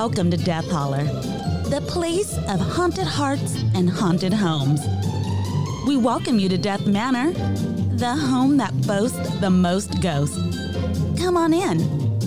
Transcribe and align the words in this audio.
Welcome 0.00 0.30
to 0.30 0.36
Death 0.36 0.70
Holler, 0.70 1.04
the 1.70 1.82
place 1.88 2.36
of 2.36 2.60
haunted 2.60 3.06
hearts 3.06 3.56
and 3.74 3.88
haunted 3.88 4.30
homes. 4.30 4.82
We 5.86 5.96
welcome 5.96 6.38
you 6.38 6.50
to 6.50 6.58
Death 6.58 6.86
Manor, 6.86 7.32
the 7.96 8.14
home 8.14 8.58
that 8.58 8.78
boasts 8.86 9.30
the 9.40 9.48
most 9.48 10.02
ghosts. 10.02 10.36
Come 11.18 11.38
on 11.38 11.54
in. 11.54 11.78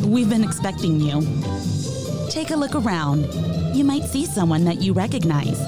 We've 0.02 0.28
been 0.28 0.44
expecting 0.44 1.00
you. 1.00 1.22
Take 2.32 2.50
a 2.50 2.56
look 2.56 2.74
around. 2.74 3.32
You 3.76 3.84
might 3.84 4.04
see 4.04 4.26
someone 4.26 4.66
that 4.66 4.82
you 4.82 4.92
recognize. 4.92 5.60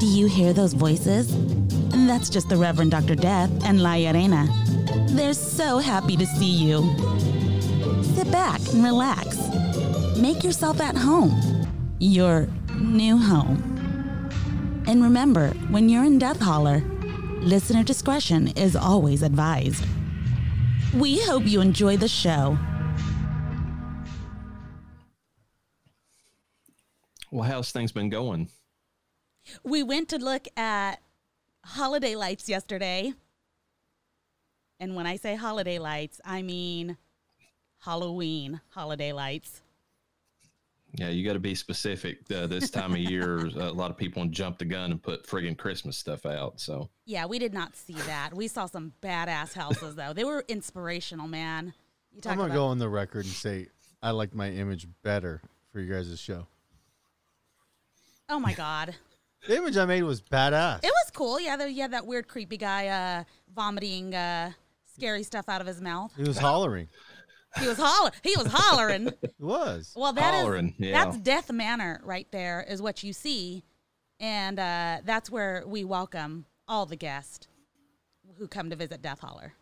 Do 0.00 0.06
you 0.06 0.26
hear 0.26 0.52
those 0.52 0.74
voices? 0.74 1.34
That's 2.06 2.28
just 2.28 2.50
the 2.50 2.58
Reverend 2.58 2.90
Dr. 2.90 3.14
Death 3.14 3.50
and 3.64 3.82
La 3.82 3.94
Arena. 3.94 4.46
They're 5.08 5.32
so 5.32 5.78
happy 5.78 6.18
to 6.18 6.26
see 6.26 6.50
you. 6.50 6.82
Sit 8.02 8.30
back 8.30 8.60
and 8.74 8.84
relax. 8.84 9.49
Make 10.20 10.44
yourself 10.44 10.82
at 10.82 10.98
home. 10.98 11.66
Your 11.98 12.46
new 12.74 13.16
home. 13.16 13.56
And 14.86 15.02
remember, 15.02 15.48
when 15.70 15.88
you're 15.88 16.04
in 16.04 16.18
Death 16.18 16.40
Holler, 16.40 16.80
listener 17.40 17.82
discretion 17.82 18.48
is 18.48 18.76
always 18.76 19.22
advised. 19.22 19.82
We 20.92 21.20
hope 21.20 21.46
you 21.46 21.62
enjoy 21.62 21.96
the 21.96 22.06
show. 22.06 22.58
Well, 27.30 27.48
how's 27.48 27.72
things 27.72 27.90
been 27.90 28.10
going? 28.10 28.50
We 29.64 29.82
went 29.82 30.10
to 30.10 30.18
look 30.18 30.48
at 30.54 31.00
holiday 31.64 32.14
lights 32.14 32.46
yesterday. 32.46 33.14
And 34.78 34.94
when 34.94 35.06
I 35.06 35.16
say 35.16 35.34
holiday 35.34 35.78
lights, 35.78 36.20
I 36.26 36.42
mean 36.42 36.98
Halloween 37.78 38.60
holiday 38.68 39.14
lights. 39.14 39.62
Yeah, 40.94 41.08
you 41.08 41.24
got 41.24 41.34
to 41.34 41.38
be 41.40 41.54
specific. 41.54 42.18
Uh, 42.34 42.46
this 42.46 42.68
time 42.70 42.92
of 42.92 42.98
year, 42.98 43.46
a 43.46 43.70
lot 43.70 43.90
of 43.90 43.96
people 43.96 44.24
jump 44.26 44.58
the 44.58 44.64
gun 44.64 44.90
and 44.90 45.00
put 45.02 45.24
friggin' 45.26 45.56
Christmas 45.56 45.96
stuff 45.96 46.26
out. 46.26 46.60
So 46.60 46.88
Yeah, 47.04 47.26
we 47.26 47.38
did 47.38 47.54
not 47.54 47.76
see 47.76 47.94
that. 47.94 48.34
We 48.34 48.48
saw 48.48 48.66
some 48.66 48.92
badass 49.02 49.54
houses 49.54 49.94
though. 49.94 50.12
They 50.12 50.24
were 50.24 50.44
inspirational, 50.48 51.28
man. 51.28 51.72
You 52.12 52.20
talk 52.20 52.32
I'm 52.32 52.38
gonna 52.38 52.48
about 52.48 52.56
go 52.56 52.66
on 52.66 52.78
the 52.78 52.88
record 52.88 53.24
and 53.24 53.34
say 53.34 53.68
I 54.02 54.10
like 54.10 54.34
my 54.34 54.50
image 54.50 54.88
better 55.02 55.42
for 55.72 55.80
you 55.80 55.92
guys' 55.92 56.18
show. 56.18 56.46
Oh 58.28 58.38
my 58.40 58.54
god. 58.54 58.94
The 59.48 59.56
image 59.56 59.78
I 59.78 59.86
made 59.86 60.02
was 60.02 60.20
badass. 60.20 60.80
It 60.84 60.92
was 60.92 61.10
cool. 61.14 61.40
Yeah, 61.40 61.56
there, 61.56 61.66
yeah, 61.66 61.88
that 61.88 62.06
weird 62.06 62.28
creepy 62.28 62.58
guy 62.58 62.88
uh 62.88 63.24
vomiting 63.54 64.14
uh 64.14 64.52
scary 64.94 65.22
stuff 65.22 65.48
out 65.48 65.62
of 65.62 65.66
his 65.66 65.80
mouth. 65.80 66.12
He 66.14 66.24
was 66.24 66.36
hollering. 66.36 66.88
He 67.58 67.66
was 67.66 67.78
holler 67.78 68.10
he 68.22 68.34
was 68.36 68.46
hollering. 68.48 69.08
It 69.08 69.34
was. 69.38 69.92
Well, 69.96 70.12
that 70.12 70.34
is 70.34 70.40
Hollering, 70.42 70.74
yeah. 70.78 71.04
that's 71.04 71.18
Death 71.18 71.50
Manor 71.50 72.00
right 72.04 72.28
there 72.30 72.64
is 72.68 72.80
what 72.80 73.02
you 73.02 73.12
see, 73.12 73.64
and 74.20 74.58
uh, 74.58 74.98
that's 75.04 75.30
where 75.30 75.64
we 75.66 75.84
welcome 75.84 76.46
all 76.68 76.86
the 76.86 76.96
guests 76.96 77.48
who 78.38 78.46
come 78.46 78.70
to 78.70 78.76
visit 78.76 79.02
Death 79.02 79.20
Holler. 79.20 79.54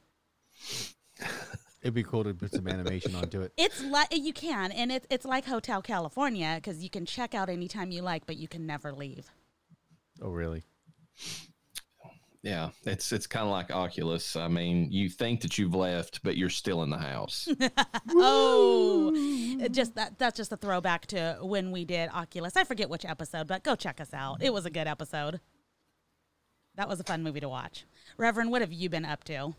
It'd 1.81 1.95
be 1.95 2.03
cool 2.03 2.25
to 2.25 2.35
put 2.35 2.53
some 2.53 2.67
animation 2.69 3.15
onto 3.15 3.41
it. 3.41 3.53
It's 3.57 3.83
like 3.85 4.09
you 4.15 4.33
can, 4.33 4.73
and 4.73 4.93
it's 4.93 5.07
it's 5.11 5.25
like 5.25 5.47
Hotel 5.47 5.81
California 5.81 6.55
because 6.57 6.83
you 6.83 6.91
can 6.91 7.07
check 7.07 7.35
out 7.35 7.49
anytime 7.49 7.91
you 7.91 8.03
like, 8.03 8.27
but 8.27 8.37
you 8.37 8.49
can 8.49 8.67
never 8.67 8.93
leave. 8.93 9.31
Oh, 10.21 10.31
really? 10.31 10.65
Yeah, 12.49 12.71
it's 12.85 13.13
it's 13.13 13.27
kind 13.27 13.45
of 13.45 13.51
like 13.51 13.71
Oculus. 13.71 14.37
I 14.37 14.49
mean, 14.49 14.91
you 14.91 15.09
think 15.09 15.43
that 15.43 15.59
you've 15.59 15.75
left, 15.75 16.23
but 16.23 16.37
you're 16.37 16.49
still 16.51 16.83
in 16.83 16.91
the 16.91 16.99
house. 16.99 17.49
Oh, 18.11 19.67
just 19.71 19.95
that 19.97 20.19
that's 20.19 20.37
just 20.37 20.53
a 20.53 20.57
throwback 20.57 21.07
to 21.09 21.39
when 21.43 21.71
we 21.71 21.85
did 21.85 22.11
Oculus. 22.11 22.57
I 22.57 22.65
forget 22.65 22.89
which 22.89 23.05
episode, 23.05 23.47
but 23.47 23.65
go 23.65 23.77
check 23.77 24.01
us 24.01 24.15
out. 24.15 24.43
It 24.43 24.53
was 24.53 24.65
a 24.67 24.71
good 24.71 24.87
episode. 24.87 25.41
That 26.77 26.89
was 26.89 27.01
a 27.01 27.05
fun 27.05 27.23
movie 27.23 27.41
to 27.41 27.49
watch. 27.49 27.85
Reverend, 28.17 28.51
what 28.51 28.63
have 28.63 28.73
you 28.73 28.89
been 28.89 29.05
up 29.05 29.25
to? 29.25 29.55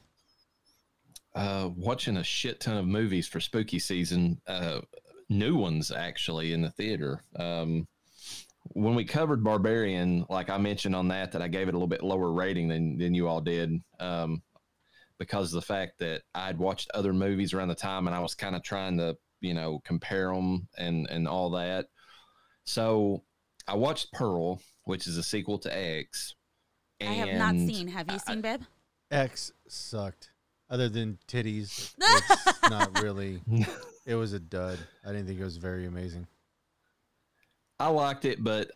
uh, 1.35 1.69
watching 1.75 2.17
a 2.17 2.23
shit 2.23 2.59
ton 2.59 2.77
of 2.77 2.87
movies 2.87 3.27
for 3.27 3.39
spooky 3.39 3.79
season, 3.79 4.41
uh, 4.47 4.79
new 5.29 5.55
ones 5.55 5.91
actually 5.91 6.53
in 6.53 6.61
the 6.61 6.71
theater. 6.71 7.23
Um, 7.35 7.87
when 8.63 8.95
we 8.95 9.05
covered 9.05 9.43
Barbarian, 9.43 10.25
like 10.29 10.49
I 10.49 10.57
mentioned 10.57 10.95
on 10.95 11.07
that, 11.09 11.31
that 11.31 11.41
I 11.41 11.47
gave 11.47 11.67
it 11.67 11.73
a 11.73 11.77
little 11.77 11.87
bit 11.87 12.03
lower 12.03 12.31
rating 12.31 12.67
than 12.67 12.97
than 12.97 13.13
you 13.13 13.27
all 13.27 13.41
did, 13.41 13.71
um, 13.99 14.41
because 15.17 15.53
of 15.53 15.61
the 15.61 15.65
fact 15.65 15.99
that 15.99 16.23
I'd 16.35 16.57
watched 16.57 16.91
other 16.93 17.13
movies 17.13 17.53
around 17.53 17.69
the 17.69 17.75
time, 17.75 18.07
and 18.07 18.15
I 18.15 18.19
was 18.19 18.35
kind 18.35 18.55
of 18.55 18.63
trying 18.63 18.97
to, 18.97 19.17
you 19.41 19.53
know, 19.53 19.79
compare 19.85 20.33
them 20.33 20.67
and 20.77 21.07
and 21.09 21.27
all 21.27 21.51
that. 21.51 21.87
So 22.65 23.23
I 23.67 23.75
watched 23.75 24.11
Pearl, 24.13 24.61
which 24.83 25.07
is 25.07 25.17
a 25.17 25.23
sequel 25.23 25.59
to 25.59 25.75
X. 25.75 26.35
I 27.01 27.05
have 27.05 27.37
not 27.37 27.55
seen. 27.55 27.87
Have 27.87 28.11
you 28.11 28.19
seen, 28.19 28.41
babe? 28.41 28.61
X 29.09 29.51
sucked. 29.67 30.31
Other 30.69 30.89
than 30.89 31.17
titties, 31.27 31.95
it's 31.99 32.69
not 32.69 33.01
really. 33.01 33.41
It 34.05 34.15
was 34.15 34.33
a 34.33 34.39
dud. 34.39 34.79
I 35.05 35.11
didn't 35.11 35.27
think 35.27 35.39
it 35.39 35.43
was 35.43 35.57
very 35.57 35.85
amazing. 35.85 36.25
I 37.79 37.87
liked 37.87 38.25
it, 38.25 38.43
but 38.43 38.71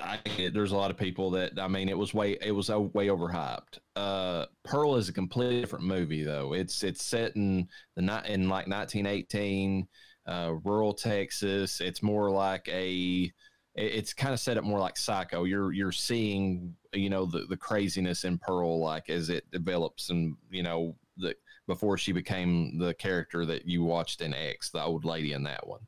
I 0.00 0.18
there's 0.52 0.72
a 0.72 0.76
lot 0.76 0.90
of 0.90 0.96
people 0.96 1.30
that 1.32 1.58
I 1.58 1.68
mean 1.68 1.88
it 1.88 1.96
was 1.96 2.14
way 2.14 2.36
it 2.40 2.52
was 2.52 2.70
uh, 2.70 2.80
way 2.80 3.08
overhyped. 3.08 3.78
Uh, 3.96 4.46
Pearl 4.64 4.96
is 4.96 5.08
a 5.08 5.12
completely 5.12 5.60
different 5.60 5.84
movie 5.84 6.22
though. 6.22 6.52
It's 6.52 6.82
it's 6.82 7.04
set 7.04 7.36
in 7.36 7.68
the 7.96 8.02
in 8.26 8.48
like 8.48 8.66
1918, 8.66 9.86
uh, 10.26 10.52
rural 10.64 10.94
Texas. 10.94 11.80
It's 11.80 12.02
more 12.02 12.30
like 12.30 12.68
a 12.68 13.30
it's 13.76 14.12
kind 14.12 14.32
of 14.32 14.40
set 14.40 14.56
up 14.56 14.64
more 14.64 14.78
like 14.78 14.96
Psycho. 14.96 15.44
You're 15.44 15.72
you're 15.72 15.92
seeing 15.92 16.74
you 16.92 17.10
know 17.10 17.26
the 17.26 17.46
the 17.48 17.56
craziness 17.56 18.24
in 18.24 18.38
Pearl 18.38 18.80
like 18.80 19.10
as 19.10 19.30
it 19.30 19.50
develops 19.50 20.10
and 20.10 20.36
you 20.50 20.62
know 20.62 20.96
the 21.16 21.34
before 21.66 21.96
she 21.96 22.12
became 22.12 22.78
the 22.78 22.94
character 22.94 23.46
that 23.46 23.66
you 23.66 23.84
watched 23.84 24.20
in 24.20 24.34
X, 24.34 24.70
the 24.70 24.82
old 24.82 25.04
lady 25.04 25.32
in 25.32 25.44
that 25.44 25.66
one. 25.66 25.80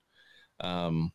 Um, 0.61 1.13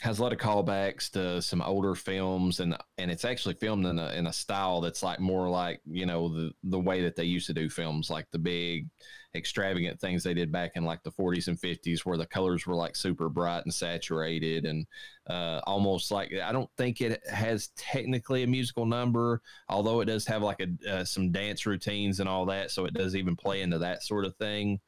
has 0.00 0.18
a 0.18 0.22
lot 0.22 0.32
of 0.32 0.38
callbacks 0.38 1.10
to 1.10 1.40
some 1.40 1.62
older 1.62 1.94
films 1.94 2.58
and 2.58 2.76
and 2.98 3.10
it's 3.10 3.24
actually 3.24 3.54
filmed 3.54 3.86
in 3.86 3.98
a 3.98 4.12
in 4.14 4.26
a 4.26 4.32
style 4.32 4.80
that's 4.80 5.04
like 5.04 5.20
more 5.20 5.48
like 5.48 5.80
you 5.86 6.04
know 6.04 6.28
the 6.28 6.50
the 6.64 6.78
way 6.78 7.00
that 7.02 7.14
they 7.14 7.24
used 7.24 7.46
to 7.46 7.54
do 7.54 7.68
films 7.68 8.10
like 8.10 8.28
the 8.32 8.38
big 8.38 8.88
extravagant 9.36 10.00
things 10.00 10.22
they 10.22 10.34
did 10.34 10.50
back 10.50 10.72
in 10.74 10.84
like 10.84 11.02
the 11.02 11.10
40s 11.10 11.48
and 11.48 11.58
50s 11.60 12.00
where 12.00 12.16
the 12.16 12.26
colors 12.26 12.66
were 12.66 12.74
like 12.74 12.96
super 12.96 13.28
bright 13.28 13.64
and 13.64 13.74
saturated 13.74 14.64
and 14.64 14.86
uh, 15.28 15.60
almost 15.66 16.10
like 16.10 16.32
I 16.32 16.52
don't 16.52 16.70
think 16.76 17.00
it 17.00 17.20
has 17.28 17.68
technically 17.76 18.42
a 18.42 18.48
musical 18.48 18.86
number 18.86 19.42
although 19.68 20.00
it 20.00 20.06
does 20.06 20.26
have 20.26 20.42
like 20.42 20.60
a 20.60 20.92
uh, 20.92 21.04
some 21.04 21.32
dance 21.32 21.66
routines 21.66 22.20
and 22.20 22.28
all 22.28 22.46
that 22.46 22.70
so 22.70 22.84
it 22.84 22.94
does 22.94 23.16
even 23.16 23.36
play 23.36 23.62
into 23.62 23.78
that 23.78 24.02
sort 24.02 24.24
of 24.24 24.36
thing 24.36 24.80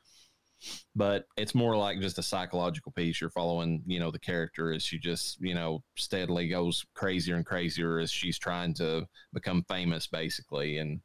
but 0.94 1.26
it's 1.36 1.54
more 1.54 1.76
like 1.76 2.00
just 2.00 2.18
a 2.18 2.22
psychological 2.22 2.92
piece. 2.92 3.20
You're 3.20 3.30
following, 3.30 3.82
you 3.86 4.00
know, 4.00 4.10
the 4.10 4.18
character 4.18 4.72
as 4.72 4.82
she 4.82 4.98
just, 4.98 5.40
you 5.40 5.54
know, 5.54 5.82
steadily 5.96 6.48
goes 6.48 6.84
crazier 6.94 7.36
and 7.36 7.46
crazier 7.46 7.98
as 7.98 8.10
she's 8.10 8.38
trying 8.38 8.74
to 8.74 9.06
become 9.32 9.64
famous, 9.68 10.06
basically. 10.06 10.78
And 10.78 11.00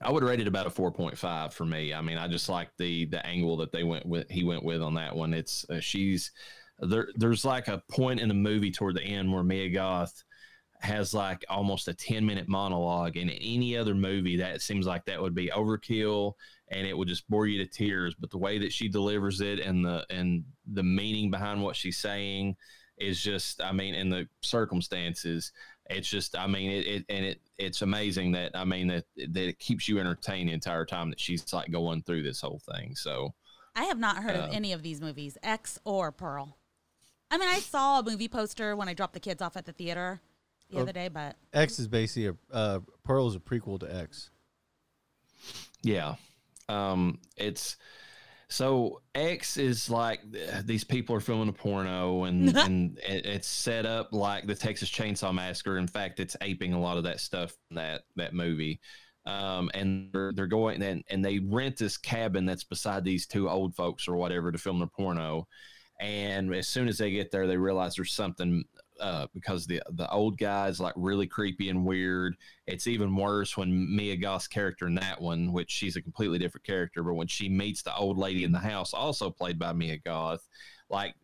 I 0.00 0.10
would 0.10 0.24
rate 0.24 0.40
it 0.40 0.48
about 0.48 0.66
a 0.66 0.70
4.5 0.70 1.52
for 1.52 1.64
me. 1.64 1.94
I 1.94 2.00
mean, 2.00 2.18
I 2.18 2.28
just 2.28 2.48
like 2.48 2.70
the 2.78 3.06
the 3.06 3.24
angle 3.26 3.56
that 3.58 3.72
they 3.72 3.84
went 3.84 4.06
with. 4.06 4.28
He 4.30 4.44
went 4.44 4.64
with 4.64 4.82
on 4.82 4.94
that 4.94 5.14
one. 5.14 5.34
It's 5.34 5.64
uh, 5.70 5.80
she's 5.80 6.32
there. 6.80 7.08
There's 7.14 7.44
like 7.44 7.68
a 7.68 7.82
point 7.90 8.20
in 8.20 8.28
the 8.28 8.34
movie 8.34 8.72
toward 8.72 8.96
the 8.96 9.04
end 9.04 9.32
where 9.32 9.44
Mia 9.44 9.68
Goth 9.68 10.24
has 10.82 11.14
like 11.14 11.44
almost 11.48 11.86
a 11.86 11.94
10 11.94 12.26
minute 12.26 12.48
monologue 12.48 13.16
in 13.16 13.30
any 13.30 13.76
other 13.76 13.94
movie 13.94 14.36
that 14.36 14.60
seems 14.60 14.84
like 14.84 15.04
that 15.04 15.20
would 15.20 15.34
be 15.34 15.48
overkill 15.54 16.32
and 16.72 16.86
it 16.86 16.96
would 16.96 17.06
just 17.08 17.28
bore 17.28 17.46
you 17.46 17.58
to 17.62 17.66
tears 17.70 18.14
but 18.18 18.30
the 18.30 18.38
way 18.38 18.58
that 18.58 18.72
she 18.72 18.88
delivers 18.88 19.40
it 19.40 19.60
and 19.60 19.84
the 19.84 20.04
and 20.10 20.42
the 20.72 20.82
meaning 20.82 21.30
behind 21.30 21.62
what 21.62 21.76
she's 21.76 21.98
saying 21.98 22.56
is 22.98 23.20
just 23.22 23.62
i 23.62 23.70
mean 23.72 23.94
in 23.94 24.08
the 24.08 24.26
circumstances 24.40 25.52
it's 25.90 26.08
just 26.08 26.36
i 26.36 26.46
mean 26.46 26.70
it, 26.70 26.86
it 26.86 27.04
and 27.08 27.24
it 27.24 27.40
it's 27.58 27.82
amazing 27.82 28.32
that 28.32 28.50
i 28.54 28.64
mean 28.64 28.86
that 28.88 29.04
that 29.16 29.48
it 29.48 29.58
keeps 29.58 29.88
you 29.88 29.98
entertained 29.98 30.48
the 30.48 30.52
entire 30.52 30.84
time 30.84 31.10
that 31.10 31.20
she's 31.20 31.52
like 31.52 31.70
going 31.70 32.02
through 32.02 32.22
this 32.22 32.40
whole 32.40 32.60
thing 32.74 32.94
so 32.96 33.32
I 33.74 33.84
have 33.84 33.98
not 33.98 34.18
heard 34.18 34.36
Uh, 34.36 34.40
of 34.48 34.52
any 34.52 34.74
of 34.74 34.82
these 34.82 35.00
movies, 35.00 35.38
X 35.42 35.78
or 35.86 36.12
Pearl. 36.12 36.58
I 37.30 37.38
mean, 37.38 37.48
I 37.48 37.58
saw 37.58 38.00
a 38.00 38.02
movie 38.02 38.28
poster 38.28 38.76
when 38.76 38.86
I 38.86 38.92
dropped 38.92 39.14
the 39.14 39.20
kids 39.20 39.40
off 39.40 39.56
at 39.56 39.64
the 39.64 39.72
theater 39.72 40.20
the 40.70 40.76
Oh. 40.76 40.82
other 40.82 40.92
day, 40.92 41.08
but 41.08 41.36
X 41.54 41.78
is 41.78 41.88
basically 41.88 42.26
a 42.26 42.54
uh, 42.54 42.80
Pearl 43.02 43.28
is 43.28 43.34
a 43.34 43.38
prequel 43.40 43.80
to 43.80 43.86
X. 43.96 44.28
Yeah. 45.82 46.16
Um, 46.72 47.18
it's 47.36 47.76
so 48.48 49.00
X 49.14 49.56
is 49.56 49.88
like 49.88 50.20
these 50.64 50.84
people 50.84 51.16
are 51.16 51.20
filming 51.20 51.48
a 51.48 51.52
porno 51.52 52.24
and, 52.24 52.54
and 52.56 52.98
it's 53.02 53.48
set 53.48 53.86
up 53.86 54.12
like 54.12 54.46
the 54.46 54.54
Texas 54.54 54.90
Chainsaw 54.90 55.34
Massacre. 55.34 55.78
In 55.78 55.86
fact, 55.86 56.20
it's 56.20 56.36
aping 56.42 56.74
a 56.74 56.80
lot 56.80 56.98
of 56.98 57.04
that 57.04 57.20
stuff 57.20 57.54
in 57.70 57.76
that, 57.76 58.02
that 58.16 58.34
movie. 58.34 58.80
Um, 59.24 59.70
and 59.72 60.10
they're, 60.12 60.32
they're 60.34 60.46
going 60.46 60.82
and, 60.82 61.02
and 61.08 61.24
they 61.24 61.38
rent 61.38 61.78
this 61.78 61.96
cabin 61.96 62.44
that's 62.44 62.64
beside 62.64 63.04
these 63.04 63.26
two 63.26 63.48
old 63.48 63.74
folks 63.74 64.08
or 64.08 64.16
whatever 64.16 64.52
to 64.52 64.58
film 64.58 64.80
the 64.80 64.86
porno. 64.86 65.46
And 65.98 66.54
as 66.54 66.68
soon 66.68 66.88
as 66.88 66.98
they 66.98 67.10
get 67.10 67.30
there, 67.30 67.46
they 67.46 67.56
realize 67.56 67.94
there's 67.94 68.12
something 68.12 68.64
uh, 69.02 69.26
because 69.34 69.66
the 69.66 69.82
the 69.90 70.08
old 70.10 70.38
guy 70.38 70.68
is 70.68 70.80
like 70.80 70.94
really 70.96 71.26
creepy 71.26 71.68
and 71.68 71.84
weird. 71.84 72.36
It's 72.68 72.86
even 72.86 73.14
worse 73.16 73.56
when 73.56 73.94
Mia 73.94 74.16
Goth's 74.16 74.46
character 74.46 74.86
in 74.86 74.94
that 74.94 75.20
one, 75.20 75.52
which 75.52 75.70
she's 75.70 75.96
a 75.96 76.02
completely 76.02 76.38
different 76.38 76.64
character, 76.64 77.02
but 77.02 77.14
when 77.14 77.26
she 77.26 77.48
meets 77.48 77.82
the 77.82 77.94
old 77.96 78.16
lady 78.16 78.44
in 78.44 78.52
the 78.52 78.60
house, 78.60 78.94
also 78.94 79.28
played 79.28 79.58
by 79.58 79.72
Mia 79.72 79.98
Goth, 79.98 80.48
like 80.88 81.14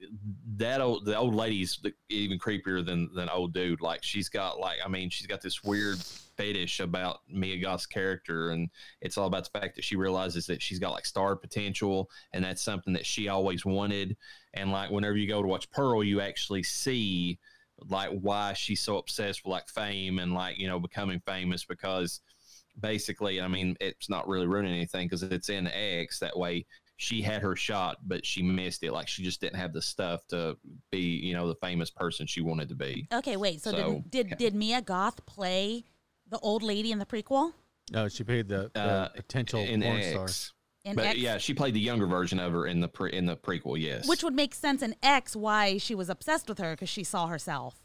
that 0.56 0.80
old 0.80 1.04
the 1.04 1.16
old 1.16 1.34
lady's 1.34 1.78
even 2.08 2.38
creepier 2.38 2.84
than 2.84 3.10
than 3.14 3.28
old 3.28 3.52
dude. 3.52 3.80
Like 3.80 4.02
she's 4.02 4.28
got 4.28 4.58
like 4.58 4.78
I 4.84 4.88
mean 4.88 5.08
she's 5.08 5.28
got 5.28 5.40
this 5.40 5.62
weird 5.62 5.98
fetish 6.36 6.80
about 6.80 7.20
Mia 7.30 7.58
Goth's 7.58 7.86
character, 7.86 8.50
and 8.50 8.70
it's 9.00 9.16
all 9.16 9.26
about 9.26 9.44
the 9.44 9.58
fact 9.58 9.76
that 9.76 9.84
she 9.84 9.94
realizes 9.94 10.46
that 10.46 10.60
she's 10.60 10.80
got 10.80 10.92
like 10.92 11.06
star 11.06 11.36
potential, 11.36 12.10
and 12.32 12.44
that's 12.44 12.62
something 12.62 12.92
that 12.94 13.06
she 13.06 13.28
always 13.28 13.64
wanted. 13.64 14.16
And 14.54 14.72
like 14.72 14.90
whenever 14.90 15.16
you 15.16 15.28
go 15.28 15.42
to 15.42 15.48
watch 15.48 15.70
Pearl, 15.70 16.02
you 16.02 16.20
actually 16.20 16.64
see 16.64 17.38
like 17.88 18.10
why 18.10 18.52
she's 18.52 18.80
so 18.80 18.98
obsessed 18.98 19.44
with 19.44 19.50
like 19.50 19.68
fame 19.68 20.18
and 20.18 20.34
like 20.34 20.58
you 20.58 20.66
know 20.66 20.78
becoming 20.78 21.20
famous 21.26 21.64
because 21.64 22.20
basically 22.80 23.40
i 23.40 23.48
mean 23.48 23.76
it's 23.80 24.08
not 24.08 24.26
really 24.28 24.46
ruining 24.46 24.74
anything 24.74 25.06
because 25.06 25.22
it's 25.22 25.48
in 25.48 25.66
x 25.68 26.18
that 26.18 26.36
way 26.36 26.64
she 26.96 27.22
had 27.22 27.42
her 27.42 27.54
shot 27.54 27.98
but 28.06 28.26
she 28.26 28.42
missed 28.42 28.82
it 28.82 28.92
like 28.92 29.08
she 29.08 29.22
just 29.22 29.40
didn't 29.40 29.56
have 29.56 29.72
the 29.72 29.82
stuff 29.82 30.26
to 30.28 30.56
be 30.90 30.98
you 31.00 31.34
know 31.34 31.46
the 31.46 31.54
famous 31.56 31.90
person 31.90 32.26
she 32.26 32.40
wanted 32.40 32.68
to 32.68 32.74
be 32.74 33.06
okay 33.12 33.36
wait 33.36 33.60
so, 33.60 33.70
so 33.70 34.02
did 34.08 34.10
did, 34.10 34.26
yeah. 34.28 34.36
did 34.36 34.54
mia 34.54 34.82
goth 34.82 35.24
play 35.26 35.84
the 36.28 36.38
old 36.40 36.62
lady 36.62 36.92
in 36.92 36.98
the 36.98 37.06
prequel 37.06 37.52
no 37.92 38.08
she 38.08 38.24
played 38.24 38.48
the, 38.48 38.70
the 38.74 38.80
uh, 38.80 39.08
potential 39.10 39.60
in 39.60 39.80
porn 39.80 39.96
X. 39.98 40.10
star 40.10 40.28
in 40.84 40.96
but 40.96 41.06
X, 41.06 41.18
yeah, 41.18 41.38
she 41.38 41.54
played 41.54 41.74
the 41.74 41.80
younger 41.80 42.06
version 42.06 42.38
of 42.38 42.52
her 42.52 42.66
in 42.66 42.80
the 42.80 42.88
pre, 42.88 43.12
in 43.12 43.26
the 43.26 43.36
prequel. 43.36 43.80
Yes, 43.80 44.08
which 44.08 44.22
would 44.22 44.34
make 44.34 44.54
sense 44.54 44.82
in 44.82 44.94
X 45.02 45.34
why 45.34 45.78
she 45.78 45.94
was 45.94 46.08
obsessed 46.08 46.48
with 46.48 46.58
her 46.58 46.72
because 46.72 46.88
she 46.88 47.04
saw 47.04 47.26
herself. 47.26 47.82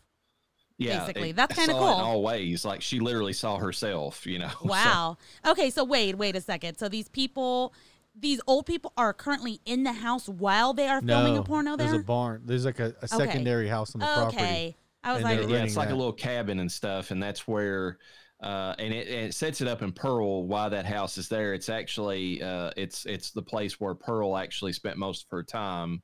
Yeah, 0.77 0.99
basically, 0.99 1.31
it, 1.31 1.35
that's 1.35 1.55
kind 1.55 1.69
of 1.69 1.77
cool. 1.77 1.87
In 1.87 1.99
all 1.99 2.21
ways, 2.23 2.65
like 2.65 2.81
she 2.81 2.99
literally 2.99 3.33
saw 3.33 3.57
herself. 3.57 4.25
You 4.25 4.39
know. 4.39 4.51
Wow. 4.63 5.17
So. 5.45 5.51
Okay, 5.51 5.69
so 5.69 5.83
wait, 5.83 6.17
wait 6.17 6.35
a 6.35 6.41
second. 6.41 6.77
So 6.77 6.89
these 6.89 7.09
people, 7.09 7.73
these 8.15 8.41
old 8.47 8.65
people, 8.65 8.93
are 8.97 9.13
currently 9.13 9.59
in 9.65 9.83
the 9.83 9.93
house 9.93 10.29
while 10.29 10.73
they 10.73 10.87
are 10.87 11.01
filming 11.01 11.35
no, 11.35 11.41
a 11.41 11.43
porno. 11.43 11.75
There, 11.75 11.87
there's 11.87 12.01
a 12.01 12.03
barn. 12.03 12.41
There's 12.45 12.65
like 12.65 12.79
a, 12.79 12.95
a 13.01 13.07
secondary 13.07 13.65
okay. 13.65 13.71
house 13.71 13.95
on 13.95 13.99
the 13.99 14.05
okay. 14.05 14.15
property. 14.15 14.43
Okay. 14.43 14.75
I 15.03 15.13
was 15.13 15.23
like, 15.23 15.49
yeah, 15.49 15.63
it's 15.63 15.75
like 15.75 15.89
that. 15.89 15.95
a 15.95 15.97
little 15.97 16.13
cabin 16.13 16.59
and 16.59 16.71
stuff, 16.71 17.11
and 17.11 17.21
that's 17.21 17.45
where 17.45 17.97
uh, 18.43 18.75
and, 18.77 18.93
it, 18.93 19.07
and, 19.07 19.27
it, 19.27 19.33
sets 19.33 19.61
it 19.61 19.67
up 19.69 19.81
in 19.81 19.93
Pearl 19.93 20.45
why 20.45 20.67
that 20.67 20.85
house 20.85 21.17
is 21.17 21.29
there. 21.29 21.53
It's 21.53 21.69
actually 21.69 22.43
uh, 22.43 22.71
it's 22.75 23.05
it's 23.05 23.31
the 23.31 23.41
place 23.41 23.79
where 23.79 23.95
Pearl 23.95 24.35
actually 24.35 24.73
spent 24.73 24.97
most 24.97 25.23
of 25.23 25.29
her 25.31 25.43
time, 25.43 26.03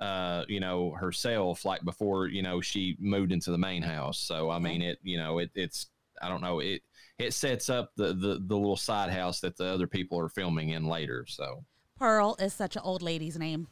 uh, 0.00 0.44
you 0.48 0.58
know, 0.58 0.90
herself, 0.90 1.64
like 1.64 1.84
before 1.84 2.26
you 2.26 2.42
know 2.42 2.60
she 2.60 2.96
moved 2.98 3.30
into 3.30 3.52
the 3.52 3.58
main 3.58 3.82
house. 3.82 4.18
So 4.18 4.50
I 4.50 4.58
mean, 4.58 4.82
it 4.82 4.98
you 5.04 5.16
know 5.16 5.38
it 5.38 5.50
it's 5.54 5.86
I 6.20 6.28
don't 6.28 6.42
know 6.42 6.58
it 6.58 6.82
it 7.18 7.32
sets 7.34 7.70
up 7.70 7.92
the 7.96 8.08
the 8.08 8.42
the 8.44 8.56
little 8.56 8.76
side 8.76 9.10
house 9.10 9.38
that 9.40 9.56
the 9.56 9.66
other 9.66 9.86
people 9.86 10.18
are 10.18 10.28
filming 10.28 10.70
in 10.70 10.88
later. 10.88 11.24
So 11.28 11.64
Pearl 11.96 12.34
is 12.40 12.52
such 12.52 12.74
an 12.74 12.82
old 12.84 13.00
lady's 13.00 13.38
name. 13.38 13.68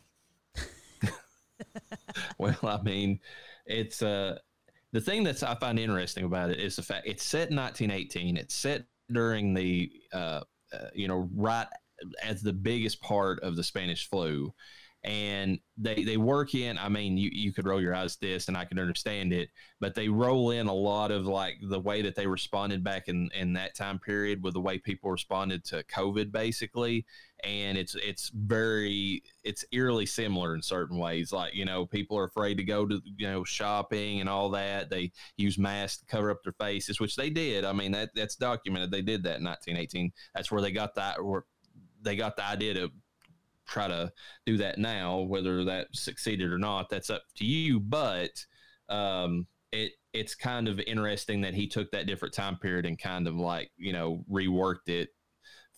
well, 2.38 2.56
I 2.62 2.80
mean, 2.82 3.18
it's 3.66 4.02
uh 4.02 4.38
the 4.94 5.00
thing 5.00 5.24
that's 5.24 5.42
I 5.42 5.56
find 5.56 5.78
interesting 5.78 6.24
about 6.24 6.50
it 6.50 6.60
is 6.60 6.76
the 6.76 6.82
fact 6.82 7.06
it's 7.06 7.24
set 7.24 7.50
in 7.50 7.56
1918. 7.56 8.36
It's 8.36 8.54
set 8.54 8.84
during 9.12 9.52
the 9.52 9.90
uh, 10.12 10.40
uh, 10.72 10.88
you 10.94 11.08
know 11.08 11.28
right 11.34 11.66
as 12.22 12.42
the 12.42 12.52
biggest 12.52 13.02
part 13.02 13.40
of 13.40 13.56
the 13.56 13.64
Spanish 13.64 14.08
flu, 14.08 14.54
and 15.04 15.58
they 15.76 16.02
they 16.02 16.16
work 16.16 16.54
in 16.54 16.78
i 16.78 16.88
mean 16.88 17.18
you, 17.18 17.28
you 17.30 17.52
could 17.52 17.66
roll 17.66 17.80
your 17.80 17.94
eyes 17.94 18.16
this 18.16 18.48
and 18.48 18.56
i 18.56 18.64
can 18.64 18.78
understand 18.78 19.34
it 19.34 19.50
but 19.78 19.94
they 19.94 20.08
roll 20.08 20.50
in 20.50 20.66
a 20.66 20.72
lot 20.72 21.10
of 21.10 21.26
like 21.26 21.56
the 21.68 21.78
way 21.78 22.00
that 22.00 22.14
they 22.14 22.26
responded 22.26 22.82
back 22.82 23.08
in 23.08 23.28
in 23.34 23.52
that 23.52 23.74
time 23.74 23.98
period 23.98 24.42
with 24.42 24.54
the 24.54 24.60
way 24.60 24.78
people 24.78 25.10
responded 25.10 25.62
to 25.62 25.84
covid 25.84 26.32
basically 26.32 27.04
and 27.44 27.76
it's 27.78 27.94
it's 27.96 28.30
very 28.34 29.22
it's 29.42 29.64
eerily 29.72 30.06
similar 30.06 30.54
in 30.54 30.62
certain 30.62 30.98
ways 30.98 31.32
like 31.32 31.54
you 31.54 31.64
know 31.64 31.86
people 31.86 32.16
are 32.18 32.24
afraid 32.24 32.56
to 32.56 32.64
go 32.64 32.86
to 32.86 33.00
you 33.16 33.26
know 33.26 33.44
shopping 33.44 34.20
and 34.20 34.28
all 34.28 34.50
that 34.50 34.90
they 34.90 35.10
use 35.36 35.58
masks 35.58 35.98
to 35.98 36.06
cover 36.06 36.30
up 36.30 36.42
their 36.42 36.54
faces 36.54 37.00
which 37.00 37.16
they 37.16 37.30
did 37.30 37.64
i 37.64 37.72
mean 37.72 37.92
that 37.92 38.10
that's 38.14 38.36
documented 38.36 38.90
they 38.90 39.02
did 39.02 39.22
that 39.22 39.38
in 39.38 39.44
1918 39.44 40.12
that's 40.34 40.50
where 40.50 40.62
they 40.62 40.72
got 40.72 40.94
that 40.94 41.22
where 41.22 41.44
they 42.02 42.16
got 42.16 42.36
the 42.36 42.44
idea 42.44 42.74
to 42.74 42.90
try 43.66 43.88
to 43.88 44.12
do 44.46 44.56
that 44.58 44.78
now. 44.78 45.20
Whether 45.20 45.64
that 45.64 45.88
succeeded 45.92 46.52
or 46.52 46.58
not, 46.58 46.88
that's 46.88 47.10
up 47.10 47.22
to 47.36 47.44
you. 47.44 47.80
But 47.80 48.44
um, 48.88 49.46
it 49.72 49.92
it's 50.12 50.34
kind 50.34 50.68
of 50.68 50.78
interesting 50.80 51.40
that 51.40 51.54
he 51.54 51.66
took 51.66 51.90
that 51.90 52.06
different 52.06 52.34
time 52.34 52.56
period 52.56 52.86
and 52.86 52.98
kind 52.98 53.26
of 53.26 53.36
like 53.36 53.70
you 53.76 53.92
know 53.92 54.24
reworked 54.30 54.88
it 54.88 55.08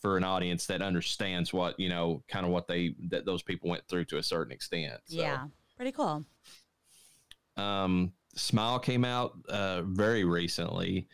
for 0.06 0.16
an 0.16 0.22
audience 0.22 0.66
that 0.66 0.82
understands 0.82 1.52
what 1.52 1.78
you 1.80 1.88
know 1.88 2.22
kind 2.28 2.46
of 2.46 2.52
what 2.52 2.68
they 2.68 2.94
that 3.08 3.26
those 3.26 3.42
people 3.42 3.68
went 3.68 3.82
through 3.88 4.04
to 4.04 4.18
a 4.18 4.22
certain 4.22 4.52
extent. 4.52 5.00
So, 5.06 5.16
yeah, 5.16 5.46
pretty 5.76 5.90
cool. 5.90 6.24
Um, 7.56 8.12
Smile 8.36 8.78
came 8.78 9.04
out 9.04 9.32
uh, 9.48 9.82
very 9.82 10.22
recently 10.22 11.08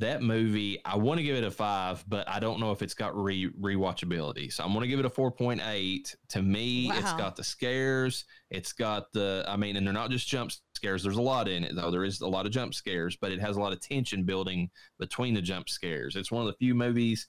that 0.00 0.22
movie, 0.22 0.80
I 0.84 0.96
want 0.96 1.18
to 1.18 1.24
give 1.24 1.36
it 1.36 1.44
a 1.44 1.50
five, 1.50 2.02
but 2.08 2.28
I 2.28 2.40
don't 2.40 2.58
know 2.58 2.72
if 2.72 2.80
it's 2.82 2.94
got 2.94 3.14
re 3.16 3.50
rewatchability. 3.60 4.52
So 4.52 4.64
I'm 4.64 4.72
going 4.72 4.82
to 4.82 4.88
give 4.88 4.98
it 4.98 5.04
a 5.04 5.10
4.8. 5.10 6.16
To 6.30 6.42
me, 6.42 6.88
wow. 6.88 6.98
it's 6.98 7.12
got 7.12 7.36
the 7.36 7.44
scares. 7.44 8.24
It's 8.50 8.72
got 8.72 9.12
the, 9.12 9.44
I 9.46 9.56
mean, 9.56 9.76
and 9.76 9.86
they're 9.86 9.94
not 9.94 10.10
just 10.10 10.26
jump 10.26 10.52
scares. 10.74 11.02
There's 11.02 11.16
a 11.16 11.22
lot 11.22 11.48
in 11.48 11.64
it, 11.64 11.76
though. 11.76 11.90
There 11.90 12.04
is 12.04 12.22
a 12.22 12.26
lot 12.26 12.46
of 12.46 12.52
jump 12.52 12.74
scares, 12.74 13.16
but 13.16 13.30
it 13.30 13.40
has 13.40 13.56
a 13.56 13.60
lot 13.60 13.72
of 13.72 13.80
tension 13.80 14.24
building 14.24 14.70
between 14.98 15.34
the 15.34 15.42
jump 15.42 15.68
scares. 15.68 16.16
It's 16.16 16.32
one 16.32 16.42
of 16.42 16.46
the 16.46 16.58
few 16.58 16.74
movies 16.74 17.26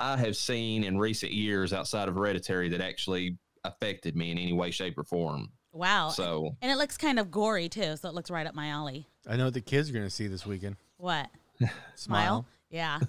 I 0.00 0.16
have 0.16 0.36
seen 0.36 0.82
in 0.82 0.98
recent 0.98 1.32
years 1.32 1.72
outside 1.72 2.08
of 2.08 2.14
Hereditary 2.14 2.70
that 2.70 2.80
actually 2.80 3.36
affected 3.64 4.16
me 4.16 4.30
in 4.30 4.38
any 4.38 4.52
way, 4.52 4.70
shape, 4.70 4.98
or 4.98 5.04
form. 5.04 5.50
Wow. 5.72 6.08
So, 6.08 6.56
and 6.62 6.72
it 6.72 6.76
looks 6.76 6.96
kind 6.96 7.18
of 7.18 7.30
gory 7.30 7.68
too. 7.68 7.96
So 7.96 8.08
it 8.08 8.14
looks 8.14 8.30
right 8.30 8.46
up 8.46 8.54
my 8.54 8.68
alley. 8.68 9.06
I 9.28 9.36
know 9.36 9.44
what 9.44 9.54
the 9.54 9.60
kids 9.60 9.90
are 9.90 9.92
going 9.92 10.04
to 10.04 10.10
see 10.10 10.26
this 10.26 10.46
weekend. 10.46 10.76
What? 10.96 11.28
Smile. 11.94 12.46
Yeah. 12.70 13.00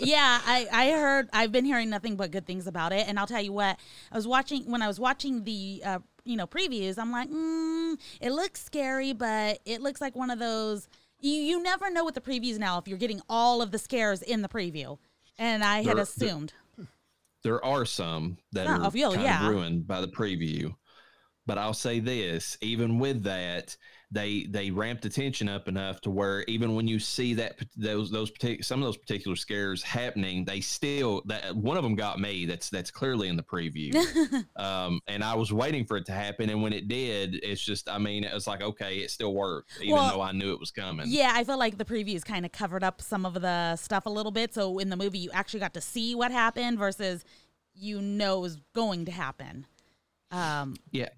yeah, 0.00 0.40
I, 0.46 0.66
I 0.72 0.90
heard, 0.92 1.28
I've 1.32 1.52
been 1.52 1.66
hearing 1.66 1.90
nothing 1.90 2.16
but 2.16 2.30
good 2.30 2.46
things 2.46 2.66
about 2.66 2.92
it. 2.92 3.06
And 3.06 3.18
I'll 3.18 3.26
tell 3.26 3.42
you 3.42 3.52
what, 3.52 3.78
I 4.10 4.16
was 4.16 4.26
watching, 4.26 4.70
when 4.70 4.80
I 4.80 4.88
was 4.88 4.98
watching 4.98 5.44
the, 5.44 5.82
uh, 5.84 5.98
you 6.24 6.36
know, 6.36 6.46
previews, 6.46 6.98
I'm 6.98 7.12
like, 7.12 7.30
mm, 7.30 7.98
it 8.20 8.32
looks 8.32 8.64
scary, 8.64 9.12
but 9.12 9.60
it 9.66 9.82
looks 9.82 10.00
like 10.00 10.16
one 10.16 10.30
of 10.30 10.38
those, 10.38 10.88
you, 11.20 11.32
you 11.32 11.62
never 11.62 11.90
know 11.90 12.04
with 12.06 12.14
the 12.14 12.22
previews 12.22 12.58
now 12.58 12.78
if 12.78 12.88
you're 12.88 12.98
getting 12.98 13.20
all 13.28 13.60
of 13.60 13.70
the 13.70 13.78
scares 13.78 14.22
in 14.22 14.40
the 14.40 14.48
preview. 14.48 14.98
And 15.38 15.62
I 15.62 15.82
had 15.82 15.96
there, 15.96 16.02
assumed. 16.02 16.52
There, 16.76 16.86
there, 17.44 17.64
are 17.64 17.84
some 17.84 18.38
that 18.52 18.66
oh, 18.66 18.70
are 18.70 18.90
kind 18.90 19.22
yeah. 19.22 19.46
of 19.46 19.50
ruined 19.50 19.86
by 19.86 20.00
the 20.00 20.08
preview. 20.08 20.74
But 21.46 21.58
I'll 21.58 21.74
say 21.74 22.00
this, 22.00 22.58
even 22.60 22.98
with 22.98 23.22
that, 23.22 23.76
they 24.10 24.44
they 24.44 24.70
ramped 24.70 25.02
the 25.02 25.10
tension 25.10 25.48
up 25.48 25.68
enough 25.68 26.00
to 26.00 26.10
where 26.10 26.42
even 26.48 26.74
when 26.74 26.88
you 26.88 26.98
see 26.98 27.34
that 27.34 27.58
those 27.76 28.10
those 28.10 28.32
some 28.62 28.80
of 28.80 28.86
those 28.86 28.96
particular 28.96 29.36
scares 29.36 29.82
happening, 29.82 30.44
they 30.44 30.60
still 30.60 31.22
that 31.26 31.54
one 31.54 31.76
of 31.76 31.82
them 31.82 31.94
got 31.94 32.18
me. 32.18 32.46
That's 32.46 32.70
that's 32.70 32.90
clearly 32.90 33.28
in 33.28 33.36
the 33.36 33.42
preview, 33.42 33.94
um, 34.56 35.00
and 35.08 35.22
I 35.22 35.34
was 35.34 35.52
waiting 35.52 35.84
for 35.84 35.98
it 35.98 36.06
to 36.06 36.12
happen. 36.12 36.48
And 36.48 36.62
when 36.62 36.72
it 36.72 36.88
did, 36.88 37.38
it's 37.42 37.60
just 37.60 37.88
I 37.88 37.98
mean 37.98 38.24
it 38.24 38.32
was 38.32 38.46
like 38.46 38.62
okay, 38.62 38.96
it 38.98 39.10
still 39.10 39.34
worked 39.34 39.72
even 39.82 39.96
well, 39.96 40.12
though 40.14 40.22
I 40.22 40.32
knew 40.32 40.52
it 40.52 40.60
was 40.60 40.70
coming. 40.70 41.06
Yeah, 41.08 41.32
I 41.34 41.44
felt 41.44 41.58
like 41.58 41.76
the 41.76 41.84
previews 41.84 42.24
kind 42.24 42.46
of 42.46 42.52
covered 42.52 42.82
up 42.82 43.02
some 43.02 43.26
of 43.26 43.34
the 43.34 43.76
stuff 43.76 44.06
a 44.06 44.10
little 44.10 44.32
bit. 44.32 44.54
So 44.54 44.78
in 44.78 44.88
the 44.88 44.96
movie, 44.96 45.18
you 45.18 45.30
actually 45.32 45.60
got 45.60 45.74
to 45.74 45.82
see 45.82 46.14
what 46.14 46.30
happened 46.30 46.78
versus 46.78 47.24
you 47.74 48.00
know 48.00 48.44
is 48.44 48.56
going 48.74 49.04
to 49.04 49.12
happen. 49.12 49.66
Um, 50.30 50.76
yeah, 50.92 51.08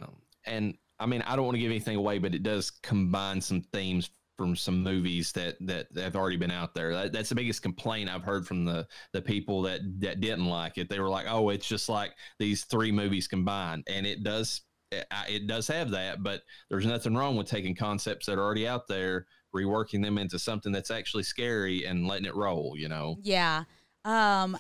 and 0.44 0.76
I 1.00 1.06
mean, 1.06 1.22
I 1.22 1.34
don't 1.34 1.46
want 1.46 1.56
to 1.56 1.60
give 1.60 1.70
anything 1.70 1.96
away, 1.96 2.18
but 2.18 2.34
it 2.34 2.42
does 2.42 2.70
combine 2.70 3.40
some 3.40 3.62
themes 3.72 4.10
from 4.40 4.56
some 4.56 4.82
movies 4.82 5.32
that 5.32 5.56
that 5.60 5.88
have 5.96 6.16
already 6.16 6.36
been 6.36 6.50
out 6.50 6.74
there. 6.74 6.94
That, 6.94 7.12
that's 7.12 7.28
the 7.28 7.34
biggest 7.34 7.62
complaint 7.62 8.08
I've 8.08 8.24
heard 8.24 8.46
from 8.46 8.64
the 8.64 8.86
the 9.12 9.20
people 9.20 9.60
that 9.62 9.80
that 10.00 10.20
didn't 10.20 10.46
like 10.46 10.78
it. 10.78 10.88
They 10.88 11.00
were 11.00 11.10
like, 11.10 11.26
"Oh, 11.28 11.50
it's 11.50 11.68
just 11.68 11.88
like 11.88 12.12
these 12.38 12.64
three 12.64 12.92
movies 12.92 13.28
combined," 13.28 13.84
and 13.86 14.06
it 14.06 14.22
does 14.22 14.62
it, 14.90 15.06
it 15.28 15.46
does 15.46 15.66
have 15.68 15.90
that. 15.90 16.22
But 16.22 16.42
there's 16.70 16.86
nothing 16.86 17.14
wrong 17.14 17.36
with 17.36 17.48
taking 17.48 17.74
concepts 17.74 18.26
that 18.26 18.38
are 18.38 18.42
already 18.42 18.66
out 18.66 18.88
there, 18.88 19.26
reworking 19.54 20.02
them 20.02 20.16
into 20.16 20.38
something 20.38 20.72
that's 20.72 20.90
actually 20.90 21.24
scary 21.24 21.84
and 21.84 22.06
letting 22.06 22.26
it 22.26 22.34
roll. 22.34 22.74
You 22.76 22.88
know? 22.88 23.16
Yeah. 23.22 23.64
Um. 24.04 24.56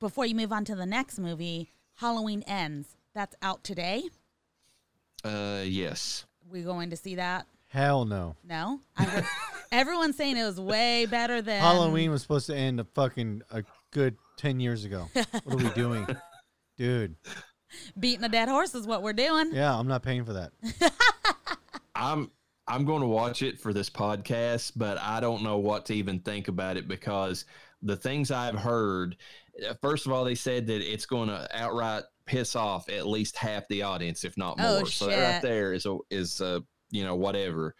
Before 0.00 0.26
you 0.26 0.34
move 0.34 0.52
on 0.52 0.64
to 0.64 0.74
the 0.74 0.84
next 0.84 1.18
movie, 1.18 1.70
Halloween 1.94 2.42
ends. 2.46 2.96
That's 3.14 3.36
out 3.40 3.62
today. 3.62 4.02
Uh, 5.24 5.62
yes. 5.64 6.26
We 6.50 6.62
going 6.62 6.90
to 6.90 6.96
see 6.96 7.14
that? 7.16 7.46
Hell 7.68 8.04
no. 8.04 8.36
No. 8.48 8.78
Heard, 8.94 9.24
everyone's 9.72 10.16
saying 10.16 10.36
it 10.36 10.44
was 10.44 10.60
way 10.60 11.06
better 11.06 11.42
than 11.42 11.60
Halloween 11.60 12.10
was 12.10 12.22
supposed 12.22 12.46
to 12.46 12.54
end 12.56 12.78
a 12.78 12.84
fucking 12.84 13.42
a 13.50 13.64
good 13.90 14.16
ten 14.36 14.60
years 14.60 14.84
ago. 14.84 15.08
What 15.14 15.54
are 15.54 15.56
we 15.56 15.70
doing, 15.70 16.06
dude? 16.78 17.16
Beating 17.98 18.24
a 18.24 18.28
dead 18.28 18.48
horse 18.48 18.74
is 18.74 18.86
what 18.86 19.02
we're 19.02 19.12
doing. 19.12 19.50
Yeah, 19.52 19.76
I'm 19.76 19.88
not 19.88 20.02
paying 20.04 20.24
for 20.24 20.34
that. 20.34 20.52
I'm 21.96 22.30
I'm 22.66 22.84
going 22.84 23.00
to 23.02 23.08
watch 23.08 23.42
it 23.42 23.58
for 23.60 23.72
this 23.72 23.90
podcast, 23.90 24.72
but 24.76 24.98
I 24.98 25.20
don't 25.20 25.42
know 25.42 25.58
what 25.58 25.86
to 25.86 25.94
even 25.94 26.20
think 26.20 26.48
about 26.48 26.76
it 26.76 26.86
because 26.88 27.44
the 27.82 27.96
things 27.96 28.30
I've 28.30 28.54
heard. 28.58 29.16
uh, 29.68 29.74
First 29.82 30.06
of 30.06 30.12
all, 30.12 30.24
they 30.24 30.34
said 30.34 30.66
that 30.68 30.80
it's 30.80 31.06
going 31.06 31.28
to 31.28 31.46
outright 31.52 32.04
piss 32.26 32.56
off 32.56 32.88
at 32.88 33.06
least 33.06 33.36
half 33.36 33.66
the 33.68 33.82
audience, 33.82 34.24
if 34.24 34.36
not 34.36 34.56
oh, 34.58 34.62
more. 34.62 34.80
Oh, 34.82 34.84
so 34.84 35.08
right 35.08 35.40
there 35.42 35.72
is 35.72 35.86
a 35.86 35.98
is 36.10 36.40
a 36.40 36.62
you 36.90 37.04
know 37.04 37.16
whatever. 37.16 37.74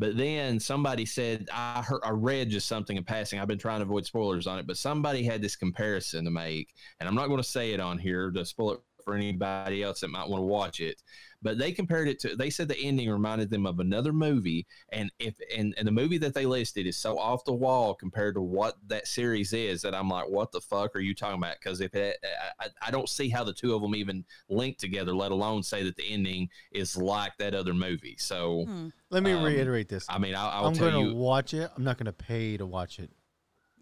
But 0.00 0.16
then 0.16 0.60
somebody 0.60 1.04
said 1.04 1.48
I 1.52 1.82
heard 1.82 2.02
I 2.04 2.10
read 2.10 2.50
just 2.50 2.68
something 2.68 2.96
in 2.96 3.04
passing. 3.04 3.40
I've 3.40 3.48
been 3.48 3.58
trying 3.58 3.80
to 3.80 3.84
avoid 3.84 4.06
spoilers 4.06 4.46
on 4.46 4.58
it, 4.58 4.66
but 4.66 4.76
somebody 4.76 5.24
had 5.24 5.42
this 5.42 5.56
comparison 5.56 6.24
to 6.24 6.30
make, 6.30 6.72
and 7.00 7.08
I'm 7.08 7.16
not 7.16 7.26
going 7.26 7.42
to 7.42 7.48
say 7.48 7.72
it 7.72 7.80
on 7.80 7.98
here 7.98 8.30
to 8.30 8.44
spoil 8.44 8.72
it 8.74 8.80
for 9.08 9.14
anybody 9.14 9.82
else 9.82 10.00
that 10.00 10.08
might 10.08 10.28
want 10.28 10.40
to 10.42 10.46
watch 10.46 10.80
it. 10.80 11.02
But 11.40 11.56
they 11.56 11.70
compared 11.72 12.08
it 12.08 12.18
to. 12.20 12.34
They 12.34 12.50
said 12.50 12.66
the 12.68 12.76
ending 12.78 13.08
reminded 13.08 13.48
them 13.48 13.64
of 13.64 13.78
another 13.78 14.12
movie, 14.12 14.66
and 14.90 15.08
if 15.20 15.34
and, 15.56 15.72
and 15.78 15.86
the 15.86 15.92
movie 15.92 16.18
that 16.18 16.34
they 16.34 16.46
listed 16.46 16.84
is 16.86 16.96
so 16.98 17.16
off 17.16 17.44
the 17.44 17.52
wall 17.54 17.94
compared 17.94 18.34
to 18.34 18.40
what 18.42 18.74
that 18.88 19.06
series 19.06 19.52
is 19.52 19.80
that 19.82 19.94
I'm 19.94 20.08
like, 20.10 20.28
what 20.28 20.50
the 20.50 20.60
fuck 20.60 20.96
are 20.96 21.00
you 21.00 21.14
talking 21.14 21.38
about? 21.38 21.54
Because 21.62 21.80
if 21.80 21.94
it, 21.94 22.16
I, 22.60 22.64
I- 22.66 22.88
I 22.88 22.90
don't 22.90 23.08
see 23.08 23.28
how 23.28 23.44
the 23.44 23.52
two 23.52 23.72
of 23.74 23.82
them 23.82 23.94
even 23.94 24.24
link 24.48 24.78
together, 24.78 25.14
let 25.14 25.30
alone 25.30 25.62
say 25.62 25.84
that 25.84 25.94
the 25.96 26.10
ending 26.12 26.48
is 26.72 26.96
like 26.96 27.36
that 27.38 27.54
other 27.54 27.72
movie. 27.74 28.16
So 28.18 28.64
Hmm. 28.64 28.88
Let 29.10 29.22
me 29.22 29.30
Um, 29.32 29.44
reiterate 29.44 29.88
this. 29.88 30.06
I 30.08 30.18
mean, 30.18 30.34
I, 30.34 30.48
I'll 30.50 30.66
I'm 30.66 30.74
tell 30.74 30.90
going 30.90 31.04
to 31.06 31.10
you. 31.12 31.16
watch 31.16 31.54
it. 31.54 31.70
I'm 31.76 31.84
not 31.84 31.96
going 31.98 32.06
to 32.06 32.12
pay 32.12 32.56
to 32.56 32.66
watch 32.66 32.98
it. 32.98 33.10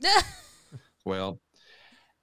Well, 1.05 1.41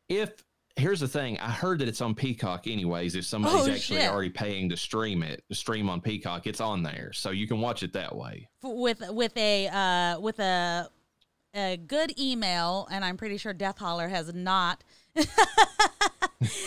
if 0.09 0.31
here's 0.75 0.99
the 0.99 1.07
thing, 1.07 1.39
I 1.39 1.51
heard 1.51 1.79
that 1.79 1.87
it's 1.87 2.01
on 2.01 2.15
Peacock 2.15 2.67
anyways. 2.67 3.15
If 3.15 3.25
somebody's 3.25 3.67
Oh, 3.67 3.71
actually 3.71 3.99
shit. 4.01 4.09
already 4.09 4.29
paying 4.29 4.69
to 4.69 4.77
stream 4.77 5.21
it, 5.23 5.43
to 5.49 5.55
stream 5.55 5.89
on 5.89 6.01
Peacock, 6.01 6.47
it's 6.47 6.61
on 6.61 6.83
there, 6.83 7.11
so 7.13 7.29
you 7.31 7.47
can 7.47 7.59
watch 7.61 7.83
it 7.83 7.93
that 7.93 8.15
way. 8.15 8.47
with 8.63 9.01
with 9.09 9.35
a 9.37 9.67
uh, 9.67 10.19
with 10.19 10.39
a 10.39 10.89
a 11.55 11.77
good 11.77 12.17
email, 12.19 12.87
and 12.91 13.05
I'm 13.05 13.15
pretty 13.17 13.37
sure 13.37 13.53
Death 13.53 13.77
Holler 13.77 14.07
has 14.09 14.33
not 14.33 14.83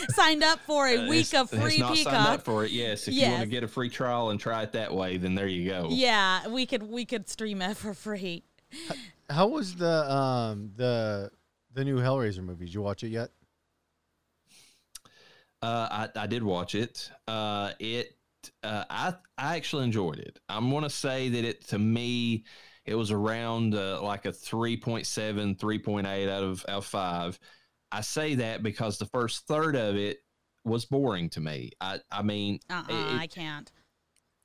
signed 0.09 0.43
up 0.43 0.59
for 0.65 0.87
a 0.87 0.97
Uh, 0.97 1.07
week 1.09 1.29
has- 1.31 1.41
of 1.41 1.51
has 1.51 1.61
free 1.61 1.77
not 1.79 1.87
signed 1.89 1.97
Peacock. 1.97 2.29
up 2.39 2.41
for 2.45 2.65
it. 2.65 2.71
Yes, 2.71 3.07
if 3.07 3.13
you 3.13 3.27
want 3.29 3.41
to 3.41 3.47
get 3.47 3.63
a 3.63 3.67
free 3.67 3.89
trial 3.89 4.29
and 4.29 4.39
try 4.39 4.63
it 4.63 4.71
that 4.71 4.93
way, 4.93 5.17
then 5.17 5.35
there 5.35 5.47
you 5.47 5.69
go. 5.69 5.87
Yeah, 5.91 6.47
we 6.47 6.65
could 6.65 6.83
we 6.83 7.05
could 7.05 7.29
stream 7.29 7.61
it 7.61 7.77
for 7.77 7.93
free. 7.93 8.43
How 9.29 9.47
was 9.47 9.75
the 9.75 10.11
um 10.11 10.71
the 10.77 11.31
the 11.73 11.83
new 11.83 11.97
Hellraiser 11.97 12.43
movie? 12.43 12.65
Did 12.65 12.73
you 12.73 12.81
watch 12.81 13.03
it 13.03 13.09
yet? 13.09 13.29
Uh, 15.61 16.07
I, 16.15 16.21
I 16.23 16.27
did 16.27 16.43
watch 16.43 16.75
it. 16.75 17.09
Uh, 17.27 17.71
it 17.79 18.15
uh, 18.63 18.83
I 18.89 19.13
I 19.37 19.55
actually 19.55 19.85
enjoyed 19.85 20.19
it. 20.19 20.39
I'm 20.49 20.69
gonna 20.69 20.89
say 20.89 21.29
that 21.29 21.43
it 21.43 21.67
to 21.69 21.79
me 21.79 22.45
it 22.85 22.95
was 22.95 23.11
around 23.11 23.75
uh, 23.75 24.01
like 24.01 24.25
a 24.25 24.31
3.7, 24.31 25.57
3.8 25.57 26.29
out 26.29 26.43
of 26.43 26.65
out 26.69 26.77
of 26.77 26.85
five. 26.85 27.39
I 27.91 28.01
say 28.01 28.35
that 28.35 28.63
because 28.63 28.97
the 28.97 29.05
first 29.07 29.47
third 29.47 29.75
of 29.75 29.95
it 29.95 30.19
was 30.63 30.85
boring 30.85 31.29
to 31.31 31.39
me. 31.41 31.71
I 31.81 31.99
I 32.11 32.21
mean 32.21 32.59
Uh 32.69 32.83
uh 32.89 32.93
It- 32.93 33.19
I 33.21 33.27
can't. 33.27 33.71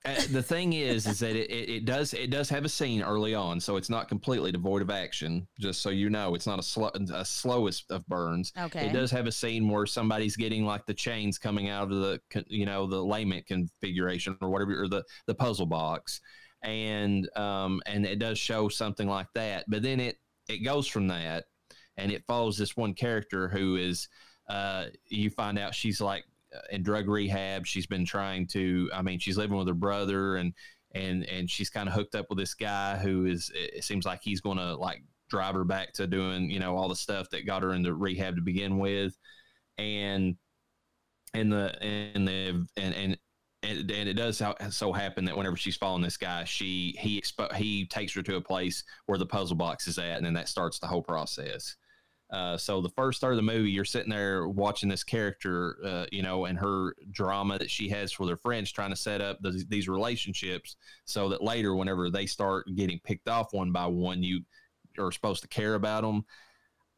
Uh, 0.05 0.15
the 0.31 0.43
thing 0.43 0.73
is, 0.73 1.07
is 1.07 1.21
that 1.21 1.37
it, 1.37 1.49
it, 1.49 1.69
it 1.69 1.85
does 1.85 2.13
it 2.13 2.31
does 2.31 2.49
have 2.49 2.65
a 2.65 2.69
scene 2.69 3.03
early 3.03 3.37
on, 3.37 3.61
so 3.61 3.77
it's 3.77 3.89
not 3.89 4.09
completely 4.09 4.51
devoid 4.51 4.83
of 4.83 4.91
action. 4.91 5.47
Just 5.61 5.81
so 5.81 5.91
you 5.91 6.11
know, 6.11 6.35
it's 6.35 6.47
not 6.47 6.59
a 6.59 6.63
slow 6.63 6.91
a 7.15 7.25
slowest 7.25 7.89
of 7.91 8.05
burns. 8.09 8.53
Okay. 8.59 8.87
It 8.87 8.93
does 8.93 9.13
have 9.13 9.29
a 9.29 9.33
scene 9.33 9.69
where 9.69 9.87
somebody's 9.87 10.35
getting 10.37 10.65
like 10.65 10.87
the 10.87 10.95
chains 10.95 11.39
coming 11.39 11.69
out 11.69 11.85
of 11.85 11.99
the 12.01 12.21
you 12.49 12.67
know 12.67 12.87
the 12.89 13.01
lament 13.01 13.47
configuration 13.47 14.37
or 14.41 14.51
whatever 14.51 14.83
or 14.83 14.89
the 14.89 15.05
the 15.27 15.35
puzzle 15.37 15.67
box, 15.67 16.21
and 16.63 17.29
um 17.37 17.81
and 17.87 18.05
it 18.05 18.19
does 18.19 18.39
show 18.39 18.69
something 18.69 19.09
like 19.09 19.29
that. 19.35 19.67
But 19.69 19.83
then 19.83 20.01
it 20.01 20.17
it 20.49 20.65
goes 20.65 20.89
from 20.89 21.07
that, 21.09 21.45
and 21.97 22.11
it 22.11 22.25
follows 22.27 22.59
this 22.59 22.77
one 22.77 22.95
character 22.95 23.49
who 23.49 23.77
is 23.77 24.09
uh 24.49 24.87
you 25.07 25.31
find 25.31 25.61
out 25.61 25.77
she's 25.77 26.01
like 26.01 26.25
in 26.71 26.83
drug 26.83 27.09
rehab. 27.09 27.67
She's 27.67 27.87
been 27.87 28.05
trying 28.05 28.47
to. 28.49 28.91
I 28.95 29.03
mean, 29.03 29.19
she's 29.19 29.37
living 29.39 29.57
with 29.57 29.69
her 29.69 29.75
brother, 29.75 30.37
and 30.37 30.53
and 30.95 31.25
and 31.25 31.51
she's 31.51 31.71
kind 31.71 31.89
of 31.89 31.95
hooked 31.95 32.15
up 32.15 32.27
with 32.29 32.39
this 32.39 32.55
guy 32.55 32.97
who 32.97 33.27
is. 33.27 33.51
It 33.55 33.85
seems 33.85 34.05
like 34.05 34.21
he's 34.23 34.41
going 34.41 34.59
to 34.59 34.75
like 34.77 35.03
drive 35.29 35.55
her 35.55 35.65
back 35.65 35.93
to 35.95 36.07
doing 36.07 36.51
you 36.51 36.61
know 36.61 36.77
all 36.77 36.89
the 36.89 36.97
stuff 36.97 37.31
that 37.31 37.47
got 37.47 37.63
her 37.63 37.73
into 37.73 37.95
rehab 37.95 38.37
to 38.37 38.43
begin 38.43 38.79
with, 38.79 39.17
and 39.79 40.37
and 41.35 41.53
the 41.53 41.83
and 41.83 42.27
the 42.29 42.67
and 42.77 42.95
and. 42.95 43.19
And, 43.65 43.89
and 43.93 44.09
it 44.09 44.15
does 44.15 44.43
so- 44.71 44.93
happen 44.93 45.25
that 45.27 45.37
whenever 45.37 45.55
she's 45.55 45.77
following 45.77 46.03
this 46.03 46.17
guy, 46.17 46.43
she 46.43 46.97
he 46.99 47.21
expo- 47.21 47.55
he 47.55 47.87
takes 47.87 48.13
her 48.15 48.23
to 48.23 48.35
a 48.35 48.41
place 48.41 48.83
where 49.07 49.19
the 49.19 49.25
puzzle 49.25 49.55
box 49.55 49.87
is 49.87 49.99
at, 49.99 50.17
and 50.17 50.27
then 50.27 50.35
that 50.35 50.49
starts 50.49 50.81
the 50.81 50.89
whole 50.89 51.01
process. 51.01 51.77
Uh, 52.33 52.57
so 52.57 52.81
the 52.81 52.89
first 52.89 53.21
third 53.21 53.33
of 53.33 53.37
the 53.37 53.43
movie, 53.43 53.71
you're 53.71 53.85
sitting 53.85 54.09
there 54.09 54.49
watching 54.49 54.89
this 54.89 55.05
character, 55.05 55.77
uh, 55.85 56.07
you 56.11 56.23
know, 56.23 56.47
and 56.47 56.59
her 56.59 56.95
drama 57.11 57.59
that 57.59 57.71
she 57.71 57.91
has 57.91 58.19
with 58.19 58.31
her 58.31 58.39
friends, 58.39 58.73
trying 58.73 58.89
to 58.89 58.97
set 58.97 59.21
up 59.21 59.39
these, 59.43 59.67
these 59.67 59.89
relationships, 59.89 60.77
so 61.05 61.29
that 61.29 61.43
later, 61.43 61.77
whenever 61.77 62.09
they 62.09 62.25
start 62.25 62.67
getting 62.75 62.99
picked 63.05 63.29
off 63.29 63.53
one 63.53 63.71
by 63.71 63.87
one, 63.87 64.23
you 64.23 64.41
are 64.99 65.13
supposed 65.13 65.43
to 65.43 65.49
care 65.49 65.75
about 65.75 66.03
them. 66.03 66.25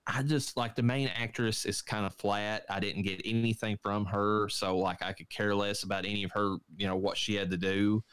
I 0.07 0.23
just 0.23 0.57
like 0.57 0.77
the 0.77 0.83
main 0.83 1.09
actress 1.09 1.65
is 1.65 1.83
kind 1.83 2.07
of 2.07 2.15
flat. 2.15 2.65
I 2.71 2.79
didn't 2.79 3.03
get 3.03 3.23
anything 3.25 3.77
from 3.83 4.05
her, 4.07 4.49
so 4.49 4.79
like 4.79 5.03
I 5.03 5.13
could 5.13 5.31
care 5.31 5.55
less 5.55 5.83
about 5.83 6.05
any 6.05 6.23
of 6.23 6.31
her, 6.33 6.59
you 6.77 6.87
know, 6.87 6.97
what 6.97 7.17
she 7.17 7.35
had 7.35 7.51
to 7.51 7.57
do 7.57 8.05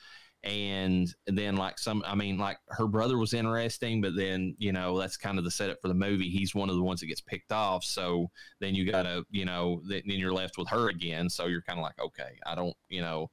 and 0.43 1.13
then 1.27 1.55
like 1.55 1.77
some 1.77 2.03
i 2.07 2.15
mean 2.15 2.37
like 2.37 2.57
her 2.69 2.87
brother 2.87 3.19
was 3.19 3.33
interesting 3.33 4.01
but 4.01 4.15
then 4.15 4.55
you 4.57 4.71
know 4.71 4.97
that's 4.97 5.15
kind 5.15 5.37
of 5.37 5.43
the 5.43 5.51
setup 5.51 5.77
for 5.81 5.87
the 5.87 5.93
movie. 5.93 6.29
He's 6.29 6.55
one 6.55 6.69
of 6.69 6.75
the 6.75 6.81
ones 6.81 6.99
that 6.99 7.07
gets 7.07 7.21
picked 7.21 7.51
off 7.51 7.83
so 7.83 8.29
then 8.59 8.73
you 8.73 8.91
gotta 8.91 9.23
you 9.29 9.45
know 9.45 9.81
then 9.85 10.01
you're 10.05 10.33
left 10.33 10.57
with 10.57 10.67
her 10.69 10.89
again. 10.89 11.29
So 11.29 11.45
you're 11.45 11.61
kind 11.61 11.79
of 11.79 11.83
like 11.83 11.99
okay 11.99 12.37
i 12.45 12.55
don't 12.55 12.75
you 12.89 13.01
know 13.01 13.29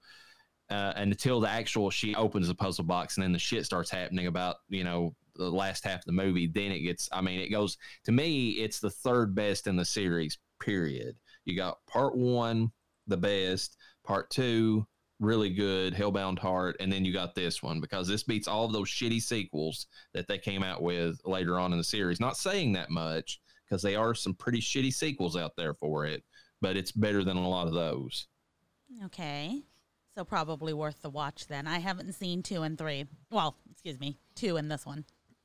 uh, 0.70 0.92
and 0.96 1.12
until 1.12 1.40
the 1.40 1.48
actual 1.48 1.88
she 1.88 2.14
opens 2.14 2.46
the 2.48 2.54
puzzle 2.54 2.84
box 2.84 3.16
and 3.16 3.24
then 3.24 3.32
the 3.32 3.38
shit 3.38 3.64
starts 3.64 3.90
happening 3.90 4.26
about 4.26 4.56
you 4.68 4.84
know 4.84 5.14
the 5.36 5.50
last 5.50 5.82
half 5.82 6.00
of 6.00 6.04
the 6.04 6.12
movie 6.12 6.46
then 6.46 6.72
it 6.72 6.80
gets 6.80 7.08
i 7.12 7.22
mean 7.22 7.40
it 7.40 7.48
goes 7.48 7.78
to 8.04 8.12
me 8.12 8.50
it's 8.50 8.80
the 8.80 8.90
third 8.90 9.34
best 9.34 9.66
in 9.66 9.76
the 9.76 9.84
series 9.84 10.36
period. 10.58 11.16
You 11.44 11.56
got 11.56 11.78
part 11.86 12.16
one 12.16 12.70
the 13.06 13.16
best. 13.16 13.76
Part 14.04 14.30
two 14.30 14.86
really 15.20 15.50
good 15.50 15.92
hellbound 15.94 16.38
heart 16.38 16.76
and 16.80 16.92
then 16.92 17.04
you 17.04 17.12
got 17.12 17.34
this 17.34 17.62
one 17.62 17.80
because 17.80 18.06
this 18.06 18.22
beats 18.22 18.46
all 18.46 18.64
of 18.64 18.72
those 18.72 18.88
shitty 18.88 19.20
sequels 19.20 19.86
that 20.14 20.28
they 20.28 20.38
came 20.38 20.62
out 20.62 20.80
with 20.82 21.20
later 21.24 21.58
on 21.58 21.72
in 21.72 21.78
the 21.78 21.84
series 21.84 22.20
not 22.20 22.36
saying 22.36 22.72
that 22.72 22.88
much 22.90 23.40
because 23.64 23.82
they 23.82 23.96
are 23.96 24.14
some 24.14 24.32
pretty 24.34 24.60
shitty 24.60 24.92
sequels 24.92 25.36
out 25.36 25.52
there 25.56 25.74
for 25.74 26.06
it 26.06 26.22
but 26.60 26.76
it's 26.76 26.92
better 26.92 27.24
than 27.24 27.36
a 27.36 27.48
lot 27.48 27.66
of 27.66 27.74
those 27.74 28.28
Okay. 29.04 29.62
So 30.14 30.24
probably 30.24 30.72
worth 30.72 31.02
the 31.02 31.10
watch 31.10 31.46
then. 31.46 31.66
I 31.66 31.78
haven't 31.78 32.12
seen 32.14 32.42
two 32.42 32.62
and 32.62 32.76
three. 32.78 33.04
Well, 33.30 33.54
excuse 33.70 34.00
me, 34.00 34.18
two 34.34 34.56
in 34.56 34.68
this 34.68 34.86
one. 34.86 35.04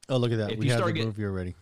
Oh, 0.10 0.18
look 0.18 0.32
at 0.32 0.38
that. 0.38 0.54
If 0.54 0.60
we 0.60 0.66
you 0.68 0.72
have 0.72 0.80
the 0.80 0.84
start 0.84 0.96
get- 0.96 1.06
movie 1.06 1.26
already. 1.26 1.56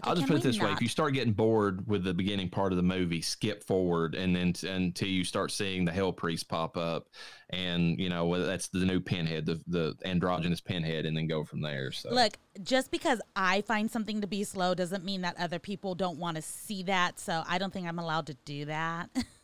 Okay, 0.00 0.08
I'll 0.08 0.16
just 0.16 0.28
put 0.28 0.36
it 0.38 0.42
this 0.42 0.58
way: 0.58 0.72
if 0.72 0.80
you 0.80 0.88
start 0.88 1.14
getting 1.14 1.32
bored 1.32 1.86
with 1.86 2.04
the 2.04 2.14
beginning 2.14 2.48
part 2.48 2.72
of 2.72 2.76
the 2.76 2.82
movie, 2.82 3.20
skip 3.20 3.62
forward, 3.64 4.14
and 4.14 4.34
then 4.34 4.52
t- 4.52 4.68
until 4.68 5.08
you 5.08 5.24
start 5.24 5.50
seeing 5.50 5.84
the 5.84 5.92
Hell 5.92 6.12
Priest 6.12 6.48
pop 6.48 6.76
up, 6.76 7.08
and 7.50 7.98
you 7.98 8.08
know 8.08 8.26
whether 8.26 8.46
that's 8.46 8.68
the 8.68 8.84
new 8.84 9.00
Pinhead, 9.00 9.46
the 9.46 9.60
the 9.66 9.94
androgynous 10.04 10.60
Pinhead, 10.60 11.04
and 11.04 11.16
then 11.16 11.26
go 11.26 11.44
from 11.44 11.60
there. 11.60 11.92
So 11.92 12.12
Look, 12.12 12.38
just 12.62 12.90
because 12.90 13.20
I 13.36 13.60
find 13.62 13.90
something 13.90 14.20
to 14.22 14.26
be 14.26 14.44
slow 14.44 14.74
doesn't 14.74 15.04
mean 15.04 15.20
that 15.22 15.38
other 15.38 15.58
people 15.58 15.94
don't 15.94 16.18
want 16.18 16.36
to 16.36 16.42
see 16.42 16.82
that. 16.84 17.18
So 17.18 17.42
I 17.46 17.58
don't 17.58 17.72
think 17.72 17.86
I'm 17.86 17.98
allowed 17.98 18.26
to 18.28 18.34
do 18.44 18.64
that. 18.66 19.10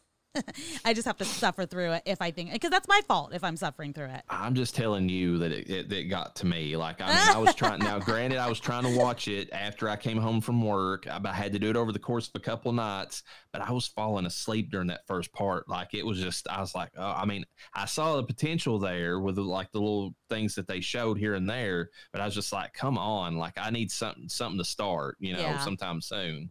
I 0.84 0.94
just 0.94 1.06
have 1.06 1.16
to 1.18 1.24
suffer 1.24 1.66
through 1.66 1.92
it 1.92 2.02
if 2.06 2.20
I 2.20 2.30
think, 2.30 2.52
because 2.52 2.70
that's 2.70 2.88
my 2.88 3.00
fault 3.08 3.32
if 3.34 3.42
I'm 3.44 3.56
suffering 3.56 3.92
through 3.92 4.06
it. 4.06 4.22
I'm 4.28 4.54
just 4.54 4.74
telling 4.74 5.08
you 5.08 5.38
that 5.38 5.52
it, 5.52 5.68
it, 5.70 5.92
it 5.92 6.04
got 6.04 6.36
to 6.36 6.46
me. 6.46 6.76
Like 6.76 7.00
I 7.00 7.06
mean, 7.08 7.36
I 7.36 7.38
was 7.38 7.54
trying. 7.54 7.80
Now, 7.80 7.98
granted, 7.98 8.38
I 8.38 8.48
was 8.48 8.60
trying 8.60 8.84
to 8.84 8.96
watch 8.96 9.28
it 9.28 9.48
after 9.52 9.88
I 9.88 9.96
came 9.96 10.18
home 10.18 10.40
from 10.40 10.62
work. 10.62 11.06
I, 11.06 11.20
I 11.24 11.32
had 11.32 11.52
to 11.52 11.58
do 11.58 11.70
it 11.70 11.76
over 11.76 11.92
the 11.92 11.98
course 11.98 12.28
of 12.28 12.34
a 12.34 12.40
couple 12.40 12.72
nights, 12.72 13.22
but 13.52 13.60
I 13.62 13.72
was 13.72 13.86
falling 13.86 14.26
asleep 14.26 14.70
during 14.70 14.88
that 14.88 15.06
first 15.06 15.32
part. 15.32 15.68
Like 15.68 15.94
it 15.94 16.04
was 16.04 16.18
just, 16.18 16.48
I 16.48 16.60
was 16.60 16.74
like, 16.74 16.90
oh, 16.96 17.14
I 17.16 17.24
mean, 17.24 17.44
I 17.74 17.86
saw 17.86 18.16
the 18.16 18.22
potential 18.24 18.78
there 18.78 19.20
with 19.20 19.38
like 19.38 19.72
the 19.72 19.80
little 19.80 20.14
things 20.28 20.54
that 20.56 20.66
they 20.68 20.80
showed 20.80 21.18
here 21.18 21.34
and 21.34 21.48
there, 21.48 21.90
but 22.12 22.20
I 22.20 22.24
was 22.24 22.34
just 22.34 22.52
like, 22.52 22.72
come 22.74 22.98
on, 22.98 23.36
like 23.36 23.54
I 23.56 23.70
need 23.70 23.90
something, 23.90 24.28
something 24.28 24.58
to 24.58 24.64
start, 24.64 25.16
you 25.20 25.32
know, 25.32 25.40
Yeah. 25.40 25.58
sometime 25.58 26.00
soon. 26.00 26.50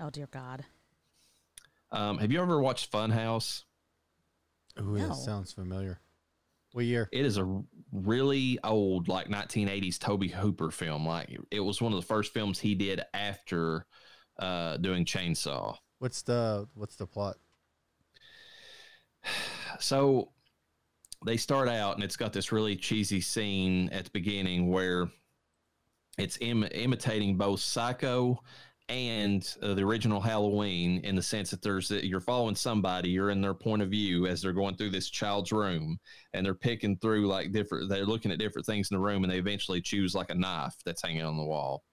Oh, 0.00 0.10
dear 0.10 0.28
God. 0.30 0.64
Um, 1.90 2.18
have 2.18 2.30
you 2.32 2.40
ever 2.40 2.60
watched 2.60 2.92
Funhouse? 2.92 3.64
Ooh, 4.80 4.96
No. 4.98 5.08
that 5.08 5.14
sounds 5.16 5.52
familiar. 5.52 6.00
What 6.72 6.84
year? 6.84 7.08
It 7.12 7.24
is 7.24 7.38
a 7.38 7.62
really 7.92 8.58
old, 8.62 9.08
like 9.08 9.28
1980s 9.28 9.98
Tobe 9.98 10.30
Hooper 10.30 10.70
film. 10.70 11.06
Like 11.06 11.36
it 11.50 11.60
was 11.60 11.80
one 11.80 11.92
of 11.92 11.98
the 12.00 12.06
first 12.06 12.32
films 12.34 12.58
he 12.58 12.74
did 12.74 13.00
after 13.14 13.86
uh, 14.38 14.76
doing 14.76 15.04
Chainsaw. 15.04 15.76
What's 15.98 16.22
the 16.22 16.68
what's 16.74 16.96
the 16.96 17.06
plot? 17.06 17.36
so 19.80 20.30
they 21.24 21.36
start 21.36 21.68
out 21.68 21.94
and 21.96 22.04
it's 22.04 22.16
got 22.16 22.32
this 22.32 22.52
really 22.52 22.76
cheesy 22.76 23.20
scene 23.20 23.88
at 23.90 24.04
the 24.04 24.10
beginning 24.10 24.68
where 24.68 25.08
it's 26.16 26.38
Im- 26.40 26.64
imitating 26.70 27.36
both 27.36 27.60
Psycho 27.60 28.40
and 28.88 29.54
uh, 29.62 29.74
the 29.74 29.82
original 29.82 30.20
Halloween 30.20 31.00
in 31.04 31.14
the 31.14 31.22
sense 31.22 31.50
that 31.50 31.60
there's 31.60 31.90
you're 31.90 32.20
following 32.20 32.54
somebody, 32.54 33.10
you're 33.10 33.30
in 33.30 33.40
their 33.40 33.54
point 33.54 33.82
of 33.82 33.90
view 33.90 34.26
as 34.26 34.40
they're 34.40 34.52
going 34.52 34.76
through 34.76 34.90
this 34.90 35.10
child's 35.10 35.52
room, 35.52 35.98
and 36.32 36.44
they're 36.44 36.54
picking 36.54 36.96
through 36.96 37.26
like 37.26 37.52
different. 37.52 37.88
They're 37.88 38.06
looking 38.06 38.32
at 38.32 38.38
different 38.38 38.66
things 38.66 38.90
in 38.90 38.96
the 38.96 39.02
room, 39.02 39.24
and 39.24 39.32
they 39.32 39.38
eventually 39.38 39.82
choose 39.82 40.14
like 40.14 40.30
a 40.30 40.34
knife 40.34 40.74
that's 40.84 41.02
hanging 41.02 41.24
on 41.24 41.36
the 41.36 41.44
wall, 41.44 41.84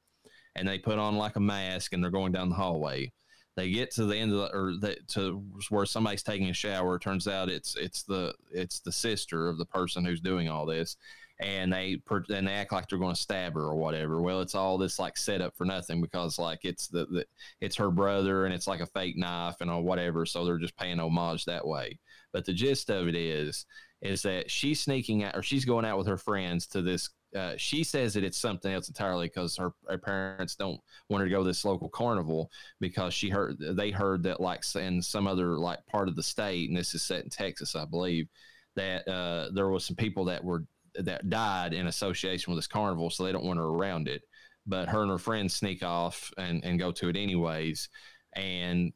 and 0.56 0.68
they 0.68 0.78
put 0.78 1.00
on 1.00 1.18
like 1.18 1.36
a 1.36 1.42
mask, 1.42 1.94
and 1.94 2.02
they're 2.04 2.12
going 2.12 2.32
down 2.32 2.50
the 2.50 2.56
hallway. 2.56 3.12
They 3.58 3.72
get 3.72 3.92
to 3.92 4.06
the 4.06 4.18
end 4.18 4.34
of 4.34 4.38
the, 4.40 4.56
or 4.56 4.74
the, 4.80 4.98
to 5.10 5.44
where 5.70 5.86
somebody's 5.86 6.24
taking 6.24 6.50
a 6.50 6.54
shower. 6.54 6.96
It 6.96 7.02
turns 7.02 7.28
out 7.28 7.50
it's 7.50 7.76
it's 7.76 8.04
the 8.04 8.34
it's 8.52 8.80
the 8.80 8.92
sister 8.92 9.50
of 9.50 9.58
the 9.58 9.66
person 9.66 10.06
who's 10.06 10.22
doing 10.22 10.50
all 10.50 10.66
this, 10.66 10.98
and 11.40 11.72
they 11.72 11.98
and 12.30 12.48
they 12.48 12.54
act 12.54 12.72
like 12.72 12.88
they're 12.88 13.00
going 13.00 13.16
to 13.16 13.22
stab 13.22 13.54
her 13.54 13.62
or 13.64 13.76
whatever. 13.76 14.22
Well, 14.22 14.42
it's 14.42 14.56
all 14.56 14.78
this 14.78 15.00
like 15.00 15.18
setup 15.18 15.56
for 15.58 15.66
nothing 15.66 16.02
because 16.02 16.40
like 16.40 16.60
it's 16.64 16.88
the, 16.88 17.06
the 17.08 17.26
it's 17.60 17.76
her 17.76 17.92
brother 17.92 18.46
and 18.46 18.54
it's 18.54 18.68
like 18.68 18.80
a 18.80 18.86
fake 18.86 19.18
knife 19.18 19.56
and 19.60 19.70
or 19.70 19.82
whatever. 19.82 20.26
So 20.26 20.46
they're 20.46 20.58
just 20.58 20.78
paying 20.78 21.00
homage 21.00 21.46
that 21.46 21.66
way. 21.66 22.00
But 22.32 22.46
the 22.46 22.54
gist 22.54 22.90
of 22.90 23.08
it 23.08 23.16
is 23.16 23.66
is 24.02 24.22
that 24.22 24.50
she's 24.50 24.82
sneaking 24.82 25.24
out 25.24 25.36
or 25.36 25.42
she's 25.42 25.66
going 25.66 25.86
out 25.86 25.98
with 25.98 26.08
her 26.08 26.18
friends 26.18 26.68
to 26.68 26.82
this. 26.82 27.10
Uh, 27.36 27.56
she 27.58 27.84
says 27.84 28.14
that 28.14 28.24
it's 28.24 28.38
something 28.38 28.72
else 28.72 28.88
entirely 28.88 29.28
because 29.28 29.58
her, 29.58 29.72
her 29.90 29.98
parents 29.98 30.56
don't 30.56 30.80
want 31.10 31.20
her 31.20 31.28
to 31.28 31.32
go 31.32 31.40
to 31.40 31.48
this 31.48 31.66
local 31.66 31.90
carnival 31.90 32.50
because 32.80 33.14
she 33.14 33.30
heard 33.30 33.58
they 33.60 33.92
heard 33.92 34.24
that 34.24 34.40
like 34.40 34.64
in 34.76 35.02
some 35.02 35.28
other 35.28 35.58
like 35.58 35.86
part 35.88 36.08
of 36.08 36.16
the 36.16 36.24
state 36.24 36.70
and 36.70 36.78
this 36.78 36.96
is 36.96 37.04
set 37.04 37.26
in 37.26 37.30
Texas, 37.30 37.76
I 37.76 37.84
believe 37.84 38.30
that 38.78 39.06
uh, 39.08 39.50
there 39.54 39.68
was 39.68 39.84
some 39.84 39.96
people 39.98 40.24
that 40.26 40.44
were 40.44 40.64
that 41.00 41.30
died 41.30 41.74
in 41.74 41.88
association 41.88 42.52
with 42.52 42.58
this 42.58 42.68
carnival, 42.68 43.10
so 43.10 43.24
they 43.24 43.32
don't 43.32 43.46
want 43.46 43.60
her 43.60 43.66
around 43.66 44.08
it. 44.08 44.24
But 44.66 44.90
her 44.90 45.02
and 45.02 45.12
her 45.12 45.18
friends 45.18 45.56
sneak 45.56 45.84
off 45.84 46.32
and, 46.38 46.64
and 46.64 46.80
go 46.80 46.92
to 46.92 47.10
it 47.10 47.16
anyways. 47.16 47.90
And 48.34 48.94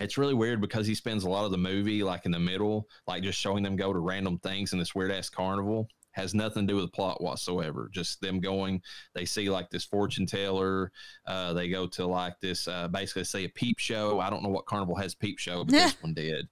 it's 0.00 0.16
really 0.16 0.34
weird 0.34 0.60
because 0.60 0.86
he 0.86 0.94
spends 0.94 1.24
a 1.24 1.28
lot 1.28 1.44
of 1.44 1.50
the 1.50 1.58
movie 1.58 2.02
like 2.02 2.24
in 2.24 2.32
the 2.32 2.38
middle, 2.38 2.88
like 3.06 3.22
just 3.22 3.38
showing 3.38 3.62
them 3.62 3.76
go 3.76 3.92
to 3.92 3.98
random 3.98 4.38
things 4.38 4.72
in 4.72 4.78
this 4.78 4.94
weird 4.94 5.10
ass 5.12 5.28
carnival. 5.28 5.88
Has 6.12 6.34
nothing 6.34 6.66
to 6.66 6.72
do 6.72 6.76
with 6.76 6.86
the 6.86 6.90
plot 6.90 7.22
whatsoever. 7.22 7.88
Just 7.92 8.20
them 8.20 8.40
going. 8.40 8.80
They 9.14 9.24
see 9.24 9.50
like 9.50 9.70
this 9.70 9.84
fortune 9.84 10.26
teller. 10.26 10.90
Uh, 11.26 11.52
they 11.52 11.68
go 11.68 11.86
to 11.86 12.06
like 12.06 12.40
this, 12.40 12.66
uh, 12.66 12.88
basically 12.88 13.24
say 13.24 13.44
a 13.44 13.48
peep 13.50 13.78
show. 13.78 14.18
I 14.18 14.30
don't 14.30 14.42
know 14.42 14.48
what 14.48 14.66
carnival 14.66 14.96
has 14.96 15.14
peep 15.14 15.38
show, 15.38 15.64
but 15.64 15.72
this 15.72 15.96
one 16.02 16.14
did. 16.14 16.48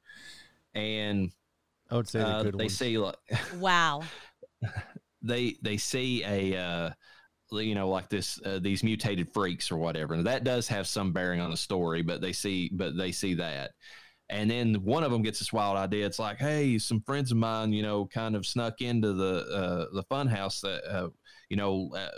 And 0.75 1.33
I 1.91 1.97
would 1.97 2.09
say 2.09 2.19
the 2.21 2.27
uh, 2.27 2.43
good 2.45 2.59
they 2.59 2.65
ones. 2.65 2.79
see 2.79 2.99
like 2.99 3.17
Wow. 3.59 4.03
They 5.23 5.57
they 5.63 5.77
see 5.77 6.25
a 6.25 6.57
uh, 6.57 6.91
you 7.53 7.75
know 7.75 7.89
like 7.89 8.09
this 8.09 8.41
uh, 8.45 8.59
these 8.61 8.83
mutated 8.83 9.33
freaks 9.33 9.71
or 9.71 9.77
whatever. 9.77 10.15
And 10.15 10.27
that 10.27 10.45
does 10.45 10.69
have 10.69 10.87
some 10.87 11.13
bearing 11.13 11.41
on 11.41 11.51
the 11.51 11.57
story 11.57 12.03
but 12.03 12.21
they 12.21 12.33
see 12.33 12.71
but 12.73 12.97
they 12.97 13.13
see 13.13 13.35
that. 13.35 13.73
And 14.29 14.51
then 14.51 14.75
one 14.83 15.05
of 15.05 15.13
them 15.13 15.23
gets 15.23 15.39
this 15.39 15.53
wild 15.53 15.77
idea. 15.77 16.07
It's 16.07 16.19
like 16.19 16.39
hey 16.39 16.79
some 16.79 17.01
friends 17.01 17.31
of 17.31 17.39
mine 17.39 17.73
you 17.73 17.83
know 17.83 18.07
kind 18.07 18.37
of 18.37 18.47
snuck 18.47 18.81
into 18.81 19.13
the 19.13 19.47
uh, 19.53 19.95
the 19.95 20.03
fun 20.05 20.27
house 20.27 20.61
that 20.61 20.83
uh, 20.91 21.09
you 21.49 21.57
know 21.57 21.91
uh, 21.97 22.09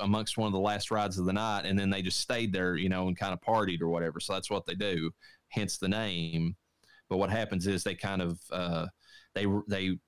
amongst 0.00 0.38
one 0.38 0.46
of 0.46 0.54
the 0.54 0.58
last 0.58 0.90
rides 0.90 1.18
of 1.18 1.26
the 1.26 1.32
night 1.32 1.66
and 1.66 1.78
then 1.78 1.90
they 1.90 2.02
just 2.02 2.20
stayed 2.20 2.52
there 2.52 2.76
you 2.76 2.88
know 2.88 3.08
and 3.08 3.18
kind 3.18 3.32
of 3.32 3.40
partied 3.40 3.82
or 3.82 3.88
whatever. 3.88 4.20
So 4.20 4.32
that's 4.32 4.50
what 4.50 4.66
they 4.66 4.74
do 4.74 5.10
hence 5.50 5.78
the 5.78 5.88
name. 5.88 6.56
But 7.08 7.16
what 7.16 7.30
happens 7.30 7.66
is 7.66 7.82
they 7.82 7.94
kind 7.94 8.22
of 8.22 8.38
uh, 8.52 8.86
they 9.34 9.46
they 9.68 9.98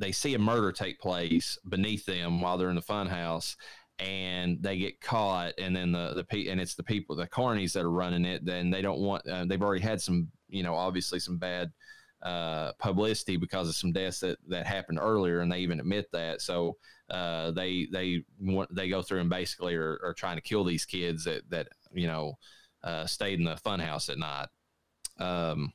they 0.00 0.12
see 0.12 0.34
a 0.34 0.38
murder 0.38 0.72
take 0.72 0.98
place 0.98 1.58
beneath 1.68 2.06
them 2.06 2.40
while 2.40 2.58
they're 2.58 2.70
in 2.70 2.76
the 2.76 2.82
funhouse, 2.82 3.56
and 3.98 4.62
they 4.62 4.78
get 4.78 5.00
caught 5.00 5.52
and 5.58 5.76
then 5.76 5.92
the 5.92 6.24
the 6.30 6.50
and 6.50 6.60
it's 6.60 6.74
the 6.74 6.82
people 6.82 7.14
the 7.14 7.26
carnies 7.26 7.72
that 7.74 7.84
are 7.84 7.90
running 7.90 8.24
it 8.24 8.44
then 8.46 8.70
they 8.70 8.80
don't 8.80 9.00
want 9.00 9.26
uh, 9.28 9.44
they've 9.44 9.62
already 9.62 9.82
had 9.82 10.00
some 10.00 10.28
you 10.48 10.62
know 10.62 10.74
obviously 10.74 11.20
some 11.20 11.36
bad 11.36 11.70
uh, 12.22 12.72
publicity 12.74 13.36
because 13.36 13.68
of 13.68 13.74
some 13.74 13.92
deaths 13.92 14.20
that, 14.20 14.38
that 14.48 14.66
happened 14.66 14.98
earlier, 15.00 15.40
and 15.40 15.50
they 15.50 15.60
even 15.60 15.80
admit 15.80 16.06
that. 16.12 16.42
So 16.42 16.76
uh, 17.08 17.50
they 17.52 17.88
they 17.90 18.24
want 18.38 18.74
they 18.74 18.88
go 18.88 19.02
through 19.02 19.20
and 19.20 19.30
basically 19.30 19.74
are, 19.74 19.98
are 20.04 20.14
trying 20.14 20.36
to 20.36 20.42
kill 20.42 20.64
these 20.64 20.84
kids 20.84 21.24
that 21.24 21.48
that 21.50 21.68
you 21.92 22.06
know 22.06 22.34
uh, 22.84 23.06
stayed 23.06 23.38
in 23.38 23.44
the 23.44 23.56
funhouse 23.56 24.08
at 24.10 24.18
night. 24.18 24.48
Um, 25.18 25.72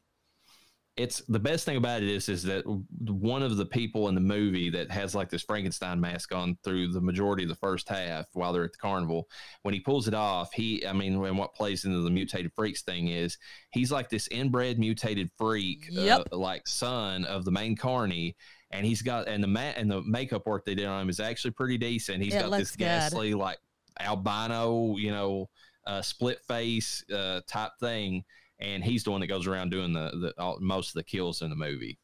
it's 0.97 1.19
the 1.27 1.39
best 1.39 1.65
thing 1.65 1.75
about 1.75 2.01
it 2.01 2.07
is 2.07 2.29
is 2.29 2.43
that 2.43 2.63
one 3.01 3.43
of 3.43 3.57
the 3.57 3.65
people 3.65 4.07
in 4.07 4.15
the 4.15 4.21
movie 4.21 4.69
that 4.69 4.89
has 4.89 5.13
like 5.13 5.29
this 5.29 5.43
Frankenstein 5.43 5.99
mask 5.99 6.33
on 6.33 6.57
through 6.63 6.87
the 6.93 7.01
majority 7.01 7.43
of 7.43 7.49
the 7.49 7.55
first 7.55 7.89
half 7.89 8.27
while 8.31 8.53
they're 8.53 8.63
at 8.63 8.71
the 8.71 8.77
carnival, 8.77 9.27
when 9.63 9.73
he 9.73 9.81
pulls 9.81 10.07
it 10.07 10.13
off, 10.13 10.53
he 10.53 10.87
I 10.87 10.93
mean, 10.93 11.19
when 11.19 11.35
what 11.35 11.53
plays 11.53 11.83
into 11.83 11.99
the 11.99 12.09
mutated 12.09 12.53
freaks 12.55 12.81
thing 12.81 13.09
is 13.09 13.37
he's 13.71 13.91
like 13.91 14.09
this 14.09 14.29
inbred 14.29 14.79
mutated 14.79 15.29
freak, 15.37 15.87
Yep. 15.89 16.29
uh, 16.31 16.37
like 16.37 16.65
son 16.67 17.25
of 17.25 17.43
the 17.43 17.51
main 17.51 17.75
carny. 17.75 18.35
And 18.71 18.85
he's 18.85 19.01
got 19.01 19.27
and 19.27 19.43
the 19.43 19.47
mat 19.47 19.75
and 19.77 19.91
the 19.91 20.01
makeup 20.01 20.45
work 20.47 20.63
they 20.65 20.75
did 20.75 20.85
on 20.85 21.01
him 21.03 21.09
is 21.09 21.19
actually 21.19 21.51
pretty 21.51 21.77
decent. 21.77 22.23
He's 22.23 22.33
It 22.33 22.39
got 22.41 22.57
this 22.57 22.71
good. 22.71 22.79
ghastly 22.85 23.33
like 23.33 23.57
albino, 23.99 24.95
you 24.97 25.11
know, 25.11 25.49
uh, 25.85 26.01
split 26.01 26.39
face 26.47 27.03
uh, 27.13 27.41
type 27.47 27.71
thing 27.79 28.23
and 28.65 28.83
he's 28.83 29.03
the 29.03 29.11
one 29.11 29.21
that 29.21 29.27
goes 29.27 29.45
around 29.47 29.69
doing 29.69 29.93
the, 29.93 30.09
the 30.09 30.33
all, 30.41 30.57
most 30.59 30.89
of 30.89 30.93
the 30.95 31.03
kills 31.03 31.41
in 31.41 31.49
the 31.49 31.55
movie. 31.55 31.99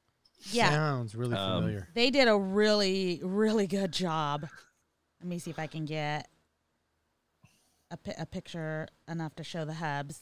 Yeah. 0.51 0.69
Sounds 0.69 1.15
really 1.15 1.35
Um, 1.35 1.61
familiar. 1.63 1.87
They 1.93 2.09
did 2.11 2.27
a 2.27 2.37
really, 2.37 3.19
really 3.23 3.67
good 3.67 3.91
job. 3.91 4.47
Let 5.19 5.27
me 5.27 5.39
see 5.39 5.49
if 5.51 5.59
I 5.59 5.67
can 5.67 5.85
get 5.85 6.27
a, 7.89 7.97
pi- 7.97 8.15
a 8.17 8.25
picture 8.25 8.87
enough 9.07 9.35
to 9.35 9.43
show 9.43 9.65
the 9.65 9.73
hubs. 9.73 10.21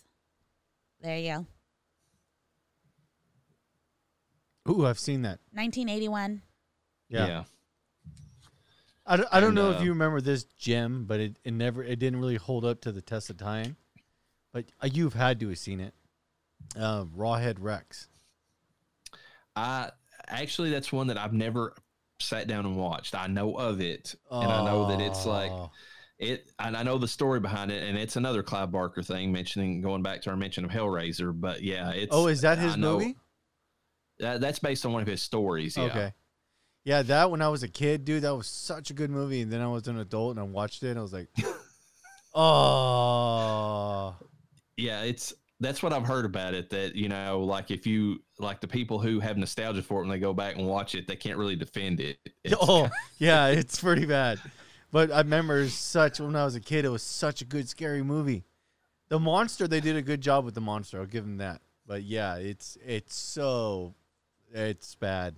There 1.02 1.18
you 1.18 1.46
go. 4.66 4.72
Ooh, 4.72 4.86
I've 4.86 5.00
seen 5.00 5.22
that. 5.24 5.40
1981. 5.54 6.42
Yeah. 7.10 7.44
I 9.06 9.18
don't, 9.18 9.28
I 9.32 9.40
don't 9.40 9.48
And, 9.50 9.56
know 9.56 9.72
uh, 9.72 9.78
if 9.78 9.82
you 9.84 9.90
remember 9.90 10.22
this 10.22 10.44
gem, 10.44 11.06
but 11.06 11.20
it, 11.20 11.40
it 11.44 11.52
never 11.54 11.84
it 11.84 11.98
didn't 11.98 12.20
really 12.20 12.36
hold 12.36 12.64
up 12.64 12.82
to 12.82 12.92
the 12.92 13.02
test 13.02 13.30
of 13.32 13.38
time. 13.38 13.76
But 14.54 14.66
uh, 14.82 14.90
you've 14.92 15.16
had 15.16 15.40
to 15.40 15.50
have 15.50 15.58
seen 15.58 15.80
it. 15.80 15.94
Uh, 16.76 17.06
Rawhead 17.06 17.58
Rex. 17.60 18.08
I 19.56 19.92
actually 20.28 20.70
that's 20.70 20.92
one 20.92 21.08
that 21.08 21.18
I've 21.18 21.34
never 21.34 21.76
sat 22.20 22.48
down 22.48 22.66
and 22.66 22.78
watched. 22.78 23.16
I 23.16 23.28
know 23.28 23.56
of 23.56 23.82
it, 23.82 24.16
and 24.32 24.52
I 24.52 24.66
know 24.66 24.88
that 24.90 25.02
it's 25.02 25.26
like 25.26 25.52
Oh, 25.52 25.72
it. 26.18 26.52
And 26.60 26.78
I 26.78 26.84
know 26.84 26.98
the 26.98 27.08
story 27.08 27.40
behind 27.40 27.72
it, 27.72 27.84
and 27.84 27.98
it's 27.98 28.16
another 28.16 28.44
Clive 28.44 28.72
Barker 28.72 29.04
thing. 29.04 29.32
Mentioning 29.32 29.82
going 29.82 30.04
back 30.04 30.22
to 30.24 30.30
our 30.30 30.36
mention 30.38 30.64
of 30.66 30.72
Hellraiser, 30.72 31.38
but 31.40 31.62
yeah, 31.64 31.92
it's. 31.92 32.16
Oh, 32.16 32.28
is 32.28 32.42
that 32.42 32.58
his 32.58 32.78
know- 32.78 33.00
movie? 33.00 33.16
That, 34.20 34.42
that's 34.42 34.60
based 34.60 34.86
on 34.86 34.92
one 34.92 35.02
of 35.02 35.08
his 35.08 35.22
stories. 35.22 35.78
Yeah. 35.78 35.84
Okay. 35.86 36.14
Yeah, 36.84 37.04
that 37.04 37.32
when 37.32 37.42
I 37.42 37.48
was 37.50 37.64
a 37.64 37.68
kid, 37.70 38.04
dude, 38.04 38.24
that 38.24 38.36
was 38.36 38.48
such 38.48 38.90
a 38.90 38.94
good 38.94 39.10
movie. 39.10 39.42
And 39.42 39.52
then 39.52 39.62
I 39.62 39.68
was 39.68 39.88
an 39.88 39.98
adult 39.98 40.32
and 40.32 40.40
I 40.40 40.44
watched 40.44 40.84
it 40.84 40.90
and 40.90 41.00
I 41.00 41.02
was 41.02 41.14
like, 41.14 41.30
oh. 42.36 44.16
Yeah, 44.76 45.04
it's 45.04 45.34
that's 45.60 45.84
what 45.84 45.94
I've 45.94 46.06
heard 46.06 46.26
about 46.26 46.54
it. 46.54 46.70
That 46.70 46.96
you 46.96 47.10
know, 47.10 47.42
like 47.42 47.72
if 47.72 47.86
you 47.86 48.22
like 48.38 48.62
the 48.62 48.68
people 48.68 49.00
who 49.00 49.20
have 49.20 49.38
nostalgia 49.38 49.82
for 49.82 50.00
it 50.00 50.02
when 50.02 50.10
they 50.10 50.20
go 50.20 50.34
back 50.34 50.56
and 50.56 50.68
watch 50.68 50.96
it, 50.96 51.08
they 51.08 51.16
can't 51.16 51.38
really 51.38 51.56
defend 51.56 52.00
it. 52.00 52.18
It's 52.44 52.56
Oh, 52.62 52.90
yeah, 53.18 53.48
it's 53.48 53.80
pretty 53.80 54.06
bad. 54.06 54.40
But 54.92 55.12
I 55.12 55.20
remember 55.20 55.68
such 55.70 56.20
when 56.20 56.36
I 56.36 56.46
was 56.46 56.56
a 56.56 56.60
kid, 56.60 56.86
it 56.86 56.90
was 56.90 57.04
such 57.04 57.42
a 57.42 57.46
good 57.46 57.70
scary 57.70 58.02
movie. 58.04 58.44
The 59.10 59.20
monster, 59.20 59.68
they 59.68 59.82
did 59.82 59.96
a 59.96 60.02
good 60.02 60.22
job 60.22 60.46
with 60.46 60.56
the 60.56 60.62
monster. 60.62 61.00
I'll 61.00 61.06
give 61.06 61.24
them 61.24 61.38
that. 61.38 61.62
But 61.86 62.04
yeah, 62.04 62.36
it's 62.36 62.78
it's 62.86 63.16
so 63.16 63.96
it's 64.54 64.96
bad. 64.96 65.36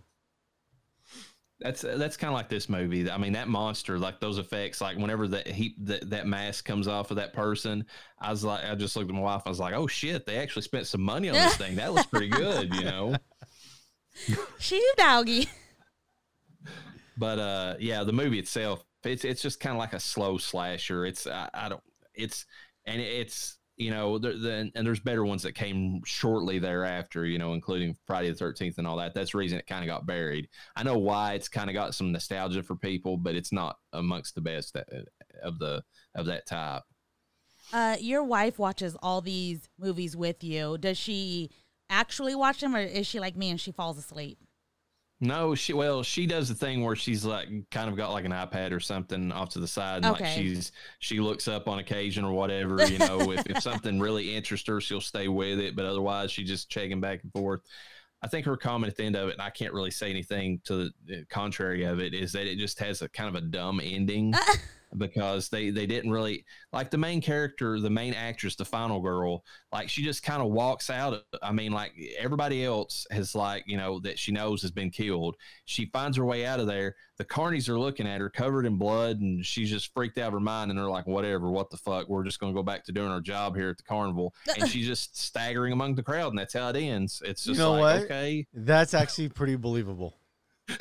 That's 1.61 1.81
that's 1.81 2.17
kind 2.17 2.29
of 2.29 2.35
like 2.35 2.49
this 2.49 2.69
movie. 2.69 3.09
I 3.09 3.17
mean, 3.17 3.33
that 3.33 3.47
monster, 3.47 3.99
like 3.99 4.19
those 4.19 4.39
effects, 4.39 4.81
like 4.81 4.97
whenever 4.97 5.27
that 5.27 5.47
he 5.47 5.75
that, 5.83 6.09
that 6.09 6.25
mask 6.25 6.65
comes 6.65 6.87
off 6.87 7.11
of 7.11 7.17
that 7.17 7.33
person, 7.33 7.85
I 8.19 8.31
was 8.31 8.43
like, 8.43 8.65
I 8.65 8.73
just 8.73 8.95
looked 8.95 9.09
at 9.09 9.15
my 9.15 9.21
wife. 9.21 9.43
I 9.45 9.49
was 9.49 9.59
like, 9.59 9.75
oh 9.75 9.85
shit, 9.85 10.25
they 10.25 10.37
actually 10.37 10.63
spent 10.63 10.87
some 10.87 11.01
money 11.01 11.29
on 11.29 11.35
this 11.35 11.57
thing. 11.57 11.75
That 11.75 11.93
looks 11.93 12.07
pretty 12.07 12.29
good, 12.29 12.73
you 12.73 12.83
know. 12.83 13.15
Shoe 14.59 14.81
doggy. 14.97 15.49
But 17.15 17.37
uh, 17.37 17.75
yeah, 17.79 18.03
the 18.03 18.13
movie 18.13 18.39
itself, 18.39 18.83
it's 19.03 19.23
it's 19.23 19.43
just 19.43 19.59
kind 19.59 19.75
of 19.75 19.79
like 19.79 19.93
a 19.93 19.99
slow 19.99 20.39
slasher. 20.39 21.05
It's 21.05 21.27
I, 21.27 21.47
I 21.53 21.69
don't, 21.69 21.83
it's 22.15 22.47
and 22.85 22.99
it's 22.99 23.57
you 23.81 23.89
know, 23.89 24.19
the, 24.19 24.33
the, 24.33 24.71
and 24.75 24.85
there's 24.85 24.99
better 24.99 25.25
ones 25.25 25.41
that 25.41 25.53
came 25.53 26.01
shortly 26.05 26.59
thereafter, 26.59 27.25
you 27.25 27.39
know, 27.39 27.53
including 27.53 27.97
Friday 28.05 28.29
the 28.29 28.35
Thirteenth 28.35 28.77
and 28.77 28.85
all 28.85 28.97
that. 28.97 29.15
That's 29.15 29.31
the 29.31 29.39
reason 29.39 29.57
it 29.57 29.65
kind 29.65 29.83
of 29.83 29.87
got 29.87 30.05
buried. 30.05 30.47
I 30.75 30.83
know 30.83 30.99
why 30.99 31.33
it's 31.33 31.49
kind 31.49 31.67
of 31.69 31.73
got 31.73 31.95
some 31.95 32.11
nostalgia 32.11 32.61
for 32.61 32.75
people, 32.75 33.17
but 33.17 33.35
it's 33.35 33.51
not 33.51 33.77
amongst 33.91 34.35
the 34.35 34.41
best 34.41 34.77
uh, 34.77 34.83
of 35.41 35.57
the 35.57 35.83
of 36.13 36.27
that 36.27 36.45
type. 36.45 36.83
Uh, 37.73 37.97
your 37.99 38.23
wife 38.23 38.59
watches 38.59 38.95
all 39.01 39.21
these 39.21 39.67
movies 39.79 40.15
with 40.15 40.43
you. 40.43 40.77
Does 40.77 40.97
she 40.97 41.49
actually 41.89 42.35
watch 42.35 42.61
them, 42.61 42.75
or 42.75 42.79
is 42.79 43.07
she 43.07 43.19
like 43.19 43.35
me 43.35 43.49
and 43.49 43.59
she 43.59 43.71
falls 43.71 43.97
asleep? 43.97 44.37
No, 45.23 45.53
she 45.53 45.73
well, 45.73 46.01
she 46.01 46.25
does 46.25 46.49
the 46.49 46.55
thing 46.55 46.83
where 46.83 46.95
she's 46.95 47.23
like 47.23 47.47
kind 47.69 47.89
of 47.89 47.95
got 47.95 48.11
like 48.11 48.25
an 48.25 48.31
iPad 48.31 48.71
or 48.71 48.79
something 48.79 49.31
off 49.31 49.49
to 49.49 49.59
the 49.59 49.67
side. 49.67 49.97
And 49.97 50.05
Like 50.13 50.25
she's 50.25 50.71
she 50.97 51.19
looks 51.19 51.47
up 51.47 51.67
on 51.67 51.77
occasion 51.77 52.25
or 52.25 52.33
whatever. 52.33 52.83
You 52.87 52.97
know, 52.97 53.31
if, 53.31 53.45
if 53.45 53.59
something 53.61 53.99
really 53.99 54.35
interests 54.35 54.67
her, 54.67 54.81
she'll 54.81 54.99
stay 54.99 55.27
with 55.27 55.59
it. 55.59 55.75
But 55.75 55.85
otherwise, 55.85 56.31
she 56.31 56.43
just 56.43 56.69
checking 56.69 56.99
back 56.99 57.21
and 57.21 57.31
forth. 57.31 57.61
I 58.23 58.27
think 58.27 58.47
her 58.47 58.57
comment 58.57 58.91
at 58.91 58.97
the 58.97 59.03
end 59.03 59.15
of 59.15 59.29
it, 59.29 59.33
and 59.33 59.41
I 59.41 59.51
can't 59.51 59.73
really 59.73 59.91
say 59.91 60.09
anything 60.09 60.59
to 60.65 60.89
the 61.05 61.25
contrary 61.29 61.83
of 61.83 61.99
it, 61.99 62.15
is 62.15 62.31
that 62.33 62.47
it 62.47 62.57
just 62.57 62.79
has 62.79 63.03
a 63.03 63.09
kind 63.09 63.29
of 63.29 63.35
a 63.35 63.45
dumb 63.45 63.79
ending 63.83 64.33
because 64.97 65.49
they 65.49 65.69
they 65.69 65.85
didn't 65.85 66.11
really 66.11 66.45
like 66.73 66.91
the 66.91 66.97
main 66.97 67.21
character, 67.21 67.79
the 67.79 67.89
main 67.89 68.13
actress, 68.13 68.55
the 68.55 68.65
final 68.65 68.99
girl, 68.99 69.43
like 69.71 69.89
she 69.89 70.03
just 70.03 70.23
kind 70.23 70.41
of 70.41 70.49
walks 70.51 70.89
out. 70.89 71.23
I 71.41 71.51
mean, 71.51 71.71
like 71.71 71.93
everybody 72.17 72.65
else 72.65 73.07
has 73.11 73.35
like 73.35 73.63
you 73.67 73.77
know 73.77 73.99
that 74.01 74.19
she 74.19 74.31
knows 74.31 74.61
has 74.63 74.71
been 74.71 74.89
killed. 74.89 75.35
She 75.65 75.85
finds 75.85 76.17
her 76.17 76.25
way 76.25 76.45
out 76.45 76.59
of 76.59 76.67
there. 76.67 76.95
The 77.17 77.25
carnies 77.25 77.69
are 77.69 77.79
looking 77.79 78.07
at 78.07 78.19
her, 78.19 78.29
covered 78.29 78.65
in 78.65 78.77
blood, 78.77 79.19
and 79.19 79.45
she's 79.45 79.69
just 79.69 79.93
freaked 79.93 80.17
out 80.17 80.27
of 80.27 80.33
her 80.33 80.39
mind. 80.39 80.71
And 80.71 80.79
they're 80.79 80.87
like, 80.87 81.05
"Whatever, 81.07 81.51
what 81.51 81.69
the 81.69 81.77
fuck? 81.77 82.09
We're 82.09 82.23
just 82.23 82.39
going 82.39 82.51
to 82.51 82.57
go 82.57 82.63
back 82.63 82.83
to 82.85 82.91
doing 82.91 83.09
our 83.09 83.21
job 83.21 83.55
here 83.55 83.69
at 83.69 83.77
the 83.77 83.83
carnival." 83.83 84.33
And 84.59 84.69
she's 84.69 84.87
just 84.87 85.17
staggering 85.17 85.71
among 85.71 85.95
the 85.95 86.03
crowd, 86.03 86.29
and 86.29 86.37
that's 86.39 86.53
how 86.53 86.69
it 86.69 86.75
ends. 86.75 87.21
It's 87.25 87.45
You 87.45 87.51
just 87.53 87.59
know 87.59 87.73
like, 87.73 87.81
what? 87.99 88.03
okay, 88.05 88.47
That's 88.53 88.93
actually 88.93 89.29
pretty 89.29 89.55
believable. 89.55 90.17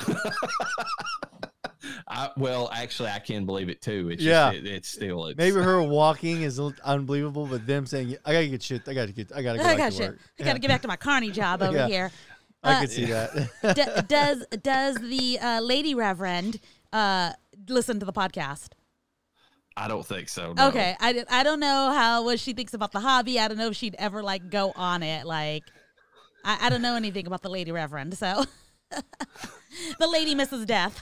I, 2.07 2.29
well, 2.37 2.69
actually, 2.73 3.09
I 3.09 3.19
can 3.19 3.45
believe 3.45 3.69
it 3.69 3.81
too. 3.81 4.09
It's 4.11 4.21
Yeah. 4.21 4.51
just, 4.51 4.65
it, 4.65 4.69
it's 4.69 4.87
still 4.89 5.25
it's, 5.27 5.37
Maybe 5.37 5.57
her 5.57 5.81
walking 5.81 6.41
is 6.43 6.59
unbelievable, 6.59 7.45
but 7.47 7.65
them 7.67 7.85
saying, 7.85 8.17
"I 8.25 8.33
gotta 8.33 8.47
get 8.47 8.63
shit. 8.63 8.87
I 8.87 8.93
gotta 8.93 9.11
get. 9.11 9.31
I 9.35 9.41
gotta 9.41 9.59
go 9.59 9.65
I 9.65 9.67
back 9.69 9.77
got 9.77 9.91
to 9.91 9.97
shit. 9.97 10.09
work." 10.11 10.19
I 10.39 10.43
got 10.43 10.53
to 10.53 10.59
get 10.59 10.67
back 10.69 10.81
to 10.83 10.87
my 10.87 10.95
carny 10.97 11.31
job 11.41 11.61
over 11.61 11.75
Yeah. 11.75 11.87
here. 11.87 12.11
I 12.63 12.73
Uh, 12.75 12.81
could 12.81 12.91
see 12.91 13.05
that. 13.05 13.33
D- 13.75 14.01
does 14.07 14.45
does 14.61 14.95
the 14.97 15.39
uh, 15.39 15.59
lady 15.61 15.95
reverend 15.95 16.59
uh, 16.93 17.31
listen 17.67 17.99
to 17.99 18.05
the 18.05 18.13
podcast? 18.13 18.69
I 19.77 19.87
don't 19.87 20.05
think 20.05 20.27
so. 20.29 20.53
no. 20.53 20.67
Okay, 20.67 20.95
I 20.99 21.43
don't 21.43 21.59
know 21.61 21.91
how 21.95 22.23
what 22.23 22.39
she 22.39 22.51
thinks 22.53 22.73
about 22.73 22.91
the 22.91 22.99
hobby. 22.99 23.39
I 23.39 23.47
don't 23.47 23.57
know 23.57 23.67
if 23.69 23.75
she'd 23.77 23.95
ever 23.97 24.21
like 24.21 24.49
go 24.49 24.73
on 24.75 25.01
it. 25.01 25.25
Like, 25.25 25.63
I, 26.43 26.67
I 26.67 26.69
don't 26.69 26.81
know 26.81 26.95
anything 26.95 27.25
about 27.25 27.41
the 27.41 27.49
lady 27.49 27.71
reverend. 27.71 28.15
So, 28.17 28.43
the 28.91 30.07
lady 30.07 30.35
Mrs. 30.35 30.65
Death. 30.65 31.01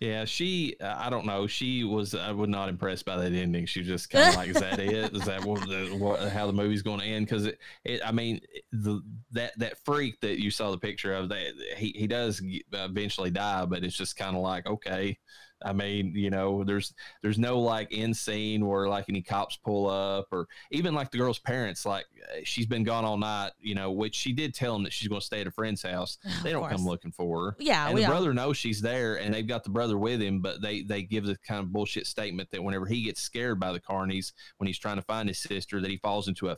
Yeah, 0.00 0.26
she. 0.26 0.76
Uh, 0.78 0.94
I 0.94 1.08
don't 1.08 1.24
know. 1.24 1.46
She 1.46 1.82
was. 1.82 2.14
I 2.14 2.30
was 2.30 2.50
not 2.50 2.68
impressed 2.68 3.06
by 3.06 3.16
that 3.16 3.32
ending. 3.32 3.64
She 3.64 3.80
was 3.80 3.88
just 3.88 4.10
kind 4.10 4.28
of 4.28 4.36
like, 4.36 4.50
"Is 4.50 4.60
that 4.60 4.78
it? 4.78 5.14
Is 5.14 5.24
that 5.24 5.42
what, 5.42 5.60
the, 5.62 5.96
what 5.98 6.20
how 6.30 6.46
the 6.46 6.52
movie's 6.52 6.82
going 6.82 7.00
to 7.00 7.06
end?" 7.06 7.26
Because 7.26 7.46
it, 7.46 7.58
it. 7.84 8.02
I 8.04 8.12
mean, 8.12 8.40
the 8.72 9.00
that 9.32 9.58
that 9.58 9.78
freak 9.86 10.20
that 10.20 10.38
you 10.38 10.50
saw 10.50 10.70
the 10.70 10.76
picture 10.76 11.14
of 11.14 11.30
that 11.30 11.54
he 11.78 11.94
he 11.96 12.06
does 12.06 12.42
eventually 12.72 13.30
die, 13.30 13.64
but 13.64 13.84
it's 13.84 13.96
just 13.96 14.16
kind 14.16 14.36
of 14.36 14.42
like, 14.42 14.66
okay. 14.66 15.18
I 15.66 15.72
mean, 15.72 16.14
you 16.14 16.30
know, 16.30 16.62
there's 16.62 16.94
there's 17.22 17.38
no 17.38 17.58
like 17.58 17.88
end 17.90 18.16
scene 18.16 18.64
where 18.64 18.88
like 18.88 19.06
any 19.08 19.20
cops 19.20 19.56
pull 19.56 19.90
up 19.90 20.28
or 20.30 20.46
even 20.70 20.94
like 20.94 21.10
the 21.10 21.18
girl's 21.18 21.40
parents. 21.40 21.84
Like 21.84 22.06
she's 22.44 22.66
been 22.66 22.84
gone 22.84 23.04
all 23.04 23.16
night, 23.16 23.50
you 23.58 23.74
know, 23.74 23.90
which 23.90 24.14
she 24.14 24.32
did 24.32 24.54
tell 24.54 24.74
them 24.74 24.84
that 24.84 24.92
she's 24.92 25.08
going 25.08 25.20
to 25.20 25.26
stay 25.26 25.40
at 25.40 25.46
a 25.46 25.50
friend's 25.50 25.82
house. 25.82 26.18
They 26.46 26.52
don't 26.52 26.60
course. 26.60 26.76
come 26.76 26.86
looking 26.86 27.10
for 27.10 27.46
her 27.46 27.56
Yeah, 27.58 27.88
and 27.88 27.98
the 27.98 28.06
brother 28.06 28.32
knows 28.32 28.56
she's 28.56 28.80
there 28.80 29.16
and 29.16 29.34
they've 29.34 29.46
got 29.46 29.64
the 29.64 29.70
brother 29.70 29.98
with 29.98 30.22
him 30.22 30.40
but 30.40 30.60
they 30.62 30.82
they 30.82 31.02
give 31.02 31.24
the 31.24 31.36
kind 31.38 31.60
of 31.60 31.72
bullshit 31.72 32.06
statement 32.06 32.48
that 32.52 32.62
whenever 32.62 32.86
he 32.86 33.02
gets 33.02 33.20
scared 33.20 33.58
by 33.58 33.72
the 33.72 33.80
carnies 33.80 34.32
when 34.58 34.68
he's 34.68 34.78
trying 34.78 34.96
to 34.96 35.02
find 35.02 35.28
his 35.28 35.38
sister 35.38 35.80
that 35.80 35.90
he 35.90 35.96
falls 35.96 36.28
into 36.28 36.50
a 36.50 36.56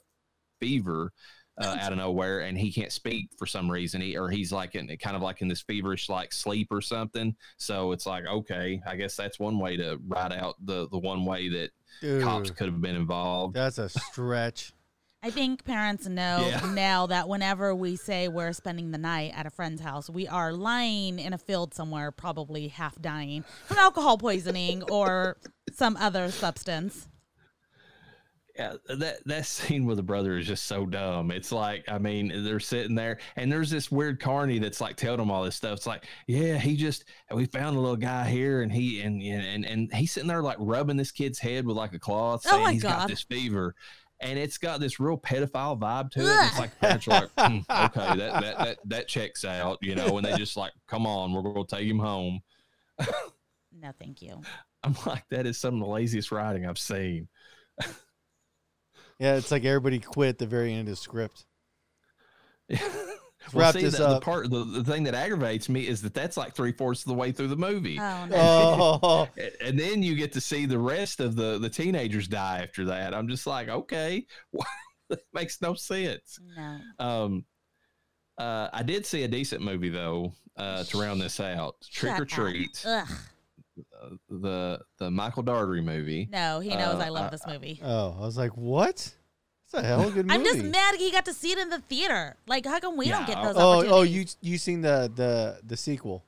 fever 0.60 1.12
uh, 1.60 1.76
out 1.80 1.92
of 1.92 1.98
nowhere 1.98 2.40
and 2.40 2.56
he 2.56 2.72
can't 2.72 2.92
speak 2.92 3.30
for 3.36 3.46
some 3.46 3.70
reason 3.70 4.00
he 4.00 4.16
or 4.16 4.28
he's 4.28 4.52
like 4.52 4.74
in 4.74 4.88
kind 4.98 5.16
of 5.16 5.22
like 5.22 5.42
in 5.42 5.48
this 5.48 5.60
feverish 5.60 6.08
like 6.08 6.32
sleep 6.32 6.68
or 6.70 6.80
something 6.80 7.34
so 7.56 7.92
it's 7.92 8.06
like 8.06 8.24
okay 8.26 8.80
i 8.86 8.94
guess 8.96 9.16
that's 9.16 9.38
one 9.38 9.58
way 9.58 9.76
to 9.76 9.98
write 10.06 10.32
out 10.32 10.54
the 10.64 10.88
the 10.90 10.98
one 10.98 11.24
way 11.24 11.48
that 11.48 11.70
cops 12.22 12.50
could 12.50 12.66
have 12.66 12.80
been 12.80 12.96
involved 12.96 13.54
that's 13.54 13.78
a 13.78 13.88
stretch. 13.88 14.72
I 15.20 15.30
think 15.30 15.64
parents 15.64 16.06
know 16.06 16.46
Yeah. 16.48 16.70
now 16.74 17.06
that 17.08 17.28
whenever 17.28 17.74
we 17.74 17.96
say 17.96 18.28
we're 18.28 18.52
spending 18.52 18.92
the 18.92 18.98
night 18.98 19.32
at 19.34 19.46
a 19.46 19.50
friend's 19.50 19.80
house, 19.80 20.08
we 20.08 20.28
are 20.28 20.52
lying 20.52 21.18
in 21.18 21.32
a 21.32 21.38
field 21.38 21.74
somewhere, 21.74 22.12
probably 22.12 22.68
half 22.68 23.00
dying 23.00 23.44
from 23.64 23.78
alcohol 23.78 24.16
poisoning 24.16 24.84
or 24.84 25.36
some 25.72 25.96
other 25.96 26.30
substance. 26.30 27.08
Yeah, 28.58 28.74
that 28.88 29.18
that 29.26 29.46
scene 29.46 29.86
with 29.86 29.96
the 29.98 30.02
brother 30.02 30.36
is 30.36 30.46
just 30.46 30.64
so 30.64 30.84
dumb. 30.84 31.30
It's 31.30 31.52
like, 31.52 31.84
I 31.88 31.98
mean, 31.98 32.44
they're 32.44 32.58
sitting 32.60 32.94
there, 32.96 33.18
and 33.36 33.50
there's 33.52 33.70
this 33.70 33.90
weird 33.90 34.18
carney 34.20 34.58
that's 34.58 34.80
like 34.80 34.96
telling 34.96 35.18
them 35.18 35.30
all 35.30 35.44
this 35.44 35.54
stuff. 35.56 35.76
It's 35.78 35.86
like, 35.86 36.04
yeah, 36.26 36.58
he 36.58 36.76
just 36.76 37.04
we 37.32 37.46
found 37.46 37.76
a 37.76 37.80
little 37.80 37.96
guy 37.96 38.28
here, 38.28 38.62
and 38.62 38.72
he 38.72 39.00
and 39.02 39.22
and 39.22 39.64
and 39.64 39.92
he's 39.94 40.12
sitting 40.12 40.28
there 40.28 40.42
like 40.42 40.56
rubbing 40.58 40.96
this 40.96 41.12
kid's 41.12 41.38
head 41.38 41.66
with 41.66 41.76
like 41.76 41.92
a 41.94 41.98
cloth, 41.98 42.42
Oh 42.46 42.50
saying 42.50 42.62
my 42.64 42.72
he's 42.72 42.82
God. 42.82 42.98
got 42.98 43.08
this 43.08 43.22
fever. 43.22 43.74
And 44.20 44.36
it's 44.36 44.58
got 44.58 44.80
this 44.80 44.98
real 44.98 45.16
pedophile 45.16 45.78
vibe 45.78 46.10
to 46.10 46.20
it. 46.22 46.26
And 46.26 46.48
It's 46.48 46.58
like 46.58 46.72
the 46.72 46.76
parents 46.80 47.06
are 47.06 47.10
like, 47.12 47.30
"Hmm, 47.38 47.58
okay, 47.70 48.16
that, 48.16 48.42
that 48.42 48.58
that 48.58 48.78
that 48.86 49.06
checks 49.08 49.44
out, 49.44 49.78
you 49.80 49.94
know. 49.94 50.16
And 50.18 50.26
they 50.26 50.36
just 50.36 50.56
like, 50.56 50.72
come 50.88 51.06
on, 51.06 51.32
we're 51.32 51.42
gonna 51.42 51.64
take 51.64 51.86
him 51.86 52.00
home. 52.00 52.40
No, 53.72 53.92
thank 54.00 54.20
you. 54.20 54.40
I'm 54.82 54.96
like, 55.06 55.22
that 55.30 55.46
is 55.46 55.58
some 55.58 55.74
of 55.74 55.80
the 55.80 55.86
laziest 55.86 56.32
writing 56.32 56.66
I've 56.66 56.78
seen. 56.80 57.28
Yeah, 59.18 59.34
it's 59.34 59.50
like 59.50 59.64
everybody 59.64 59.98
quit 59.98 60.28
at 60.30 60.38
the 60.38 60.46
very 60.46 60.72
end 60.72 60.82
of 60.82 60.92
the 60.92 60.96
script. 60.96 61.44
well, 62.70 62.80
wrap 63.52 63.74
see, 63.74 63.82
this 63.82 63.96
the, 63.98 64.06
the 64.06 64.20
part, 64.20 64.50
the, 64.50 64.64
the 64.64 64.84
thing 64.84 65.04
that 65.04 65.14
aggravates 65.14 65.68
me 65.68 65.86
is 65.88 66.02
that 66.02 66.14
that's 66.14 66.36
like 66.36 66.54
three 66.54 66.72
fourths 66.72 67.02
of 67.02 67.08
the 67.08 67.14
way 67.14 67.32
through 67.32 67.48
the 67.48 67.56
movie, 67.56 67.98
Oh 67.98 68.26
no. 68.26 68.36
Oh, 69.02 69.28
and 69.64 69.78
then 69.78 70.02
you 70.02 70.14
get 70.14 70.32
to 70.34 70.40
see 70.40 70.66
the 70.66 70.78
rest 70.78 71.20
of 71.20 71.34
the 71.34 71.58
the 71.58 71.68
teenagers 71.68 72.28
die 72.28 72.60
after 72.62 72.84
that. 72.86 73.14
I'm 73.14 73.28
just 73.28 73.46
like, 73.46 73.68
okay, 73.68 74.26
that 75.08 75.20
makes 75.32 75.60
no 75.60 75.74
sense. 75.74 76.38
No. 76.56 76.78
Um, 76.98 77.44
uh, 78.36 78.68
I 78.72 78.82
did 78.82 79.04
see 79.04 79.24
a 79.24 79.28
decent 79.28 79.62
movie 79.62 79.88
though 79.88 80.32
uh, 80.56 80.84
to 80.84 81.00
round 81.00 81.20
this 81.20 81.40
out. 81.40 81.76
Trick 81.90 82.12
Shut 82.12 82.20
or 82.20 82.22
up. 82.22 82.28
Treat, 82.28 82.84
Ugh. 82.86 83.08
The 84.30 84.80
the 84.98 85.10
Michael 85.10 85.42
Dougherty 85.42 85.80
movie. 85.82 86.28
No, 86.30 86.60
he 86.60 86.70
knows 86.70 86.96
Uh, 87.00 87.04
I 87.04 87.08
love 87.08 87.26
uh, 87.26 87.30
this 87.30 87.46
movie. 87.46 87.80
oh, 87.82 88.16
I 88.18 88.20
was 88.20 88.36
like, 88.36 88.56
what? 88.56 88.94
It's 89.64 89.74
a 89.74 89.82
hell 89.82 90.00
of 90.00 90.06
a 90.08 90.10
good 90.12 90.26
movie. 90.26 90.38
I'm 90.38 90.44
just 90.44 90.62
mad 90.64 90.94
he 90.96 91.10
got 91.10 91.24
to 91.26 91.34
see 91.34 91.52
it 91.52 91.58
in 91.58 91.68
the 91.68 91.80
theater. 91.80 92.36
Like, 92.46 92.64
how 92.64 92.78
come 92.80 92.96
we 92.96 93.08
don't 93.08 93.26
get 93.26 93.42
those 93.42 93.56
Oh, 93.56 93.84
oh, 93.86 94.02
you 94.02 94.24
you 94.40 94.56
seen 94.58 94.80
the 94.80 95.10
the 95.14 95.60
the 95.64 95.76
sequel? 95.76 96.24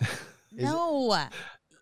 is 0.00 0.08
it- 0.52 0.62
no. 0.62 1.18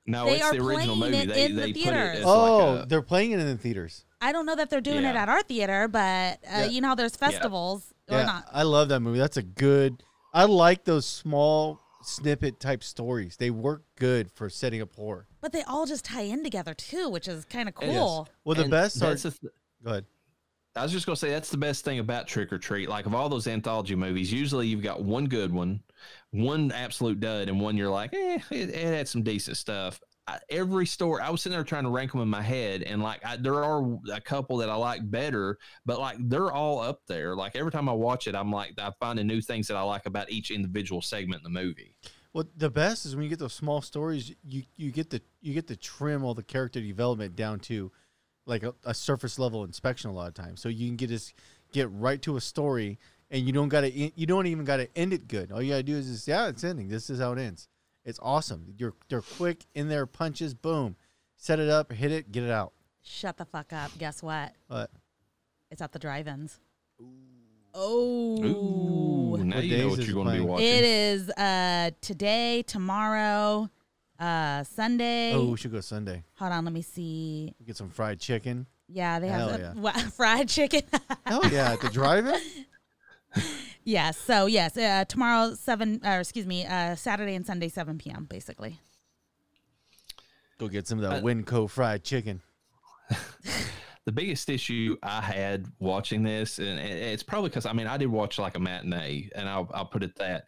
No, 0.04 0.24
They 0.26 0.34
it's 0.34 0.44
are 0.44 0.52
the 0.52 0.64
original 0.64 0.96
playing 0.96 1.12
movie. 1.12 1.16
it 1.18 1.28
They 1.28 1.44
in 1.44 1.54
the 1.54 1.60
they 1.62 1.72
put 1.72 1.76
it 1.78 1.82
theaters. 1.84 2.18
as 2.18 2.24
Oh, 2.26 2.56
like 2.74 2.82
a, 2.82 2.86
they're 2.88 3.02
playing 3.02 3.30
it 3.30 3.38
in 3.38 3.46
the 3.46 3.56
theaters. 3.56 4.04
I 4.20 4.32
don't 4.32 4.46
know 4.46 4.56
that 4.56 4.68
they're 4.68 4.80
doing 4.80 5.04
it 5.04 5.14
at 5.14 5.28
our 5.28 5.42
theater, 5.44 5.86
but 5.86 6.00
uh, 6.00 6.38
Yeah. 6.50 6.64
you 6.66 6.80
know 6.80 6.96
there's 6.96 7.14
festivals 7.14 7.92
or 8.10 8.18
Yeah, 8.18 8.24
not. 8.24 8.48
I 8.52 8.64
love 8.64 8.88
that 8.88 8.98
movie. 8.98 9.20
That's 9.20 9.36
a 9.36 9.42
good. 9.44 10.02
I 10.34 10.46
like 10.46 10.82
those 10.84 11.06
small 11.06 11.78
snippet 12.04 12.60
type 12.60 12.82
stories. 12.84 13.36
They 13.36 13.50
work 13.50 13.82
good 13.96 14.30
for 14.32 14.48
setting 14.50 14.80
up 14.82 14.94
horror. 14.94 15.26
But 15.40 15.52
they 15.52 15.62
all 15.62 15.86
just 15.86 16.04
tie 16.04 16.22
in 16.22 16.42
together 16.42 16.74
too, 16.74 17.08
which 17.08 17.28
is 17.28 17.44
kind 17.44 17.68
of 17.68 17.74
It 17.80 17.88
is. 17.90 17.96
cool. 17.96 18.28
Well, 18.44 18.54
the 18.54 18.62
and 18.62 18.70
best 18.70 18.96
are. 19.02 19.08
that's 19.10 19.22
the 19.24 19.30
th- 19.30 19.52
Go 19.84 19.90
ahead. 19.90 20.06
I 20.74 20.82
was 20.82 20.92
just 20.92 21.04
gonna 21.04 21.16
say 21.16 21.28
that's 21.30 21.50
the 21.50 21.58
best 21.58 21.84
thing 21.84 21.98
about 21.98 22.26
Trick 22.28 22.50
or 22.52 22.58
Treat. 22.58 22.88
Like 22.88 23.04
of 23.06 23.14
all 23.14 23.28
those 23.28 23.46
anthology 23.46 23.94
movies, 23.94 24.32
usually 24.32 24.66
you've 24.68 24.82
got 24.82 25.02
one 25.02 25.26
good 25.26 25.52
one, 25.52 25.82
one 26.30 26.72
absolute 26.72 27.20
dud, 27.20 27.48
and 27.48 27.60
one 27.60 27.76
you're 27.76 27.90
like, 27.90 28.14
eh, 28.14 28.38
it, 28.50 28.70
it 28.70 28.84
had 28.86 29.06
some 29.06 29.22
decent 29.22 29.56
stuff. 29.58 30.00
I, 30.26 30.38
every 30.50 30.86
story, 30.86 31.20
I 31.20 31.30
was 31.30 31.42
sitting 31.42 31.56
there 31.56 31.64
trying 31.64 31.82
to 31.82 31.90
rank 31.90 32.12
them 32.12 32.20
in 32.20 32.28
my 32.28 32.42
head, 32.42 32.82
and 32.82 33.02
like 33.02 33.24
I, 33.24 33.36
there 33.36 33.64
are 33.64 33.98
a 34.12 34.20
couple 34.20 34.56
that 34.58 34.68
I 34.68 34.74
like 34.74 35.10
better, 35.10 35.58
but 35.84 35.98
like 35.98 36.16
they're 36.20 36.52
all 36.52 36.80
up 36.80 37.00
there. 37.08 37.34
Like 37.34 37.56
every 37.56 37.72
time 37.72 37.88
I 37.88 37.92
watch 37.92 38.28
it, 38.28 38.34
I'm 38.34 38.52
like 38.52 38.74
I 38.78 38.92
find 39.00 39.22
new 39.26 39.40
things 39.40 39.66
that 39.68 39.76
I 39.76 39.82
like 39.82 40.06
about 40.06 40.30
each 40.30 40.50
individual 40.50 41.02
segment 41.02 41.42
in 41.44 41.52
the 41.52 41.60
movie. 41.60 41.94
Well, 42.32 42.44
the 42.56 42.70
best 42.70 43.04
is 43.04 43.14
when 43.14 43.24
you 43.24 43.28
get 43.28 43.40
those 43.40 43.52
small 43.52 43.82
stories. 43.82 44.32
You 44.44 44.62
you 44.76 44.90
get 44.92 45.10
the 45.10 45.20
you 45.40 45.54
get 45.54 45.66
to 45.68 45.76
trim 45.76 46.24
all 46.24 46.34
the 46.34 46.42
character 46.42 46.80
development 46.80 47.34
down 47.34 47.58
to 47.60 47.90
like 48.46 48.62
a, 48.62 48.74
a 48.84 48.94
surface 48.94 49.38
level 49.38 49.64
inspection 49.64 50.10
a 50.10 50.14
lot 50.14 50.28
of 50.28 50.34
times. 50.34 50.60
So 50.60 50.68
you 50.68 50.86
can 50.86 50.96
get 50.96 51.08
this 51.08 51.34
get 51.72 51.90
right 51.90 52.22
to 52.22 52.36
a 52.36 52.40
story, 52.40 52.98
and 53.30 53.44
you 53.44 53.52
don't 53.52 53.68
got 53.68 53.82
to 53.82 53.90
you 53.90 54.26
don't 54.26 54.46
even 54.46 54.64
got 54.64 54.76
to 54.76 54.88
end 54.96 55.12
it 55.12 55.26
good. 55.26 55.50
All 55.50 55.60
you 55.60 55.70
got 55.72 55.78
to 55.78 55.82
do 55.82 55.96
is 55.96 56.06
just 56.06 56.28
yeah, 56.28 56.48
it's 56.48 56.62
ending. 56.62 56.88
This 56.88 57.10
is 57.10 57.18
how 57.18 57.32
it 57.32 57.38
ends. 57.38 57.68
It's 58.04 58.18
awesome. 58.22 58.74
You're 58.78 58.94
they're 59.08 59.22
quick 59.22 59.64
in 59.74 59.88
their 59.88 60.06
punches. 60.06 60.54
Boom, 60.54 60.96
set 61.36 61.58
it 61.60 61.68
up, 61.68 61.92
hit 61.92 62.10
it, 62.12 62.32
get 62.32 62.42
it 62.42 62.50
out. 62.50 62.72
Shut 63.02 63.36
the 63.36 63.44
fuck 63.44 63.72
up. 63.72 63.90
Guess 63.98 64.22
what? 64.22 64.52
But 64.68 64.90
It's 65.70 65.82
at 65.82 65.92
the 65.92 65.98
drive-ins. 65.98 66.58
Oh. 67.74 68.44
Ooh, 68.44 69.36
now 69.44 69.58
you 69.58 69.70
know 69.70 69.76
days 69.84 69.90
what 69.90 69.98
is 70.00 70.06
you're 70.06 70.14
going 70.14 70.26
to 70.26 70.32
be 70.32 70.38
playing? 70.38 70.48
watching. 70.48 70.66
It 70.66 70.84
is 70.84 71.30
uh 71.30 71.90
today, 72.00 72.62
tomorrow, 72.62 73.70
uh 74.18 74.62
Sunday. 74.64 75.32
oh, 75.34 75.50
we 75.50 75.56
should 75.56 75.72
go 75.72 75.80
Sunday. 75.80 76.22
Hold 76.34 76.52
on, 76.52 76.64
let 76.64 76.74
me 76.74 76.82
see. 76.82 77.54
Get 77.66 77.76
some 77.76 77.88
fried 77.90 78.20
chicken. 78.20 78.66
Yeah, 78.88 79.20
they 79.20 79.28
have 79.28 79.40
Hell 79.50 79.58
the 79.58 79.58
yeah. 79.58 79.72
wa- 79.74 79.92
fried 80.16 80.48
chicken. 80.48 80.82
Hell 81.24 81.42
yeah, 81.50 81.72
at 81.72 81.80
the 81.80 81.88
drive-in. 81.88 82.40
Yes. 83.84 84.16
So 84.16 84.46
yes, 84.46 84.76
uh, 84.76 85.04
tomorrow 85.06 85.54
seven, 85.54 86.00
or 86.04 86.20
excuse 86.20 86.46
me, 86.46 86.66
uh, 86.66 86.94
Saturday 86.94 87.34
and 87.34 87.46
Sunday 87.46 87.68
seven 87.68 87.98
p.m. 87.98 88.26
Basically. 88.28 88.78
Go 90.58 90.68
get 90.68 90.86
some 90.86 90.98
of 90.98 91.10
that 91.10 91.18
Uh, 91.18 91.22
Winco 91.22 91.68
fried 91.68 92.04
chicken. 92.04 92.40
the 94.04 94.12
biggest 94.12 94.48
issue 94.48 94.96
I 95.02 95.20
had 95.20 95.66
watching 95.80 96.22
this, 96.22 96.58
and 96.58 96.78
it's 96.78 97.22
probably 97.22 97.50
because 97.50 97.66
I 97.66 97.72
mean 97.72 97.86
I 97.86 97.96
did 97.96 98.06
watch 98.08 98.38
like 98.38 98.56
a 98.56 98.60
matinee, 98.60 99.28
and 99.34 99.48
I'll 99.48 99.68
I'll 99.74 99.86
put 99.86 100.02
it 100.02 100.16
that 100.16 100.46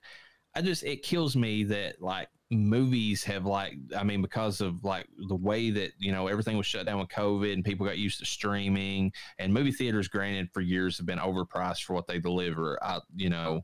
I 0.55 0.63
just 0.63 0.85
it 0.85 1.03
kills 1.03 1.35
me 1.35 1.65
that 1.65 2.01
like 2.01 2.29
movies 2.59 3.25
have 3.25 3.45
like 3.47 3.75
I 3.97 4.03
mean 4.05 4.23
because 4.23 4.61
of 4.61 4.85
like 4.85 5.07
the 5.29 5.37
way 5.37 5.71
that 5.71 5.93
you 5.99 6.13
know 6.13 6.27
everything 6.27 6.57
was 6.57 6.67
shut 6.67 6.87
down 6.87 6.99
with 6.99 7.09
COVID 7.09 7.53
and 7.53 7.65
people 7.65 7.87
got 7.87 7.99
used 7.99 8.19
to 8.21 8.27
streaming 8.27 9.13
and 9.39 9.53
movie 9.53 9.73
theaters, 9.73 10.09
granted 10.09 10.49
for 10.53 10.61
years 10.61 10.97
have 10.99 11.07
been 11.07 11.19
overpriced 11.19 11.85
for 11.85 11.95
what 11.95 12.07
they 12.07 12.19
deliver, 12.19 12.83
I, 12.83 13.01
you 13.15 13.31
know, 13.31 13.63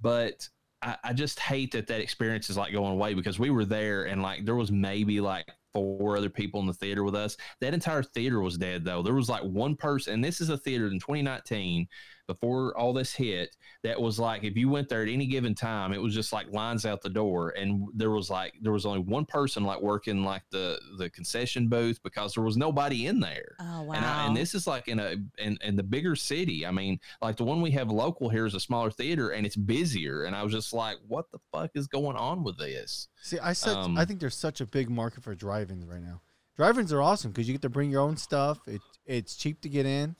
but. 0.00 0.48
I, 0.82 0.96
I 1.02 1.12
just 1.14 1.40
hate 1.40 1.72
that 1.72 1.86
that 1.86 2.02
experience 2.02 2.50
is 2.50 2.58
like 2.58 2.74
going 2.74 2.92
away 2.92 3.14
because 3.14 3.38
we 3.38 3.48
were 3.48 3.64
there 3.64 4.04
and 4.04 4.20
like 4.20 4.44
there 4.44 4.54
was 4.54 4.70
maybe 4.70 5.18
like 5.18 5.50
four 5.74 6.16
other 6.16 6.30
people 6.30 6.60
in 6.60 6.66
the 6.66 6.72
theater 6.72 7.04
with 7.04 7.14
us. 7.14 7.36
That 7.60 7.74
entire 7.74 8.02
theater 8.02 8.40
was 8.40 8.56
dead 8.56 8.84
though. 8.84 9.02
There 9.02 9.14
was 9.14 9.28
like 9.28 9.42
one 9.42 9.76
person, 9.76 10.14
and 10.14 10.24
this 10.24 10.40
is 10.40 10.48
a 10.48 10.58
theater 10.58 10.86
in 10.86 11.00
2019 11.00 11.86
before 12.26 12.76
all 12.76 12.92
this 12.92 13.14
hit. 13.14 13.54
That 13.82 14.00
was 14.00 14.18
like 14.18 14.44
if 14.44 14.56
you 14.56 14.68
went 14.68 14.88
there 14.88 15.02
at 15.02 15.08
any 15.08 15.26
given 15.26 15.54
time, 15.54 15.92
it 15.92 16.00
was 16.00 16.14
just 16.14 16.32
like 16.32 16.50
lines 16.50 16.86
out 16.86 17.02
the 17.02 17.10
door, 17.10 17.50
and 17.50 17.86
there 17.94 18.10
was 18.10 18.30
like 18.30 18.54
there 18.62 18.72
was 18.72 18.86
only 18.86 19.00
one 19.00 19.26
person 19.26 19.64
like 19.64 19.80
working 19.80 20.24
like 20.24 20.42
the 20.50 20.78
the 20.98 21.10
concession 21.10 21.68
booth 21.68 22.02
because 22.02 22.34
there 22.34 22.44
was 22.44 22.56
nobody 22.56 23.06
in 23.06 23.20
there. 23.20 23.56
Oh 23.60 23.82
wow. 23.82 23.94
And, 23.94 24.04
I, 24.04 24.26
and 24.26 24.36
this 24.36 24.54
is 24.54 24.66
like 24.66 24.88
in 24.88 24.98
a 24.98 25.16
in, 25.38 25.58
in 25.62 25.76
the 25.76 25.82
bigger 25.82 26.16
city. 26.16 26.66
I 26.66 26.70
mean, 26.70 26.98
like 27.20 27.36
the 27.36 27.44
one 27.44 27.60
we 27.60 27.70
have 27.72 27.90
local 27.90 28.28
here 28.28 28.46
is 28.46 28.54
a 28.54 28.60
smaller 28.60 28.90
theater 28.90 29.30
and 29.30 29.46
it's 29.46 29.56
busier. 29.56 30.24
And 30.24 30.34
I 30.34 30.42
was 30.42 30.52
just 30.52 30.72
like, 30.72 30.96
what 31.06 31.30
the 31.32 31.38
fuck 31.52 31.70
is 31.74 31.86
going 31.86 32.16
on 32.16 32.42
with 32.44 32.58
this? 32.58 33.08
See, 33.22 33.38
I 33.38 33.52
said 33.52 33.76
Um, 33.76 33.98
I 33.98 34.04
think 34.04 34.20
there's 34.20 34.36
such 34.36 34.60
a 34.60 34.66
big 34.66 34.88
market 34.90 35.22
for 35.22 35.34
drive-ins 35.34 35.86
right 35.86 36.02
now. 36.02 36.20
Drive-ins 36.56 36.92
are 36.92 37.02
awesome 37.02 37.32
because 37.32 37.48
you 37.48 37.54
get 37.54 37.62
to 37.62 37.68
bring 37.68 37.90
your 37.90 38.00
own 38.00 38.16
stuff. 38.16 38.58
It 38.66 38.80
it's 39.06 39.36
cheap 39.36 39.60
to 39.62 39.68
get 39.68 39.86
in. 39.86 40.16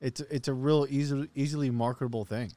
It's 0.00 0.20
it's 0.20 0.48
a 0.48 0.54
real 0.54 0.86
easily 0.88 1.28
easily 1.34 1.70
marketable 1.70 2.24
thing. 2.24 2.52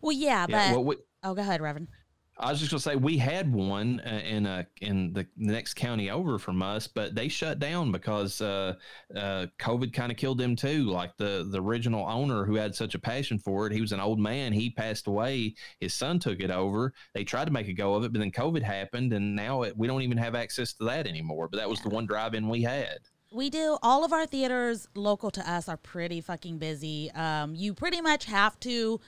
well, 0.00 0.12
yeah, 0.12 0.46
Yeah, 0.48 0.70
but 0.70 0.76
well, 0.76 0.84
we, 0.84 0.96
oh, 1.22 1.34
go 1.34 1.42
ahead, 1.42 1.60
Reverend. 1.60 1.88
I 2.36 2.50
was 2.50 2.58
just 2.58 2.72
gonna 2.72 2.80
say 2.80 2.96
we 2.96 3.16
had 3.16 3.52
one 3.52 4.00
uh, 4.00 4.20
in 4.24 4.44
a 4.46 4.66
in 4.80 5.12
the 5.12 5.26
next 5.36 5.74
county 5.74 6.10
over 6.10 6.36
from 6.38 6.62
us, 6.62 6.88
but 6.88 7.14
they 7.14 7.28
shut 7.28 7.60
down 7.60 7.92
because 7.92 8.40
uh, 8.40 8.74
uh, 9.14 9.46
COVID 9.60 9.92
kind 9.92 10.10
of 10.10 10.18
killed 10.18 10.38
them 10.38 10.56
too. 10.56 10.84
Like 10.84 11.16
the 11.16 11.46
the 11.48 11.62
original 11.62 12.04
owner 12.08 12.44
who 12.44 12.56
had 12.56 12.74
such 12.74 12.96
a 12.96 12.98
passion 12.98 13.38
for 13.38 13.66
it, 13.66 13.72
he 13.72 13.80
was 13.80 13.92
an 13.92 14.00
old 14.00 14.18
man. 14.18 14.52
He 14.52 14.70
passed 14.70 15.06
away. 15.06 15.54
His 15.78 15.94
son 15.94 16.18
took 16.18 16.40
it 16.40 16.50
over. 16.50 16.92
They 17.14 17.22
tried 17.22 17.44
to 17.44 17.52
make 17.52 17.68
a 17.68 17.72
go 17.72 17.94
of 17.94 18.02
it, 18.02 18.12
but 18.12 18.18
then 18.18 18.32
COVID 18.32 18.62
happened, 18.62 19.12
and 19.12 19.36
now 19.36 19.62
it, 19.62 19.76
we 19.76 19.86
don't 19.86 20.02
even 20.02 20.18
have 20.18 20.34
access 20.34 20.72
to 20.74 20.84
that 20.86 21.06
anymore. 21.06 21.48
But 21.48 21.58
that 21.58 21.70
was 21.70 21.82
the 21.82 21.90
one 21.90 22.06
drive-in 22.06 22.48
we 22.48 22.62
had. 22.62 22.98
We 23.34 23.50
do. 23.50 23.78
All 23.82 24.04
of 24.04 24.12
our 24.12 24.26
theaters 24.26 24.86
local 24.94 25.32
to 25.32 25.50
us 25.50 25.68
are 25.68 25.76
pretty 25.76 26.20
fucking 26.20 26.58
busy. 26.58 27.10
Um, 27.10 27.56
you 27.56 27.74
pretty 27.74 28.00
much 28.00 28.26
have 28.26 28.60
to 28.60 29.00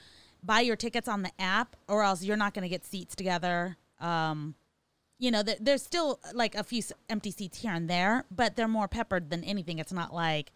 buy 0.43 0.59
your 0.59 0.75
tickets 0.75 1.07
on 1.07 1.21
the 1.21 1.31
app, 1.39 1.77
or 1.87 2.03
else 2.03 2.23
you're 2.23 2.35
not 2.35 2.53
going 2.53 2.63
to 2.63 2.69
get 2.69 2.83
seats 2.83 3.15
together. 3.15 3.77
Um, 4.01 4.55
you 5.17 5.31
know, 5.31 5.43
th- 5.43 5.59
there's 5.61 5.81
still 5.81 6.19
like 6.33 6.55
a 6.55 6.63
few 6.65 6.83
empty 7.09 7.31
seats 7.31 7.61
here 7.61 7.71
and 7.71 7.89
there, 7.89 8.25
but 8.29 8.57
they're 8.57 8.67
more 8.67 8.89
peppered 8.89 9.29
than 9.29 9.45
anything. 9.45 9.79
It's 9.79 9.93
not 9.93 10.13
like, 10.13 10.51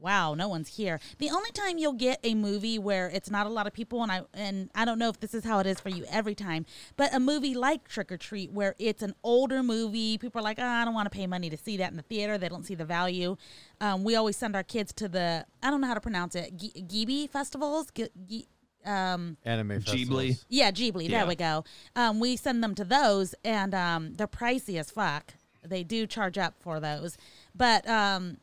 wow, 0.00 0.34
no 0.34 0.48
one's 0.48 0.76
here. 0.76 1.00
The 1.18 1.30
only 1.30 1.50
time 1.52 1.78
you'll 1.78 1.92
get 1.94 2.20
a 2.22 2.34
movie 2.34 2.78
where 2.78 3.08
it's 3.08 3.30
not 3.30 3.46
a 3.46 3.50
lot 3.50 3.66
of 3.66 3.72
people, 3.72 4.02
and 4.02 4.12
I 4.12 4.22
and 4.34 4.70
I 4.74 4.84
don't 4.84 4.98
know 4.98 5.08
if 5.08 5.20
this 5.20 5.34
is 5.34 5.44
how 5.44 5.58
it 5.60 5.66
is 5.66 5.80
for 5.80 5.88
you 5.88 6.04
every 6.10 6.34
time, 6.34 6.66
but 6.96 7.14
a 7.14 7.20
movie 7.20 7.54
like 7.54 7.88
Trick 7.88 8.12
or 8.12 8.16
Treat, 8.16 8.52
where 8.52 8.74
it's 8.78 9.02
an 9.02 9.14
older 9.22 9.62
movie, 9.62 10.18
people 10.18 10.40
are 10.40 10.44
like, 10.44 10.58
oh, 10.58 10.64
I 10.66 10.84
don't 10.84 10.94
want 10.94 11.10
to 11.10 11.16
pay 11.16 11.26
money 11.26 11.48
to 11.50 11.56
see 11.56 11.76
that 11.78 11.90
in 11.90 11.96
the 11.96 12.02
theater. 12.02 12.36
They 12.38 12.48
don't 12.48 12.64
see 12.66 12.74
the 12.74 12.84
value. 12.84 13.36
Um, 13.80 14.04
we 14.04 14.14
always 14.16 14.36
send 14.36 14.54
our 14.56 14.62
kids 14.62 14.92
to 14.94 15.08
the 15.08 15.46
I 15.62 15.70
don't 15.70 15.80
know 15.80 15.86
how 15.88 15.94
to 15.94 16.00
pronounce 16.00 16.34
it, 16.34 16.56
G- 16.56 16.84
Gibi 16.86 17.26
festivals. 17.26 17.88
G- 17.94 18.08
G- 18.28 18.48
um, 18.84 19.38
Anime 19.46 19.78
Ghibli. 19.80 19.84
festivals. 19.84 20.46
yeah, 20.50 20.70
Ghibli. 20.70 21.08
There 21.08 21.26
we 21.26 21.34
go. 21.36 21.64
Um, 21.96 22.20
we 22.20 22.36
send 22.36 22.62
them 22.62 22.74
to 22.74 22.84
those, 22.84 23.34
and 23.42 23.74
um, 23.74 24.12
they're 24.14 24.26
pricey 24.28 24.78
as 24.78 24.90
fuck. 24.90 25.32
They 25.66 25.82
do 25.82 26.06
charge 26.06 26.36
up 26.36 26.52
for 26.60 26.78
those, 26.80 27.16
but 27.54 27.88
um, 27.88 28.36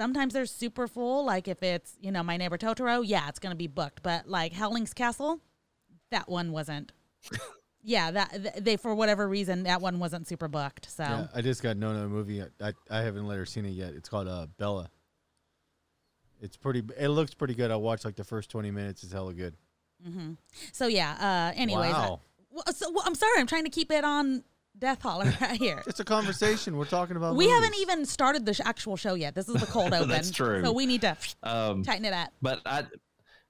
sometimes 0.00 0.32
they're 0.32 0.46
super 0.46 0.88
full. 0.88 1.26
Like 1.26 1.46
if 1.46 1.62
it's 1.62 1.94
you 2.00 2.10
know 2.10 2.22
my 2.22 2.38
neighbor 2.38 2.56
Totoro, 2.56 3.02
yeah, 3.04 3.28
it's 3.28 3.38
gonna 3.38 3.54
be 3.54 3.66
booked. 3.66 4.02
But 4.02 4.26
like 4.26 4.54
Howling's 4.54 4.94
Castle, 4.94 5.40
that 6.10 6.26
one 6.26 6.52
wasn't. 6.52 6.92
yeah, 7.82 8.10
that 8.10 8.64
they 8.64 8.78
for 8.78 8.94
whatever 8.94 9.28
reason 9.28 9.64
that 9.64 9.82
one 9.82 9.98
wasn't 9.98 10.26
super 10.26 10.48
booked. 10.48 10.90
So 10.90 11.02
Yeah, 11.02 11.26
I 11.34 11.42
just 11.42 11.62
got 11.62 11.76
known 11.76 11.96
a 11.96 12.08
movie. 12.08 12.42
I, 12.42 12.72
I 12.90 13.02
haven't 13.02 13.26
let 13.26 13.36
her 13.36 13.44
seen 13.44 13.66
it 13.66 13.70
yet. 13.72 13.92
It's 13.92 14.08
called 14.08 14.26
uh, 14.26 14.46
Bella. 14.56 14.88
It's 16.40 16.56
pretty. 16.56 16.82
It 16.98 17.08
looks 17.08 17.34
pretty 17.34 17.54
good. 17.54 17.70
I 17.70 17.76
watched 17.76 18.06
like 18.06 18.16
the 18.16 18.24
first 18.24 18.48
twenty 18.50 18.70
minutes. 18.70 19.02
It's 19.04 19.12
hella 19.12 19.34
good. 19.34 19.54
Mm-hmm. 20.08 20.32
So 20.72 20.86
yeah. 20.86 21.50
Uh, 21.54 21.60
anyways, 21.60 21.92
I- 21.92 22.08
Wow. 22.08 22.20
well, 22.50 22.64
so, 22.74 22.90
well, 22.90 23.02
I'm 23.04 23.14
sorry. 23.14 23.38
I'm 23.38 23.46
trying 23.46 23.64
to 23.64 23.70
keep 23.70 23.92
it 23.92 24.02
on 24.04 24.44
Death 24.78 25.02
Holler 25.02 25.32
right 25.40 25.58
here. 25.58 25.82
It's 25.86 26.00
a 26.00 26.04
conversation. 26.04 26.76
We're 26.76 26.84
talking 26.86 27.16
about. 27.16 27.36
We 27.36 27.48
haven't 27.48 27.74
even 27.76 28.04
started 28.06 28.46
the 28.46 28.54
sh- 28.54 28.60
actual 28.64 28.96
show 28.96 29.14
yet. 29.14 29.34
This 29.34 29.48
is 29.48 29.56
the 29.60 29.66
cold 29.66 29.92
open. 29.94 30.08
That's 30.08 30.30
true. 30.30 30.62
So 30.64 30.72
we 30.72 30.86
need 30.86 31.02
to 31.02 31.16
Um, 31.42 31.82
tighten 31.82 32.04
it 32.04 32.12
up. 32.14 32.30
but 32.40 32.60
I, 32.64 32.84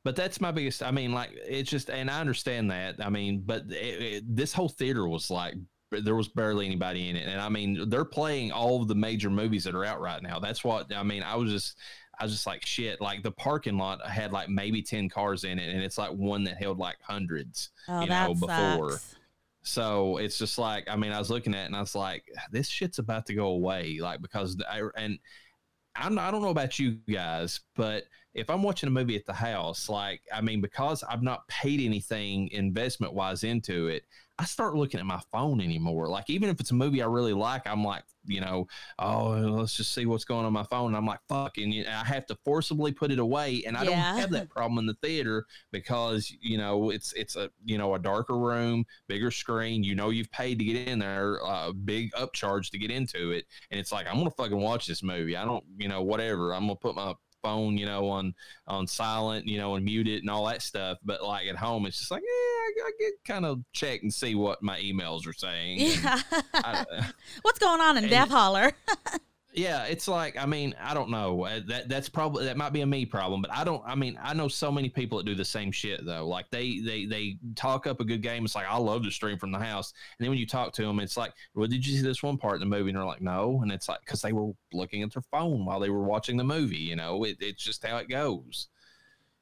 but 0.05 0.17
that's 0.17 0.41
my 0.41 0.51
biggest. 0.51 0.83
I 0.83 0.91
mean, 0.91 1.13
like 1.13 1.31
it's 1.35 1.71
just, 1.71 1.91
and 1.91 2.11
I 2.11 2.21
understand 2.21 2.71
that. 2.71 2.97
I 3.05 3.11
mean, 3.11 3.43
but 3.45 3.65
it, 3.71 3.75
it, 4.03 4.37
this 4.37 4.53
whole 4.53 4.69
theater 4.69 5.07
was 5.07 5.31
like 5.31 5.55
there 5.93 6.15
was 6.15 6.29
barely 6.29 6.67
anybody 6.67 7.09
in 7.09 7.17
it, 7.17 7.29
and 7.29 7.41
I 7.41 7.49
mean, 7.49 7.89
they're 7.89 8.05
playing 8.05 8.51
all 8.53 8.81
of 8.81 8.89
the 8.89 8.95
major 8.95 9.31
movies 9.31 9.65
that 9.65 9.75
are 9.75 9.85
out 9.85 10.01
right 10.01 10.23
now. 10.23 10.39
That's 10.39 10.65
what 10.65 10.95
I 10.95 11.03
mean. 11.03 11.23
I 11.23 11.37
was 11.37 11.51
just. 11.53 11.77
I 12.19 12.25
was 12.25 12.33
just 12.33 12.47
like 12.47 12.67
shit. 12.67 13.01
Like 13.01 13.23
the 13.23 13.31
parking 13.31 13.79
lot 13.79 14.07
had 14.07 14.31
like 14.31 14.51
maybe 14.51 14.83
ten 14.83 15.09
cars 15.09 15.45
in 15.45 15.59
it, 15.59 15.73
and 15.75 15.83
it's 15.83 15.97
like 15.97 16.11
one 16.11 16.45
that 16.45 16.59
held 16.59 16.79
like 16.79 16.97
hundreds. 17.01 17.71
Oh, 17.89 18.03
you 18.03 18.09
know, 18.09 18.35
before. 18.35 18.91
sucks. 18.93 19.17
So 19.71 20.17
it's 20.17 20.37
just 20.37 20.59
like 20.59 20.89
I 20.91 20.97
mean, 20.97 21.13
I 21.13 21.19
was 21.19 21.31
looking 21.31 21.55
at 21.55 21.63
it 21.63 21.67
and 21.67 21.77
I 21.77 21.81
was 21.81 21.95
like, 21.95 22.25
this 22.51 22.69
shit's 22.69 22.99
about 22.99 23.27
to 23.27 23.35
go 23.35 23.47
away, 23.47 23.99
like 24.01 24.21
because 24.21 24.57
I 24.69 24.83
and 24.97 25.19
I'm 25.95 26.19
I 26.19 26.31
don't 26.33 26.43
know 26.43 26.51
about 26.51 26.79
you 26.79 26.99
guys, 27.09 27.61
but 27.77 28.05
if 28.35 28.51
I'm 28.51 28.63
watching 28.65 28.89
a 28.89 28.91
movie 28.91 29.17
at 29.17 29.27
the 29.27 29.33
house, 29.33 29.89
like 29.89 30.23
I 30.33 30.41
mean, 30.41 30.61
because 30.61 31.05
I've 31.05 31.23
not 31.23 31.47
paid 31.47 31.81
anything 31.81 32.49
investment 32.51 33.15
wise 33.15 33.45
into 33.45 33.87
it, 33.89 34.03
I 34.41 34.45
start 34.45 34.75
looking 34.75 35.01
at 35.01 35.05
my 35.07 35.21
phone 35.31 35.61
anymore. 35.61 36.09
Like 36.09 36.31
even 36.31 36.49
if 36.49 36.61
it's 36.61 36.71
a 36.71 36.75
movie 36.75 37.03
I 37.03 37.07
really 37.07 37.35
like, 37.35 37.67
I'm 37.67 37.85
like, 37.85 38.05
you 38.25 38.41
know, 38.41 38.67
oh, 38.99 39.33
let's 39.33 39.77
just 39.77 39.93
see 39.95 40.07
what's 40.07 40.25
going 40.25 40.47
on 40.47 40.53
my 40.55 40.63
phone. 40.65 40.89
And 40.89 40.97
I'm 40.97 41.05
like, 41.05 41.21
fuck, 41.29 41.59
and 41.59 41.75
you- 41.75 41.85
I 41.87 42.05
have 42.05 42.25
to 42.27 42.37
forcibly 42.43 42.91
put 42.93 43.11
it 43.11 43.19
away, 43.19 43.63
and 43.67 43.77
I 43.77 43.85
don't 43.85 43.93
have 44.19 44.31
that 44.31 44.49
problem 44.57 44.79
in 44.79 44.87
the 44.87 44.95
theater 45.03 45.45
because 45.73 46.35
you 46.41 46.57
know 46.57 46.89
it's 46.91 47.13
it's 47.13 47.37
a 47.37 47.51
you 47.65 47.77
know 47.77 47.95
a 47.95 47.99
darker 47.99 48.39
room, 48.39 48.85
bigger 49.09 49.31
screen. 49.31 49.85
You 49.85 49.95
know 49.95 50.09
you've 50.09 50.31
paid 50.31 50.59
to 50.59 50.65
get 50.65 50.89
in 50.89 50.99
there, 51.01 51.37
a 51.37 51.45
uh, 51.47 51.73
big 51.73 52.11
upcharge 52.13 52.71
to 52.71 52.79
get 52.79 52.91
into 52.91 53.33
it, 53.33 53.45
and 53.71 53.79
it's 53.79 53.93
like 53.93 54.07
I'm 54.07 54.17
gonna 54.17 54.31
fucking 54.31 54.59
watch 54.59 54.87
this 54.87 55.03
movie. 55.03 55.37
I 55.37 55.45
don't, 55.45 55.65
you 55.77 55.89
know, 55.89 56.03
whatever. 56.03 56.55
I'm 56.55 56.63
gonna 56.63 56.77
put 56.77 56.95
my 56.95 57.15
phone, 57.43 57.77
you 57.79 57.87
know, 57.87 58.09
on 58.09 58.35
on 58.67 58.87
silent, 58.87 59.47
you 59.47 59.59
know, 59.59 59.75
and 59.75 59.85
mute 59.85 60.09
it 60.09 60.21
and 60.23 60.31
all 60.31 60.47
that 60.47 60.63
stuff. 60.63 60.99
But 61.05 61.23
like 61.23 61.47
at 61.49 61.57
home, 61.57 61.87
it's 61.87 61.99
just 61.99 62.11
like, 62.11 62.23
yeah, 62.23 62.29
I, 62.29 62.73
I 62.87 62.91
get 62.99 63.13
kind 63.25 63.47
of 63.47 63.61
check 63.73 64.03
and 64.03 64.13
see 64.13 64.35
what 64.35 64.63
my 64.63 64.79
emails 64.81 65.27
are 65.27 65.33
saying. 65.33 65.79
Yeah. 65.81 66.21
I- 66.55 67.11
What's 67.43 67.59
going 67.59 67.81
on 67.81 67.97
in 67.97 68.05
and- 68.05 68.11
Death 68.11 68.31
Holler? 68.31 68.73
yeah, 69.53 69.85
it's 69.85 70.07
like 70.07 70.37
I 70.37 70.47
mean 70.47 70.75
I 70.81 70.95
don't 70.95 71.11
know 71.11 71.45
Uh, 71.45 71.61
that 71.67 71.89
that's 71.89 72.09
probably 72.09 72.45
that 72.45 72.57
might 72.57 72.73
be 72.73 72.83
a 72.83 72.87
me 72.87 73.05
problem, 73.05 73.43
but 73.43 73.51
I 73.51 73.65
don't. 73.65 73.83
I 73.85 73.95
mean 73.95 74.19
I 74.23 74.33
know 74.35 74.49
so 74.49 74.71
many 74.71 74.89
people 74.89 75.19
that 75.19 75.25
do 75.25 75.35
the 75.35 75.45
same 75.45 75.73
shit 75.73 76.05
though. 76.05 76.27
Like 76.29 76.51
they 76.51 76.81
they 76.81 77.05
they 77.05 77.37
talk 77.57 77.87
up 77.87 78.01
a 78.01 78.05
good 78.05 78.23
game. 78.23 78.45
It's 78.45 78.55
like 78.55 78.67
I 78.69 78.77
love 78.79 79.03
to 79.05 79.11
stream 79.11 79.39
from 79.39 79.51
the 79.53 79.59
house, 79.59 79.93
and 80.19 80.25
then 80.25 80.31
when 80.31 80.39
you 80.39 80.47
talk 80.47 80.73
to 80.75 80.83
them, 80.83 81.01
it's 81.01 81.17
like, 81.17 81.33
well, 81.55 81.67
did 81.67 81.85
you 81.87 81.97
see 81.97 82.03
this 82.03 82.23
one 82.23 82.37
part 82.39 82.55
in 82.55 82.61
the 82.61 82.77
movie? 82.77 82.91
And 82.91 82.99
they're 82.99 83.05
like, 83.05 83.23
no, 83.23 83.61
and 83.63 83.73
it's 83.73 83.89
like 83.89 84.01
because 84.01 84.23
they 84.23 84.33
were 84.33 84.53
looking 84.73 85.03
at 85.03 85.13
their 85.13 85.23
phone 85.23 85.65
while 85.65 85.81
they 85.81 85.91
were 85.91 86.05
watching 86.05 86.37
the 86.37 86.45
movie. 86.45 86.77
You 86.77 86.97
know, 86.97 87.25
it, 87.25 87.39
it's 87.41 87.63
just 87.65 87.85
how 87.85 87.97
it 87.97 88.09
goes. 88.09 88.69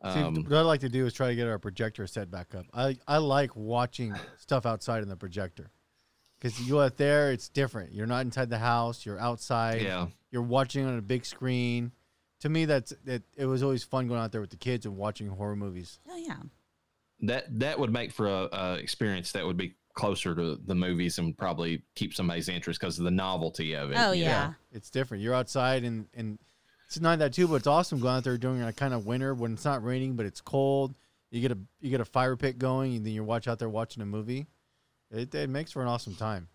See, 0.05 0.21
Um, 0.21 0.35
what 0.45 0.53
I 0.53 0.61
like 0.61 0.81
to 0.81 0.89
do 0.89 1.07
is 1.07 1.13
try 1.13 1.27
to 1.29 1.35
get 1.35 1.49
our 1.49 1.59
projector 1.59 2.07
set 2.07 2.31
back 2.31 2.55
up. 2.55 2.67
I 2.73 2.97
I 3.09 3.19
like 3.19 3.55
watching 3.57 4.15
stuff 4.37 4.65
outside 4.65 5.03
in 5.03 5.09
the 5.09 5.17
projector 5.17 5.71
because 6.39 6.61
you 6.61 6.81
out 6.81 6.97
there, 6.97 7.33
it's 7.33 7.49
different. 7.49 7.93
You're 7.93 8.07
not 8.07 8.21
inside 8.25 8.51
the 8.51 8.59
house. 8.59 9.05
You're 9.05 9.19
outside. 9.19 9.83
yeah, 9.83 10.07
You're 10.31 10.43
watching 10.43 10.87
on 10.87 10.99
a 10.99 11.03
big 11.03 11.25
screen. 11.25 11.93
To 12.41 12.49
me, 12.49 12.65
that's 12.67 12.93
that. 13.05 13.23
It 13.37 13.47
was 13.47 13.63
always 13.63 13.83
fun 13.83 14.07
going 14.09 14.21
out 14.21 14.31
there 14.33 14.41
with 14.41 14.51
the 14.51 14.57
kids 14.57 14.87
and 14.87 14.97
watching 14.97 15.29
horror 15.29 15.57
movies. 15.57 15.99
oh 16.09 16.17
yeah. 16.17 16.37
that 17.23 17.47
that 17.59 17.79
would 17.79 17.93
make 17.93 18.13
for 18.13 18.29
a, 18.29 18.49
a 18.53 18.75
experience 18.75 19.33
that 19.33 19.45
would 19.45 19.57
be 19.57 19.75
closer 19.95 20.33
to 20.37 20.57
the 20.65 20.77
movies 20.77 21.19
and 21.19 21.37
probably 21.37 21.83
keep 21.97 22.15
somebody's 22.15 22.49
interest 22.49 22.79
because 22.79 22.99
of 22.99 23.05
the 23.05 23.11
novelty 23.11 23.75
of 23.75 23.91
it. 23.91 23.97
Oh, 23.99 24.13
you 24.13 24.25
know? 24.27 24.31
yeah. 24.31 24.53
It's 24.71 24.91
different. 24.91 25.25
You're 25.25 25.35
outside 25.35 25.83
and 25.83 26.07
and 26.15 26.39
it's 26.87 27.01
not 27.01 27.19
that 27.19 27.33
too, 27.33 27.49
but 27.49 27.57
it's 27.57 27.67
awesome 27.67 27.99
going 28.01 28.17
out 28.17 28.25
there 28.25 28.39
during 28.39 28.63
a 28.63 28.73
kind 28.73 28.95
of 28.95 29.05
winter 29.05 29.35
when 29.35 29.55
it's 29.55 29.65
not 29.65 29.85
raining, 29.85 30.15
but 30.15 30.25
it's 30.25 30.41
cold. 30.41 30.95
You 31.31 31.41
get 31.41 31.53
a 31.53 31.59
you 31.81 31.91
get 31.91 32.01
a 32.01 32.05
fire 32.05 32.37
pit 32.37 32.59
going, 32.59 32.97
and 32.97 33.05
then 33.05 33.13
you 33.13 33.25
watch 33.25 33.49
out 33.49 33.59
there 33.59 33.69
watching 33.69 34.03
a 34.03 34.07
movie. 34.07 34.47
It, 35.11 35.35
it 35.35 35.49
makes 35.49 35.73
for 35.73 35.83
an 35.83 35.89
awesome 35.89 36.15
time. 36.15 36.49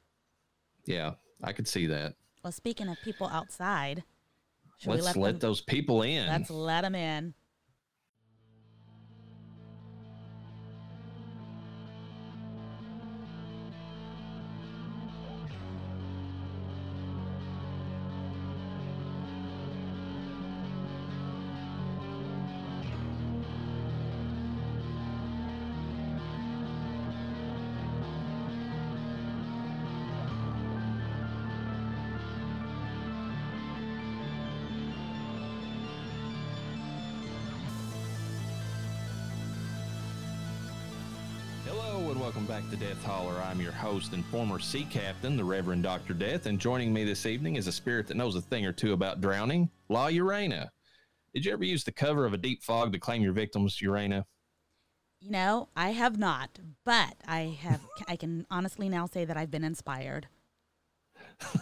Yeah, 0.85 1.13
I 1.43 1.53
could 1.53 1.67
see 1.67 1.87
that. 1.87 2.15
Well, 2.43 2.51
speaking 2.51 2.89
of 2.89 2.97
people 3.03 3.27
outside, 3.27 4.03
should 4.77 4.89
Let's 4.89 5.01
we 5.01 5.05
let, 5.05 5.15
let, 5.15 5.31
them, 5.33 5.39
those 5.39 5.61
people 5.61 6.01
in. 6.01 6.27
Let's 6.27 6.49
let 6.49 6.81
them 6.81 6.95
in. 6.95 7.33
Death 42.83 43.05
Holler. 43.05 43.41
I'm 43.41 43.61
your 43.61 43.71
host 43.71 44.11
and 44.11 44.25
former 44.25 44.59
sea 44.59 44.83
captain, 44.83 45.37
the 45.37 45.43
Reverend 45.45 45.83
Dr. 45.83 46.13
Death, 46.13 46.47
and 46.47 46.59
joining 46.59 46.91
me 46.91 47.05
this 47.05 47.25
evening 47.25 47.55
is 47.55 47.67
a 47.67 47.71
spirit 47.71 48.07
that 48.07 48.17
knows 48.17 48.35
a 48.35 48.41
thing 48.41 48.65
or 48.65 48.73
two 48.73 48.91
about 48.91 49.21
drowning, 49.21 49.69
La 49.87 50.07
Urana. 50.07 50.69
Did 51.33 51.45
you 51.45 51.53
ever 51.53 51.63
use 51.63 51.85
the 51.85 51.93
cover 51.93 52.25
of 52.25 52.33
a 52.33 52.37
deep 52.37 52.61
fog 52.61 52.91
to 52.91 52.99
claim 52.99 53.21
your 53.21 53.31
victims, 53.31 53.79
Urana? 53.81 54.25
You 55.21 55.31
know, 55.31 55.69
I 55.77 55.91
have 55.91 56.17
not, 56.17 56.59
but 56.83 57.15
I 57.25 57.57
have. 57.61 57.79
I 58.09 58.17
can 58.17 58.45
honestly 58.51 58.89
now 58.89 59.05
say 59.05 59.23
that 59.23 59.37
I've 59.37 59.51
been 59.51 59.63
inspired. 59.63 60.27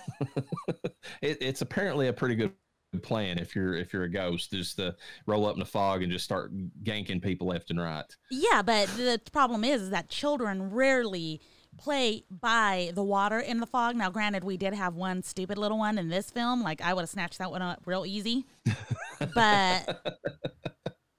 it, 1.21 1.37
it's 1.39 1.61
apparently 1.61 2.07
a 2.07 2.13
pretty 2.13 2.33
good 2.33 2.51
plan 2.99 3.37
if 3.37 3.55
you're 3.55 3.75
if 3.75 3.93
you're 3.93 4.03
a 4.03 4.09
ghost, 4.09 4.51
just 4.51 4.77
to 4.77 4.95
roll 5.25 5.45
up 5.45 5.53
in 5.53 5.59
the 5.59 5.65
fog 5.65 6.03
and 6.03 6.11
just 6.11 6.25
start 6.25 6.51
ganking 6.83 7.21
people 7.21 7.47
left 7.47 7.69
and 7.69 7.79
right. 7.79 8.05
Yeah, 8.29 8.61
but 8.61 8.87
the 8.97 9.19
problem 9.31 9.63
is, 9.63 9.83
is 9.83 9.89
that 9.91 10.09
children 10.09 10.71
rarely 10.71 11.41
play 11.77 12.25
by 12.29 12.91
the 12.93 13.03
water 13.03 13.39
in 13.39 13.59
the 13.59 13.65
fog. 13.65 13.95
Now, 13.95 14.09
granted, 14.09 14.43
we 14.43 14.57
did 14.57 14.73
have 14.73 14.95
one 14.95 15.23
stupid 15.23 15.57
little 15.57 15.77
one 15.77 15.97
in 15.97 16.09
this 16.09 16.29
film. 16.29 16.61
Like 16.61 16.81
I 16.81 16.93
would 16.93 17.01
have 17.01 17.09
snatched 17.09 17.37
that 17.39 17.51
one 17.51 17.61
up 17.61 17.81
real 17.85 18.05
easy, 18.05 18.45
but 19.33 20.19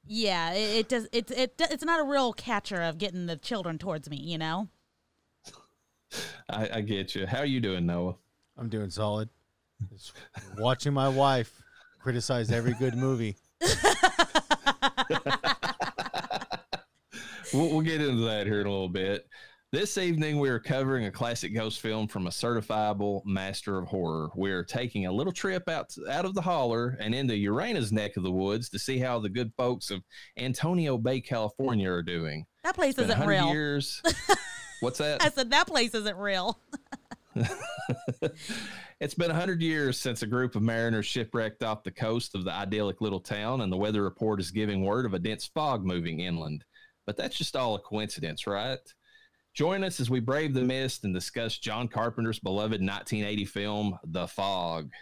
yeah, 0.07 0.53
it, 0.53 0.77
it 0.77 0.89
does. 0.89 1.09
It's 1.13 1.31
it, 1.33 1.55
it's 1.59 1.85
not 1.85 2.01
a 2.01 2.05
real 2.05 2.33
catcher 2.33 2.83
of 2.83 2.99
getting 2.99 3.27
the 3.27 3.37
children 3.37 3.79
towards 3.79 4.11
me. 4.11 4.19
You 4.19 4.39
know. 4.39 4.69
I, 6.51 6.69
I 6.75 6.81
get 6.83 7.15
you. 7.15 7.27
How 7.27 7.39
are 7.39 7.47
you 7.47 7.61
doing, 7.61 7.87
Noah? 7.87 8.17
I'm 8.59 8.69
doing 8.69 8.91
solid. 8.91 9.31
Just 9.91 10.13
watching 10.59 10.93
my 10.93 11.09
wife 11.09 11.62
criticize 12.03 12.51
every 12.51 12.75
good 12.75 12.95
movie. 12.97 13.37
We'll, 17.55 17.69
we'll 17.69 17.81
get 17.83 18.01
into 18.01 18.25
that 18.25 18.47
here 18.47 18.63
in 18.63 18.67
a 18.67 18.71
little 18.71 18.89
bit. 18.89 19.27
This 19.73 19.99
evening, 19.99 20.39
we 20.39 20.49
are 20.49 20.59
covering 20.59 21.05
a 21.05 21.11
classic 21.11 21.55
ghost 21.55 21.81
film 21.81 22.09
from 22.09 22.27
a 22.27 22.31
certifiable 22.31 23.21
master 23.27 23.77
of 23.79 23.89
horror. 23.89 24.31
We're 24.35 24.65
taking 24.65 25.05
a 25.05 25.13
little 25.13 25.35
trip 25.35 25.69
out 25.69 25.95
out 26.11 26.25
of 26.25 26.33
the 26.35 26.41
holler 26.41 26.97
and 26.99 27.15
into 27.15 27.35
Urana's 27.35 27.93
neck 27.93 28.17
of 28.17 28.23
the 28.23 28.31
woods 28.33 28.71
to 28.71 28.79
see 28.79 28.99
how 28.99 29.19
the 29.19 29.29
good 29.29 29.53
folks 29.59 29.91
of 29.91 30.01
Antonio 30.39 30.97
Bay, 30.97 31.21
California, 31.21 31.91
are 31.91 32.03
doing. 32.03 32.47
That 32.65 32.75
place 32.75 32.95
It's 32.97 33.03
been 33.09 33.11
isn't 33.11 33.27
real. 33.29 33.49
years. 33.53 34.01
What's 34.81 34.97
that? 34.99 35.23
I 35.23 35.29
said 35.29 35.51
that 35.51 35.67
place 35.67 35.95
isn't 35.95 36.17
real. 36.17 36.59
It's 39.03 39.15
been 39.15 39.31
100 39.31 39.61
years 39.61 39.99
since 39.99 40.23
a 40.23 40.29
group 40.29 40.55
of 40.55 40.63
mariners 40.63 41.07
shipwrecked 41.07 41.65
off 41.65 41.83
the 41.83 41.91
coast 41.91 42.37
of 42.37 42.45
the 42.45 42.53
idyllic 42.53 43.01
little 43.01 43.19
town, 43.19 43.63
and 43.63 43.73
the 43.73 43.77
weather 43.77 44.05
report 44.05 44.39
is 44.39 44.53
giving 44.53 44.85
word 44.85 45.07
of 45.07 45.13
a 45.13 45.19
dense 45.19 45.45
fog 45.45 45.85
moving 45.85 46.21
inland. 46.21 46.65
But 47.05 47.17
that's 47.17 47.37
just 47.37 47.57
all 47.57 47.75
a 47.75 47.81
coincidence, 47.81 48.47
right? 48.47 48.79
Join 49.55 49.83
us 49.83 49.99
as 49.99 50.09
we 50.09 50.21
brave 50.21 50.55
the 50.55 50.63
mist 50.63 51.03
and 51.03 51.13
discuss 51.13 51.59
John 51.59 51.89
Carpenter's 51.89 52.39
beloved 52.39 52.81
1980 52.81 53.45
film, 53.47 53.99
The 54.05 54.29
Fog. 54.29 54.93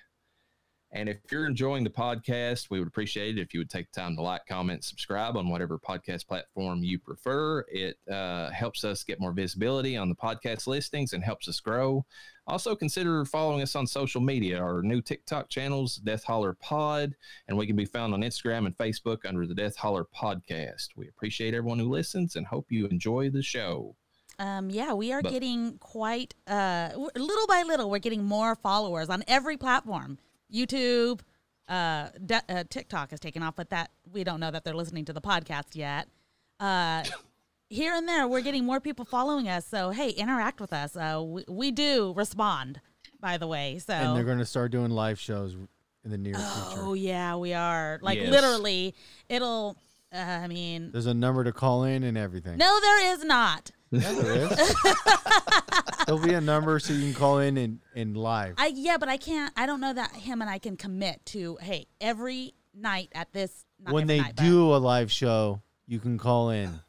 And 0.92 1.08
if 1.08 1.18
you're 1.30 1.46
enjoying 1.46 1.84
the 1.84 1.90
podcast, 1.90 2.68
we 2.68 2.80
would 2.80 2.88
appreciate 2.88 3.38
it 3.38 3.40
if 3.40 3.54
you 3.54 3.60
would 3.60 3.70
take 3.70 3.92
the 3.92 4.00
time 4.00 4.16
to 4.16 4.22
like, 4.22 4.44
comment, 4.46 4.82
subscribe 4.82 5.36
on 5.36 5.48
whatever 5.48 5.78
podcast 5.78 6.26
platform 6.26 6.82
you 6.82 6.98
prefer. 6.98 7.64
It 7.68 7.96
uh, 8.10 8.50
helps 8.50 8.82
us 8.82 9.04
get 9.04 9.20
more 9.20 9.32
visibility 9.32 9.96
on 9.96 10.08
the 10.08 10.16
podcast 10.16 10.66
listings 10.66 11.12
and 11.12 11.22
helps 11.22 11.46
us 11.48 11.60
grow. 11.60 12.04
Also, 12.48 12.74
consider 12.74 13.24
following 13.24 13.62
us 13.62 13.76
on 13.76 13.86
social 13.86 14.20
media. 14.20 14.58
Our 14.60 14.82
new 14.82 15.00
TikTok 15.00 15.48
channels, 15.48 15.96
Death 15.96 16.24
Holler 16.24 16.54
Pod, 16.54 17.14
and 17.46 17.56
we 17.56 17.68
can 17.68 17.76
be 17.76 17.84
found 17.84 18.12
on 18.12 18.22
Instagram 18.22 18.66
and 18.66 18.76
Facebook 18.76 19.18
under 19.24 19.46
the 19.46 19.54
Death 19.54 19.76
Holler 19.76 20.04
Podcast. 20.04 20.88
We 20.96 21.06
appreciate 21.06 21.54
everyone 21.54 21.78
who 21.78 21.88
listens 21.88 22.34
and 22.34 22.44
hope 22.44 22.66
you 22.70 22.86
enjoy 22.88 23.30
the 23.30 23.42
show. 23.44 23.94
Um, 24.40 24.70
yeah, 24.70 24.94
we 24.94 25.12
are 25.12 25.22
But- 25.22 25.30
getting 25.30 25.78
quite 25.78 26.34
uh, 26.48 26.90
little 27.14 27.46
by 27.46 27.62
little. 27.62 27.88
We're 27.90 27.98
getting 27.98 28.24
more 28.24 28.56
followers 28.56 29.08
on 29.08 29.22
every 29.28 29.56
platform. 29.56 30.18
YouTube, 30.52 31.20
uh, 31.68 32.08
de- 32.24 32.42
uh, 32.48 32.64
TikTok 32.68 33.10
has 33.10 33.20
taken 33.20 33.42
off, 33.42 33.56
but 33.56 33.70
that 33.70 33.90
we 34.12 34.24
don't 34.24 34.40
know 34.40 34.50
that 34.50 34.64
they're 34.64 34.74
listening 34.74 35.04
to 35.06 35.12
the 35.12 35.20
podcast 35.20 35.74
yet. 35.74 36.08
Uh, 36.58 37.04
here 37.68 37.94
and 37.94 38.08
there, 38.08 38.26
we're 38.26 38.40
getting 38.42 38.64
more 38.64 38.80
people 38.80 39.04
following 39.04 39.48
us. 39.48 39.66
So 39.66 39.90
hey, 39.90 40.10
interact 40.10 40.60
with 40.60 40.72
us. 40.72 40.96
Uh, 40.96 41.22
we, 41.24 41.44
we 41.48 41.70
do 41.70 42.12
respond, 42.16 42.80
by 43.20 43.38
the 43.38 43.46
way. 43.46 43.78
So 43.78 43.92
And 43.94 44.16
they're 44.16 44.24
going 44.24 44.38
to 44.38 44.46
start 44.46 44.72
doing 44.72 44.90
live 44.90 45.18
shows 45.20 45.56
in 46.04 46.10
the 46.10 46.18
near 46.18 46.34
oh 46.36 46.66
future. 46.70 46.86
Oh 46.86 46.94
yeah, 46.94 47.36
we 47.36 47.52
are 47.54 47.98
like 48.02 48.18
Yes. 48.18 48.30
literally. 48.30 48.94
It'll. 49.28 49.76
Uh, 50.12 50.16
I 50.18 50.48
mean, 50.48 50.90
There's 50.90 51.06
a 51.06 51.14
number 51.14 51.44
to 51.44 51.52
call 51.52 51.84
in 51.84 52.02
and 52.02 52.18
everything. 52.18 52.58
no, 52.58 52.80
there 52.80 53.12
is 53.12 53.22
not. 53.24 53.70
Yeah, 53.90 54.12
there 54.12 54.36
is. 54.36 54.74
There'll 56.06 56.20
be 56.20 56.34
a 56.34 56.40
number 56.40 56.78
so 56.78 56.92
you 56.92 57.12
can 57.12 57.14
call 57.14 57.38
in 57.38 57.56
and, 57.56 57.80
and 57.94 58.16
live. 58.16 58.54
I 58.56 58.68
yeah, 58.68 58.98
but 58.98 59.08
I 59.08 59.16
can't. 59.16 59.52
I 59.56 59.66
don't 59.66 59.80
know 59.80 59.92
that 59.92 60.12
him 60.12 60.40
and 60.40 60.50
I 60.50 60.58
can 60.58 60.76
commit 60.76 61.24
to. 61.26 61.58
Hey, 61.60 61.86
every 62.00 62.54
night 62.74 63.10
at 63.14 63.32
this. 63.32 63.64
Not 63.80 63.94
when 63.94 64.04
every 64.04 64.16
they 64.16 64.22
night, 64.22 64.36
but 64.36 64.44
do 64.44 64.74
a 64.74 64.76
live 64.76 65.10
show, 65.10 65.62
you 65.86 65.98
can 65.98 66.18
call 66.18 66.50
in. 66.50 66.80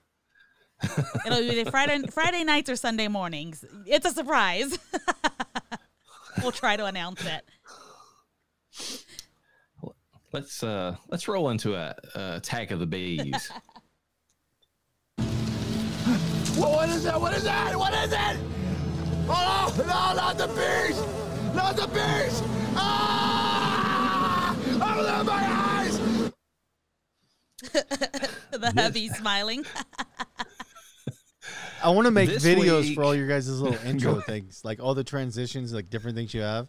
it'll 1.25 1.39
be 1.39 1.63
the 1.63 1.71
Friday 1.71 2.01
Friday 2.11 2.43
nights 2.43 2.69
or 2.69 2.75
Sunday 2.75 3.07
mornings. 3.07 3.63
It's 3.85 4.05
a 4.05 4.11
surprise. 4.11 4.77
we'll 6.41 6.51
try 6.51 6.75
to 6.75 6.85
announce 6.85 7.23
it. 7.25 7.43
Let's 10.31 10.63
uh 10.63 10.95
let's 11.09 11.27
roll 11.27 11.49
into 11.49 11.75
a, 11.75 11.95
a 12.15 12.35
attack 12.37 12.71
of 12.71 12.79
the 12.79 12.87
bees. 12.87 13.51
What, 16.61 16.71
what 16.71 16.89
is 16.89 17.03
that? 17.03 17.19
What 17.19 17.33
is 17.33 17.43
that? 17.43 17.75
What 17.75 17.93
is 17.93 18.11
it? 18.13 18.37
Oh, 19.27 19.73
no, 19.77 19.85
not 19.85 20.37
the 20.37 20.47
bees! 20.47 21.01
Not 21.55 21.75
the 21.75 21.87
bees! 21.87 22.41
Ah! 22.75 24.55
Open 24.73 25.25
my 25.25 25.45
eyes! 25.79 25.99
The 28.51 28.71
hubby 28.75 29.07
smiling. 29.07 29.65
I 31.83 31.89
want 31.89 32.05
to 32.05 32.11
make 32.11 32.29
This 32.29 32.43
videos 32.45 32.81
week- 32.81 32.95
for 32.95 33.03
all 33.03 33.15
your 33.15 33.27
guys' 33.27 33.49
little 33.49 33.79
intro 33.87 34.19
things, 34.21 34.61
like 34.63 34.79
all 34.79 34.93
the 34.93 35.03
transitions, 35.03 35.73
like 35.73 35.89
different 35.89 36.15
things 36.15 36.33
you 36.33 36.41
have. 36.41 36.67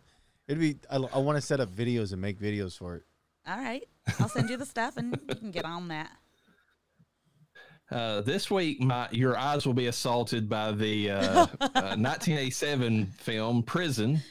It'd 0.49 0.61
be. 0.61 0.77
I, 0.91 0.97
I 0.97 1.19
want 1.19 1.37
to 1.37 1.43
set 1.43 1.61
up 1.61 1.69
videos 1.71 2.13
and 2.13 2.21
make 2.23 2.39
videos 2.41 2.77
for 2.79 2.97
it. 2.97 3.03
All 3.47 3.59
right, 3.59 3.83
I'll 4.21 4.29
send 4.29 4.49
you 4.49 4.57
the 4.57 4.65
stuff 4.65 4.97
and 4.97 5.19
you 5.29 5.35
can 5.35 5.51
get 5.51 5.65
on 5.65 5.89
that. 5.89 6.11
Uh, 7.93 8.23
this 8.23 8.51
week, 8.51 8.81
my 8.81 9.07
your 9.11 9.37
eyes 9.37 9.67
will 9.67 9.75
be 9.75 9.89
assaulted 9.89 10.49
by 10.49 10.73
the 10.73 11.11
uh, 11.11 11.19
uh, 11.61 11.95
1987 11.99 13.07
film 13.19 13.63
Prison, 13.63 14.23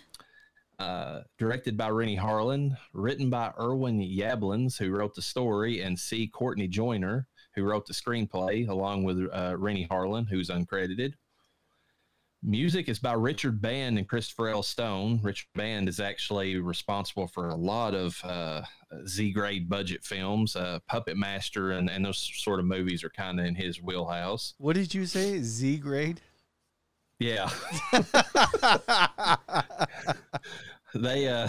uh, 0.80 1.22
directed 1.38 1.78
by 1.78 1.90
Renny 1.90 2.18
Harlin, 2.18 2.76
written 2.94 3.30
by 3.30 3.52
Irwin 3.60 4.00
Yablans, 4.00 4.80
who 4.80 4.90
wrote 4.90 5.14
the 5.14 5.22
story, 5.22 5.82
and 5.82 6.00
C. 6.00 6.28
Courtney 6.28 6.68
Joyner, 6.68 7.28
who 7.54 7.64
wrote 7.64 7.86
the 7.86 7.94
screenplay, 7.94 8.68
along 8.68 9.04
with 9.04 9.30
uh, 9.32 9.56
Renny 9.56 9.88
Harlin, 9.88 10.28
who's 10.28 10.50
uncredited. 10.50 11.14
Music 12.44 12.90
is 12.90 12.98
by 12.98 13.14
Richard 13.14 13.62
Band 13.62 14.00
and 14.00 14.08
Christopher 14.08 14.50
L. 14.50 14.64
Stone. 14.64 15.20
Richard 15.22 15.50
Band 15.54 15.88
is 15.88 16.00
actually 16.00 16.58
responsible 16.58 17.28
for 17.28 17.50
a 17.50 17.56
lot 17.56 17.94
of 17.94 18.20
uh, 18.24 18.64
Z 19.06 19.32
grade 19.32 19.70
budget 19.70 20.04
films. 20.04 20.56
Uh, 20.56 20.80
Puppet 20.88 21.18
Master 21.18 21.72
and, 21.72 21.88
and 21.88 22.04
those 22.04 22.32
sort 22.36 22.60
of 22.60 22.66
movies 22.66 23.04
are 23.04 23.12
kind 23.12 23.40
of 23.40 23.46
in 23.46 23.54
his 23.54 23.80
wheelhouse. 23.80 24.56
What 24.58 24.76
did 24.76 24.92
you 24.92 25.06
say? 25.06 25.40
Z 25.44 25.78
grade? 25.78 26.20
Yeah. 27.20 27.52
they 30.96 31.28
uh 31.28 31.48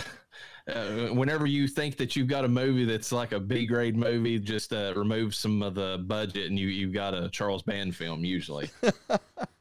uh, 0.69 1.09
whenever 1.09 1.47
you 1.47 1.67
think 1.67 1.97
that 1.97 2.15
you've 2.15 2.29
got 2.29 2.45
a 2.45 2.49
movie 2.49 2.85
that's 2.85 3.11
like 3.11 3.33
a 3.33 3.41
B 3.41 3.67
grade 3.67 3.97
movie, 3.97 4.39
just 4.39 4.73
uh, 4.73 4.93
remove 4.95 5.35
some 5.35 5.63
of 5.63 5.75
the 5.75 6.05
budget 6.07 6.51
and 6.51 6.59
you 6.59 6.69
you've 6.69 6.93
got 6.93 7.15
a 7.15 7.31
Charles 7.31 7.63
Band 7.63 7.97
film 7.97 8.25
usually. 8.25 8.71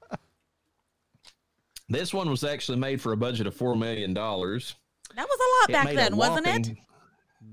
this 1.93 2.13
one 2.13 2.29
was 2.29 2.43
actually 2.43 2.77
made 2.77 3.01
for 3.01 3.11
a 3.13 3.17
budget 3.17 3.47
of 3.47 3.55
four 3.55 3.75
million 3.75 4.13
dollars. 4.13 4.75
That 5.15 5.27
was 5.27 5.39
a 5.39 5.73
lot 5.73 5.83
back 5.83 5.95
then, 5.95 6.15
wasn't 6.15 6.47
it? 6.47 6.77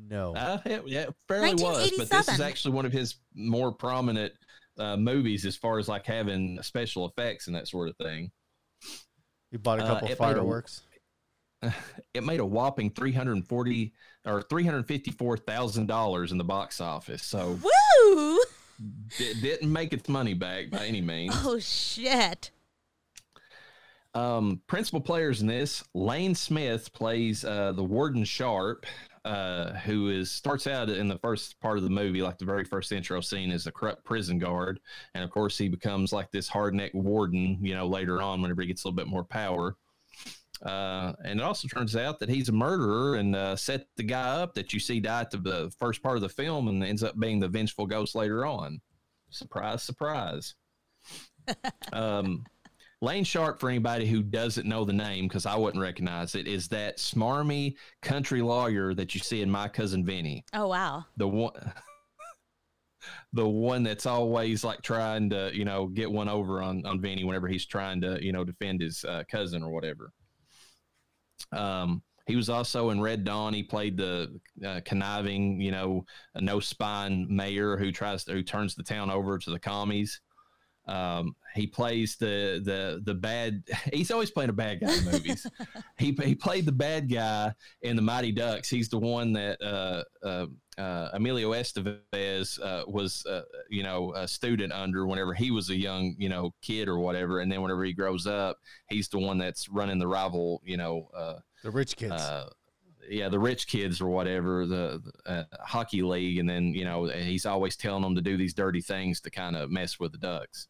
No. 0.08 0.34
Uh, 0.34 0.58
it, 0.64 0.82
it 0.86 1.14
fairly 1.26 1.54
was. 1.54 1.90
But 1.96 2.10
this 2.10 2.28
is 2.28 2.40
actually 2.40 2.74
one 2.74 2.86
of 2.86 2.92
his 2.92 3.16
more 3.34 3.72
prominent 3.72 4.32
uh, 4.78 4.96
movies 4.96 5.44
as 5.44 5.56
far 5.56 5.78
as 5.78 5.88
like 5.88 6.06
having 6.06 6.62
special 6.62 7.06
effects 7.06 7.46
and 7.46 7.56
that 7.56 7.68
sort 7.68 7.88
of 7.88 7.96
thing. 7.96 8.30
You 9.50 9.58
bought 9.58 9.80
a 9.80 9.84
uh, 9.84 9.86
couple 9.86 10.08
it 10.08 10.10
made 10.10 10.12
a- 10.12 10.16
fireworks. 10.16 10.82
It 12.14 12.22
made 12.22 12.38
a 12.38 12.46
whopping 12.46 12.90
three 12.90 13.10
hundred 13.12 13.44
forty 13.48 13.92
or 14.24 14.42
three 14.42 14.64
hundred 14.64 14.86
fifty 14.86 15.10
four 15.10 15.36
thousand 15.36 15.86
dollars 15.86 16.30
in 16.30 16.38
the 16.38 16.44
box 16.44 16.80
office. 16.80 17.24
So 17.24 17.58
Woo! 17.60 18.38
it 19.18 19.42
didn't 19.42 19.72
make 19.72 19.92
its 19.92 20.08
money 20.08 20.34
back 20.34 20.70
by 20.70 20.86
any 20.86 21.00
means. 21.00 21.34
Oh 21.36 21.58
shit! 21.58 22.52
Um, 24.18 24.60
principal 24.66 25.00
players 25.00 25.42
in 25.42 25.46
this, 25.46 25.84
Lane 25.94 26.34
Smith 26.34 26.92
plays 26.92 27.44
uh, 27.44 27.70
the 27.70 27.84
Warden 27.84 28.24
Sharp, 28.24 28.84
uh, 29.24 29.74
who 29.74 30.08
is 30.08 30.28
starts 30.28 30.66
out 30.66 30.88
in 30.88 31.06
the 31.06 31.18
first 31.18 31.60
part 31.60 31.78
of 31.78 31.84
the 31.84 31.90
movie, 31.90 32.20
like 32.20 32.36
the 32.36 32.44
very 32.44 32.64
first 32.64 32.90
intro 32.90 33.20
scene, 33.20 33.52
as 33.52 33.68
a 33.68 33.72
corrupt 33.72 34.04
prison 34.04 34.40
guard, 34.40 34.80
and 35.14 35.22
of 35.22 35.30
course 35.30 35.56
he 35.56 35.68
becomes 35.68 36.12
like 36.12 36.32
this 36.32 36.48
hard 36.48 36.74
necked 36.74 36.96
warden, 36.96 37.58
you 37.62 37.76
know, 37.76 37.86
later 37.86 38.20
on 38.20 38.42
whenever 38.42 38.62
he 38.62 38.66
gets 38.66 38.82
a 38.82 38.88
little 38.88 38.96
bit 38.96 39.06
more 39.06 39.22
power. 39.22 39.76
Uh, 40.62 41.12
and 41.24 41.38
it 41.38 41.44
also 41.44 41.68
turns 41.68 41.94
out 41.94 42.18
that 42.18 42.28
he's 42.28 42.48
a 42.48 42.52
murderer 42.52 43.14
and 43.14 43.36
uh, 43.36 43.54
set 43.54 43.86
the 43.94 44.02
guy 44.02 44.40
up 44.40 44.52
that 44.54 44.72
you 44.72 44.80
see 44.80 44.98
die 44.98 45.20
at 45.20 45.30
the, 45.30 45.38
the 45.38 45.72
first 45.78 46.02
part 46.02 46.16
of 46.16 46.22
the 46.22 46.28
film 46.28 46.66
and 46.66 46.82
ends 46.82 47.04
up 47.04 47.16
being 47.20 47.38
the 47.38 47.46
vengeful 47.46 47.86
ghost 47.86 48.16
later 48.16 48.44
on. 48.44 48.80
Surprise, 49.30 49.84
surprise. 49.84 50.56
um, 51.92 52.44
Lane 53.00 53.24
Sharp, 53.24 53.60
for 53.60 53.70
anybody 53.70 54.06
who 54.06 54.22
doesn't 54.22 54.66
know 54.66 54.84
the 54.84 54.92
name, 54.92 55.28
because 55.28 55.46
I 55.46 55.56
wouldn't 55.56 55.80
recognize 55.80 56.34
it, 56.34 56.48
is 56.48 56.68
that 56.68 56.98
smarmy 56.98 57.76
country 58.02 58.42
lawyer 58.42 58.92
that 58.94 59.14
you 59.14 59.20
see 59.20 59.40
in 59.40 59.50
My 59.50 59.68
Cousin 59.68 60.04
Vinny. 60.04 60.44
Oh 60.52 60.66
wow! 60.66 61.04
The 61.16 61.28
one, 61.28 61.52
the 63.32 63.48
one 63.48 63.84
that's 63.84 64.06
always 64.06 64.64
like 64.64 64.82
trying 64.82 65.30
to, 65.30 65.50
you 65.54 65.64
know, 65.64 65.86
get 65.86 66.10
one 66.10 66.28
over 66.28 66.60
on 66.60 66.84
on 66.86 67.00
Vinny 67.00 67.22
whenever 67.22 67.46
he's 67.46 67.66
trying 67.66 68.00
to, 68.00 68.18
you 68.24 68.32
know, 68.32 68.42
defend 68.42 68.80
his 68.80 69.04
uh, 69.04 69.22
cousin 69.30 69.62
or 69.62 69.70
whatever. 69.70 70.12
Um, 71.52 72.02
he 72.26 72.36
was 72.36 72.50
also 72.50 72.90
in 72.90 73.00
Red 73.00 73.24
Dawn. 73.24 73.54
He 73.54 73.62
played 73.62 73.96
the 73.96 74.38
uh, 74.64 74.80
conniving, 74.84 75.60
you 75.60 75.70
know, 75.70 76.04
no 76.34 76.60
spine 76.60 77.26
mayor 77.30 77.76
who 77.78 77.90
tries 77.90 78.24
to, 78.24 78.32
who 78.32 78.42
turns 78.42 78.74
the 78.74 78.82
town 78.82 79.10
over 79.10 79.38
to 79.38 79.50
the 79.50 79.58
commies. 79.58 80.20
Um, 80.88 81.36
he 81.54 81.66
plays 81.66 82.16
the 82.16 82.60
the 82.64 83.00
the 83.04 83.14
bad. 83.14 83.62
He's 83.92 84.10
always 84.10 84.30
playing 84.30 84.50
a 84.50 84.54
bad 84.54 84.80
guy 84.80 84.92
in 84.96 85.04
movies. 85.04 85.46
he 85.98 86.16
he 86.22 86.34
played 86.34 86.66
the 86.66 86.72
bad 86.72 87.10
guy 87.10 87.52
in 87.82 87.96
the 87.96 88.02
Mighty 88.02 88.32
Ducks. 88.32 88.68
He's 88.68 88.88
the 88.88 88.98
one 88.98 89.32
that 89.34 89.60
uh, 89.62 90.04
uh, 90.26 90.46
uh, 90.78 91.10
Emilio 91.12 91.52
Estevez 91.52 92.60
uh, 92.62 92.84
was, 92.86 93.26
uh, 93.26 93.42
you 93.68 93.82
know, 93.82 94.14
a 94.14 94.28
student 94.28 94.72
under 94.72 95.06
whenever 95.06 95.34
he 95.34 95.50
was 95.50 95.70
a 95.70 95.76
young, 95.76 96.14
you 96.18 96.28
know, 96.28 96.54
kid 96.62 96.88
or 96.88 96.98
whatever. 96.98 97.40
And 97.40 97.50
then 97.50 97.62
whenever 97.62 97.84
he 97.84 97.92
grows 97.92 98.26
up, 98.26 98.58
he's 98.88 99.08
the 99.08 99.18
one 99.18 99.38
that's 99.38 99.68
running 99.68 99.98
the 99.98 100.06
rival, 100.06 100.62
you 100.64 100.76
know, 100.76 101.08
uh, 101.16 101.34
The 101.64 101.70
rich 101.70 101.96
kids. 101.96 102.12
uh, 102.12 102.48
yeah, 103.10 103.28
the 103.28 103.38
rich 103.38 103.66
kids 103.66 104.00
or 104.00 104.08
whatever, 104.08 104.66
the, 104.66 105.02
the 105.24 105.30
uh, 105.30 105.44
hockey 105.60 106.02
league, 106.02 106.38
and 106.38 106.48
then 106.48 106.74
you 106.74 106.84
know 106.84 107.06
he's 107.06 107.46
always 107.46 107.74
telling 107.74 108.02
them 108.02 108.14
to 108.14 108.20
do 108.20 108.36
these 108.36 108.52
dirty 108.52 108.82
things 108.82 109.20
to 109.22 109.30
kind 109.30 109.56
of 109.56 109.70
mess 109.70 109.98
with 109.98 110.12
the 110.12 110.18
Ducks. 110.18 110.68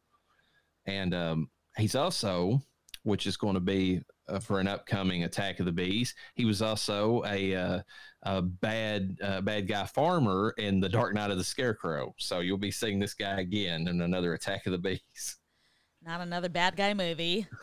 And 0.88 1.14
um, 1.14 1.50
he's 1.76 1.94
also, 1.94 2.62
which 3.02 3.26
is 3.26 3.36
going 3.36 3.54
to 3.54 3.60
be 3.60 4.00
uh, 4.26 4.38
for 4.38 4.58
an 4.58 4.66
upcoming 4.66 5.24
Attack 5.24 5.60
of 5.60 5.66
the 5.66 5.72
Bees, 5.72 6.14
he 6.34 6.46
was 6.46 6.62
also 6.62 7.22
a, 7.26 7.54
uh, 7.54 7.80
a 8.22 8.40
bad 8.40 9.18
uh, 9.22 9.42
bad 9.42 9.68
guy 9.68 9.84
farmer 9.84 10.54
in 10.56 10.80
the 10.80 10.88
Dark 10.88 11.14
Night 11.14 11.30
of 11.30 11.36
the 11.36 11.44
Scarecrow. 11.44 12.14
So 12.18 12.40
you'll 12.40 12.56
be 12.56 12.70
seeing 12.70 12.98
this 12.98 13.12
guy 13.12 13.40
again 13.40 13.86
in 13.86 14.00
another 14.00 14.32
Attack 14.32 14.64
of 14.64 14.72
the 14.72 14.78
Bees. 14.78 15.36
Not 16.02 16.22
another 16.22 16.48
bad 16.48 16.74
guy 16.76 16.94
movie. 16.94 17.46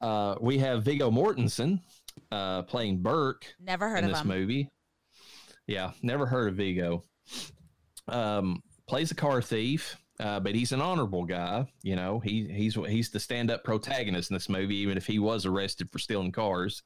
Uh, 0.00 0.34
we 0.38 0.58
have 0.58 0.82
Viggo 0.82 1.10
Mortensen 1.10 1.80
uh, 2.30 2.60
playing 2.64 2.98
Burke. 2.98 3.46
Never 3.58 3.88
heard 3.88 4.00
in 4.00 4.04
of 4.06 4.10
this 4.10 4.20
him. 4.20 4.26
movie. 4.28 4.70
Yeah, 5.66 5.92
never 6.02 6.26
heard 6.26 6.48
of 6.48 6.56
Viggo. 6.56 7.04
Um, 8.08 8.62
plays 8.86 9.12
a 9.12 9.14
car 9.14 9.40
thief, 9.40 9.96
uh, 10.20 10.40
but 10.40 10.54
he's 10.54 10.72
an 10.72 10.80
honorable 10.80 11.24
guy. 11.24 11.66
You 11.82 11.96
know, 11.96 12.20
he 12.20 12.48
he's 12.48 12.74
he's 12.74 13.10
the 13.10 13.20
stand-up 13.20 13.64
protagonist 13.64 14.30
in 14.30 14.34
this 14.34 14.48
movie, 14.48 14.76
even 14.76 14.96
if 14.96 15.06
he 15.06 15.18
was 15.18 15.46
arrested 15.46 15.90
for 15.90 15.98
stealing 15.98 16.32
cars. 16.32 16.82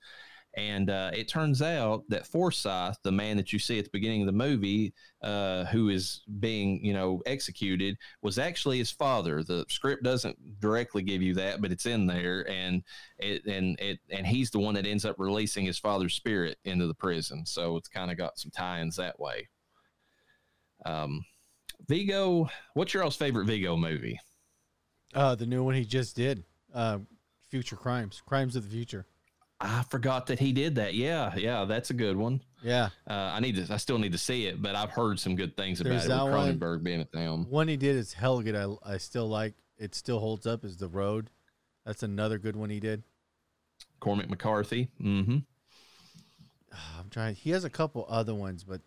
And 0.57 0.89
uh, 0.91 1.11
it 1.14 1.29
turns 1.29 1.61
out 1.61 2.05
that 2.09 2.26
Forsyth, 2.26 2.97
the 3.05 3.12
man 3.12 3.37
that 3.37 3.53
you 3.53 3.59
see 3.59 3.79
at 3.79 3.85
the 3.85 3.91
beginning 3.93 4.22
of 4.22 4.26
the 4.26 4.33
movie, 4.33 4.95
uh, 5.22 5.66
who 5.66 5.91
is 5.91 6.22
being, 6.41 6.83
you 6.85 6.95
know, 6.95 7.22
executed, 7.26 7.97
was 8.22 8.39
actually 8.39 8.79
his 8.79 8.91
father. 8.91 9.45
The 9.45 9.66
script 9.68 10.03
doesn't 10.03 10.59
directly 10.59 11.03
give 11.03 11.22
you 11.22 11.35
that, 11.35 11.61
but 11.61 11.70
it's 11.70 11.87
in 11.87 12.07
there, 12.07 12.49
and 12.51 12.83
it 13.18 13.45
and 13.45 13.79
it 13.79 14.01
and 14.11 14.26
he's 14.26 14.51
the 14.51 14.59
one 14.59 14.74
that 14.74 14.87
ends 14.87 15.05
up 15.05 15.16
releasing 15.18 15.66
his 15.66 15.79
father's 15.79 16.14
spirit 16.14 16.59
into 16.64 16.87
the 16.87 16.95
prison. 16.95 17.45
So 17.45 17.76
it's 17.76 17.89
kind 17.89 18.11
of 18.11 18.16
got 18.16 18.39
some 18.39 18.51
tie-ins 18.51 18.97
that 18.97 19.20
way. 19.20 19.49
Um, 20.87 21.24
Viggo, 21.87 22.49
what's 22.74 22.93
your 22.93 23.05
all's 23.05 23.16
favorite 23.16 23.47
Viggo 23.47 23.76
movie? 23.76 24.18
uh, 25.14 25.35
the 25.35 25.47
new 25.47 25.62
one 25.62 25.74
he 25.74 25.85
just 25.85 26.14
did. 26.16 26.45
Uh, 26.74 26.99
Future 27.49 27.76
Crimes. 27.76 28.22
Crimes 28.26 28.57
of 28.57 28.64
the 28.64 28.70
Future. 28.70 29.07
I 29.61 29.83
forgot 29.91 30.26
that 30.26 30.39
he 30.39 30.53
did 30.53 30.76
that. 30.76 30.95
Yeah, 30.95 31.35
yeah, 31.35 31.64
that's 31.64 31.91
a 31.91 31.95
good 31.95 32.16
one. 32.16 32.43
Yeah. 32.62 32.91
Uh, 33.09 33.14
I 33.14 33.41
need 33.41 33.57
to. 33.57 33.72
I 33.72 33.79
still 33.79 33.99
need 33.99 34.12
to 34.12 34.18
see 34.18 34.47
it, 34.47 34.62
but 34.62 34.76
I've 34.76 34.91
heard 34.91 35.18
some 35.18 35.35
good 35.35 35.57
things 35.57 35.81
about 35.81 35.91
There's 35.91 36.05
it. 36.05 36.11
With 36.11 36.33
one. 36.33 36.59
Cronenberg 36.59 36.83
being 36.85 37.01
at 37.01 37.11
the 37.11 37.20
helm. 37.20 37.47
One 37.49 37.66
he 37.66 37.76
did 37.76 37.97
is 37.97 38.12
hell 38.12 38.41
good. 38.41 38.55
I, 38.55 38.68
I 38.85 38.99
still 38.99 39.29
like. 39.29 39.55
It 39.79 39.95
still 39.95 40.20
holds 40.20 40.47
up. 40.47 40.64
Is 40.64 40.76
The 40.76 40.89
Road. 40.89 41.31
That's 41.85 42.03
another 42.03 42.39
good 42.39 42.55
one 42.55 42.70
he 42.70 42.79
did. 42.81 43.03
Cormac 43.99 44.29
McCarthy. 44.29 44.91
Mm-hmm. 45.03 45.39
I'm 46.99 47.09
trying. 47.11 47.35
He 47.35 47.51
has 47.51 47.64
a 47.64 47.70
couple 47.70 48.07
other 48.09 48.35
ones, 48.35 48.62
but 48.62 48.83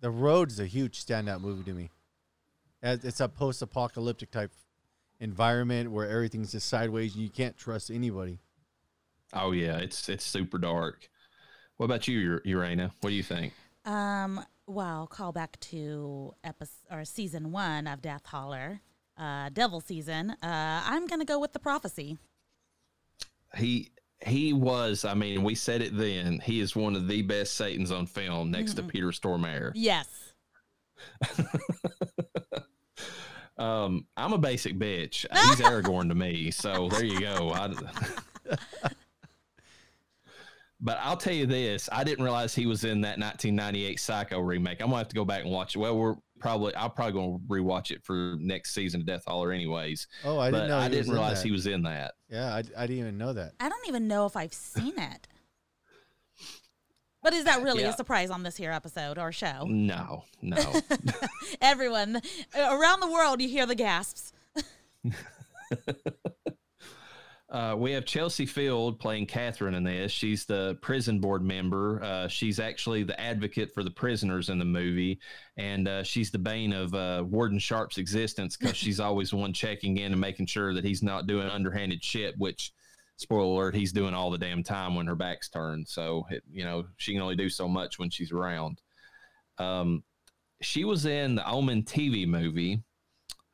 The 0.00 0.10
Road 0.10 0.50
is 0.50 0.60
a 0.60 0.66
huge 0.66 1.04
standout 1.04 1.40
movie 1.40 1.64
to 1.64 1.72
me. 1.74 1.90
As- 2.82 3.04
It's 3.04 3.20
a 3.20 3.28
post-apocalyptic 3.28 4.30
type 4.30 4.52
environment 5.20 5.90
where 5.92 6.08
everything's 6.08 6.52
just 6.52 6.68
sideways 6.68 7.14
and 7.14 7.22
you 7.22 7.30
can't 7.30 7.56
trust 7.56 7.90
anybody. 7.90 8.38
Oh 9.32 9.52
yeah, 9.52 9.76
it's 9.78 10.08
it's 10.08 10.24
super 10.24 10.58
dark. 10.58 11.08
What 11.76 11.86
about 11.86 12.08
you, 12.08 12.32
Ur- 12.34 12.42
Urana? 12.44 12.90
What 13.00 13.10
do 13.10 13.16
you 13.16 13.22
think? 13.22 13.52
Um, 13.84 14.44
well, 14.66 15.06
call 15.06 15.32
back 15.32 15.58
to 15.60 16.34
episode 16.42 16.74
or 16.90 17.04
season 17.04 17.52
one 17.52 17.86
of 17.86 18.02
Death 18.02 18.26
Holler, 18.26 18.80
uh, 19.16 19.50
Devil 19.50 19.80
season. 19.80 20.30
Uh, 20.30 20.36
I'm 20.84 21.06
gonna 21.06 21.24
go 21.24 21.38
with 21.38 21.52
the 21.52 21.58
prophecy. 21.60 22.18
He 23.56 23.90
he 24.26 24.52
was. 24.52 25.04
I 25.04 25.14
mean, 25.14 25.42
we 25.44 25.54
said 25.54 25.80
it 25.80 25.96
then. 25.96 26.40
He 26.40 26.60
is 26.60 26.74
one 26.74 26.96
of 26.96 27.06
the 27.08 27.22
best 27.22 27.54
Satans 27.54 27.90
on 27.92 28.06
film, 28.06 28.50
next 28.50 28.74
to 28.74 28.82
Peter 28.82 29.08
Stormare. 29.08 29.72
Yes. 29.74 30.34
Um, 33.60 34.06
I'm 34.16 34.32
a 34.32 34.38
basic 34.38 34.78
bitch. 34.78 35.26
He's 35.32 35.60
Aragorn 35.60 36.08
to 36.08 36.14
me. 36.14 36.50
So 36.50 36.88
there 36.88 37.04
you 37.04 37.20
go. 37.20 37.50
I, 37.52 37.72
but 40.80 40.98
I'll 41.02 41.16
tell 41.16 41.34
you 41.34 41.44
this: 41.46 41.88
I 41.92 42.02
didn't 42.04 42.24
realize 42.24 42.54
he 42.54 42.64
was 42.66 42.84
in 42.84 43.02
that 43.02 43.18
1998 43.18 44.00
Psycho 44.00 44.40
remake. 44.40 44.80
I'm 44.80 44.86
gonna 44.88 44.98
have 44.98 45.08
to 45.08 45.14
go 45.14 45.26
back 45.26 45.42
and 45.42 45.50
watch 45.50 45.76
it. 45.76 45.78
Well, 45.78 45.96
we're 45.96 46.14
probably 46.38 46.74
I'm 46.74 46.90
probably 46.92 47.12
gonna 47.12 47.38
rewatch 47.48 47.90
it 47.90 48.02
for 48.02 48.36
next 48.40 48.72
season 48.72 49.02
of 49.02 49.06
Death 49.06 49.24
Holler, 49.26 49.52
anyways. 49.52 50.08
Oh, 50.24 50.38
I 50.38 50.50
didn't 50.50 50.68
know. 50.68 50.78
I 50.78 50.88
didn't 50.88 51.12
realize 51.12 51.42
that. 51.42 51.46
he 51.46 51.52
was 51.52 51.66
in 51.66 51.82
that. 51.82 52.14
Yeah, 52.30 52.54
I, 52.54 52.58
I 52.58 52.86
didn't 52.86 52.98
even 52.98 53.18
know 53.18 53.34
that. 53.34 53.52
I 53.60 53.68
don't 53.68 53.86
even 53.88 54.08
know 54.08 54.24
if 54.24 54.36
I've 54.36 54.54
seen 54.54 54.98
it. 54.98 55.28
But 57.22 57.32
is 57.34 57.44
that 57.44 57.62
really 57.62 57.82
Yeah. 57.82 57.90
a 57.90 57.92
surprise 57.96 58.30
on 58.30 58.42
this 58.42 58.56
here 58.56 58.70
episode 58.72 59.18
or 59.18 59.32
show? 59.32 59.66
No, 59.68 60.24
no. 60.42 60.58
Everyone 61.60 62.16
uh, 62.16 62.20
around 62.78 63.00
the 63.00 63.10
world, 63.10 63.40
you 63.40 63.48
hear 63.48 63.66
the 63.66 63.74
gasps. 63.74 64.32
Uh, 67.48 67.74
we 67.76 67.90
have 67.90 68.04
Chelsea 68.04 68.46
Field 68.46 69.00
playing 69.00 69.26
Catherine 69.26 69.74
in 69.74 69.82
this. 69.82 70.12
She's 70.12 70.44
the 70.44 70.78
prison 70.82 71.18
board 71.18 71.42
member. 71.42 72.00
Uh, 72.00 72.28
she's 72.28 72.60
actually 72.60 73.02
the 73.02 73.20
advocate 73.20 73.74
for 73.74 73.82
the 73.82 73.90
prisoners 73.90 74.50
in 74.50 74.60
the 74.60 74.64
movie, 74.64 75.18
and 75.56 75.88
uh, 75.88 76.04
she's 76.04 76.30
the 76.30 76.38
bane 76.38 76.72
of 76.72 76.94
uh, 76.94 77.24
Warden 77.26 77.58
Sharp's 77.58 77.98
existence 77.98 78.56
because 78.56 78.76
she's 78.76 79.00
always 79.00 79.34
one 79.34 79.52
checking 79.52 79.96
in 79.96 80.12
and 80.12 80.20
making 80.20 80.46
sure 80.46 80.72
that 80.74 80.84
he's 80.84 81.02
not 81.02 81.26
doing 81.26 81.48
underhanded 81.48 82.04
shit. 82.04 82.36
Which 82.38 82.72
spoiler 83.20 83.44
alert, 83.62 83.74
he's 83.74 83.92
doing 83.92 84.14
all 84.14 84.30
the 84.30 84.38
damn 84.38 84.62
time 84.62 84.94
when 84.94 85.06
her 85.06 85.14
back's 85.14 85.48
turned. 85.48 85.86
So 85.88 86.26
it, 86.30 86.42
you 86.50 86.64
know 86.64 86.84
she 86.96 87.12
can 87.12 87.22
only 87.22 87.36
do 87.36 87.48
so 87.48 87.68
much 87.68 87.98
when 87.98 88.10
she's 88.10 88.32
around. 88.32 88.80
Um, 89.58 90.02
she 90.62 90.84
was 90.84 91.06
in 91.06 91.34
the 91.34 91.48
Omen 91.48 91.82
TV 91.82 92.26
movie. 92.26 92.82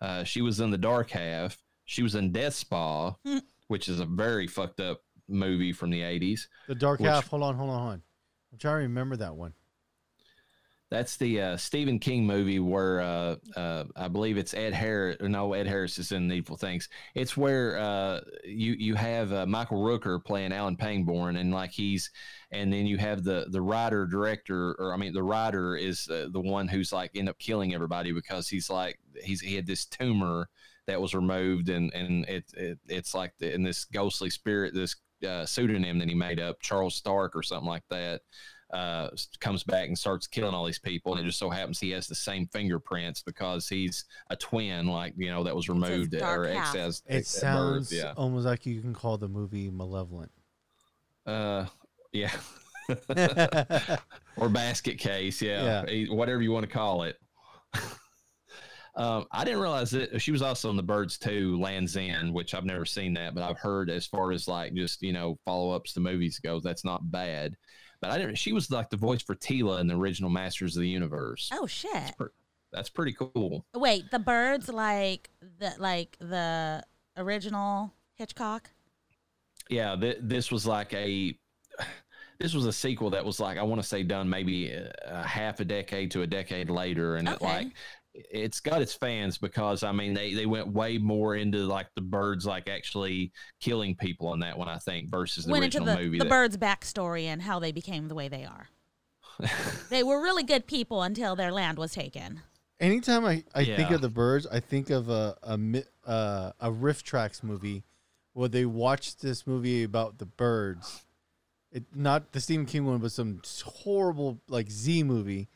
Uh, 0.00 0.24
she 0.24 0.42
was 0.42 0.60
in 0.60 0.70
the 0.70 0.78
Dark 0.78 1.10
Half. 1.10 1.58
She 1.84 2.02
was 2.02 2.14
in 2.14 2.32
Death 2.32 2.54
Spa, 2.54 3.10
Hmm. 3.24 3.38
which 3.68 3.88
is 3.88 4.00
a 4.00 4.04
very 4.06 4.46
fucked 4.46 4.80
up 4.80 5.00
movie 5.28 5.72
from 5.72 5.90
the 5.90 6.02
eighties. 6.02 6.48
The 6.68 6.74
Dark 6.74 7.00
Which- 7.00 7.08
Half. 7.08 7.28
Hold 7.28 7.42
on, 7.42 7.56
hold 7.56 7.70
on, 7.70 7.78
hold 7.78 7.92
on. 7.94 8.02
I'm 8.52 8.58
trying 8.58 8.74
to 8.76 8.82
remember 8.82 9.16
that 9.16 9.34
one. 9.34 9.54
That's 10.88 11.16
the 11.16 11.40
uh, 11.40 11.56
Stephen 11.56 11.98
King 11.98 12.24
movie 12.24 12.60
where 12.60 13.00
uh, 13.00 13.36
uh, 13.56 13.84
I 13.96 14.06
believe 14.06 14.38
it's 14.38 14.54
Ed 14.54 14.72
Harris. 14.72 15.16
No, 15.20 15.52
Ed 15.52 15.66
Harris 15.66 15.98
is 15.98 16.12
in 16.12 16.28
Needful 16.28 16.56
Things. 16.56 16.88
It's 17.16 17.36
where 17.36 17.76
uh, 17.76 18.20
you 18.44 18.74
you 18.78 18.94
have 18.94 19.32
uh, 19.32 19.46
Michael 19.46 19.82
Rooker 19.82 20.24
playing 20.24 20.52
Alan 20.52 20.76
Pangborn, 20.76 21.36
and 21.38 21.52
like 21.52 21.72
he's, 21.72 22.12
and 22.52 22.72
then 22.72 22.86
you 22.86 22.98
have 22.98 23.24
the 23.24 23.46
the 23.50 23.60
writer 23.60 24.06
director, 24.06 24.76
or 24.78 24.94
I 24.94 24.96
mean 24.96 25.12
the 25.12 25.24
writer 25.24 25.74
is 25.74 26.08
uh, 26.08 26.28
the 26.30 26.40
one 26.40 26.68
who's 26.68 26.92
like 26.92 27.10
end 27.16 27.28
up 27.28 27.38
killing 27.40 27.74
everybody 27.74 28.12
because 28.12 28.48
he's 28.48 28.70
like 28.70 29.00
he's 29.24 29.40
he 29.40 29.56
had 29.56 29.66
this 29.66 29.86
tumor 29.86 30.48
that 30.86 31.00
was 31.00 31.16
removed, 31.16 31.68
and 31.68 31.92
and 31.94 32.24
it, 32.28 32.44
it 32.56 32.78
it's 32.86 33.12
like 33.12 33.32
in 33.40 33.64
this 33.64 33.86
ghostly 33.86 34.30
spirit, 34.30 34.72
this 34.72 34.94
pseudonym 35.46 35.98
that 35.98 36.08
he 36.08 36.14
made 36.14 36.38
up, 36.38 36.60
Charles 36.60 36.94
Stark 36.94 37.34
or 37.34 37.42
something 37.42 37.68
like 37.68 37.82
that 37.90 38.20
uh, 38.76 39.08
comes 39.40 39.64
back 39.64 39.88
and 39.88 39.96
starts 39.96 40.26
killing 40.26 40.52
all 40.52 40.66
these 40.66 40.78
people. 40.78 41.14
And 41.14 41.22
it 41.22 41.26
just 41.26 41.38
so 41.38 41.48
happens 41.48 41.80
he 41.80 41.90
has 41.92 42.06
the 42.06 42.14
same 42.14 42.46
fingerprints 42.48 43.22
because 43.22 43.68
he's 43.68 44.04
a 44.28 44.36
twin, 44.36 44.86
like, 44.86 45.14
you 45.16 45.30
know, 45.30 45.42
that 45.44 45.56
was 45.56 45.70
removed 45.70 46.10
dark 46.10 46.40
or 46.40 46.48
half. 46.48 46.74
excess. 46.74 47.02
It 47.06 47.26
sounds 47.26 47.90
yeah. 47.90 48.12
almost 48.18 48.44
like 48.44 48.66
you 48.66 48.82
can 48.82 48.92
call 48.92 49.16
the 49.16 49.28
movie 49.28 49.70
Malevolent. 49.70 50.30
Uh, 51.24 51.64
yeah. 52.12 52.30
or 54.36 54.50
basket 54.50 54.98
case. 54.98 55.40
Yeah. 55.40 55.86
Eh, 55.88 56.06
Whatever 56.10 56.42
you 56.42 56.52
want 56.52 56.68
to 56.68 56.72
call 56.72 57.04
it. 57.04 57.16
Um, 58.98 59.26
I 59.30 59.44
didn't 59.44 59.60
realize 59.60 59.90
that 59.90 60.22
she 60.22 60.32
was 60.32 60.40
also 60.40 60.70
in 60.70 60.76
the 60.76 60.82
Birds 60.82 61.18
too, 61.18 61.60
Lands 61.60 61.98
End, 61.98 62.32
which 62.32 62.54
I've 62.54 62.64
never 62.64 62.86
seen 62.86 63.12
that, 63.12 63.34
but 63.34 63.42
I've 63.42 63.58
heard 63.58 63.90
as 63.90 64.06
far 64.06 64.32
as 64.32 64.48
like 64.48 64.72
just 64.72 65.02
you 65.02 65.12
know 65.12 65.38
follow 65.44 65.72
ups 65.72 65.92
to 65.92 66.00
movies 66.00 66.38
goes, 66.38 66.62
that's 66.62 66.82
not 66.82 67.10
bad. 67.10 67.58
But 68.00 68.10
I 68.10 68.18
didn't. 68.18 68.36
She 68.36 68.52
was 68.52 68.70
like 68.70 68.90
the 68.90 68.96
voice 68.96 69.22
for 69.22 69.34
Teela 69.34 69.80
in 69.80 69.86
the 69.86 69.96
original 69.96 70.30
Masters 70.30 70.76
of 70.76 70.82
the 70.82 70.88
Universe. 70.88 71.50
Oh 71.52 71.66
shit! 71.66 72.14
That's 72.72 72.88
pretty 72.88 73.14
cool. 73.14 73.64
Wait, 73.74 74.10
the 74.10 74.18
birds 74.18 74.68
like 74.68 75.30
the 75.58 75.72
like 75.78 76.16
the 76.18 76.82
original 77.16 77.92
Hitchcock. 78.14 78.70
Yeah, 79.70 79.96
th- 79.96 80.18
this 80.20 80.50
was 80.50 80.66
like 80.66 80.92
a. 80.94 81.38
This 82.38 82.52
was 82.52 82.66
a 82.66 82.72
sequel 82.72 83.08
that 83.10 83.24
was 83.24 83.40
like 83.40 83.56
I 83.56 83.62
want 83.62 83.80
to 83.80 83.88
say 83.88 84.02
done 84.02 84.28
maybe 84.28 84.70
a, 84.70 84.92
a 85.06 85.22
half 85.22 85.60
a 85.60 85.64
decade 85.64 86.10
to 86.10 86.20
a 86.20 86.26
decade 86.26 86.68
later, 86.68 87.16
and 87.16 87.26
it 87.26 87.40
like 87.40 87.68
it's 88.30 88.60
got 88.60 88.80
its 88.82 88.94
fans 88.94 89.38
because 89.38 89.82
I 89.82 89.92
mean 89.92 90.14
they 90.14 90.32
they 90.34 90.46
went 90.46 90.68
way 90.68 90.98
more 90.98 91.36
into 91.36 91.58
like 91.66 91.88
the 91.94 92.00
birds 92.00 92.46
like 92.46 92.68
actually 92.68 93.32
killing 93.60 93.94
people 93.94 94.28
on 94.28 94.40
that 94.40 94.56
one 94.56 94.68
I 94.68 94.78
think 94.78 95.10
versus 95.10 95.44
the 95.44 95.52
Went 95.52 95.64
into 95.64 95.78
original 95.78 95.96
the 95.96 96.02
movie. 96.02 96.18
the 96.18 96.24
that- 96.24 96.30
birds' 96.30 96.56
backstory 96.56 97.24
and 97.24 97.42
how 97.42 97.58
they 97.58 97.72
became 97.72 98.08
the 98.08 98.14
way 98.14 98.28
they 98.28 98.44
are. 98.44 98.68
they 99.90 100.02
were 100.02 100.22
really 100.22 100.42
good 100.42 100.66
people 100.66 101.02
until 101.02 101.36
their 101.36 101.52
land 101.52 101.78
was 101.78 101.92
taken. 101.92 102.40
Anytime 102.80 103.24
I, 103.24 103.44
I 103.54 103.64
think 103.64 103.90
of 103.90 104.00
the 104.00 104.08
birds, 104.08 104.46
I 104.46 104.60
think 104.60 104.90
of 104.90 105.08
a 105.08 105.36
a 105.42 105.56
mi- 105.58 105.84
uh, 106.06 106.52
a 106.60 106.70
RiffTrax 106.70 107.42
movie 107.42 107.84
where 108.32 108.48
they 108.48 108.66
watched 108.66 109.22
this 109.22 109.46
movie 109.46 109.82
about 109.82 110.18
the 110.18 110.26
birds. 110.26 111.04
It 111.72 111.84
not 111.94 112.32
the 112.32 112.40
Stephen 112.40 112.66
King 112.66 112.84
one, 112.86 112.98
but 112.98 113.12
some 113.12 113.40
horrible 113.64 114.40
like 114.48 114.70
Z 114.70 115.02
movie 115.02 115.48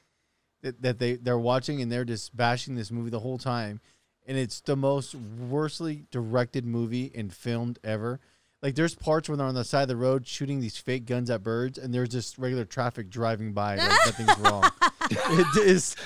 that, 0.63 0.83
that 0.83 0.99
they 0.99 1.17
they're 1.17 1.39
watching 1.39 1.81
and 1.83 1.91
they're 1.91 2.05
just 2.05 2.37
bashing 2.37 2.75
this 2.75 2.91
movie 2.91 3.11
the 3.11 3.21
whole 3.21 3.39
time, 3.39 3.81
and 4.27 4.37
it's 4.37 4.61
the 4.61 4.77
most 4.77 5.15
worstly 5.15 6.05
directed 6.11 6.65
movie 6.65 7.11
and 7.15 7.33
filmed 7.33 7.79
ever. 7.85 8.21
Like 8.63 8.75
there's 8.75 8.95
parts 8.95 9.29
where 9.29 9.37
they're 9.39 9.47
on 9.47 9.55
the 9.55 9.65
side 9.65 9.83
of 9.83 9.89
the 9.89 9.97
road 9.97 10.27
shooting 10.27 10.61
these 10.61 10.77
fake 10.77 11.07
guns 11.07 11.31
at 11.31 11.43
birds, 11.43 11.79
and 11.79 11.95
there's 11.95 12.11
just 12.11 12.37
regular 12.37 12.65
traffic 12.67 13.09
driving 13.09 13.53
by 13.53 13.77
like 13.77 13.89
nothing's 14.07 14.39
wrong. 14.39 14.71
It 15.11 15.57
is 15.67 15.97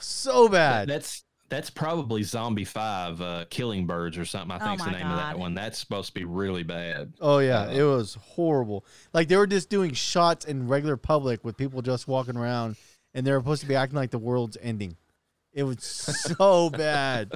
so 0.00 0.48
bad. 0.48 0.88
That's 0.88 1.24
that's 1.48 1.68
probably 1.70 2.22
Zombie 2.22 2.64
Five, 2.64 3.20
uh, 3.20 3.44
Killing 3.50 3.86
Birds 3.86 4.16
or 4.16 4.24
something. 4.24 4.50
I 4.50 4.56
Oh 4.56 4.68
think's 4.70 4.84
the 4.84 4.90
my 4.90 4.98
name 4.98 5.06
of 5.10 5.18
that 5.18 5.38
one. 5.38 5.54
That's 5.54 5.78
supposed 5.78 6.08
to 6.08 6.14
be 6.14 6.24
really 6.24 6.62
bad. 6.62 7.12
Oh 7.20 7.38
yeah, 7.38 7.64
Uh, 7.64 7.70
it 7.72 7.82
was 7.82 8.14
horrible. 8.14 8.84
Like 9.12 9.28
they 9.28 9.36
were 9.36 9.46
just 9.46 9.68
doing 9.68 9.92
shots 9.92 10.44
in 10.46 10.66
regular 10.66 10.96
public 10.96 11.44
with 11.44 11.56
people 11.58 11.82
just 11.82 12.08
walking 12.08 12.36
around, 12.38 12.76
and 13.14 13.26
they're 13.26 13.38
supposed 13.38 13.62
to 13.62 13.68
be 13.68 13.74
acting 13.74 13.96
like 13.96 14.10
the 14.10 14.18
world's 14.18 14.56
ending. 14.60 14.96
It 15.52 15.64
was 15.64 15.84
so 16.38 16.70
bad. 16.70 17.32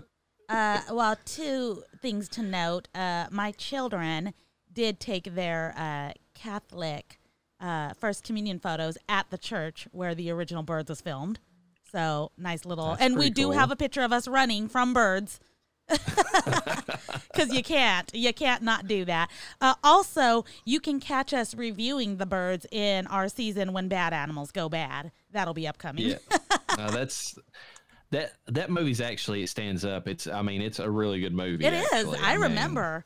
Uh, 0.48 0.80
well, 0.92 1.16
two 1.24 1.82
things 2.00 2.28
to 2.30 2.42
note. 2.42 2.88
Uh, 2.94 3.26
my 3.30 3.52
children 3.52 4.32
did 4.72 5.00
take 5.00 5.34
their 5.34 5.74
uh, 5.76 6.12
Catholic 6.34 7.18
uh, 7.60 7.94
First 7.94 8.24
Communion 8.24 8.58
photos 8.58 8.98
at 9.08 9.30
the 9.30 9.38
church 9.38 9.88
where 9.92 10.14
the 10.14 10.30
original 10.30 10.62
Birds 10.62 10.88
was 10.88 11.00
filmed. 11.00 11.40
So 11.90 12.32
nice 12.36 12.64
little, 12.64 12.90
That's 12.90 13.02
and 13.02 13.16
we 13.16 13.30
do 13.30 13.44
cool. 13.44 13.52
have 13.52 13.70
a 13.70 13.76
picture 13.76 14.02
of 14.02 14.12
us 14.12 14.28
running 14.28 14.68
from 14.68 14.92
birds. 14.92 15.40
Because 17.32 17.52
you 17.52 17.62
can't, 17.62 18.10
you 18.14 18.32
can't 18.32 18.62
not 18.62 18.88
do 18.88 19.04
that. 19.04 19.30
Uh, 19.60 19.74
also, 19.84 20.46
you 20.64 20.80
can 20.80 21.00
catch 21.00 21.34
us 21.34 21.54
reviewing 21.54 22.16
the 22.16 22.24
birds 22.24 22.66
in 22.72 23.06
our 23.08 23.28
season 23.28 23.74
when 23.74 23.88
bad 23.88 24.14
animals 24.14 24.50
go 24.50 24.70
bad. 24.70 25.12
That'll 25.32 25.52
be 25.52 25.68
upcoming. 25.68 26.06
Yeah, 26.06 26.16
no, 26.78 26.88
that's 26.90 27.38
that 28.10 28.32
that 28.46 28.70
movie's 28.70 29.00
actually 29.02 29.42
it 29.42 29.48
stands 29.48 29.84
up. 29.84 30.08
It's 30.08 30.26
I 30.26 30.40
mean 30.40 30.62
it's 30.62 30.78
a 30.78 30.90
really 30.90 31.20
good 31.20 31.34
movie. 31.34 31.64
It 31.64 31.74
is. 31.74 31.92
actually. 31.92 32.18
I 32.20 32.32
mean, 32.32 32.42
remember. 32.42 33.04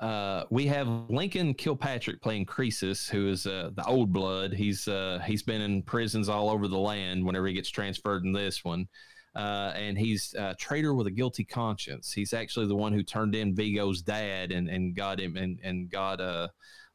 Uh, 0.00 0.44
we 0.50 0.66
have 0.66 0.88
Lincoln 1.08 1.54
Kilpatrick 1.54 2.20
playing 2.20 2.44
Croesus, 2.44 3.08
who 3.08 3.28
is 3.28 3.46
uh, 3.46 3.70
the 3.74 3.86
old 3.86 4.12
blood. 4.12 4.52
He's 4.52 4.86
uh, 4.86 5.20
he's 5.24 5.42
been 5.42 5.62
in 5.62 5.82
prisons 5.82 6.28
all 6.28 6.50
over 6.50 6.68
the 6.68 6.78
land. 6.78 7.24
Whenever 7.24 7.46
he 7.46 7.54
gets 7.54 7.70
transferred 7.70 8.24
in 8.24 8.32
this 8.32 8.64
one, 8.64 8.86
uh, 9.34 9.72
and 9.74 9.98
he's 9.98 10.34
a 10.38 10.54
traitor 10.54 10.94
with 10.94 11.06
a 11.06 11.10
guilty 11.10 11.44
conscience. 11.44 12.12
He's 12.12 12.32
actually 12.32 12.66
the 12.66 12.76
one 12.76 12.92
who 12.92 13.02
turned 13.02 13.34
in 13.34 13.54
Viggo's 13.54 14.02
dad 14.02 14.52
and, 14.52 14.68
and 14.68 14.94
got 14.94 15.20
him 15.20 15.36
and 15.36 15.58
and 15.62 15.90
got 15.90 16.20
uh, 16.20 16.48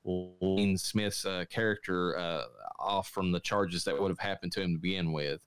Lane 0.05 0.77
Smith's 0.77 1.25
uh, 1.25 1.45
character 1.49 2.17
uh, 2.17 2.43
off 2.79 3.09
from 3.09 3.31
the 3.31 3.39
charges 3.39 3.83
that 3.83 3.99
would 3.99 4.09
have 4.09 4.19
happened 4.19 4.51
to 4.53 4.61
him 4.61 4.73
to 4.73 4.79
begin 4.79 5.11
with. 5.11 5.41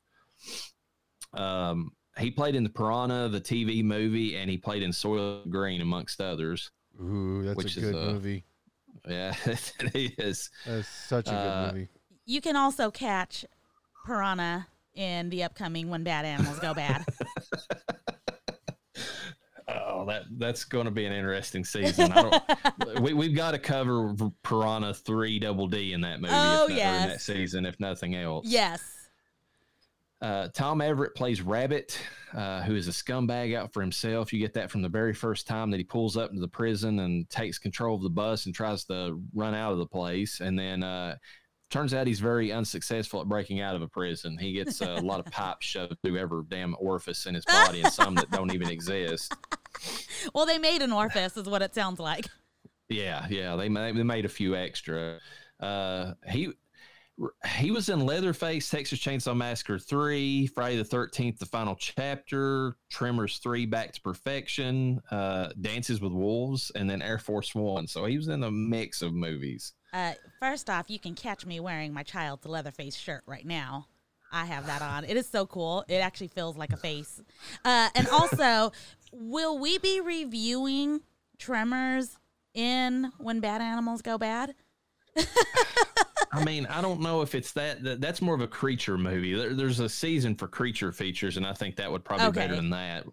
Um, 1.32 1.92
he 2.18 2.30
played 2.30 2.54
in 2.54 2.62
the 2.62 2.68
Piranha, 2.68 3.28
the 3.28 3.40
TV 3.40 3.82
movie, 3.82 4.36
and 4.36 4.50
he 4.50 4.58
played 4.58 4.82
in 4.82 4.90
Soylent 4.90 5.48
Green, 5.50 5.80
amongst 5.80 6.20
others. 6.20 6.70
Ooh, 7.00 7.42
that's 7.42 7.56
Which 7.56 7.76
a 7.76 7.80
is, 7.80 7.90
good 7.90 7.94
uh, 7.94 8.12
movie. 8.12 8.44
Yeah, 9.08 9.34
it 9.46 10.18
is. 10.18 10.50
That's 10.66 10.88
such 10.88 11.28
a 11.28 11.30
good 11.30 11.36
uh, 11.36 11.72
movie. 11.72 11.88
You 12.26 12.40
can 12.40 12.54
also 12.54 12.90
catch 12.90 13.46
piranha 14.06 14.66
in 14.94 15.30
the 15.30 15.42
upcoming 15.44 15.88
When 15.88 16.04
Bad 16.04 16.24
Animals 16.24 16.58
Go 16.58 16.74
Bad. 16.74 17.04
Oh, 19.68 20.04
that 20.06 20.24
that's 20.36 20.64
going 20.64 20.86
to 20.86 20.90
be 20.90 21.06
an 21.06 21.12
interesting 21.12 21.64
season. 21.64 22.12
I 22.12 22.22
don't, 22.22 23.00
we 23.00 23.14
we've 23.14 23.34
got 23.34 23.52
to 23.52 23.58
cover 23.58 24.14
Piranha 24.42 24.92
Three 24.92 25.38
Double 25.38 25.68
D 25.68 25.92
in 25.92 26.00
that 26.02 26.20
movie. 26.20 26.34
Oh, 26.34 26.64
if 26.64 26.68
not, 26.68 26.68
or 26.68 26.70
in 26.70 26.76
yes. 26.76 27.08
that 27.08 27.20
season, 27.20 27.64
if 27.64 27.78
nothing 27.78 28.16
else. 28.16 28.46
yes. 28.48 28.82
Uh, 30.20 30.46
Tom 30.54 30.80
Everett 30.80 31.16
plays 31.16 31.42
Rabbit, 31.42 31.98
uh, 32.32 32.62
who 32.62 32.76
is 32.76 32.86
a 32.86 32.92
scumbag 32.92 33.56
out 33.56 33.72
for 33.72 33.80
himself. 33.80 34.32
You 34.32 34.38
get 34.38 34.54
that 34.54 34.70
from 34.70 34.80
the 34.80 34.88
very 34.88 35.12
first 35.12 35.48
time 35.48 35.68
that 35.72 35.78
he 35.78 35.84
pulls 35.84 36.16
up 36.16 36.30
into 36.30 36.40
the 36.40 36.46
prison 36.46 37.00
and 37.00 37.28
takes 37.28 37.58
control 37.58 37.96
of 37.96 38.04
the 38.04 38.10
bus 38.10 38.46
and 38.46 38.54
tries 38.54 38.84
to 38.84 39.20
run 39.34 39.52
out 39.52 39.72
of 39.72 39.78
the 39.78 39.86
place. 39.86 40.38
And 40.38 40.56
then 40.56 40.84
uh, 40.84 41.16
turns 41.72 41.94
out 41.94 42.06
he's 42.06 42.20
very 42.20 42.52
unsuccessful 42.52 43.20
at 43.20 43.28
breaking 43.28 43.60
out 43.60 43.74
of 43.74 43.82
a 43.82 43.88
prison. 43.88 44.36
He 44.38 44.52
gets 44.52 44.80
a 44.80 44.96
lot 44.96 45.18
of 45.18 45.26
pipes 45.26 45.66
shoved 45.66 45.96
through 46.02 46.18
every 46.18 46.42
damn 46.48 46.76
orifice 46.78 47.26
in 47.26 47.34
his 47.34 47.44
body 47.44 47.82
and 47.82 47.92
some 47.92 48.14
that 48.16 48.30
don't 48.30 48.52
even 48.52 48.68
exist. 48.68 49.34
Well, 50.32 50.46
they 50.46 50.58
made 50.58 50.82
an 50.82 50.92
orifice, 50.92 51.36
is 51.36 51.48
what 51.48 51.62
it 51.62 51.74
sounds 51.74 51.98
like. 51.98 52.26
Yeah, 52.88 53.26
yeah, 53.28 53.56
they 53.56 53.68
made, 53.68 53.96
they 53.96 54.04
made 54.04 54.24
a 54.24 54.28
few 54.28 54.54
extra. 54.54 55.18
Uh, 55.58 56.12
he 56.28 56.52
he 57.56 57.72
was 57.72 57.88
in 57.88 58.06
Leatherface, 58.06 58.70
Texas 58.70 59.00
Chainsaw 59.00 59.36
Massacre 59.36 59.80
three, 59.80 60.46
Friday 60.46 60.76
the 60.76 60.84
Thirteenth, 60.84 61.40
the 61.40 61.46
final 61.46 61.74
chapter, 61.74 62.76
Tremors 62.90 63.38
three, 63.38 63.66
Back 63.66 63.92
to 63.94 64.00
Perfection, 64.00 65.00
uh, 65.10 65.48
Dances 65.60 66.00
with 66.00 66.12
Wolves, 66.12 66.70
and 66.76 66.88
then 66.88 67.02
Air 67.02 67.18
Force 67.18 67.52
One. 67.52 67.88
So 67.88 68.04
he 68.04 68.16
was 68.16 68.28
in 68.28 68.44
a 68.44 68.50
mix 68.50 69.02
of 69.02 69.12
movies. 69.12 69.72
Uh, 69.92 70.12
first 70.40 70.70
off, 70.70 70.88
you 70.88 70.98
can 70.98 71.14
catch 71.14 71.44
me 71.44 71.60
wearing 71.60 71.92
my 71.92 72.02
child's 72.02 72.46
Leatherface 72.46 72.96
shirt 72.96 73.22
right 73.26 73.46
now. 73.46 73.86
I 74.32 74.46
have 74.46 74.66
that 74.66 74.80
on. 74.80 75.04
It 75.04 75.16
is 75.16 75.28
so 75.28 75.44
cool. 75.44 75.84
It 75.88 75.96
actually 75.96 76.28
feels 76.28 76.56
like 76.56 76.72
a 76.72 76.76
face. 76.78 77.20
Uh, 77.64 77.90
and 77.94 78.08
also, 78.08 78.72
will 79.12 79.58
we 79.58 79.76
be 79.78 80.00
reviewing 80.00 81.00
Tremors 81.38 82.18
in 82.54 83.12
When 83.18 83.40
Bad 83.40 83.60
Animals 83.60 84.00
Go 84.00 84.16
Bad? 84.16 84.54
I 86.34 86.42
mean, 86.44 86.64
I 86.66 86.80
don't 86.80 87.02
know 87.02 87.20
if 87.20 87.34
it's 87.34 87.52
that. 87.52 87.82
that 87.84 88.00
that's 88.00 88.22
more 88.22 88.34
of 88.34 88.40
a 88.40 88.46
creature 88.46 88.96
movie. 88.96 89.34
There, 89.34 89.52
there's 89.52 89.80
a 89.80 89.88
season 89.88 90.34
for 90.34 90.48
creature 90.48 90.90
features, 90.90 91.36
and 91.36 91.46
I 91.46 91.52
think 91.52 91.76
that 91.76 91.92
would 91.92 92.04
probably 92.06 92.28
be 92.30 92.32
better 92.32 92.56
than 92.56 92.70
that. 92.70 93.04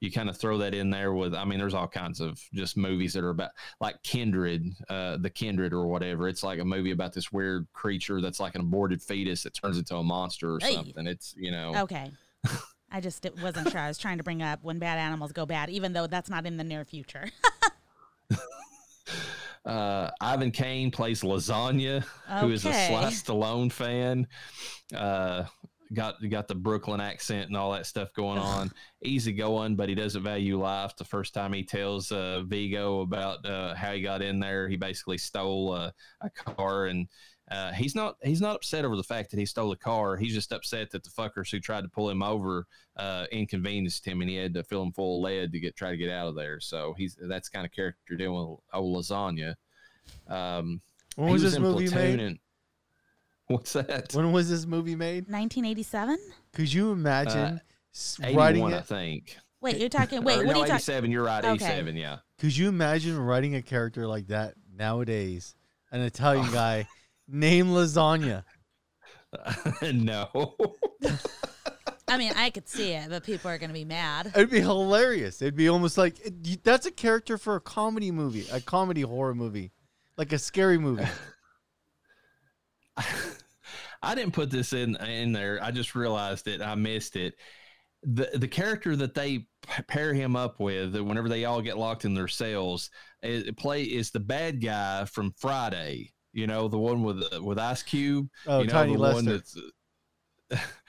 You 0.00 0.10
kind 0.10 0.28
of 0.28 0.36
throw 0.36 0.58
that 0.58 0.74
in 0.74 0.90
there 0.90 1.12
with. 1.12 1.32
I 1.32 1.44
mean, 1.44 1.60
there's 1.60 1.74
all 1.74 1.86
kinds 1.86 2.20
of 2.20 2.40
just 2.52 2.76
movies 2.76 3.12
that 3.12 3.22
are 3.22 3.30
about 3.30 3.50
like 3.80 4.02
Kindred, 4.02 4.66
uh, 4.90 5.16
the 5.18 5.30
Kindred 5.30 5.72
or 5.72 5.86
whatever. 5.86 6.26
It's 6.26 6.42
like 6.42 6.58
a 6.58 6.64
movie 6.64 6.90
about 6.90 7.12
this 7.12 7.30
weird 7.30 7.68
creature 7.72 8.20
that's 8.20 8.40
like 8.40 8.56
an 8.56 8.62
aborted 8.62 9.00
fetus 9.00 9.44
that 9.44 9.54
turns 9.54 9.78
into 9.78 9.94
a 9.94 10.02
monster 10.02 10.56
or 10.56 10.58
Hey. 10.60 10.74
something. 10.74 11.06
It's 11.06 11.34
you 11.36 11.52
know. 11.52 11.72
Okay. 11.82 12.10
I 12.90 13.00
just 13.00 13.24
it 13.24 13.40
wasn't 13.40 13.70
sure. 13.70 13.80
I 13.80 13.86
was 13.88 13.98
trying 13.98 14.18
to 14.18 14.24
bring 14.24 14.42
up 14.42 14.64
When 14.64 14.80
Bad 14.80 14.98
Animals 14.98 15.30
Go 15.30 15.46
Bad, 15.46 15.70
even 15.70 15.92
though 15.92 16.08
that's 16.08 16.28
not 16.28 16.46
in 16.46 16.56
the 16.56 16.64
near 16.64 16.84
future. 16.84 17.28
Uh, 19.66 20.10
Ivan 20.20 20.52
Kane 20.52 20.90
plays 20.90 21.22
Lasagna, 21.22 22.04
who 22.40 22.50
is 22.50 22.64
a 22.64 22.68
Okay. 22.68 22.88
Sly 22.88 23.04
Stallone 23.10 23.72
fan. 23.72 24.28
Uh, 24.94 25.44
got 25.92 26.14
got 26.28 26.48
the 26.48 26.54
Brooklyn 26.54 27.00
accent 27.00 27.48
and 27.48 27.56
all 27.56 27.72
that 27.72 27.86
stuff 27.86 28.12
going 28.12 28.38
on. 28.38 28.70
Easy 29.04 29.32
going, 29.32 29.76
but 29.76 29.88
he 29.88 29.94
doesn't 29.94 30.22
value 30.22 30.60
life. 30.60 30.94
The 30.96 31.04
first 31.04 31.34
time 31.34 31.52
he 31.52 31.62
tells 31.64 32.10
uh, 32.12 32.42
Viggo 32.46 33.00
about 33.00 33.44
uh, 33.44 33.74
how 33.74 33.92
he 33.92 34.02
got 34.02 34.22
in 34.22 34.38
there, 34.40 34.68
he 34.68 34.76
basically 34.76 35.18
stole 35.18 35.72
uh, 35.72 35.90
a 36.20 36.30
car, 36.30 36.86
and 36.86 37.08
uh, 37.50 37.72
he's 37.72 37.94
not 37.94 38.16
he's 38.24 38.40
not 38.40 38.56
upset 38.56 38.84
over 38.84 38.96
the 38.96 39.02
fact 39.04 39.30
that 39.30 39.38
he 39.38 39.46
stole 39.46 39.70
the 39.70 39.76
car. 39.76 40.16
He's 40.16 40.34
just 40.34 40.52
upset 40.52 40.90
that 40.90 41.04
the 41.04 41.10
fuckers 41.10 41.50
who 41.50 41.60
tried 41.60 41.82
to 41.82 41.88
pull 41.88 42.10
him 42.10 42.22
over 42.22 42.66
uh, 42.96 43.26
inconvenienced 43.30 44.04
him, 44.04 44.20
and 44.20 44.28
he 44.28 44.36
had 44.36 44.52
to 44.54 44.64
fill 44.64 44.82
him 44.82 44.92
full 44.92 45.18
of 45.18 45.22
lead 45.30 45.52
to 45.52 45.60
get 45.60 45.76
try 45.76 45.90
to 45.90 45.96
get 45.96 46.10
out 46.10 46.26
of 46.28 46.34
there. 46.34 46.58
So 46.60 46.94
he's 46.98 47.16
that's 47.20 47.48
the 47.48 47.54
kind 47.56 47.64
of 47.66 47.72
character 47.72 48.00
you're 48.08 48.18
dealing 48.18 48.50
with 48.50 48.58
old 48.72 48.96
lasagna. 48.96 49.54
Um, 50.28 50.80
When 51.16 51.28
he 51.28 51.32
was 51.34 51.42
this 51.42 51.58
movie 51.58 51.88
made? 51.94 52.20
and- 52.20 52.38
what's 53.46 53.72
that? 53.74 54.12
When 54.14 54.32
was 54.32 54.50
this 54.50 54.66
movie 54.66 54.96
made? 54.96 55.24
1987? 55.28 56.18
Could 56.52 56.72
you 56.72 56.90
imagine 56.92 57.60
Uh, 58.22 58.32
writing 58.34 58.62
81, 58.62 58.74
I 58.74 58.80
think. 58.80 59.36
Wait, 59.60 59.78
you're 59.78 59.88
talking. 59.88 60.22
Wait, 60.24 60.40
Or 60.40 60.46
what 60.46 60.52
no, 60.54 60.60
are 60.60 60.62
you 60.64 60.72
talking? 60.72 60.74
87. 60.74 61.10
You're 61.12 61.24
right. 61.24 61.44
Okay. 61.44 61.52
87. 61.64 61.96
Yeah. 61.96 62.18
Could 62.38 62.56
you 62.56 62.68
imagine 62.68 63.16
writing 63.18 63.54
a 63.54 63.62
character 63.62 64.06
like 64.06 64.26
that 64.28 64.54
nowadays? 64.76 65.54
An 65.92 66.00
Italian 66.02 66.46
guy 66.52 66.86
named 67.28 67.70
Lasagna. 67.70 68.44
no. 69.92 70.54
I 72.08 72.18
mean, 72.18 72.32
I 72.36 72.50
could 72.50 72.68
see 72.68 72.92
it, 72.92 73.10
but 73.10 73.24
people 73.24 73.50
are 73.50 73.58
going 73.58 73.70
to 73.70 73.74
be 73.74 73.84
mad. 73.84 74.32
It'd 74.34 74.50
be 74.50 74.60
hilarious. 74.60 75.42
It'd 75.42 75.56
be 75.56 75.68
almost 75.68 75.98
like 75.98 76.18
it, 76.24 76.62
that's 76.62 76.86
a 76.86 76.90
character 76.90 77.36
for 77.36 77.56
a 77.56 77.60
comedy 77.60 78.12
movie, 78.12 78.46
a 78.52 78.60
comedy 78.60 79.00
horror 79.00 79.34
movie, 79.34 79.72
like 80.16 80.32
a 80.32 80.38
scary 80.38 80.78
movie. 80.78 81.04
I 84.02 84.14
didn't 84.14 84.34
put 84.34 84.50
this 84.50 84.72
in 84.72 84.96
in 84.96 85.32
there. 85.32 85.58
I 85.60 85.72
just 85.72 85.94
realized 85.94 86.46
it. 86.46 86.62
I 86.62 86.76
missed 86.76 87.16
it. 87.16 87.34
The 88.04 88.30
the 88.34 88.48
character 88.48 88.94
that 88.94 89.14
they 89.14 89.48
pair 89.88 90.14
him 90.14 90.36
up 90.36 90.60
with, 90.60 90.94
whenever 90.94 91.28
they 91.28 91.44
all 91.44 91.60
get 91.60 91.76
locked 91.76 92.04
in 92.04 92.14
their 92.14 92.28
cells, 92.28 92.90
is, 93.22 93.50
play 93.56 93.82
is 93.82 94.12
the 94.12 94.20
bad 94.20 94.62
guy 94.62 95.06
from 95.06 95.34
Friday. 95.36 96.12
You 96.36 96.46
know, 96.46 96.68
the 96.68 96.78
one 96.78 97.02
with 97.02 97.24
with 97.40 97.58
Ice 97.58 97.82
Cube. 97.82 98.28
Oh, 98.46 98.60
you 98.60 98.66
know, 98.66 98.72
Tiny 98.72 98.92
the 98.92 98.98
Lister. 98.98 99.14
one 99.24 99.24
that's 99.24 99.54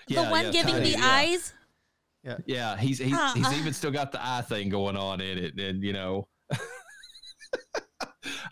the 0.09 0.25
one 0.25 0.51
giving 0.51 0.73
Tiny, 0.73 0.91
the 0.91 0.97
yeah. 0.97 1.05
eyes. 1.05 1.53
Yeah, 2.45 2.75
he's 2.75 2.99
he's, 2.99 3.13
Uh, 3.13 3.31
he's 3.33 3.47
uh. 3.47 3.55
even 3.57 3.71
still 3.71 3.91
got 3.91 4.11
the 4.11 4.19
eye 4.21 4.41
thing 4.41 4.67
going 4.67 4.97
on 4.97 5.21
in 5.21 5.37
it, 5.37 5.57
and 5.57 5.81
you 5.81 5.93
know. 5.93 6.27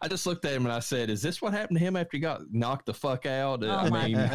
I 0.01 0.07
just 0.07 0.25
looked 0.25 0.45
at 0.45 0.53
him 0.53 0.65
and 0.65 0.73
I 0.73 0.79
said, 0.79 1.09
"Is 1.09 1.21
this 1.21 1.41
what 1.41 1.51
happened 1.51 1.79
to 1.79 1.83
him 1.83 1.97
after 1.97 2.15
he 2.15 2.21
got 2.21 2.43
knocked 2.49 2.85
the 2.85 2.93
fuck 2.93 3.25
out?" 3.25 3.61
Oh 3.61 3.69
I 3.69 3.89
mean, 3.89 4.15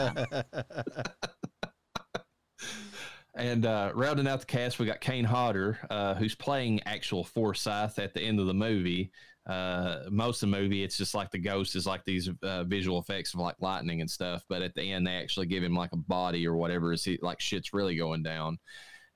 and 3.35 3.65
uh, 3.65 3.93
rounding 3.95 4.29
out 4.29 4.41
the 4.41 4.47
cast, 4.47 4.79
we 4.79 4.85
got 4.85 5.01
Kane 5.01 5.25
Hodder, 5.25 5.79
uh, 5.89 6.15
who's 6.15 6.35
playing 6.35 6.83
actual 6.85 7.25
Forsyth 7.25 7.99
at 7.99 8.13
the 8.13 8.21
end 8.21 8.39
of 8.39 8.47
the 8.47 8.55
movie. 8.55 9.13
Uh, 9.47 10.05
most 10.11 10.43
of 10.43 10.51
the 10.51 10.57
movie, 10.57 10.85
it's 10.85 10.97
just 10.97 11.15
like 11.15 11.31
the 11.31 11.39
ghost 11.39 11.75
is 11.75 11.87
like 11.87 12.05
these 12.05 12.29
uh, 12.43 12.65
visual 12.65 12.99
effects 12.99 13.35
of 13.35 13.41
like 13.41 13.57
lightning 13.61 14.01
and 14.01 14.11
stuff, 14.11 14.45
but 14.49 14.63
at 14.63 14.75
the 14.75 14.93
end, 14.93 15.07
they 15.07 15.17
actually 15.17 15.47
give 15.47 15.63
him 15.63 15.75
like 15.75 15.93
a 15.93 15.97
body 15.97 16.47
or 16.47 16.57
whatever. 16.57 16.93
Is 16.93 17.05
he 17.05 17.19
like 17.23 17.41
shit's 17.41 17.73
really 17.73 17.97
going 17.97 18.23
down? 18.23 18.59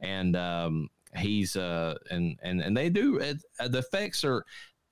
and 0.00 0.36
um, 0.36 0.88
he's 1.16 1.56
uh, 1.56 1.94
and 2.10 2.38
and 2.42 2.60
and 2.60 2.76
they 2.76 2.88
do 2.88 3.16
it, 3.16 3.38
uh, 3.60 3.68
the 3.68 3.78
effects 3.78 4.24
are 4.24 4.44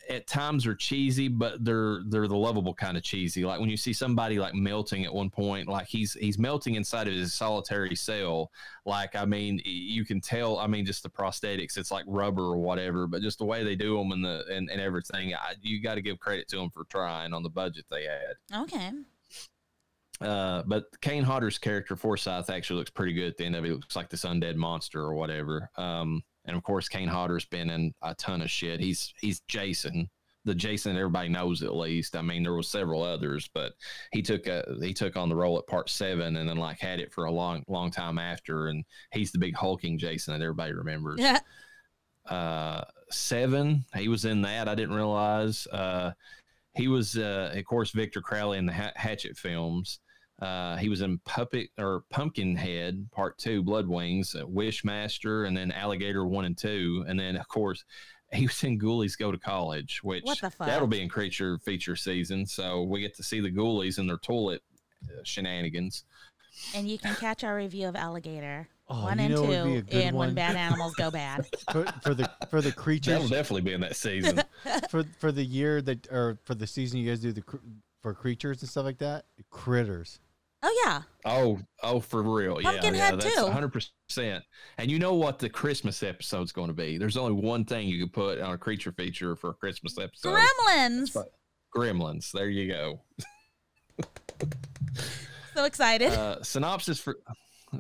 at 0.09 0.27
times 0.27 0.67
are 0.67 0.75
cheesy, 0.75 1.29
but 1.29 1.65
they're 1.65 2.01
they're 2.09 2.29
the 2.29 2.37
lovable 2.37 2.75
kind 2.75 2.97
of 2.97 3.03
cheesy. 3.03 3.45
Like 3.45 3.61
when 3.61 3.69
you 3.69 3.77
see 3.77 3.93
somebody 3.93 4.39
like 4.39 4.55
melting 4.55 5.05
at 5.05 5.13
one 5.13 5.31
point, 5.31 5.69
like 5.69 5.87
he's 5.87 6.15
he's 6.15 6.39
melting 6.39 6.75
inside 6.75 7.09
of 7.09 7.15
his 7.15 7.35
solitary 7.35 7.95
cell. 7.95 8.51
Like 8.85 9.15
I 9.15 9.25
mean, 9.25 9.61
you 9.65 10.05
can 10.05 10.21
tell. 10.21 10.59
I 10.59 10.67
mean, 10.67 10.85
just 10.85 11.03
the 11.03 11.11
prosthetics, 11.11 11.77
it's 11.77 11.91
like 11.91 12.05
rubber 12.07 12.43
or 12.43 12.59
whatever. 12.59 13.07
But 13.07 13.23
just 13.23 13.39
the 13.39 13.45
way 13.45 13.65
they 13.65 13.77
do 13.77 13.97
them 13.97 14.13
and 14.13 14.25
the 14.25 14.45
and, 14.51 14.71
and 14.71 14.81
everything, 14.81 15.35
I, 15.35 15.55
you 15.61 15.83
got 15.83 15.95
to 15.95 16.03
give 16.03 16.19
credit 16.19 16.49
to 16.49 16.57
them 16.57 16.71
for 16.71 16.85
trying 16.85 17.33
on 17.33 17.43
the 17.43 17.51
budget 17.51 17.87
they 17.91 18.05
had. 18.05 18.63
Okay. 18.63 18.91
Uh, 20.21 20.63
but 20.67 20.85
Kane 21.01 21.25
Hodder's 21.25 21.59
character 21.59 21.97
Forsyth 21.97 22.49
actually 22.49 22.79
looks 22.79 22.91
pretty 22.91 23.13
good 23.13 23.29
at 23.29 23.37
the 23.37 23.45
end 23.45 23.57
of 23.57 23.65
it. 23.65 23.69
He 23.69 23.75
looks 23.75 23.97
like 23.97 24.09
this 24.09 24.25
undead 24.25 24.55
monster 24.55 25.01
or 25.01 25.15
whatever. 25.15 25.69
Um, 25.77 26.23
and 26.45 26.57
of 26.57 26.63
course, 26.63 26.89
Kane 26.89 27.09
Hodder's 27.09 27.45
been 27.45 27.71
in 27.71 27.95
a 28.03 28.15
ton 28.15 28.43
of 28.43 28.51
shit. 28.51 28.81
He's 28.81 29.13
he's 29.21 29.41
Jason, 29.49 30.09
the 30.45 30.55
Jason 30.55 30.97
everybody 30.97 31.29
knows 31.29 31.63
at 31.63 31.75
least. 31.77 32.17
I 32.17 32.23
mean, 32.23 32.43
there 32.43 32.55
was 32.55 32.69
several 32.69 33.03
others, 33.03 33.49
but 33.55 33.73
he 34.13 34.23
took 34.23 34.47
a 34.47 34.65
he 34.81 34.93
took 34.93 35.17
on 35.17 35.29
the 35.29 35.37
role 35.37 35.59
at 35.59 35.67
part 35.67 35.89
seven, 35.89 36.37
and 36.37 36.49
then 36.49 36.57
like 36.57 36.79
had 36.81 36.99
it 37.01 37.13
for 37.13 37.25
a 37.27 37.31
long 37.33 37.63
long 37.69 37.91
time 37.91 38.19
after. 38.19 38.69
And 38.69 38.85
he's 39.13 39.31
the 39.33 39.39
big 39.39 39.55
hulking 39.55 39.99
Jason 39.99 40.33
that 40.33 40.45
everybody 40.45 40.73
remembers 40.73 41.21
Yeah. 41.21 41.39
uh, 42.29 42.83
seven. 43.11 43.85
He 43.97 44.09
was 44.09 44.25
in 44.25 44.43
that. 44.43 44.69
I 44.69 44.75
didn't 44.75 44.95
realize. 44.95 45.67
Uh, 45.69 46.13
he 46.75 46.89
was, 46.89 47.19
uh, 47.19 47.53
of 47.55 47.65
course, 47.67 47.91
Victor 47.91 48.21
Crowley 48.23 48.57
in 48.59 48.65
the 48.67 48.73
ha- 48.73 48.93
Hatchet 48.97 49.37
films. 49.37 50.01
Uh, 50.43 50.77
he 50.77 50.89
was 50.89 51.03
in 51.03 51.19
Puppet 51.21 51.69
or 51.79 52.03
Pumpkinhead 52.11 53.09
Part 53.13 53.39
Two, 53.39 53.63
Blood 53.63 53.87
Wings, 53.87 54.35
uh, 54.35 54.45
Wishmaster, 54.45 55.47
and 55.47 55.57
then 55.57 55.71
Alligator 55.71 56.27
One 56.27 56.45
and 56.45 56.59
Two, 56.59 57.05
and 57.07 57.19
then 57.19 57.37
of 57.37 57.47
course 57.49 57.85
he 58.33 58.47
was 58.47 58.65
in 58.65 58.79
Ghoulies 58.79 59.17
Go 59.17 59.31
to 59.31 59.39
College, 59.39 60.01
which 60.03 60.25
What 60.25 60.41
the 60.41 60.51
fuck? 60.51 60.67
that'll 60.67 60.89
be 60.89 61.01
in 61.03 61.09
creature 61.09 61.59
feature 61.59 61.97
season. 61.97 62.47
So 62.47 62.83
we 62.83 63.01
get 63.01 63.15
to 63.17 63.23
see 63.23 63.41
the 63.41 63.53
Ghoulies 63.53 63.99
and 63.99 64.09
their 64.09 64.19
toilet 64.19 64.63
uh, 65.05 65.21
shenanigans. 65.23 66.05
And 66.75 66.89
you 66.89 66.99
can 66.99 67.15
catch 67.15 67.45
our 67.45 67.55
review 67.57 67.89
of 67.89 67.97
Alligator 67.97 68.69
Oh, 68.89 69.05
one 69.05 69.21
and 69.21 69.33
know 69.33 69.43
what 69.43 69.51
would 69.51 69.65
be 69.65 69.77
a 69.77 69.83
two 69.83 69.97
and 69.99 70.09
in 70.09 70.15
When? 70.17 70.35
Bad 70.35 70.57
Animals 70.57 70.95
Go 70.97 71.11
Bad. 71.11 71.47
for, 71.71 71.85
for 72.03 72.15
the 72.15 72.29
for 72.51 72.61
the 72.61 72.73
creatures, 72.73 73.13
That'll 73.13 73.29
definitely 73.29 73.63
be 73.63 73.73
in 73.75 73.81
that 73.83 73.97
season. 73.97 74.43
for 74.91 75.05
for 75.21 75.31
the 75.31 75.45
year 75.45 75.81
that 75.83 76.11
or 76.11 76.39
for 76.45 76.55
the 76.55 76.67
season 76.67 76.99
you 76.99 77.09
guys 77.09 77.21
do 77.21 77.33
the 77.33 77.43
for 78.03 78.13
creatures 78.13 78.61
and 78.61 78.69
stuff 78.69 78.85
like 78.85 78.99
that. 78.99 79.25
Critters. 79.51 80.19
Oh 80.65 80.83
yeah. 80.85 81.03
Oh, 81.25 81.59
oh, 81.83 82.01
for 82.01 82.23
real. 82.23 82.61
yeah, 82.61 82.81
yeah, 82.83 83.11
that's 83.13 83.35
too. 83.35 83.43
100%. 83.43 84.43
And 84.79 84.91
you 84.91 84.99
know 84.99 85.15
what 85.15 85.39
the 85.39 85.49
Christmas 85.49 86.03
episode's 86.03 86.53
going 86.53 86.69
to 86.69 86.75
be? 86.75 86.99
There's 86.99 87.17
only 87.17 87.33
one 87.33 87.65
thing 87.65 87.89
you 87.89 88.05
could 88.05 88.13
put 88.13 88.41
on 88.41 88.55
a 88.55 88.59
creature 88.59 88.93
feature 88.93 89.35
for 89.35 89.51
a 89.51 89.55
Christmas 89.55 89.99
episode. 89.99 90.39
Gremlins. 90.39 91.17
Gremlins. 91.75 92.31
There 92.31 92.49
you 92.49 92.69
go. 92.69 93.01
So 95.55 95.65
excited. 95.65 96.13
Uh, 96.13 96.43
synopsis 96.43 96.99
for 96.99 97.19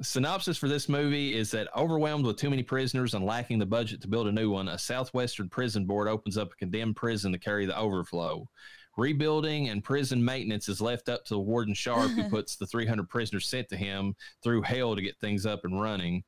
synopsis 0.00 0.56
for 0.56 0.68
this 0.68 0.88
movie 0.88 1.34
is 1.36 1.50
that 1.50 1.68
overwhelmed 1.76 2.24
with 2.24 2.36
too 2.36 2.48
many 2.50 2.62
prisoners 2.62 3.14
and 3.14 3.24
lacking 3.24 3.58
the 3.58 3.66
budget 3.66 4.00
to 4.02 4.08
build 4.08 4.26
a 4.26 4.32
new 4.32 4.50
one, 4.50 4.68
a 4.68 4.78
southwestern 4.78 5.48
prison 5.48 5.84
board 5.84 6.08
opens 6.08 6.38
up 6.38 6.52
a 6.52 6.56
condemned 6.56 6.96
prison 6.96 7.32
to 7.32 7.38
carry 7.38 7.66
the 7.66 7.76
overflow. 7.76 8.48
Rebuilding 8.96 9.68
and 9.68 9.82
prison 9.82 10.24
maintenance 10.24 10.68
is 10.68 10.80
left 10.80 11.08
up 11.08 11.24
to 11.24 11.34
the 11.34 11.40
warden 11.40 11.74
Sharp, 11.74 12.10
who 12.10 12.24
puts 12.30 12.56
the 12.56 12.66
300 12.66 13.08
prisoners 13.08 13.48
sent 13.48 13.68
to 13.70 13.76
him 13.76 14.14
through 14.42 14.62
hell 14.62 14.94
to 14.94 15.02
get 15.02 15.18
things 15.18 15.46
up 15.46 15.64
and 15.64 15.80
running. 15.80 16.24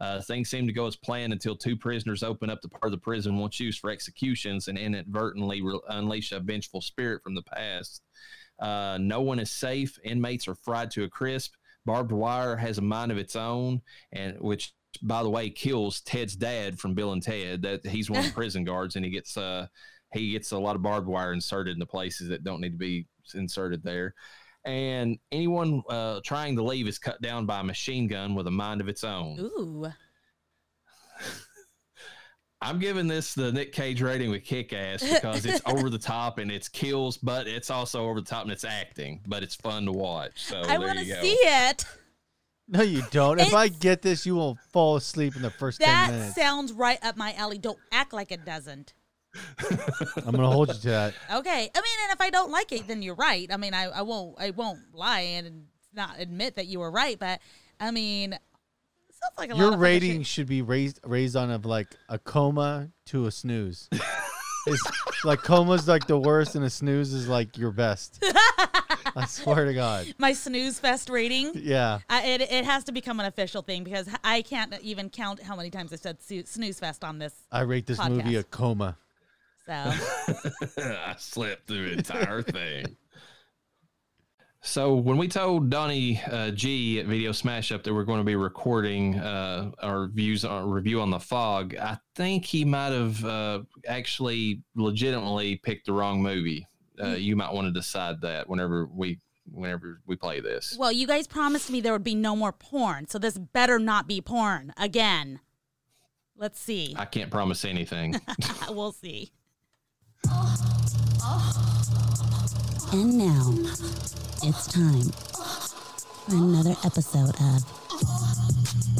Uh, 0.00 0.20
things 0.20 0.48
seem 0.48 0.66
to 0.66 0.72
go 0.72 0.86
as 0.86 0.96
planned 0.96 1.32
until 1.32 1.56
two 1.56 1.76
prisoners 1.76 2.22
open 2.22 2.50
up 2.50 2.60
the 2.62 2.68
part 2.68 2.84
of 2.84 2.92
the 2.92 2.98
prison 2.98 3.36
once 3.36 3.58
used 3.58 3.80
for 3.80 3.90
executions 3.90 4.68
and 4.68 4.78
inadvertently 4.78 5.60
re- 5.60 5.80
unleash 5.88 6.30
a 6.30 6.38
vengeful 6.38 6.80
spirit 6.80 7.22
from 7.22 7.34
the 7.34 7.42
past. 7.42 8.02
Uh, 8.60 8.98
no 9.00 9.20
one 9.20 9.38
is 9.38 9.50
safe. 9.50 9.98
Inmates 10.04 10.46
are 10.46 10.54
fried 10.54 10.90
to 10.92 11.04
a 11.04 11.08
crisp. 11.08 11.54
Barbed 11.84 12.12
wire 12.12 12.56
has 12.56 12.78
a 12.78 12.82
mind 12.82 13.10
of 13.10 13.18
its 13.18 13.34
own, 13.34 13.80
and 14.12 14.38
which, 14.40 14.74
by 15.02 15.22
the 15.22 15.30
way, 15.30 15.50
kills 15.50 16.00
Ted's 16.00 16.36
dad 16.36 16.78
from 16.78 16.94
Bill 16.94 17.12
and 17.12 17.22
Ted. 17.22 17.62
That 17.62 17.86
he's 17.86 18.10
one 18.10 18.20
of 18.20 18.26
the 18.26 18.32
prison 18.34 18.64
guards, 18.64 18.94
and 18.94 19.04
he 19.04 19.10
gets 19.10 19.36
uh 19.36 19.68
he 20.12 20.32
gets 20.32 20.52
a 20.52 20.58
lot 20.58 20.76
of 20.76 20.82
barbed 20.82 21.06
wire 21.06 21.32
inserted 21.32 21.74
into 21.74 21.86
places 21.86 22.28
that 22.28 22.44
don't 22.44 22.60
need 22.60 22.72
to 22.72 22.78
be 22.78 23.06
inserted 23.34 23.82
there. 23.82 24.14
And 24.64 25.18
anyone 25.32 25.82
uh, 25.88 26.20
trying 26.24 26.56
to 26.56 26.62
leave 26.62 26.88
is 26.88 26.98
cut 26.98 27.20
down 27.22 27.46
by 27.46 27.60
a 27.60 27.64
machine 27.64 28.06
gun 28.08 28.34
with 28.34 28.46
a 28.46 28.50
mind 28.50 28.80
of 28.80 28.88
its 28.88 29.04
own. 29.04 29.38
Ooh. 29.38 29.86
I'm 32.60 32.80
giving 32.80 33.06
this 33.06 33.34
the 33.34 33.52
Nick 33.52 33.72
Cage 33.72 34.02
rating 34.02 34.30
with 34.30 34.44
kick 34.44 34.72
ass 34.72 35.00
because 35.00 35.46
it's 35.46 35.62
over 35.66 35.88
the 35.90 35.98
top 35.98 36.38
and 36.38 36.50
it's 36.50 36.68
kills, 36.68 37.16
but 37.16 37.46
it's 37.46 37.70
also 37.70 38.04
over 38.08 38.20
the 38.20 38.26
top 38.26 38.42
and 38.42 38.50
it's 38.52 38.64
acting, 38.64 39.20
but 39.28 39.44
it's 39.44 39.54
fun 39.54 39.86
to 39.86 39.92
watch. 39.92 40.42
So 40.42 40.62
I 40.62 40.66
there 40.66 40.80
want 40.80 40.98
to 40.98 41.04
see 41.04 41.38
it. 41.40 41.84
No, 42.66 42.82
you 42.82 43.02
don't. 43.10 43.40
If 43.40 43.54
I 43.54 43.68
get 43.68 44.02
this, 44.02 44.26
you 44.26 44.34
will 44.34 44.58
fall 44.72 44.96
asleep 44.96 45.36
in 45.36 45.42
the 45.42 45.50
first 45.50 45.78
That 45.78 46.08
ten 46.08 46.18
minutes. 46.18 46.34
sounds 46.34 46.72
right 46.72 46.98
up 47.02 47.16
my 47.16 47.32
alley. 47.34 47.58
Don't 47.58 47.78
act 47.92 48.12
like 48.12 48.32
it 48.32 48.44
doesn't. 48.44 48.92
I'm 50.24 50.32
gonna 50.32 50.50
hold 50.50 50.68
you 50.68 50.74
to 50.74 50.88
that. 50.88 51.14
Okay. 51.32 51.70
I 51.74 51.80
mean, 51.80 51.96
and 52.04 52.12
if 52.12 52.20
I 52.20 52.30
don't 52.30 52.50
like 52.50 52.72
it, 52.72 52.86
then 52.88 53.02
you're 53.02 53.14
right. 53.14 53.48
I 53.52 53.56
mean, 53.56 53.74
I, 53.74 53.84
I 53.84 54.02
won't 54.02 54.36
I 54.38 54.50
won't 54.50 54.80
lie 54.92 55.20
and 55.20 55.66
not 55.94 56.18
admit 56.18 56.56
that 56.56 56.66
you 56.66 56.80
were 56.80 56.90
right, 56.90 57.18
but 57.18 57.40
I 57.78 57.90
mean, 57.90 58.30
sounds 58.30 59.38
like 59.38 59.50
a 59.50 59.54
lot 59.54 59.60
Your 59.60 59.76
rating 59.76 60.22
should 60.22 60.46
be 60.46 60.62
raised 60.62 61.00
raised 61.04 61.36
on 61.36 61.50
of 61.50 61.64
like 61.64 61.88
a 62.08 62.18
coma 62.18 62.90
to 63.06 63.26
a 63.26 63.30
snooze. 63.30 63.88
it's 64.66 65.24
like 65.24 65.42
coma's 65.42 65.88
like 65.88 66.06
the 66.06 66.18
worst, 66.18 66.54
and 66.54 66.64
a 66.64 66.70
snooze 66.70 67.12
is 67.12 67.28
like 67.28 67.58
your 67.58 67.70
best. 67.70 68.22
I 69.16 69.26
swear 69.26 69.64
to 69.64 69.74
God. 69.74 70.06
My 70.18 70.32
snooze 70.32 70.78
fest 70.78 71.08
rating. 71.08 71.52
Yeah. 71.54 72.00
I, 72.08 72.22
it, 72.26 72.40
it 72.42 72.64
has 72.64 72.84
to 72.84 72.92
become 72.92 73.18
an 73.20 73.26
official 73.26 73.62
thing 73.62 73.82
because 73.82 74.08
I 74.22 74.42
can't 74.42 74.78
even 74.80 75.10
count 75.10 75.42
how 75.42 75.56
many 75.56 75.70
times 75.70 75.92
I 75.92 75.96
said 75.96 76.18
snooze 76.22 76.78
fest 76.78 77.02
on 77.04 77.18
this. 77.18 77.34
I 77.50 77.62
rate 77.62 77.86
this 77.86 77.98
movie 78.06 78.36
a 78.36 78.42
coma. 78.44 78.96
So 79.68 79.74
I 80.78 81.14
slept 81.18 81.66
through 81.66 81.90
the 81.90 81.98
entire 81.98 82.42
thing. 82.42 82.96
So 84.60 84.96
when 84.96 85.18
we 85.18 85.28
told 85.28 85.70
Donnie 85.70 86.20
uh, 86.30 86.50
G 86.50 86.98
at 86.98 87.06
Video 87.06 87.30
Smash 87.30 87.70
Up 87.70 87.84
that 87.84 87.94
we're 87.94 88.04
going 88.04 88.18
to 88.18 88.24
be 88.24 88.34
recording 88.34 89.16
uh, 89.16 89.70
our 89.80 90.08
views 90.08 90.44
our 90.44 90.66
review 90.66 91.00
on 91.00 91.10
the 91.10 91.20
fog, 91.20 91.76
I 91.76 91.96
think 92.16 92.44
he 92.44 92.64
might 92.64 92.90
have 92.90 93.24
uh, 93.24 93.60
actually 93.86 94.62
legitimately 94.74 95.56
picked 95.56 95.86
the 95.86 95.92
wrong 95.92 96.20
movie. 96.20 96.66
Uh, 97.00 97.10
you 97.10 97.36
might 97.36 97.54
want 97.54 97.68
to 97.68 97.72
decide 97.72 98.20
that 98.22 98.48
whenever 98.48 98.86
we 98.86 99.20
whenever 99.50 100.00
we 100.06 100.16
play 100.16 100.40
this. 100.40 100.76
well, 100.76 100.90
you 100.90 101.06
guys 101.06 101.28
promised 101.28 101.70
me 101.70 101.80
there 101.80 101.92
would 101.92 102.04
be 102.04 102.16
no 102.16 102.34
more 102.34 102.52
porn, 102.52 103.06
so 103.06 103.20
this 103.20 103.38
better 103.38 103.78
not 103.78 104.08
be 104.08 104.20
porn 104.20 104.74
again. 104.76 105.38
Let's 106.36 106.58
see. 106.60 106.96
I 106.98 107.04
can't 107.04 107.30
promise 107.30 107.64
anything. 107.64 108.20
we'll 108.68 108.92
see. 108.92 109.30
And 112.90 113.18
now, 113.18 113.54
it's 114.42 114.66
time 114.66 115.10
for 116.26 116.34
another 116.34 116.74
episode 116.84 117.34
of 117.40 117.78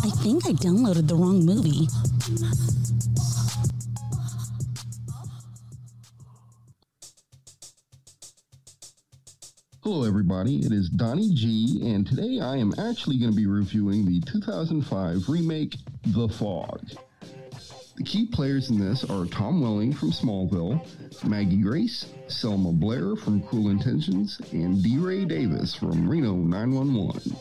I 0.05 0.11
think 0.23 0.47
I 0.47 0.53
downloaded 0.53 1.09
the 1.09 1.17
wrong 1.17 1.45
movie. 1.45 1.89
Hello, 9.83 10.05
everybody. 10.05 10.59
It 10.59 10.73
is 10.73 10.91
Donnie 10.91 11.33
G, 11.35 11.81
and 11.83 12.07
today 12.07 12.41
I 12.41 12.57
am 12.57 12.75
actually 12.79 13.19
going 13.19 13.31
to 13.31 13.37
be 13.37 13.47
reviewing 13.47 14.05
the 14.05 14.21
2005 14.31 15.29
remake, 15.29 15.77
The 16.07 16.29
Fog. 16.29 16.81
The 17.99 18.05
key 18.05 18.27
players 18.27 18.71
in 18.71 18.79
this 18.79 19.03
are 19.03 19.27
Tom 19.27 19.61
Welling 19.61 19.93
from 19.93 20.13
Smallville, 20.13 20.81
Maggie 21.25 21.57
Grace, 21.57 22.07
Selma 22.29 22.71
Blair 22.71 23.17
from 23.17 23.43
Cruel 23.43 23.71
Intentions, 23.71 24.41
and 24.53 24.81
DeRay 24.85 25.25
Davis 25.25 25.75
from 25.75 26.09
Reno 26.09 26.37
911. 26.37 27.35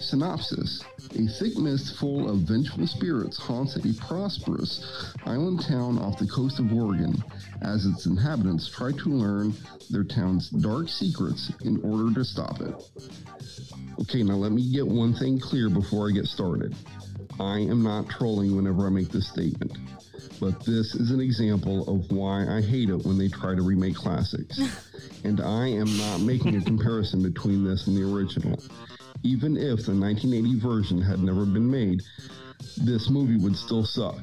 Synopsis 0.00 0.82
A 1.14 1.28
thick 1.28 1.56
mist 1.56 1.96
full 1.98 2.28
of 2.28 2.38
vengeful 2.38 2.88
spirits 2.88 3.36
haunts 3.36 3.76
a 3.76 3.94
prosperous 4.04 5.14
island 5.24 5.62
town 5.62 5.98
off 5.98 6.18
the 6.18 6.26
coast 6.26 6.58
of 6.58 6.72
Oregon 6.72 7.22
as 7.62 7.86
its 7.86 8.06
inhabitants 8.06 8.68
try 8.68 8.90
to 8.90 9.08
learn 9.08 9.54
their 9.90 10.02
town's 10.02 10.50
dark 10.50 10.88
secrets 10.88 11.52
in 11.62 11.80
order 11.84 12.12
to 12.12 12.24
stop 12.24 12.60
it. 12.60 12.74
Okay, 14.00 14.24
now 14.24 14.34
let 14.34 14.50
me 14.50 14.68
get 14.72 14.86
one 14.86 15.14
thing 15.14 15.38
clear 15.38 15.70
before 15.70 16.08
I 16.08 16.12
get 16.12 16.26
started. 16.26 16.74
I 17.38 17.58
am 17.58 17.82
not 17.82 18.08
trolling 18.08 18.56
whenever 18.56 18.86
I 18.86 18.90
make 18.90 19.10
this 19.10 19.28
statement, 19.28 19.76
but 20.40 20.64
this 20.64 20.94
is 20.94 21.10
an 21.10 21.20
example 21.20 21.82
of 21.88 22.10
why 22.10 22.46
I 22.46 22.62
hate 22.62 22.88
it 22.88 23.04
when 23.04 23.18
they 23.18 23.28
try 23.28 23.54
to 23.54 23.62
remake 23.62 23.94
classics. 23.94 24.58
and 25.24 25.40
I 25.40 25.66
am 25.68 25.96
not 25.98 26.20
making 26.20 26.56
a 26.56 26.62
comparison 26.62 27.22
between 27.22 27.64
this 27.64 27.86
and 27.86 27.96
the 27.96 28.04
original. 28.04 28.62
Even 29.22 29.56
if 29.56 29.84
the 29.84 29.94
1980 29.94 30.60
version 30.60 31.02
had 31.02 31.20
never 31.20 31.44
been 31.44 31.70
made, 31.70 32.02
this 32.76 33.08
movie 33.10 33.36
would 33.36 33.56
still 33.56 33.84
suck. 33.84 34.18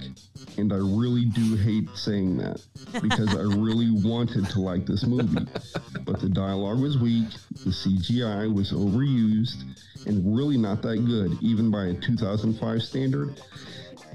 And 0.57 0.71
I 0.71 0.77
really 0.77 1.25
do 1.25 1.55
hate 1.55 1.89
saying 1.95 2.37
that 2.37 2.61
because 3.01 3.35
I 3.35 3.41
really 3.41 3.89
wanted 4.03 4.49
to 4.49 4.59
like 4.59 4.85
this 4.85 5.05
movie. 5.05 5.45
But 6.03 6.19
the 6.19 6.29
dialogue 6.29 6.81
was 6.81 6.97
weak, 6.97 7.29
the 7.63 7.71
CGI 7.71 8.53
was 8.53 8.71
overused, 8.71 9.63
and 10.05 10.35
really 10.35 10.57
not 10.57 10.81
that 10.83 11.05
good, 11.05 11.37
even 11.41 11.71
by 11.71 11.85
a 11.85 11.93
2005 11.93 12.81
standard. 12.81 13.41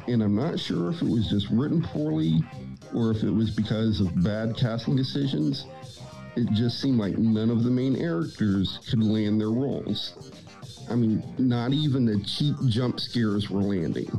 And 0.06 0.22
I'm 0.22 0.34
not 0.34 0.58
sure 0.58 0.90
if 0.90 1.02
it 1.02 1.08
was 1.08 1.28
just 1.28 1.48
written 1.50 1.82
poorly 1.82 2.40
or 2.94 3.10
if 3.10 3.22
it 3.22 3.30
was 3.30 3.50
because 3.50 4.00
of 4.00 4.22
bad 4.22 4.56
casting 4.56 4.96
decisions. 4.96 5.66
It 6.36 6.48
just 6.52 6.80
seemed 6.80 6.98
like 6.98 7.18
none 7.18 7.50
of 7.50 7.64
the 7.64 7.70
main 7.70 7.96
characters 7.96 8.78
could 8.88 9.02
land 9.02 9.40
their 9.40 9.50
roles. 9.50 10.14
I 10.90 10.94
mean, 10.94 11.22
not 11.38 11.72
even 11.72 12.04
the 12.06 12.18
cheap 12.24 12.56
jump 12.68 13.00
scares 13.00 13.50
were 13.50 13.60
landing. 13.62 14.10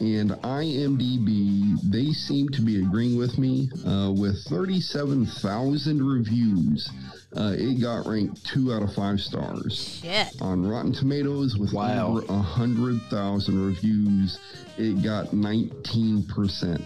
And 0.00 0.30
IMDb, 0.32 1.78
they 1.88 2.12
seem 2.12 2.48
to 2.50 2.62
be 2.62 2.82
agreeing 2.82 3.16
with 3.16 3.38
me. 3.38 3.70
Uh, 3.86 4.10
with 4.10 4.42
37,000 4.48 6.02
reviews, 6.04 6.90
uh, 7.36 7.54
it 7.56 7.80
got 7.80 8.06
ranked 8.06 8.44
two 8.44 8.72
out 8.72 8.82
of 8.82 8.92
five 8.94 9.20
stars. 9.20 10.00
Shit. 10.02 10.42
On 10.42 10.66
Rotten 10.66 10.92
Tomatoes, 10.92 11.56
with 11.56 11.72
Wow. 11.72 12.08
over 12.18 12.26
100,000 12.26 13.64
reviews, 13.64 14.40
it 14.76 15.02
got 15.04 15.32
19%. 15.32 16.80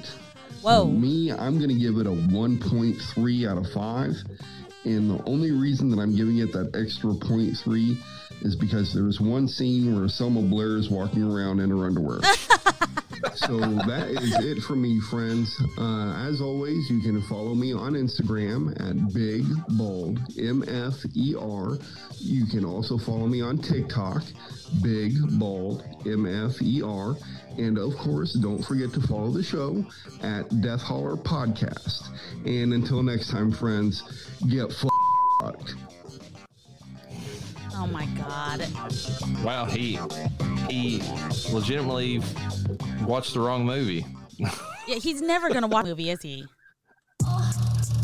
Whoa. 0.60 0.86
Me, 0.86 1.32
I'm 1.32 1.56
going 1.58 1.70
to 1.70 1.74
give 1.78 1.96
it 1.96 2.06
a 2.06 2.10
1.3 2.10 3.46
out 3.48 3.56
of 3.56 3.70
5. 3.72 4.14
And 4.84 5.10
the 5.10 5.24
only 5.24 5.52
reason 5.52 5.90
that 5.90 5.98
I'm 5.98 6.14
giving 6.14 6.38
it 6.38 6.52
that 6.52 6.76
extra 6.76 7.10
0.3 7.14 7.96
is 8.43 8.57
because 8.57 8.93
there's 8.93 9.20
one 9.20 9.49
scene 9.49 9.99
where 9.99 10.09
Selma 10.09 10.43
Blair 10.43 10.76
is 10.76 10.91
walking 10.91 11.22
around 11.22 11.61
in 11.61 11.70
her 11.70 11.87
underwear. 11.87 12.20
so 13.34 13.59
that 13.59 14.09
is 14.11 14.34
it 14.45 14.62
for 14.62 14.76
me, 14.76 15.01
friends. 15.01 15.61
Uh, 15.78 16.12
as 16.28 16.41
always, 16.41 16.89
you 16.91 17.01
can 17.01 17.20
follow 17.22 17.55
me 17.55 17.72
on 17.72 17.93
Instagram 17.93 18.72
at 18.80 19.12
Big 19.12 19.45
Bold 19.76 20.20
M 20.39 20.62
F 20.68 20.95
E 21.14 21.34
R. 21.39 21.78
You 22.18 22.47
can 22.47 22.64
also 22.64 22.99
follow 22.99 23.26
me 23.26 23.41
on 23.41 23.59
TikTok, 23.59 24.22
Big 24.82 25.14
Bold 25.39 25.84
M 26.05 26.26
F 26.26 26.61
E 26.62 26.82
R. 26.82 27.16
And 27.59 27.78
of 27.78 27.97
course, 27.97 28.34
don't 28.34 28.62
forget 28.62 28.93
to 28.93 29.01
follow 29.01 29.30
the 29.30 29.43
show 29.43 29.84
at 30.22 30.61
Death 30.61 30.82
Holler 30.82 31.16
Podcast. 31.16 32.09
And 32.45 32.74
until 32.74 33.03
next 33.03 33.30
time, 33.30 33.51
friends, 33.51 34.03
get 34.49 34.72
fucked. 34.72 35.74
Oh 37.78 37.86
my 37.86 38.06
god. 38.06 38.66
wow, 39.44 39.64
he 39.66 39.98
he 40.68 41.02
legitimately 41.52 42.20
watched 43.02 43.34
the 43.34 43.40
wrong 43.40 43.64
movie. 43.64 44.04
Yeah, 44.88 44.98
he's 44.98 45.20
never 45.20 45.50
gonna 45.52 45.66
watch 45.66 45.84
a 45.84 45.88
movie, 45.88 46.10
is 46.10 46.22
he? 46.22 46.46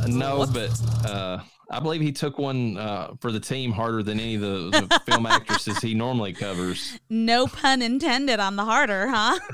No, 0.09 0.45
but 0.53 0.71
uh, 1.09 1.39
I 1.71 1.79
believe 1.79 2.01
he 2.01 2.11
took 2.11 2.37
one 2.37 2.77
uh, 2.77 3.13
for 3.21 3.31
the 3.31 3.39
team 3.39 3.71
harder 3.71 4.03
than 4.03 4.19
any 4.19 4.35
of 4.35 4.41
the, 4.41 4.71
the 4.89 5.01
film 5.07 5.27
actresses 5.27 5.79
he 5.79 5.95
normally 5.95 6.33
covers. 6.33 6.99
No 7.09 7.47
pun 7.47 7.83
intended 7.83 8.41
on 8.41 8.57
the 8.57 8.65
harder, 8.65 9.07
huh? 9.09 9.39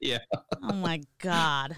Yeah. 0.00 0.18
Oh 0.62 0.74
my 0.74 1.00
god. 1.20 1.76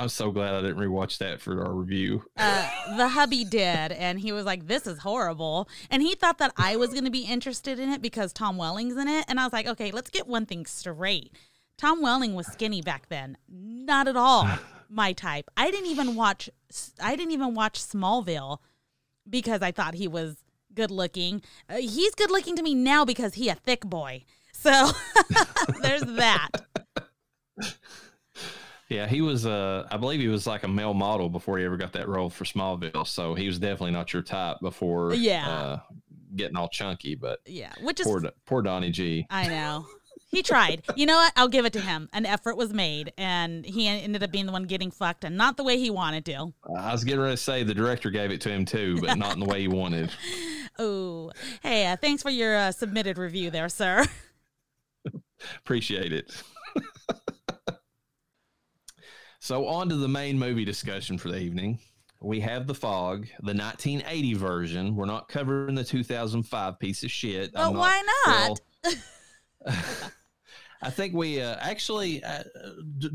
I'm 0.00 0.08
so 0.08 0.30
glad 0.30 0.54
I 0.54 0.62
didn't 0.62 0.78
rewatch 0.78 1.18
that 1.18 1.42
for 1.42 1.62
our 1.64 1.72
review. 1.72 2.24
Uh, 2.36 2.96
the 2.96 3.08
hubby 3.08 3.44
did, 3.44 3.92
and 3.92 4.18
he 4.18 4.32
was 4.32 4.46
like, 4.46 4.66
"This 4.66 4.86
is 4.86 5.00
horrible," 5.00 5.68
and 5.90 6.02
he 6.02 6.14
thought 6.14 6.38
that 6.38 6.52
I 6.56 6.76
was 6.76 6.90
going 6.90 7.04
to 7.04 7.10
be 7.10 7.20
interested 7.20 7.78
in 7.78 7.90
it 7.90 8.00
because 8.00 8.32
Tom 8.32 8.56
Welling's 8.56 8.96
in 8.96 9.08
it, 9.08 9.26
and 9.28 9.38
I 9.38 9.44
was 9.44 9.52
like, 9.52 9.66
"Okay, 9.66 9.90
let's 9.90 10.08
get 10.08 10.26
one 10.26 10.46
thing 10.46 10.64
straight. 10.64 11.36
Tom 11.76 12.00
Welling 12.00 12.34
was 12.34 12.46
skinny 12.46 12.80
back 12.80 13.08
then, 13.08 13.36
not 13.48 14.08
at 14.08 14.16
all 14.16 14.48
my 14.88 15.12
type. 15.12 15.50
I 15.56 15.70
didn't 15.70 15.90
even 15.90 16.14
watch. 16.14 16.48
I 17.00 17.14
didn't 17.14 17.32
even 17.32 17.54
watch 17.54 17.78
Smallville 17.78 18.58
because 19.28 19.60
I 19.60 19.70
thought 19.70 19.94
he 19.94 20.08
was 20.08 20.36
good 20.74 20.90
looking. 20.90 21.42
Uh, 21.68 21.76
he's 21.76 22.14
good 22.14 22.30
looking 22.30 22.56
to 22.56 22.62
me 22.62 22.74
now 22.74 23.04
because 23.04 23.34
he 23.34 23.50
a 23.50 23.54
thick 23.54 23.82
boy. 23.82 24.24
So 24.52 24.92
there's 25.82 26.02
that. 26.02 26.48
Yeah, 28.90 29.06
he 29.06 29.22
was. 29.22 29.46
Uh, 29.46 29.86
I 29.90 29.96
believe 29.96 30.20
he 30.20 30.28
was 30.28 30.46
like 30.46 30.64
a 30.64 30.68
male 30.68 30.94
model 30.94 31.28
before 31.30 31.58
he 31.58 31.64
ever 31.64 31.76
got 31.76 31.92
that 31.92 32.08
role 32.08 32.28
for 32.28 32.44
Smallville. 32.44 33.06
So 33.06 33.34
he 33.34 33.46
was 33.46 33.58
definitely 33.58 33.92
not 33.92 34.12
your 34.12 34.22
type 34.22 34.58
before. 34.60 35.14
Yeah. 35.14 35.48
Uh, 35.48 35.78
getting 36.36 36.56
all 36.56 36.68
chunky, 36.68 37.14
but 37.14 37.38
Yeah, 37.46 37.72
which 37.82 38.00
is 38.00 38.06
poor 38.06 38.22
poor 38.46 38.62
Donnie 38.62 38.90
G. 38.90 39.26
I 39.30 39.46
know. 39.48 39.86
he 40.32 40.42
tried. 40.42 40.82
You 40.96 41.06
know 41.06 41.16
what? 41.16 41.32
I'll 41.36 41.48
give 41.48 41.64
it 41.66 41.72
to 41.74 41.80
him. 41.80 42.08
An 42.12 42.26
effort 42.26 42.56
was 42.56 42.72
made, 42.72 43.12
and 43.16 43.64
he 43.64 43.86
ended 43.86 44.24
up 44.24 44.32
being 44.32 44.46
the 44.46 44.52
one 44.52 44.64
getting 44.64 44.90
fucked, 44.90 45.22
and 45.22 45.36
not 45.36 45.56
the 45.56 45.64
way 45.64 45.78
he 45.78 45.90
wanted 45.90 46.24
to. 46.26 46.52
I 46.76 46.90
was 46.92 47.04
getting 47.04 47.20
ready 47.20 47.34
to 47.34 47.42
say 47.42 47.62
the 47.62 47.74
director 47.74 48.10
gave 48.10 48.32
it 48.32 48.40
to 48.42 48.50
him 48.50 48.64
too, 48.64 49.00
but 49.00 49.16
not 49.16 49.34
in 49.34 49.40
the 49.40 49.46
way 49.46 49.60
he 49.60 49.68
wanted. 49.68 50.10
Oh, 50.78 51.30
hey, 51.62 51.88
uh, 51.88 51.96
thanks 51.96 52.22
for 52.22 52.30
your 52.30 52.56
uh, 52.56 52.72
submitted 52.72 53.18
review 53.18 53.50
there, 53.50 53.68
sir. 53.68 54.06
Appreciate 55.58 56.12
it. 56.12 56.42
so, 59.50 59.66
on 59.66 59.88
to 59.88 59.96
the 59.96 60.06
main 60.06 60.38
movie 60.38 60.64
discussion 60.64 61.18
for 61.18 61.28
the 61.28 61.38
evening. 61.38 61.80
We 62.20 62.38
have 62.38 62.68
The 62.68 62.74
Fog, 62.74 63.26
the 63.40 63.52
1980 63.52 64.34
version. 64.34 64.94
We're 64.94 65.06
not 65.06 65.28
covering 65.28 65.74
the 65.74 65.82
2005 65.82 66.78
piece 66.78 67.02
of 67.02 67.10
shit. 67.10 67.52
But 67.52 67.74
why 67.74 68.00
not? 68.24 68.60
well, 68.84 68.94
I 70.82 70.90
think 70.90 71.14
we 71.14 71.42
uh, 71.42 71.56
actually 71.58 72.22
uh, 72.22 72.44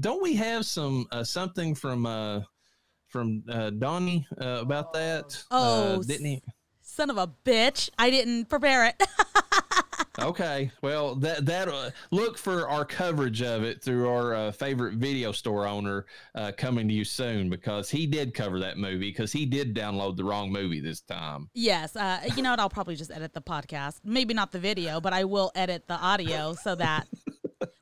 don't 0.01 0.21
we 0.21 0.35
have 0.35 0.65
some 0.65 1.07
uh, 1.13 1.23
something 1.23 1.73
from 1.73 2.05
uh, 2.05 2.41
from 3.07 3.45
uh, 3.47 3.69
Donnie 3.69 4.27
uh, 4.37 4.59
about 4.59 4.91
that? 4.91 5.41
Oh, 5.51 6.03
didn't 6.03 6.25
he? 6.25 6.43
Son 6.81 7.09
of 7.09 7.17
a 7.17 7.31
bitch. 7.45 7.89
I 7.97 8.09
didn't 8.09 8.49
prepare 8.49 8.87
it. 8.87 9.01
Okay, 10.17 10.71
well 10.81 11.15
that 11.15 11.45
that 11.45 11.67
uh, 11.67 11.89
look 12.11 12.37
for 12.37 12.69
our 12.69 12.85
coverage 12.85 13.41
of 13.41 13.63
it 13.63 13.83
through 13.83 14.07
our 14.07 14.33
uh, 14.33 14.51
favorite 14.53 14.93
video 14.95 15.31
store 15.33 15.67
owner 15.67 16.05
uh, 16.35 16.51
coming 16.57 16.87
to 16.87 16.93
you 16.93 17.03
soon 17.03 17.49
because 17.49 17.89
he 17.89 18.07
did 18.07 18.33
cover 18.33 18.59
that 18.59 18.77
movie 18.77 19.09
because 19.11 19.31
he 19.33 19.45
did 19.45 19.75
download 19.75 20.15
the 20.15 20.23
wrong 20.23 20.51
movie 20.51 20.79
this 20.79 21.01
time. 21.01 21.49
yes. 21.53 21.95
Uh, 21.97 22.21
you 22.35 22.41
know 22.43 22.51
what? 22.51 22.59
I'll 22.61 22.69
probably 22.69 22.95
just 22.95 23.11
edit 23.11 23.33
the 23.33 23.41
podcast. 23.41 23.99
Maybe 24.05 24.33
not 24.33 24.51
the 24.53 24.59
video, 24.59 25.01
but 25.01 25.11
I 25.11 25.25
will 25.25 25.51
edit 25.53 25.87
the 25.87 25.95
audio 25.97 26.53
so 26.53 26.75
that 26.75 27.07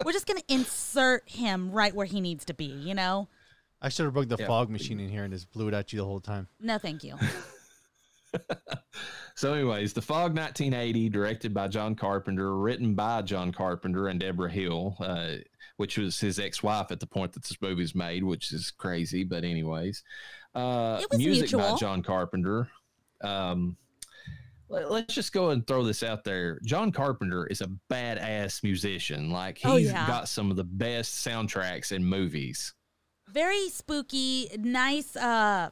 we're 0.03 0.11
just 0.13 0.25
going 0.25 0.39
to 0.39 0.53
insert 0.53 1.29
him 1.29 1.71
right 1.71 1.93
where 1.93 2.05
he 2.07 2.19
needs 2.19 2.45
to 2.45 2.53
be, 2.55 2.65
you 2.65 2.95
know? 2.95 3.27
I 3.81 3.89
should 3.89 4.05
have 4.05 4.13
brought 4.13 4.29
the 4.29 4.37
Yeah. 4.39 4.47
fog 4.47 4.69
machine 4.69 4.99
in 4.99 5.09
here 5.09 5.23
and 5.23 5.31
just 5.33 5.51
blew 5.51 5.67
it 5.67 5.73
at 5.75 5.93
you 5.93 5.99
the 5.99 6.05
whole 6.05 6.19
time. 6.21 6.47
No, 6.59 6.77
thank 6.79 7.03
you. 7.03 7.15
So, 9.35 9.53
anyways, 9.53 9.93
The 9.93 10.01
Fog 10.01 10.35
1980, 10.35 11.09
directed 11.09 11.53
by 11.53 11.67
John 11.67 11.95
Carpenter, 11.95 12.55
written 12.57 12.93
by 12.93 13.21
John 13.23 13.51
Carpenter 13.51 14.07
and 14.07 14.19
Debra 14.19 14.51
Hill, 14.51 14.95
uh, 14.99 15.35
which 15.77 15.97
was 15.97 16.19
his 16.19 16.37
ex-wife 16.39 16.91
at 16.91 16.99
the 16.99 17.07
point 17.07 17.33
that 17.33 17.43
this 17.43 17.59
movie 17.61 17.81
was 17.81 17.95
made, 17.95 18.23
which 18.23 18.51
is 18.53 18.69
crazy. 18.71 19.23
But 19.23 19.43
anyways, 19.43 20.03
uh, 20.53 21.01
music 21.15 21.51
by. 21.51 21.75
John 21.77 22.03
Carpenter. 22.03 22.69
Um, 23.23 23.75
let, 24.69 24.85
us 25.09 25.15
just 25.15 25.33
go 25.33 25.49
and 25.49 25.65
throw 25.65 25.83
this 25.83 26.03
out 26.03 26.23
there. 26.23 26.59
John 26.63 26.91
Carpenter 26.91 27.45
is 27.47 27.61
a 27.61 27.69
badass 27.91 28.63
musician. 28.63 29.31
Like 29.31 29.57
he's 29.57 29.65
Oh, 29.71 29.75
yeah. 29.77 30.05
got 30.07 30.27
some 30.29 30.51
of 30.51 30.57
the 30.57 30.63
best 30.63 31.25
soundtracks 31.25 31.91
in 31.91 32.03
movies. 32.05 32.73
very 33.29 33.69
spooky, 33.69 34.49
nice 34.59 35.15
uh 35.15 35.69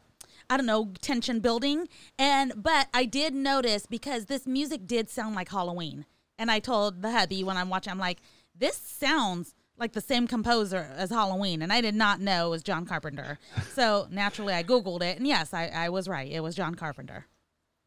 I 0.51 0.57
don't 0.57 0.65
know, 0.65 0.91
tension 1.01 1.39
building. 1.39 1.87
And 2.19 2.51
but 2.61 2.89
I 2.93 3.05
did 3.05 3.33
notice 3.33 3.85
because 3.85 4.25
this 4.25 4.45
music 4.45 4.85
did 4.85 5.09
sound 5.09 5.33
like 5.33 5.49
Halloween. 5.49 6.05
And 6.37 6.51
I 6.51 6.59
told 6.59 7.01
the 7.01 7.11
hubby 7.11 7.41
when 7.41 7.55
I'm 7.55 7.69
watching, 7.69 7.91
I'm 7.91 7.97
like, 7.97 8.19
this 8.53 8.75
sounds 8.75 9.55
like 9.77 9.93
the 9.93 10.01
same 10.01 10.27
composer 10.27 10.91
as 10.97 11.09
Halloween. 11.09 11.61
And 11.61 11.71
I 11.71 11.79
did 11.79 11.95
not 11.95 12.19
know 12.19 12.47
it 12.47 12.49
was 12.49 12.63
John 12.63 12.85
Carpenter. 12.85 13.39
So 13.71 14.07
naturally 14.11 14.53
I 14.53 14.61
Googled 14.61 15.03
it 15.03 15.17
and 15.17 15.25
yes, 15.25 15.53
I, 15.53 15.67
I 15.67 15.87
was 15.87 16.09
right. 16.09 16.29
It 16.29 16.43
was 16.43 16.53
John 16.53 16.75
Carpenter. 16.75 17.27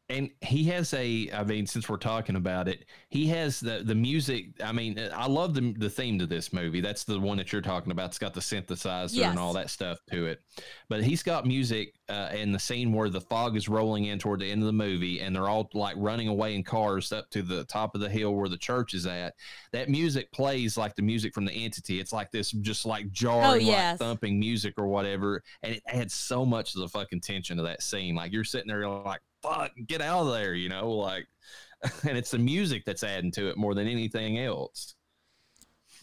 And 0.09 0.29
he 0.41 0.63
has 0.65 0.93
a 0.93 1.29
i 1.33 1.43
mean 1.43 1.65
since 1.65 1.89
we're 1.89 1.97
talking 1.97 2.35
about 2.35 2.67
it 2.67 2.85
he 3.09 3.25
has 3.27 3.59
the 3.59 3.81
the 3.83 3.95
music 3.95 4.49
i 4.63 4.71
mean 4.71 4.99
i 5.15 5.25
love 5.27 5.55
the, 5.55 5.73
the 5.79 5.89
theme 5.89 6.19
to 6.19 6.27
this 6.27 6.53
movie. 6.53 6.79
That's 6.81 7.03
the 7.03 7.19
one 7.19 7.37
that 7.37 7.51
you're 7.51 7.61
talking 7.61 7.91
about. 7.91 8.07
It's 8.09 8.19
got 8.19 8.33
the 8.33 8.39
synthesizer 8.41 9.15
Yes. 9.15 9.31
and 9.31 9.39
all 9.39 9.53
that 9.53 9.69
stuff 9.69 9.97
to 10.11 10.27
it. 10.27 10.41
But 10.89 11.03
he's 11.03 11.23
got 11.23 11.45
music 11.47 11.93
uh, 12.09 12.29
in 12.33 12.51
the 12.51 12.59
scene 12.59 12.93
where 12.93 13.09
the 13.09 13.21
fog 13.21 13.55
is 13.57 13.67
rolling 13.67 14.05
in 14.05 14.19
toward 14.19 14.41
the 14.41 14.51
end 14.51 14.61
of 14.61 14.67
the 14.67 14.73
movie 14.73 15.21
and 15.21 15.35
they're 15.35 15.47
all 15.49 15.69
like 15.73 15.95
running 15.97 16.27
away 16.27 16.53
in 16.55 16.63
cars 16.63 17.11
up 17.11 17.29
to 17.31 17.41
the 17.41 17.63
top 17.65 17.95
of 17.95 18.01
the 18.01 18.09
hill 18.09 18.35
where 18.35 18.49
the 18.49 18.57
church 18.57 18.93
is 18.93 19.07
at. 19.07 19.33
That 19.71 19.89
music 19.89 20.31
plays 20.31 20.77
like 20.77 20.95
the 20.95 21.01
music 21.01 21.33
from 21.33 21.45
the 21.45 21.53
entity. 21.53 21.99
It's 21.99 22.13
like 22.13 22.31
this 22.31 22.51
just 22.51 22.85
like 22.85 23.09
jarring 23.11 23.45
Oh, 23.49 23.53
yes. 23.55 23.99
like 23.99 24.07
thumping 24.07 24.39
music 24.39 24.75
or 24.77 24.87
whatever. 24.87 25.41
And 25.63 25.73
it 25.75 25.83
adds 25.87 26.13
so 26.13 26.45
much 26.45 26.73
to 26.73 26.79
the 26.79 26.89
fucking 26.89 27.21
tension 27.21 27.57
of 27.59 27.65
that 27.65 27.81
scene. 27.81 28.13
Like 28.15 28.31
you're 28.31 28.43
sitting 28.43 28.67
there 28.67 28.87
like 28.87 29.21
fuck, 29.47 29.71
get 29.87 30.01
out 30.01 30.27
of 30.27 30.33
there, 30.33 30.53
you 30.53 30.69
know, 30.69 30.91
like, 30.91 31.27
and 32.07 32.17
it's 32.17 32.31
the 32.31 32.39
music 32.39 32.83
that's 32.85 33.03
adding 33.03 33.31
to 33.31 33.49
it 33.49 33.57
more 33.57 33.73
than 33.73 33.87
anything 33.87 34.39
else. 34.39 34.95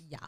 Yeah. 0.08 0.18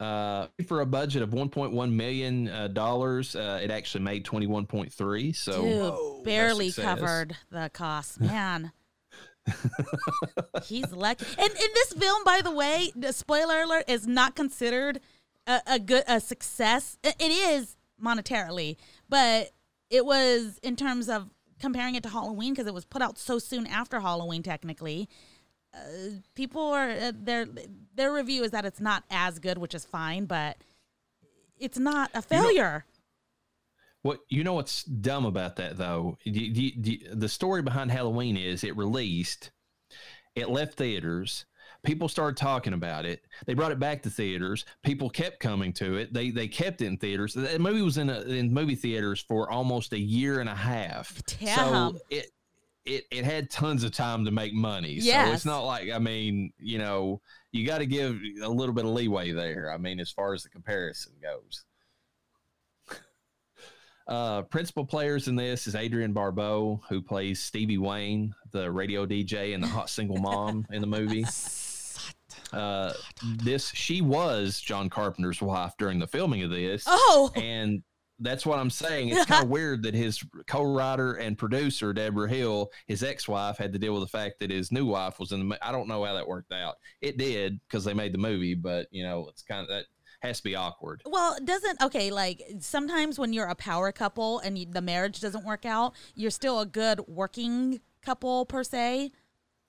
Uh, 0.00 0.48
for 0.66 0.80
a 0.80 0.86
budget 0.86 1.22
of 1.22 1.30
1.1 1.30 1.92
million 1.92 2.48
uh, 2.48 2.68
dollars, 2.68 3.36
uh, 3.36 3.60
it 3.62 3.70
actually 3.70 4.02
made 4.02 4.24
21.3. 4.24 5.36
So 5.36 5.62
Dude, 5.62 6.24
barely 6.24 6.72
covered 6.72 7.36
the 7.50 7.70
cost, 7.72 8.20
man. 8.20 8.72
He's 10.64 10.90
lucky. 10.90 11.26
And 11.38 11.50
in 11.50 11.68
this 11.74 11.92
film, 11.92 12.24
by 12.24 12.40
the 12.42 12.50
way, 12.50 12.92
the 12.96 13.12
spoiler 13.12 13.62
alert 13.62 13.84
is 13.88 14.06
not 14.06 14.34
considered 14.34 15.00
a, 15.46 15.60
a 15.66 15.78
good 15.78 16.02
a 16.08 16.18
success. 16.20 16.98
It 17.04 17.16
is 17.20 17.76
monetarily, 18.02 18.76
but 19.08 19.50
it 19.90 20.04
was 20.04 20.58
in 20.62 20.76
terms 20.76 21.08
of 21.08 21.30
comparing 21.60 21.94
it 21.94 22.02
to 22.02 22.08
Halloween 22.08 22.52
because 22.54 22.66
it 22.66 22.74
was 22.74 22.84
put 22.84 23.02
out 23.02 23.18
so 23.18 23.38
soon 23.38 23.66
after 23.66 24.00
Halloween. 24.00 24.42
Technically, 24.42 25.08
uh, 25.74 25.78
people 26.34 26.62
are 26.62 26.90
uh, 26.90 27.12
their 27.14 27.46
their 27.94 28.12
review 28.12 28.44
is 28.44 28.50
that 28.52 28.64
it's 28.64 28.80
not 28.80 29.04
as 29.10 29.38
good, 29.38 29.58
which 29.58 29.74
is 29.74 29.84
fine, 29.84 30.26
but 30.26 30.56
it's 31.58 31.78
not 31.78 32.10
a 32.14 32.22
failure. 32.22 32.84
What 34.02 34.20
you 34.28 34.44
know 34.44 34.52
what's 34.54 34.84
dumb 34.84 35.24
about 35.24 35.56
that 35.56 35.78
though? 35.78 36.18
Do 36.24 36.30
you- 36.30 36.52
do 36.52 36.70
do 36.98 37.14
the 37.14 37.28
story 37.28 37.62
behind 37.62 37.90
Halloween 37.90 38.36
is 38.36 38.62
it 38.62 38.76
released, 38.76 39.50
it 40.34 40.50
left 40.50 40.74
theaters. 40.74 41.46
People 41.84 42.08
started 42.08 42.36
talking 42.36 42.72
about 42.72 43.04
it. 43.04 43.22
They 43.46 43.54
brought 43.54 43.72
it 43.72 43.78
back 43.78 44.02
to 44.02 44.10
theaters. 44.10 44.64
People 44.82 45.10
kept 45.10 45.38
coming 45.40 45.72
to 45.74 45.96
it. 45.96 46.12
They 46.12 46.30
they 46.30 46.48
kept 46.48 46.80
it 46.80 46.86
in 46.86 46.96
theaters. 46.96 47.34
The 47.34 47.58
movie 47.58 47.82
was 47.82 47.98
in 47.98 48.10
a, 48.10 48.20
in 48.22 48.52
movie 48.52 48.74
theaters 48.74 49.20
for 49.20 49.50
almost 49.50 49.92
a 49.92 49.98
year 49.98 50.40
and 50.40 50.48
a 50.48 50.54
half. 50.54 51.22
Damn. 51.40 51.56
So 51.56 51.98
it 52.10 52.30
it 52.84 53.04
it 53.10 53.24
had 53.24 53.50
tons 53.50 53.84
of 53.84 53.92
time 53.92 54.24
to 54.24 54.30
make 54.30 54.52
money. 54.52 55.00
So 55.00 55.32
it's 55.32 55.44
not 55.44 55.60
like 55.60 55.90
I 55.90 55.98
mean, 55.98 56.52
you 56.58 56.78
know, 56.78 57.20
you 57.52 57.66
got 57.66 57.78
to 57.78 57.86
give 57.86 58.18
a 58.42 58.48
little 58.48 58.74
bit 58.74 58.84
of 58.84 58.90
leeway 58.90 59.32
there. 59.32 59.72
I 59.72 59.78
mean, 59.78 60.00
as 60.00 60.10
far 60.10 60.34
as 60.34 60.42
the 60.42 60.48
comparison 60.48 61.12
goes. 61.22 61.64
Uh, 64.06 64.42
principal 64.42 64.84
players 64.84 65.28
in 65.28 65.34
this 65.34 65.66
is 65.66 65.74
Adrienne 65.74 66.12
Barbeau, 66.12 66.78
who 66.90 67.00
plays 67.00 67.40
Stevie 67.40 67.78
Wayne, 67.78 68.34
the 68.50 68.70
radio 68.70 69.06
DJ 69.06 69.54
and 69.54 69.62
the 69.62 69.66
hot 69.66 69.88
single 69.88 70.18
mom 70.18 70.66
in 70.70 70.82
the 70.82 70.86
movie. 70.86 71.24
Uh, 72.54 72.92
this 73.40 73.68
she 73.74 74.00
was 74.00 74.60
John 74.60 74.88
Carpenter's 74.88 75.42
wife 75.42 75.72
during 75.78 75.98
the 75.98 76.06
filming 76.06 76.42
of 76.42 76.50
this, 76.50 76.84
Oh, 76.86 77.30
and 77.36 77.82
that's 78.20 78.46
what 78.46 78.58
I'm 78.60 78.70
saying. 78.70 79.08
It's 79.08 79.24
kind 79.26 79.42
of 79.42 79.50
weird 79.50 79.82
that 79.82 79.94
his 79.94 80.22
co-writer 80.46 81.14
and 81.14 81.36
producer 81.36 81.92
Debra 81.92 82.28
Hill, 82.28 82.70
his 82.86 83.02
ex-wife, 83.02 83.58
had 83.58 83.72
to 83.72 83.78
deal 83.78 83.92
with 83.92 84.04
the 84.04 84.08
fact 84.08 84.38
that 84.40 84.50
his 84.50 84.70
new 84.70 84.86
wife 84.86 85.18
was 85.18 85.32
in 85.32 85.48
the. 85.48 85.58
I 85.66 85.72
don't 85.72 85.88
know 85.88 86.04
how 86.04 86.14
that 86.14 86.28
worked 86.28 86.52
out. 86.52 86.76
It 87.00 87.18
did 87.18 87.58
because 87.68 87.84
they 87.84 87.92
made 87.94 88.14
the 88.14 88.18
movie, 88.18 88.54
but 88.54 88.86
you 88.90 89.02
know, 89.02 89.26
it's 89.28 89.42
kind 89.42 89.62
of 89.62 89.68
that 89.68 89.86
has 90.20 90.38
to 90.38 90.44
be 90.44 90.54
awkward. 90.54 91.02
Well, 91.04 91.34
it 91.34 91.44
doesn't 91.44 91.82
okay. 91.82 92.10
Like 92.10 92.42
sometimes 92.60 93.18
when 93.18 93.32
you're 93.32 93.46
a 93.46 93.54
power 93.56 93.90
couple 93.92 94.38
and 94.38 94.56
you, 94.56 94.66
the 94.66 94.80
marriage 94.80 95.20
doesn't 95.20 95.44
work 95.44 95.66
out, 95.66 95.94
you're 96.14 96.30
still 96.30 96.60
a 96.60 96.66
good 96.66 97.00
working 97.08 97.80
couple 98.00 98.46
per 98.46 98.62
se. 98.62 99.10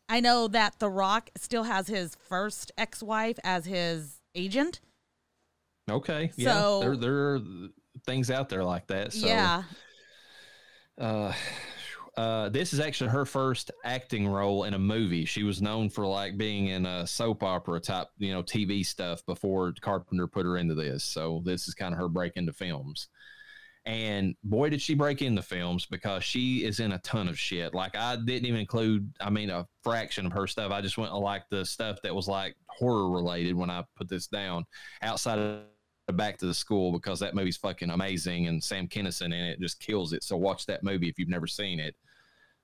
I 0.07 0.19
know 0.19 0.47
that 0.49 0.79
The 0.79 0.89
Rock 0.89 1.29
still 1.35 1.63
has 1.63 1.87
his 1.87 2.15
first 2.29 2.71
ex-wife 2.77 3.39
as 3.43 3.65
his 3.65 4.19
agent. 4.35 4.79
Okay, 5.89 6.31
So- 6.37 6.79
yeah, 6.79 6.79
there 6.87 6.95
there 6.97 7.35
are 7.35 7.39
things 8.05 8.29
out 8.31 8.49
there 8.49 8.63
like 8.63 8.87
that. 8.87 9.13
So, 9.13 9.25
yeah, 9.27 9.63
uh, 10.99 11.33
uh, 12.17 12.49
this 12.49 12.73
is 12.73 12.79
actually 12.79 13.09
her 13.09 13.25
first 13.25 13.71
acting 13.83 14.27
role 14.27 14.63
in 14.63 14.73
a 14.73 14.79
movie. 14.79 15.25
She 15.25 15.43
was 15.43 15.61
known 15.61 15.89
for 15.89 16.05
like 16.05 16.37
being 16.37 16.67
in 16.67 16.85
a 16.85 17.05
soap 17.05 17.43
opera 17.43 17.79
type, 17.79 18.07
you 18.17 18.31
know, 18.31 18.41
TV 18.41 18.85
stuff 18.85 19.25
before 19.25 19.73
Carpenter 19.81 20.27
put 20.27 20.45
her 20.45 20.57
into 20.57 20.75
this. 20.75 21.03
So 21.03 21.41
this 21.45 21.67
is 21.67 21.73
kind 21.75 21.93
of 21.93 21.99
her 21.99 22.07
break 22.07 22.33
into 22.35 22.53
films. 22.53 23.09
And 23.85 24.35
boy, 24.43 24.69
did 24.71 24.81
she 24.81 24.95
break 24.95 25.21
into 25.21 25.43
films 25.43 25.85
because 25.85 26.23
she 26.23 26.63
is 26.63 26.79
in 26.79 26.93
a 26.93 26.97
ton 26.99 27.27
of 27.27 27.37
shit. 27.37 27.75
Like 27.75 27.95
I 27.95 28.15
didn't 28.15 28.47
even 28.47 28.59
include, 28.59 29.13
I 29.21 29.29
mean, 29.29 29.51
a 29.51 29.67
fraction 29.83 30.25
of 30.25 30.31
her 30.31 30.47
stuff. 30.47 30.71
I 30.71 30.81
just 30.81 30.97
went 30.97 31.13
like 31.13 31.43
the 31.51 31.63
stuff 31.63 32.01
that 32.01 32.13
was 32.15 32.27
like 32.27 32.55
horror 32.67 33.11
related 33.11 33.55
when 33.55 33.69
I 33.69 33.83
put 33.95 34.09
this 34.09 34.25
down 34.25 34.65
outside 35.03 35.37
of 35.37 35.61
back 36.17 36.37
to 36.37 36.45
the 36.45 36.53
school 36.53 36.91
because 36.91 37.19
that 37.19 37.33
movie's 37.35 37.57
fucking 37.57 37.89
amazing 37.89 38.47
and 38.47 38.63
Sam 38.63 38.87
Kinison 38.87 39.25
in 39.25 39.33
it 39.33 39.59
just 39.59 39.79
kills 39.79 40.13
it. 40.13 40.23
So 40.23 40.35
watch 40.37 40.65
that 40.67 40.83
movie 40.83 41.07
if 41.09 41.17
you've 41.19 41.29
never 41.29 41.47
seen 41.47 41.79
it. 41.79 41.95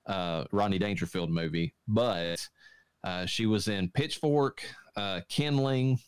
Uh, 0.08 0.46
Rodney 0.52 0.80
Dangerfield 0.80 1.30
movie, 1.30 1.76
but 1.88 2.48
uh, 3.04 3.26
she 3.28 3.46
was 3.46 3.68
in 3.68 3.90
Pitchfork, 3.90 4.64
uh, 4.96 5.22
Kindling, 5.30 6.00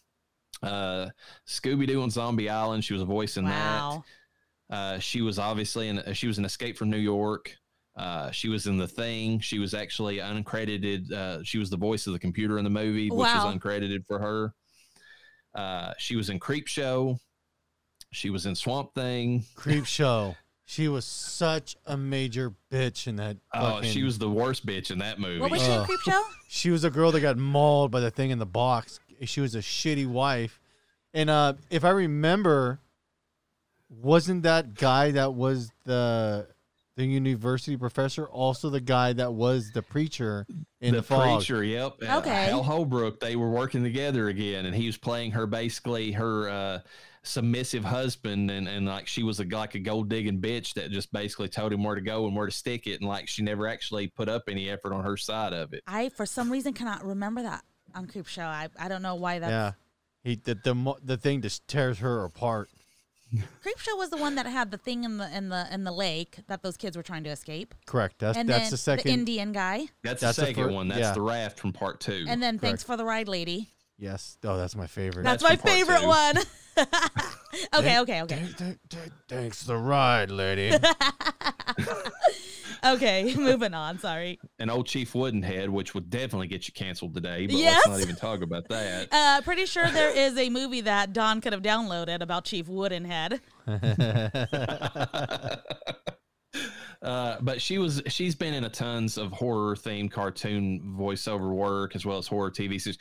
uh, 0.63 1.09
Scooby 1.47 1.87
Doo 1.87 2.01
and 2.03 2.11
Zombie 2.11 2.49
Island. 2.49 2.83
She 2.83 2.93
was 2.93 3.01
a 3.03 3.05
voice 3.05 3.37
in 3.37 3.45
Wow. 3.45 4.03
that. 4.03 4.03
Uh, 4.73 4.97
she 4.99 5.21
was 5.21 5.37
obviously 5.39 5.87
in. 5.89 6.01
She 6.13 6.27
was 6.27 6.37
in 6.39 6.45
Escape 6.45 6.77
from 6.77 6.89
New 6.89 6.97
York. 6.97 7.55
Uh, 7.95 8.31
she 8.31 8.49
was 8.49 8.65
in 8.65 8.77
The 8.77 8.87
Thing. 8.87 9.39
She 9.39 9.59
was 9.59 9.73
actually 9.75 10.17
uncredited. 10.17 11.11
Uh, 11.11 11.43
she 11.43 11.59
was 11.59 11.69
the 11.69 11.77
voice 11.77 12.07
of 12.07 12.13
the 12.13 12.19
computer 12.19 12.57
in 12.57 12.63
the 12.63 12.69
movie, 12.71 13.09
which 13.11 13.19
Wow. 13.19 13.45
was 13.45 13.55
uncredited 13.55 14.05
for 14.07 14.17
her. 14.19 14.53
Uh, 15.53 15.93
she 15.99 16.15
was 16.15 16.29
in 16.29 16.39
Creepshow. 16.39 17.17
She 18.11 18.29
was 18.31 18.45
in 18.47 18.55
Swamp 18.55 18.93
Thing. 18.95 19.43
Creep 19.55 19.85
Show. 19.99 20.35
She 20.65 20.87
was 20.87 21.05
such 21.05 21.75
a 21.85 21.95
major 21.97 22.53
bitch 22.71 23.05
in 23.07 23.17
that. 23.17 23.37
Oh, 23.53 23.75
fucking- 23.75 23.91
she 23.91 24.01
was 24.03 24.17
the 24.17 24.29
worst 24.29 24.65
bitch 24.65 24.89
in 24.91 24.97
that 24.99 25.19
movie. 25.19 25.39
What 25.39 25.51
was 25.51 25.61
she 25.61 25.69
in 25.71 25.79
Ugh. 25.79 25.87
Creepshow? 25.87 26.21
She 26.47 26.69
was 26.69 26.83
a 26.83 26.89
girl 26.91 27.11
that 27.11 27.21
got 27.21 27.37
mauled 27.37 27.89
by 27.91 27.99
the 27.99 28.11
thing 28.11 28.29
in 28.29 28.37
the 28.39 28.45
box. 28.45 28.99
She 29.23 29.41
was 29.41 29.55
a 29.55 29.59
shitty 29.59 30.05
wife. 30.07 30.59
And 31.13 31.29
uh, 31.29 31.53
if 31.71 31.83
I 31.83 31.89
remember, 31.89 32.79
wasn't 33.89 34.43
that 34.43 34.73
guy 34.75 35.11
that 35.11 35.33
was 35.33 35.71
the 35.85 36.47
the 36.95 37.05
university 37.05 37.75
professor 37.75 38.25
also 38.27 38.69
the 38.69 38.79
guy 38.79 39.13
that 39.13 39.33
was 39.33 39.71
the 39.71 39.81
preacher 39.81 40.45
in 40.79 40.93
the, 40.93 41.01
the 41.01 41.03
fog? 41.03 41.39
preacher, 41.39 41.63
yep. 41.63 41.93
Uh, 42.01 42.19
Okay. 42.19 42.45
Hal 42.45 42.61
Holbrook, 42.61 43.19
they 43.19 43.35
were 43.35 43.49
working 43.49 43.83
together 43.83 44.29
again, 44.29 44.67
and 44.67 44.75
he 44.75 44.85
was 44.85 44.97
playing 44.97 45.31
her 45.31 45.47
basically 45.47 46.11
her 46.11 46.49
uh, 46.49 46.79
submissive 47.23 47.83
husband, 47.83 48.51
and, 48.51 48.67
and 48.67 48.85
like 48.85 49.07
she 49.07 49.23
was 49.23 49.39
a 49.39 49.43
like 49.45 49.75
a 49.75 49.79
gold 49.79 50.09
digging 50.09 50.39
bitch 50.39 50.73
that 50.75 50.91
just 50.91 51.11
basically 51.11 51.49
told 51.49 51.73
him 51.73 51.83
where 51.83 51.95
to 51.95 52.01
go 52.01 52.27
and 52.27 52.35
where 52.35 52.45
to 52.45 52.51
stick 52.51 52.85
it, 52.85 53.01
and 53.01 53.09
like 53.09 53.27
she 53.27 53.41
never 53.41 53.67
actually 53.67 54.07
put 54.07 54.29
up 54.29 54.43
any 54.47 54.69
effort 54.69 54.93
on 54.93 55.03
her 55.03 55.17
side 55.17 55.53
of 55.53 55.73
it. 55.73 55.81
I, 55.87 56.09
for 56.09 56.25
some 56.25 56.51
reason, 56.51 56.73
cannot 56.73 57.03
remember 57.03 57.41
that 57.41 57.63
on 57.95 58.07
Creepshow. 58.07 58.45
I, 58.45 58.69
I 58.77 58.87
don't 58.87 59.01
know 59.01 59.15
why 59.15 59.39
that 59.39 59.49
Yeah. 59.49 59.71
He 60.23 60.35
the, 60.35 60.55
the 60.55 60.95
the 61.03 61.17
thing 61.17 61.41
just 61.41 61.67
tears 61.67 61.99
her 61.99 62.23
apart. 62.23 62.69
Creepshow 63.35 63.97
was 63.97 64.09
the 64.09 64.17
one 64.17 64.35
that 64.35 64.45
had 64.45 64.69
the 64.71 64.77
thing 64.77 65.03
in 65.03 65.17
the 65.17 65.35
in 65.35 65.49
the 65.49 65.67
in 65.73 65.83
the 65.83 65.91
lake 65.91 66.37
that 66.47 66.61
those 66.61 66.77
kids 66.77 66.95
were 66.95 67.03
trying 67.03 67.23
to 67.23 67.29
escape, 67.31 67.73
Correct. 67.87 68.19
That's 68.19 68.37
and 68.37 68.47
that's 68.47 68.65
then 68.65 68.71
the 68.71 68.77
second. 68.77 69.11
Indian 69.11 69.51
guy, 69.51 69.87
That's, 70.03 70.21
That's 70.21 70.35
the 70.37 70.41
the 70.43 70.47
second 70.49 70.63
fir- 70.65 70.71
one. 70.71 70.87
That's 70.89 70.99
yeah. 71.01 71.13
the 71.13 71.21
raft 71.21 71.59
from 71.59 71.73
part 71.73 71.99
two. 71.99 72.25
and 72.27 72.41
then 72.43 72.59
thanks 72.59 72.83
for 72.83 72.95
the 72.97 73.05
ride, 73.05 73.27
lady. 73.27 73.69
yes. 73.97 74.37
Oh, 74.43 74.57
that's 74.57 74.75
my 74.75 74.87
favorite. 74.87 75.23
That's, 75.23 75.41
That's 75.43 75.63
my 75.63 75.71
favorite 75.71 76.01
two. 76.01 76.07
one. 76.07 76.37
okay, 77.75 77.99
okay, 77.99 78.21
okay, 78.23 78.35
Thank- 78.35 78.57
thank- 78.57 78.79
thank- 78.89 79.11
Thanks 79.27 79.61
for 79.61 79.67
the 79.69 79.77
ride, 79.77 80.29
lady. 80.31 80.71
okay. 82.85 83.33
Moving 83.37 83.73
on. 83.73 83.99
Sorry. 83.99 84.39
and 84.59 84.69
old 84.71 84.87
Chief 84.87 85.13
Woodenhead, 85.13 85.69
which 85.69 85.93
would 85.93 86.09
definitely 86.09 86.47
get 86.47 86.67
you 86.67 86.73
canceled 86.73 87.13
today, 87.13 87.45
but 87.47 87.55
Yes. 87.55 87.81
let's 87.85 87.99
not 87.99 88.01
even 88.01 88.15
talk 88.15 88.41
about 88.41 88.67
that. 88.69 89.07
Uh, 89.13 89.41
pretty 89.41 89.65
sure 89.65 89.89
there 89.91 90.09
is 90.15 90.37
a 90.37 90.49
movie 90.49 90.81
that 90.81 91.13
Don 91.13 91.39
could 91.41 91.53
have 91.53 91.61
downloaded 91.61 92.21
about 92.21 92.45
Chief 92.45 92.67
Woodenhead. 92.67 93.39
Uh, 97.03 97.37
but 97.41 97.61
she 97.61 97.77
was 97.77 98.01
she's 98.07 98.33
been 98.33 98.53
in 98.53 98.63
a 98.63 98.69
tons 98.69 99.17
of 99.17 99.31
horror 99.33 99.75
themed 99.75 100.09
cartoon 100.09 100.95
voiceover 100.97 101.53
work 101.53 101.95
as 101.95 102.05
well 102.05 102.17
as 102.17 102.27
horror 102.27 102.49
TV 102.49 102.79
series. 102.79 102.97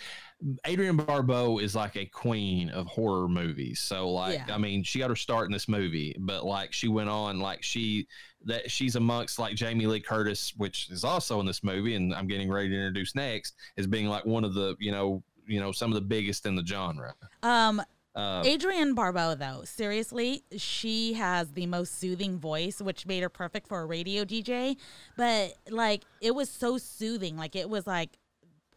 Adrienne 0.67 0.97
Barbeau 0.97 1.59
is 1.59 1.77
like 1.77 1.95
a 1.97 2.05
queen 2.07 2.69
of 2.71 2.87
horror 2.87 3.29
movies. 3.29 3.79
So 3.79 4.11
like 4.11 4.35
Yeah. 4.35 4.55
I 4.55 4.59
mean 4.59 4.83
she 4.83 4.99
got 4.99 5.11
her 5.11 5.17
start 5.17 5.47
in 5.47 5.53
this 5.53 5.69
movie, 5.69 6.17
but 6.19 6.45
like 6.45 6.73
she 6.73 6.89
went 6.89 7.11
on 7.11 7.39
like 7.39 7.63
she 7.63 8.09
that 8.45 8.69
she's 8.69 8.97
amongst 8.97 9.39
like 9.39 9.55
Jamie 9.55 9.87
Lee 9.87 10.01
Curtis, 10.01 10.53
which 10.57 10.91
is 10.91 11.05
also 11.05 11.39
in 11.39 11.47
this 11.47 11.63
movie, 11.63 11.95
and 11.95 12.13
I'm 12.13 12.27
getting 12.27 12.51
ready 12.51 12.71
to 12.71 12.75
introduce 12.75 13.15
next 13.15 13.55
as 13.79 13.87
being 13.87 14.09
like 14.09 14.27
one 14.27 14.43
of 14.43 14.55
the 14.55 14.75
you 14.81 14.91
know 14.91 15.23
you 15.47 15.61
know 15.61 15.71
some 15.71 15.91
of 15.91 15.95
the 15.95 16.01
biggest 16.01 16.45
in 16.45 16.57
the 16.57 16.67
genre. 16.67 17.15
Um, 17.45 17.81
Uh, 18.15 18.43
Adrienne 18.47 18.95
Barbeau, 18.95 19.35
though, 19.35 19.63
seriously, 19.65 20.45
she 20.57 21.15
has 21.15 21.53
the 21.53 21.67
most 21.67 21.99
soothing 21.99 22.39
voice, 22.39 22.81
which 22.81 23.07
made 23.07 23.23
her 23.23 23.29
perfect 23.31 23.69
for 23.69 23.81
a 23.81 23.87
radio 23.87 24.25
DJ. 24.25 24.77
But 25.17 25.55
like, 25.71 26.03
it 26.21 26.35
was 26.35 26.51
so 26.51 26.77
soothing. 26.79 27.37
Like, 27.37 27.57
it 27.57 27.71
was 27.71 27.87
like, 27.87 28.19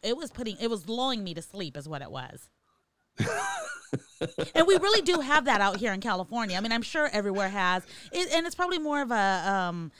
it 0.02 0.16
was 0.16 0.30
putting, 0.30 0.56
it 0.58 0.70
was 0.70 0.88
lulling 0.88 1.22
me 1.22 1.34
to 1.34 1.42
sleep, 1.42 1.76
is 1.76 1.88
what 1.88 2.00
it 2.00 2.10
was. 2.10 2.48
and 4.54 4.66
we 4.66 4.76
really 4.76 5.02
do 5.02 5.20
have 5.20 5.44
that 5.46 5.60
out 5.60 5.76
here 5.76 5.92
in 5.92 6.00
California. 6.00 6.56
I 6.56 6.60
mean, 6.60 6.72
I'm 6.72 6.82
sure 6.82 7.08
everywhere 7.12 7.48
has, 7.48 7.84
it, 8.12 8.32
and 8.32 8.46
it's 8.46 8.54
probably 8.54 8.78
more 8.78 9.02
of 9.02 9.10
a 9.10 9.14
um, 9.50 9.92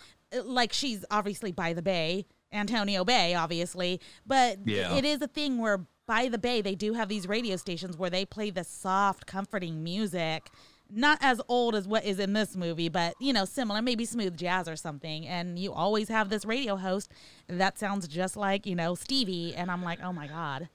like 0.44 0.72
she's 0.72 1.04
obviously 1.10 1.52
by 1.52 1.72
the 1.72 1.82
bay, 1.82 2.26
Antonio 2.52 3.04
Bay, 3.04 3.34
obviously, 3.34 4.00
but 4.26 4.58
Yeah. 4.64 4.94
it 4.96 5.04
is 5.04 5.20
a 5.22 5.28
thing 5.28 5.58
where 5.58 5.86
by 6.06 6.28
the 6.28 6.38
bay 6.38 6.60
they 6.60 6.74
do 6.74 6.92
have 6.94 7.08
these 7.08 7.26
radio 7.28 7.56
stations 7.56 7.96
where 7.96 8.10
they 8.10 8.24
play 8.24 8.50
the 8.50 8.64
soft, 8.64 9.26
comforting 9.26 9.82
music. 9.82 10.48
Not 10.88 11.18
as 11.20 11.40
old 11.48 11.74
as 11.74 11.88
what 11.88 12.04
is 12.04 12.20
in 12.20 12.32
this 12.32 12.54
movie, 12.54 12.88
but 12.88 13.14
you 13.20 13.32
know, 13.32 13.44
similar, 13.44 13.82
maybe 13.82 14.04
smooth 14.04 14.36
jazz 14.36 14.68
or 14.68 14.76
something. 14.76 15.26
And 15.26 15.58
you 15.58 15.72
always 15.72 16.08
have 16.10 16.28
this 16.28 16.44
radio 16.44 16.76
host 16.76 17.10
that 17.48 17.76
sounds 17.76 18.06
just 18.06 18.36
like, 18.36 18.66
you 18.66 18.76
know, 18.76 18.94
Stevie. 18.94 19.52
And 19.56 19.68
I'm 19.68 19.82
like, 19.82 19.98
oh 20.00 20.12
my 20.12 20.28
God. 20.28 20.68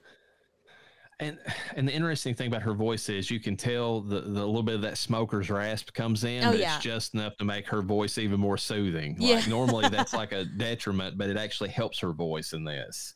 And 1.18 1.38
and 1.76 1.86
the 1.88 1.92
interesting 1.92 2.34
thing 2.34 2.48
about 2.48 2.62
her 2.62 2.74
voice 2.74 3.08
is 3.08 3.30
you 3.30 3.38
can 3.40 3.56
tell 3.56 4.00
the, 4.00 4.20
the 4.20 4.44
little 4.44 4.62
bit 4.62 4.74
of 4.74 4.82
that 4.82 4.98
smoker's 4.98 5.48
rasp 5.50 5.94
comes 5.94 6.24
in, 6.24 6.44
Oh, 6.44 6.50
but 6.50 6.58
yeah. 6.58 6.74
it's 6.76 6.84
just 6.84 7.14
enough 7.14 7.36
to 7.38 7.44
make 7.44 7.66
her 7.68 7.80
voice 7.80 8.18
even 8.18 8.40
more 8.40 8.58
soothing. 8.58 9.16
Yeah. 9.18 9.36
Like 9.36 9.48
normally 9.48 9.88
that's 9.88 10.12
like 10.14 10.32
a 10.32 10.44
detriment, 10.44 11.16
but 11.16 11.30
it 11.30 11.36
actually 11.38 11.70
helps 11.70 12.00
her 12.00 12.12
voice 12.12 12.52
in 12.52 12.64
this. 12.64 13.14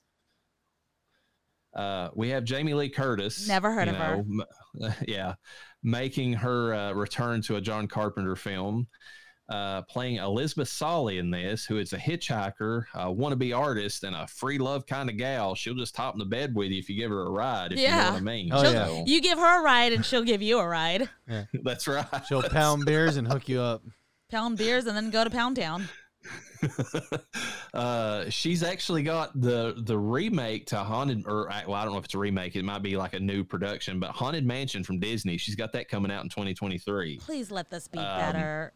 Uh, 1.77 2.09
we 2.15 2.31
have 2.31 2.43
Jamie 2.45 2.75
Lee 2.75 2.89
Curtis. 2.89 3.47
Never 3.47 3.71
heard 3.73 3.87
you 3.89 3.95
of 3.95 4.01
her. 4.01 4.15
m- 4.15 4.95
yeah, 5.07 5.35
making 5.83 6.33
her 6.33 6.75
uh, 6.75 6.93
return 6.95 7.43
to 7.43 7.57
a 7.57 7.61
John 7.61 7.87
Carpenter 7.87 8.35
film. 8.35 8.87
Uh, 9.49 9.81
playing 9.83 10.17
Elizabeth 10.17 10.69
Solley 10.69 11.19
in 11.19 11.31
this, 11.31 11.65
who 11.65 11.79
is 11.79 11.93
a 11.93 11.97
hitchhiker, 11.97 12.83
a 12.95 13.05
wannabe 13.07 13.57
artist, 13.57 14.03
and 14.03 14.17
a 14.17 14.27
free 14.27 14.59
love 14.59 14.87
kind 14.87 15.09
of 15.09 15.17
gal. 15.19 15.55
She'll 15.55 15.77
just 15.77 15.97
hop 15.97 16.15
in 16.17 16.19
the 16.19 16.25
bed 16.25 16.53
with 16.53 16.73
you 16.73 16.81
if 16.81 16.89
you 16.91 16.97
give 16.97 17.11
her 17.13 17.27
a 17.27 17.31
ride. 17.31 17.71
If 17.73 17.79
you 17.79 17.87
know 17.87 17.95
Yeah. 17.95 18.11
what 18.11 18.17
I 18.17 18.21
mean. 18.25 18.49
Oh, 18.53 18.63
She'll- 18.65 18.73
yeah. 18.73 19.05
You 19.07 19.21
give 19.21 19.39
her 19.39 19.61
a 19.61 19.63
ride 19.63 19.93
and 19.93 20.05
she'll 20.05 20.25
give 20.25 20.43
you 20.43 20.59
a 20.59 20.67
ride. 20.67 21.09
Yeah. 21.29 21.45
That's 21.63 21.87
right. 21.87 22.05
She'll 22.29 22.43
pound 22.43 22.87
beers 22.87 23.19
and 23.19 23.29
hook 23.29 23.49
you 23.49 23.61
up. 23.61 23.83
Pound 24.33 24.59
beers 24.59 24.87
and 24.87 24.97
then 24.97 25.11
go 25.11 25.23
to 25.23 25.31
Pound 25.31 25.55
Town. 25.55 25.89
uh, 27.75 28.29
she's 28.31 28.63
actually 28.63 29.03
got 29.03 29.39
the 29.41 29.75
the 29.85 29.97
remake 29.99 30.67
to 30.67 30.77
Haunted, 30.79 31.25
or 31.27 31.51
uh, 31.53 31.63
well, 31.67 31.75
I 31.77 31.85
don't 31.85 31.93
know 31.93 31.99
if 31.99 32.05
it's 32.07 32.15
a 32.15 32.19
remake. 32.19 32.57
It 32.57 32.65
might 32.65 32.83
be 32.83 32.97
like 32.97 33.15
a 33.15 33.21
new 33.21 33.45
production, 33.45 34.01
but 34.01 34.11
Haunted 34.11 34.45
Mansion 34.47 34.83
from 34.85 34.99
Disney. 35.01 35.37
She's 35.37 35.55
got 35.55 35.73
that 35.73 35.89
coming 35.89 36.11
out 36.11 36.23
in 36.23 36.29
2023. 36.29 37.19
Please 37.19 37.51
let 37.51 37.71
this 37.71 37.89
be 37.89 37.99
Um, 37.99 38.19
better 38.19 38.73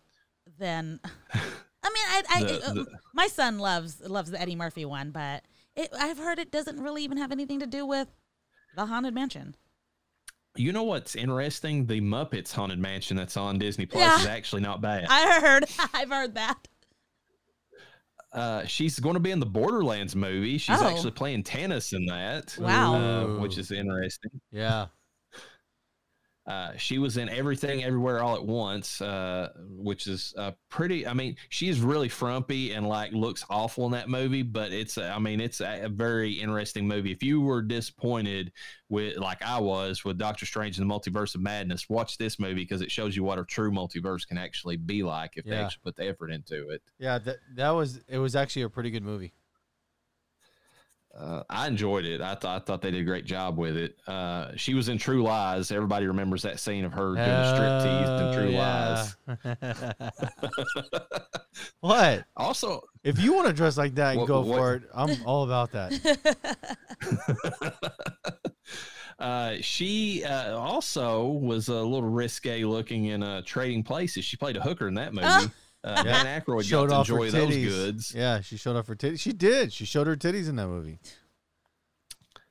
than. 0.58 1.00
I 1.82 1.88
mean, 1.88 2.04
I, 2.08 2.22
I 2.34 2.42
The- 2.44 2.68
uh, 2.68 2.72
the- 2.74 2.86
my 3.14 3.26
son 3.26 3.58
loves 3.58 4.00
loves 4.00 4.30
the 4.30 4.40
Eddie 4.40 4.56
Murphy 4.56 4.84
one, 4.84 5.10
but 5.10 5.42
it, 5.76 5.88
I've 5.98 6.18
heard 6.18 6.38
it 6.38 6.50
doesn't 6.52 6.80
really 6.80 7.04
even 7.04 7.16
have 7.18 7.32
anything 7.32 7.60
to 7.60 7.66
do 7.66 7.86
with 7.86 8.08
the 8.76 8.86
Haunted 8.86 9.14
Mansion. 9.14 9.54
You 10.56 10.72
know 10.72 10.82
what's 10.82 11.14
interesting? 11.14 11.86
The 11.86 12.00
Muppets 12.00 12.52
Haunted 12.52 12.80
Mansion 12.80 13.16
that's 13.16 13.36
on 13.36 13.56
Disney 13.58 13.86
Plus 13.86 14.02
Yeah. 14.02 14.20
is 14.20 14.26
actually 14.26 14.62
not 14.62 14.80
bad. 14.80 15.06
I 15.10 15.40
heard, 15.40 15.64
I've 15.94 16.10
heard 16.10 16.34
that. 16.34 16.58
Uh, 18.32 18.64
she's 18.64 18.98
going 19.00 19.14
to 19.14 19.20
be 19.20 19.30
in 19.32 19.40
the 19.40 19.46
Borderlands 19.46 20.14
movie. 20.14 20.56
She's 20.58 20.80
Oh. 20.80 20.86
actually 20.86 21.10
playing 21.10 21.42
Tannis 21.42 21.92
in 21.92 22.06
that. 22.06 22.56
Wow. 22.60 22.94
uh, 22.94 23.40
which 23.40 23.58
is 23.58 23.72
interesting. 23.72 24.30
Yeah. 24.52 24.86
Uh, 26.50 26.76
she 26.76 26.98
was 26.98 27.16
in 27.16 27.28
Everything 27.28 27.84
Everywhere 27.84 28.24
All 28.24 28.34
at 28.34 28.44
Once, 28.44 29.00
uh, 29.00 29.50
which 29.68 30.08
is 30.08 30.34
uh, 30.36 30.50
pretty. 30.68 31.06
I 31.06 31.14
mean, 31.14 31.36
she 31.48 31.68
is 31.68 31.80
really 31.80 32.08
frumpy 32.08 32.72
and 32.72 32.88
like 32.88 33.12
looks 33.12 33.44
awful 33.48 33.86
in 33.86 33.92
that 33.92 34.08
movie, 34.08 34.42
but 34.42 34.72
it's. 34.72 34.98
I 34.98 35.20
mean, 35.20 35.40
it's 35.40 35.60
a, 35.60 35.82
a 35.84 35.88
very 35.88 36.32
interesting 36.32 36.88
movie. 36.88 37.12
If 37.12 37.22
you 37.22 37.40
were 37.40 37.62
disappointed 37.62 38.50
with, 38.88 39.16
like 39.16 39.42
I 39.42 39.60
was, 39.60 40.04
with 40.04 40.18
Doctor 40.18 40.44
Strange 40.44 40.76
and 40.76 40.90
the 40.90 40.92
Multiverse 40.92 41.36
of 41.36 41.40
Madness, 41.40 41.88
watch 41.88 42.18
this 42.18 42.40
movie 42.40 42.54
because 42.54 42.82
it 42.82 42.90
shows 42.90 43.14
you 43.14 43.22
what 43.22 43.38
a 43.38 43.44
true 43.44 43.70
multiverse 43.70 44.26
can 44.26 44.36
actually 44.36 44.76
be 44.76 45.04
like 45.04 45.36
if 45.36 45.44
they 45.44 45.54
actually 45.54 45.82
put 45.84 45.94
the 45.94 46.08
effort 46.08 46.32
into 46.32 46.70
it. 46.70 46.82
Yeah, 46.98 47.18
that 47.18 47.36
that 47.54 47.70
was 47.70 48.00
it 48.08 48.18
was 48.18 48.34
actually 48.34 48.62
a 48.62 48.68
pretty 48.68 48.90
good 48.90 49.04
movie. 49.04 49.34
Uh, 51.16 51.42
I 51.50 51.66
enjoyed 51.66 52.04
it. 52.04 52.20
I 52.20 52.34
thought 52.36 52.62
I 52.62 52.64
thought 52.64 52.82
they 52.82 52.92
did 52.92 53.00
a 53.00 53.04
great 53.04 53.24
job 53.24 53.58
with 53.58 53.76
it. 53.76 53.96
Uh, 54.06 54.52
she 54.56 54.74
was 54.74 54.88
in 54.88 54.96
True 54.96 55.22
Lies. 55.22 55.72
Everybody 55.72 56.06
remembers 56.06 56.42
that 56.42 56.60
scene 56.60 56.84
of 56.84 56.92
her 56.92 57.14
doing 57.14 57.18
a 57.18 57.54
strip 57.54 57.82
tease 57.82 58.08
in 58.20 58.32
True 58.32 58.50
Lies. 58.56 59.16
Lies. 60.86 61.20
what? 61.80 62.24
Also, 62.36 62.82
If 63.02 63.18
you 63.18 63.32
want 63.34 63.48
to 63.48 63.52
dress 63.52 63.76
like 63.76 63.94
that 63.96 64.10
and 64.12 64.20
What- 64.20 64.28
go 64.28 64.40
what- 64.42 64.56
for 64.58 64.74
it, 64.74 64.82
I'm 64.94 65.16
all 65.26 65.42
about 65.44 65.72
that. 65.72 65.92
uh, 69.18 69.56
she 69.60 70.24
uh, 70.24 70.56
also 70.56 71.26
was 71.26 71.68
a 71.68 71.74
little 71.74 72.08
risque 72.08 72.64
looking 72.64 73.06
in 73.06 73.22
uh, 73.22 73.42
Trading 73.44 73.82
Places. 73.82 74.24
She 74.24 74.36
played 74.36 74.56
a 74.56 74.60
hooker 74.60 74.88
in 74.88 74.94
that 74.94 75.12
movie. 75.12 75.50
Uh, 75.82 76.02
Dan 76.02 76.40
Aykroyd 76.40 76.64
showed 76.64 76.90
got 76.90 77.06
to 77.06 77.14
off 77.14 77.18
her 77.18 77.24
enjoy 77.24 77.30
those 77.30 77.54
titties. 77.54 77.68
goods. 77.68 78.14
Yeah, 78.14 78.40
she 78.40 78.56
showed 78.56 78.76
off 78.76 78.86
her 78.86 78.96
titties. 78.96 79.20
She 79.20 79.32
did. 79.32 79.72
She 79.72 79.84
showed 79.84 80.06
her 80.06 80.16
titties 80.16 80.48
in 80.48 80.56
that 80.56 80.68
movie. 80.68 80.98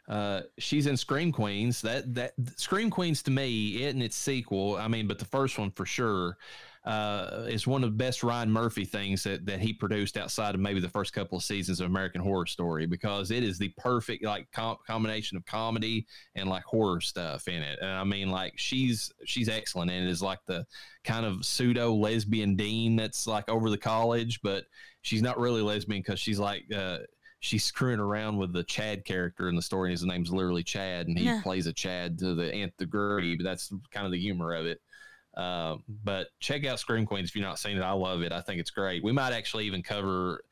Uh, 0.07 0.41
she's 0.57 0.87
in 0.87 0.97
Scream 0.97 1.31
Queens. 1.31 1.81
That 1.81 2.15
that 2.15 2.33
Scream 2.55 2.89
Queens 2.89 3.21
to 3.23 3.31
me, 3.31 3.83
it 3.83 3.93
and 3.93 4.01
its 4.01 4.15
sequel. 4.15 4.75
I 4.75 4.87
mean, 4.87 5.07
but 5.07 5.19
the 5.19 5.25
first 5.25 5.59
one 5.59 5.69
for 5.69 5.85
sure 5.85 6.37
uh, 6.85 7.45
is 7.49 7.67
one 7.67 7.83
of 7.83 7.89
the 7.91 7.95
best 7.97 8.23
Ryan 8.23 8.51
Murphy 8.51 8.85
things 8.85 9.23
that, 9.23 9.45
that 9.45 9.59
he 9.59 9.73
produced 9.73 10.17
outside 10.17 10.55
of 10.55 10.61
maybe 10.61 10.79
the 10.79 10.89
first 10.89 11.13
couple 11.13 11.37
of 11.37 11.43
seasons 11.43 11.79
of 11.81 11.87
American 11.87 12.21
Horror 12.21 12.45
Story 12.45 12.85
because 12.85 13.31
it 13.31 13.43
is 13.43 13.57
the 13.57 13.69
perfect 13.77 14.23
like 14.23 14.47
com- 14.51 14.77
combination 14.87 15.35
of 15.37 15.45
comedy 15.45 16.07
and 16.35 16.49
like 16.49 16.63
horror 16.63 17.01
stuff 17.01 17.47
in 17.47 17.61
it. 17.61 17.79
And 17.81 17.91
I 17.91 18.03
mean, 18.03 18.29
like 18.29 18.53
she's 18.57 19.11
she's 19.25 19.49
excellent 19.49 19.91
and 19.91 20.07
it 20.07 20.09
is 20.09 20.21
like 20.21 20.39
the 20.47 20.65
kind 21.03 21.25
of 21.25 21.45
pseudo 21.45 21.93
lesbian 21.93 22.55
dean 22.55 22.95
that's 22.95 23.27
like 23.27 23.49
over 23.49 23.69
the 23.69 23.77
college, 23.77 24.39
but 24.41 24.63
she's 25.01 25.21
not 25.21 25.39
really 25.39 25.61
lesbian 25.61 26.01
because 26.01 26.19
she's 26.19 26.39
like. 26.39 26.63
Uh, 26.73 26.99
she's 27.41 27.63
screwing 27.63 28.01
around 28.01 28.35
with 28.35 28.51
the 28.51 28.65
Chad 28.65 29.05
character 29.05 29.47
in 29.47 29.55
the 29.55 29.61
story. 29.61 29.91
His 29.91 30.03
name's 30.03 30.29
literally 30.29 30.61
Chad, 30.61 31.07
and 31.07 31.17
he 31.17 31.23
Yeah. 31.23 31.41
plays 31.41 31.67
a 31.67 31.71
Chad 31.73 32.19
to 32.19 32.35
the 32.35 32.53
nth 32.53 32.75
degree. 32.75 33.37
But 33.37 33.45
that's 33.45 33.71
kind 33.91 34.05
of 34.05 34.11
the 34.11 34.19
humor 34.19 34.53
of 34.53 34.65
it. 34.65 34.81
Uh, 35.39 35.77
but 36.03 36.27
check 36.41 36.65
out 36.65 36.79
Scream 36.79 37.05
Queens 37.05 37.29
if 37.29 37.35
you're 37.35 37.45
not 37.45 37.59
seen 37.59 37.77
it. 37.77 37.81
I 37.81 37.93
love 37.93 38.21
it. 38.21 38.33
I 38.33 38.41
think 38.41 38.59
it's 38.59 38.71
great. 38.71 39.01
We 39.01 39.13
might 39.13 39.31
actually 39.31 39.65
even 39.65 39.81
cover 39.81 40.43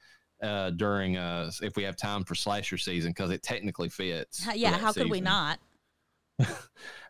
uh, 0.42 0.70
during 0.70 1.18
uh, 1.18 1.52
if 1.62 1.76
we 1.76 1.84
have 1.84 1.98
time 1.98 2.24
for 2.24 2.36
slasher 2.36 2.78
season 2.78 3.12
because 3.12 3.30
it 3.32 3.44
technically 3.44 3.90
fits. 3.90 4.48
Yeah, 4.56 4.78
how 4.78 4.94
could 4.94 5.10
we 5.10 5.22
not? 5.22 5.60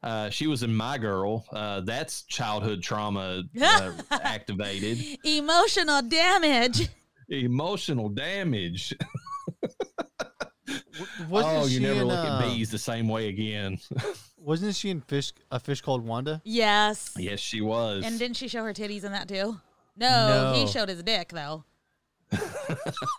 Uh, 0.03 0.30
she 0.30 0.45
was 0.45 0.61
in 0.61 0.73
My 0.73 0.97
Girl. 0.97 1.43
Uh, 1.51 1.82
that's 1.82 2.21
childhood 2.23 2.84
trauma 2.84 3.43
uh, 3.59 3.91
activated. 4.11 4.99
Emotional 5.25 6.03
damage. 6.03 6.88
Emotional 7.30 8.07
damage. 8.07 8.93
Wasn't 11.30 11.56
oh, 11.56 11.66
you 11.66 11.78
she 11.78 11.80
never 11.80 12.02
in, 12.02 12.08
look 12.08 12.20
uh, 12.20 12.39
at 12.39 12.41
bees 12.41 12.70
the 12.70 12.78
same 12.78 13.08
way 13.08 13.30
again. 13.30 13.80
Wasn't 14.38 14.76
she 14.76 14.89
in 14.89 15.02
Fish? 15.02 15.34
A 15.52 15.60
fish 15.60 15.82
called 15.82 16.06
Wanda? 16.06 16.41
Yes. 16.45 17.14
yes, 17.18 17.39
she 17.39 17.62
was. 17.62 18.04
And 18.06 18.18
didn't 18.18 18.38
she 18.38 18.48
show 18.48 18.64
her 18.64 18.74
titties 18.74 19.04
in 19.04 19.12
that 19.12 19.28
too? 19.28 19.60
No, 19.98 20.54
he 20.56 20.68
showed 20.68 20.89
his 20.89 21.04
dick 21.04 21.30
though. 21.30 21.64
I 22.32 22.38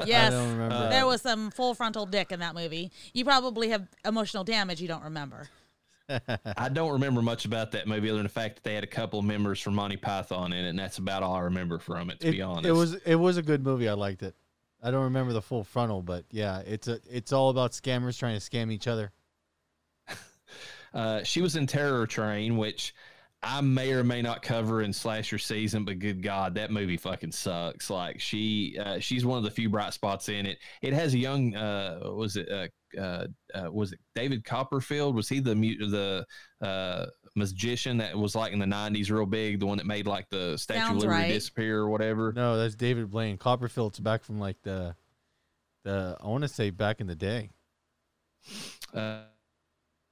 yes. 0.05 0.33
don't 0.33 0.51
remember. 0.51 0.91
There 0.91 1.07
was 1.07 1.23
some 1.23 1.51
full 1.51 1.75
frontal 1.75 2.07
dick 2.07 2.31
in 2.31 2.41
that 2.41 2.55
movie. 2.55 2.93
You 3.15 3.25
probably 3.25 3.71
have 3.71 3.89
emotional 4.05 4.45
damage 4.45 4.81
you 4.81 4.89
don't 4.89 5.05
remember. 5.05 5.49
I 6.57 6.69
don't 6.69 6.93
remember 6.93 7.21
much 7.21 7.45
about 7.45 7.73
that 7.73 7.87
movie 7.87 8.09
other 8.09 8.19
than 8.19 8.25
the 8.25 8.31
fact 8.31 8.57
that 8.57 8.65
they 8.65 8.75
had 8.75 8.85
a 8.85 8.89
couple 8.89 9.19
of 9.19 9.25
members 9.25 9.61
from 9.61 9.75
Monty 9.75 9.97
Python 9.97 10.53
in 10.53 10.65
it, 10.65 10.69
and 10.69 10.79
that's 10.79 10.99
about 10.99 11.23
all 11.23 11.35
I 11.35 11.41
remember 11.41 11.79
from 11.79 12.11
it. 12.11 12.21
To 12.21 12.29
it, 12.29 12.33
be 12.33 12.43
honest, 12.43 12.67
it 12.67 12.73
was 12.73 12.95
it 12.95 13.17
was 13.17 13.37
a 13.37 13.43
good 13.43 13.63
movie. 13.63 13.89
I 13.89 13.95
liked 13.95 14.23
it. 14.23 14.35
I 14.83 14.91
don't 14.91 15.05
remember 15.05 15.33
the 15.33 15.43
full 15.43 15.65
frontal, 15.65 16.03
but 16.03 16.25
yeah, 16.31 16.61
it's 16.61 16.89
a 16.89 17.01
it's 17.11 17.33
all 17.33 17.51
about 17.51 17.73
scammers 17.73 18.19
trying 18.19 18.39
to 18.39 18.45
scam 18.45 18.73
each 18.73 18.87
other. 18.87 19.13
Uh, 20.95 21.23
she 21.23 21.43
was 21.43 21.55
in 21.55 21.67
Terror 21.67 22.07
Train, 22.07 22.57
which 22.57 22.95
I 23.43 23.61
may 23.61 23.93
or 23.93 24.03
may 24.03 24.21
not 24.21 24.43
cover 24.43 24.83
in 24.83 24.93
slasher 24.93 25.39
season, 25.39 25.85
but 25.85 26.01
good 26.01 26.23
God, 26.23 26.55
that 26.55 26.73
movie 26.73 26.97
fucking 26.97 27.33
sucks. 27.33 27.89
Like 27.89 28.21
she, 28.21 28.77
uh, 28.83 28.99
she's 28.99 29.25
one 29.25 29.39
of 29.39 29.45
the 29.45 29.51
few 29.51 29.69
bright 29.69 29.93
spots 29.93 30.29
in 30.29 30.47
it. 30.47 30.59
It 30.83 30.93
has 30.93 31.15
a 31.15 31.19
young, 31.19 31.55
uh, 31.55 32.01
was 32.05 32.37
it, 32.37 32.49
uh, 32.51 32.67
uh, 32.99 33.27
uh, 33.55 33.71
was 33.71 33.93
it 33.93 34.01
David 34.17 34.45
Copperfield? 34.45 35.15
Was 35.15 35.29
he 35.29 35.39
the 35.39 35.55
mu- 35.55 35.89
the 35.89 36.27
uh, 36.61 37.07
magician 37.35 37.99
that 37.99 38.17
was 38.17 38.35
like 38.35 38.53
in 38.53 38.59
the 38.59 38.67
'90s, 38.67 39.11
real 39.11 39.27
big, 39.27 39.61
the 39.61 39.67
one 39.67 39.79
that 39.79 39.87
made 39.87 40.07
like 40.07 40.29
the 40.31 40.57
Statue 40.57 40.81
Sounds 40.81 40.97
of 40.97 41.09
Liberty 41.09 41.23
right. 41.23 41.33
disappear 41.33 41.81
or 41.81 41.89
whatever? 41.89 42.33
No, 42.33 42.57
that's 42.57 42.75
David 42.75 43.11
Blaine. 43.11 43.37
Copperfield's 43.37 44.01
back 44.01 44.23
from 44.25 44.39
like 44.39 44.61
the 44.63 44.95
the 45.85 46.17
I 46.21 46.27
want 46.27 46.43
to 46.43 46.49
say 46.49 46.71
back 46.71 47.01
in 47.01 47.07
the 47.07 47.15
day. 47.15 47.51
uh, 48.95 49.23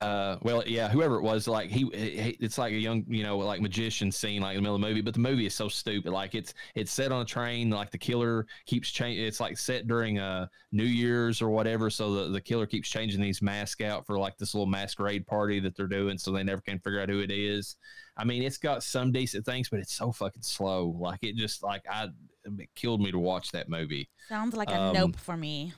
uh, 0.03 0.37
well, 0.43 0.63
yeah, 0.67 0.89
whoever 0.89 1.17
it 1.17 1.23
was, 1.23 1.49
like 1.49 1.71
he, 1.71 1.89
he, 1.95 2.37
it's 2.39 2.59
like 2.59 2.73
a 2.73 2.77
young, 2.77 3.05
you 3.09 3.23
know, 3.23 3.39
like 3.39 3.63
magician 3.63 4.13
scene, 4.13 4.43
like 4.43 4.51
in 4.51 4.57
the 4.59 4.63
middle 4.63 4.75
of 4.77 4.83
the 4.83 4.87
movie. 4.87 5.01
But 5.01 5.15
the 5.15 5.21
movie 5.21 5.47
is 5.47 5.55
so 5.55 5.69
stupid. 5.69 6.13
Like 6.13 6.35
it's 6.35 6.53
it's 6.75 6.93
set 6.93 7.13
on 7.13 7.23
a 7.23 7.25
train. 7.25 7.71
Like 7.71 7.91
the 7.91 7.99
killer 7.99 8.47
keeps 8.67 8.91
changing. 8.91 9.25
It's 9.25 9.41
like 9.41 9.57
set 9.57 9.87
during 9.87 10.19
uh 10.19 10.49
New 10.71 10.85
Year's 10.85 11.41
or 11.41 11.49
whatever. 11.49 11.89
So 11.89 12.15
the, 12.15 12.29
the 12.29 12.41
killer 12.41 12.67
keeps 12.67 12.91
changing 12.91 13.23
these 13.23 13.41
masks 13.41 13.83
out 13.83 14.05
for 14.07 14.19
like 14.19 14.37
this 14.37 14.55
little 14.55 14.67
masquerade 14.67 15.27
party 15.27 15.61
that 15.61 15.75
they're 15.75 15.87
doing. 15.87 16.19
So 16.19 16.31
they 16.31 16.45
never 16.45 16.61
can 16.61 16.79
figure 16.81 17.01
out 17.01 17.09
who 17.09 17.21
it 17.21 17.31
is. 17.31 17.77
I 18.19 18.25
mean, 18.25 18.43
it's 18.43 18.59
got 18.59 18.83
some 18.83 19.13
decent 19.13 19.47
things, 19.47 19.71
but 19.71 19.81
it's 19.81 19.95
so 19.95 20.13
fucking 20.13 20.43
slow. 20.43 20.95
Like 20.99 21.21
it 21.23 21.37
just 21.37 21.63
like 21.63 21.85
I 21.91 22.09
it 22.45 22.69
killed 22.75 23.01
me 23.01 23.11
to 23.13 23.19
watch 23.19 23.51
that 23.53 23.71
movie. 23.71 24.11
Sounds 24.29 24.55
like 24.55 24.71
a 24.71 24.79
Um, 24.79 24.95
nope 24.95 25.17
for 25.17 25.37
me. 25.39 25.73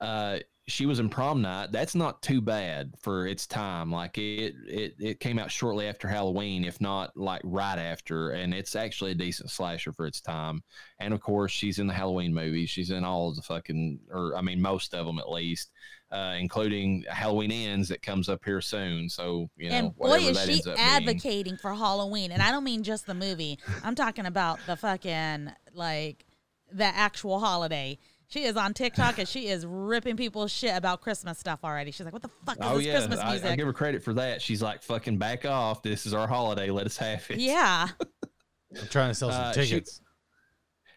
uh 0.00 0.38
she 0.68 0.86
was 0.86 1.00
in 1.00 1.08
prom 1.08 1.42
night 1.42 1.72
that's 1.72 1.94
not 1.94 2.22
too 2.22 2.40
bad 2.40 2.92
for 2.98 3.26
its 3.26 3.46
time 3.46 3.90
like 3.90 4.16
it 4.16 4.54
it 4.66 4.94
it 5.00 5.20
came 5.20 5.38
out 5.38 5.50
shortly 5.50 5.88
after 5.88 6.06
halloween 6.06 6.64
if 6.64 6.80
not 6.80 7.10
like 7.16 7.40
right 7.44 7.78
after 7.78 8.30
and 8.30 8.54
it's 8.54 8.76
actually 8.76 9.10
a 9.10 9.14
decent 9.14 9.50
slasher 9.50 9.92
for 9.92 10.06
its 10.06 10.20
time 10.20 10.62
and 11.00 11.12
of 11.12 11.20
course 11.20 11.50
she's 11.50 11.80
in 11.80 11.86
the 11.88 11.92
halloween 11.92 12.32
movies 12.32 12.70
she's 12.70 12.90
in 12.90 13.04
all 13.04 13.28
of 13.28 13.36
the 13.36 13.42
fucking 13.42 13.98
or 14.10 14.36
i 14.36 14.40
mean 14.40 14.62
most 14.62 14.94
of 14.94 15.04
them 15.04 15.18
at 15.18 15.30
least 15.30 15.72
uh, 16.12 16.36
including 16.38 17.02
halloween 17.08 17.50
ends 17.50 17.88
that 17.88 18.02
comes 18.02 18.28
up 18.28 18.44
here 18.44 18.60
soon 18.60 19.08
so 19.08 19.48
you 19.56 19.70
know 19.70 19.76
and 19.76 19.96
boy, 19.96 20.18
is 20.18 20.38
she 20.44 20.58
up 20.58 20.76
being. 20.76 20.78
advocating 20.78 21.56
for 21.56 21.74
Halloween. 21.74 22.32
And 22.32 22.42
I 22.42 22.50
don't 22.50 22.64
mean 22.64 22.82
just 22.82 23.06
the 23.06 23.14
movie. 23.14 23.58
I'm 23.82 23.94
talking 23.94 24.26
about 24.26 24.58
the 24.66 24.76
fucking 24.76 25.52
like 25.74 26.26
the 26.70 26.84
actual 26.84 27.40
holiday. 27.40 27.98
She 28.32 28.44
is 28.44 28.56
on 28.56 28.72
TikTok 28.72 29.18
and 29.18 29.28
she 29.28 29.48
is 29.48 29.66
ripping 29.66 30.16
people's 30.16 30.50
shit 30.50 30.74
about 30.74 31.02
Christmas 31.02 31.38
stuff 31.38 31.60
already. 31.64 31.90
She's 31.90 32.04
like, 32.06 32.14
"What 32.14 32.22
the 32.22 32.30
fuck 32.46 32.56
is 32.58 32.66
Oh 32.66 32.78
this 32.78 32.86
yeah, 32.86 32.92
Christmas 32.96 33.18
I, 33.20 33.30
music?" 33.30 33.50
I 33.50 33.56
give 33.56 33.66
her 33.66 33.72
credit 33.74 34.02
for 34.02 34.14
that. 34.14 34.40
She's 34.40 34.62
like, 34.62 34.82
"Fucking 34.82 35.18
back 35.18 35.44
off! 35.44 35.82
This 35.82 36.06
is 36.06 36.14
our 36.14 36.26
holiday. 36.26 36.70
Let 36.70 36.86
us 36.86 36.96
have 36.96 37.24
it." 37.30 37.38
yeah, 37.40 37.88
I'm 38.80 38.86
trying 38.88 39.10
to 39.10 39.14
sell 39.14 39.30
some 39.30 39.42
Uh, 39.44 39.52
she- 39.52 39.60
tickets. 39.66 40.00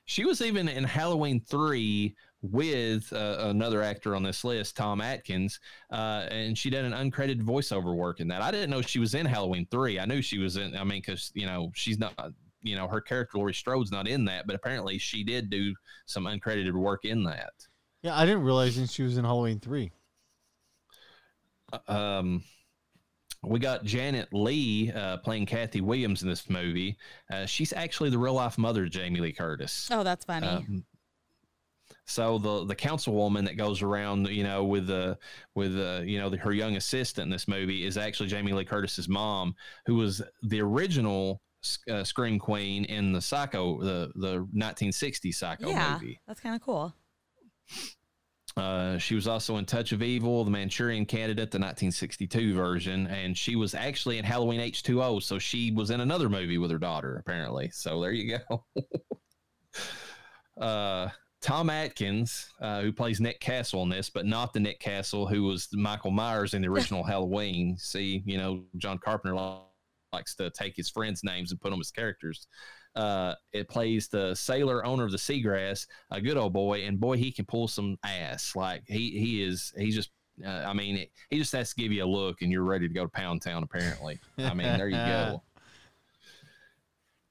She 0.08 0.24
was 0.24 0.42
even 0.42 0.70
in 0.70 0.84
Halloween 0.84 1.42
three 1.42 2.16
with 2.44 3.12
uh, 3.12 3.38
another 3.40 3.82
actor 3.82 4.16
on 4.16 4.22
this 4.22 4.44
list, 4.44 4.78
Tom 4.78 5.02
Atkins, 5.02 5.60
uh, 5.92 6.28
and 6.30 6.56
she 6.56 6.70
did 6.70 6.86
an 6.86 6.92
uncredited 6.94 7.42
voiceover 7.42 7.96
work 7.96 8.20
in 8.20 8.28
that. 8.28 8.42
I 8.44 8.52
didn't 8.52 8.70
know 8.70 8.82
she 8.84 9.00
was 9.00 9.16
in 9.16 9.26
Halloween 9.26 9.68
three. 9.72 10.00
I 10.00 10.06
knew 10.06 10.22
she 10.22 10.38
was 10.38 10.58
in. 10.58 10.76
I 10.78 10.84
mean, 10.84 11.02
because 11.02 11.32
you 11.34 11.48
know 11.48 11.72
she's 11.76 11.98
not. 11.98 12.14
You 12.66 12.76
know 12.76 12.88
her 12.88 13.02
character 13.02 13.38
Laurie 13.38 13.54
Strode's 13.54 13.92
not 13.92 14.08
in 14.08 14.26
that, 14.26 14.48
but 14.48 14.56
apparently 14.56 14.98
she 14.98 15.24
did 15.24 15.50
do 15.50 15.74
some 16.06 16.26
uncredited 16.26 16.74
work 16.74 17.06
in 17.06 17.24
that. 17.24 17.54
yeah, 18.02 18.18
I 18.18 18.26
didn't 18.26 18.44
realize 18.44 18.92
she 18.92 19.04
was 19.04 19.18
in 19.18 19.26
Halloween 19.26 19.60
three. 19.60 19.92
Um, 21.88 22.44
we 23.44 23.60
got 23.60 23.84
Janet 23.84 24.30
Leigh 24.34 24.92
uh, 24.92 25.18
playing 25.18 25.46
Kathy 25.46 25.82
Williams 25.82 26.24
in 26.24 26.30
this 26.30 26.50
movie. 26.50 26.98
Uh, 27.32 27.46
she's 27.46 27.74
actually 27.74 28.10
the 28.10 28.18
real 28.18 28.34
life 28.34 28.58
mother 28.58 28.84
of 28.84 28.92
Jamie 28.92 29.20
Lee 29.20 29.34
Curtis. 29.34 29.90
oh, 29.92 30.04
that's 30.04 30.26
funny. 30.26 30.48
Um, 30.48 30.86
so 32.08 32.38
the 32.38 32.66
the 32.66 32.76
councilwoman 32.76 33.46
that 33.46 33.58
goes 33.58 33.82
around, 33.82 34.28
you 34.28 34.44
know, 34.44 34.64
with 34.64 34.88
the 34.88 35.18
with 35.56 35.76
uh, 35.78 36.02
you 36.04 36.20
know 36.20 36.30
the, 36.30 36.38
her 36.38 36.54
young 36.54 36.76
assistant 36.76 37.26
in 37.26 37.30
this 37.32 37.48
movie 37.48 37.86
is 37.86 37.98
actually 37.98 38.30
Jamie 38.30 38.54
Lee 38.54 38.66
Curtis's 38.66 39.10
mom, 39.10 39.56
who 39.86 39.96
was 39.96 40.22
the 40.44 40.62
original 40.62 41.42
uh, 41.90 42.04
scream 42.04 42.40
queen 42.40 42.86
in 42.86 43.12
the 43.12 43.22
Psycho, 43.22 43.80
the 43.80 44.12
the 44.16 44.38
1960 44.54 45.32
Psycho 45.32 45.70
yeah, 45.70 45.94
movie. 45.94 46.20
that's 46.28 46.40
kind 46.40 46.56
of 46.56 46.62
cool. 46.62 46.94
Uh, 48.58 48.98
she 48.98 49.16
was 49.16 49.28
also 49.28 49.58
in 49.58 49.66
Touch 49.66 49.92
of 49.92 50.02
Evil, 50.02 50.46
The 50.46 50.52
Manchurian 50.52 51.06
Candidate, 51.06 51.52
the 51.52 51.60
1962 51.60 52.54
version, 52.54 53.08
and 53.08 53.38
she 53.38 53.58
was 53.58 53.76
actually 53.76 54.18
in 54.18 54.24
Halloween 54.24 54.62
H2O. 54.62 55.22
So 55.22 55.38
she 55.38 55.72
was 55.72 55.90
in 55.90 56.00
another 56.00 56.30
movie 56.30 56.58
with 56.58 56.72
her 56.72 56.78
daughter, 56.78 57.18
apparently. 57.18 57.70
So 57.74 58.00
there 58.00 58.14
you 58.14 58.40
go. 58.48 58.64
uh, 60.62 61.10
Tom 61.42 61.70
Atkins, 61.70 62.54
uh, 62.62 62.82
who 62.82 62.94
plays 62.94 63.20
Nick 63.20 63.42
Castle 63.42 63.84
in 63.84 63.90
this, 63.90 64.10
but 64.10 64.26
not 64.26 64.54
the 64.54 64.60
Nick 64.60 64.80
Castle 64.80 65.28
who 65.28 65.44
was 65.44 65.68
Michael 65.74 66.12
Myers 66.12 66.54
in 66.54 66.62
the 66.62 66.68
original 66.72 67.04
Halloween. 67.04 67.78
See, 67.78 68.24
you 68.26 68.38
know, 68.38 68.64
John 68.78 69.00
Carpenter 69.00 69.36
likes 70.16 70.36
to 70.36 70.50
take 70.50 70.76
his 70.76 70.90
friends' 70.90 71.24
names 71.24 71.52
and 71.52 71.60
put 71.60 71.72
them 71.72 71.80
as 71.80 71.92
characters. 71.92 72.48
Uh, 72.96 73.36
it 73.52 73.68
plays 73.68 74.08
the 74.08 74.34
sailor 74.36 74.86
owner 74.86 75.04
of 75.04 75.12
the 75.12 75.18
Seagrass, 75.18 75.86
a 76.12 76.22
good 76.22 76.38
old 76.38 76.54
boy, 76.54 76.86
and 76.86 77.00
boy, 77.00 77.18
he 77.18 77.32
can 77.32 77.46
pull 77.46 77.68
some 77.68 77.98
ass. 78.04 78.56
Like 78.56 78.84
he 78.88 79.12
he 79.20 79.44
is, 79.44 79.74
he's 79.78 79.96
just. 79.96 80.12
Uh, 80.46 80.50
I 80.50 80.74
mean, 80.74 81.08
he 81.30 81.38
just 81.38 81.54
has 81.54 81.74
to 81.74 81.82
give 81.82 81.94
you 81.94 82.04
a 82.04 82.06
look, 82.06 82.42
and 82.42 82.52
you're 82.52 82.64
ready 82.64 82.90
to 82.90 82.94
go 82.94 83.04
to 83.04 83.10
Pound 83.10 83.42
Town. 83.42 83.64
Apparently, 83.64 84.20
I 84.38 84.54
mean, 84.54 84.78
there 84.78 84.90
you 84.90 84.98
go. 84.98 85.44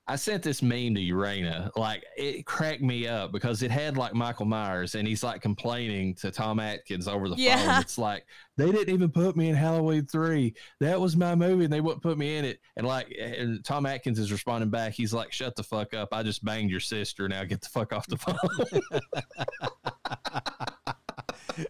I 0.07 0.17
sent 0.17 0.43
this 0.43 0.61
meme 0.61 0.95
to 0.97 1.01
Urana. 1.01 1.71
Like 1.77 2.05
it 2.17 2.45
cracked 2.45 2.83
me 2.83 3.09
up 3.09 3.33
because 3.33 3.63
it 3.63 3.71
had 3.71 3.97
like 3.97 4.13
Michael 4.13 4.45
Myers 4.45 4.95
and 4.97 5.09
he's 5.09 5.23
like 5.25 5.41
complaining 5.41 6.15
to 6.17 6.31
Tom 6.31 6.61
Atkins 6.61 7.09
over 7.09 7.27
the 7.29 7.37
Yeah. 7.37 7.57
phone. 7.73 7.81
It's 7.81 7.97
like 7.97 8.27
they 8.59 8.71
didn't 8.71 8.93
even 8.93 9.11
put 9.11 9.35
me 9.35 9.49
in 9.49 9.55
Halloween 9.55 10.05
three. 10.05 10.55
That 10.81 11.01
was 11.01 11.17
my 11.17 11.35
movie 11.35 11.65
and 11.65 11.73
they 11.73 11.81
wouldn't 11.81 12.03
put 12.03 12.19
me 12.19 12.37
in 12.37 12.45
it. 12.45 12.61
And 12.77 12.87
like 12.87 13.17
and 13.19 13.65
Tom 13.65 13.87
Atkins 13.87 14.19
is 14.19 14.31
responding 14.31 14.69
back. 14.69 14.93
He's 14.93 15.15
like, 15.15 15.33
Shut 15.33 15.57
the 15.57 15.63
fuck 15.63 15.95
up. 15.95 16.11
I 16.13 16.23
just 16.23 16.45
banged 16.45 16.71
your 16.71 16.81
sister. 16.81 17.27
Now 17.27 17.43
get 17.45 17.63
the 17.63 17.69
fuck 17.71 17.95
off 17.95 18.07
the 18.07 18.19
phone. 18.19 18.37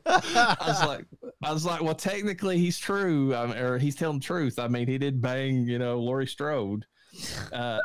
I 0.06 0.56
was 0.66 0.84
like, 0.86 1.04
I 1.42 1.52
was 1.52 1.64
like, 1.66 1.82
well, 1.82 1.94
technically 1.94 2.58
he's 2.58 2.78
true, 2.78 3.34
um, 3.34 3.52
or 3.52 3.78
he's 3.78 3.94
telling 3.94 4.18
the 4.18 4.24
truth. 4.24 4.58
I 4.58 4.68
mean, 4.68 4.86
he 4.88 4.98
did 4.98 5.20
bang, 5.20 5.66
you 5.66 5.78
know, 5.78 5.98
Laurie 6.00 6.26
Strode. 6.26 6.86
Uh, 7.52 7.80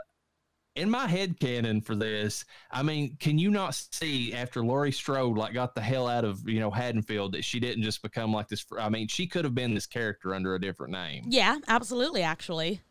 in 0.80 0.90
my 0.90 1.08
head 1.08 1.40
canon 1.40 1.82
for 1.82 1.96
this, 1.96 2.46
I 2.72 2.84
mean, 2.84 3.18
can 3.20 3.38
you 3.38 3.52
not 3.52 3.76
see 3.76 4.34
after 4.34 4.64
Laurie 4.64 4.92
Strode 4.92 5.38
like 5.38 5.54
got 5.54 5.76
the 5.76 5.82
hell 5.82 6.08
out 6.08 6.26
of 6.26 6.48
you 6.48 6.60
know 6.60 6.72
Haddonfield 6.72 7.34
that 7.34 7.44
she 7.44 7.60
didn't 7.60 7.84
just 7.84 8.02
become 8.02 8.34
like 8.34 8.48
this? 8.48 8.66
I 8.78 8.90
mean, 8.90 9.08
she 9.08 9.28
could 9.28 9.46
have 9.46 9.56
been 9.56 9.74
this 9.74 9.88
character 9.88 10.34
under 10.34 10.56
a 10.56 10.62
different 10.62 10.94
name. 10.94 11.26
Yeah, 11.28 11.58
absolutely. 11.68 12.24
Actually, 12.24 12.82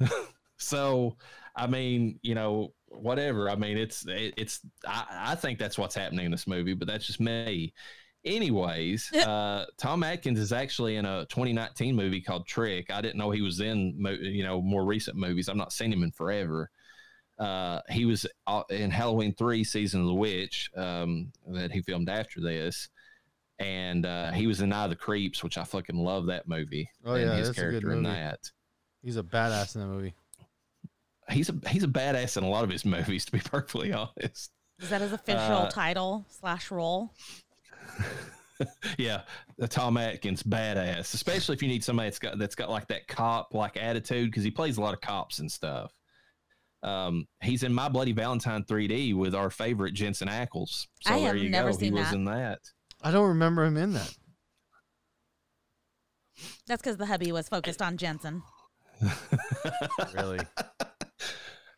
So, 0.58 1.16
I 1.56 1.66
mean, 1.66 2.18
you 2.22 2.34
know, 2.34 2.74
whatever. 2.88 3.48
I 3.48 3.54
mean, 3.54 3.78
it's 3.78 4.06
it, 4.06 4.34
it's. 4.36 4.60
I, 4.86 5.06
I 5.10 5.34
think 5.34 5.58
that's 5.58 5.78
what's 5.78 5.94
happening 5.94 6.26
in 6.26 6.30
this 6.30 6.46
movie, 6.46 6.74
but 6.74 6.86
that's 6.86 7.06
just 7.06 7.20
me. 7.20 7.72
Anyways, 8.24 9.12
uh, 9.14 9.66
Tom 9.78 10.02
Atkins 10.02 10.38
is 10.38 10.52
actually 10.52 10.96
in 10.96 11.06
a 11.06 11.24
2019 11.26 11.94
movie 11.94 12.20
called 12.20 12.46
Trick. 12.46 12.90
I 12.92 13.00
didn't 13.00 13.18
know 13.18 13.30
he 13.30 13.42
was 13.42 13.60
in 13.60 13.94
you 14.20 14.44
know 14.44 14.60
more 14.60 14.84
recent 14.84 15.16
movies. 15.16 15.48
I've 15.48 15.56
not 15.56 15.72
seen 15.72 15.92
him 15.92 16.02
in 16.02 16.10
forever. 16.10 16.70
Uh, 17.38 17.80
he 17.88 18.04
was 18.04 18.26
uh, 18.46 18.62
in 18.70 18.90
Halloween 18.90 19.32
three, 19.34 19.62
season 19.64 20.00
of 20.00 20.06
the 20.08 20.14
witch, 20.14 20.70
um, 20.76 21.32
that 21.48 21.70
he 21.70 21.80
filmed 21.82 22.08
after 22.08 22.40
this, 22.40 22.88
and 23.58 24.04
uh, 24.06 24.32
he 24.32 24.46
was 24.46 24.60
in 24.60 24.70
Night 24.70 24.84
of 24.84 24.90
the 24.90 24.96
Creeps, 24.96 25.42
which 25.44 25.56
I 25.58 25.64
fucking 25.64 25.96
love 25.96 26.26
that 26.26 26.48
movie. 26.48 26.90
Oh, 27.04 27.14
and 27.14 27.30
yeah, 27.30 27.36
his 27.36 27.48
that's 27.48 27.58
a 27.58 27.60
good 27.62 27.70
character 27.70 27.92
in 27.92 28.02
that 28.04 28.50
He's 29.02 29.16
a 29.16 29.22
badass 29.22 29.74
in 29.76 29.82
that 29.82 29.86
movie. 29.86 30.14
he's 31.30 31.48
a 31.48 31.54
he's 31.68 31.84
a 31.84 31.88
badass 31.88 32.36
in 32.36 32.42
a 32.44 32.48
lot 32.48 32.64
of 32.64 32.70
his 32.70 32.84
movies, 32.84 33.24
to 33.26 33.32
be 33.32 33.38
perfectly 33.38 33.92
honest. 33.92 34.50
is 34.80 34.90
that 34.90 35.00
his 35.00 35.12
official 35.12 35.40
Uh, 35.40 35.70
title 35.70 36.26
slash 36.28 36.70
role? 36.70 37.12
Yeah, 38.98 39.20
the 39.56 39.68
Tom 39.68 39.96
Atkins 39.96 40.42
badass, 40.42 41.14
especially 41.14 41.54
if 41.54 41.62
you 41.62 41.68
need 41.68 41.84
somebody 41.84 42.08
that's 42.08 42.18
got 42.18 42.38
that's 42.40 42.56
got 42.56 42.68
like 42.68 42.88
that 42.88 43.06
cop 43.06 43.54
like 43.54 43.76
attitude 43.76 44.32
because 44.32 44.42
he 44.42 44.50
plays 44.50 44.78
a 44.78 44.80
lot 44.80 44.94
of 44.94 45.00
cops 45.00 45.38
and 45.38 45.50
stuff. 45.50 45.92
Um, 46.82 47.26
he's 47.42 47.62
in 47.64 47.74
My 47.74 47.88
Bloody 47.88 48.12
Valentine 48.12 48.62
3D 48.64 49.14
with 49.14 49.34
our 49.34 49.50
favorite 49.50 49.94
Jensen 49.94 50.28
Ackles. 50.28 50.86
So 51.00 51.14
I 51.14 51.20
there 51.20 51.36
you 51.36 51.50
never 51.50 51.70
go. 51.72 51.76
seen 51.78 51.92
he 51.92 51.98
was 51.98 52.10
that. 52.10 52.14
in 52.14 52.24
that. 52.26 52.58
I 53.02 53.10
don't 53.10 53.28
remember 53.28 53.64
him 53.64 53.76
in 53.76 53.92
that. 53.94 54.14
That's 56.66 56.80
because 56.82 56.96
the 56.96 57.06
hubby 57.06 57.32
was 57.32 57.48
focused 57.48 57.82
on 57.82 57.96
Jensen. 57.96 58.42
Really? 60.14 60.38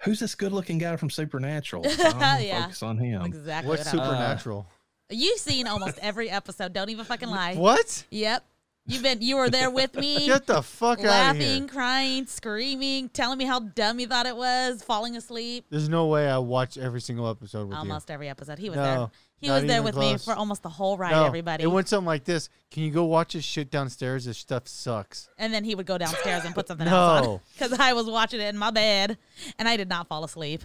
Who's 0.05 0.21
this 0.21 0.35
good-looking 0.35 0.79
guy 0.79 0.97
from 0.97 1.11
Supernatural? 1.11 1.85
I'm 1.99 2.43
Yeah. 2.43 2.63
Focus 2.63 2.83
on 2.83 2.97
him. 2.99 3.23
Exactly. 3.23 3.69
What's 3.69 3.85
what 3.93 4.01
I- 4.01 4.05
supernatural? 4.07 4.67
You've 5.13 5.39
seen 5.41 5.67
almost 5.67 5.99
every 6.01 6.31
episode. 6.31 6.73
Don't 6.73 6.89
even 6.89 7.05
fucking 7.05 7.29
lie. 7.29 7.57
what? 7.57 8.05
Yep. 8.11 8.45
You've 8.87 9.03
been. 9.03 9.21
You 9.23 9.37
were 9.37 9.49
there 9.51 9.71
with 9.71 9.95
me. 9.95 10.27
Get 10.27 10.47
the 10.47 10.63
fuck 10.63 10.99
out 11.01 11.05
of 11.05 11.11
laughing, 11.11 11.41
here. 11.41 11.67
crying, 11.69 12.27
screaming, 12.27 13.09
telling 13.11 13.39
me 13.39 13.45
how 13.45 13.61
dumb 13.61 14.01
you 14.01 14.07
thought 14.09 14.27
it 14.27 14.37
was, 14.37 14.83
falling 14.83 15.17
asleep. 15.17 15.67
There's 15.71 15.89
no 15.89 16.07
way 16.07 16.29
I 16.29 16.39
watch 16.39 16.77
every 16.77 17.01
single 17.01 17.29
episode 17.29 17.69
with 17.69 17.77
Almost 17.77 18.11
every 18.11 18.29
episode. 18.29 18.59
He 18.59 18.69
was 18.71 18.77
No, 18.79 18.83
there. 18.85 19.11
He 19.39 19.47
not 19.49 19.55
was 19.55 19.65
there 19.65 19.73
even 19.77 19.85
with 19.85 19.95
close. 19.95 20.13
me 20.13 20.19
for 20.33 20.35
almost 20.39 20.63
the 20.63 20.69
whole 20.69 20.99
ride, 20.99 21.13
No, 21.13 21.25
everybody. 21.25 21.63
It 21.65 21.69
went 21.69 21.89
something 21.89 22.07
like 22.07 22.25
this. 22.25 22.49
Can 22.71 22.83
you 22.83 22.91
go 22.91 23.05
watch 23.05 23.35
this 23.35 23.45
shit 23.45 23.71
downstairs? 23.71 24.25
This 24.25 24.39
stuff 24.39 24.67
sucks. 24.67 25.29
and 25.39 25.55
then 25.55 25.63
he 25.65 25.75
would 25.75 25.87
go 25.87 25.97
downstairs 25.97 26.45
and 26.45 26.55
put 26.55 26.67
something 26.69 26.87
else 26.89 27.21
on. 27.21 27.25
No. 27.25 27.41
Because 27.55 27.79
I 27.79 27.93
was 27.93 28.07
watching 28.07 28.41
it 28.41 28.49
in 28.49 28.59
my 28.59 28.71
bed 28.71 29.17
and 29.59 29.69
I 29.69 29.77
did 29.77 29.89
not 29.89 30.09
fall 30.09 30.25
asleep. 30.25 30.63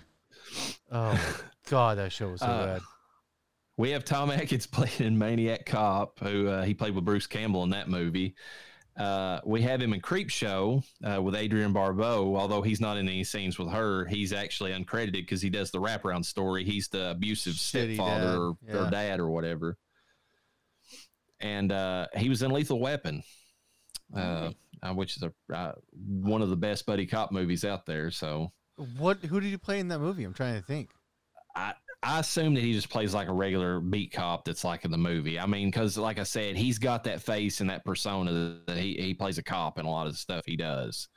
Oh 0.91 1.13
my 1.13 1.19
god, 1.69 1.97
that 1.99 2.11
show 2.11 2.29
was 2.29 2.39
so 2.41 2.47
Uh, 2.47 2.65
bad. 2.65 2.81
We 3.77 3.91
have 3.91 4.05
Tom 4.05 4.31
Atkins 4.31 4.67
playing 4.71 4.99
in 4.99 5.17
Maniac 5.17 5.65
Cop, 5.65 6.19
who 6.19 6.47
uh, 6.47 6.63
he 6.63 6.73
played 6.73 6.95
with 6.95 7.05
Bruce 7.05 7.27
Campbell 7.27 7.63
in 7.63 7.69
that 7.71 7.89
movie. 7.89 8.35
Uh, 8.97 9.41
we 9.43 9.61
have 9.61 9.81
him 9.81 9.91
in 9.91 9.99
Creepshow 9.99 10.81
uh, 11.03 11.21
with 11.21 11.35
Adrienne 11.35 11.73
Barbeau. 11.73 12.35
Although 12.37 12.61
he's 12.61 12.79
not 12.79 12.95
in 12.97 13.09
any 13.09 13.25
scenes 13.25 13.59
with 13.59 13.69
her, 13.69 14.05
he's 14.05 14.31
actually 14.31 14.71
uncredited 14.71 15.13
because 15.13 15.41
he 15.41 15.49
does 15.49 15.69
the 15.69 15.79
wraparound 15.79 16.23
story. 16.23 16.63
He's 16.63 16.87
the 16.87 17.11
abusive 17.11 17.55
Shitty 17.55 17.95
stepfather 17.95 18.53
dad, 18.65 18.75
or, 18.75 18.85
or 18.85 18.89
dad 18.89 19.19
or 19.19 19.29
whatever. 19.29 19.77
And 21.41 21.73
uh, 21.73 22.07
he 22.15 22.29
was 22.29 22.41
in 22.41 22.51
Lethal 22.51 22.79
Weapon, 22.79 23.21
uh, 24.15 24.51
uh, 24.81 24.93
which 24.93 25.17
is 25.17 25.23
a 25.23 25.33
uh, 25.53 25.73
one 25.91 26.41
of 26.41 26.49
the 26.49 26.55
best 26.55 26.85
buddy 26.85 27.05
cop 27.05 27.33
movies 27.33 27.65
out 27.65 27.85
there. 27.85 28.09
So 28.11 28.53
What? 28.97 29.17
Who 29.25 29.41
did 29.41 29.49
you 29.49 29.57
play 29.57 29.79
in 29.79 29.89
that 29.89 29.99
movie? 29.99 30.23
I'm 30.23 30.33
trying 30.33 30.55
to 30.55 30.65
think. 30.65 30.91
I 31.53 31.73
I 32.05 32.19
assume 32.19 32.53
that 32.53 32.61
he 32.61 32.71
just 32.71 32.89
plays 32.89 33.15
like 33.15 33.27
a 33.27 33.33
regular 33.33 33.79
beat 33.79 34.11
cop 34.13 34.45
that's 34.45 34.63
like 34.63 34.85
in 34.85 34.91
the 34.91 34.97
movie. 34.97 35.39
I 35.39 35.47
mean, 35.47 35.69
because 35.69 35.97
like 35.97 36.19
I 36.19 36.23
said, 36.23 36.55
he's 36.55 36.77
got 36.77 37.03
that 37.05 37.19
face 37.19 37.61
and 37.61 37.69
that 37.71 37.83
persona 37.83 38.59
that 38.67 38.77
he, 38.77 38.93
he 38.93 39.13
plays 39.15 39.39
a 39.39 39.43
cop 39.43 39.79
in 39.79 39.85
a 39.85 39.89
lot 39.89 40.05
of 40.05 40.13
the 40.13 40.19
stuff 40.19 40.43
he 40.45 40.55
does. 40.55 41.07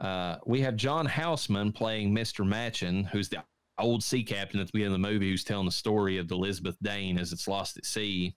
Uh, 0.00 0.36
we 0.46 0.62
have 0.62 0.76
John 0.76 1.04
Houseman 1.04 1.72
playing 1.72 2.14
Mr. 2.14 2.46
Machen, 2.46 3.04
who's 3.04 3.28
the 3.28 3.44
old 3.78 4.02
sea 4.02 4.24
captain 4.24 4.58
at 4.58 4.68
the 4.68 4.72
beginning 4.72 4.94
of 4.94 5.02
the 5.02 5.08
movie, 5.08 5.30
who's 5.30 5.44
telling 5.44 5.66
the 5.66 5.72
story 5.72 6.16
of 6.16 6.28
the 6.28 6.34
Elizabeth 6.34 6.76
Dane 6.82 7.18
as 7.18 7.32
it's 7.32 7.46
lost 7.46 7.76
at 7.76 7.84
sea. 7.84 8.34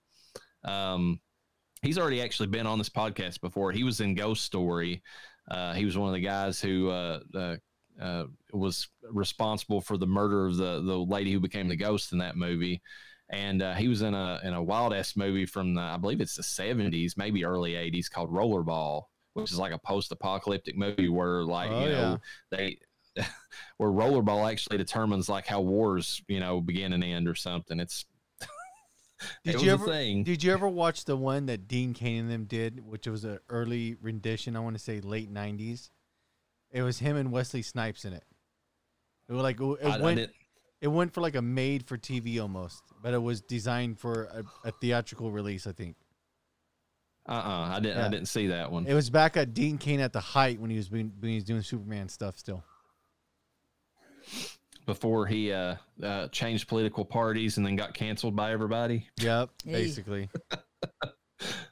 Um, 0.65 1.21
he's 1.81 1.97
already 1.97 2.21
actually 2.21 2.47
been 2.47 2.67
on 2.67 2.77
this 2.77 2.89
podcast 2.89 3.39
before. 3.39 3.71
He 3.71 3.85
was 3.85 4.01
in 4.01 4.15
Ghost 4.15 4.43
Story. 4.43 5.01
Uh, 5.49 5.73
he 5.73 5.85
was 5.85 5.97
one 5.97 6.09
of 6.09 6.13
the 6.13 6.19
guys 6.19 6.59
who 6.59 6.89
uh, 6.89 7.19
uh, 7.99 8.25
was 8.53 8.87
responsible 9.11 9.81
for 9.81 9.97
the 9.97 10.07
murder 10.07 10.45
of 10.47 10.57
the 10.57 10.81
the 10.81 10.97
lady 10.97 11.31
who 11.31 11.39
became 11.39 11.67
the 11.67 11.75
ghost 11.75 12.11
in 12.11 12.17
that 12.19 12.37
movie. 12.37 12.81
And 13.31 13.61
uh, 13.61 13.75
he 13.75 13.87
was 13.87 14.01
in 14.01 14.13
a 14.13 14.39
in 14.43 14.53
a 14.53 14.63
wild 14.63 14.93
ass 14.93 15.15
movie 15.15 15.45
from 15.45 15.75
the 15.75 15.81
I 15.81 15.97
believe 15.97 16.21
it's 16.21 16.35
the 16.35 16.43
seventies, 16.43 17.17
maybe 17.17 17.45
early 17.45 17.75
eighties, 17.75 18.09
called 18.09 18.31
Rollerball, 18.31 19.03
which 19.33 19.51
is 19.51 19.59
like 19.59 19.73
a 19.73 19.77
post 19.77 20.11
apocalyptic 20.11 20.77
movie 20.77 21.09
where 21.09 21.43
like 21.43 21.69
Oh, 21.71 21.83
you 21.83 21.89
know 21.89 22.17
they 22.51 22.79
where 23.77 23.89
Rollerball 23.89 24.49
actually 24.51 24.77
determines 24.77 25.29
like 25.29 25.45
how 25.45 25.61
wars 25.61 26.21
you 26.27 26.39
know 26.39 26.61
begin 26.61 26.93
and 26.93 27.03
end 27.03 27.27
or 27.27 27.35
something. 27.35 27.79
It's 27.79 28.05
Did 29.43 29.55
it 29.55 29.61
you 29.61 29.71
ever? 29.71 29.85
thing. 29.85 30.23
Did 30.23 30.43
you 30.43 30.51
ever 30.53 30.67
watch 30.67 31.05
the 31.05 31.17
one 31.17 31.45
that 31.47 31.67
Dean 31.67 31.93
Cain 31.93 32.21
and 32.21 32.31
them 32.31 32.45
did, 32.45 32.79
which 32.85 33.05
was 33.07 33.25
an 33.25 33.39
early 33.49 33.95
rendition? 34.01 34.55
I 34.55 34.59
want 34.61 34.75
to 34.75 34.81
say 34.83 35.01
late 35.01 35.31
'90s. 35.31 35.89
It 36.71 36.81
was 36.83 36.99
him 36.99 37.17
and 37.17 37.31
Wesley 37.31 37.61
Snipes 37.61 38.05
in 38.05 38.13
it. 38.13 38.23
It 39.27 39.33
was 39.33 39.41
like 39.43 39.59
it 39.59 39.77
I- 39.85 39.97
I 39.97 40.01
went. 40.01 40.17
didn't- 40.17 40.35
it 40.81 40.87
went 40.87 41.13
for 41.13 41.19
like 41.21 41.35
a 41.35 41.41
made 41.41 41.85
for 41.87 41.97
TV 41.97 42.39
almost, 42.41 42.81
but 43.01 43.13
it 43.13 43.17
was 43.21 43.41
designed 43.41 43.99
for 43.99 44.25
a, 44.63 44.69
a 44.69 44.71
theatrical 44.71 45.29
release. 45.31 45.67
I 45.67 45.73
think 45.73 45.97
uh-uh, 47.27 47.75
I 47.75 47.79
didn't 47.81 47.97
Yeah. 47.97 48.05
I 48.05 48.09
didn't 48.09 48.27
see 48.27 48.47
that 48.47 48.71
one. 48.71 48.87
it 48.87 48.93
was 48.93 49.09
back 49.09 49.35
at 49.35 49.53
Dean 49.53 49.77
Cain 49.77 49.99
at 49.99 50.13
the 50.13 50.21
height 50.21 50.59
when 50.59 50.69
he 50.69 50.77
was 50.77 50.87
being, 50.87 51.11
when 51.19 51.29
he 51.31 51.35
was 51.35 51.43
doing 51.43 51.61
Superman 51.63 52.07
stuff. 52.07 52.37
Still, 52.39 52.63
before 54.85 55.27
he 55.27 55.51
uh, 55.51 55.75
uh, 56.01 56.27
changed 56.29 56.67
political 56.69 57.03
parties 57.03 57.57
and 57.57 57.65
then 57.65 57.75
got 57.75 57.93
canceled 57.93 58.35
by 58.35 58.51
everybody. 58.53 59.07
yep, 59.19 59.49
Hey. 59.65 59.71
basically. 59.73 60.29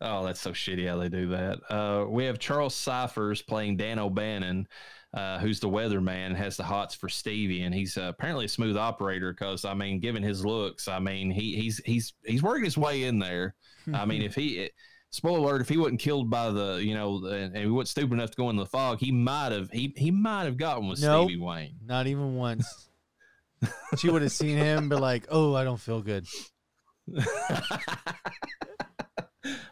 Oh, 0.00 0.24
that's 0.24 0.40
so 0.40 0.52
shitty 0.52 0.86
how 0.88 0.98
they 0.98 1.08
do 1.08 1.28
that. 1.28 1.58
Uh, 1.70 2.06
we 2.08 2.24
have 2.24 2.38
Charles 2.38 2.74
Cyphers 2.74 3.40
playing 3.40 3.78
Dan 3.78 3.98
O'Bannon, 3.98 4.68
uh, 5.14 5.38
who's 5.38 5.58
the 5.58 5.68
weatherman, 5.68 6.34
has 6.34 6.56
the 6.56 6.64
hots 6.64 6.94
for 6.94 7.08
Stevie, 7.08 7.62
and 7.62 7.74
he's 7.74 7.96
uh, 7.96 8.02
apparently 8.02 8.44
a 8.44 8.48
smooth 8.48 8.76
operator. 8.76 9.32
Because 9.32 9.64
I 9.64 9.72
mean, 9.72 10.00
given 10.00 10.22
his 10.22 10.44
looks, 10.44 10.86
I 10.86 10.98
mean, 10.98 11.30
he 11.30 11.56
he's 11.56 11.80
he's 11.86 12.12
he's 12.24 12.42
working 12.42 12.64
his 12.64 12.76
way 12.76 13.04
in 13.04 13.18
there. 13.18 13.54
I 13.94 14.04
mean, 14.04 14.20
if 14.20 14.34
he 14.34 14.58
it, 14.58 14.72
spoiler 15.10 15.38
alert, 15.38 15.60
if 15.60 15.68
he 15.68 15.76
wasn't 15.76 16.00
killed 16.00 16.28
by 16.28 16.50
the 16.50 16.74
you 16.74 16.94
know, 16.94 17.24
and, 17.24 17.54
and 17.54 17.56
he 17.56 17.66
wasn't 17.66 17.88
stupid 17.88 18.14
enough 18.14 18.32
to 18.32 18.36
go 18.36 18.50
in 18.50 18.56
the 18.56 18.66
fog, 18.66 18.98
he 19.00 19.12
might 19.12 19.52
have 19.52 19.70
he 19.70 19.94
he 19.96 20.10
might 20.10 20.44
have 20.44 20.56
gotten 20.56 20.88
with 20.88 21.00
Nope. 21.00 21.28
Stevie 21.28 21.40
Wayne. 21.40 21.76
Not 21.84 22.06
even 22.06 22.36
once. 22.36 22.90
she 23.96 24.10
would 24.10 24.22
have 24.22 24.32
seen 24.32 24.58
him, 24.58 24.88
be 24.88 24.96
like, 24.96 25.26
"Oh, 25.30 25.54
I 25.54 25.64
don't 25.64 25.80
feel 25.80 26.02
good." 26.02 26.26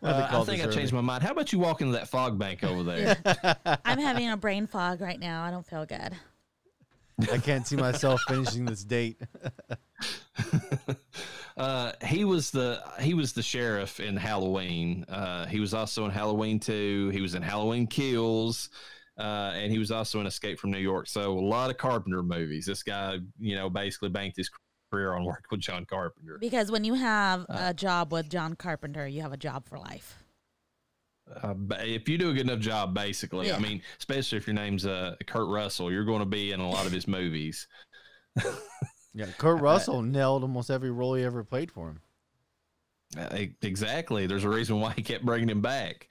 Uh, 0.02 0.28
I 0.30 0.44
think 0.44 0.62
I 0.62 0.66
changed 0.66 0.92
my 0.92 1.00
mind. 1.00 1.22
How 1.22 1.32
about 1.32 1.52
you 1.52 1.58
walk 1.58 1.80
into 1.80 1.92
that 1.94 2.08
fog 2.08 2.38
bank 2.38 2.62
over 2.64 2.82
there? 2.82 3.16
I'm 3.84 3.98
having 3.98 4.30
a 4.30 4.36
brain 4.36 4.66
fog 4.66 5.00
right 5.00 5.18
now. 5.18 5.42
I 5.42 5.50
don't 5.50 5.66
feel 5.66 5.86
good. 5.86 6.12
I 7.32 7.38
can't 7.38 7.66
see 7.66 7.76
myself 7.76 8.20
finishing 8.28 8.64
this 8.64 8.84
date. 8.84 9.20
Uh, 11.56 11.92
he 12.04 12.24
was 12.24 12.50
the 12.50 12.82
he 13.00 13.14
was 13.14 13.32
the 13.32 13.42
sheriff 13.42 14.00
in 14.00 14.16
Halloween. 14.16 15.04
Uh, 15.08 15.46
he 15.46 15.60
was 15.60 15.72
also 15.72 16.04
in 16.04 16.10
Halloween 16.10 16.58
Two. 16.58 17.10
He 17.10 17.20
was 17.20 17.36
in 17.36 17.42
Halloween 17.42 17.86
Kills, 17.86 18.70
uh, 19.18 19.52
and 19.54 19.70
he 19.70 19.78
was 19.78 19.92
also 19.92 20.20
in 20.20 20.26
Escape 20.26 20.58
from 20.58 20.72
New 20.72 20.78
York. 20.78 21.06
So 21.06 21.38
a 21.38 21.40
lot 21.40 21.70
of 21.70 21.76
Carpenter 21.76 22.22
movies. 22.22 22.66
This 22.66 22.82
guy, 22.82 23.18
you 23.38 23.54
know, 23.54 23.70
basically 23.70 24.08
banked 24.08 24.36
his 24.36 24.50
career 24.90 25.14
on 25.14 25.24
work 25.24 25.44
with 25.50 25.60
John 25.60 25.84
Carpenter. 25.84 26.38
Because 26.38 26.70
when 26.70 26.84
you 26.84 26.94
have 26.94 27.46
a 27.48 27.74
job 27.74 28.12
with 28.12 28.28
John 28.28 28.54
Carpenter, 28.54 29.06
you 29.06 29.22
have 29.22 29.32
a 29.32 29.36
job 29.36 29.66
for 29.66 29.78
life. 29.78 30.18
Uh, 31.42 31.54
if 31.80 32.08
you 32.08 32.18
do 32.18 32.30
a 32.30 32.34
good 32.34 32.42
enough 32.42 32.60
job, 32.60 32.94
basically, 32.94 33.46
Yeah. 33.48 33.56
I 33.56 33.58
mean, 33.58 33.80
especially 33.98 34.38
if 34.38 34.46
your 34.46 34.54
name's 34.54 34.84
uh, 34.84 35.16
Kurt 35.26 35.48
Russell, 35.48 35.90
you're 35.90 36.04
going 36.04 36.20
to 36.20 36.26
be 36.26 36.52
in 36.52 36.60
a 36.60 36.68
lot 36.68 36.86
of 36.86 36.92
his 36.92 37.08
movies. 37.08 37.66
Yeah, 39.14 39.26
Kurt 39.38 39.60
Russell 39.60 40.02
nailed 40.02 40.42
almost 40.42 40.70
every 40.70 40.90
role 40.90 41.14
he 41.14 41.22
ever 41.22 41.44
played 41.44 41.70
for 41.70 41.90
him. 41.90 42.00
Uh, 43.16 43.46
exactly. 43.62 44.26
There's 44.26 44.42
a 44.42 44.48
reason 44.48 44.80
why 44.80 44.92
he 44.92 45.02
kept 45.02 45.24
bringing 45.24 45.48
him 45.48 45.60
back. 45.60 46.08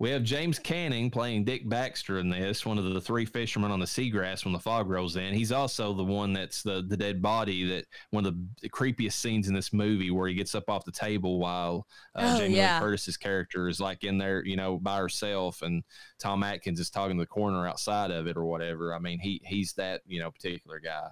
We 0.00 0.10
have 0.10 0.24
James 0.24 0.58
Canning 0.58 1.08
playing 1.08 1.44
Dick 1.44 1.68
Baxter 1.68 2.18
in 2.18 2.28
this, 2.28 2.66
one 2.66 2.78
of 2.78 2.84
the 2.84 3.00
three 3.00 3.24
fishermen 3.24 3.70
on 3.70 3.78
the 3.78 3.86
seagrass 3.86 4.44
when 4.44 4.52
the 4.52 4.58
fog 4.58 4.90
rolls 4.90 5.14
in. 5.14 5.32
He's 5.32 5.52
also 5.52 5.94
the 5.94 6.02
one 6.04 6.32
that's 6.32 6.62
the, 6.62 6.84
the 6.86 6.96
dead 6.96 7.22
body 7.22 7.64
that 7.68 7.86
one 8.10 8.26
of 8.26 8.34
the 8.60 8.68
creepiest 8.68 9.12
scenes 9.12 9.46
in 9.46 9.54
this 9.54 9.72
movie 9.72 10.10
where 10.10 10.28
he 10.28 10.34
gets 10.34 10.54
up 10.56 10.68
off 10.68 10.84
the 10.84 10.90
table 10.92 11.38
while 11.38 11.86
uh, 12.16 12.32
Oh, 12.34 12.38
Jamie 12.38 12.56
Lee. 12.80 12.84
Curtis's 12.84 13.16
character 13.16 13.68
is 13.68 13.78
like 13.78 14.02
in 14.02 14.18
there, 14.18 14.44
you 14.44 14.56
know, 14.56 14.78
by 14.78 14.98
herself, 14.98 15.62
and 15.62 15.84
Tom 16.18 16.42
Atkins 16.42 16.80
is 16.80 16.90
talking 16.90 17.16
to 17.16 17.22
the 17.22 17.26
corner 17.28 17.66
outside 17.66 18.10
of 18.10 18.26
it 18.26 18.36
or 18.36 18.44
whatever. 18.46 18.94
I 18.94 18.98
mean, 18.98 19.20
he 19.20 19.40
he's 19.44 19.74
that 19.74 20.02
you 20.06 20.18
know 20.18 20.30
particular 20.30 20.80
guy. 20.80 21.08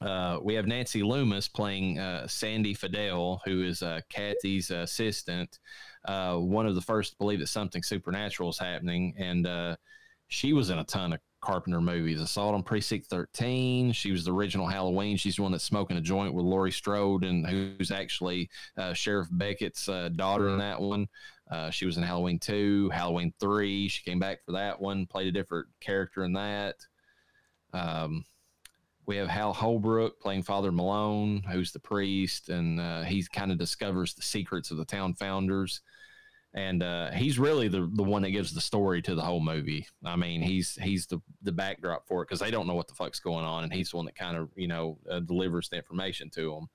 Uh, 0.00 0.38
we 0.42 0.54
have 0.54 0.66
Nancy 0.66 1.02
Loomis 1.02 1.48
playing 1.48 1.98
uh, 1.98 2.26
Sandy 2.26 2.74
Fadel, 2.74 3.38
who 3.44 3.62
is 3.62 3.82
uh, 3.82 4.00
Kathy's 4.08 4.70
assistant. 4.70 5.58
Uh, 6.04 6.36
one 6.36 6.66
of 6.66 6.74
the 6.74 6.80
first 6.80 7.12
to 7.12 7.18
believe 7.18 7.38
that 7.38 7.46
something 7.46 7.82
supernatural 7.82 8.50
is 8.50 8.58
happening, 8.58 9.14
and 9.18 9.46
uh, 9.46 9.76
she 10.28 10.52
was 10.52 10.70
in 10.70 10.78
a 10.78 10.84
ton 10.84 11.12
of 11.12 11.20
Carpenter 11.40 11.80
movies. 11.80 12.20
I 12.20 12.24
Assault 12.24 12.54
on 12.54 12.62
Precinct 12.62 13.06
13. 13.06 13.92
She 13.92 14.10
was 14.10 14.24
the 14.24 14.32
original 14.32 14.66
Halloween. 14.66 15.16
She's 15.16 15.36
the 15.36 15.42
one 15.42 15.52
that's 15.52 15.64
smoking 15.64 15.96
a 15.96 16.00
joint 16.00 16.34
with 16.34 16.44
Laurie 16.44 16.72
Strode, 16.72 17.24
and 17.24 17.46
who's 17.46 17.90
actually 17.90 18.48
uh, 18.76 18.94
Sheriff 18.94 19.28
Beckett's 19.30 19.88
uh, 19.88 20.08
daughter 20.08 20.48
in 20.48 20.58
that 20.58 20.80
one. 20.80 21.06
Uh, 21.50 21.70
she 21.70 21.84
was 21.84 21.98
in 21.98 22.02
Halloween 22.02 22.38
2, 22.38 22.90
Halloween 22.90 23.32
3. 23.38 23.88
She 23.88 24.02
came 24.02 24.18
back 24.18 24.38
for 24.44 24.52
that 24.52 24.80
one, 24.80 25.06
played 25.06 25.28
a 25.28 25.32
different 25.32 25.68
character 25.80 26.24
in 26.24 26.32
that. 26.32 26.76
Um, 27.74 28.24
we 29.06 29.16
have 29.16 29.28
Hal 29.28 29.52
Holbrook 29.52 30.20
playing 30.20 30.42
Father 30.42 30.72
Malone, 30.72 31.42
who's 31.50 31.72
the 31.72 31.78
priest, 31.78 32.48
and 32.48 32.80
uh, 32.80 33.02
he 33.02 33.24
kind 33.32 33.52
of 33.52 33.58
discovers 33.58 34.14
the 34.14 34.22
secrets 34.22 34.70
of 34.70 34.76
the 34.76 34.84
town 34.84 35.14
founders. 35.14 35.80
And 36.54 36.82
uh, 36.84 37.10
he's 37.10 37.38
really 37.38 37.66
the 37.66 37.90
the 37.94 38.02
one 38.04 38.22
that 38.22 38.30
gives 38.30 38.54
the 38.54 38.60
story 38.60 39.02
to 39.02 39.16
the 39.16 39.22
whole 39.22 39.40
movie. 39.40 39.88
I 40.04 40.14
mean, 40.14 40.40
he's 40.40 40.76
he's 40.80 41.06
the 41.06 41.20
the 41.42 41.52
backdrop 41.52 42.06
for 42.06 42.22
it 42.22 42.28
because 42.28 42.38
they 42.38 42.52
don't 42.52 42.68
know 42.68 42.76
what 42.76 42.86
the 42.86 42.94
fuck's 42.94 43.18
going 43.18 43.44
on, 43.44 43.64
and 43.64 43.72
he's 43.72 43.90
the 43.90 43.96
one 43.96 44.06
that 44.06 44.14
kind 44.14 44.36
of 44.36 44.50
you 44.54 44.68
know 44.68 44.98
uh, 45.10 45.20
delivers 45.20 45.68
the 45.68 45.76
information 45.76 46.30
to 46.30 46.50
them. 46.54 46.68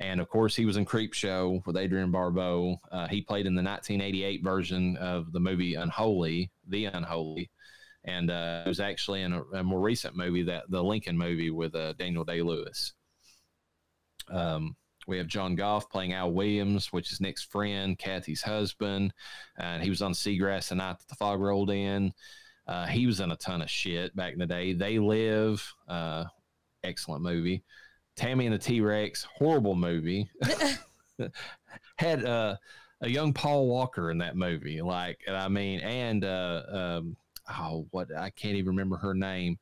And 0.00 0.20
of 0.20 0.28
course, 0.28 0.56
he 0.56 0.64
was 0.64 0.76
in 0.76 0.84
Creepshow 0.84 1.64
with 1.64 1.76
Adrienne 1.76 2.10
Barbeau. 2.10 2.80
Uh, 2.90 3.06
he 3.06 3.20
played 3.20 3.46
in 3.46 3.54
the 3.54 3.62
1988 3.62 4.42
version 4.42 4.96
of 4.96 5.30
the 5.32 5.38
movie 5.38 5.74
Unholy, 5.74 6.50
The 6.66 6.86
Unholy, 6.86 7.50
and 8.04 8.30
uh, 8.30 8.62
it 8.64 8.68
was 8.68 8.80
actually 8.80 9.22
in 9.22 9.32
a, 9.32 9.42
a 9.54 9.62
more 9.62 9.80
recent 9.80 10.16
movie 10.16 10.42
that 10.44 10.64
the 10.70 10.82
Lincoln 10.82 11.16
movie 11.16 11.50
with 11.50 11.74
uh, 11.74 11.94
Daniel 11.94 12.24
Day 12.24 12.42
Lewis. 12.42 12.92
Um, 14.30 14.76
we 15.06 15.18
have 15.18 15.26
John 15.26 15.54
Goff 15.54 15.90
playing 15.90 16.14
Al 16.14 16.32
Williams, 16.32 16.92
which 16.92 17.12
is 17.12 17.20
Nick's 17.20 17.42
friend, 17.42 17.98
Kathy's 17.98 18.42
husband, 18.42 19.12
and 19.58 19.82
he 19.82 19.90
was 19.90 20.02
on 20.02 20.12
Seagrass 20.12 20.68
the 20.68 20.76
night 20.76 20.98
that 20.98 21.08
the 21.08 21.14
fog 21.16 21.40
rolled 21.40 21.70
in. 21.70 22.12
Uh, 22.66 22.86
he 22.86 23.06
was 23.06 23.20
in 23.20 23.30
a 23.30 23.36
ton 23.36 23.60
of 23.60 23.68
shit 23.68 24.16
back 24.16 24.32
in 24.32 24.38
the 24.38 24.46
day. 24.46 24.72
They 24.72 24.98
Live, 24.98 25.74
uh, 25.88 26.24
excellent 26.82 27.22
movie. 27.22 27.62
Tammy 28.16 28.46
and 28.46 28.54
the 28.54 28.58
T 28.58 28.80
Rex, 28.80 29.26
horrible 29.36 29.74
movie. 29.74 30.30
Had 31.98 32.24
uh, 32.24 32.56
a 33.00 33.08
young 33.08 33.32
Paul 33.32 33.68
Walker 33.68 34.10
in 34.10 34.18
that 34.18 34.36
movie, 34.36 34.80
like 34.80 35.18
I 35.28 35.48
mean, 35.48 35.80
and 35.80 36.24
uh, 36.24 36.62
um, 36.68 37.16
oh, 37.50 37.86
what 37.90 38.08
I 38.16 38.30
can't 38.30 38.56
even 38.56 38.68
remember 38.68 38.96
her 38.96 39.14
name. 39.14 39.58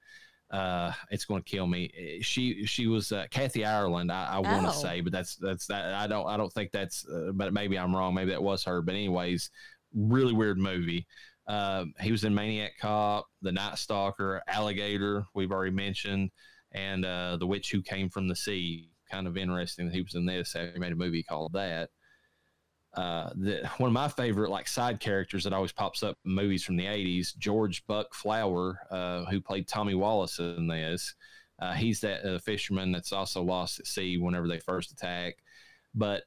Uh, 0.50 0.92
it's 1.10 1.24
going 1.24 1.42
to 1.42 1.50
kill 1.50 1.66
me. 1.66 2.18
She 2.20 2.66
she 2.66 2.86
was 2.86 3.10
uh, 3.10 3.26
Kathy 3.30 3.64
Ireland. 3.64 4.12
I, 4.12 4.34
I 4.34 4.38
want 4.40 4.66
Oh. 4.66 4.70
to 4.70 4.76
say, 4.76 5.00
but 5.00 5.10
that's 5.12 5.36
that's 5.36 5.66
that. 5.68 5.94
I 5.94 6.06
don't 6.06 6.26
I 6.26 6.36
don't 6.36 6.52
think 6.52 6.72
that's. 6.72 7.06
Uh, 7.09 7.30
but 7.32 7.54
maybe 7.54 7.78
I'm 7.78 7.96
wrong. 7.96 8.12
Maybe 8.14 8.30
that 8.32 8.42
was 8.42 8.62
her. 8.64 8.82
But 8.82 8.94
anyways, 8.94 9.50
really 9.94 10.34
weird 10.34 10.59
movie. 10.59 11.06
Um, 11.48 11.94
he 12.00 12.12
was 12.12 12.24
in 12.24 12.34
Maniac 12.34 12.72
Cop, 12.80 13.26
The 13.40 13.50
Night 13.50 13.78
Stalker, 13.78 14.42
Alligator. 14.46 15.24
We've 15.34 15.50
already 15.50 15.72
mentioned, 15.72 16.30
and 16.72 17.04
uh, 17.04 17.36
The 17.38 17.46
Witch 17.46 17.70
Who 17.72 17.80
Came 17.82 18.09
from 18.10 18.28
the 18.28 18.36
Sea. 18.36 18.90
Kind 19.10 19.26
of 19.26 19.36
interesting 19.36 19.86
that 19.86 19.94
he 19.94 20.02
was 20.02 20.14
in 20.14 20.24
this. 20.26 20.52
He 20.52 20.78
made 20.78 20.92
a 20.92 20.96
movie 20.96 21.22
called 21.22 21.52
that 21.54 21.90
uh, 22.94 23.31
the, 23.35 23.69
one 23.78 23.89
of 23.89 23.94
my 23.94 24.09
favorite 24.09 24.51
like 24.51 24.69
side 24.69 25.01
characters 25.01 25.44
that 25.44 25.52
always 25.52 25.73
pops 25.73 26.02
up 26.02 26.16
in 26.24 26.32
movies 26.32 26.62
from 26.64 26.77
the 26.77 26.85
80s 26.85 27.36
george 27.39 27.86
buck 27.86 28.14
flower 28.14 28.78
uh, 28.90 29.24
who 29.24 29.40
played 29.40 29.69
tommy 29.69 29.94
wallace 29.94 30.39
in 30.39 30.66
this. 30.66 31.14
Uh, 31.59 31.73
he's 31.73 32.01
that 32.01 32.24
uh, 32.24 32.39
fisherman 32.40 32.90
that's 32.90 33.12
also 33.12 33.40
lost 33.43 33.78
at 33.78 33.86
sea 33.86 34.19
whenever 34.19 34.48
they 34.48 34.59
first 34.59 34.90
attack. 34.90 35.36
But 35.94 36.24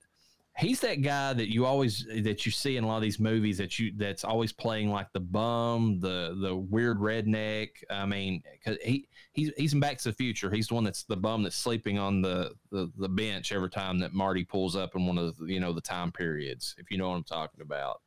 he's 0.57 0.79
that 0.79 1.01
guy 1.01 1.33
that 1.33 1.51
you 1.51 1.65
always 1.65 2.05
that 2.21 2.45
you 2.45 2.51
see 2.51 2.77
in 2.77 2.83
a 2.83 2.87
lot 2.87 2.95
of 2.95 3.01
these 3.01 3.19
movies 3.19 3.57
that 3.57 3.77
you 3.77 3.91
that's 3.97 4.23
always 4.23 4.53
playing 4.53 4.89
like 4.89 5.11
the 5.11 5.19
bum 5.19 5.99
the 5.99 6.37
the 6.41 6.55
weird 6.55 6.99
redneck 6.99 7.69
i 7.89 8.05
mean, 8.05 8.41
cause 8.63 8.77
he 8.83 9.07
he's 9.33 9.51
he's 9.57 9.73
in 9.73 9.79
back 9.79 9.97
to 9.97 10.09
the 10.09 10.13
future 10.13 10.49
he's 10.49 10.67
the 10.67 10.73
one 10.73 10.83
that's 10.83 11.03
the 11.03 11.17
bum 11.17 11.43
that's 11.43 11.57
sleeping 11.57 11.99
on 11.99 12.21
the 12.21 12.51
the, 12.71 12.89
the 12.97 13.09
bench 13.09 13.51
every 13.51 13.69
time 13.69 13.99
that 13.99 14.13
marty 14.13 14.45
pulls 14.45 14.75
up 14.75 14.95
in 14.95 15.05
one 15.05 15.17
of 15.17 15.37
the 15.37 15.45
you 15.45 15.59
know 15.59 15.73
the 15.73 15.81
time 15.81 16.11
periods 16.11 16.75
if 16.77 16.89
you 16.89 16.97
know 16.97 17.09
what 17.09 17.15
i'm 17.15 17.23
talking 17.23 17.61
about 17.61 18.01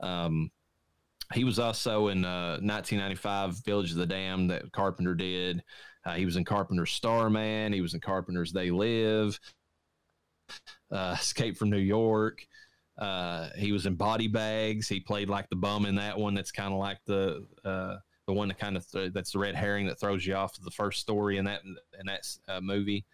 um 0.00 0.50
he 1.32 1.42
was 1.42 1.58
also 1.58 2.08
in 2.08 2.22
uh, 2.24 2.58
1995 2.60 3.64
Village 3.64 3.90
of 3.92 3.96
the 3.96 4.06
Damned 4.06 4.50
that 4.50 4.70
Carpenter 4.72 5.14
did. 5.14 5.64
Uh, 6.04 6.12
he 6.12 6.26
was 6.26 6.36
in 6.36 6.44
Carpenter's 6.44 6.90
Starman. 6.90 7.72
He 7.72 7.80
was 7.80 7.94
in 7.94 8.00
Carpenter's 8.00 8.52
They 8.52 8.70
Live 8.70 9.40
uh, 10.94 11.16
Escape 11.20 11.56
from 11.56 11.70
New 11.70 11.76
York. 11.78 12.46
Uh, 12.96 13.48
he 13.56 13.72
was 13.72 13.86
in 13.86 13.96
Body 13.96 14.28
Bags. 14.28 14.88
He 14.88 15.00
played 15.00 15.28
like 15.28 15.48
the 15.50 15.56
bum 15.56 15.84
in 15.84 15.96
that 15.96 16.16
one. 16.16 16.34
That's 16.34 16.52
kind 16.52 16.72
of 16.72 16.78
like 16.78 16.98
the 17.06 17.44
uh, 17.64 17.96
the 18.26 18.32
one 18.32 18.48
that 18.48 18.58
kind 18.58 18.76
of 18.76 18.88
th- 18.90 19.12
that's 19.12 19.32
the 19.32 19.38
red 19.38 19.54
herring 19.56 19.86
that 19.86 19.98
throws 20.00 20.24
you 20.24 20.34
off 20.34 20.58
the 20.60 20.70
first 20.70 21.00
story 21.00 21.36
in 21.38 21.44
that 21.46 21.62
in 21.64 22.06
that 22.06 22.20
uh, 22.48 22.60
movie. 22.60 23.04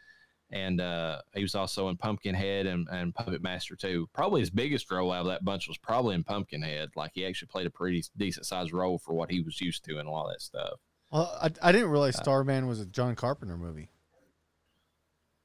And 0.53 0.81
uh, 0.81 1.21
he 1.33 1.43
was 1.43 1.55
also 1.55 1.89
in 1.91 1.97
Pumpkinhead 1.97 2.67
and, 2.67 2.89
and 2.91 3.15
Puppet 3.15 3.41
Master 3.41 3.77
too. 3.77 4.09
Probably 4.13 4.41
his 4.41 4.51
biggest 4.51 4.91
role 4.91 5.13
out 5.13 5.21
of 5.21 5.27
that 5.29 5.45
bunch 5.45 5.69
was 5.69 5.79
probably 5.79 6.17
in 6.17 6.25
Pumpkinhead. 6.25 6.91
Like 6.97 7.13
he 7.15 7.25
actually 7.25 7.47
played 7.49 7.67
a 7.69 7.71
pretty 7.71 8.03
decent 8.17 8.47
sized 8.47 8.73
role 8.73 8.99
for 8.99 9.15
what 9.15 9.31
he 9.31 9.41
was 9.41 9.61
used 9.61 9.85
to 9.85 9.99
and 9.99 10.09
all 10.09 10.29
that 10.29 10.43
stuff. 10.43 10.81
Well, 11.13 11.33
I, 11.41 11.51
I 11.63 11.73
didn't 11.73 11.91
realize 11.91 12.17
Uh, 12.17 12.23
Starman 12.23 12.67
was 12.67 12.81
a 12.81 12.87
John 12.87 13.15
Carpenter 13.15 13.57
movie. 13.57 13.91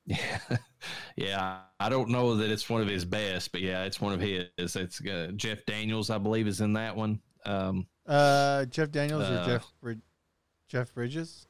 Yeah, 0.06 0.40
yeah. 1.16 1.60
I 1.80 1.90
don't 1.90 2.10
know 2.10 2.36
that 2.38 2.50
it's 2.52 2.70
one 2.70 2.82
of 2.82 2.88
his 2.88 3.06
best, 3.06 3.52
but 3.52 3.62
yeah, 3.62 3.84
it's 3.84 4.00
one 4.00 4.14
of 4.14 4.22
his. 4.22 4.46
It's 4.58 5.02
uh, 5.06 5.32
Jeff 5.36 5.66
Daniels, 5.66 6.10
I 6.10 6.18
believe, 6.18 6.48
is 6.48 6.62
in 6.62 6.74
that 6.74 6.96
one. 6.96 7.20
Um, 7.46 7.88
Uh, 8.06 8.66
Jeff 8.66 8.92
Daniels 8.92 9.24
or 9.30 9.34
Uh, 9.40 9.46
Jeff 9.48 9.72
Brid- 9.82 10.02
Jeff 10.68 10.94
Bridges? 10.94 11.48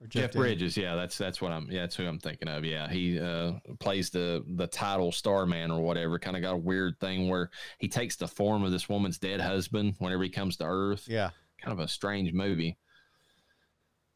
Or 0.00 0.06
Jeff, 0.08 0.32
Daniels? 0.32 0.36
Bridges, 0.36 0.76
yeah, 0.76 0.94
that's 0.94 1.16
that's 1.16 1.40
what 1.40 1.52
I'm. 1.52 1.70
Yeah, 1.70 1.80
that's 1.82 1.96
who 1.96 2.06
I'm 2.06 2.18
thinking 2.18 2.48
of. 2.48 2.64
Yeah, 2.64 2.88
he 2.88 3.18
uh, 3.18 3.52
plays 3.80 4.10
the 4.10 4.44
the 4.56 4.66
title 4.66 5.10
Starman 5.12 5.70
or 5.70 5.80
whatever. 5.80 6.18
Kind 6.18 6.36
of 6.36 6.42
got 6.42 6.54
a 6.54 6.58
weird 6.58 6.98
thing 7.00 7.28
where 7.28 7.50
he 7.78 7.88
takes 7.88 8.16
the 8.16 8.28
form 8.28 8.62
of 8.64 8.72
this 8.72 8.88
woman's 8.88 9.18
dead 9.18 9.40
husband 9.40 9.94
whenever 10.00 10.22
he 10.22 10.30
comes 10.30 10.56
to 10.58 10.64
Earth. 10.64 11.06
Yeah. 11.08 11.30
kind 11.62 11.72
of 11.78 11.82
a 11.84 11.88
strange 11.88 12.32
movie. 12.34 12.76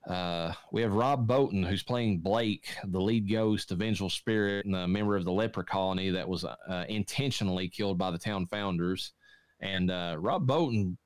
Uh, 0.09 0.55
we 0.73 0.81
have 0.81 0.95
Rob 0.95 1.29
Bottin, 1.29 1.67
who's 1.67 1.83
playing 1.83 2.21
Blake, 2.21 2.75
the 2.83 3.01
lead 3.01 3.31
ghost, 3.31 3.69
the 3.69 3.75
vengeful 3.75 4.09
spirit, 4.09 4.65
and 4.65 4.75
a 4.75 4.89
member 4.89 5.17
of 5.17 5.27
the 5.27 5.33
leper 5.33 5.63
colony 5.63 6.09
that 6.11 6.27
was 6.27 6.45
uh, 6.45 6.85
intentionally 6.89 7.69
killed 7.69 7.99
by 7.99 8.11
the 8.11 8.19
town 8.19 8.47
founders. 8.47 9.13
And 9.61 9.91
uh, 9.91 10.17
Rob 10.19 10.47
Bottin 10.47 10.97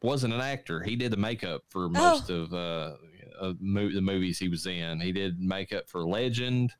wasn't 0.00 0.34
an 0.34 0.40
actor; 0.40 0.80
he 0.80 0.94
did 0.94 1.10
the 1.10 1.16
makeup 1.16 1.62
for 1.70 1.88
most 1.88 2.30
of, 2.30 2.54
uh, 2.54 2.92
of 3.40 3.60
mo- 3.60 3.92
the 3.92 4.00
movies 4.00 4.38
he 4.38 4.48
was 4.48 4.64
in. 4.66 5.00
He 5.00 5.10
did 5.10 5.40
makeup 5.40 5.88
for 5.88 6.04
Legend, 6.04 6.72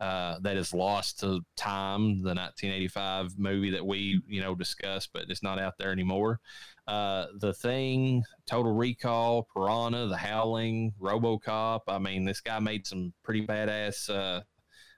uh, 0.00 0.38
that 0.40 0.56
is 0.56 0.72
lost 0.74 1.20
to 1.20 1.40
time, 1.56 2.22
the 2.22 2.34
1985 2.34 3.38
movie 3.38 3.70
that 3.70 3.84
we 3.84 4.22
you 4.26 4.40
know 4.40 4.54
discussed, 4.54 5.10
but 5.12 5.24
it's 5.28 5.42
not 5.42 5.60
out 5.60 5.78
there 5.78 5.92
anymore 5.92 6.40
uh, 6.88 7.26
the 7.38 7.52
thing, 7.52 8.24
Total 8.46 8.72
Recall, 8.72 9.46
Piranha, 9.54 10.06
The 10.06 10.16
Howling, 10.16 10.94
RoboCop. 11.00 11.80
I 11.86 11.98
mean, 11.98 12.24
this 12.24 12.40
guy 12.40 12.58
made 12.58 12.86
some 12.86 13.12
pretty 13.22 13.46
badass 13.46 14.08
uh, 14.08 14.40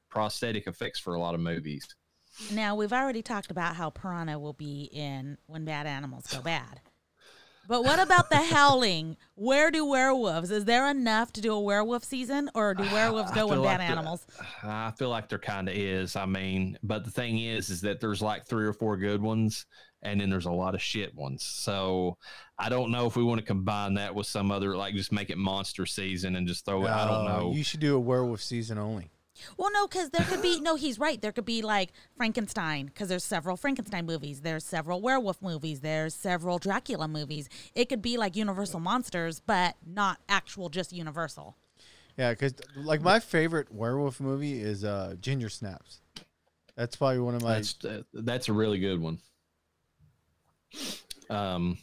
prosthetic 0.09 0.69
effects 0.69 1.01
for 1.01 1.15
a 1.15 1.21
lot 1.21 1.35
of 1.35 1.41
movies. 1.41 1.87
Now 2.53 2.77
we've 2.77 2.93
already 2.93 3.23
talked 3.23 3.51
about 3.51 3.75
how 3.75 3.91
Piranha 3.91 4.39
will 4.39 4.53
be 4.53 4.89
in 4.93 5.37
When 5.47 5.65
Bad 5.65 5.87
Animals 5.87 6.29
Go 6.29 6.41
Bad. 6.41 6.81
But 7.69 7.85
what 7.85 8.01
about 8.01 8.31
the 8.31 8.37
howling? 8.39 9.17
Where 9.37 9.71
do 9.71 9.85
werewolves? 9.87 10.51
Is 10.51 10.65
there 10.65 10.91
enough 10.91 11.33
to 11.35 11.41
do 11.41 11.53
a 11.53 11.61
werewolf 11.61 12.03
season, 12.05 12.51
or 12.55 12.75
do 12.75 12.83
werewolves 12.93 13.31
go 13.33 13.47
when 13.47 13.57
feel 13.59 13.63
bad 13.65 13.79
like 13.79 13.89
the- 13.89 13.93
animals? 13.93 14.27
I 14.65 14.91
feel 14.99 15.09
like 15.11 15.29
there 15.29 15.39
kind 15.39 15.69
of 15.69 15.75
is. 15.75 16.17
I 16.17 16.27
mean, 16.27 16.79
but 16.83 17.05
the 17.05 17.11
thing 17.11 17.39
is, 17.39 17.71
is 17.71 17.81
that 17.83 18.01
there's 18.01 18.23
like 18.23 18.47
three 18.47 18.67
or 18.67 18.73
four 18.73 18.97
good 18.97 19.23
ones, 19.23 19.67
and 20.03 20.21
then 20.21 20.31
there's 20.31 20.47
a 20.47 20.51
lot 20.53 20.75
of 20.75 20.83
shit 20.83 21.15
ones. 21.15 21.45
So 21.45 22.17
I 22.59 22.69
don't 22.71 22.91
know 22.91 23.07
if 23.07 23.17
we 23.17 23.23
want 23.23 23.39
to 23.41 23.47
combine 23.47 23.95
that 23.95 24.15
with 24.15 24.27
some 24.27 24.51
other, 24.51 24.77
like 24.77 24.95
just 24.95 25.13
make 25.13 25.31
it 25.31 25.39
monster 25.39 25.87
season 25.87 26.37
and 26.37 26.49
just 26.49 26.65
throw 26.65 26.85
it. 26.87 26.91
I 26.91 27.07
don't 27.07 27.27
Uh, 27.29 27.39
know. 27.39 27.53
You 27.53 27.63
should 27.63 27.81
do 27.81 27.95
a 27.95 28.01
werewolf 28.01 28.41
season 28.43 28.79
only. 28.79 29.11
Well, 29.57 29.71
no, 29.73 29.87
because 29.87 30.11
there 30.11 30.25
could 30.25 30.43
be 30.43 30.61
no. 30.61 30.77
He's 30.77 30.99
right. 30.99 31.21
There 31.21 31.33
could 31.33 31.45
be 31.45 31.63
like 31.63 31.91
Frankenstein, 32.17 32.87
because 32.87 33.09
there's 33.09 33.25
several 33.25 33.57
Frankenstein 33.57 34.07
movies. 34.07 34.41
There's 34.41 34.65
several 34.65 35.01
werewolf 35.01 35.41
movies. 35.43 35.81
There's 35.81 36.15
several 36.15 36.59
Dracula 36.59 37.09
movies. 37.09 37.49
It 37.75 37.89
could 37.89 38.03
be 38.03 38.17
like 38.17 38.37
Universal 38.37 38.81
monsters, 38.81 39.41
but 39.41 39.77
not 39.87 40.19
actual 40.29 40.69
just 40.69 40.93
Universal. 40.93 41.57
Yeah, 42.17 42.31
because 42.33 42.55
like 42.77 43.03
my 43.03 43.21
favorite 43.21 43.73
werewolf 43.73 44.21
movie 44.21 44.61
is 44.61 44.85
uh, 44.85 45.15
Ginger 45.21 45.49
Snaps. 45.49 46.01
That's 46.77 46.97
probably 46.97 47.21
one 47.21 47.35
of 47.35 47.43
my. 47.43 47.55
That's 47.55 47.85
uh, 47.85 48.03
that's 48.13 48.49
a 48.49 48.53
really 48.53 48.79
good 48.79 49.01
one. 49.01 49.19
Um, 51.29 51.79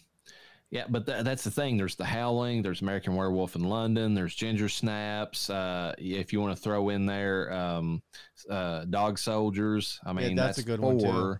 yeah, 0.70 0.86
but 0.90 1.06
tha 1.06 1.22
that's 1.24 1.44
the 1.44 1.52
thing. 1.52 1.78
There's 1.78 1.96
the 1.96 2.06
Howling. 2.06 2.62
There's 2.62 2.82
American 2.82 3.16
Werewolf 3.16 3.56
in 3.56 3.64
London. 3.64 4.14
There's 4.14 4.36
Ginger 4.36 4.68
Snaps. 4.68 5.50
Uh, 5.50 5.94
if 5.98 6.34
you 6.34 6.42
want 6.42 6.56
to 6.56 6.62
throw 6.62 6.90
in 6.90 7.06
there, 7.06 7.52
um, 7.54 8.02
uh, 8.50 8.84
Dog 8.86 9.18
Soldiers. 9.18 10.00
I 10.06 10.14
mean, 10.14 10.36
that's 10.36 10.58
that's, 10.58 10.60
a 10.60 10.64
good 10.64 10.82
one, 10.82 11.00
too. 11.00 11.38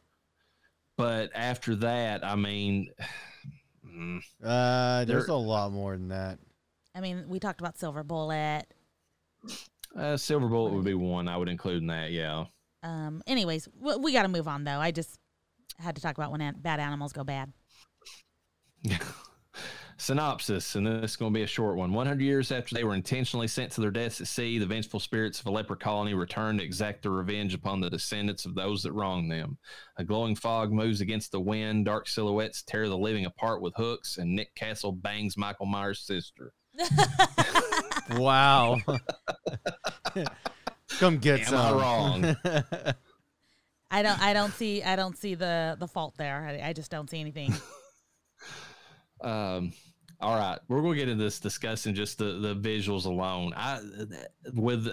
But 0.96 1.32
after 1.36 1.76
that, 1.76 2.26
I 2.26 2.36
mean, 2.36 2.90
mm, 3.86 4.20
uh, 4.44 5.06
there's 5.06 5.28
a 5.28 5.34
lot 5.36 5.72
more 5.72 5.98
than 5.98 6.08
that. 6.08 6.40
I 6.96 7.02
mean, 7.02 7.26
we 7.28 7.40
talked 7.40 7.60
about 7.60 7.78
Silver 7.78 8.04
Bullet. 8.04 8.66
uh, 9.96 10.18
Silver 10.18 10.48
Bullet 10.48 10.74
would 10.74 10.86
be 10.86 10.94
one 10.94 11.28
I 11.28 11.38
would 11.38 11.50
include 11.50 11.82
in 11.82 11.88
that. 11.88 12.12
Yeah. 12.12 12.46
Um, 12.82 13.22
anyways, 13.28 13.66
w- 13.66 14.00
we 14.00 14.14
got 14.14 14.24
to 14.24 14.30
move 14.30 14.48
on 14.48 14.64
though. 14.64 14.80
I 14.80 14.92
just 14.92 15.20
had 15.78 15.96
to 15.98 16.02
talk 16.02 16.18
about 16.18 16.32
when 16.32 16.42
an- 16.42 16.56
bad 16.60 16.80
animals 16.80 17.12
go 17.14 17.24
bad. 17.24 17.52
Synopsis, 20.00 20.76
and 20.76 20.86
this 20.86 21.12
is 21.12 21.18
going 21.18 21.34
to 21.34 21.38
be 21.38 21.44
a 21.44 21.48
short 21.48 21.76
one. 21.76 21.92
100 21.92 22.22
years 22.22 22.52
after 22.52 22.76
they 22.76 22.84
were 22.84 22.94
intentionally 22.94 23.48
sent 23.48 23.72
to 23.72 23.82
their 23.82 23.90
deaths 23.90 24.22
at 24.22 24.28
sea, 24.28 24.60
the 24.60 24.66
vengeful 24.68 25.00
spirits 25.00 25.40
of 25.40 25.48
a 25.48 25.52
leper 25.52 25.76
colony 25.76 26.14
return 26.14 26.58
to 26.60 26.64
exact 26.64 27.02
their 27.02 27.12
revenge 27.12 27.56
upon 27.56 27.82
the 27.82 27.90
descendants 27.90 28.46
of 28.46 28.54
those 28.54 28.84
that 28.84 28.92
wronged 28.92 29.32
them. 29.32 29.58
A 29.98 30.04
glowing 30.04 30.36
fog 30.36 30.72
moves 30.72 31.02
against 31.02 31.32
the 31.32 31.42
wind, 31.42 31.86
dark 31.86 32.08
silhouettes 32.08 32.62
tear 32.62 32.88
the 32.88 32.98
living 32.98 33.26
apart 33.26 33.60
with 33.60 33.74
hooks, 33.76 34.18
and 34.18 34.36
Nick 34.36 34.54
Castle 34.54 34.92
bangs 34.92 35.36
Michael 35.36 35.66
Myers' 35.66 36.02
sister. 36.02 36.54
Wow. 38.12 38.78
Come 41.00 41.18
get 41.18 41.42
Am 41.42 41.54
I 41.56 41.70
some. 41.70 41.78
wrong? 41.80 42.36
I 43.92 44.02
don't. 44.02 44.22
I 44.22 44.34
don't 44.34 44.54
see. 44.54 44.82
I 44.84 44.96
don't 44.96 45.18
see 45.18 45.36
the 45.36 45.76
the 45.78 45.88
fault 45.88 46.16
there. 46.18 46.46
I, 46.64 46.70
I 46.70 46.74
just 46.74 46.90
don't 46.90 47.10
see 47.10 47.20
anything. 47.20 47.54
Um, 49.22 49.74
all 50.20 50.36
right, 50.36 50.60
we're 50.68 50.82
gonna 50.82 50.96
get 50.96 51.10
into 51.10 51.24
this 51.24 51.40
discussing 51.40 51.94
just 51.94 52.18
the 52.18 52.40
the 52.40 52.56
visuals 52.56 53.06
alone. 53.06 53.54
I 53.56 53.82
with 54.54 54.88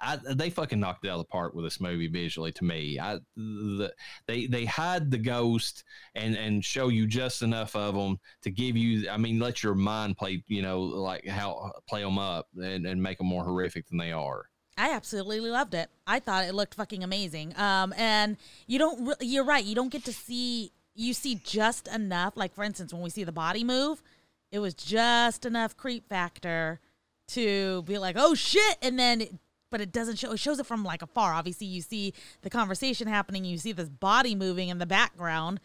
I 0.00 0.18
they 0.34 0.50
fucking 0.50 0.80
knocked 0.80 1.04
it 1.04 1.08
out 1.08 1.20
of 1.20 1.26
the 1.26 1.30
park 1.30 1.54
with 1.54 1.64
this 1.64 1.80
movie 1.80 2.08
visually. 2.08 2.52
To 2.52 2.64
me, 2.64 2.98
I 2.98 3.18
the, 3.36 3.92
they 4.26 4.46
they 4.46 4.64
hide 4.64 5.10
the 5.10 5.18
ghost 5.18 5.84
and 6.14 6.36
and 6.36 6.64
show 6.64 6.88
you 6.88 7.06
just 7.06 7.42
enough 7.42 7.74
of 7.76 7.94
them 7.94 8.18
to 8.42 8.50
give 8.50 8.76
you. 8.76 9.08
I 9.08 9.16
mean, 9.16 9.38
let 9.38 9.62
your 9.62 9.74
mind 9.74 10.16
play. 10.16 10.42
You 10.48 10.62
know, 10.62 10.80
like 10.80 11.26
how 11.26 11.72
play 11.88 12.02
them 12.02 12.18
up 12.18 12.48
and 12.56 12.86
and 12.86 13.02
make 13.02 13.18
them 13.18 13.28
more 13.28 13.44
horrific 13.44 13.88
than 13.88 13.98
they 13.98 14.12
are. 14.12 14.46
I 14.76 14.90
absolutely 14.90 15.50
loved 15.50 15.74
it. 15.74 15.88
I 16.06 16.18
thought 16.18 16.44
it 16.44 16.54
looked 16.54 16.74
fucking 16.74 17.04
amazing. 17.04 17.56
Um, 17.56 17.94
and 17.96 18.36
you 18.66 18.78
don't. 18.78 19.06
Re- 19.06 19.14
you're 19.20 19.44
right. 19.44 19.64
You 19.64 19.74
don't 19.74 19.92
get 19.92 20.04
to 20.06 20.12
see. 20.12 20.72
You 20.94 21.12
see 21.14 21.40
just 21.44 21.88
enough. 21.88 22.36
Like 22.36 22.54
for 22.54 22.64
instance, 22.64 22.92
when 22.92 23.02
we 23.02 23.10
see 23.10 23.24
the 23.24 23.32
body 23.32 23.64
move, 23.64 24.02
it 24.50 24.58
was 24.58 24.74
just 24.74 25.44
enough 25.44 25.76
creep 25.76 26.08
factor 26.08 26.80
to 27.28 27.82
be 27.82 27.98
like, 27.98 28.16
oh 28.18 28.34
shit, 28.34 28.78
and 28.82 28.98
then. 28.98 29.20
It, 29.22 29.34
but 29.70 29.80
it 29.80 29.90
doesn't 29.90 30.20
show. 30.20 30.30
It 30.30 30.38
shows 30.38 30.60
it 30.60 30.66
from 30.66 30.84
like 30.84 31.02
afar. 31.02 31.32
Obviously, 31.32 31.66
you 31.66 31.80
see 31.80 32.14
the 32.42 32.50
conversation 32.50 33.08
happening. 33.08 33.44
You 33.44 33.58
see 33.58 33.72
this 33.72 33.88
body 33.88 34.36
moving 34.36 34.68
in 34.68 34.78
the 34.78 34.86
background. 34.86 35.58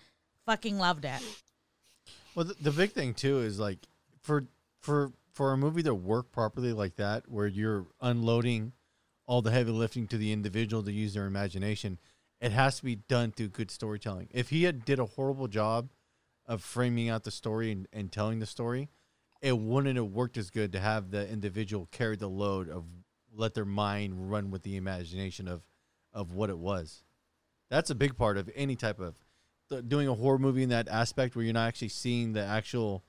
Fucking 0.48 0.80
loved 0.80 1.06
it. 1.06 1.22
Well, 2.34 2.46
the, 2.46 2.56
the 2.60 2.72
big 2.72 2.94
thing 2.94 3.14
too 3.14 3.42
is 3.42 3.60
like 3.60 3.78
for 4.20 4.46
for 4.80 5.12
for 5.34 5.54
a 5.54 5.58
movie 5.58 5.84
to 5.84 5.94
work 5.94 6.32
properly 6.32 6.74
like 6.74 6.96
that, 6.96 7.30
where 7.30 7.46
you're 7.46 7.86
unloading 8.02 8.72
all 9.28 9.44
the 9.44 9.52
heavy 9.52 9.70
lifting 9.70 10.08
to 10.08 10.18
the 10.18 10.34
individual 10.34 10.82
to 10.82 10.92
use 10.92 11.14
their 11.14 11.28
imagination, 11.28 12.00
it 12.42 12.52
has 12.52 12.78
to 12.78 12.84
be 12.84 12.96
done 12.96 13.32
through 13.32 13.50
good 13.50 13.72
storytelling. 13.72 14.30
If 14.32 14.50
he 14.50 14.64
had 14.64 14.86
did 14.86 15.00
a 15.00 15.06
horrible 15.06 15.48
job 15.48 15.90
of 16.46 16.64
framing 16.64 17.10
out 17.10 17.24
the 17.24 17.32
story 17.32 17.72
and, 17.72 17.88
and 17.94 18.12
telling 18.12 18.40
the 18.40 18.46
story, 18.46 18.90
it 19.42 19.58
wouldn't 19.58 19.96
have 19.96 20.08
worked 20.08 20.38
as 20.38 20.50
good 20.50 20.72
to 20.74 20.80
have 20.80 21.12
the 21.12 21.30
individual 21.30 21.88
carry 21.92 22.16
the 22.16 22.30
load 22.30 22.70
of 22.70 22.86
let 23.34 23.54
their 23.54 23.66
mind 23.66 24.32
run 24.32 24.52
with 24.52 24.64
the 24.64 24.76
imagination 24.76 25.48
of 25.48 25.62
of 26.12 26.34
what 26.34 26.50
it 26.50 26.58
was. 26.58 27.04
That's 27.70 27.92
a 27.92 27.96
big 27.96 28.18
part 28.18 28.38
of 28.38 28.50
any 28.56 28.76
type 28.76 29.00
of 29.00 29.16
the, 29.70 29.84
doing 29.84 30.08
a 30.08 30.16
horror 30.16 30.40
movie 30.40 30.64
in 30.64 30.70
that 30.70 30.88
aspect 30.88 31.36
where 31.36 31.46
you're 31.46 31.54
not 31.54 31.68
actually 31.68 31.90
seeing 31.90 32.34
the 32.34 32.44
actual 32.44 33.04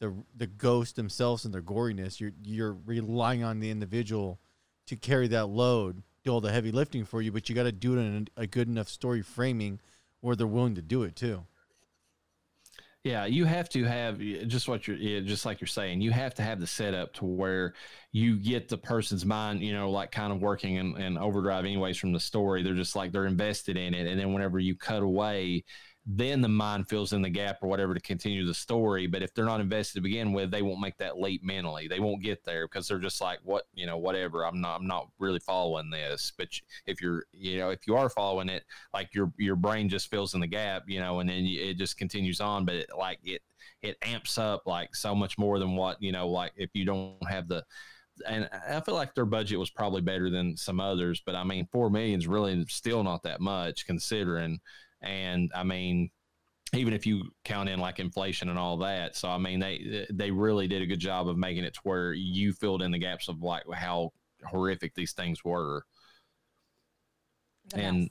the 0.00 0.14
the 0.36 0.46
ghosts 0.46 0.92
themselves 0.92 1.44
and 1.44 1.54
their 1.54 1.62
goriness. 1.62 2.20
You're 2.20 2.32
you're 2.42 2.76
relying 2.84 3.42
on 3.42 3.60
the 3.60 3.70
individual 3.70 4.38
to 4.86 4.96
carry 4.96 5.28
that 5.28 5.46
load, 5.46 6.02
do 6.24 6.32
all 6.32 6.40
the 6.40 6.50
heavy 6.52 6.72
lifting 6.72 7.04
for 7.04 7.22
you, 7.22 7.30
but 7.30 7.48
you 7.48 7.54
got 7.54 7.64
to 7.64 7.72
do 7.72 7.96
it 7.96 8.00
in 8.00 8.28
a, 8.36 8.46
good 8.46 8.68
enough 8.68 8.88
story 8.88 9.22
framing 9.22 9.78
where 10.20 10.34
they're 10.34 10.46
willing 10.46 10.74
to 10.74 10.82
do 10.82 11.02
it 11.02 11.14
too. 11.14 11.44
Yeah, 13.04 13.26
you 13.26 13.44
have 13.44 13.68
to 13.70 13.84
have 13.84 14.18
just 14.18 14.66
what 14.66 14.88
you're, 14.88 15.20
just 15.20 15.44
like 15.44 15.60
you're 15.60 15.68
saying, 15.68 16.00
you 16.00 16.10
have 16.10 16.32
to 16.36 16.42
have 16.42 16.58
the 16.58 16.66
setup 16.66 17.12
to 17.14 17.26
where 17.26 17.74
you 18.12 18.36
get 18.38 18.70
the 18.70 18.78
person's 18.78 19.26
mind, 19.26 19.60
you 19.60 19.74
know, 19.74 19.90
like 19.90 20.10
kind 20.10 20.32
of 20.32 20.40
working 20.40 20.78
and, 20.78 21.18
overdrive, 21.18 21.66
anyways, 21.66 21.98
from 21.98 22.12
the 22.12 22.20
story. 22.20 22.62
They're 22.62 22.72
just 22.72 22.96
like 22.96 23.12
they're 23.12 23.26
invested 23.26 23.76
in 23.76 23.92
it. 23.92 24.06
And 24.06 24.18
then 24.18 24.32
whenever 24.32 24.58
you 24.58 24.74
cut 24.74 25.02
away, 25.02 25.64
then 26.06 26.42
the 26.42 26.48
mind 26.48 26.86
fills 26.88 27.14
in 27.14 27.22
the 27.22 27.30
gap 27.30 27.58
or 27.62 27.68
whatever 27.68 27.94
to 27.94 28.00
continue 28.00 28.44
the 28.46 28.52
story. 28.52 29.06
But 29.06 29.22
if 29.22 29.32
they're 29.32 29.46
not 29.46 29.60
invested 29.60 29.94
to 29.94 30.02
begin 30.02 30.32
with, 30.32 30.50
they 30.50 30.60
won't 30.60 30.80
make 30.80 30.98
that 30.98 31.18
leap 31.18 31.42
mentally. 31.42 31.88
They 31.88 32.00
won't 32.00 32.22
get 32.22 32.44
there 32.44 32.68
because 32.68 32.86
they're 32.86 32.98
just 32.98 33.22
like, 33.22 33.38
what, 33.42 33.64
you 33.72 33.86
know, 33.86 33.96
whatever. 33.96 34.44
I'm 34.44 34.60
not, 34.60 34.76
I'm 34.76 34.86
not 34.86 35.08
really 35.18 35.38
following 35.40 35.88
this. 35.88 36.32
But 36.36 36.48
if 36.86 37.00
you're, 37.00 37.24
you 37.32 37.58
know, 37.58 37.70
if 37.70 37.86
you 37.86 37.96
are 37.96 38.10
following 38.10 38.50
it, 38.50 38.64
like 38.92 39.14
your 39.14 39.32
your 39.38 39.56
brain 39.56 39.88
just 39.88 40.10
fills 40.10 40.34
in 40.34 40.40
the 40.40 40.46
gap, 40.46 40.82
you 40.86 41.00
know, 41.00 41.20
and 41.20 41.28
then 41.28 41.46
it 41.46 41.78
just 41.78 41.96
continues 41.96 42.40
on. 42.40 42.66
But 42.66 42.74
it, 42.74 42.90
like 42.96 43.20
it, 43.24 43.40
it 43.80 43.96
amps 44.02 44.36
up 44.36 44.64
like 44.66 44.94
so 44.94 45.14
much 45.14 45.38
more 45.38 45.58
than 45.58 45.74
what 45.74 46.02
you 46.02 46.12
know. 46.12 46.28
Like 46.28 46.52
if 46.56 46.70
you 46.74 46.84
don't 46.84 47.16
have 47.30 47.48
the 47.48 47.64
and 48.28 48.48
I 48.68 48.80
feel 48.80 48.94
like 48.94 49.14
their 49.14 49.24
budget 49.24 49.58
was 49.58 49.70
probably 49.70 50.00
better 50.00 50.30
than 50.30 50.56
some 50.56 50.80
others, 50.80 51.22
but 51.24 51.34
I 51.34 51.44
mean, 51.44 51.66
four 51.72 51.90
million 51.90 52.20
is 52.20 52.26
really 52.26 52.64
still 52.66 53.02
not 53.02 53.22
that 53.24 53.40
much 53.40 53.86
considering. 53.86 54.60
And 55.04 55.50
I 55.54 55.62
mean, 55.62 56.10
even 56.74 56.92
if 56.92 57.06
you 57.06 57.24
count 57.44 57.68
in 57.68 57.78
like 57.78 58.00
inflation 58.00 58.48
and 58.48 58.58
all 58.58 58.78
that, 58.78 59.16
so 59.16 59.28
I 59.28 59.38
mean, 59.38 59.60
they 59.60 60.06
they 60.10 60.30
really 60.30 60.66
did 60.66 60.82
a 60.82 60.86
good 60.86 61.00
job 61.00 61.28
of 61.28 61.36
making 61.36 61.64
it 61.64 61.74
to 61.74 61.80
where 61.84 62.12
you 62.12 62.52
filled 62.52 62.82
in 62.82 62.90
the 62.90 62.98
gaps 62.98 63.28
of 63.28 63.42
like 63.42 63.62
how 63.72 64.12
horrific 64.44 64.94
these 64.94 65.12
things 65.12 65.44
were. 65.44 65.84
The 67.70 67.80
and 67.80 68.10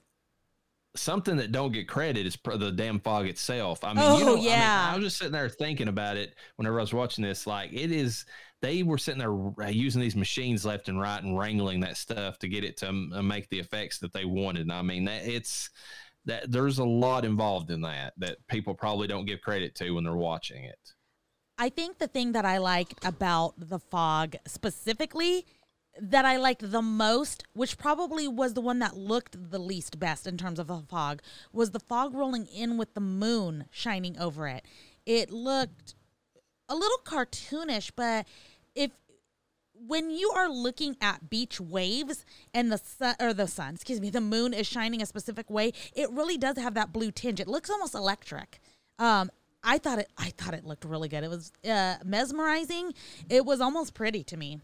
something 0.95 1.37
that 1.37 1.51
don't 1.51 1.71
get 1.71 1.87
credit 1.87 2.25
is 2.25 2.37
the 2.43 2.71
damn 2.71 2.99
fog 2.99 3.27
itself. 3.27 3.83
I 3.83 3.93
mean, 3.93 4.03
Oh, 4.05 4.17
you 4.17 4.25
know, 4.25 4.33
I 4.33 4.35
mean, 4.35 4.45
yeah. 4.45 4.91
I, 4.91 4.95
was 4.95 5.05
just 5.05 5.17
sitting 5.17 5.33
there 5.33 5.49
thinking 5.49 5.87
about 5.87 6.17
it 6.17 6.35
whenever 6.55 6.79
I 6.79 6.83
was 6.83 6.93
watching 6.93 7.23
this. 7.23 7.47
Like, 7.47 7.73
it 7.73 7.91
is, 7.91 8.25
they 8.61 8.83
were 8.83 8.97
sitting 8.97 9.19
there 9.19 9.33
uh, 9.33 9.69
using 9.69 10.01
these 10.01 10.15
machines 10.15 10.65
left 10.65 10.89
and 10.89 10.99
right 10.99 11.21
and 11.21 11.37
wrangling 11.37 11.79
that 11.81 11.97
stuff 11.97 12.37
to 12.39 12.47
get 12.47 12.63
it 12.63 12.77
to 12.77 12.89
um, 12.89 13.27
make 13.27 13.49
the 13.49 13.59
effects 13.59 13.99
that 13.99 14.13
they 14.13 14.25
wanted. 14.25 14.63
And 14.63 14.71
I 14.71 14.81
mean, 14.81 15.05
that 15.05 15.27
it's 15.27 15.69
that 16.25 16.51
there's 16.51 16.79
a 16.79 16.85
lot 16.85 17.25
involved 17.25 17.69
in 17.71 17.81
that 17.81 18.13
that 18.17 18.37
people 18.47 18.73
probably 18.73 19.07
don't 19.07 19.25
give 19.25 19.41
credit 19.41 19.75
to 19.75 19.91
when 19.91 20.03
they're 20.03 20.15
watching 20.15 20.63
it. 20.63 20.79
I 21.57 21.69
think 21.69 21.99
the 21.99 22.07
thing 22.07 22.31
that 22.31 22.45
I 22.45 22.57
liked 22.57 23.05
about 23.05 23.53
the 23.57 23.79
fog 23.79 24.35
specifically 24.47 25.45
that 26.01 26.25
I 26.25 26.37
liked 26.37 26.71
the 26.71 26.81
most, 26.81 27.43
which 27.53 27.77
probably 27.77 28.27
was 28.27 28.55
the 28.55 28.61
one 28.61 28.79
that 28.79 28.97
looked 28.97 29.51
the 29.51 29.59
least 29.59 29.99
best 29.99 30.25
in 30.25 30.37
terms 30.37 30.59
of 30.59 30.67
the 30.67 30.81
fog, 30.89 31.21
was 31.51 31.71
the 31.71 31.79
fog 31.79 32.15
rolling 32.15 32.47
in 32.47 32.77
with 32.77 32.95
the 32.95 33.01
moon 33.01 33.65
shining 33.69 34.17
over 34.17 34.47
it. 34.47 34.65
It 35.05 35.29
looked 35.29 35.93
a 36.67 36.75
little 36.75 36.97
cartoonish, 37.05 37.91
but 37.95 38.25
if 38.73 38.91
when 39.87 40.09
you 40.09 40.31
are 40.35 40.49
looking 40.49 40.95
at 41.01 41.29
beach 41.29 41.59
waves 41.59 42.25
and 42.53 42.71
the 42.71 42.77
sun 42.77 43.15
or 43.19 43.33
the 43.33 43.47
sun, 43.47 43.75
excuse 43.75 43.99
me, 43.99 44.09
the 44.09 44.21
moon 44.21 44.53
is 44.53 44.67
shining 44.67 45.01
a 45.01 45.05
specific 45.05 45.49
way, 45.49 45.73
it 45.95 46.09
really 46.11 46.37
does 46.37 46.57
have 46.57 46.73
that 46.75 46.93
blue 46.93 47.11
tinge. 47.11 47.39
It 47.39 47.47
looks 47.47 47.69
almost 47.69 47.95
electric. 47.95 48.59
Um, 48.99 49.29
I 49.63 49.77
thought 49.77 49.99
it. 49.99 50.09
I 50.17 50.31
thought 50.31 50.53
it 50.53 50.65
looked 50.65 50.83
really 50.83 51.07
good. 51.07 51.23
It 51.23 51.29
was 51.29 51.51
uh, 51.67 51.95
mesmerizing. 52.03 52.93
It 53.29 53.45
was 53.45 53.61
almost 53.61 53.93
pretty 53.93 54.23
to 54.25 54.37
me. 54.37 54.59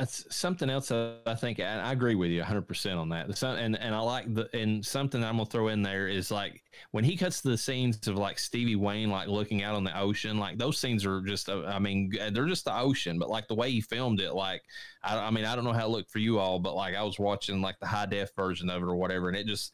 That's 0.00 0.34
something 0.34 0.70
else 0.70 0.88
that 0.88 1.18
I 1.26 1.34
think 1.34 1.60
I 1.60 1.92
agree 1.92 2.14
with 2.14 2.30
you 2.30 2.38
100 2.38 2.62
percent 2.62 2.98
on 2.98 3.10
that. 3.10 3.42
And 3.42 3.76
and 3.76 3.94
I 3.94 4.00
like 4.00 4.32
the 4.32 4.48
and 4.56 4.84
something 4.84 5.22
I'm 5.22 5.36
gonna 5.36 5.44
throw 5.44 5.68
in 5.68 5.82
there 5.82 6.08
is 6.08 6.30
like 6.30 6.62
when 6.92 7.04
he 7.04 7.18
cuts 7.18 7.42
the 7.42 7.58
scenes 7.58 8.08
of 8.08 8.16
like 8.16 8.38
Stevie 8.38 8.76
Wayne 8.76 9.10
like 9.10 9.28
looking 9.28 9.62
out 9.62 9.74
on 9.74 9.84
the 9.84 9.94
ocean, 9.98 10.38
like 10.38 10.56
those 10.56 10.78
scenes 10.78 11.04
are 11.04 11.20
just 11.20 11.50
uh, 11.50 11.64
I 11.66 11.78
mean 11.80 12.10
they're 12.32 12.46
just 12.46 12.64
the 12.64 12.74
ocean, 12.74 13.18
but 13.18 13.28
like 13.28 13.46
the 13.46 13.54
way 13.54 13.70
he 13.70 13.82
filmed 13.82 14.20
it, 14.22 14.32
like 14.32 14.62
I, 15.04 15.18
I 15.18 15.30
mean 15.30 15.44
I 15.44 15.54
don't 15.54 15.64
know 15.64 15.74
how 15.74 15.84
it 15.84 15.90
looked 15.90 16.10
for 16.10 16.18
you 16.18 16.38
all, 16.38 16.58
but 16.60 16.74
like 16.74 16.94
I 16.96 17.02
was 17.02 17.18
watching 17.18 17.60
like 17.60 17.78
the 17.78 17.86
high 17.86 18.06
def 18.06 18.30
version 18.34 18.70
of 18.70 18.82
it 18.82 18.86
or 18.86 18.96
whatever, 18.96 19.28
and 19.28 19.36
it 19.36 19.46
just 19.46 19.70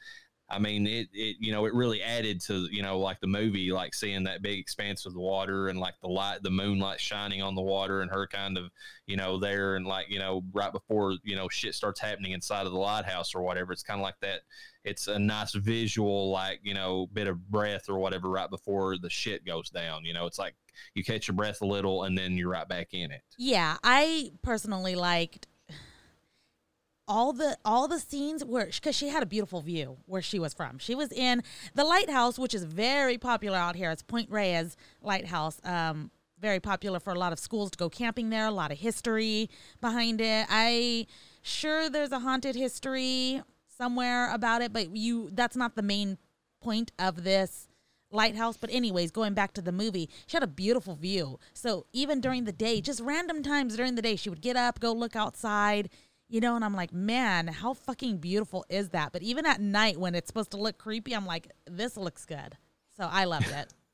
I 0.48 0.60
mean, 0.60 0.86
it, 0.86 1.08
it, 1.12 1.36
you 1.40 1.50
know, 1.50 1.66
it 1.66 1.74
really 1.74 2.00
added 2.02 2.40
to, 2.42 2.68
you 2.70 2.80
know, 2.80 3.00
like 3.00 3.20
the 3.20 3.26
movie, 3.26 3.72
like 3.72 3.94
seeing 3.94 4.22
that 4.24 4.42
big 4.42 4.60
expanse 4.60 5.04
of 5.04 5.12
the 5.12 5.20
water 5.20 5.68
and 5.68 5.80
like 5.80 5.94
the 6.00 6.08
light, 6.08 6.42
the 6.42 6.50
moonlight 6.50 7.00
shining 7.00 7.42
on 7.42 7.56
the 7.56 7.62
water 7.62 8.00
and 8.00 8.10
her 8.12 8.28
kind 8.28 8.56
of, 8.56 8.70
you 9.06 9.16
know, 9.16 9.38
there 9.38 9.74
and 9.74 9.86
like, 9.86 10.08
you 10.08 10.20
know, 10.20 10.44
right 10.52 10.72
before, 10.72 11.16
you 11.24 11.34
know, 11.34 11.48
shit 11.48 11.74
starts 11.74 12.00
happening 12.00 12.30
inside 12.30 12.64
of 12.64 12.72
the 12.72 12.78
lighthouse 12.78 13.34
or 13.34 13.42
whatever. 13.42 13.72
It's 13.72 13.82
kind 13.82 14.00
of 14.00 14.04
like 14.04 14.20
that. 14.20 14.42
It's 14.84 15.08
a 15.08 15.18
nice 15.18 15.52
visual, 15.52 16.30
like, 16.30 16.60
you 16.62 16.74
know, 16.74 17.08
bit 17.12 17.26
of 17.26 17.50
breath 17.50 17.88
or 17.88 17.98
whatever 17.98 18.30
right 18.30 18.48
before 18.48 18.98
the 18.98 19.10
shit 19.10 19.44
goes 19.44 19.68
down. 19.68 20.04
You 20.04 20.14
know, 20.14 20.26
it's 20.26 20.38
like 20.38 20.54
you 20.94 21.02
catch 21.02 21.26
your 21.26 21.34
breath 21.34 21.60
a 21.60 21.66
little 21.66 22.04
and 22.04 22.16
then 22.16 22.36
you're 22.36 22.50
right 22.50 22.68
back 22.68 22.88
in 22.92 23.10
it. 23.10 23.22
Yeah, 23.36 23.78
I 23.82 24.30
personally 24.42 24.94
liked 24.94 25.48
all 27.08 27.32
the 27.32 27.56
all 27.64 27.86
the 27.88 27.98
scenes 27.98 28.44
where 28.44 28.66
because 28.66 28.94
she 28.94 29.08
had 29.08 29.22
a 29.22 29.26
beautiful 29.26 29.60
view 29.60 29.98
where 30.06 30.22
she 30.22 30.38
was 30.38 30.54
from. 30.54 30.78
She 30.78 30.94
was 30.94 31.12
in 31.12 31.42
the 31.74 31.84
lighthouse, 31.84 32.38
which 32.38 32.54
is 32.54 32.64
very 32.64 33.18
popular 33.18 33.56
out 33.56 33.76
here. 33.76 33.90
It's 33.90 34.02
Point 34.02 34.30
Reyes 34.30 34.76
Lighthouse. 35.02 35.60
Um, 35.64 36.10
very 36.38 36.60
popular 36.60 37.00
for 37.00 37.12
a 37.12 37.18
lot 37.18 37.32
of 37.32 37.38
schools 37.38 37.70
to 37.70 37.78
go 37.78 37.88
camping 37.88 38.30
there. 38.30 38.46
A 38.46 38.50
lot 38.50 38.72
of 38.72 38.78
history 38.78 39.48
behind 39.80 40.20
it. 40.20 40.46
I 40.50 41.06
sure 41.42 41.88
there's 41.88 42.12
a 42.12 42.18
haunted 42.18 42.56
history 42.56 43.42
somewhere 43.68 44.32
about 44.32 44.62
it, 44.62 44.72
but 44.72 44.96
you 44.96 45.30
that's 45.32 45.56
not 45.56 45.76
the 45.76 45.82
main 45.82 46.18
point 46.60 46.92
of 46.98 47.24
this 47.24 47.68
lighthouse. 48.10 48.56
But 48.56 48.70
anyways, 48.70 49.10
going 49.10 49.34
back 49.34 49.52
to 49.54 49.62
the 49.62 49.72
movie, 49.72 50.10
she 50.26 50.36
had 50.36 50.42
a 50.42 50.48
beautiful 50.48 50.94
view. 50.94 51.38
So 51.52 51.86
even 51.92 52.20
during 52.20 52.44
the 52.44 52.52
day, 52.52 52.80
just 52.80 53.00
random 53.00 53.42
times 53.42 53.76
during 53.76 53.94
the 53.94 54.02
day, 54.02 54.16
she 54.16 54.30
would 54.30 54.40
get 54.40 54.56
up, 54.56 54.80
go 54.80 54.92
look 54.92 55.14
outside 55.16 55.88
you 56.28 56.40
know, 56.40 56.56
and 56.56 56.64
I'm 56.64 56.74
like, 56.74 56.92
man, 56.92 57.46
how 57.46 57.74
fucking 57.74 58.18
beautiful 58.18 58.64
is 58.68 58.90
that? 58.90 59.12
But 59.12 59.22
even 59.22 59.46
at 59.46 59.60
night 59.60 59.98
when 59.98 60.14
it's 60.14 60.26
supposed 60.26 60.50
to 60.52 60.56
look 60.56 60.78
creepy, 60.78 61.14
I'm 61.14 61.26
like, 61.26 61.50
this 61.66 61.96
looks 61.96 62.24
good. 62.24 62.56
So 62.96 63.08
I 63.10 63.24
loved 63.24 63.50
it 63.50 63.72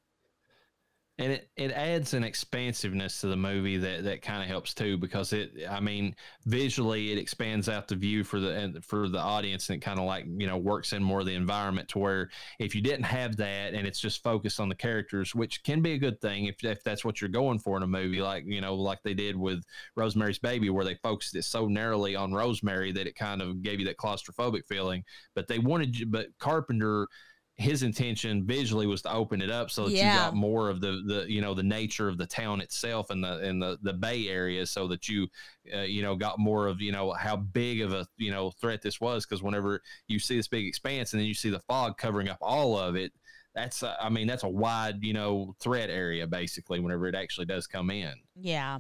and 1.19 1.33
it, 1.33 1.51
it 1.57 1.71
adds 1.73 2.15
an 2.15 2.25
expansiveness 2.25 3.21
to 3.21 3.27
the 3.27 3.37
movie 3.37 3.77
that, 3.77 4.03
that 4.05 4.23
kind 4.23 4.43
of 4.43 4.49
helps 4.49 4.73
too 4.73 4.97
because 4.97 5.33
it 5.33 5.53
I 5.71 5.79
mean 5.79 6.17
visually 6.47 7.13
it 7.13 7.19
expands 7.19 7.69
out 7.69 7.87
the 7.87 7.97
view 7.97 8.25
for 8.25 8.41
the 8.41 8.83
for 8.87 9.09
the 9.09 9.19
audience 9.19 9.69
and 9.69 9.77
it 9.77 9.85
kind 9.85 9.99
of 9.99 10.07
like 10.07 10.25
you 10.27 10.47
know 10.47 10.57
works 10.57 10.93
in 10.93 11.03
more 11.03 11.21
of 11.21 11.27
the 11.27 11.35
environment 11.35 11.89
to 11.91 11.99
where 11.99 12.31
if 12.59 12.75
you 12.75 12.81
didn't 12.81 13.05
have 13.05 13.37
that 13.37 13.75
and 13.75 13.87
it's 13.87 14.01
just 14.01 14.23
focused 14.23 14.59
on 14.59 14.69
the 14.71 14.75
characters 14.75 15.35
which 15.35 15.63
can 15.65 15.83
be 15.83 15.93
a 15.93 15.99
good 15.99 16.21
thing 16.21 16.47
if, 16.47 16.65
if 16.65 16.83
that's 16.83 17.05
what 17.05 17.21
you're 17.21 17.29
going 17.29 17.59
for 17.59 17.77
in 17.77 17.83
a 17.83 17.87
movie 17.87 18.23
like 18.23 18.45
you 18.47 18.61
know 18.61 18.75
like 18.75 19.03
they 19.05 19.15
did 19.15 19.37
with 19.37 19.63
Rosemary's 19.97 20.39
Baby 20.39 20.71
where 20.71 20.85
they 20.85 20.95
focused 20.97 21.37
it 21.37 21.45
so 21.45 21.67
narrowly 21.67 22.17
on 22.17 22.33
Rosemary 22.33 22.93
that 22.93 23.07
it 23.07 23.15
kind 23.17 23.43
of 23.43 23.63
gave 23.63 23.79
you 23.79 23.87
that 23.87 23.97
claustrophobic 23.97 24.67
feeling. 24.67 25.05
But 25.35 25.49
they 25.49 25.59
wanted 25.59 25.99
you 25.99 26.07
but 26.07 26.27
Carpenter 26.39 27.09
his 27.57 27.83
intention 27.83 28.45
visually 28.45 28.87
was 28.87 29.03
to 29.03 29.13
open 29.13 29.43
it 29.43 29.51
up 29.51 29.71
so 29.71 29.85
that 29.85 29.93
yeah. 29.93 30.15
you 30.15 30.19
got 30.19 30.35
more 30.35 30.71
of 30.71 30.81
the 30.81 31.03
the 31.07 31.27
you 31.31 31.41
know 31.41 31.53
the 31.55 31.63
nature 31.63 32.09
of 32.09 32.17
the 32.17 32.27
town 32.27 32.61
itself 32.61 33.11
and 33.11 33.23
the 33.23 33.47
in 33.47 33.59
the 33.59 33.79
the 33.83 33.93
bay 33.93 34.29
area 34.29 34.65
so 34.65 34.89
that 34.89 35.09
you 35.09 35.29
uh, 35.75 35.81
you 35.81 36.03
know 36.03 36.17
got 36.17 36.39
more 36.39 36.67
of 36.67 36.81
you 36.81 36.93
know 36.93 37.13
how 37.13 37.37
big 37.37 37.83
of 37.83 37.93
a 37.93 38.07
you 38.17 38.31
know 38.31 38.51
threat 38.51 38.81
this 38.83 39.01
was. 39.01 39.27
Because 39.27 39.43
whenever 39.43 39.81
you 40.09 40.19
see 40.19 40.37
this 40.37 40.49
big 40.49 40.67
expanse 40.67 41.13
and 41.13 41.21
then 41.21 41.27
you 41.27 41.35
see 41.35 41.51
the 41.51 41.61
fog 41.61 41.99
covering 41.99 42.29
up 42.29 42.39
all 42.41 42.79
of 42.79 42.97
it 42.97 43.13
that's 43.55 43.83
uh, 43.83 43.95
i 44.01 44.09
mean 44.09 44.27
that's 44.27 44.45
a 44.45 44.49
wide 44.49 45.03
you 45.03 45.13
know 45.13 45.55
threat 45.61 45.91
area 45.91 46.27
basically 46.27 46.81
whenever 46.81 47.07
it 47.07 47.15
actually 47.15 47.47
does 47.47 47.67
come 47.67 47.91
in. 47.91 48.15
Yeah. 48.35 48.79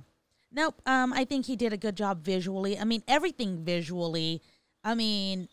Nope 0.51 0.81
um 0.86 1.12
i 1.12 1.24
think 1.24 1.47
he 1.47 1.57
did 1.57 1.73
a 1.73 1.77
good 1.77 1.97
job 1.97 2.24
visually. 2.24 2.78
I 2.78 2.85
mean 2.85 3.03
everything 3.07 3.65
visually 3.65 4.43
i 4.85 4.94
mean 4.94 5.49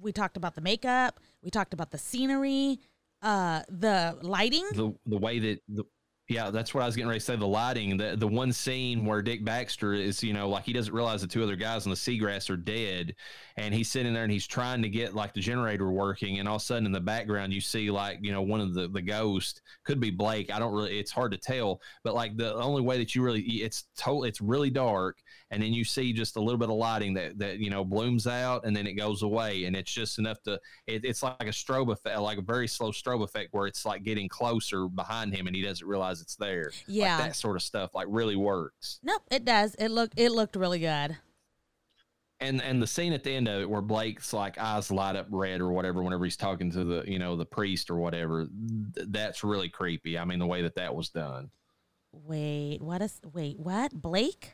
we 0.00 0.12
talked 0.12 0.36
about 0.36 0.54
the 0.54 0.60
makeup 0.60 1.20
we 1.46 1.50
talked 1.50 1.72
about 1.72 1.92
the 1.92 1.98
scenery, 1.98 2.80
uh, 3.22 3.62
the 3.68 4.18
lighting, 4.20 4.66
the 4.74 4.92
the 5.06 5.16
way 5.16 5.38
that 5.38 5.60
the 5.68 5.84
yeah, 6.28 6.50
that's 6.50 6.74
what 6.74 6.82
I 6.82 6.86
was 6.86 6.96
getting 6.96 7.08
ready 7.08 7.20
to 7.20 7.24
say. 7.24 7.36
The 7.36 7.46
lighting, 7.46 7.96
the 7.96 8.16
the 8.16 8.26
one 8.26 8.52
scene 8.52 9.04
where 9.04 9.22
Dick 9.22 9.44
Baxter 9.44 9.92
is, 9.94 10.24
you 10.24 10.32
know, 10.32 10.48
like 10.48 10.64
he 10.64 10.72
doesn't 10.72 10.92
realize 10.92 11.20
the 11.20 11.28
two 11.28 11.42
other 11.42 11.54
guys 11.54 11.86
on 11.86 11.90
the 11.90 11.96
seagrass 11.96 12.50
are 12.50 12.56
dead, 12.56 13.14
and 13.56 13.72
he's 13.72 13.88
sitting 13.88 14.12
there 14.12 14.24
and 14.24 14.32
he's 14.32 14.46
trying 14.46 14.82
to 14.82 14.88
get 14.88 15.14
like 15.14 15.34
the 15.34 15.40
generator 15.40 15.88
working, 15.92 16.40
and 16.40 16.48
all 16.48 16.56
of 16.56 16.62
a 16.62 16.64
sudden 16.64 16.84
in 16.84 16.90
the 16.90 17.00
background 17.00 17.52
you 17.52 17.60
see 17.60 17.92
like 17.92 18.18
you 18.22 18.32
know 18.32 18.42
one 18.42 18.60
of 18.60 18.74
the 18.74 18.88
the 18.88 19.00
ghost 19.00 19.62
could 19.84 20.00
be 20.00 20.10
Blake. 20.10 20.52
I 20.52 20.58
don't 20.58 20.74
really, 20.74 20.98
it's 20.98 21.12
hard 21.12 21.30
to 21.30 21.38
tell, 21.38 21.80
but 22.02 22.14
like 22.16 22.36
the 22.36 22.54
only 22.56 22.82
way 22.82 22.98
that 22.98 23.14
you 23.14 23.22
really, 23.22 23.42
it's 23.42 23.84
total, 23.96 24.24
it's 24.24 24.40
really 24.40 24.70
dark, 24.70 25.18
and 25.52 25.62
then 25.62 25.72
you 25.72 25.84
see 25.84 26.12
just 26.12 26.34
a 26.34 26.40
little 26.40 26.58
bit 26.58 26.70
of 26.70 26.74
lighting 26.74 27.14
that 27.14 27.38
that 27.38 27.60
you 27.60 27.70
know 27.70 27.84
blooms 27.84 28.26
out 28.26 28.64
and 28.64 28.74
then 28.74 28.88
it 28.88 28.94
goes 28.94 29.22
away, 29.22 29.66
and 29.66 29.76
it's 29.76 29.92
just 29.92 30.18
enough 30.18 30.42
to, 30.42 30.54
it, 30.88 31.04
it's 31.04 31.22
like 31.22 31.36
a 31.42 31.44
strobe 31.46 31.92
effect, 31.92 32.18
like 32.18 32.38
a 32.38 32.42
very 32.42 32.66
slow 32.66 32.90
strobe 32.90 33.22
effect 33.22 33.50
where 33.52 33.68
it's 33.68 33.86
like 33.86 34.02
getting 34.02 34.28
closer 34.28 34.88
behind 34.88 35.32
him 35.32 35.46
and 35.46 35.54
he 35.54 35.62
doesn't 35.62 35.86
realize 35.86 36.15
realize 36.16 36.22
it's 36.22 36.36
there. 36.36 36.70
Yeah, 36.86 37.16
like 37.16 37.26
that 37.26 37.36
sort 37.36 37.56
of 37.56 37.62
stuff 37.62 37.94
like 37.94 38.06
really 38.10 38.36
works. 38.36 39.00
Nope, 39.02 39.22
it 39.30 39.44
does. 39.44 39.74
It 39.78 39.90
looked 39.90 40.18
it 40.18 40.30
looked 40.30 40.56
really 40.56 40.80
good. 40.80 41.16
And 42.40 42.62
and 42.62 42.82
the 42.82 42.86
scene 42.86 43.12
at 43.12 43.24
the 43.24 43.34
end 43.34 43.48
of 43.48 43.62
it 43.62 43.70
where 43.70 43.80
Blake's 43.80 44.32
like 44.32 44.58
eyes 44.58 44.90
light 44.90 45.16
up 45.16 45.26
red 45.30 45.60
or 45.60 45.72
whatever 45.72 46.02
whenever 46.02 46.24
he's 46.24 46.36
talking 46.36 46.70
to 46.72 46.84
the 46.84 47.04
you 47.06 47.18
know 47.18 47.36
the 47.36 47.46
priest 47.46 47.90
or 47.90 47.96
whatever, 47.96 48.46
th- 48.94 49.06
that's 49.10 49.42
really 49.42 49.68
creepy. 49.68 50.18
I 50.18 50.24
mean 50.24 50.38
the 50.38 50.46
way 50.46 50.62
that 50.62 50.74
that 50.74 50.94
was 50.94 51.08
done. 51.08 51.50
Wait, 52.12 52.80
what 52.80 53.00
is 53.02 53.20
wait 53.32 53.58
what 53.58 53.92
Blake? 53.92 54.52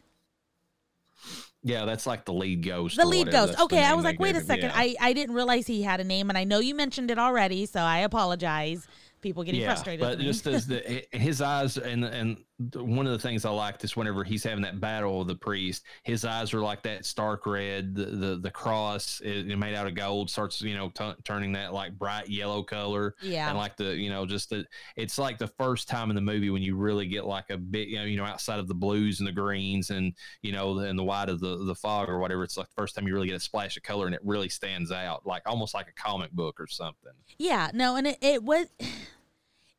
Yeah, 1.64 1.84
that's 1.84 2.06
like 2.06 2.24
the 2.24 2.32
lead 2.32 2.64
ghost. 2.64 2.96
The 2.96 3.06
lead 3.06 3.30
ghost. 3.30 3.60
Okay, 3.60 3.84
I 3.84 3.94
was 3.94 4.04
like, 4.04 4.18
wait 4.18 4.34
a 4.34 4.40
second. 4.40 4.72
I, 4.74 4.96
I 5.00 5.12
didn't 5.12 5.36
realize 5.36 5.68
he 5.68 5.82
had 5.82 6.00
a 6.00 6.04
name, 6.04 6.28
and 6.28 6.36
I 6.36 6.42
know 6.42 6.58
you 6.58 6.74
mentioned 6.74 7.12
it 7.12 7.18
already, 7.18 7.64
so 7.66 7.78
I 7.78 7.98
apologize 7.98 8.88
people 9.22 9.42
getting 9.44 9.60
yeah, 9.60 9.68
frustrated. 9.68 10.00
But 10.00 10.18
just 10.18 10.46
as 10.46 10.66
the 10.66 11.06
his 11.12 11.40
eyes 11.40 11.78
and 11.78 12.04
and 12.04 12.44
one 12.74 13.06
of 13.06 13.12
the 13.12 13.18
things 13.18 13.44
I 13.44 13.50
liked 13.50 13.84
is 13.84 13.96
whenever 13.96 14.24
he's 14.24 14.44
having 14.44 14.62
that 14.62 14.80
battle 14.80 15.20
with 15.20 15.28
the 15.28 15.34
priest, 15.34 15.84
his 16.02 16.24
eyes 16.24 16.52
are 16.54 16.60
like 16.60 16.82
that 16.82 17.04
stark 17.04 17.46
red. 17.46 17.94
The 17.94 18.04
the, 18.06 18.36
the 18.36 18.50
cross 18.50 19.20
is 19.20 19.44
made 19.56 19.74
out 19.74 19.86
of 19.86 19.94
gold 19.94 20.30
starts 20.30 20.60
you 20.60 20.76
know 20.76 20.90
t- 20.90 21.14
turning 21.24 21.52
that 21.52 21.72
like 21.72 21.98
bright 21.98 22.28
yellow 22.28 22.62
color. 22.62 23.14
Yeah, 23.22 23.48
and 23.48 23.58
like 23.58 23.76
the 23.76 23.96
you 23.96 24.10
know 24.10 24.26
just 24.26 24.50
the 24.50 24.64
it's 24.96 25.18
like 25.18 25.38
the 25.38 25.48
first 25.48 25.88
time 25.88 26.10
in 26.10 26.14
the 26.14 26.22
movie 26.22 26.50
when 26.50 26.62
you 26.62 26.76
really 26.76 27.06
get 27.06 27.26
like 27.26 27.50
a 27.50 27.56
bit 27.56 27.88
you 27.88 27.96
know 27.96 28.04
you 28.04 28.16
know 28.16 28.24
outside 28.24 28.58
of 28.58 28.68
the 28.68 28.74
blues 28.74 29.20
and 29.20 29.26
the 29.26 29.32
greens 29.32 29.90
and 29.90 30.14
you 30.42 30.52
know 30.52 30.78
and 30.78 30.98
the 30.98 31.04
white 31.04 31.28
of 31.28 31.40
the 31.40 31.64
the 31.64 31.74
fog 31.74 32.08
or 32.08 32.18
whatever. 32.18 32.44
It's 32.44 32.56
like 32.56 32.68
the 32.68 32.80
first 32.80 32.94
time 32.94 33.06
you 33.06 33.14
really 33.14 33.28
get 33.28 33.36
a 33.36 33.40
splash 33.40 33.76
of 33.76 33.82
color 33.82 34.06
and 34.06 34.14
it 34.14 34.20
really 34.24 34.48
stands 34.48 34.92
out 34.92 35.26
like 35.26 35.42
almost 35.46 35.74
like 35.74 35.88
a 35.88 36.00
comic 36.00 36.30
book 36.32 36.60
or 36.60 36.66
something. 36.66 37.12
Yeah, 37.38 37.70
no, 37.74 37.96
and 37.96 38.06
it, 38.06 38.18
it 38.20 38.42
was 38.42 38.66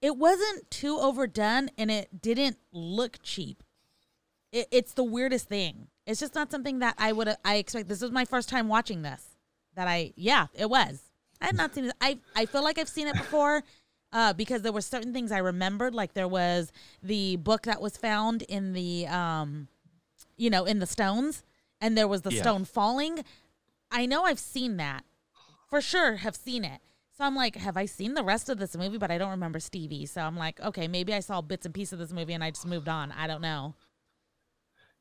it 0.04 0.18
wasn't 0.18 0.70
too 0.70 1.00
overdone 1.00 1.70
and 1.78 1.90
it 1.90 2.22
didn't 2.22 2.58
look 2.74 3.20
cheap. 3.24 3.64
It, 4.52 4.68
it's 4.70 4.94
the 4.94 5.04
weirdest 5.04 5.48
thing. 5.48 5.88
It's 6.06 6.20
just 6.20 6.36
not 6.36 6.52
something 6.52 6.80
that 6.80 6.96
I 6.98 7.14
would 7.14 7.34
I 7.46 7.56
expect. 7.56 7.88
This 7.88 8.02
was 8.02 8.12
my 8.12 8.26
first 8.26 8.50
time 8.50 8.68
watching 8.68 9.02
this. 9.02 9.38
That 9.76 9.88
I 9.88 10.12
yeah, 10.18 10.48
it 10.54 10.70
was. 10.70 11.04
I 11.40 11.46
had 11.46 11.56
not 11.56 11.74
seen 11.74 11.86
it. 11.86 11.96
I 12.02 12.20
I 12.36 12.46
feel 12.46 12.64
like 12.64 12.78
I've 12.78 12.90
seen 12.90 13.08
it 13.08 13.16
before. 13.16 13.64
Uh, 14.12 14.32
because 14.32 14.62
there 14.62 14.72
were 14.72 14.80
certain 14.80 15.12
things 15.12 15.32
I 15.32 15.40
remembered, 15.40 15.96
like 15.96 16.14
there 16.14 16.28
was 16.28 16.72
the 17.02 17.38
book 17.38 17.64
that 17.64 17.82
was 17.82 17.98
found 17.98 18.44
in 18.44 18.74
the, 18.74 19.08
um, 19.08 19.68
you 20.38 20.52
know, 20.52 20.66
in 20.66 20.78
the 20.78 20.86
stones, 20.86 21.42
and 21.82 21.98
there 21.98 22.08
was 22.08 22.22
the 22.22 22.32
yeah. 22.32 22.44
stone 22.44 22.64
falling. 22.64 23.24
I 23.90 24.06
know 24.06 24.24
I've 24.26 24.38
seen 24.38 24.78
that, 24.78 25.04
for 25.68 25.82
sure, 25.82 26.18
have 26.18 26.36
seen 26.36 26.64
it. 26.64 26.80
So 27.15 27.23
I'm 27.23 27.35
like, 27.35 27.56
have 27.57 27.77
I 27.77 27.85
seen 27.85 28.15
the 28.15 28.23
rest 28.23 28.49
of 28.49 28.57
this 28.57 28.76
movie? 28.76 28.98
But 28.98 29.11
I 29.11 29.18
don't 29.18 29.30
remember 29.30 29.60
Stevie. 29.60 30.07
So 30.07 30.22
I'm 30.22 30.35
like, 30.35 30.60
okay, 30.60 30.88
maybe 30.88 31.14
I 31.14 31.19
saw 31.19 31.41
bits 31.41 31.65
and 31.65 31.73
pieces 31.73 31.94
of 31.94 31.99
this 31.99 32.11
movie 32.11 32.34
and 32.34 32.44
I 32.44 32.49
just 32.49 32.65
moved 32.65 32.90
on. 32.90 33.11
I 33.11 33.27
don't 33.27 33.41
know. 33.41 33.76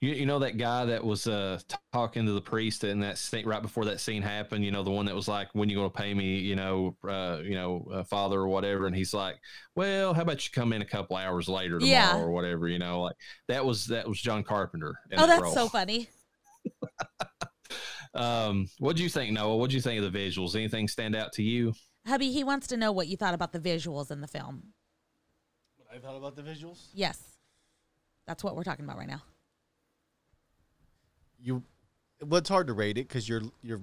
You, 0.02 0.14
you 0.14 0.26
know 0.26 0.40
that 0.40 0.59
guy 0.59 0.84
that 0.86 1.05
was 1.05 1.28
uh, 1.28 1.60
talking 1.93 2.26
to 2.26 2.32
the 2.32 2.40
priest 2.40 2.82
in 2.82 2.98
that 3.01 3.18
scene 3.18 3.47
right 3.47 3.62
before 3.62 3.84
that 3.84 4.01
scene 4.01 4.20
happened. 4.20 4.64
You 4.64 4.72
know 4.72 4.82
the 4.82 4.90
one 4.90 5.06
that 5.06 5.14
was 5.14 5.28
like, 5.28 5.48
"When 5.52 5.68
you 5.68 5.76
going 5.76 5.90
to 5.93 5.97
pay 5.97 6.12
me?" 6.12 6.39
You 6.40 6.56
know, 6.56 6.97
uh, 7.09 7.39
you 7.44 7.55
know, 7.55 7.86
uh, 7.93 8.02
father 8.02 8.40
or 8.40 8.48
whatever. 8.48 8.89
And 8.89 8.97
he's 8.97 9.14
like, 9.14 9.36
"Well, 9.76 10.12
how 10.12 10.22
about 10.22 10.44
you 10.44 10.51
come 10.52 10.72
in 10.72 10.82
a 10.82 10.84
couple 10.84 11.16
hours 11.16 11.48
later 11.48 11.78
tomorrow 11.78 11.86
yeah. 11.86 12.18
or 12.18 12.32
whatever?" 12.32 12.66
You 12.66 12.80
know, 12.80 13.02
like 13.02 13.14
that 13.47 13.64
was 13.64 13.86
that 13.86 14.09
was 14.09 14.20
John 14.20 14.43
Carpenter. 14.43 14.97
oh, 15.16 15.24
that's 15.24 15.40
role. 15.40 15.55
so 15.55 15.68
funny. 15.68 16.09
um, 18.14 18.68
what 18.80 18.97
do 18.97 19.05
you 19.05 19.09
think, 19.09 19.32
Noah? 19.32 19.56
What 19.56 19.70
do 19.70 19.76
you 19.76 19.82
think 19.82 20.02
of 20.02 20.12
the 20.12 20.18
visuals? 20.18 20.56
Anything 20.56 20.89
stand 20.89 21.14
out 21.14 21.32
to 21.34 21.44
you? 21.44 21.74
Hubby, 22.07 22.33
he 22.33 22.43
wants 22.45 22.66
to 22.69 22.77
know 22.77 22.93
what 22.93 23.07
you 23.09 23.16
thought 23.16 23.35
about 23.35 23.53
the 23.53 23.61
visuals 23.61 24.11
in 24.11 24.20
the 24.20 24.27
film. 24.27 24.73
What 25.77 25.89
I 25.95 25.99
thought 25.99 26.16
about 26.16 26.37
the 26.37 26.43
visuals? 26.43 26.89
Yes. 26.93 27.19
That's 28.27 28.43
what 28.43 28.57
we're 28.57 28.65
talking 28.65 28.85
about 28.85 28.99
right 28.99 29.09
now. 29.09 29.23
You 31.41 31.62
well, 32.24 32.39
it's 32.39 32.49
hard 32.49 32.69
to 32.69 32.73
rate 32.73 32.99
it 32.99 33.09
because 33.09 33.29
you're 33.29 33.43
you're 33.62 33.81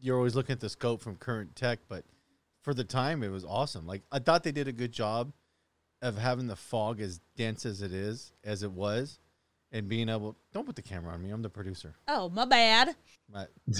you're 0.00 0.16
always 0.16 0.34
looking 0.34 0.54
at 0.54 0.60
the 0.60 0.68
scope 0.70 1.02
from 1.02 1.16
current 1.16 1.54
tech, 1.54 1.78
but 1.88 2.04
for 2.62 2.72
the 2.72 2.84
time, 2.84 3.22
it 3.22 3.28
was 3.28 3.44
awesome. 3.44 3.86
Like 3.86 4.02
I 4.10 4.18
thought 4.18 4.44
they 4.44 4.52
did 4.52 4.68
a 4.68 4.72
good 4.72 4.92
job 4.92 5.32
of 6.00 6.18
having 6.18 6.46
the 6.46 6.56
fog 6.56 7.00
as 7.00 7.20
dense 7.36 7.64
as 7.66 7.82
it 7.82 7.92
is, 7.92 8.32
as 8.44 8.62
it 8.62 8.72
was, 8.72 9.18
and 9.70 9.88
being 9.88 10.08
able. 10.08 10.36
Don't 10.52 10.66
put 10.66 10.76
the 10.76 10.82
camera 10.82 11.12
on 11.12 11.22
me. 11.22 11.30
I'm 11.30 11.42
the 11.42 11.50
producer. 11.50 11.94
Oh, 12.08 12.28
my 12.28 12.44
bad. 12.44 12.96
My- 13.30 13.46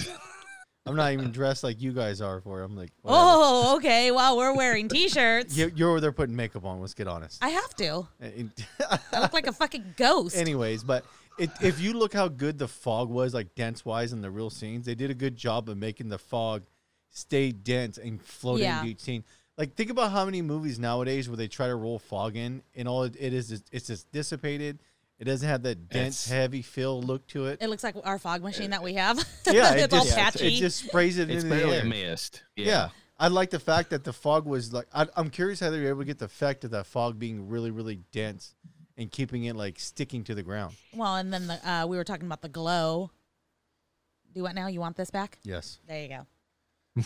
I'm 0.85 0.97
not 0.97 1.13
even 1.13 1.31
dressed 1.31 1.63
like 1.63 1.81
you 1.81 1.93
guys 1.93 2.21
are 2.21 2.41
for. 2.41 2.61
it. 2.61 2.65
I'm 2.65 2.77
like, 2.77 2.91
whatever. 3.03 3.21
Oh, 3.25 3.77
okay. 3.77 4.11
Well, 4.11 4.37
we're 4.37 4.55
wearing 4.57 4.89
t-shirts. 4.89 5.57
You- 5.57 5.71
you're 5.77 6.01
there 6.01 6.11
putting 6.13 6.35
makeup 6.35 6.65
on. 6.65 6.81
Let's 6.81 6.95
get 6.95 7.07
honest. 7.07 7.43
I 7.43 7.51
have 7.51 7.75
to. 7.77 8.09
I 8.21 9.21
look 9.21 9.33
like 9.33 9.47
a 9.47 9.53
fucking 9.53 9.95
ghost. 9.97 10.37
Anyways, 10.37 10.83
but 10.83 11.05
it, 11.39 11.51
if 11.61 11.81
you 11.81 11.93
look 11.93 12.13
how 12.13 12.27
good 12.29 12.59
the 12.59 12.67
fog 12.67 13.11
was, 13.11 13.33
like 13.33 13.55
dense 13.55 13.85
wise 13.85 14.13
in 14.13 14.23
the 14.23 14.31
real 14.31 14.51
scenes, 14.51 14.85
they 14.85 14.97
did 14.97 15.11
a 15.11 15.15
good 15.15 15.37
job 15.37 15.69
of 15.69 15.77
making 15.77 16.09
the 16.09 16.19
fog 16.19 16.65
stay 17.11 17.53
dense 17.53 17.97
and 17.99 18.21
float 18.21 18.59
Yeah. 18.61 18.79
into 18.81 18.91
each 18.91 19.01
scene. 19.01 19.23
Like 19.57 19.75
think 19.75 19.91
about 19.91 20.11
how 20.11 20.25
many 20.25 20.43
movies 20.43 20.79
nowadays 20.81 21.29
where 21.29 21.37
they 21.37 21.47
try 21.47 21.69
to 21.69 21.77
roll 21.77 21.99
fog 22.01 22.37
in, 22.37 22.63
and 22.75 22.89
all 22.89 23.05
it, 23.05 23.15
it 23.21 23.33
is 23.33 23.53
is 23.53 23.63
it's 23.71 23.87
just 23.87 24.11
dissipated. 24.11 24.79
It 25.23 25.27
doesn't 25.27 25.49
have 25.49 25.63
that 25.63 25.89
dense, 25.89 26.27
It's- 26.27 26.29
heavy 26.29 26.63
feel 26.63 27.01
look 27.01 27.25
to 27.29 27.47
it. 27.47 27.63
It 27.63 27.69
looks 27.71 27.85
like 27.85 27.95
our 28.03 28.19
fog 28.19 28.43
machine 28.43 28.71
that 28.71 28.83
we 28.83 28.95
have. 28.95 29.17
Yeah, 29.47 29.73
it 29.75 29.85
it's 29.85 29.95
all 29.95 30.03
just, 30.05 30.17
patchy. 30.17 30.49
it 30.49 30.59
just 30.59 30.85
sprays 30.85 31.17
it 31.17 31.31
It's 31.31 31.45
into 31.45 31.55
the 31.55 31.61
barely 31.63 31.77
air. 31.77 31.83
a 31.83 31.87
mist. 31.87 32.43
Yeah. 32.57 32.89
I 33.21 33.29
like 33.29 33.51
the 33.51 33.61
fact 33.61 33.91
that 33.91 34.03
the 34.03 34.13
fog 34.13 34.47
was 34.47 34.73
like. 34.73 34.89
I, 34.93 35.07
I'm 35.17 35.31
curious 35.31 35.61
how 35.61 35.71
they 35.71 35.79
were 35.81 35.89
able 35.91 36.01
to 36.01 36.05
get 36.07 36.19
the 36.19 36.25
effect 36.25 36.65
of 36.65 36.73
that 36.73 36.87
fog 36.87 37.21
being 37.21 37.49
really, 37.49 37.71
really 37.71 38.01
dense 38.11 38.57
and 38.99 39.13
keeping 39.13 39.45
it 39.45 39.55
like 39.55 39.79
sticking 39.79 40.25
to 40.25 40.35
the 40.35 40.43
ground. 40.43 40.75
well, 40.93 41.15
and 41.15 41.33
then 41.33 41.47
the, 41.47 41.71
uh, 41.71 41.87
we 41.87 41.97
were 41.97 42.03
talking 42.05 42.27
about 42.27 42.43
the 42.43 42.49
glow. 42.49 43.13
Do 44.35 44.43
what 44.43 44.57
now? 44.57 44.67
You 44.67 44.81
want 44.81 44.97
this 44.97 45.11
back? 45.11 45.39
Yes. 45.45 45.79
There 45.87 46.03
you 46.03 46.09
go. 46.97 47.03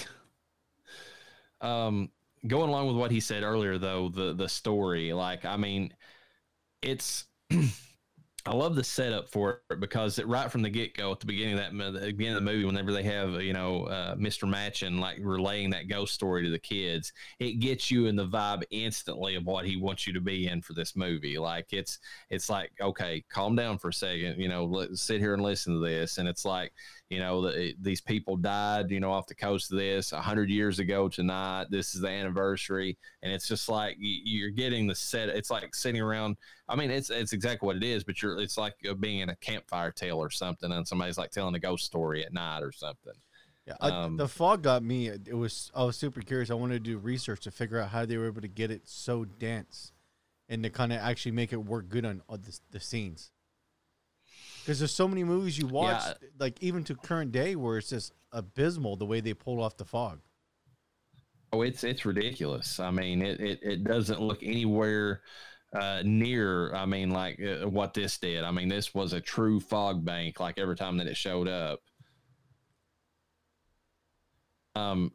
um 1.66 2.10
going 2.47 2.68
along 2.68 2.86
with 2.86 2.97
what 2.97 3.10
he 3.10 3.20
said 3.20 3.43
earlier 3.43 3.78
though 3.78 4.09
the 4.09 4.34
the 4.34 4.48
story 4.48 5.12
like 5.12 5.44
i 5.44 5.56
mean 5.56 5.93
it's 6.82 7.24
i 8.47 8.55
love 8.55 8.74
the 8.74 8.85
setup 8.85 9.28
for 9.28 9.62
it 9.70 9.81
because 9.81 10.18
it, 10.18 10.27
right 10.27 10.51
from 10.51 10.62
the 10.62 10.70
get-go 10.70 11.12
at 11.12 11.20
the 11.20 11.27
beginning 11.27 11.59
of 11.59 11.60
that 11.60 12.01
the 12.01 12.12
beginning 12.12 12.36
of 12.36 12.44
the 12.44 12.52
movie 12.52 12.64
whenever 12.64 12.93
they 12.93 13.02
have 13.02 13.40
you 13.43 13.52
know 13.52 13.85
uh, 13.85 14.14
mr 14.16 14.48
Machen 14.48 14.98
like 14.98 15.18
relaying 15.20 15.70
that 15.70 15.89
ghost 15.89 16.14
story 16.14 16.43
to 16.44 16.51
the 16.51 16.59
kids 16.59 17.12
it 17.39 17.55
gets 17.60 17.90
you 17.90 18.06
in 18.06 18.16
the 18.16 18.27
vibe 18.27 18.62
instantly 18.70 19.35
of 19.35 19.44
what 19.44 19.64
he 19.64 19.77
wants 19.77 20.06
you 20.06 20.12
to 20.12 20.20
be 20.20 20.48
in 20.48 20.60
for 20.60 20.74
this 20.74 20.97
movie. 20.97 21.39
Like 21.39 21.73
it's 21.73 21.98
it's 22.31 22.48
like 22.51 22.73
okay 22.81 23.24
calm 23.31 23.56
down 23.56 23.78
for 23.78 23.89
a 23.89 23.93
second 23.93 24.39
you 24.39 24.48
know 24.48 24.64
let, 24.64 24.97
sit 24.97 25.20
here 25.20 25.35
and 25.35 25.43
listen 25.43 25.74
to 25.74 25.81
this. 25.81 26.18
And 26.18 26.28
it's 26.28 26.44
like 26.44 26.73
you 27.11 27.19
know 27.20 27.41
the, 27.41 27.74
these 27.81 28.01
people 28.01 28.37
died 28.37 28.91
you 28.91 29.01
know 29.01 29.12
off 29.12 29.27
the 29.27 29.35
coast 29.35 29.70
of 29.70 29.78
this 29.78 30.12
100 30.12 30.51
years 30.51 30.78
ago 30.78 31.09
tonight 31.09 31.66
this 31.70 31.95
is 31.95 32.01
the 32.01 32.09
anniversary 32.09 32.97
and 33.23 33.33
it's 33.33 33.47
just 33.47 33.69
like 33.69 33.97
you, 33.99 34.20
you're 34.24 34.51
getting 34.51 34.87
the 34.87 34.95
set 34.95 35.28
it's 35.28 35.51
like 35.51 35.74
sitting 35.74 36.01
around 36.01 36.37
i 36.69 36.74
mean 36.74 36.91
it's 36.91 37.11
it's 37.11 37.33
exactly 37.33 37.66
what 37.66 37.77
it 37.77 37.85
is 37.85 38.03
but 38.03 38.20
you're 38.20 38.41
it's 38.41 38.59
like 38.59 38.74
uh, 38.91 38.95
being 38.95 39.20
in 39.20 39.28
a 39.28 39.37
campfire 39.37 39.93
tale 39.93 40.19
or 40.19 40.31
something 40.31 40.73
and 40.73 40.87
somebody's 40.87 41.19
like 41.19 41.31
telling 41.31 41.55
a 41.55 41.61
ghost 41.61 41.85
story 41.85 42.24
at 42.24 42.33
night 42.33 42.62
or 42.62 42.73
something 42.73 43.15
Yeah, 43.66 43.74
I, 43.81 43.91
Um, 43.91 44.16
the 44.16 44.28
fog 44.28 44.62
got 44.62 44.83
me. 44.83 45.09
It 45.09 45.37
was 45.37 45.73
I 45.74 45.83
was 45.85 45.97
super 45.97 46.20
curious. 46.20 46.51
I 46.51 46.55
wanted 46.55 46.85
to 46.85 46.91
do 46.91 46.99
research 46.99 47.41
to 47.43 47.51
figure 47.51 47.81
out 47.81 47.91
how 47.91 48.07
they 48.07 48.16
were 48.16 48.27
able 48.27 48.43
to 48.43 48.49
get 48.49 48.70
it 48.70 48.83
so 48.89 49.24
dense, 49.24 49.93
and 50.49 50.62
to 50.62 50.70
kind 50.70 50.93
of 50.93 51.01
actually 51.01 51.33
make 51.33 51.53
it 51.53 51.57
work 51.57 51.89
good 51.89 52.05
on, 52.05 52.23
on 52.28 52.43
the, 52.43 52.59
the 52.70 52.81
scenes. 52.81 53.33
Because 54.66 54.80
there's 54.80 54.90
so 54.90 55.06
many 55.06 55.22
movies 55.22 55.56
you 55.56 55.68
watch, 55.68 56.02
Yeah. 56.05 56.28
like 56.40 56.60
even 56.60 56.82
to 56.84 56.97
current 56.97 57.30
day, 57.30 57.55
where 57.55 57.78
it's 57.78 57.88
just 57.88 58.12
abysmal 58.32 58.97
the 58.97 59.06
way 59.06 59.20
they 59.20 59.32
pulled 59.32 59.60
off 59.60 59.76
the 59.76 59.84
fog. 59.84 60.18
Oh, 61.52 61.62
it's 61.62 61.84
it's 61.84 62.05
ridiculous. 62.05 62.80
I 62.80 62.90
mean, 62.90 63.22
it 63.22 63.38
it, 63.38 63.60
it 63.62 63.84
doesn't 63.84 64.20
look 64.20 64.43
anywhere 64.43 65.22
uh, 65.72 66.02
near. 66.05 66.74
I 66.74 66.84
mean, 66.84 67.10
like 67.10 67.40
uh, 67.40 67.68
what 67.68 67.94
this 67.94 68.18
did. 68.18 68.43
I 68.43 68.51
mean, 68.51 68.68
this 68.68 68.93
was 68.93 69.12
a 69.12 69.20
true 69.20 69.60
fog 69.60 70.05
bank. 70.05 70.40
Like 70.40 70.59
every 70.59 70.74
time 70.74 70.97
that 70.97 71.06
it 71.06 71.16
showed 71.16 71.47
up. 71.47 71.78
Um, 74.74 75.12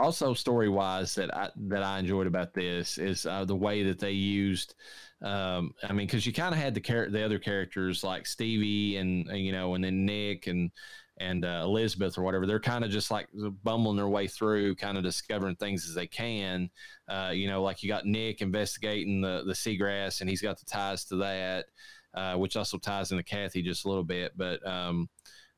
also 0.00 0.34
story 0.34 0.68
wise, 0.68 1.14
that 1.16 1.34
I 1.36 1.50
that 1.68 1.82
I 1.82 1.98
enjoyed 1.98 2.26
about 2.26 2.54
this 2.54 2.98
is 2.98 3.26
uh, 3.26 3.44
the 3.44 3.56
way 3.56 3.82
that 3.84 3.98
they 3.98 4.12
used. 4.12 4.74
Um, 5.22 5.74
I 5.82 5.92
mean, 5.92 6.06
because 6.06 6.26
you 6.26 6.32
kind 6.32 6.54
of 6.54 6.60
had 6.60 6.74
the 6.74 6.80
char- 6.80 7.10
the 7.10 7.24
other 7.24 7.38
characters 7.38 8.02
like 8.02 8.26
Stevie 8.26 8.96
and 8.96 9.30
uh, 9.30 9.34
you 9.34 9.52
know, 9.52 9.74
and 9.74 9.84
then 9.84 10.06
Nick 10.06 10.46
and 10.46 10.70
and 11.18 11.44
uh, 11.44 11.60
Elizabeth 11.64 12.16
or 12.16 12.22
whatever, 12.22 12.46
they're 12.46 12.58
kind 12.58 12.84
of 12.84 12.90
just 12.90 13.10
like 13.10 13.28
bumbling 13.62 13.96
their 13.96 14.08
way 14.08 14.26
through, 14.26 14.74
kind 14.76 14.96
of 14.96 15.04
discovering 15.04 15.56
things 15.56 15.86
as 15.86 15.94
they 15.94 16.06
can. 16.06 16.70
Uh, 17.08 17.30
you 17.34 17.46
know, 17.46 17.62
like 17.62 17.82
you 17.82 17.88
got 17.88 18.06
Nick 18.06 18.40
investigating 18.40 19.20
the 19.20 19.44
the 19.46 19.52
seagrass, 19.52 20.20
and 20.20 20.30
he's 20.30 20.42
got 20.42 20.58
the 20.58 20.64
ties 20.64 21.04
to 21.06 21.16
that, 21.16 21.66
uh, 22.14 22.36
which 22.36 22.56
also 22.56 22.78
ties 22.78 23.12
into 23.12 23.22
Kathy 23.22 23.62
just 23.62 23.84
a 23.84 23.88
little 23.88 24.04
bit. 24.04 24.32
But 24.36 24.66
um, 24.66 25.08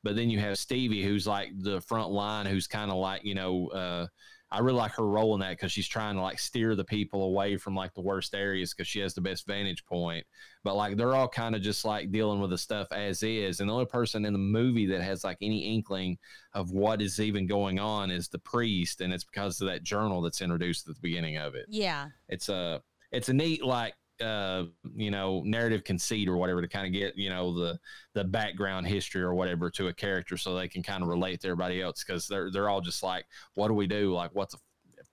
but 0.03 0.17
then 0.17 0.29
you 0.31 0.41
have 0.41 0.59
Stevie, 0.59 1.05
who's 1.05 1.27
like 1.27 1.51
the 1.57 1.81
front 1.83 2.11
line, 2.11 2.47
who's 2.47 2.67
kind 2.67 2.91
of 2.91 2.97
like 2.97 3.25
you 3.25 3.35
know. 3.35 4.09
I 4.53 4.59
really 4.59 4.77
like 4.77 4.93
her 4.97 5.07
role 5.07 5.35
in 5.35 5.41
that 5.41 5.53
because 5.53 5.73
she's 5.73 5.89
trying 5.89 6.15
to 6.17 6.21
like 6.21 6.39
steer 6.39 6.77
the 6.77 6.85
people 6.85 7.25
away 7.25 7.57
from 7.57 7.75
like 7.75 7.95
the 7.95 8.03
worst 8.03 8.35
areas 8.35 8.75
because 8.75 8.87
she 8.87 9.01
has 9.01 9.15
the 9.15 9.21
best 9.21 9.47
vantage 9.47 9.85
point. 9.87 10.27
But 10.63 10.77
like 10.77 10.97
they're 10.97 11.15
all 11.15 11.29
kind 11.29 11.57
of 11.57 11.63
just 11.63 11.85
like 11.85 12.13
dealing 12.13 12.41
with 12.41 12.51
the 12.51 12.59
stuff 12.59 12.89
as 12.93 13.23
is, 13.23 13.61
and 13.61 13.69
the 13.71 13.75
only 13.75 13.87
person 13.87 14.25
in 14.25 14.33
the 14.33 14.39
movie 14.39 14.87
that 14.87 15.01
has 15.01 15.25
like 15.25 15.39
any 15.41 15.75
inkling 15.75 16.19
of 16.53 16.71
what 16.71 17.01
is 17.01 17.19
even 17.19 17.47
going 17.47 17.81
on 17.81 18.11
is 18.11 18.29
the 18.29 18.39
priest, 18.39 19.01
and 19.01 19.13
it's 19.13 19.25
because 19.25 19.61
of 19.61 19.69
that 19.69 19.83
journal 19.83 20.21
that's 20.21 20.43
introduced 20.43 20.87
at 20.89 20.95
the 20.95 21.01
beginning 21.01 21.39
of 21.39 21.55
it. 21.55 21.67
Yeah. 21.69 22.09
It's 22.29 22.49
a 22.49 22.83
it's 23.11 23.31
a 23.31 23.33
neat 23.33 23.65
like 23.65 23.95
uh 24.21 24.65
you 24.95 25.11
know 25.11 25.43
narrative 25.45 25.85
conceit 25.85 26.29
or 26.29 26.37
whatever 26.37 26.61
to 26.61 26.69
kind 26.69 26.87
of 26.87 26.93
get 26.93 27.17
you 27.17 27.31
know 27.31 27.53
the 27.53 27.79
the 28.15 28.25
background 28.25 28.87
history 28.87 29.23
or 29.23 29.35
whatever 29.35 29.71
to 29.71 29.89
a 29.89 29.93
character 29.93 30.37
so 30.37 30.55
they 30.55 30.69
can 30.69 30.83
kind 30.83 31.03
of 31.03 31.09
relate 31.09 31.41
to 31.41 31.49
everybody 31.49 31.81
else 31.81 32.05
because 32.05 32.29
they're 32.29 32.51
they're 32.51 32.69
all 32.69 32.81
just 32.81 33.03
like 33.03 33.25
what 33.55 33.69
do 33.69 33.75
we 33.75 33.87
do? 33.87 34.13
Like 34.13 34.35
what 34.35 34.51
the 34.51 34.59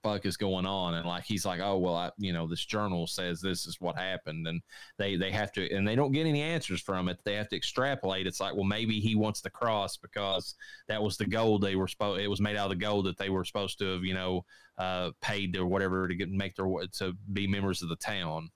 fuck 0.04 0.26
is 0.26 0.38
going 0.38 0.66
on? 0.66 0.94
And 0.94 1.06
like 1.06 1.24
he's 1.26 1.46
like 1.46 1.60
oh 1.62 1.78
well 1.78 1.96
I 1.96 2.12
you 2.18 2.34
know 2.34 2.48
this 2.48 2.66
journal 2.66 3.08
says 3.08 3.42
this 3.42 3.66
is 3.66 3.78
what 3.80 3.98
happened. 3.98 4.48
And 4.48 4.62
they 4.98 5.16
they 5.16 5.32
have 5.32 5.52
to 5.54 5.74
and 5.74 5.88
they 5.88 5.96
don't 5.96 6.12
get 6.12 6.26
any 6.28 6.42
answers 6.42 6.82
from 6.82 7.10
it. 7.10 7.20
They 7.24 7.36
have 7.36 7.50
to 7.50 7.58
extrapolate. 7.58 8.28
It's 8.28 8.40
like 8.40 8.54
well 8.54 8.64
maybe 8.64 9.00
he 9.00 9.16
wants 9.16 9.42
the 9.42 9.50
cross 9.50 9.98
because 9.98 10.56
that 10.88 11.02
was 11.02 11.18
the 11.18 11.26
gold 11.26 11.62
they 11.62 11.76
were 11.76 11.88
supposed 11.88 12.22
it 12.22 12.28
was 12.28 12.42
made 12.42 12.56
out 12.56 12.72
of 12.72 12.78
the 12.78 12.86
gold 12.86 13.06
that 13.06 13.18
they 13.18 13.30
were 13.30 13.46
supposed 13.46 13.80
to 13.80 13.94
have 13.94 14.04
you 14.04 14.14
know 14.14 14.46
uh 14.78 15.12
paid 15.22 15.56
or 15.58 15.66
whatever 15.66 16.08
to 16.08 16.16
get 16.16 16.30
make 16.30 16.56
their 16.56 16.68
to 16.94 17.14
be 17.34 17.48
members 17.48 17.82
of 17.82 17.90
the 17.90 17.96
town 17.98 18.50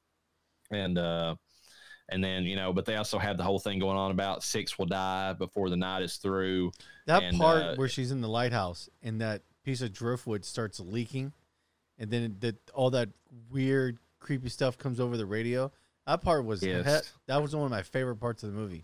and 0.74 0.98
uh 0.98 1.36
and 2.10 2.24
then 2.24 2.44
you 2.44 2.56
know 2.56 2.74
but 2.74 2.86
they 2.86 2.96
also 2.96 3.18
have 3.18 3.38
the 3.38 3.44
whole 3.44 3.60
thing 3.60 3.80
going 3.80 3.98
on 3.98 4.12
about 4.12 4.44
six 4.44 4.78
will 4.78 4.86
die 4.86 5.34
before 5.34 5.70
the 5.70 5.78
night 5.78 6.02
is 6.04 6.18
through 6.18 6.72
That 7.06 7.24
And, 7.24 7.38
part 7.38 7.64
uh, 7.64 7.76
where 7.76 7.88
she's 7.88 8.12
in 8.12 8.22
the 8.22 8.28
lighthouse 8.28 8.90
and 9.02 9.22
that 9.22 9.42
piece 9.64 9.82
of 9.82 9.94
driftwood 9.94 10.44
starts 10.44 10.80
leaking, 10.80 11.32
and 11.98 12.12
then 12.12 12.36
that 12.42 12.56
all 12.72 12.90
that 12.92 13.10
weird, 13.50 13.98
creepy 14.20 14.50
stuff 14.50 14.78
comes 14.78 15.00
over 15.00 15.16
the 15.16 15.26
radio. 15.26 15.72
That 16.06 16.22
part 16.22 16.44
was 16.44 16.62
Yes. 16.62 17.14
that 17.28 17.42
was 17.42 17.56
one 17.56 17.64
of 17.66 17.72
my 17.72 17.82
favorite 17.82 18.18
parts 18.18 18.44
of 18.44 18.52
the 18.52 18.60
movie. 18.60 18.84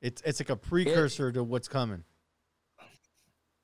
It's 0.00 0.22
it's 0.24 0.40
like 0.40 0.48
a 0.50 0.56
precursor 0.56 1.30
to 1.32 1.44
what's 1.44 1.68
coming. 1.68 2.04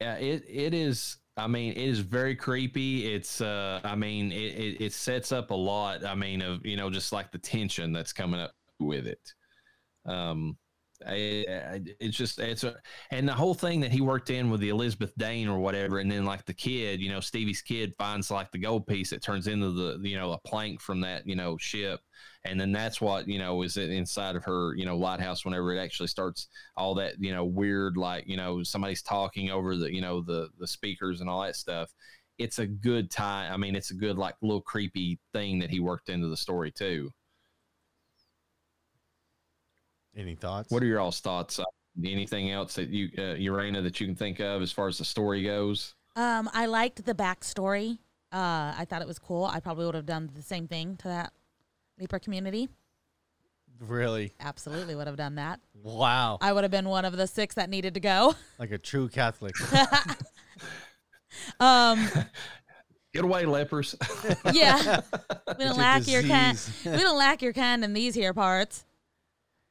yeah 0.00 0.16
it 0.16 0.44
it 0.48 0.74
is 0.74 1.16
i 1.36 1.46
mean 1.46 1.72
it 1.72 1.78
is 1.78 2.00
very 2.00 2.34
creepy. 2.36 3.12
It's 3.12 3.40
uh 3.40 3.80
i 3.84 3.94
mean 3.94 4.32
it, 4.32 4.36
it 4.36 4.80
it 4.80 4.92
sets 4.92 5.32
up 5.32 5.50
a 5.50 5.54
lot 5.54 6.04
i 6.04 6.14
mean 6.14 6.42
of 6.42 6.64
you 6.64 6.76
know 6.76 6.90
just 6.90 7.12
like 7.12 7.32
the 7.32 7.38
tension 7.38 7.92
that's 7.92 8.12
coming 8.12 8.40
up 8.40 8.52
with 8.78 9.06
it. 9.06 9.34
Um 10.06 10.56
I, 11.06 11.44
I, 11.48 11.80
it's 11.98 12.16
just 12.16 12.38
it's 12.38 12.64
a 12.64 12.76
and 13.10 13.28
the 13.28 13.32
whole 13.32 13.54
thing 13.54 13.80
that 13.80 13.92
he 13.92 14.00
worked 14.00 14.30
in 14.30 14.50
with 14.50 14.60
the 14.60 14.68
Elizabeth 14.68 15.12
Dane 15.16 15.48
or 15.48 15.58
whatever, 15.58 15.98
and 15.98 16.10
then 16.10 16.24
like 16.24 16.44
the 16.44 16.54
kid, 16.54 17.00
you 17.00 17.08
know, 17.08 17.20
Stevie's 17.20 17.62
kid 17.62 17.94
finds 17.98 18.30
like 18.30 18.50
the 18.50 18.58
gold 18.58 18.86
piece 18.86 19.10
that 19.10 19.22
turns 19.22 19.46
into 19.46 19.70
the 19.70 20.08
you 20.08 20.16
know 20.16 20.32
a 20.32 20.38
plank 20.38 20.80
from 20.80 21.00
that 21.02 21.26
you 21.26 21.36
know 21.36 21.56
ship, 21.58 22.00
and 22.44 22.60
then 22.60 22.72
that's 22.72 23.00
what 23.00 23.28
you 23.28 23.38
know 23.38 23.62
is 23.62 23.76
inside 23.76 24.36
of 24.36 24.44
her 24.44 24.74
you 24.76 24.84
know 24.84 24.96
lighthouse 24.96 25.44
whenever 25.44 25.74
it 25.74 25.80
actually 25.80 26.08
starts 26.08 26.48
all 26.76 26.94
that 26.94 27.14
you 27.18 27.32
know 27.32 27.44
weird 27.44 27.96
like 27.96 28.24
you 28.26 28.36
know 28.36 28.62
somebody's 28.62 29.02
talking 29.02 29.50
over 29.50 29.76
the 29.76 29.92
you 29.92 30.00
know 30.00 30.20
the 30.20 30.48
the 30.58 30.66
speakers 30.66 31.20
and 31.20 31.30
all 31.30 31.42
that 31.42 31.56
stuff. 31.56 31.92
It's 32.38 32.58
a 32.58 32.66
good 32.66 33.10
time. 33.10 33.52
I 33.52 33.56
mean, 33.58 33.76
it's 33.76 33.90
a 33.90 33.94
good 33.94 34.16
like 34.16 34.34
little 34.42 34.62
creepy 34.62 35.18
thing 35.32 35.58
that 35.58 35.70
he 35.70 35.80
worked 35.80 36.08
into 36.08 36.28
the 36.28 36.36
story 36.36 36.72
too. 36.72 37.10
Any 40.20 40.34
thoughts? 40.34 40.70
What 40.70 40.82
are 40.82 40.86
your 40.86 41.00
all's 41.00 41.20
thoughts? 41.20 41.58
Uh, 41.58 41.64
anything 42.04 42.50
else 42.50 42.74
that 42.74 42.90
you, 42.90 43.10
uh, 43.16 43.34
Urana, 43.34 43.80
that 43.82 44.00
you 44.00 44.06
can 44.06 44.14
think 44.14 44.38
of 44.38 44.60
as 44.60 44.70
far 44.70 44.86
as 44.86 44.98
the 44.98 45.04
story 45.04 45.42
goes? 45.42 45.94
Um, 46.14 46.50
I 46.52 46.66
liked 46.66 47.04
the 47.04 47.14
backstory. 47.14 47.98
Uh, 48.32 48.74
I 48.76 48.86
thought 48.88 49.00
it 49.00 49.08
was 49.08 49.18
cool. 49.18 49.44
I 49.44 49.60
probably 49.60 49.86
would 49.86 49.94
have 49.94 50.06
done 50.06 50.30
the 50.34 50.42
same 50.42 50.68
thing 50.68 50.96
to 50.98 51.08
that 51.08 51.32
Leaper 51.98 52.18
community. 52.18 52.68
Really? 53.78 54.32
Absolutely 54.40 54.94
would 54.94 55.06
have 55.06 55.16
done 55.16 55.36
that. 55.36 55.60
Wow. 55.82 56.38
I 56.40 56.52
would 56.52 56.64
have 56.64 56.70
been 56.70 56.88
one 56.88 57.04
of 57.06 57.16
the 57.16 57.26
six 57.26 57.54
that 57.54 57.70
needed 57.70 57.94
to 57.94 58.00
go. 58.00 58.34
Like 58.58 58.72
a 58.72 58.78
true 58.78 59.08
Catholic. 59.08 59.54
Um, 61.60 62.08
Get 63.14 63.24
away, 63.24 63.44
lepers. 63.46 63.94
yeah, 64.52 65.00
we 65.58 65.64
don't 65.64 65.76
lack 65.76 66.06
your 66.08 66.22
kind. 66.22 66.58
We 66.84 66.96
don't 66.98 67.16
lack 67.16 67.40
your 67.40 67.52
kind 67.52 67.84
in 67.84 67.92
these 67.92 68.14
here 68.14 68.34
parts. 68.34 68.84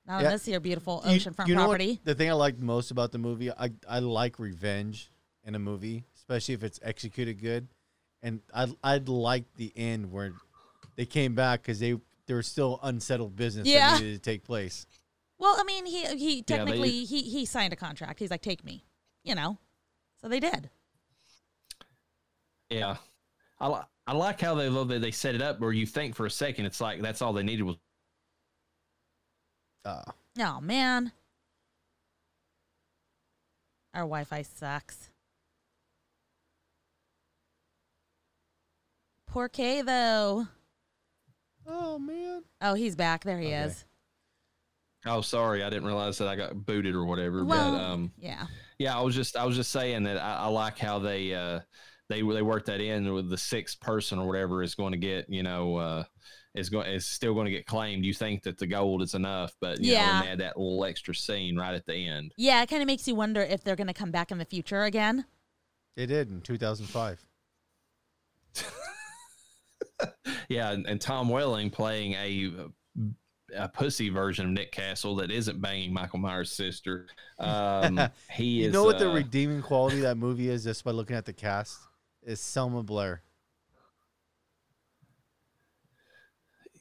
Not 0.09 0.21
Yeah. 0.21 0.27
in 0.29 0.33
this 0.33 0.45
here 0.45 0.59
beautiful 0.59 1.03
You- 1.05 1.19
oceanfront 1.19 1.47
you 1.47 1.53
know 1.55 1.67
what? 1.67 1.77
property. 1.77 2.01
The 2.03 2.15
thing 2.15 2.29
I 2.31 2.33
like 2.33 2.57
most 2.57 2.89
about 2.89 3.11
the 3.11 3.19
movie, 3.19 3.51
I 3.51 3.71
I 3.87 3.99
like 3.99 4.39
revenge 4.39 5.11
in 5.43 5.53
a 5.53 5.59
movie, 5.59 6.03
especially 6.15 6.55
if 6.55 6.63
it's 6.63 6.79
executed 6.81 7.39
good. 7.39 7.67
And 8.23 8.41
I 8.53 8.73
I'd 8.83 9.07
like 9.07 9.45
the 9.55 9.71
end 9.77 10.11
where 10.11 10.33
they 10.95 11.05
came 11.05 11.35
back 11.35 11.61
because 11.61 11.79
they 11.79 11.95
there 12.25 12.37
was 12.37 12.47
still 12.47 12.79
unsettled 12.81 13.35
business 13.35 13.67
Yeah. 13.67 13.93
that 13.93 14.01
needed 14.01 14.15
to 14.23 14.31
take 14.31 14.43
place. 14.43 14.87
Well, 15.37 15.55
I 15.59 15.63
mean, 15.63 15.85
he 15.85 16.05
he 16.17 16.35
they- 16.37 16.41
technically 16.41 17.05
he 17.05 17.21
he 17.21 17.45
signed 17.45 17.71
a 17.71 17.75
contract. 17.75 18.19
He's 18.19 18.31
like, 18.31 18.41
take 18.41 18.63
me, 18.65 18.83
you 19.23 19.35
know. 19.35 19.59
So 20.21 20.27
they 20.27 20.39
did. 20.39 20.71
yeah, 22.71 22.97
I 23.59 23.67
li- 23.67 23.85
I 24.07 24.13
like 24.13 24.41
how 24.41 24.55
they 24.55 24.69
love 24.69 24.87
that 24.89 25.01
they 25.01 25.11
set 25.11 25.35
it 25.35 25.41
up 25.41 25.59
where 25.59 25.71
you 25.71 25.85
think 25.85 26.15
for 26.15 26.25
a 26.25 26.31
second 26.31 26.65
it's 26.65 26.81
like 26.81 26.99
that's 27.01 27.21
all 27.21 27.31
they 27.31 27.43
needed 27.43 27.63
was 27.63 27.77
Uh, 29.85 30.03
Oh 30.39 30.61
man, 30.61 31.11
our 33.93 34.01
Wi-Fi 34.03 34.41
sucks. 34.43 35.09
Poor 39.27 39.47
K 39.49 39.81
though. 39.81 40.47
oh 41.67 41.99
man. 41.99 42.43
Oh, 42.61 42.73
he's 42.73 42.95
back. 42.95 43.23
There 43.23 43.39
he 43.39 43.47
Okay. 43.47 43.65
is. 43.65 43.85
Oh, 45.05 45.21
sorry, 45.21 45.63
I 45.63 45.69
didn't 45.69 45.85
realize 45.85 46.17
that 46.17 46.27
I 46.27 46.35
got 46.35 46.65
booted 46.65 46.93
or 46.95 47.05
whatever. 47.05 47.45
Well, 47.45 47.71
but 47.71 47.79
um, 47.79 48.11
yeah. 48.17 48.47
yeah, 48.79 48.97
I 48.97 49.01
was 49.01 49.15
just 49.15 49.37
I 49.37 49.45
was 49.45 49.55
just 49.55 49.71
saying 49.71 50.03
that 50.03 50.17
I, 50.17 50.35
I 50.35 50.47
like 50.47 50.77
how 50.77 50.99
they 50.99 51.33
uh 51.33 51.59
they 52.09 52.21
they 52.21 52.41
work 52.41 52.65
that 52.65 52.81
in 52.81 53.13
with 53.13 53.29
the 53.29 53.37
sixth 53.37 53.79
person 53.79 54.19
or 54.19 54.27
whatever 54.27 54.61
is 54.63 54.75
going 54.75 54.91
to 54.91 54.97
get 54.97 55.29
you 55.29 55.43
know 55.43 55.75
uh 55.77 56.03
is 56.55 56.69
going 56.69 56.87
is 56.91 57.05
still 57.05 57.33
going 57.33 57.45
to 57.45 57.51
get 57.51 57.65
claimed. 57.65 58.03
You 58.05 58.13
think 58.13 58.43
that 58.43 58.57
the 58.57 58.67
gold 58.67 59.01
is 59.01 59.13
enough, 59.13 59.53
but 59.61 59.79
you 59.79 59.91
know, 59.93 59.99
Yeah. 59.99 60.15
and 60.17 60.25
they 60.25 60.29
had 60.29 60.39
that 60.39 60.57
little 60.57 60.83
extra 60.85 61.13
scene 61.15 61.57
right 61.57 61.73
at 61.75 61.85
the 61.85 62.07
end. 62.07 62.33
Yeah, 62.37 62.61
it 62.63 62.69
kind 62.69 62.81
of 62.81 62.87
makes 62.87 63.07
you 63.07 63.15
wonder 63.15 63.41
if 63.41 63.63
they're 63.63 63.75
going 63.75 63.87
to 63.87 63.93
come 63.93 64.11
back 64.11 64.31
in 64.31 64.37
the 64.39 64.45
future 64.45 64.83
again. 64.83 65.25
They 65.95 66.05
did 66.05 66.29
in 66.29 66.41
2005. 66.41 67.23
Yeah, 70.47 70.71
and, 70.71 70.87
and 70.87 70.99
Tom 70.99 71.29
Welling 71.29 71.69
playing 71.69 72.13
a 72.13 72.51
a 73.55 73.67
pussy 73.67 74.09
version 74.09 74.45
of 74.45 74.51
Nick 74.51 74.71
Castle 74.71 75.15
that 75.17 75.29
isn't 75.31 75.59
banging 75.61 75.93
Michael 75.93 76.19
Myers' 76.19 76.51
sister. 76.51 77.07
Um, 77.37 77.99
he 78.31 78.61
You 78.61 78.67
is. 78.67 78.73
know 78.73 78.83
what 78.83 78.97
the 78.99 79.09
uh, 79.09 79.13
redeeming 79.13 79.61
quality 79.61 79.97
of 79.97 80.03
that 80.03 80.17
movie 80.17 80.49
is 80.49 80.63
just 80.63 80.83
by 80.83 80.91
looking 80.91 81.15
at 81.15 81.25
the 81.25 81.33
cast? 81.33 81.77
Is 82.23 82.39
Selma 82.39 82.81
Blair. 82.83 83.21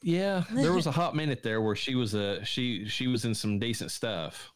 Yeah, 0.02 0.44
there 0.52 0.72
was 0.72 0.86
a 0.86 0.92
hot 0.92 1.14
minute 1.16 1.42
there 1.42 1.60
where 1.60 1.74
she 1.76 1.94
was 1.94 2.14
a 2.14 2.44
she 2.44 2.86
she 2.86 3.06
was 3.06 3.24
in 3.24 3.34
some 3.34 3.58
decent 3.58 3.90
stuff. 3.90 4.52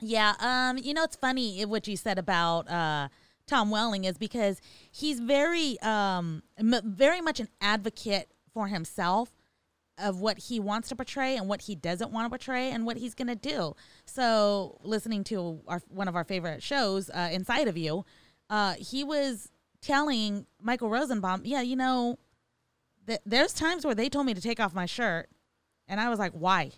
Yeah, 0.00 0.34
um, 0.40 0.78
you 0.78 0.94
know 0.94 1.04
it's 1.04 1.16
funny 1.16 1.62
eh, 1.62 1.64
what 1.64 1.86
you 1.86 1.96
said 1.96 2.18
about 2.18 2.68
uh, 2.68 3.08
Tom 3.46 3.70
Welling 3.70 4.04
is 4.04 4.18
because 4.18 4.60
he's 4.90 5.20
very, 5.20 5.78
um, 5.80 6.42
m- 6.58 6.80
very 6.84 7.20
much 7.20 7.40
an 7.40 7.48
advocate 7.60 8.30
for 8.52 8.68
himself 8.68 9.32
of 9.98 10.20
what 10.20 10.38
he 10.38 10.58
wants 10.58 10.88
to 10.88 10.96
portray 10.96 11.36
and 11.36 11.48
what 11.48 11.62
he 11.62 11.74
doesn't 11.76 12.10
want 12.10 12.26
to 12.26 12.30
portray 12.30 12.70
and 12.70 12.84
what 12.84 12.96
he's 12.96 13.14
gonna 13.14 13.36
do. 13.36 13.76
So, 14.06 14.78
listening 14.82 15.22
to 15.24 15.60
our 15.68 15.80
one 15.88 16.08
of 16.08 16.16
our 16.16 16.24
favorite 16.24 16.62
shows, 16.62 17.10
uh, 17.10 17.28
Inside 17.32 17.68
of 17.68 17.76
You, 17.76 18.04
uh, 18.50 18.74
he 18.74 19.04
was 19.04 19.50
telling 19.80 20.46
Michael 20.60 20.88
Rosenbaum, 20.88 21.42
yeah, 21.44 21.60
you 21.60 21.76
know, 21.76 22.18
th- 23.06 23.20
there's 23.24 23.52
times 23.52 23.84
where 23.84 23.94
they 23.94 24.08
told 24.08 24.26
me 24.26 24.34
to 24.34 24.40
take 24.40 24.60
off 24.60 24.74
my 24.74 24.86
shirt, 24.86 25.28
and 25.88 26.00
I 26.00 26.08
was 26.08 26.18
like, 26.18 26.32
why? 26.32 26.72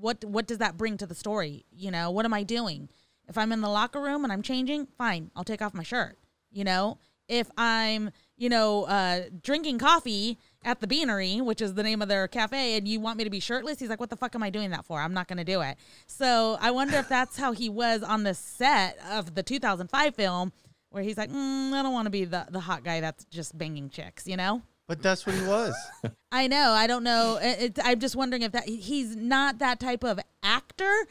what 0.00 0.24
what 0.24 0.46
does 0.46 0.58
that 0.58 0.76
bring 0.76 0.96
to 0.98 1.06
the 1.06 1.14
story? 1.14 1.64
You 1.70 1.90
know 1.90 2.10
what 2.10 2.24
am 2.24 2.34
i 2.34 2.42
doing? 2.42 2.88
If 3.28 3.36
i'm 3.36 3.52
in 3.52 3.60
the 3.60 3.68
locker 3.68 4.00
room 4.00 4.24
and 4.24 4.32
i'm 4.32 4.42
changing 4.42 4.86
fine 4.98 5.30
i'll 5.34 5.44
take 5.44 5.62
off 5.62 5.74
my 5.74 5.82
shirt. 5.82 6.18
You 6.50 6.64
know 6.64 6.98
if 7.28 7.50
i'm 7.56 8.10
you 8.36 8.48
know 8.48 8.84
uh 8.84 9.22
drinking 9.42 9.78
coffee 9.78 10.38
at 10.64 10.80
the 10.80 10.86
beanery 10.86 11.40
which 11.40 11.60
is 11.60 11.74
the 11.74 11.82
name 11.82 12.00
of 12.00 12.08
their 12.08 12.28
cafe 12.28 12.76
and 12.76 12.86
you 12.86 13.00
want 13.00 13.18
me 13.18 13.24
to 13.24 13.30
be 13.30 13.40
shirtless 13.40 13.80
he's 13.80 13.88
like 13.88 13.98
what 13.98 14.10
the 14.10 14.16
fuck 14.16 14.34
am 14.34 14.42
i 14.42 14.50
doing 14.50 14.70
that 14.70 14.84
for? 14.84 15.00
I'm 15.00 15.14
not 15.14 15.26
going 15.28 15.38
to 15.38 15.44
do 15.44 15.60
it. 15.62 15.76
So 16.06 16.56
i 16.60 16.70
wonder 16.70 16.96
if 16.98 17.08
that's 17.08 17.36
how 17.36 17.52
he 17.52 17.68
was 17.68 18.02
on 18.02 18.22
the 18.22 18.34
set 18.34 18.98
of 19.10 19.34
the 19.34 19.42
2005 19.42 20.14
film 20.14 20.52
where 20.90 21.02
he's 21.02 21.18
like 21.18 21.30
mm, 21.30 21.72
i 21.72 21.82
don't 21.82 21.92
want 21.92 22.06
to 22.06 22.10
be 22.10 22.24
the, 22.24 22.46
the 22.50 22.60
hot 22.60 22.84
guy 22.84 23.00
that's 23.00 23.24
just 23.24 23.56
banging 23.56 23.90
chicks 23.90 24.26
you 24.26 24.36
know 24.36 24.62
But 24.88 25.02
that's 25.02 25.26
what 25.26 25.34
he 25.34 25.44
was. 25.46 25.74
I 26.32 26.46
know. 26.46 26.70
I 26.72 26.86
don't 26.86 27.02
know. 27.02 27.38
It, 27.42 27.78
it, 27.78 27.78
I'm 27.82 27.98
just 27.98 28.14
wondering 28.14 28.42
if 28.42 28.52
that 28.52 28.68
he's 28.68 29.16
not 29.16 29.58
that 29.58 29.80
type 29.80 30.04
of 30.04 30.20
actor. 30.42 31.06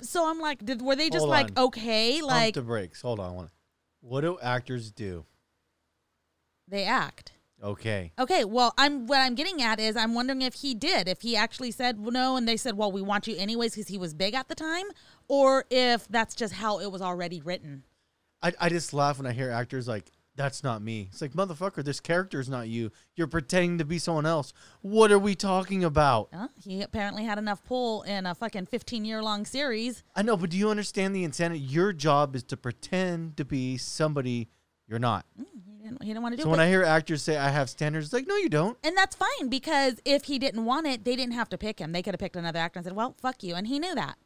So 0.00 0.28
I'm 0.28 0.40
like, 0.40 0.64
did 0.64 0.82
were 0.82 0.96
they 0.96 1.10
just 1.10 1.20
Hold 1.20 1.30
like 1.30 1.50
on. 1.58 1.64
okay, 1.66 2.18
Pump 2.20 2.30
like 2.30 2.54
the 2.54 2.62
brakes. 2.62 3.02
Hold 3.02 3.20
on. 3.20 3.34
one- 3.34 3.50
What 4.00 4.22
do 4.22 4.38
actors 4.40 4.90
do? 4.90 5.24
they 6.66 6.84
act? 6.84 7.32
Okay. 7.62 8.12
Okay. 8.18 8.44
Well, 8.44 8.72
I'm 8.78 9.06
what 9.06 9.18
I'm 9.18 9.34
getting 9.34 9.60
at 9.60 9.78
is 9.80 9.94
I'm 9.96 10.14
wondering 10.14 10.40
if 10.42 10.54
he 10.54 10.74
did, 10.74 11.08
if 11.08 11.20
he 11.20 11.36
actually 11.36 11.70
said 11.72 11.98
no, 12.00 12.36
and 12.36 12.48
they 12.48 12.56
said, 12.56 12.76
well, 12.76 12.90
we 12.90 13.02
want 13.02 13.26
you 13.26 13.36
anyways 13.36 13.74
because 13.74 13.88
he 13.88 13.98
was 13.98 14.14
big 14.14 14.34
at 14.34 14.48
the 14.48 14.54
time, 14.54 14.86
or 15.28 15.64
if 15.70 16.08
that's 16.08 16.34
just 16.34 16.54
how 16.54 16.78
it 16.80 16.90
was 16.90 17.02
already 17.02 17.40
written. 17.42 17.84
I, 18.42 18.52
I 18.58 18.68
just 18.70 18.94
laugh 18.94 19.18
when 19.18 19.26
I 19.26 19.32
hear 19.32 19.50
actors 19.50 19.86
like, 19.86 20.10
that's 20.40 20.64
not 20.64 20.80
me. 20.80 21.08
It's 21.12 21.20
like, 21.20 21.32
motherfucker, 21.32 21.84
this 21.84 22.00
character 22.00 22.40
is 22.40 22.48
not 22.48 22.68
you. 22.68 22.90
You're 23.14 23.26
pretending 23.26 23.76
to 23.78 23.84
be 23.84 23.98
someone 23.98 24.24
else. 24.24 24.54
What 24.80 25.12
are 25.12 25.18
we 25.18 25.34
talking 25.34 25.84
about? 25.84 26.30
Uh, 26.32 26.48
he 26.64 26.80
apparently 26.80 27.24
had 27.24 27.36
enough 27.36 27.62
pull 27.62 28.00
in 28.02 28.24
a 28.24 28.34
fucking 28.34 28.66
15 28.66 29.04
year 29.04 29.22
long 29.22 29.44
series. 29.44 30.02
I 30.16 30.22
know, 30.22 30.36
but 30.38 30.48
do 30.50 30.56
you 30.56 30.70
understand 30.70 31.14
the 31.14 31.24
insanity? 31.24 31.60
Your 31.60 31.92
job 31.92 32.34
is 32.34 32.42
to 32.44 32.56
pretend 32.56 33.36
to 33.36 33.44
be 33.44 33.76
somebody 33.76 34.48
you're 34.88 34.98
not. 34.98 35.26
He 35.36 35.84
didn't, 35.84 36.02
he 36.02 36.08
didn't 36.08 36.22
want 36.22 36.32
to 36.32 36.36
do 36.38 36.42
So 36.44 36.48
it. 36.48 36.52
when 36.52 36.60
I 36.60 36.68
hear 36.68 36.82
actors 36.84 37.22
say, 37.22 37.36
I 37.36 37.50
have 37.50 37.68
standards, 37.68 38.06
it's 38.06 38.12
like, 38.14 38.26
no, 38.26 38.36
you 38.36 38.48
don't. 38.48 38.78
And 38.82 38.96
that's 38.96 39.14
fine 39.14 39.48
because 39.50 40.00
if 40.06 40.24
he 40.24 40.38
didn't 40.38 40.64
want 40.64 40.86
it, 40.86 41.04
they 41.04 41.16
didn't 41.16 41.34
have 41.34 41.48
to 41.50 41.58
pick 41.58 41.78
him. 41.78 41.92
They 41.92 42.02
could 42.02 42.14
have 42.14 42.18
picked 42.20 42.36
another 42.36 42.58
actor 42.58 42.78
and 42.78 42.84
said, 42.84 42.96
"Well, 42.96 43.14
fuck 43.20 43.42
you," 43.42 43.54
and 43.54 43.66
he 43.66 43.78
knew 43.78 43.94
that. 43.94 44.16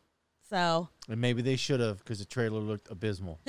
So 0.49 0.89
And 1.09 1.21
maybe 1.21 1.43
they 1.43 1.57
should 1.57 1.81
have 1.81 1.99
because 1.99 2.19
the 2.19 2.25
trailer 2.27 2.61
looked 2.61 2.91
abysmal. 2.91 3.41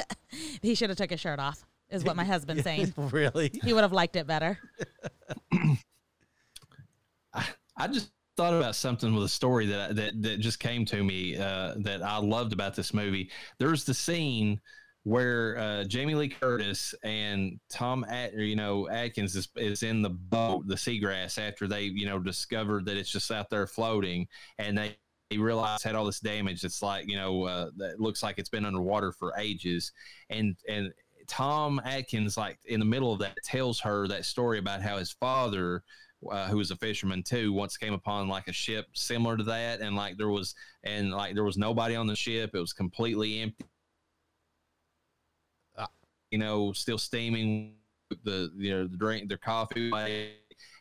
he 0.62 0.74
should 0.74 0.88
have 0.90 0.96
took 0.98 1.10
his 1.10 1.20
shirt 1.20 1.38
off. 1.38 1.64
Is 1.90 2.04
what 2.04 2.16
my 2.16 2.24
husband's 2.26 2.64
saying. 2.64 2.92
really? 2.96 3.50
He 3.64 3.72
would 3.72 3.82
have 3.82 3.92
liked 3.92 4.16
it 4.16 4.26
better. 4.26 4.58
I 7.78 7.86
just 7.86 8.10
thought 8.36 8.54
about 8.54 8.76
something 8.76 9.14
with 9.14 9.24
a 9.24 9.28
story 9.28 9.66
that 9.66 9.96
that 9.96 10.22
that 10.22 10.40
just 10.40 10.60
came 10.60 10.84
to 10.86 11.02
me 11.02 11.36
uh, 11.36 11.74
that 11.78 12.02
I 12.02 12.18
loved 12.18 12.52
about 12.52 12.74
this 12.74 12.92
movie. 12.92 13.30
There's 13.58 13.84
the 13.84 13.94
scene 13.94 14.60
where 15.04 15.56
uh, 15.58 15.84
Jamie 15.84 16.14
Lee 16.14 16.28
Curtis 16.28 16.94
and 17.02 17.58
Tom, 17.70 18.04
At- 18.04 18.34
you 18.34 18.56
know, 18.56 18.88
Atkins 18.88 19.34
is, 19.36 19.48
is 19.56 19.82
in 19.82 20.02
the 20.02 20.10
boat, 20.10 20.66
the 20.66 20.74
seagrass, 20.74 21.38
after 21.38 21.66
they 21.66 21.82
you 21.84 22.06
know 22.06 22.18
discovered 22.18 22.84
that 22.86 22.96
it's 22.96 23.10
just 23.10 23.30
out 23.30 23.50
there 23.50 23.66
floating, 23.66 24.26
and 24.58 24.76
they. 24.76 24.96
They 25.30 25.36
realized 25.36 25.84
had 25.84 25.94
all 25.94 26.06
this 26.06 26.20
damage. 26.20 26.64
It's 26.64 26.80
like 26.80 27.06
you 27.06 27.16
know 27.16 27.44
uh, 27.44 27.68
that 27.76 28.00
looks 28.00 28.22
like 28.22 28.38
it's 28.38 28.48
been 28.48 28.64
underwater 28.64 29.12
for 29.12 29.34
ages, 29.36 29.92
and 30.30 30.56
and 30.66 30.90
Tom 31.28 31.80
Atkins, 31.84 32.36
like 32.36 32.58
in 32.64 32.80
the 32.80 32.86
middle 32.86 33.12
of 33.12 33.18
that, 33.20 33.36
tells 33.44 33.80
her 33.80 34.08
that 34.08 34.24
story 34.24 34.58
about 34.58 34.82
how 34.82 34.96
his 34.96 35.12
father 35.12 35.82
uh, 36.30 36.48
who 36.48 36.56
was 36.56 36.70
a 36.70 36.76
fisherman 36.76 37.22
too, 37.22 37.52
once 37.52 37.76
came 37.76 37.94
upon 37.94 38.28
like 38.28 38.48
a 38.48 38.52
ship 38.52 38.86
similar 38.94 39.36
to 39.36 39.44
that, 39.44 39.80
and 39.80 39.94
like 39.94 40.16
there 40.16 40.28
was 40.28 40.54
and 40.84 41.12
like 41.12 41.34
there 41.34 41.44
was 41.44 41.56
nobody 41.56 41.94
on 41.94 42.06
the 42.06 42.16
ship. 42.16 42.50
It 42.54 42.58
was 42.60 42.72
completely 42.72 43.40
empty. 43.40 43.66
Ah. 45.76 45.88
You 46.30 46.38
know, 46.38 46.72
still 46.72 46.98
steaming 46.98 47.74
the 48.24 48.50
you 48.56 48.70
know 48.70 48.86
the 48.86 48.96
drink, 48.96 49.28
their 49.28 49.38
coffee, 49.38 49.92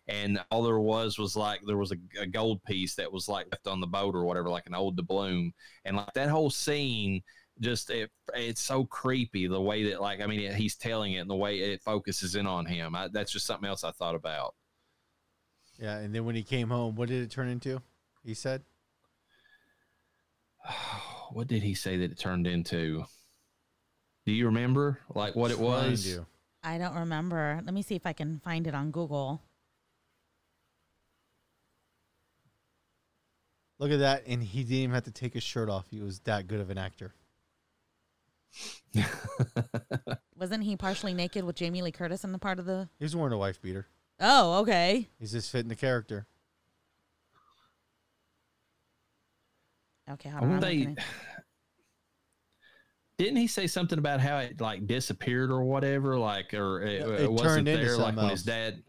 and 0.08 0.40
all 0.50 0.64
there 0.64 0.80
was 0.80 1.20
was 1.20 1.36
like 1.36 1.60
there 1.68 1.78
was 1.78 1.92
a, 1.92 1.98
a 2.20 2.26
gold 2.26 2.64
piece 2.64 2.96
that 2.96 3.12
was 3.12 3.28
like 3.28 3.48
left 3.52 3.68
on 3.68 3.80
the 3.80 3.88
boat 3.88 4.16
or 4.16 4.26
whatever, 4.26 4.50
like 4.50 4.66
an 4.68 4.76
old 4.76 4.98
doubloon, 4.98 5.52
and 5.86 5.98
like 5.98 6.14
that 6.14 6.30
whole 6.30 6.50
scene 6.50 7.22
just 7.60 7.90
it, 7.90 8.12
it's 8.36 8.62
so 8.62 8.86
creepy 8.86 9.48
the 9.48 9.62
way 9.62 9.90
that 9.90 10.02
like 10.02 10.22
I 10.22 10.28
mean 10.28 10.54
he's 10.54 10.76
telling 10.76 11.14
it 11.14 11.20
and 11.20 11.30
the 11.30 11.36
way 11.36 11.60
it 11.60 11.82
focuses 11.82 12.36
in 12.36 12.48
on 12.48 12.66
him. 12.66 12.96
I, 12.96 13.08
that's 13.08 13.32
just 13.32 13.46
something 13.46 13.68
else 13.68 13.84
I 13.84 13.92
thought 13.92 14.16
about. 14.16 14.56
Yeah. 15.80 15.98
And 15.98 16.14
then 16.14 16.26
when 16.26 16.36
he 16.36 16.44
came 16.44 16.70
home, 16.70 16.96
what 16.96 17.10
did 17.10 17.24
it 17.24 17.32
turn 17.32 17.48
into? 17.48 17.82
He 18.24 18.34
said, 18.34 18.64
what 21.32 21.48
did 21.48 21.64
he 21.64 21.74
say 21.74 21.98
that 21.98 22.12
it 22.12 22.20
turned 22.20 22.48
into? 22.48 23.06
Do 24.26 24.32
you 24.34 24.46
remember 24.48 25.00
like 25.14 25.36
what 25.36 25.52
it 25.52 25.60
was? 25.60 26.04
to. 26.06 26.26
I 26.64 26.78
don't 26.78 26.96
remember. 26.96 27.62
Let 27.64 27.74
me 27.74 27.82
see 27.82 27.96
if 27.96 28.06
I 28.06 28.14
can 28.14 28.42
find 28.44 28.68
it 28.68 28.76
on 28.76 28.92
Google. 28.92 29.42
Look 33.80 33.92
at 33.92 34.00
that, 34.00 34.24
and 34.26 34.44
he 34.44 34.64
didn't 34.64 34.78
even 34.78 34.96
have 34.96 35.04
to 35.04 35.12
take 35.12 35.36
his 35.36 35.44
shirt 35.44 35.70
off. 35.70 35.86
He 35.90 36.00
was 36.00 36.20
that 36.22 36.48
good 36.48 36.60
of 36.60 36.70
an 36.72 36.80
actor. 36.80 37.14
Wasn't 40.36 40.64
he 40.64 40.76
partially 40.76 41.14
naked 41.14 41.44
with 41.44 41.56
Jamie 41.56 41.82
Lee 41.82 41.92
Curtis 41.92 42.24
in 42.24 42.32
the 42.32 42.40
part 42.40 42.60
of 42.60 42.66
the? 42.66 42.90
He 43.00 43.06
was 43.06 43.16
wearing 43.16 43.34
a 43.34 43.38
wife 43.38 43.62
beater. 43.62 43.88
Oh, 44.20 44.60
okay. 44.62 45.10
He's 45.20 45.32
just 45.32 45.52
fitting 45.52 45.70
the 45.70 45.76
character. 45.76 46.26
Okay, 50.10 50.30
hold 50.30 50.44
on. 50.44 50.60
They 50.62 50.96
didn't 53.18 53.38
he 53.38 53.48
say 53.48 53.68
something 53.68 54.00
about 54.00 54.22
how 54.22 54.38
it 54.40 54.62
like 54.62 54.88
disappeared 54.88 55.52
or 55.52 55.64
whatever, 55.64 56.18
like 56.18 56.54
or 56.54 56.82
it, 56.82 57.02
it 57.02 57.22
it 57.22 57.32
wasn't 57.32 57.50
turned 57.50 57.68
into 57.68 57.86
there, 57.86 57.98
like 57.98 58.06
something 58.06 58.24
when 58.24 58.32
his 58.32 58.44
dad. 58.44 58.84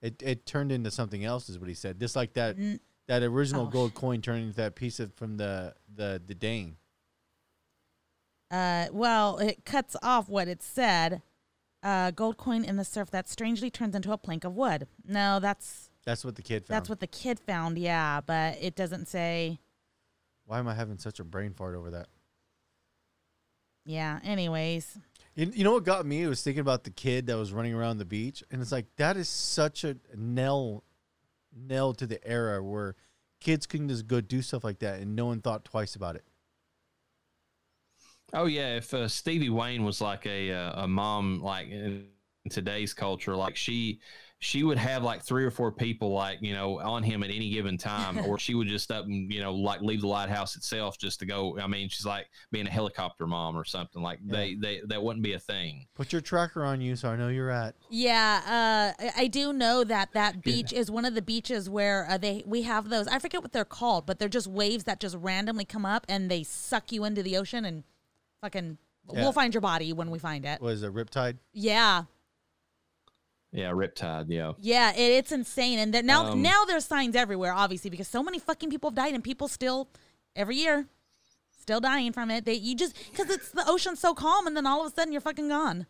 It 0.00 0.20
it 0.22 0.46
turned 0.46 0.72
into 0.72 0.90
something 0.90 1.24
else, 1.24 1.48
is 1.48 1.58
what 1.60 1.68
he 1.68 1.74
said. 1.74 2.00
Just 2.00 2.16
like 2.16 2.34
that 2.34 2.58
N- 2.58 2.80
that 3.06 3.22
original 3.22 3.66
Oh. 3.66 3.70
gold 3.70 3.94
coin 3.94 4.20
turned 4.20 4.42
into 4.42 4.56
that 4.56 4.74
piece 4.74 4.98
of 4.98 5.14
from 5.14 5.36
the 5.36 5.74
the 5.94 6.20
the 6.26 6.34
Dane. 6.34 6.76
Uh, 8.52 8.86
well, 8.92 9.38
it 9.38 9.64
cuts 9.64 9.96
off 10.02 10.28
what 10.28 10.46
it 10.46 10.62
said. 10.62 11.22
Uh, 11.82 12.10
gold 12.12 12.36
coin 12.36 12.62
in 12.64 12.76
the 12.76 12.84
surf 12.84 13.10
that 13.10 13.28
strangely 13.28 13.70
turns 13.70 13.96
into 13.96 14.12
a 14.12 14.18
plank 14.18 14.44
of 14.44 14.54
wood. 14.54 14.86
No, 15.04 15.40
that's 15.40 15.90
That's 16.04 16.24
what 16.24 16.36
the 16.36 16.42
kid 16.42 16.66
found. 16.66 16.76
that's 16.76 16.88
what 16.88 17.00
the 17.00 17.06
kid 17.08 17.40
found. 17.40 17.78
Yeah, 17.78 18.20
but 18.20 18.58
it 18.60 18.76
doesn't 18.76 19.08
say. 19.08 19.58
Why 20.44 20.58
am 20.58 20.68
I 20.68 20.74
having 20.74 20.98
such 20.98 21.18
a 21.18 21.24
brain 21.24 21.54
fart 21.54 21.74
over 21.74 21.90
that? 21.92 22.08
Yeah. 23.84 24.20
Anyways, 24.22 24.98
You, 25.34 25.50
you 25.54 25.64
know 25.64 25.72
what 25.72 25.84
got 25.84 26.06
me? 26.06 26.24
I 26.24 26.28
was 26.28 26.42
thinking 26.42 26.60
about 26.60 26.84
the 26.84 26.90
kid 26.90 27.26
that 27.26 27.36
was 27.36 27.52
running 27.52 27.74
around 27.74 27.98
the 27.98 28.04
beach, 28.04 28.44
and 28.50 28.60
it's 28.62 28.70
like 28.72 28.86
that 28.96 29.16
is 29.16 29.28
such 29.28 29.82
a 29.82 29.96
nail, 30.14 30.84
nail 31.56 31.94
to 31.94 32.06
the 32.06 32.24
era 32.26 32.62
where 32.62 32.94
kids 33.40 33.66
can 33.66 33.88
just 33.88 34.06
go 34.06 34.20
do 34.20 34.40
stuff 34.42 34.62
like 34.62 34.78
that, 34.80 35.00
and 35.00 35.16
no 35.16 35.26
one 35.26 35.40
thought 35.40 35.64
twice 35.64 35.96
about 35.96 36.14
it. 36.16 36.24
Oh 38.32 38.46
yeah, 38.46 38.76
if 38.76 38.92
uh, 38.94 39.08
Stevie 39.08 39.50
Wayne 39.50 39.84
was 39.84 40.00
like 40.00 40.26
a 40.26 40.52
uh, 40.52 40.84
a 40.84 40.88
mom, 40.88 41.40
like 41.42 41.68
in 41.68 42.06
today's 42.50 42.94
culture, 42.94 43.36
like 43.36 43.56
she 43.56 44.00
she 44.38 44.64
would 44.64 44.78
have 44.78 45.04
like 45.04 45.22
three 45.22 45.44
or 45.44 45.52
four 45.52 45.70
people 45.70 46.12
like 46.12 46.38
you 46.40 46.52
know 46.54 46.80
on 46.80 47.02
him 47.02 47.22
at 47.22 47.30
any 47.30 47.50
given 47.50 47.76
time, 47.78 48.18
or 48.26 48.38
she 48.38 48.54
would 48.54 48.66
just 48.68 48.90
up 48.90 49.04
and 49.04 49.30
you 49.30 49.40
know 49.40 49.54
like 49.54 49.82
leave 49.82 50.00
the 50.00 50.06
lighthouse 50.06 50.56
itself 50.56 50.98
just 50.98 51.20
to 51.20 51.26
go. 51.26 51.58
I 51.60 51.66
mean, 51.66 51.88
she's 51.90 52.06
like 52.06 52.26
being 52.50 52.66
a 52.66 52.70
helicopter 52.70 53.26
mom 53.26 53.54
or 53.56 53.64
something. 53.64 54.02
Like 54.02 54.18
they 54.24 54.54
they 54.54 54.80
that 54.88 55.02
wouldn't 55.02 55.22
be 55.22 55.34
a 55.34 55.38
thing. 55.38 55.86
Put 55.94 56.10
your 56.12 56.22
tracker 56.22 56.64
on 56.64 56.80
you, 56.80 56.96
so 56.96 57.10
I 57.10 57.16
know 57.16 57.28
you're 57.28 57.50
at. 57.50 57.74
yeah. 57.90 58.40
Uh, 58.98 59.04
I- 59.04 59.12
I 59.24 59.26
do 59.28 59.52
know 59.52 59.84
that 59.84 60.08
that 60.14 60.42
beach 60.42 60.72
is 60.72 60.90
one 60.90 61.04
of 61.04 61.14
the 61.14 61.22
beaches 61.22 61.68
where 61.70 62.08
uh, 62.10 62.16
they 62.18 62.42
we 62.46 62.62
have 62.62 62.88
those. 62.88 63.06
I 63.08 63.18
forget 63.18 63.42
what 63.42 63.52
they're 63.52 63.64
called, 63.66 64.06
but 64.06 64.18
they're 64.18 64.28
just 64.28 64.46
waves 64.48 64.84
that 64.84 64.98
just 65.00 65.16
randomly 65.16 65.66
come 65.66 65.84
up 65.86 66.06
and 66.08 66.30
they 66.30 66.42
suck 66.42 66.90
you 66.90 67.04
into 67.04 67.22
the 67.22 67.36
ocean 67.36 67.64
and 67.66 67.84
fucking. 68.42 68.76
Yeah. 69.12 69.22
We'll 69.22 69.32
find 69.32 69.52
your 69.54 69.60
body 69.62 69.92
when 69.92 70.10
we 70.10 70.18
find 70.18 70.44
it. 70.44 70.60
What 70.60 70.74
is 70.74 70.82
it, 70.82 70.92
Riptide? 70.94 71.38
Yeah, 71.52 72.04
Yeah, 73.50 73.70
Riptide. 73.72 74.26
Yeah. 74.28 74.52
Yeah, 74.60 74.92
it, 74.92 74.98
it's 75.12 75.32
insane, 75.32 75.78
and 75.78 75.92
that 75.94 76.04
now 76.04 76.26
Um, 76.32 76.42
now 76.42 76.64
there's 76.66 76.84
signs 76.84 77.16
everywhere, 77.16 77.52
obviously, 77.52 77.90
because 77.90 78.08
so 78.08 78.22
many 78.22 78.38
fucking 78.38 78.70
people 78.70 78.90
have 78.90 78.94
died, 78.94 79.14
and 79.14 79.24
people 79.24 79.48
still 79.48 79.88
every 80.36 80.56
year 80.56 80.86
still 81.60 81.80
dying 81.80 82.12
from 82.12 82.30
it. 82.30 82.44
They 82.44 82.54
you 82.54 82.74
just 82.76 82.94
because 83.10 83.28
it's 83.30 83.50
the 83.50 83.64
ocean's 83.68 83.98
so 84.00 84.14
calm, 84.14 84.46
and 84.46 84.56
then 84.56 84.66
all 84.66 84.84
of 84.84 84.92
a 84.92 84.94
sudden 84.94 85.12
you're 85.12 85.20
fucking 85.20 85.48
gone. 85.48 85.86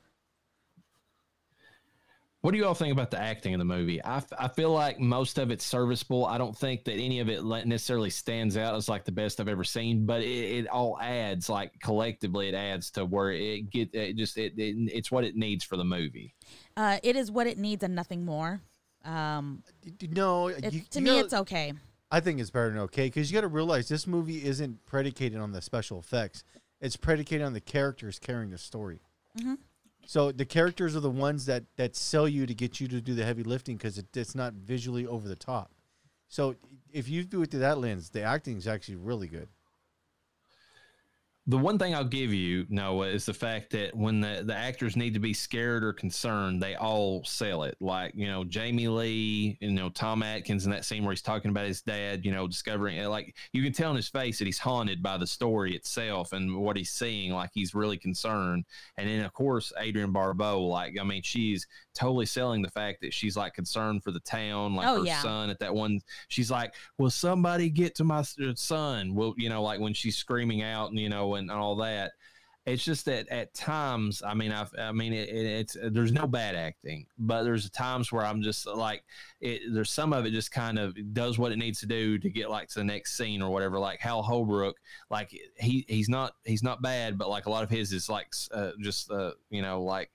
What 2.42 2.50
do 2.50 2.58
you 2.58 2.66
all 2.66 2.74
think 2.74 2.90
about 2.92 3.12
the 3.12 3.20
acting 3.20 3.52
in 3.52 3.60
the 3.60 3.64
movie? 3.64 4.02
I, 4.02 4.16
f- 4.16 4.32
I 4.36 4.48
feel 4.48 4.72
like 4.72 4.98
most 4.98 5.38
of 5.38 5.52
it's 5.52 5.64
serviceable. 5.64 6.26
I 6.26 6.38
don't 6.38 6.56
think 6.56 6.82
that 6.84 6.94
any 6.94 7.20
of 7.20 7.28
it 7.28 7.44
necessarily 7.44 8.10
stands 8.10 8.56
out 8.56 8.74
as 8.74 8.88
like 8.88 9.04
the 9.04 9.12
best 9.12 9.38
I've 9.40 9.46
ever 9.46 9.62
seen, 9.62 10.06
but 10.06 10.22
it, 10.22 10.26
it 10.64 10.68
all 10.68 10.98
adds 11.00 11.48
like 11.48 11.78
collectively 11.80 12.48
it 12.48 12.54
adds 12.56 12.90
to 12.92 13.04
where 13.04 13.30
it 13.30 13.70
get 13.70 13.94
it 13.94 14.16
just 14.16 14.36
it, 14.38 14.54
it 14.56 14.74
it's 14.92 15.12
what 15.12 15.22
it 15.22 15.36
needs 15.36 15.62
for 15.62 15.76
the 15.76 15.84
movie. 15.84 16.34
Uh, 16.76 16.98
it 17.04 17.14
is 17.14 17.30
what 17.30 17.46
it 17.46 17.58
needs 17.58 17.84
and 17.84 17.94
nothing 17.94 18.24
more. 18.24 18.60
Um, 19.04 19.62
D- 19.84 19.90
d- 19.92 20.08
No, 20.10 20.48
it, 20.48 20.72
you- 20.72 20.80
to 20.90 20.98
you 20.98 21.04
me, 21.04 21.10
gotta- 21.10 21.24
it's 21.24 21.34
okay. 21.34 21.72
I 22.10 22.18
think 22.18 22.40
it's 22.40 22.50
better 22.50 22.70
than 22.70 22.78
okay 22.80 23.06
because 23.06 23.30
you 23.30 23.36
got 23.36 23.42
to 23.42 23.48
realize 23.48 23.88
this 23.88 24.06
movie 24.08 24.44
isn't 24.44 24.84
predicated 24.84 25.38
on 25.38 25.52
the 25.52 25.62
special 25.62 26.00
effects. 26.00 26.42
It's 26.80 26.96
predicated 26.96 27.46
on 27.46 27.52
the 27.52 27.60
characters 27.60 28.18
carrying 28.18 28.50
the 28.50 28.58
story. 28.58 28.98
Mm-hmm. 29.38 29.54
So 30.06 30.32
the 30.32 30.44
characters 30.44 30.96
are 30.96 31.00
the 31.00 31.10
ones 31.10 31.46
that 31.46 31.64
that 31.76 31.96
sell 31.96 32.28
you 32.28 32.46
to 32.46 32.54
get 32.54 32.80
you 32.80 32.88
to 32.88 33.00
do 33.00 33.14
the 33.14 33.24
heavy 33.24 33.42
lifting 33.42 33.76
because 33.76 33.98
it, 33.98 34.16
it's 34.16 34.34
not 34.34 34.54
visually 34.54 35.06
over 35.06 35.28
the 35.28 35.36
top. 35.36 35.70
So 36.28 36.56
if 36.92 37.08
you 37.08 37.24
do 37.24 37.42
it 37.42 37.50
through 37.50 37.60
that 37.60 37.78
lens, 37.78 38.10
the 38.10 38.22
acting 38.22 38.56
is 38.56 38.66
actually 38.66 38.96
really 38.96 39.28
good. 39.28 39.48
The 41.48 41.58
one 41.58 41.76
thing 41.76 41.92
I'll 41.92 42.04
give 42.04 42.32
you, 42.32 42.66
Noah, 42.68 43.08
is 43.08 43.26
the 43.26 43.34
fact 43.34 43.70
that 43.72 43.96
when 43.96 44.20
the, 44.20 44.44
the 44.46 44.54
actors 44.54 44.94
need 44.94 45.12
to 45.14 45.18
be 45.18 45.34
scared 45.34 45.82
or 45.82 45.92
concerned, 45.92 46.62
they 46.62 46.76
all 46.76 47.24
sell 47.24 47.64
it. 47.64 47.76
Like, 47.80 48.12
you 48.14 48.28
know, 48.28 48.44
Jamie 48.44 48.86
Lee, 48.86 49.58
you 49.60 49.72
know, 49.72 49.88
Tom 49.88 50.22
Atkins 50.22 50.66
in 50.66 50.70
that 50.70 50.84
scene 50.84 51.02
where 51.02 51.10
he's 51.10 51.20
talking 51.20 51.50
about 51.50 51.66
his 51.66 51.82
dad, 51.82 52.24
you 52.24 52.30
know, 52.30 52.46
discovering, 52.46 52.96
it 52.96 53.08
like, 53.08 53.34
you 53.52 53.60
can 53.64 53.72
tell 53.72 53.90
in 53.90 53.96
his 53.96 54.06
face 54.06 54.38
that 54.38 54.44
he's 54.44 54.60
haunted 54.60 55.02
by 55.02 55.18
the 55.18 55.26
story 55.26 55.74
itself 55.74 56.32
and 56.32 56.56
what 56.56 56.76
he's 56.76 56.90
seeing. 56.90 57.32
Like, 57.32 57.50
he's 57.52 57.74
really 57.74 57.98
concerned. 57.98 58.64
And 58.96 59.08
then, 59.08 59.24
of 59.24 59.32
course, 59.32 59.72
Adrienne 59.80 60.12
Barbeau, 60.12 60.62
like, 60.62 60.94
I 61.00 61.02
mean, 61.02 61.22
she's 61.22 61.66
totally 61.94 62.26
selling 62.26 62.62
the 62.62 62.70
fact 62.70 63.00
that 63.02 63.12
she's 63.12 63.36
like 63.36 63.54
concerned 63.54 64.02
for 64.02 64.10
the 64.10 64.20
town, 64.20 64.74
like 64.74 64.86
Oh, 64.86 65.00
her 65.00 65.06
yeah. 65.06 65.20
son 65.22 65.50
at 65.50 65.58
that 65.60 65.74
one. 65.74 66.00
She's 66.28 66.50
like, 66.50 66.74
Will 66.98 67.10
somebody 67.10 67.70
get 67.70 67.94
to 67.96 68.04
my 68.04 68.20
uh, 68.20 68.54
son? 68.54 69.14
Will, 69.14 69.34
you 69.36 69.48
know, 69.48 69.62
like 69.62 69.80
when 69.80 69.94
she's 69.94 70.16
screaming 70.16 70.62
out 70.62 70.90
and, 70.90 70.98
you 70.98 71.08
know, 71.08 71.34
and 71.34 71.50
all 71.50 71.76
that. 71.76 72.12
It's 72.64 72.84
just 72.84 73.06
that 73.06 73.26
at 73.28 73.52
times, 73.54 74.22
I 74.24 74.34
mean, 74.34 74.52
I've, 74.52 74.70
I 74.78 74.92
mean, 74.92 75.12
it, 75.12 75.28
it, 75.28 75.46
it's 75.46 75.76
there's 75.90 76.12
no 76.12 76.28
bad 76.28 76.54
acting, 76.54 77.06
but 77.18 77.42
there's 77.42 77.68
times 77.70 78.12
where 78.12 78.24
I'm 78.24 78.40
just 78.40 78.68
like, 78.68 79.02
it, 79.40 79.62
there's 79.74 79.90
some 79.90 80.12
of 80.12 80.26
it 80.26 80.30
just 80.30 80.52
kind 80.52 80.78
of 80.78 80.96
does 81.12 81.40
what 81.40 81.50
it 81.50 81.58
needs 81.58 81.80
to 81.80 81.86
do 81.86 82.18
to 82.18 82.30
get 82.30 82.50
like 82.50 82.68
to 82.68 82.78
the 82.78 82.84
next 82.84 83.16
scene 83.16 83.42
or 83.42 83.50
whatever. 83.50 83.80
Like 83.80 83.98
Hal 83.98 84.22
Holbrook, 84.22 84.76
like 85.10 85.36
he 85.58 85.84
he's 85.88 86.08
not 86.08 86.34
he's 86.44 86.62
not 86.62 86.80
bad, 86.82 87.18
but 87.18 87.28
like 87.28 87.46
a 87.46 87.50
lot 87.50 87.64
of 87.64 87.68
his 87.70 87.92
is 87.92 88.08
like 88.08 88.28
uh, 88.54 88.70
just 88.80 89.10
uh, 89.10 89.32
you 89.50 89.60
know 89.62 89.82
like 89.82 90.12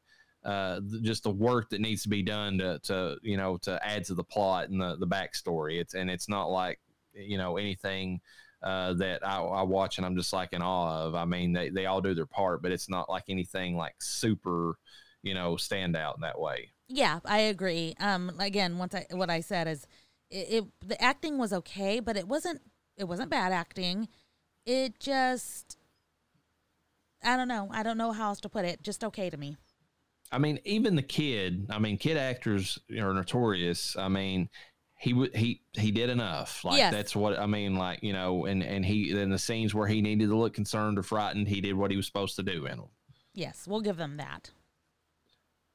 uh, 0.48 0.80
just 1.02 1.24
the 1.24 1.30
work 1.30 1.70
that 1.70 1.82
needs 1.82 2.02
to 2.04 2.10
be 2.10 2.24
done 2.24 2.58
to, 2.58 2.80
to 2.84 3.18
you 3.22 3.36
know 3.36 3.58
to 3.58 3.80
add 3.86 4.06
to 4.06 4.16
the 4.16 4.24
plot 4.24 4.70
and 4.70 4.80
the 4.82 4.96
the 4.96 5.08
backstory. 5.08 5.80
It's 5.80 5.94
and 5.94 6.10
it's 6.10 6.30
not 6.30 6.50
like 6.50 6.80
you 7.14 7.38
know 7.38 7.58
anything 7.58 8.22
uh, 8.64 8.94
that 8.94 9.28
I, 9.28 9.42
I 9.42 9.62
watch 9.64 9.98
and 9.98 10.06
I'm 10.06 10.16
just 10.16 10.32
like 10.32 10.54
in 10.54 10.62
awe 10.62 11.04
of. 11.04 11.16
I 11.16 11.26
mean, 11.26 11.52
they 11.52 11.70
they 11.70 11.86
all 11.86 12.02
do 12.02 12.14
their 12.14 12.26
part, 12.26 12.62
but 12.62 12.72
it's 12.72 12.90
not 12.90 13.10
like 13.10 13.26
anything 13.28 13.76
like 13.76 13.96
super 14.00 14.76
you 15.22 15.34
know 15.34 15.56
standout 15.56 16.16
in 16.16 16.22
that 16.22 16.40
way. 16.40 16.72
Yeah, 16.88 17.20
I 17.26 17.40
agree. 17.40 17.94
Um, 18.00 18.32
again, 18.40 18.78
once 18.78 18.96
I 18.96 19.06
what 19.12 19.30
I 19.30 19.42
said 19.42 19.68
is, 19.68 19.86
it, 20.32 20.48
it 20.50 20.64
the 20.88 21.02
acting 21.04 21.38
was 21.38 21.52
okay, 21.52 22.00
but 22.00 22.16
it 22.16 22.28
wasn't 22.28 22.62
it 22.96 23.04
wasn't 23.08 23.30
bad 23.30 23.52
acting. 23.52 24.08
It 24.66 25.00
just, 25.00 25.78
I 27.24 27.38
don't 27.38 27.48
know. 27.48 27.70
I 27.72 27.84
don't 27.84 27.98
know 27.98 28.12
how 28.12 28.30
else 28.30 28.42
to 28.42 28.50
put 28.50 28.66
it. 28.66 28.82
Just 28.82 29.04
okay 29.04 29.30
to 29.30 29.38
me. 29.38 29.56
I 30.32 30.38
mean, 30.40 30.60
even 30.66 30.96
the 30.96 31.02
kid. 31.02 31.68
I 31.70 31.80
mean, 31.80 31.98
kid 31.98 32.18
actors 32.18 32.80
are 32.92 33.14
notorious. 33.14 33.96
I 33.98 34.08
mean, 34.10 34.50
he 35.00 35.14
would 35.14 35.36
he 35.36 35.62
he 35.74 35.92
did 35.92 36.10
enough. 36.10 36.66
Like 36.66 36.78
Yes. 36.78 36.92
that's 36.92 37.16
what 37.16 37.38
I 37.40 37.46
mean. 37.46 37.76
Like 37.76 38.04
you 38.04 38.14
know, 38.14 38.46
and 38.46 38.64
and 38.64 38.86
he 38.86 39.12
in 39.12 39.30
the 39.30 39.40
scenes 39.40 39.74
where 39.74 39.88
he 39.88 40.02
needed 40.02 40.30
to 40.30 40.36
look 40.36 40.54
concerned 40.54 40.98
or 41.00 41.04
frightened, 41.04 41.48
he 41.48 41.62
did 41.62 41.74
what 41.74 41.92
he 41.92 41.98
was 41.98 42.06
supposed 42.08 42.36
to 42.38 42.44
do 42.44 42.66
in 42.66 42.78
them. 42.78 42.90
Yes, 43.34 43.68
we'll 43.68 43.82
give 43.82 43.98
them 43.98 44.18
that. 44.18 44.50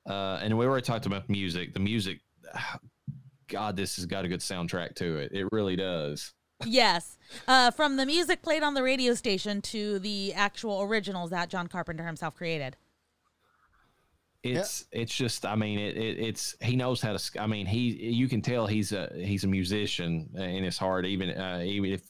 Uh, 0.09 0.41
and 0.43 0.59
we 0.59 0.66
already 0.66 0.85
talked 0.85 1.07
about 1.07 1.29
music. 1.29 1.74
The 1.74 1.81
music, 1.81 2.19
God, 3.49 3.77
this 3.77 3.97
has 3.97 4.07
got 4.07 4.24
a 4.24 4.29
good 4.29 4.41
soundtrack 4.41 4.95
to 4.97 5.16
it. 5.19 5.33
It 5.33 5.49
really 5.53 5.77
does. 5.77 6.33
yes, 6.65 7.19
uh, 7.49 7.70
from 7.70 7.97
the 7.97 8.07
music 8.07 8.43
played 8.43 8.62
on 8.62 8.74
the 8.74 8.83
radio 8.83 9.15
station 9.15 9.61
to 9.62 9.99
the 10.01 10.33
actual 10.35 10.83
originals 10.83 11.31
that 11.31 11.49
John 11.49 11.69
Carpenter 11.69 12.05
himself 12.07 12.35
created. 12.37 12.77
It's 14.44 14.86
it's 14.90 15.14
just 15.14 15.47
I 15.47 15.55
mean 15.55 15.78
it, 15.78 15.97
it 15.97 16.19
it's 16.19 16.56
he 16.60 16.74
knows 16.74 17.01
how 17.01 17.16
to 17.16 17.40
I 17.40 17.47
mean 17.47 17.66
he 17.66 17.90
you 17.90 18.28
can 18.28 18.43
tell 18.43 18.66
he's 18.66 18.93
a 18.93 19.10
he's 19.14 19.44
a 19.44 19.48
musician 19.48 20.28
in 20.35 20.64
his 20.64 20.78
heart 20.78 21.06
even 21.06 21.31
uh, 21.31 21.62
even 21.64 21.93
if 21.93 22.02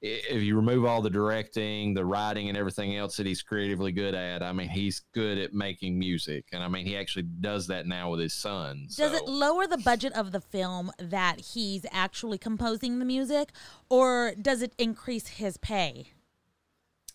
if 0.00 0.42
you 0.42 0.54
remove 0.54 0.84
all 0.84 1.02
the 1.02 1.10
directing 1.10 1.92
the 1.94 2.04
writing 2.04 2.48
and 2.48 2.56
everything 2.56 2.96
else 2.96 3.16
that 3.16 3.26
he's 3.26 3.42
creatively 3.42 3.90
good 3.90 4.14
at 4.14 4.42
I 4.42 4.52
mean 4.52 4.68
he's 4.68 5.02
good 5.12 5.38
at 5.38 5.52
making 5.52 5.98
music 5.98 6.46
and 6.52 6.62
I 6.62 6.68
mean 6.68 6.86
he 6.86 6.96
actually 6.96 7.24
does 7.40 7.66
that 7.68 7.86
now 7.86 8.10
with 8.10 8.20
his 8.20 8.34
son 8.34 8.86
Does 8.96 9.12
it 9.12 9.26
lower 9.26 9.66
the 9.66 9.78
budget 9.78 10.12
of 10.14 10.32
the 10.32 10.40
film 10.40 10.90
that 10.98 11.40
he's 11.40 11.84
actually 11.90 12.38
composing 12.38 12.98
the 12.98 13.04
music, 13.04 13.50
or 13.88 14.34
does 14.40 14.62
it 14.62 14.72
increase 14.78 15.26
his 15.28 15.56
pay? 15.56 16.12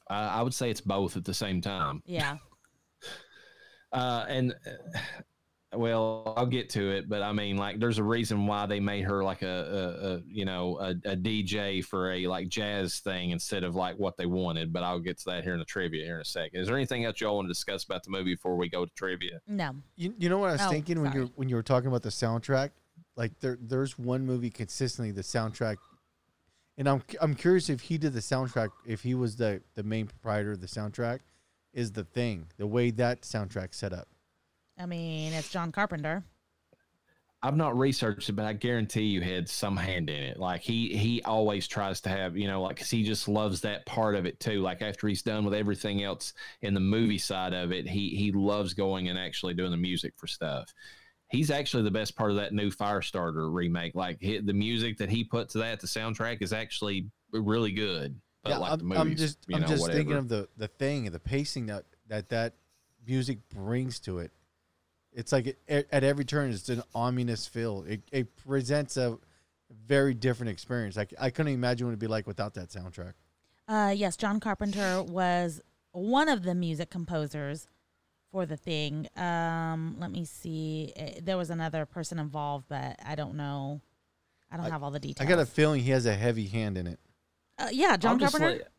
uh, 0.09 0.13
I 0.13 0.41
would 0.41 0.53
say 0.53 0.69
it's 0.69 0.81
both 0.81 1.15
at 1.15 1.25
the 1.25 1.33
same 1.33 1.61
time 1.61 2.03
Yeah. 2.05 2.37
Uh, 3.93 4.25
and 4.27 4.53
uh, 4.65 5.77
well, 5.77 6.33
I'll 6.37 6.45
get 6.45 6.69
to 6.71 6.91
it, 6.91 7.09
but 7.09 7.21
I 7.21 7.31
mean, 7.31 7.57
like, 7.57 7.79
there's 7.79 7.97
a 7.97 8.03
reason 8.03 8.45
why 8.45 8.65
they 8.65 8.79
made 8.79 9.05
her 9.05 9.23
like 9.23 9.41
a, 9.41 9.47
a, 9.47 10.07
a 10.07 10.21
you 10.27 10.45
know, 10.45 10.77
a, 10.79 10.89
a, 11.09 11.15
DJ 11.15 11.83
for 11.83 12.11
a 12.11 12.27
like 12.27 12.47
jazz 12.47 12.99
thing 12.99 13.31
instead 13.31 13.63
of 13.63 13.75
like 13.75 13.97
what 13.97 14.15
they 14.17 14.25
wanted. 14.25 14.71
But 14.71 14.83
I'll 14.83 14.99
get 14.99 15.17
to 15.19 15.25
that 15.31 15.43
here 15.43 15.53
in 15.53 15.59
the 15.59 15.65
trivia 15.65 16.05
here 16.05 16.15
in 16.15 16.21
a 16.21 16.25
second. 16.25 16.59
Is 16.59 16.67
there 16.67 16.75
anything 16.75 17.05
else 17.05 17.19
y'all 17.21 17.35
want 17.35 17.47
to 17.47 17.51
discuss 17.51 17.83
about 17.83 18.03
the 18.03 18.11
movie 18.11 18.35
before 18.35 18.55
we 18.55 18.69
go 18.69 18.85
to 18.85 18.91
trivia? 18.93 19.39
No. 19.47 19.75
You, 19.95 20.13
you 20.17 20.29
know 20.29 20.37
what 20.37 20.49
I 20.49 20.53
was 20.53 20.61
Oh, 20.61 20.69
thinking 20.69 21.01
when 21.01 21.13
you 21.13 21.31
when 21.35 21.49
you 21.49 21.55
were 21.55 21.63
talking 21.63 21.87
about 21.87 22.03
the 22.03 22.09
soundtrack? 22.09 22.71
Like 23.15 23.39
there 23.39 23.57
there's 23.59 23.97
one 23.97 24.25
movie 24.25 24.49
consistently 24.49 25.11
the 25.11 25.21
soundtrack 25.21 25.77
and 26.77 26.87
I'm 26.89 27.03
I'm 27.21 27.35
curious 27.35 27.69
if 27.69 27.81
he 27.81 27.97
did 27.97 28.13
the 28.13 28.19
soundtrack 28.19 28.69
if 28.85 29.01
he 29.01 29.15
was 29.15 29.35
the 29.35 29.61
the 29.75 29.83
main 29.83 30.07
proprietor 30.07 30.51
of 30.51 30.61
the 30.61 30.67
soundtrack 30.67 31.19
is 31.73 31.91
the 31.91 32.03
thing 32.03 32.47
the 32.57 32.67
way 32.67 32.91
that 32.91 33.21
soundtrack 33.21 33.73
set 33.73 33.93
up. 33.93 34.07
I 34.77 34.85
mean, 34.85 35.33
it's 35.33 35.49
John 35.49 35.71
Carpenter. 35.71 36.23
I've 37.45 37.57
not 37.57 37.77
researched 37.77 38.29
it, 38.29 38.33
but 38.37 38.45
I 38.45 38.53
guarantee 38.53 39.01
you 39.03 39.19
had 39.19 39.49
some 39.49 39.75
hand 39.75 40.09
in 40.09 40.23
it. 40.23 40.39
Like 40.39 40.61
he 40.61 40.95
he 40.95 41.21
always 41.23 41.67
tries 41.67 41.99
to 42.01 42.09
have, 42.09 42.37
you 42.37 42.47
know, 42.47 42.61
like 42.61 42.77
'cause 42.77 42.89
he 42.89 43.03
just 43.03 43.27
loves 43.27 43.59
that 43.61 43.85
part 43.85 44.15
of 44.15 44.25
it 44.25 44.39
too. 44.39 44.61
Like 44.61 44.81
after 44.81 45.09
he's 45.09 45.21
done 45.21 45.43
with 45.43 45.53
everything 45.53 46.03
else 46.03 46.33
in 46.61 46.73
the 46.73 46.79
movie 46.79 47.17
side 47.17 47.53
of 47.53 47.73
it, 47.73 47.85
he 47.85 48.15
he 48.15 48.31
loves 48.31 48.73
going 48.73 49.09
and 49.09 49.19
actually 49.19 49.53
doing 49.55 49.71
the 49.71 49.77
music 49.77 50.13
for 50.15 50.25
stuff. 50.25 50.73
He's 51.31 51.51
actually 51.51 51.83
the 51.83 51.91
best 51.91 52.15
part 52.15 52.29
of 52.31 52.37
that 52.37 52.53
new 52.53 52.71
Firestarter 52.71 53.51
remake. 53.53 53.93
Like 53.93 54.19
he, 54.21 54.37
the 54.39 54.53
music 54.53 54.97
that 54.99 55.09
he 55.09 55.25
put 55.25 55.49
to 55.49 55.57
that, 55.57 55.81
the 55.81 55.87
soundtrack 55.87 56.41
is 56.41 56.53
actually 56.53 57.09
really 57.33 57.73
good. 57.73 58.21
But 58.43 58.49
yeah, 58.49 58.57
like 58.57 58.71
I'm, 58.73 58.77
the 58.79 58.83
movies, 58.83 58.99
I'm 59.01 59.15
just 59.15 59.37
you 59.47 59.55
I'm 59.55 59.61
just 59.65 59.81
whatever. 59.81 59.97
thinking 59.97 60.17
of 60.17 60.27
the 60.29 60.47
the 60.57 60.67
thing 60.67 61.05
the 61.11 61.19
pacing 61.19 61.67
that 61.67 61.85
that 62.09 62.29
that 62.29 62.53
music 63.07 63.39
brings 63.49 63.99
to 64.01 64.19
it. 64.19 64.31
It's 65.13 65.31
like 65.31 65.47
it, 65.47 65.59
at 65.67 65.87
at 65.91 66.03
every 66.03 66.25
turn 66.25 66.51
it's 66.51 66.67
an 66.69 66.83
ominous 66.93 67.47
feel. 67.47 67.83
It 67.87 68.01
it 68.11 68.35
presents 68.35 68.97
a 68.97 69.17
very 69.87 70.13
different 70.13 70.49
experience. 70.51 70.97
Like 70.97 71.13
I 71.19 71.29
couldn't 71.29 71.53
imagine 71.53 71.87
what 71.87 71.91
it'd 71.91 71.99
be 71.99 72.07
like 72.07 72.27
without 72.27 72.53
that 72.55 72.69
soundtrack. 72.69 73.13
Uh, 73.67 73.93
yes, 73.95 74.17
John 74.17 74.41
Carpenter 74.41 75.03
was 75.03 75.61
one 75.93 76.27
of 76.27 76.43
the 76.43 76.53
music 76.53 76.89
composers 76.89 77.67
for 78.29 78.45
the 78.45 78.57
thing. 78.57 79.07
Um, 79.15 79.95
let 79.99 80.11
me 80.11 80.25
see. 80.25 80.91
Eh, 80.97 81.19
There 81.23 81.37
was 81.37 81.49
another 81.49 81.85
person 81.85 82.19
involved, 82.19 82.65
but 82.67 82.99
I 83.05 83.15
don't 83.15 83.35
know. 83.35 83.79
I 84.51 84.57
don't 84.57 84.65
I- 84.65 84.69
have 84.69 84.83
all 84.83 84.91
the 84.91 84.99
details. 84.99 85.25
I 85.25 85.29
got 85.29 85.39
a 85.39 85.45
feeling 85.45 85.81
he 85.81 85.91
has 85.91 86.05
a 86.05 86.13
heavy 86.13 86.47
hand 86.47 86.77
in 86.77 86.87
it. 86.87 86.99
Uh, 87.57 87.69
yeah, 87.71 87.97
John 87.97 88.13
I'll 88.13 88.17
just 88.17 88.37
Carpenter. 88.37 88.63
let- 88.63 88.71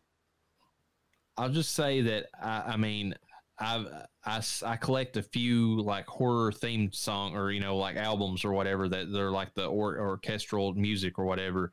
I'll 1.37 1.49
just 1.51 1.75
say 1.75 2.01
that 2.03 2.27
I, 2.41 2.73
I 2.75 2.77
mean 2.77 3.15
I've 3.59 3.87
I, 4.25 4.37
s- 4.39 4.63
I 4.65 4.77
collect 4.77 5.17
a 5.17 5.23
few 5.23 5.81
like 5.83 6.07
horror 6.07 6.53
themed 6.53 6.95
song 6.95 7.37
or 7.37 7.51
you 7.51 7.61
know 7.61 7.77
like 7.77 7.97
albums 7.97 8.45
or 8.45 8.53
whatever 8.53 8.89
that 8.89 9.13
they're 9.13 9.31
like 9.31 9.53
the 9.55 9.67
or, 9.67 9.99
orchestral 9.99 10.75
music 10.75 11.19
or 11.19 11.25
whatever 11.25 11.71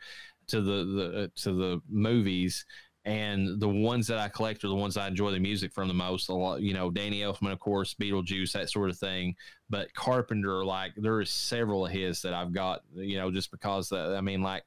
to 0.48 0.62
the 0.62 0.84
the 0.86 1.24
uh, 1.24 1.28
to 1.44 1.54
the 1.54 1.82
movies 1.90 2.66
and 3.04 3.60
the 3.60 3.68
ones 3.70 4.06
that 4.08 4.20
I 4.20 4.30
collect 4.30 4.64
are 4.64 4.68
the 4.68 4.76
ones 4.76 4.96
I 4.96 5.08
enjoy 5.08 5.32
the 5.32 5.40
music 5.40 5.74
from 5.74 5.88
the 5.88 5.94
most. 5.96 6.30
A 6.30 6.36
lot, 6.36 6.62
you 6.62 6.76
know, 6.76 6.92
Danny 6.92 7.22
Elfman, 7.22 7.52
of 7.52 7.60
course, 7.60 7.96
Beetlejuice, 7.96 8.52
that 8.52 8.70
sort 8.70 8.92
of 8.92 8.98
thing. 9.00 9.34
But 9.72 9.92
Carpenter, 9.96 10.64
like, 10.64 10.92
there 10.98 11.20
is 11.20 11.32
several 11.32 11.88
of 11.88 11.92
his 11.92 12.22
that 12.22 12.36
I've 12.36 12.54
got, 12.54 12.82
you 12.94 13.18
know, 13.18 13.32
just 13.32 13.50
because 13.50 13.90
that, 13.90 14.16
I 14.16 14.22
mean, 14.22 14.44
like, 14.44 14.62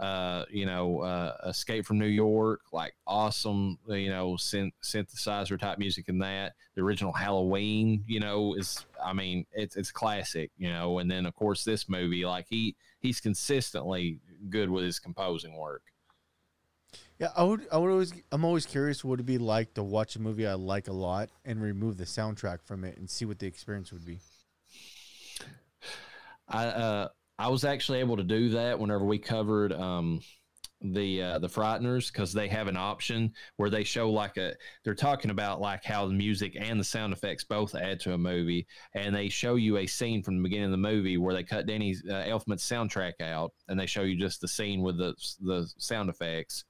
uh, 0.00 0.46
you 0.50 0.64
know, 0.64 1.00
uh, 1.00 1.36
Escape 1.46 1.84
from 1.84 1.98
New 1.98 2.06
York, 2.06 2.62
like 2.72 2.94
awesome, 3.06 3.78
you 3.86 4.08
know, 4.08 4.32
synth- 4.32 4.72
synthesizer 4.82 5.58
type 5.58 5.78
music 5.78 6.08
in 6.08 6.18
that. 6.20 6.54
The 6.74 6.80
original 6.80 7.12
Halloween, 7.12 8.02
you 8.06 8.18
know, 8.18 8.54
is 8.54 8.86
I 9.04 9.12
mean, 9.12 9.44
it's 9.52 9.76
it's 9.76 9.92
classic, 9.92 10.52
you 10.56 10.70
know. 10.70 11.00
And 11.00 11.10
then 11.10 11.26
of 11.26 11.34
course 11.34 11.64
this 11.64 11.86
movie, 11.86 12.24
like 12.24 12.46
he 12.48 12.76
he's 13.00 13.20
consistently 13.20 14.20
good 14.48 14.70
with 14.70 14.84
his 14.84 14.98
composing 14.98 15.54
work. 15.54 15.82
Yeah, 17.18 17.28
I 17.36 17.42
would. 17.42 17.66
I 17.70 17.76
would 17.76 17.90
always. 17.90 18.14
I'm 18.32 18.46
always 18.46 18.64
curious 18.64 19.04
what 19.04 19.14
it'd 19.14 19.26
be 19.26 19.36
like 19.36 19.74
to 19.74 19.82
watch 19.82 20.16
a 20.16 20.18
movie 20.18 20.46
I 20.46 20.54
like 20.54 20.88
a 20.88 20.92
lot 20.92 21.28
and 21.44 21.60
remove 21.60 21.98
the 21.98 22.04
soundtrack 22.04 22.62
from 22.62 22.84
it 22.84 22.96
and 22.96 23.10
see 23.10 23.26
what 23.26 23.38
the 23.38 23.46
experience 23.46 23.92
would 23.92 24.06
be. 24.06 24.20
I 26.48 26.64
uh, 26.64 27.08
I 27.40 27.48
was 27.48 27.64
actually 27.64 28.00
able 28.00 28.16
to 28.18 28.22
do 28.22 28.50
that 28.50 28.78
whenever 28.78 29.04
we 29.04 29.18
covered 29.18 29.72
um, 29.72 30.20
the 30.82 31.22
uh, 31.22 31.38
the 31.38 31.48
Frighteners 31.48 32.12
because 32.12 32.32
they 32.34 32.48
have 32.48 32.66
an 32.68 32.76
option 32.76 33.32
where 33.56 33.70
they 33.70 33.82
show 33.82 34.10
like 34.10 34.36
a 34.36 34.54
they're 34.84 34.94
talking 34.94 35.30
about 35.30 35.60
like 35.60 35.82
how 35.82 36.06
the 36.06 36.12
music 36.12 36.54
and 36.58 36.78
the 36.78 36.84
sound 36.84 37.12
effects 37.14 37.44
both 37.44 37.74
add 37.74 37.98
to 38.00 38.12
a 38.12 38.18
movie, 38.18 38.66
and 38.94 39.14
they 39.14 39.28
show 39.30 39.54
you 39.54 39.78
a 39.78 39.86
scene 39.86 40.22
from 40.22 40.36
the 40.36 40.42
beginning 40.42 40.66
of 40.66 40.70
the 40.72 40.76
movie 40.76 41.16
where 41.16 41.34
they 41.34 41.42
cut 41.42 41.66
Danny's 41.66 42.02
uh, 42.08 42.24
Elfman's 42.28 42.62
soundtrack 42.62 43.20
out, 43.22 43.52
and 43.68 43.80
they 43.80 43.86
show 43.86 44.02
you 44.02 44.16
just 44.16 44.40
the 44.42 44.48
scene 44.48 44.82
with 44.82 44.98
the 44.98 45.14
the 45.40 45.66
sound 45.78 46.10
effects. 46.10 46.64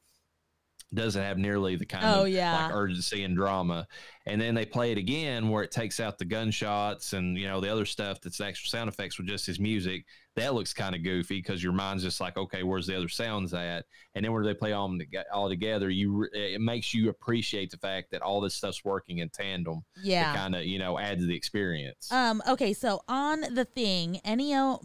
Doesn't 0.93 1.23
have 1.23 1.39
nearly 1.39 1.77
the 1.77 1.87
kind 1.87 2.05
Oh, 2.05 2.23
of 2.25 2.31
yeah. 2.31 2.67
like 2.67 2.75
urgency 2.75 3.23
and 3.23 3.37
drama, 3.37 3.87
and 4.27 4.41
then 4.41 4.57
they 4.57 4.67
play 4.67 4.91
it 4.91 4.99
again 4.99 5.49
where 5.49 5.63
it 5.63 5.71
takes 5.71 6.01
out 6.01 6.19
the 6.19 6.25
gunshots 6.25 7.13
and 7.13 7.39
you 7.39 7.47
know 7.47 7.61
the 7.61 7.69
other 7.71 7.85
stuff 7.87 8.21
that's 8.21 8.39
the 8.39 8.47
actual 8.47 8.71
sound 8.71 8.89
effects 8.89 9.17
with 9.17 9.29
just 9.29 9.47
his 9.47 9.61
music 9.61 10.05
that 10.41 10.55
looks 10.55 10.73
kind 10.75 10.95
of 10.95 11.03
goofy 11.03 11.39
because 11.39 11.63
your 11.63 11.73
mind's 11.73 12.03
just 12.03 12.21
like 12.21 12.37
okay 12.37 12.63
where's 12.63 12.87
the 12.87 12.97
other 12.97 13.09
sounds 13.09 13.55
at 13.55 13.85
and 14.15 14.25
then 14.25 14.33
when 14.33 14.43
they 14.43 14.55
play 14.55 14.73
all, 14.73 14.97
all 15.33 15.49
together 15.49 15.91
you 15.91 16.27
it 16.33 16.61
makes 16.61 16.93
you 16.93 17.09
appreciate 17.09 17.71
the 17.71 17.77
fact 17.77 18.11
that 18.11 18.23
all 18.23 18.41
this 18.41 18.55
stuff's 18.55 18.85
working 18.85 19.19
in 19.19 19.29
tandem 19.29 19.83
yeah. 20.03 20.35
kind 20.35 20.55
of 20.55 20.65
you 20.65 20.79
know 20.79 20.99
add 20.99 21.19
to 21.19 21.27
the 21.27 21.35
experience 21.35 22.11
Um. 22.11 22.43
Okay. 22.49 22.73
So 22.73 23.03
on 23.09 23.41
the 23.55 23.65
thing, 23.65 24.21
Ennio 24.25 24.81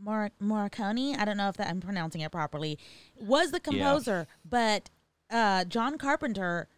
Mor- 0.00 0.30
Morricone. 0.42 1.18
I 1.18 1.24
don't 1.24 1.36
know 1.36 1.48
if 1.48 1.56
that 1.56 1.68
I'm 1.68 1.80
pronouncing 1.80 2.20
it 2.20 2.32
properly. 2.32 2.78
Was 3.20 3.50
the 3.50 3.60
composer, 3.60 4.26
but 4.48 4.90
uh, 5.30 5.64
John 5.64 5.98
Carpenter 5.98 6.68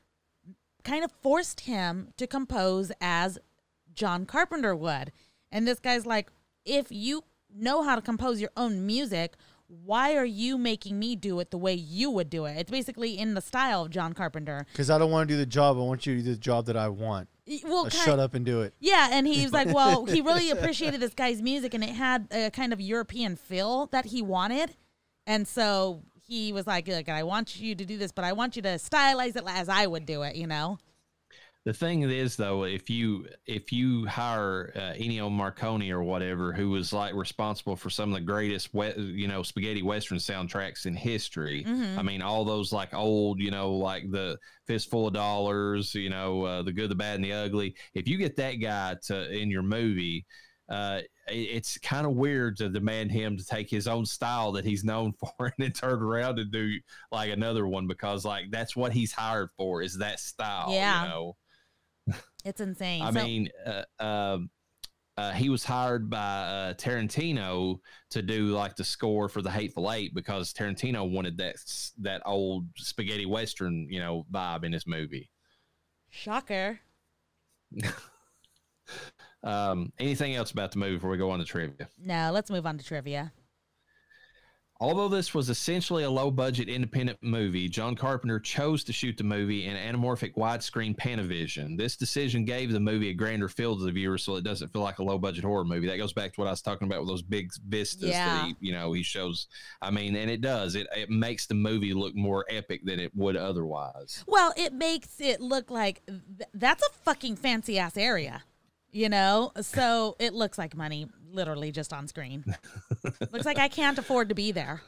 kind 0.84 1.04
of 1.04 1.12
forced 1.22 1.60
him 1.60 2.12
to 2.16 2.26
compose 2.26 2.90
as 3.00 3.38
John 3.94 4.26
Carpenter 4.26 4.74
would. 4.74 5.12
And 5.52 5.66
this 5.66 5.78
guy's 5.78 6.06
like, 6.06 6.30
if 6.64 6.86
you 6.90 7.24
know 7.54 7.82
how 7.82 7.94
to 7.96 8.02
compose 8.02 8.40
your 8.40 8.50
own 8.56 8.86
music, 8.86 9.34
why 9.84 10.14
are 10.16 10.24
you 10.24 10.58
making 10.58 10.98
me 10.98 11.14
do 11.14 11.38
it 11.40 11.50
the 11.50 11.58
way 11.58 11.74
you 11.74 12.10
would 12.10 12.28
do 12.28 12.44
it? 12.44 12.56
It's 12.58 12.70
basically 12.70 13.16
in 13.18 13.34
the 13.34 13.40
style 13.40 13.82
of 13.82 13.90
John 13.90 14.12
Carpenter. 14.12 14.66
Because 14.72 14.90
I 14.90 14.98
don't 14.98 15.10
want 15.12 15.28
to 15.28 15.34
do 15.34 15.38
the 15.38 15.46
job. 15.46 15.76
I 15.76 15.80
want 15.80 16.06
you 16.06 16.16
to 16.16 16.22
do 16.22 16.30
the 16.32 16.38
job 16.38 16.66
that 16.66 16.76
I 16.76 16.88
want. 16.88 17.28
Well, 17.64 17.80
Uh, 17.86 17.90
kind- 17.90 17.92
shut 17.92 18.18
up 18.18 18.34
and 18.34 18.44
do 18.44 18.62
it. 18.62 18.74
Yeah, 18.80 19.08
and 19.12 19.26
he 19.26 19.42
was 19.42 19.52
like, 19.52 19.68
well, 19.74 20.06
he 20.06 20.20
really 20.20 20.50
appreciated 20.50 21.00
this 21.00 21.14
guy's 21.14 21.40
music, 21.42 21.74
and 21.74 21.84
it 21.84 21.90
had 21.90 22.26
a 22.32 22.50
kind 22.50 22.72
of 22.72 22.80
European 22.80 23.36
feel 23.36 23.86
that 23.92 24.06
he 24.06 24.22
wanted, 24.22 24.76
and 25.26 25.46
so 25.46 26.02
he 26.26 26.52
was 26.52 26.66
like, 26.66 26.86
"Look, 26.86 27.08
I 27.08 27.24
want 27.24 27.58
you 27.60 27.74
to 27.74 27.84
do 27.84 27.98
this, 27.98 28.12
but 28.12 28.24
I 28.24 28.32
want 28.32 28.54
you 28.54 28.62
to 28.62 28.68
stylize 28.70 29.34
it 29.36 29.42
as 29.46 29.68
I 29.68 29.86
would 29.86 30.06
do 30.06 30.22
it," 30.22 30.36
you 30.36 30.46
know? 30.46 30.78
The 31.66 31.74
thing 31.74 32.02
is, 32.02 32.36
though, 32.36 32.64
if 32.64 32.88
you 32.88 33.26
if 33.46 33.70
you 33.70 34.06
hire 34.06 34.72
uh, 34.74 34.94
Ennio 34.98 35.30
Morricone 35.30 35.90
or 35.90 36.02
whatever, 36.02 36.54
who 36.54 36.70
was 36.70 36.90
like 36.92 37.12
responsible 37.14 37.76
for 37.76 37.90
some 37.90 38.08
of 38.10 38.14
the 38.14 38.24
greatest, 38.24 38.72
we- 38.72 38.94
you 38.96 39.28
know, 39.28 39.42
spaghetti 39.42 39.82
western 39.82 40.16
soundtracks 40.16 40.86
in 40.86 40.94
history. 40.94 41.62
Mhm. 41.68 41.98
I 41.98 42.02
mean, 42.02 42.22
all 42.22 42.46
those 42.46 42.72
like 42.72 42.94
old, 42.94 43.40
you 43.40 43.50
know, 43.50 43.72
like 43.74 44.10
the 44.10 44.38
Fistful 44.66 45.08
of 45.08 45.12
Dollars, 45.12 45.94
you 45.94 46.08
know, 46.08 46.44
uh, 46.44 46.62
the 46.62 46.72
Good, 46.72 46.90
the 46.90 46.94
Bad, 46.94 47.16
and 47.16 47.24
the 47.24 47.32
Ugly. 47.34 47.74
If 47.92 48.08
you 48.08 48.16
get 48.16 48.36
that 48.36 48.54
guy 48.54 48.96
to 49.08 49.30
in 49.30 49.50
your 49.50 49.62
movie, 49.62 50.24
uh, 50.70 51.00
it- 51.28 51.32
it's 51.34 51.76
kind 51.78 52.06
of 52.06 52.12
weird 52.12 52.56
to 52.56 52.70
demand 52.70 53.10
him 53.12 53.36
to 53.36 53.44
take 53.44 53.68
his 53.68 53.86
own 53.86 54.06
style 54.06 54.52
that 54.52 54.64
he's 54.64 54.82
known 54.82 55.12
for 55.20 55.46
and 55.46 55.54
then 55.58 55.72
turn 55.72 56.00
around 56.02 56.38
and 56.38 56.50
do 56.50 56.72
like 57.12 57.30
another 57.30 57.66
one 57.68 57.86
because 57.86 58.24
like 58.24 58.50
that's 58.50 58.74
what 58.74 58.92
he's 58.94 59.12
hired 59.12 59.50
for 59.58 59.82
is 59.82 59.98
that 59.98 60.20
style. 60.20 60.72
Yeah. 60.72 61.02
You 61.02 61.08
know? 61.10 61.36
It's 62.44 62.60
insane. 62.60 63.02
I 63.02 63.12
So- 63.12 63.24
mean, 63.24 63.48
uh, 63.66 63.84
um, 64.02 64.50
uh, 65.16 65.32
he 65.32 65.50
was 65.50 65.62
hired 65.64 66.08
by 66.08 66.16
uh, 66.18 66.74
Tarantino 66.74 67.78
to 68.10 68.22
do 68.22 68.46
like 68.48 68.76
the 68.76 68.84
score 68.84 69.28
for 69.28 69.42
the 69.42 69.50
Hateful 69.50 69.92
Eight 69.92 70.14
because 70.14 70.52
Tarantino 70.54 71.10
wanted 71.10 71.36
that 71.38 71.56
that 71.98 72.22
old 72.24 72.66
spaghetti 72.76 73.26
western, 73.26 73.86
you 73.90 74.00
know, 74.00 74.24
vibe 74.32 74.64
in 74.64 74.72
his 74.72 74.86
movie. 74.86 75.30
shocker. 76.08 76.80
Um, 79.42 79.90
anything 79.98 80.34
else 80.34 80.50
about 80.50 80.70
the 80.72 80.78
movie 80.78 80.96
before 80.96 81.08
we 81.10 81.16
go 81.16 81.30
on 81.30 81.38
to 81.38 81.44
trivia? 81.46 81.88
No, 81.98 82.30
let's 82.32 82.50
move 82.50 82.66
on 82.66 82.76
to 82.76 82.84
trivia. 82.84 83.32
Although 84.82 85.08
this 85.08 85.34
was 85.34 85.50
essentially 85.50 86.04
a 86.04 86.10
low 86.10 86.30
budget 86.30 86.70
independent 86.70 87.18
movie, 87.22 87.68
John 87.68 87.94
Carpenter 87.94 88.40
chose 88.40 88.82
to 88.84 88.94
shoot 88.94 89.14
the 89.18 89.24
movie 89.24 89.66
in 89.66 89.76
anamorphic 89.76 90.32
widescreen 90.36 90.96
Panavision. 90.96 91.76
This 91.76 91.96
decision 91.96 92.46
gave 92.46 92.72
the 92.72 92.80
movie 92.80 93.10
a 93.10 93.12
grander 93.12 93.50
feel 93.50 93.76
to 93.76 93.84
the 93.84 93.92
viewer 93.92 94.16
so 94.16 94.36
it 94.36 94.44
doesn't 94.44 94.72
feel 94.72 94.80
like 94.80 94.98
a 94.98 95.02
low 95.02 95.18
budget 95.18 95.44
horror 95.44 95.66
movie. 95.66 95.86
That 95.86 95.98
goes 95.98 96.14
back 96.14 96.32
to 96.32 96.40
what 96.40 96.46
I 96.46 96.52
was 96.52 96.62
talking 96.62 96.88
about 96.88 97.00
with 97.00 97.10
those 97.10 97.20
big 97.20 97.50
vistas 97.68 98.08
Yeah. 98.08 98.24
that 98.36 98.44
he, 98.46 98.56
you 98.60 98.72
know, 98.72 98.94
he 98.94 99.02
shows. 99.02 99.48
I 99.82 99.90
mean, 99.90 100.16
and 100.16 100.30
it 100.30 100.40
does. 100.40 100.74
It 100.74 100.86
it 100.96 101.10
makes 101.10 101.46
the 101.46 101.54
movie 101.54 101.92
look 101.92 102.16
more 102.16 102.46
epic 102.48 102.80
than 102.86 103.00
it 103.00 103.14
would 103.14 103.36
otherwise. 103.36 104.24
Well, 104.26 104.54
it 104.56 104.72
makes 104.72 105.20
it 105.20 105.42
look 105.42 105.70
like 105.70 106.00
th- 106.06 106.48
that's 106.54 106.82
a 106.86 106.90
fucking 107.04 107.36
fancy 107.36 107.78
ass 107.78 107.98
area. 107.98 108.44
You 108.92 109.08
know, 109.08 109.52
so 109.60 110.16
it 110.18 110.32
looks 110.34 110.58
like 110.58 110.74
money, 110.74 111.06
literally 111.32 111.72
just 111.72 111.92
on 111.92 112.08
screen. 112.08 112.44
looks 113.32 113.46
like 113.46 113.58
I 113.58 113.68
can't 113.68 113.98
afford 113.98 114.28
to 114.28 114.34
be 114.34 114.52
there. 114.52 114.82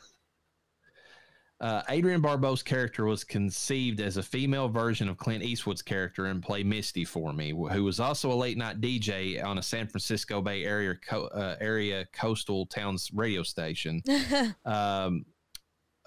Uh, 1.63 1.81
Adrienne 1.89 2.21
Barbeau's 2.21 2.63
character 2.63 3.05
was 3.05 3.23
conceived 3.23 4.01
as 4.01 4.17
a 4.17 4.23
female 4.23 4.69
version 4.69 5.09
of 5.09 5.17
Clint 5.17 5.45
Eastwood's 5.45 5.81
character 5.81 6.27
and 6.27 6.43
Play 6.43 6.65
Misty 6.65 7.05
for 7.05 7.33
me, 7.33 7.51
who 7.51 7.85
was 7.85 8.01
also 8.01 8.33
a 8.33 8.35
late 8.35 8.59
night 8.59 8.81
DJ 8.81 9.43
on 9.45 9.59
a 9.59 9.63
San 9.63 9.87
Francisco 9.87 10.43
Bay 10.43 10.65
Area 10.65 10.97
co- 11.09 11.29
uh, 11.29 11.55
area 11.61 12.05
coastal 12.13 12.67
town's 12.67 13.11
radio 13.15 13.45
station. 13.45 14.03
um, 14.65 15.25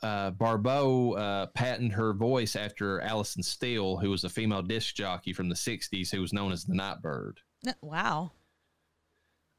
uh, 0.04 0.32
Barbeau 0.32 1.14
uh, 1.14 1.46
patented 1.56 1.94
her 1.94 2.14
voice 2.14 2.58
after 2.58 3.00
Allison 3.00 3.42
Steele, 3.42 3.96
who 3.96 4.10
was 4.10 4.26
a 4.26 4.30
female 4.30 4.62
disc 4.62 4.94
jockey 4.94 5.32
from 5.32 5.48
the 5.48 5.56
60s 5.56 6.12
who 6.12 6.20
was 6.20 6.34
known 6.34 6.52
as 6.52 6.66
the 6.66 6.76
Nightbird. 6.76 7.40
Wow. 7.82 8.34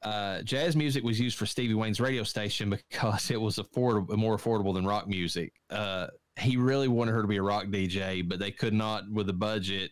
Uh, 0.06 0.40
jazz 0.42 0.76
music 0.76 1.02
was 1.02 1.18
used 1.18 1.36
for 1.36 1.46
Stevie 1.46 1.74
Wayne's 1.74 2.00
radio 2.00 2.22
station 2.22 2.70
because 2.90 3.30
it 3.30 3.40
was 3.40 3.56
affordable, 3.56 4.16
more 4.16 4.36
affordable 4.36 4.72
than 4.72 4.86
rock 4.86 5.08
music. 5.08 5.52
Uh, 5.68 6.06
he 6.38 6.56
really 6.56 6.86
wanted 6.86 7.12
her 7.12 7.22
to 7.22 7.28
be 7.28 7.38
a 7.38 7.42
rock 7.42 7.64
DJ, 7.66 8.26
but 8.26 8.38
they 8.38 8.50
could 8.52 8.72
not, 8.74 9.10
with 9.10 9.26
the 9.26 9.32
budget, 9.32 9.90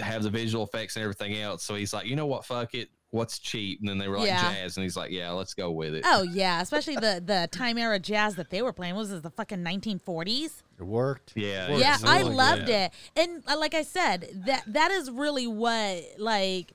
have 0.00 0.22
the 0.24 0.30
visual 0.30 0.64
effects 0.64 0.96
and 0.96 1.02
everything 1.04 1.36
else. 1.36 1.62
So 1.62 1.74
he's 1.76 1.92
like, 1.92 2.06
you 2.06 2.16
know 2.16 2.26
what, 2.26 2.44
fuck 2.46 2.74
it. 2.74 2.88
What's 3.10 3.38
cheap? 3.38 3.78
And 3.80 3.88
then 3.88 3.96
they 3.96 4.08
were 4.08 4.18
like 4.18 4.26
Yeah. 4.26 4.52
jazz, 4.52 4.76
and 4.76 4.82
he's 4.84 4.96
like, 4.96 5.10
yeah, 5.10 5.30
let's 5.30 5.54
go 5.54 5.70
with 5.70 5.94
it. 5.94 6.02
Oh 6.06 6.22
yeah, 6.24 6.60
especially 6.60 6.96
the 6.96 7.22
the 7.24 7.48
time 7.50 7.78
era 7.78 7.98
jazz 7.98 8.34
that 8.34 8.50
they 8.50 8.60
were 8.60 8.72
playing 8.74 8.96
was 8.96 9.08
this 9.08 9.22
the 9.22 9.30
fucking 9.30 9.64
1940s. 9.64 10.62
It 10.78 10.82
worked. 10.82 11.32
Yeah, 11.34 11.66
It 11.68 11.70
worked 11.70 11.80
yeah, 11.82 11.96
so 11.96 12.06
I 12.06 12.22
good. 12.22 12.32
loved 12.34 12.68
it, 12.68 12.92
and 13.16 13.42
uh, 13.46 13.56
like 13.58 13.72
I 13.72 13.80
said, 13.82 14.28
that 14.46 14.64
that 14.66 14.90
is 14.90 15.10
really 15.10 15.46
what 15.46 16.02
like 16.18 16.72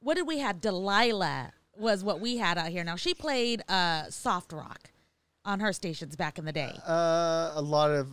what 0.00 0.14
did 0.14 0.26
we 0.26 0.38
have? 0.38 0.62
Delilah 0.62 1.52
was 1.78 2.04
what 2.04 2.20
we 2.20 2.36
had 2.36 2.58
out 2.58 2.68
here. 2.68 2.84
Now 2.84 2.96
she 2.96 3.14
played 3.14 3.62
uh 3.68 4.04
soft 4.10 4.52
rock 4.52 4.90
on 5.44 5.60
her 5.60 5.72
stations 5.72 6.16
back 6.16 6.38
in 6.38 6.44
the 6.44 6.52
day. 6.52 6.72
Uh, 6.86 7.52
a 7.54 7.62
lot 7.62 7.90
of 7.90 8.08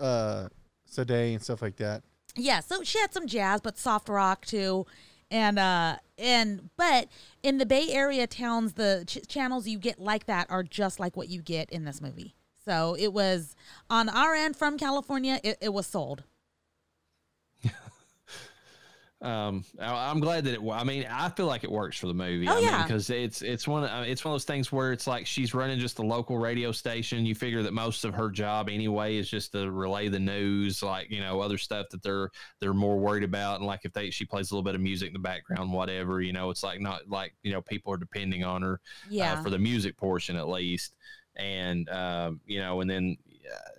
uh, 0.00 0.48
Sade 0.86 1.10
and 1.10 1.42
stuff 1.42 1.60
like 1.60 1.76
that. 1.76 2.02
Yeah, 2.34 2.60
so 2.60 2.82
she 2.82 2.98
had 2.98 3.12
some 3.12 3.26
jazz, 3.26 3.60
but 3.60 3.76
soft 3.76 4.08
rock 4.08 4.46
too, 4.46 4.86
and 5.30 5.58
uh 5.58 5.96
and 6.16 6.70
but 6.76 7.08
in 7.42 7.58
the 7.58 7.66
Bay 7.66 7.88
Area 7.90 8.26
towns, 8.26 8.74
the 8.74 9.04
ch- 9.06 9.26
channels 9.28 9.68
you 9.68 9.78
get 9.78 10.00
like 10.00 10.26
that 10.26 10.50
are 10.50 10.62
just 10.62 10.98
like 10.98 11.16
what 11.16 11.28
you 11.28 11.42
get 11.42 11.70
in 11.70 11.84
this 11.84 12.00
movie. 12.00 12.34
So 12.64 12.96
it 12.98 13.12
was 13.12 13.54
on 13.88 14.08
our 14.08 14.34
end 14.34 14.56
from 14.56 14.78
California. 14.78 15.40
It, 15.42 15.56
it 15.60 15.72
was 15.72 15.86
sold. 15.86 16.24
Um, 19.20 19.64
I- 19.80 20.10
I'm 20.10 20.20
glad 20.20 20.44
that 20.44 20.54
it. 20.54 20.60
I 20.72 20.84
mean, 20.84 21.04
I 21.10 21.28
feel 21.30 21.46
like 21.46 21.64
it 21.64 21.70
works 21.72 21.98
for 21.98 22.06
the 22.06 22.14
movie. 22.14 22.46
Oh, 22.48 22.56
I 22.56 22.60
yeah. 22.60 22.82
because 22.84 23.10
it's 23.10 23.42
it's 23.42 23.66
one 23.66 23.82
of- 23.82 24.06
it's 24.06 24.24
one 24.24 24.30
of 24.32 24.34
those 24.34 24.44
things 24.44 24.70
where 24.70 24.92
it's 24.92 25.08
like 25.08 25.26
she's 25.26 25.54
running 25.54 25.80
just 25.80 25.96
the 25.96 26.04
local 26.04 26.38
radio 26.38 26.70
station. 26.70 27.26
You 27.26 27.34
figure 27.34 27.62
that 27.64 27.72
most 27.72 28.04
of 28.04 28.14
her 28.14 28.30
job 28.30 28.68
anyway 28.68 29.16
is 29.16 29.28
just 29.28 29.50
to 29.52 29.72
relay 29.72 30.08
the 30.08 30.20
news, 30.20 30.84
like 30.84 31.10
you 31.10 31.18
know 31.20 31.40
other 31.40 31.58
stuff 31.58 31.86
that 31.90 32.02
they're 32.02 32.30
they're 32.60 32.72
more 32.74 32.96
worried 32.96 33.24
about, 33.24 33.56
and 33.58 33.66
like 33.66 33.80
if 33.84 33.92
they 33.92 34.10
she 34.10 34.24
plays 34.24 34.52
a 34.52 34.54
little 34.54 34.62
bit 34.62 34.76
of 34.76 34.80
music 34.80 35.08
in 35.08 35.14
the 35.14 35.18
background, 35.18 35.72
whatever, 35.72 36.20
you 36.20 36.32
know, 36.32 36.50
it's 36.50 36.62
like 36.62 36.80
not 36.80 37.08
like 37.08 37.34
you 37.42 37.50
know 37.52 37.60
people 37.60 37.92
are 37.92 37.96
depending 37.98 38.44
on 38.44 38.62
her 38.62 38.80
Yeah. 39.10 39.32
uh, 39.32 39.42
for 39.42 39.50
the 39.50 39.58
music 39.58 39.96
portion 39.96 40.36
at 40.36 40.48
least. 40.48 40.94
And 41.34 41.88
um, 41.88 42.40
you 42.46 42.58
know, 42.60 42.80
and 42.80 42.90
then 42.90 43.16
uh, 43.27 43.27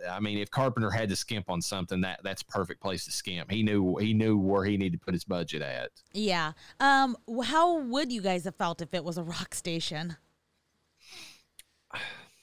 I 0.10 0.20
mean, 0.20 0.38
if 0.38 0.50
Carpenter 0.52 0.90
had 0.90 1.10
to 1.10 1.16
skimp 1.16 1.50
on 1.50 1.62
something, 1.62 2.02
that 2.02 2.20
that's 2.24 2.42
perfect 2.44 2.82
place 2.82 3.06
to 3.06 3.12
skimp. 3.12 3.52
He 3.52 3.64
knew 3.64 3.96
he 3.98 4.14
knew 4.14 4.38
where 4.38 4.64
he 4.66 4.78
needed 4.78 5.00
to 5.00 5.06
put 5.06 5.14
his 5.14 5.24
budget 5.24 5.62
at. 5.62 5.92
Yeah. 6.14 6.54
Um. 6.80 7.16
How 7.46 7.80
would 7.80 8.12
you 8.12 8.22
guys 8.22 8.46
have 8.46 8.56
felt 8.56 8.82
if 8.82 8.94
it 8.94 9.04
was 9.04 9.18
a 9.18 9.24
rock 9.24 9.54
station? 9.56 10.18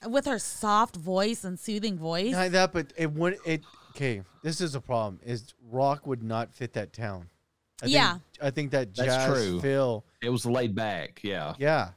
With 0.06 0.26
her 0.26 0.38
soft 0.38 0.96
voice 0.96 1.42
and 1.42 1.58
soothing 1.58 1.96
voice. 1.98 2.32
Not 2.32 2.52
that, 2.52 2.72
but 2.72 2.92
it 2.96 3.10
would. 3.12 3.38
It 3.44 3.62
okay. 3.90 4.22
This 4.42 4.60
is 4.60 4.74
a 4.74 4.80
problem. 4.80 5.20
Is 5.24 5.54
rock 5.70 6.06
would 6.06 6.22
not 6.22 6.54
fit 6.54 6.74
that 6.74 6.92
town. 6.92 7.28
I 7.82 7.86
Yeah. 7.86 8.12
think, 8.12 8.22
I 8.42 8.50
think 8.50 8.70
that 8.72 8.94
That's 8.94 9.24
true. 9.26 9.60
feel. 9.60 10.04
It 10.22 10.30
was 10.30 10.46
laid 10.46 10.74
back, 10.74 11.20
yeah. 11.22 11.54
Yeah, 11.58 11.90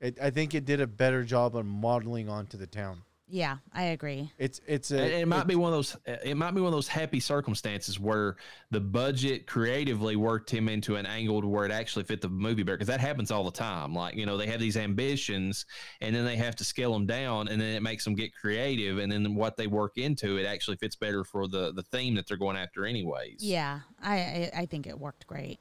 it, 0.00 0.18
I 0.20 0.30
think 0.30 0.54
it 0.54 0.64
did 0.64 0.80
a 0.80 0.86
better 0.86 1.24
job 1.24 1.56
on 1.56 1.66
modeling 1.66 2.28
onto 2.28 2.56
the 2.56 2.66
town. 2.66 3.02
Yeah, 3.30 3.58
I 3.74 3.82
agree. 3.84 4.32
It's 4.38 4.60
it's 4.66 4.90
a. 4.90 4.98
And 5.00 5.12
it 5.12 5.28
might 5.28 5.36
it's- 5.40 5.48
be 5.48 5.54
one 5.54 5.72
of 5.72 5.76
those. 5.76 5.96
It 6.24 6.36
might 6.36 6.52
be 6.52 6.60
one 6.60 6.68
of 6.68 6.72
those 6.76 6.88
happy 6.88 7.20
circumstances 7.20 8.00
where 8.00 8.36
the 8.70 8.80
budget 8.80 9.46
creatively 9.46 10.16
worked 10.16 10.50
him 10.50 10.68
into 10.68 10.96
an 10.96 11.04
angle 11.04 11.42
to 11.42 11.46
where 11.46 11.66
it 11.66 11.70
actually 11.70 12.04
fit 12.04 12.20
the 12.22 12.28
movie 12.28 12.62
better. 12.62 12.76
Because 12.76 12.88
that 12.88 13.00
happens 13.00 13.30
all 13.30 13.44
the 13.44 13.50
time. 13.50 13.94
Like 13.94 14.14
you 14.14 14.24
know, 14.24 14.36
they 14.38 14.46
have 14.46 14.60
these 14.60 14.76
ambitions, 14.78 15.66
and 16.00 16.16
then 16.16 16.24
they 16.24 16.36
have 16.36 16.56
to 16.56 16.64
scale 16.64 16.92
them 16.92 17.06
down, 17.06 17.48
and 17.48 17.60
then 17.60 17.74
it 17.74 17.82
makes 17.82 18.02
them 18.04 18.14
get 18.14 18.34
creative, 18.34 18.98
and 18.98 19.12
then 19.12 19.34
what 19.34 19.56
they 19.58 19.66
work 19.66 19.98
into, 19.98 20.38
it 20.38 20.46
actually 20.46 20.76
fits 20.78 20.96
better 20.96 21.22
for 21.22 21.46
the 21.46 21.72
the 21.72 21.82
theme 21.82 22.14
that 22.14 22.26
they're 22.26 22.38
going 22.38 22.56
after, 22.56 22.86
anyways. 22.86 23.36
Yeah, 23.40 23.80
I 24.02 24.16
I, 24.18 24.50
I 24.60 24.66
think 24.66 24.86
it 24.86 24.98
worked 24.98 25.26
great. 25.26 25.58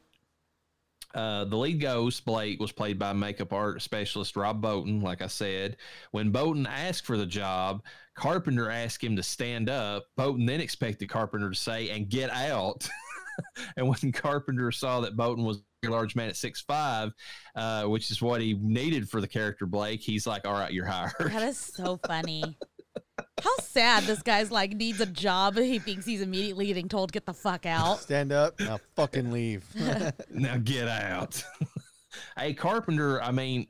Uh, 1.17 1.45
the 1.45 1.57
lead 1.57 1.81
ghost, 1.81 2.23
Blake, 2.25 2.59
was 2.59 2.71
played 2.71 2.99
by 2.99 3.11
makeup 3.11 3.51
art 3.51 3.81
specialist 3.81 4.35
Rob 4.35 4.61
Bottin, 4.61 5.01
like 5.01 5.23
I 5.23 5.27
said. 5.27 5.77
When 6.11 6.31
Bottin 6.31 6.67
asked 6.69 7.07
for 7.07 7.17
the 7.17 7.25
job, 7.25 7.81
Carpenter 8.13 8.69
asked 8.69 9.03
him 9.03 9.15
to 9.15 9.23
stand 9.23 9.67
up. 9.67 10.05
Bottin 10.15 10.45
then 10.45 10.61
expected 10.61 11.09
Carpenter 11.09 11.49
to 11.49 11.55
say, 11.55 11.89
and 11.89 12.07
get 12.07 12.29
out. 12.29 12.87
and 13.77 13.89
when 13.89 14.11
Carpenter 14.11 14.71
saw 14.71 15.01
that 15.01 15.17
Bottin 15.17 15.43
was 15.43 15.63
a 15.83 15.89
large 15.89 16.15
man 16.15 16.29
at 16.29 16.35
six 16.35 16.61
five, 16.61 17.13
uh, 17.55 17.85
which 17.85 18.11
is 18.11 18.21
what 18.21 18.39
he 18.39 18.53
needed 18.53 19.09
for 19.09 19.19
the 19.19 19.27
character 19.27 19.65
Blake, 19.65 20.01
he's 20.01 20.27
like, 20.27 20.45
all 20.47 20.53
right, 20.53 20.71
you're 20.71 20.85
hired. 20.85 21.13
That 21.19 21.41
is 21.41 21.57
so 21.57 21.99
funny. 22.05 22.59
How 23.43 23.55
sad 23.61 24.03
this 24.03 24.21
guy's 24.21 24.51
like 24.51 24.73
needs 24.73 24.99
a 24.99 25.05
job. 25.05 25.57
He 25.57 25.79
thinks 25.79 26.05
he's 26.05 26.21
immediately 26.21 26.67
getting 26.67 26.89
told 26.89 27.11
get 27.11 27.25
the 27.25 27.33
fuck 27.33 27.65
out. 27.65 27.99
stand 27.99 28.31
up 28.31 28.59
now. 28.59 28.79
Fucking 28.95 29.31
leave. 29.31 29.65
now 30.31 30.57
get 30.57 30.87
out. 30.87 31.43
hey, 32.37 32.53
Carpenter, 32.53 33.21
I 33.21 33.31
mean, 33.31 33.67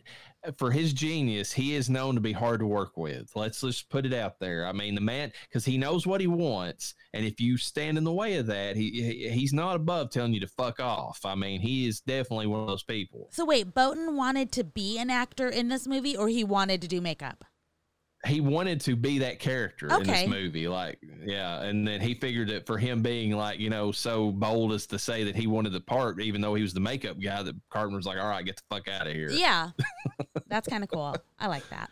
for 0.57 0.71
his 0.71 0.93
genius, 0.93 1.51
he 1.51 1.75
is 1.75 1.89
known 1.89 2.15
to 2.15 2.21
be 2.21 2.31
hard 2.31 2.59
to 2.61 2.65
work 2.65 2.95
with. 2.95 3.29
Let's 3.35 3.61
just 3.61 3.89
put 3.89 4.05
it 4.05 4.13
out 4.13 4.39
there. 4.39 4.65
I 4.65 4.71
mean, 4.71 4.95
the 4.95 5.01
man, 5.01 5.31
because 5.49 5.65
he 5.65 5.77
knows 5.77 6.07
what 6.07 6.21
he 6.21 6.27
wants, 6.27 6.95
and 7.13 7.25
if 7.25 7.41
you 7.41 7.57
stand 7.57 7.97
in 7.97 8.03
the 8.03 8.13
way 8.13 8.37
of 8.37 8.45
that, 8.47 8.75
he, 8.75 8.89
he 8.91 9.29
he's 9.29 9.53
not 9.53 9.75
above 9.75 10.11
telling 10.11 10.33
you 10.33 10.39
to 10.39 10.47
fuck 10.47 10.79
off. 10.79 11.25
I 11.25 11.35
mean, 11.35 11.59
he 11.59 11.87
is 11.87 11.99
definitely 12.01 12.47
one 12.47 12.61
of 12.61 12.67
those 12.67 12.83
people. 12.83 13.27
So 13.31 13.45
wait, 13.45 13.73
Bottin 13.73 14.15
wanted 14.15 14.51
to 14.53 14.63
be 14.63 14.97
an 14.97 15.09
actor 15.09 15.49
in 15.49 15.67
this 15.67 15.87
movie, 15.87 16.15
or 16.15 16.29
he 16.29 16.43
wanted 16.43 16.81
to 16.83 16.87
do 16.87 17.01
makeup? 17.01 17.43
He 18.25 18.41
wanted 18.41 18.81
to 18.81 18.95
be 18.95 19.19
that 19.19 19.39
character 19.39 19.87
in 19.87 20.03
this 20.03 20.27
movie, 20.27 20.67
like 20.67 20.99
yeah, 21.23 21.61
and 21.61 21.87
then 21.87 22.01
he 22.01 22.15
figured 22.15 22.49
that 22.49 22.65
for 22.65 22.77
him 22.77 23.01
being 23.01 23.31
like 23.31 23.59
you 23.59 23.69
know 23.69 23.91
so 23.91 24.31
bold 24.31 24.73
as 24.73 24.87
to 24.87 24.99
say 24.99 25.23
that 25.23 25.35
he 25.35 25.45
wanted 25.45 25.71
the 25.71 25.79
part, 25.79 26.19
even 26.19 26.41
though 26.41 26.55
he 26.55 26.63
was 26.63 26.73
the 26.73 26.79
makeup 26.79 27.17
guy, 27.21 27.43
that 27.43 27.55
Carpenter's 27.69 28.05
like, 28.05 28.17
all 28.17 28.27
right, 28.27 28.43
get 28.43 28.57
the 28.57 28.63
fuck 28.69 28.87
out 28.87 29.07
of 29.07 29.13
here. 29.13 29.29
Yeah, 29.29 29.69
that's 30.47 30.67
kind 30.67 30.83
of 30.83 30.89
cool. 30.89 31.15
I 31.39 31.47
like 31.47 31.69
that. 31.69 31.89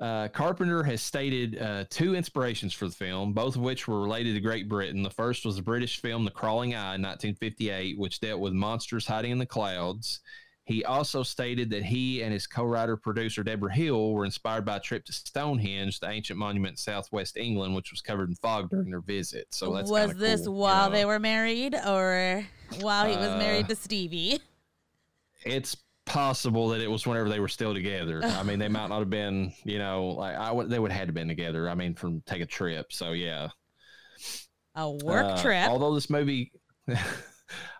Uh, 0.00 0.28
Carpenter 0.28 0.84
has 0.84 1.02
stated 1.02 1.60
uh, 1.60 1.84
two 1.90 2.14
inspirations 2.14 2.72
for 2.72 2.86
the 2.86 2.94
film, 2.94 3.32
both 3.32 3.56
of 3.56 3.62
which 3.62 3.88
were 3.88 4.00
related 4.00 4.34
to 4.34 4.40
Great 4.40 4.68
Britain. 4.68 5.02
The 5.02 5.10
first 5.10 5.44
was 5.44 5.56
the 5.56 5.62
British 5.62 6.00
film 6.00 6.24
The 6.24 6.30
Crawling 6.30 6.74
Eye 6.74 6.94
in 6.94 7.02
1958, 7.02 7.98
which 7.98 8.20
dealt 8.20 8.40
with 8.40 8.52
monsters 8.52 9.06
hiding 9.06 9.32
in 9.32 9.38
the 9.38 9.46
clouds. 9.46 10.20
He 10.68 10.84
also 10.84 11.22
stated 11.22 11.70
that 11.70 11.82
he 11.82 12.22
and 12.22 12.30
his 12.30 12.46
co 12.46 12.62
writer 12.62 12.94
producer 12.98 13.42
Debra 13.42 13.72
Hill 13.72 14.12
were 14.12 14.26
inspired 14.26 14.66
by 14.66 14.76
a 14.76 14.80
trip 14.80 15.02
to 15.06 15.14
Stonehenge, 15.14 15.98
the 15.98 16.10
ancient 16.10 16.38
monument 16.38 16.72
in 16.74 16.76
southwest 16.76 17.38
England, 17.38 17.74
which 17.74 17.90
was 17.90 18.02
covered 18.02 18.28
in 18.28 18.34
fog 18.34 18.68
during 18.68 18.90
their 18.90 19.00
visit. 19.00 19.46
So 19.50 19.72
that's 19.72 19.90
was 19.90 20.14
this 20.16 20.40
cool, 20.42 20.52
you 20.56 20.60
while 20.60 20.90
know. 20.90 20.96
they 20.96 21.04
were 21.06 21.18
married, 21.18 21.74
or 21.74 22.46
while 22.82 23.08
he 23.08 23.16
was 23.16 23.28
Uh, 23.28 23.38
married 23.38 23.66
to 23.70 23.76
Stevie? 23.76 24.40
It's 25.46 25.74
possible 26.04 26.68
that 26.68 26.82
it 26.82 26.90
was 26.90 27.06
whenever 27.06 27.30
they 27.30 27.40
were 27.40 27.48
still 27.48 27.72
together. 27.72 28.20
I 28.22 28.42
mean, 28.42 28.58
they 28.58 28.68
might 28.68 28.88
not 28.88 28.98
have 28.98 29.08
been, 29.08 29.54
you 29.64 29.78
know, 29.78 30.08
like 30.08 30.36
I 30.36 30.52
would, 30.52 30.68
they 30.68 30.78
would 30.78 30.90
have 30.92 30.98
had 30.98 31.08
to 31.08 31.14
been 31.14 31.28
together. 31.28 31.70
I 31.70 31.74
mean, 31.76 31.94
from 31.94 32.20
take 32.26 32.42
a 32.42 32.46
trip. 32.46 32.92
So 32.92 33.12
yeah. 33.12 33.48
A 34.74 34.90
work 34.90 35.24
Uh, 35.24 35.40
trip. 35.42 35.66
Although 35.70 35.94
this 35.94 36.10
movie, 36.10 36.52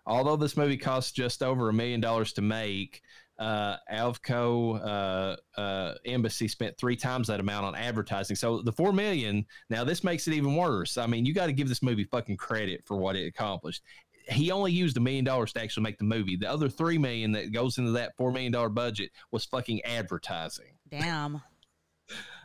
although 0.09 0.36
this 0.36 0.56
movie 0.56 0.76
cost 0.76 1.14
just 1.14 1.43
over 1.43 1.68
a 1.68 1.72
million 1.72 2.01
dollars 2.01 2.32
to 2.32 2.43
make, 2.43 3.02
uh, 3.39 3.76
Avco 3.93 4.85
uh, 4.85 5.60
uh, 5.60 5.94
Embassy 6.05 6.48
spent 6.48 6.76
three 6.76 6.97
times 6.97 7.28
that 7.28 7.39
amount 7.39 7.66
on 7.66 7.74
advertising. 7.76 8.35
So 8.35 8.62
the 8.62 8.72
four 8.72 8.93
million. 8.93 9.47
Now 9.70 9.85
this 9.85 10.02
makes 10.02 10.26
it 10.26 10.35
even 10.35 10.56
worse. 10.56 10.98
I 10.98 11.06
mean, 11.06 11.24
you 11.24 11.35
got 11.35 11.47
to 11.47 11.52
give 11.52 11.68
this 11.68 11.82
movie 11.82 12.05
fucking 12.05 12.36
credit 12.36 12.82
for 12.85 12.97
what 12.97 13.14
it 13.14 13.26
accomplished. 13.26 13.82
He 14.28 14.51
only 14.51 14.72
used 14.72 14.97
a 14.97 15.01
million 15.01 15.24
dollars 15.24 15.52
to 15.55 15.62
actually 15.62 15.85
make 15.85 15.98
the 15.98 16.05
movie. 16.05 16.36
The 16.36 16.51
other 16.51 16.68
three 16.68 16.98
million 16.98 17.32
that 17.32 17.52
goes 17.52 17.78
into 17.78 17.93
that 17.93 18.16
four 18.16 18.32
million 18.32 18.52
dollar 18.52 18.68
budget 18.68 19.10
was 19.30 19.44
fucking 19.44 19.82
advertising. 19.85 20.76
Damn. 20.90 21.40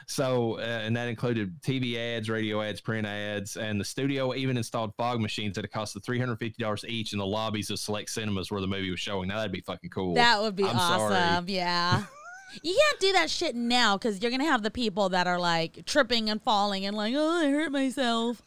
so, 0.06 0.58
uh, 0.58 0.62
and 0.62 0.96
that 0.96 1.08
included 1.08 1.60
TV 1.62 1.96
ads, 1.96 2.28
radio 2.28 2.62
ads, 2.62 2.80
print 2.80 3.06
ads, 3.06 3.56
and 3.56 3.80
the 3.80 3.84
studio 3.84 4.34
even 4.34 4.56
installed 4.56 4.94
fog 4.96 5.20
machines 5.20 5.58
at 5.58 5.64
a 5.64 5.68
cost 5.68 5.96
of 5.96 6.04
three 6.04 6.18
hundred 6.18 6.38
fifty 6.38 6.62
dollars 6.62 6.84
each 6.86 7.12
in 7.12 7.18
the 7.18 7.26
lobbies 7.26 7.70
of 7.70 7.78
select 7.78 8.10
cinemas 8.10 8.50
where 8.50 8.60
the 8.60 8.66
movie 8.66 8.90
was 8.90 9.00
showing. 9.00 9.28
Now 9.28 9.36
that'd 9.36 9.52
be 9.52 9.60
fucking 9.60 9.90
cool. 9.90 10.14
That 10.14 10.40
would 10.40 10.56
be 10.56 10.64
I'm 10.64 10.76
awesome. 10.76 11.46
sorry. 11.46 11.52
Yeah. 11.52 12.04
You 12.62 12.74
can't 12.74 13.00
do 13.00 13.12
that 13.12 13.28
shit 13.28 13.54
now 13.54 13.98
because 13.98 14.22
you're 14.22 14.30
gonna 14.30 14.44
have 14.46 14.62
the 14.62 14.70
people 14.70 15.10
that 15.10 15.26
are 15.26 15.38
like 15.38 15.84
tripping 15.84 16.30
and 16.30 16.42
falling 16.42 16.86
and 16.86 16.96
like, 16.96 17.12
oh, 17.14 17.46
I 17.46 17.50
hurt 17.50 17.70
myself. 17.70 18.40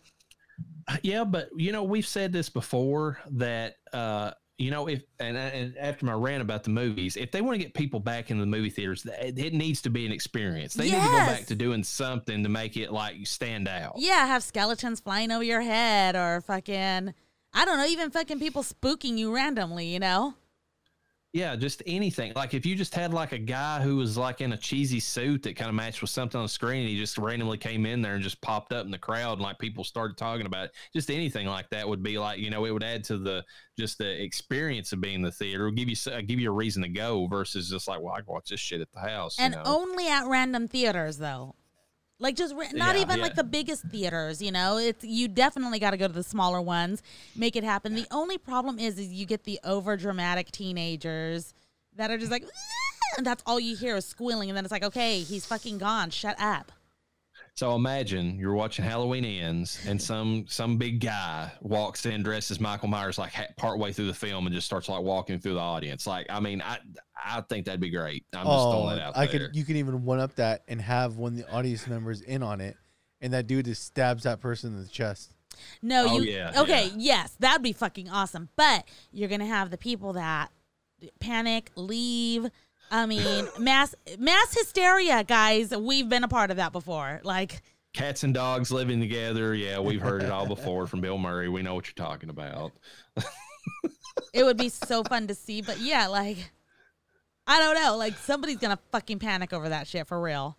Yeah, 1.03 1.23
but 1.23 1.49
you 1.55 1.71
know, 1.71 1.83
we've 1.83 2.07
said 2.07 2.33
this 2.33 2.49
before 2.49 3.19
that 3.33 3.75
uh 3.93 4.31
you 4.61 4.69
know, 4.69 4.87
if 4.87 5.01
and, 5.19 5.35
and 5.35 5.75
after 5.77 6.05
my 6.05 6.13
rant 6.13 6.41
about 6.41 6.63
the 6.63 6.69
movies, 6.69 7.17
if 7.17 7.31
they 7.31 7.41
want 7.41 7.59
to 7.59 7.63
get 7.65 7.73
people 7.73 7.99
back 7.99 8.29
into 8.29 8.41
the 8.41 8.47
movie 8.47 8.69
theaters, 8.69 9.05
it, 9.19 9.37
it 9.39 9.53
needs 9.53 9.81
to 9.81 9.89
be 9.89 10.05
an 10.05 10.11
experience. 10.11 10.75
They 10.75 10.85
need 10.85 10.91
to 10.91 10.97
go 10.97 11.17
back 11.17 11.45
to 11.47 11.55
doing 11.55 11.83
something 11.83 12.43
to 12.43 12.49
make 12.49 12.77
it 12.77 12.91
like 12.91 13.25
stand 13.25 13.67
out. 13.67 13.95
Yeah, 13.97 14.27
have 14.27 14.43
skeletons 14.43 14.99
flying 14.99 15.31
over 15.31 15.43
your 15.43 15.61
head 15.61 16.15
or 16.15 16.41
fucking, 16.41 17.13
I 17.53 17.65
don't 17.65 17.77
know, 17.77 17.85
even 17.85 18.11
fucking 18.11 18.39
people 18.39 18.61
spooking 18.61 19.17
you 19.17 19.33
randomly. 19.33 19.87
You 19.87 19.99
know? 19.99 20.35
Yeah, 21.33 21.55
just 21.55 21.81
anything. 21.85 22.33
Like 22.35 22.53
if 22.53 22.65
you 22.65 22.75
just 22.75 22.93
had 22.93 23.13
like 23.13 23.31
a 23.31 23.37
guy 23.37 23.81
who 23.81 23.95
was 23.95 24.17
like 24.17 24.41
in 24.41 24.51
a 24.51 24.57
cheesy 24.57 24.99
suit 24.99 25.43
that 25.43 25.55
kind 25.55 25.69
of 25.69 25.75
matched 25.75 26.01
with 26.01 26.09
something 26.09 26.37
on 26.37 26.45
the 26.45 26.49
screen, 26.49 26.81
and 26.81 26.89
he 26.89 26.97
just 26.97 27.17
randomly 27.17 27.57
came 27.57 27.85
in 27.85 28.01
there 28.01 28.15
and 28.15 28.23
just 28.23 28.41
popped 28.41 28.73
up 28.73 28.83
in 28.83 28.91
the 28.91 28.97
crowd, 28.97 29.33
and 29.33 29.41
like 29.41 29.57
people 29.57 29.85
started 29.85 30.17
talking 30.17 30.45
about 30.45 30.65
it. 30.65 30.71
Just 30.93 31.09
anything 31.09 31.47
like 31.47 31.69
that 31.69 31.87
would 31.87 32.03
be 32.03 32.19
like 32.19 32.39
you 32.39 32.49
know 32.49 32.65
it 32.65 32.71
would 32.71 32.83
add 32.83 33.05
to 33.05 33.17
the 33.17 33.45
just 33.79 33.97
the 33.97 34.21
experience 34.21 34.91
of 34.91 34.99
being 34.99 35.15
in 35.15 35.21
the 35.21 35.31
theater. 35.31 35.63
It 35.63 35.65
would 35.67 35.77
give 35.77 35.89
you 35.89 35.95
uh, 36.11 36.19
give 36.19 36.41
you 36.41 36.49
a 36.49 36.53
reason 36.53 36.81
to 36.83 36.89
go 36.89 37.27
versus 37.27 37.69
just 37.69 37.87
like 37.87 38.01
well 38.01 38.13
I 38.13 38.17
can 38.17 38.33
watch 38.33 38.49
this 38.49 38.59
shit 38.59 38.81
at 38.81 38.91
the 38.91 38.99
house. 38.99 39.39
you 39.39 39.45
and 39.45 39.53
know? 39.53 39.63
only 39.65 40.09
at 40.09 40.27
random 40.27 40.67
theaters 40.67 41.17
though. 41.17 41.55
Like 42.21 42.35
just 42.35 42.53
ra- 42.55 42.67
not 42.73 42.95
Yeah, 42.95 43.01
even 43.01 43.17
yeah. 43.17 43.23
like 43.23 43.35
the 43.35 43.43
biggest 43.43 43.83
theaters, 43.85 44.41
you 44.43 44.51
know. 44.51 44.77
It's 44.77 45.03
you 45.03 45.27
definitely 45.27 45.79
got 45.79 45.91
to 45.91 45.97
go 45.97 46.07
to 46.07 46.13
the 46.13 46.23
smaller 46.23 46.61
ones, 46.61 47.01
make 47.35 47.55
it 47.55 47.63
happen. 47.63 47.95
The 47.95 48.05
only 48.11 48.37
problem 48.37 48.77
is, 48.77 48.99
is 48.99 49.07
you 49.11 49.25
get 49.25 49.43
the 49.43 49.59
over 49.63 49.97
dramatic 49.97 50.51
teenagers 50.51 51.53
that 51.95 52.11
are 52.11 52.17
just 52.19 52.31
like, 52.31 52.45
and 53.17 53.25
that's 53.25 53.41
all 53.47 53.59
you 53.59 53.75
hear 53.75 53.95
is 53.97 54.05
squealing, 54.05 54.49
and 54.49 54.55
then 54.55 54.63
it's 54.63 54.71
like, 54.71 54.83
okay, 54.83 55.19
he's 55.21 55.45
fucking 55.47 55.79
gone. 55.79 56.11
Shut 56.11 56.39
up. 56.39 56.71
So 57.61 57.75
imagine 57.75 58.39
you're 58.39 58.55
watching 58.55 58.83
Halloween 58.83 59.23
Ends, 59.23 59.79
and 59.85 60.01
some 60.01 60.45
some 60.47 60.77
big 60.77 60.99
guy 60.99 61.51
walks 61.61 62.07
in 62.07 62.23
dressed 62.23 62.49
as 62.49 62.59
Michael 62.59 62.87
Myers, 62.87 63.19
like 63.19 63.33
ha- 63.33 63.53
partway 63.55 63.91
through 63.93 64.07
the 64.07 64.15
film, 64.15 64.47
and 64.47 64.55
just 64.55 64.65
starts 64.65 64.89
like 64.89 65.03
walking 65.03 65.37
through 65.37 65.53
the 65.53 65.59
audience. 65.59 66.07
Like, 66.07 66.25
I 66.31 66.39
mean, 66.39 66.63
I 66.63 66.79
I 67.23 67.41
think 67.41 67.67
that'd 67.67 67.79
be 67.79 67.91
great. 67.91 68.25
I'm 68.33 68.47
just 68.47 68.49
oh, 68.51 68.71
throwing 68.71 68.95
that 68.95 69.03
oh, 69.03 69.07
out 69.09 69.13
I 69.15 69.27
there. 69.27 69.41
could. 69.49 69.55
You 69.55 69.63
can 69.63 69.75
even 69.75 70.03
one 70.05 70.19
up 70.19 70.33
that 70.37 70.63
and 70.67 70.81
have 70.81 71.17
one 71.17 71.33
of 71.33 71.37
the 71.37 71.51
audience 71.51 71.85
members 71.85 72.21
in 72.21 72.41
on 72.41 72.61
it, 72.61 72.75
and 73.21 73.31
that 73.33 73.45
dude 73.45 73.65
just 73.65 73.83
stabs 73.85 74.23
that 74.23 74.39
person 74.39 74.73
in 74.73 74.81
the 74.81 74.89
chest. 74.89 75.35
No, 75.83 76.07
Oh, 76.09 76.19
you. 76.19 76.31
yeah, 76.31 76.53
okay, 76.57 76.85
yeah. 76.85 76.93
yes, 76.97 77.35
that'd 77.41 77.61
be 77.61 77.73
fucking 77.73 78.09
awesome. 78.09 78.49
But 78.55 78.85
you're 79.11 79.29
gonna 79.29 79.45
have 79.45 79.69
the 79.69 79.77
people 79.77 80.13
that 80.13 80.49
panic, 81.19 81.69
leave. 81.75 82.49
I 82.91 83.05
mean, 83.05 83.47
mass 83.57 83.95
mass 84.19 84.53
hysteria, 84.53 85.23
guys. 85.23 85.75
We've 85.75 86.07
been 86.07 86.25
a 86.25 86.27
part 86.27 86.51
of 86.51 86.57
that 86.57 86.73
before. 86.73 87.21
Like, 87.23 87.61
Cats 87.93 88.23
and 88.23 88.33
dogs 88.33 88.71
living 88.71 88.99
together. 88.99 89.55
Yeah, 89.55 89.79
we've 89.79 90.01
heard 90.01 90.21
it 90.23 90.29
all 90.29 90.45
before 90.55 90.87
from 90.87 90.99
Bill 90.99 91.17
Murray. 91.17 91.47
We 91.47 91.61
know 91.61 91.73
what 91.73 91.87
you're 91.87 92.05
talking 92.05 92.29
about. 92.29 92.73
it 94.33 94.43
would 94.43 94.57
be 94.57 94.69
so 94.69 95.03
fun 95.03 95.27
to 95.27 95.35
see. 95.35 95.61
But 95.61 95.79
yeah, 95.79 96.07
like, 96.07 96.51
I 97.47 97.59
don't 97.59 97.75
know. 97.75 97.95
Like, 97.95 98.17
somebody's 98.17 98.57
gonna 98.57 98.79
fucking 98.91 99.19
panic 99.19 99.53
over 99.53 99.69
that 99.69 99.87
shit 99.87 100.07
for 100.07 100.19
real. 100.19 100.57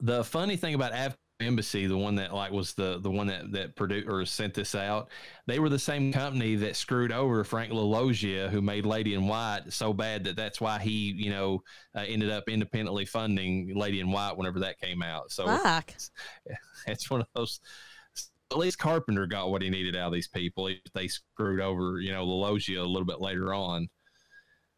The 0.00 0.22
funny 0.24 0.56
thing 0.56 0.74
about 0.74 0.92
Embassy, 1.38 1.86
the 1.86 1.98
one 1.98 2.14
that 2.14 2.32
like 2.32 2.50
was 2.50 2.72
the 2.72 2.98
the 3.00 3.10
one 3.10 3.26
that 3.26 3.52
that 3.52 3.76
produced 3.76 4.08
or 4.08 4.24
sent 4.24 4.54
this 4.54 4.74
out, 4.74 5.10
they 5.46 5.58
were 5.58 5.68
the 5.68 5.78
same 5.78 6.10
company 6.10 6.54
that 6.56 6.76
screwed 6.76 7.12
over 7.12 7.44
Frank 7.44 7.72
LaLoggia, 7.72 8.48
who 8.48 8.62
made 8.62 8.86
Lady 8.86 9.12
in 9.12 9.26
White 9.26 9.64
so 9.68 9.92
bad 9.92 10.24
that 10.24 10.36
that's 10.36 10.62
why 10.62 10.78
he 10.78 11.12
you 11.16 11.30
know 11.30 11.62
uh, 11.94 12.04
ended 12.06 12.30
up 12.30 12.48
independently 12.48 13.04
funding 13.04 13.76
Lady 13.76 14.00
in 14.00 14.10
White 14.10 14.36
whenever 14.36 14.60
that 14.60 14.80
came 14.80 15.02
out. 15.02 15.30
So 15.30 15.46
Fuck. 15.46 15.92
it's 16.86 17.10
one 17.10 17.20
of 17.20 17.26
those. 17.34 17.60
At 18.50 18.58
least 18.58 18.78
Carpenter 18.78 19.26
got 19.26 19.50
what 19.50 19.60
he 19.60 19.68
needed 19.68 19.96
out 19.96 20.06
of 20.06 20.12
these 20.14 20.28
people. 20.28 20.68
If 20.68 20.78
They 20.94 21.08
screwed 21.08 21.60
over, 21.60 22.00
you 22.00 22.12
know, 22.12 22.24
LaLoggia 22.24 22.78
a 22.78 22.82
little 22.82 23.04
bit 23.04 23.20
later 23.20 23.52
on. 23.52 23.88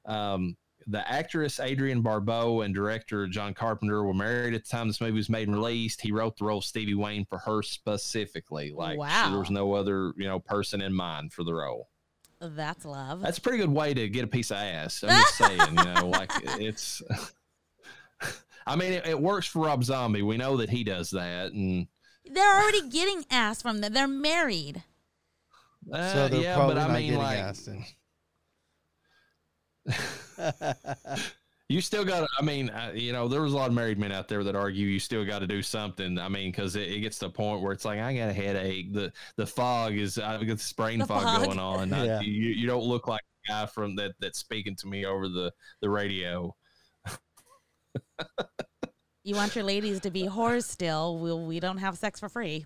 Um, 0.06 0.56
the 0.90 1.06
actress 1.10 1.60
Adrienne 1.60 2.00
Barbeau 2.00 2.62
and 2.62 2.74
director 2.74 3.26
John 3.26 3.52
Carpenter 3.52 4.02
were 4.04 4.14
married 4.14 4.54
at 4.54 4.64
the 4.64 4.68
time 4.70 4.88
this 4.88 5.00
movie 5.00 5.12
was 5.12 5.28
made 5.28 5.46
and 5.48 5.56
released. 5.56 6.00
He 6.00 6.12
wrote 6.12 6.36
the 6.38 6.44
role 6.46 6.58
of 6.58 6.64
Stevie 6.64 6.94
Wayne 6.94 7.26
for 7.26 7.38
her 7.38 7.62
specifically. 7.62 8.72
Like, 8.74 8.98
Wow. 8.98 9.30
there 9.30 9.38
was 9.38 9.50
no 9.50 9.74
other, 9.74 10.12
you 10.16 10.26
know, 10.26 10.38
person 10.40 10.80
in 10.80 10.94
mind 10.94 11.32
for 11.32 11.44
the 11.44 11.52
role. 11.52 11.88
That's 12.40 12.84
love. 12.84 13.20
That's 13.20 13.38
a 13.38 13.40
pretty 13.40 13.58
good 13.58 13.70
way 13.70 13.92
to 13.94 14.08
get 14.08 14.24
a 14.24 14.28
piece 14.28 14.50
of 14.50 14.56
ass. 14.58 15.02
I'm 15.02 15.10
just 15.10 15.34
saying, 15.38 15.60
you 15.60 15.84
know, 15.84 16.06
like 16.08 16.30
it's. 16.44 17.02
I 18.66 18.76
mean, 18.76 18.92
it, 18.92 19.06
it 19.06 19.20
works 19.20 19.46
for 19.46 19.60
Rob 19.66 19.82
Zombie. 19.82 20.22
We 20.22 20.36
know 20.36 20.56
that 20.58 20.70
he 20.70 20.84
does 20.84 21.10
that, 21.10 21.52
and 21.52 21.86
They're 22.24 22.56
already 22.62 22.88
getting 22.90 23.24
ass 23.30 23.60
from 23.62 23.80
them. 23.80 23.92
They're 23.92 24.06
married. 24.06 24.84
uh, 25.92 26.12
so 26.12 26.28
they're 26.28 26.40
yeah, 26.42 26.54
probably 26.54 26.74
but 26.76 26.80
I 26.82 26.86
not 26.86 26.94
mean, 26.94 27.02
getting 27.06 27.18
like, 27.18 27.38
asked. 27.38 27.68
And 30.38 31.22
you 31.68 31.80
still 31.80 32.04
got. 32.04 32.20
to 32.20 32.28
I 32.38 32.42
mean, 32.42 32.70
uh, 32.70 32.92
you 32.94 33.12
know, 33.12 33.28
there 33.28 33.42
was 33.42 33.52
a 33.52 33.56
lot 33.56 33.68
of 33.68 33.74
married 33.74 33.98
men 33.98 34.12
out 34.12 34.28
there 34.28 34.42
that 34.44 34.56
argue 34.56 34.86
you 34.86 34.98
still 35.00 35.24
got 35.24 35.40
to 35.40 35.46
do 35.46 35.62
something. 35.62 36.18
I 36.18 36.28
mean, 36.28 36.50
because 36.50 36.76
it, 36.76 36.88
it 36.88 37.00
gets 37.00 37.18
to 37.18 37.26
the 37.26 37.32
point 37.32 37.62
where 37.62 37.72
it's 37.72 37.84
like 37.84 37.98
I 38.00 38.14
got 38.16 38.28
a 38.30 38.32
headache. 38.32 38.92
The 38.92 39.12
the 39.36 39.46
fog 39.46 39.94
is 39.94 40.18
I've 40.18 40.40
got 40.40 40.56
this 40.56 40.72
brain 40.72 41.00
The 41.00 41.06
fog, 41.06 41.22
fog. 41.24 41.44
going 41.46 41.58
on. 41.58 41.92
I- 41.94 42.20
you 42.20 42.50
you 42.50 42.66
don't 42.66 42.84
look 42.84 43.06
like 43.08 43.22
a 43.46 43.48
guy 43.50 43.66
from 43.66 43.96
that 43.96 44.12
that's 44.20 44.38
speaking 44.38 44.76
to 44.76 44.86
me 44.86 45.04
over 45.04 45.28
the 45.28 45.52
the 45.82 45.90
radio. 45.90 46.54
You 49.24 49.34
want 49.34 49.54
your 49.54 49.64
ladies 49.64 50.00
to 50.00 50.10
be 50.10 50.22
whores 50.26 50.62
still. 50.64 51.18
We, 51.18 51.34
we 51.34 51.60
don't 51.60 51.76
have 51.76 51.98
sex 51.98 52.18
for 52.18 52.30
free. 52.30 52.64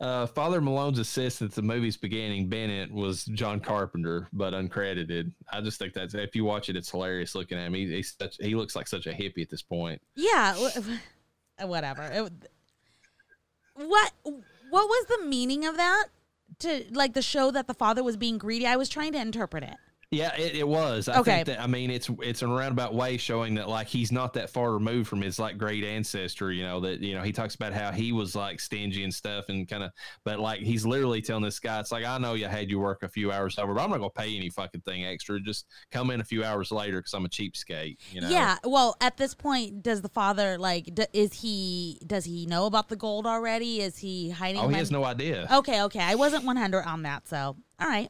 Uh, 0.00 0.26
Father 0.26 0.60
Malone's 0.60 0.98
assistant 0.98 1.50
at 1.50 1.54
the 1.54 1.62
movie's 1.62 1.96
beginning, 1.96 2.48
Bennett, 2.48 2.90
was 2.90 3.24
John 3.26 3.60
Carpenter, 3.60 4.28
but 4.32 4.54
uncredited. 4.54 5.32
I 5.52 5.60
just 5.60 5.78
think 5.78 5.92
that's 5.92 6.14
if 6.14 6.34
you 6.34 6.44
watch 6.44 6.68
it, 6.68 6.76
it's 6.76 6.90
hilarious 6.90 7.34
looking 7.34 7.58
at 7.58 7.66
him. 7.66 7.74
He, 7.74 7.86
he's 7.86 8.16
such, 8.18 8.36
he 8.40 8.54
looks 8.54 8.74
like 8.74 8.88
such 8.88 9.06
a 9.06 9.12
hippie 9.12 9.42
at 9.42 9.50
this 9.50 9.62
point. 9.62 10.00
Yeah, 10.16 10.56
whatever. 11.60 12.04
It, 12.04 12.32
what 13.74 14.12
what 14.24 14.88
was 14.88 15.06
the 15.08 15.26
meaning 15.26 15.66
of 15.66 15.76
that? 15.76 16.06
To 16.60 16.84
like 16.92 17.14
the 17.14 17.22
show 17.22 17.50
that 17.50 17.66
the 17.66 17.74
father 17.74 18.02
was 18.02 18.16
being 18.16 18.38
greedy. 18.38 18.66
I 18.66 18.76
was 18.76 18.88
trying 18.88 19.12
to 19.12 19.20
interpret 19.20 19.64
it. 19.64 19.76
Yeah, 20.12 20.34
it, 20.34 20.56
it 20.56 20.66
was. 20.66 21.08
I 21.08 21.20
Okay. 21.20 21.34
think 21.36 21.46
that 21.46 21.60
I 21.60 21.68
mean 21.68 21.88
it's 21.88 22.10
it's 22.20 22.42
in 22.42 22.50
a 22.50 22.52
roundabout 22.54 22.92
way 22.94 23.16
showing 23.16 23.54
that 23.54 23.68
like 23.68 23.86
he's 23.86 24.10
not 24.10 24.32
that 24.34 24.50
far 24.50 24.72
removed 24.72 25.08
from 25.08 25.20
his 25.20 25.38
like 25.38 25.56
great 25.56 25.84
ancestor, 25.84 26.50
you 26.50 26.64
know, 26.64 26.80
that 26.80 26.98
you 27.00 27.14
know, 27.14 27.22
he 27.22 27.30
talks 27.30 27.54
about 27.54 27.72
how 27.72 27.92
he 27.92 28.10
was 28.10 28.34
like 28.34 28.58
stingy 28.58 29.04
and 29.04 29.14
stuff 29.14 29.44
and 29.50 29.68
kind 29.68 29.84
of 29.84 29.92
but 30.24 30.40
like 30.40 30.62
he's 30.62 30.84
literally 30.84 31.22
telling 31.22 31.44
this 31.44 31.60
guy, 31.60 31.78
it's 31.78 31.92
like 31.92 32.04
I 32.04 32.18
know 32.18 32.34
you 32.34 32.46
had 32.46 32.68
you 32.70 32.80
work 32.80 33.04
a 33.04 33.08
few 33.08 33.30
hours 33.30 33.56
over, 33.56 33.72
but 33.72 33.82
I'm 33.82 33.90
not 33.90 33.98
gonna 33.98 34.10
pay 34.10 34.36
any 34.36 34.50
fucking 34.50 34.80
thing 34.80 35.04
extra. 35.04 35.38
Just 35.40 35.66
come 35.92 36.10
in 36.10 36.20
a 36.20 36.24
few 36.24 36.42
hours 36.42 36.72
later 36.72 36.98
because 36.98 37.14
I'm 37.14 37.24
a 37.24 37.28
cheapskate, 37.28 37.98
you 38.10 38.20
know. 38.20 38.30
Yeah. 38.30 38.56
Well, 38.64 38.96
at 39.00 39.16
this 39.16 39.34
point, 39.36 39.84
does 39.84 40.02
the 40.02 40.08
father 40.08 40.58
like? 40.58 40.92
D- 40.92 41.06
is 41.12 41.34
he? 41.34 42.00
Does 42.04 42.24
he 42.24 42.46
know 42.46 42.66
about 42.66 42.88
the 42.88 42.96
gold 42.96 43.26
already? 43.28 43.80
Is 43.80 43.98
he 43.98 44.30
hiding? 44.30 44.60
Oh, 44.60 44.66
he 44.66 44.74
has 44.74 44.90
no 44.90 45.04
idea. 45.04 45.46
Okay. 45.52 45.82
Okay. 45.82 46.00
I 46.02 46.16
wasn't 46.16 46.44
one 46.44 46.56
hundred 46.56 46.82
on 46.82 47.02
that. 47.02 47.28
So 47.28 47.54
all 47.78 47.86
right. 47.88 48.08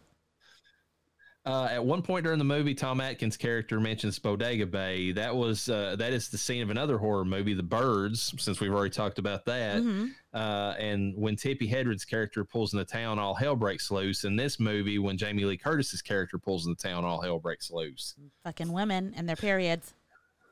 Uh, 1.47 1.69
at 1.71 1.83
one 1.83 2.03
point 2.03 2.23
during 2.23 2.39
the 2.39 2.45
movie, 2.45 2.75
Tom 2.75 3.01
Atkins' 3.01 3.37
character 3.39 3.81
mentions 3.81 4.19
Bodega 4.19 4.67
Bay. 4.67 5.11
That 5.13 5.35
was 5.35 5.71
uh, 5.71 5.97
that 5.99 6.13
is 6.13 6.29
the 6.29 6.37
scene 6.37 6.63
of 6.63 6.69
another 6.69 6.99
horror 6.99 7.25
movie, 7.25 7.55
The 7.55 7.63
Birds. 7.63 8.35
Since 8.37 8.61
we've 8.61 8.73
already 8.73 8.91
talked 8.91 9.19
about 9.19 9.47
that, 9.47 9.79
hmm 9.81 10.09
uh, 10.35 10.75
and 10.79 11.13
when 11.17 11.35
Tippi 11.37 11.69
Hedren's 11.69 12.05
character 12.05 12.45
pulls 12.45 12.73
in 12.73 12.79
the 12.79 12.85
town, 12.85 13.19
all 13.19 13.35
hell 13.35 13.57
breaks 13.57 13.91
loose. 13.91 14.23
In 14.25 14.37
this 14.37 14.61
movie, 14.61 14.99
when 14.99 15.17
Jamie 15.17 15.45
Lee 15.45 15.57
Curtis's 15.57 16.03
character 16.03 16.39
pulls 16.39 16.67
in 16.67 16.73
the 16.73 16.77
town, 16.89 17.05
all 17.05 17.21
hell 17.21 17.39
breaks 17.41 17.71
loose. 17.71 18.15
Fucking 18.45 18.71
women 18.71 19.13
and 19.17 19.29
their 19.29 19.35
periods. 19.35 19.95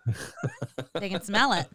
they 0.94 1.08
can 1.08 1.22
smell 1.22 1.52
it. 1.52 1.68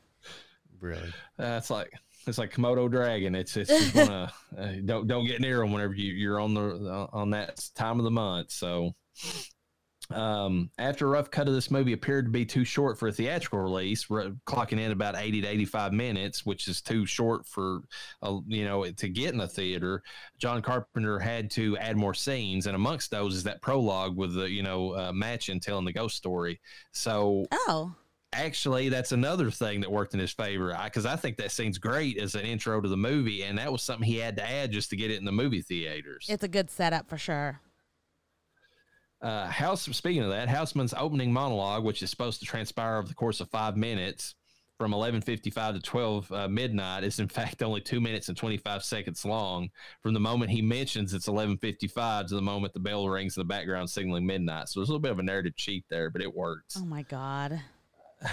really, 0.79 1.13
Uh, 1.39 1.57
it's 1.59 1.69
like 1.69 1.91
it's 2.25 2.37
like 2.37 2.51
Komodo 2.53 2.89
dragon. 2.89 3.35
It's 3.35 3.55
it's 3.57 3.69
just 3.69 3.95
wanna, 3.95 4.33
uh, 4.57 4.71
don't 4.85 5.07
don't 5.07 5.25
get 5.25 5.39
near 5.39 5.59
them 5.59 5.71
whenever 5.71 5.93
you, 5.93 6.13
you're 6.13 6.39
on 6.39 6.53
the 6.53 7.07
on 7.13 7.29
that 7.31 7.69
time 7.75 7.99
of 7.99 8.03
the 8.05 8.11
month. 8.11 8.51
So 8.51 8.95
Um, 10.11 10.69
after 10.77 11.07
a 11.07 11.09
rough 11.09 11.31
cut 11.31 11.47
of 11.47 11.53
this 11.53 11.71
movie 11.71 11.93
appeared 11.93 12.25
to 12.25 12.31
be 12.31 12.45
too 12.45 12.65
short 12.65 12.99
for 12.99 13.07
a 13.07 13.11
theatrical 13.11 13.59
release, 13.59 14.05
r- 14.09 14.31
clocking 14.45 14.79
in 14.79 14.91
about 14.91 15.15
80 15.15 15.41
to 15.41 15.47
85 15.47 15.93
minutes, 15.93 16.45
which 16.45 16.67
is 16.67 16.81
too 16.81 17.05
short 17.05 17.47
for, 17.47 17.81
uh, 18.21 18.39
you 18.47 18.65
know, 18.65 18.89
to 18.89 19.09
get 19.09 19.31
in 19.31 19.37
the 19.37 19.47
theater, 19.47 20.03
John 20.37 20.61
Carpenter 20.61 21.19
had 21.19 21.49
to 21.51 21.77
add 21.77 21.97
more 21.97 22.13
scenes. 22.13 22.67
And 22.67 22.75
amongst 22.75 23.11
those 23.11 23.35
is 23.35 23.43
that 23.43 23.61
prologue 23.61 24.15
with 24.15 24.35
the, 24.35 24.49
you 24.49 24.61
know, 24.61 24.91
uh, 24.91 25.11
Machen 25.13 25.59
telling 25.59 25.85
the 25.85 25.93
ghost 25.93 26.15
story. 26.15 26.59
So 26.91 27.45
Oh, 27.51 27.95
actually, 28.33 28.89
that's 28.89 29.13
another 29.13 29.49
thing 29.49 29.79
that 29.81 29.91
worked 29.91 30.13
in 30.13 30.19
his 30.19 30.33
favor 30.33 30.77
because 30.83 31.05
I, 31.05 31.15
think 31.15 31.37
that 31.37 31.51
scene's 31.51 31.77
great 31.77 32.17
as 32.17 32.35
an 32.35 32.41
intro 32.41 32.81
to 32.81 32.89
the 32.89 32.97
movie. 32.97 33.43
And 33.43 33.57
that 33.57 33.71
was 33.71 33.81
something 33.81 34.05
he 34.05 34.17
had 34.17 34.35
to 34.35 34.47
add 34.47 34.71
just 34.71 34.89
to 34.89 34.97
get 34.97 35.11
it 35.11 35.17
in 35.17 35.25
the 35.25 35.31
movie 35.31 35.61
theaters. 35.61 36.25
it's 36.29 36.43
a 36.43 36.47
good 36.47 36.69
setup 36.69 37.09
for 37.09 37.17
sure. 37.17 37.61
Uh, 39.23 39.47
House. 39.47 39.83
Speaking 39.83 40.21
of 40.21 40.29
that, 40.31 40.49
Houseman's 40.49 40.93
opening 40.95 41.31
monologue, 41.31 41.85
which 41.85 42.03
is 42.03 42.09
supposed 42.09 42.41
to 42.41 42.45
transpire 42.45 42.97
over 42.97 43.07
the 43.07 43.13
course 43.13 43.39
of 43.39 43.49
five 43.49 43.77
minutes, 43.77 44.35
from 44.77 44.91
11:55 44.91 45.75
to 45.75 45.79
12 45.79 46.31
uh, 46.31 46.47
midnight, 46.49 47.05
is 47.05 47.19
in 47.19 47.27
fact 47.29 47.63
only 47.63 47.79
two 47.79 48.01
minutes 48.01 48.27
and 48.27 48.37
25 48.37 48.83
seconds 48.83 49.23
long. 49.23 49.69
From 50.01 50.13
the 50.13 50.19
moment 50.19 50.51
he 50.51 50.61
mentions 50.61 51.13
it's 51.13 51.27
11:55 51.27 52.27
to 52.27 52.35
the 52.35 52.41
moment 52.41 52.73
the 52.73 52.79
bell 52.79 53.07
rings 53.07 53.37
in 53.37 53.41
the 53.41 53.45
background 53.45 53.89
signaling 53.89 54.25
midnight. 54.25 54.67
So 54.67 54.79
there's 54.79 54.89
a 54.89 54.91
little 54.91 55.01
bit 55.01 55.11
of 55.11 55.19
a 55.19 55.23
narrative 55.23 55.55
cheat 55.55 55.85
there, 55.89 56.09
but 56.09 56.21
it 56.21 56.35
works. 56.35 56.75
Oh 56.77 56.85
my 56.85 57.03
god. 57.03 57.61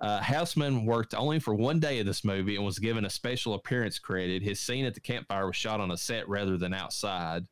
Uh, 0.00 0.20
Houseman 0.20 0.84
worked 0.84 1.14
only 1.14 1.38
for 1.38 1.54
one 1.54 1.78
day 1.78 2.00
of 2.00 2.06
this 2.06 2.24
movie 2.24 2.56
and 2.56 2.64
was 2.64 2.80
given 2.80 3.04
a 3.04 3.10
special 3.10 3.54
appearance 3.54 4.00
credit. 4.00 4.42
His 4.42 4.58
scene 4.58 4.84
at 4.84 4.94
the 4.94 5.00
campfire 5.00 5.46
was 5.46 5.54
shot 5.54 5.78
on 5.78 5.92
a 5.92 5.96
set 5.96 6.28
rather 6.28 6.58
than 6.58 6.74
outside. 6.74 7.46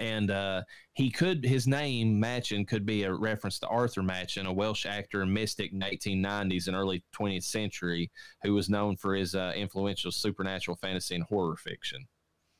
And 0.00 0.30
uh, 0.30 0.62
he 0.94 1.10
could, 1.10 1.44
his 1.44 1.66
name 1.66 2.18
Machen 2.18 2.64
could 2.64 2.86
be 2.86 3.04
a 3.04 3.12
reference 3.12 3.58
to 3.60 3.68
Arthur 3.68 4.02
Machen, 4.02 4.46
a 4.46 4.52
Welsh 4.52 4.86
actor 4.86 5.20
and 5.20 5.32
mystic 5.32 5.72
in 5.72 5.78
the 5.78 5.86
1890s 5.86 6.66
and 6.66 6.76
early 6.76 7.04
20th 7.14 7.44
century, 7.44 8.10
who 8.42 8.54
was 8.54 8.70
known 8.70 8.96
for 8.96 9.14
his 9.14 9.34
uh, 9.34 9.52
influential 9.54 10.10
supernatural 10.10 10.78
fantasy 10.78 11.14
and 11.14 11.24
horror 11.24 11.56
fiction. 11.56 12.08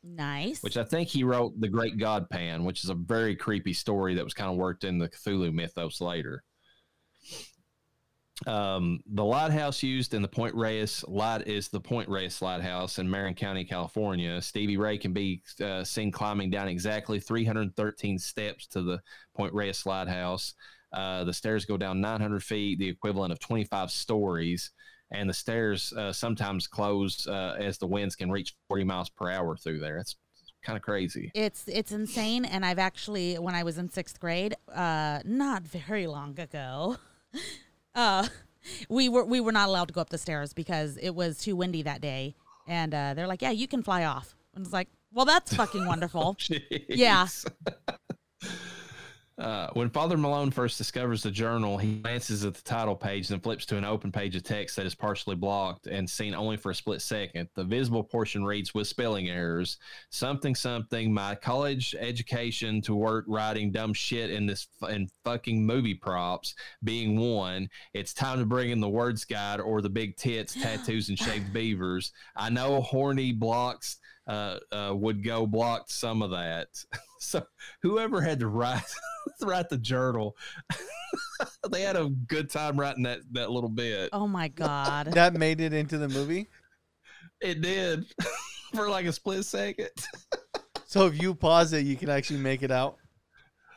Nice. 0.02 0.62
Which 0.62 0.76
I 0.76 0.84
think 0.84 1.08
he 1.08 1.24
wrote 1.24 1.58
The 1.60 1.68
Great 1.68 1.98
God 1.98 2.28
Pan, 2.30 2.64
which 2.64 2.84
is 2.84 2.90
a 2.90 2.94
very 2.94 3.34
creepy 3.34 3.72
story 3.72 4.14
that 4.14 4.24
was 4.24 4.34
kind 4.34 4.50
of 4.50 4.56
worked 4.56 4.84
in 4.84 4.98
the 4.98 5.08
Cthulhu 5.08 5.52
mythos 5.52 6.00
later. 6.00 6.42
Um, 8.46 9.00
the 9.06 9.24
lighthouse 9.24 9.82
used 9.82 10.14
in 10.14 10.22
the 10.22 10.28
Point 10.28 10.54
Reyes 10.54 11.04
light 11.06 11.46
is 11.46 11.68
the 11.68 11.80
Point 11.80 12.08
Reyes 12.08 12.40
Lighthouse 12.40 12.98
in 12.98 13.10
Marin 13.10 13.34
County, 13.34 13.64
California. 13.64 14.40
Stevie 14.40 14.76
Ray 14.76 14.98
can 14.98 15.12
be 15.12 15.42
uh, 15.62 15.84
seen 15.84 16.10
climbing 16.10 16.50
down 16.50 16.68
exactly 16.68 17.20
313 17.20 18.18
steps 18.18 18.66
to 18.68 18.82
the 18.82 19.00
Point 19.36 19.52
Reyes 19.52 19.84
Lighthouse. 19.84 20.54
Uh, 20.92 21.24
the 21.24 21.32
stairs 21.32 21.64
go 21.64 21.76
down 21.76 22.00
900 22.00 22.42
feet, 22.42 22.78
the 22.78 22.88
equivalent 22.88 23.32
of 23.32 23.38
25 23.38 23.90
stories, 23.90 24.70
and 25.12 25.28
the 25.28 25.34
stairs 25.34 25.92
uh, 25.92 26.12
sometimes 26.12 26.66
close 26.66 27.26
uh, 27.26 27.56
as 27.58 27.78
the 27.78 27.86
winds 27.86 28.16
can 28.16 28.30
reach 28.30 28.54
40 28.68 28.84
miles 28.84 29.10
per 29.10 29.30
hour 29.30 29.56
through 29.56 29.80
there. 29.80 29.98
It's 29.98 30.16
kind 30.62 30.76
of 30.76 30.82
crazy. 30.82 31.30
it's 31.34 31.64
it's 31.68 31.90
insane 31.90 32.44
and 32.44 32.66
I've 32.66 32.78
actually 32.78 33.38
when 33.38 33.54
I 33.54 33.62
was 33.62 33.78
in 33.78 33.88
6th 33.88 34.18
grade, 34.18 34.54
uh 34.74 35.20
not 35.24 35.62
very 35.62 36.06
long 36.06 36.38
ago, 36.38 36.98
uh 37.94 38.26
we 38.88 39.08
were 39.08 39.24
we 39.24 39.40
were 39.40 39.52
not 39.52 39.68
allowed 39.68 39.88
to 39.88 39.94
go 39.94 40.00
up 40.00 40.10
the 40.10 40.18
stairs 40.18 40.52
because 40.52 40.96
it 40.98 41.10
was 41.10 41.38
too 41.38 41.56
windy 41.56 41.82
that 41.82 42.00
day 42.00 42.34
and 42.66 42.94
uh 42.94 43.14
they're 43.14 43.26
like, 43.26 43.42
"Yeah, 43.42 43.50
you 43.50 43.66
can 43.66 43.82
fly 43.82 44.04
off." 44.04 44.34
And 44.54 44.64
it's 44.64 44.72
like, 44.72 44.88
"Well, 45.12 45.24
that's 45.24 45.54
fucking 45.54 45.86
wonderful." 45.86 46.36
Yeah. 46.88 47.26
Uh, 49.40 49.70
when 49.72 49.88
Father 49.88 50.18
Malone 50.18 50.50
first 50.50 50.76
discovers 50.76 51.22
the 51.22 51.30
journal, 51.30 51.78
he 51.78 51.94
glances 52.00 52.44
at 52.44 52.52
the 52.52 52.62
title 52.62 52.94
page 52.94 53.30
and 53.30 53.42
flips 53.42 53.64
to 53.64 53.78
an 53.78 53.86
open 53.86 54.12
page 54.12 54.36
of 54.36 54.42
text 54.42 54.76
that 54.76 54.84
is 54.84 54.94
partially 54.94 55.34
blocked 55.34 55.86
and 55.86 56.08
seen 56.08 56.34
only 56.34 56.58
for 56.58 56.70
a 56.70 56.74
split 56.74 57.00
second. 57.00 57.48
The 57.54 57.64
visible 57.64 58.04
portion 58.04 58.44
reads 58.44 58.74
with 58.74 58.86
spelling 58.86 59.30
errors 59.30 59.78
something 60.10 60.54
something. 60.54 61.12
My 61.14 61.34
college 61.34 61.96
education 61.98 62.82
to 62.82 62.94
work 62.94 63.24
writing 63.28 63.72
dumb 63.72 63.94
shit 63.94 64.30
in 64.30 64.44
this 64.44 64.68
in 64.90 65.08
fucking 65.24 65.64
movie 65.64 65.94
props 65.94 66.54
being 66.84 67.18
one. 67.18 67.70
It's 67.94 68.12
time 68.12 68.40
to 68.40 68.46
bring 68.46 68.70
in 68.70 68.80
the 68.80 68.90
words 68.90 69.24
guide 69.24 69.60
or 69.60 69.80
the 69.80 69.88
big 69.88 70.16
tits, 70.16 70.52
tattoos, 70.52 71.08
and 71.08 71.18
shaved 71.18 71.50
beavers. 71.54 72.12
I 72.36 72.50
know 72.50 72.82
horny 72.82 73.32
blocks 73.32 73.96
uh, 74.26 74.58
uh, 74.70 74.92
would 74.94 75.24
go 75.24 75.46
blocked 75.46 75.90
some 75.90 76.20
of 76.20 76.30
that. 76.32 76.68
so 77.20 77.46
whoever 77.82 78.20
had 78.20 78.40
to 78.40 78.48
write 78.48 78.82
write 79.42 79.68
the 79.68 79.78
journal, 79.78 80.36
they 81.70 81.82
had 81.82 81.96
a 81.96 82.08
good 82.26 82.50
time 82.50 82.78
writing 82.78 83.04
that 83.04 83.20
that 83.32 83.50
little 83.50 83.68
bit. 83.68 84.10
Oh 84.12 84.26
my 84.26 84.48
god. 84.48 85.12
That 85.14 85.34
made 85.34 85.60
it 85.60 85.72
into 85.72 85.98
the 85.98 86.08
movie. 86.08 86.48
It 87.40 87.60
did 87.60 88.06
for 88.74 88.88
like 88.88 89.06
a 89.06 89.12
split 89.12 89.44
second. 89.44 89.90
So 90.86 91.06
if 91.06 91.20
you 91.22 91.34
pause 91.34 91.72
it, 91.72 91.84
you 91.84 91.96
can 91.96 92.08
actually 92.08 92.40
make 92.40 92.62
it 92.62 92.70
out. 92.70 92.96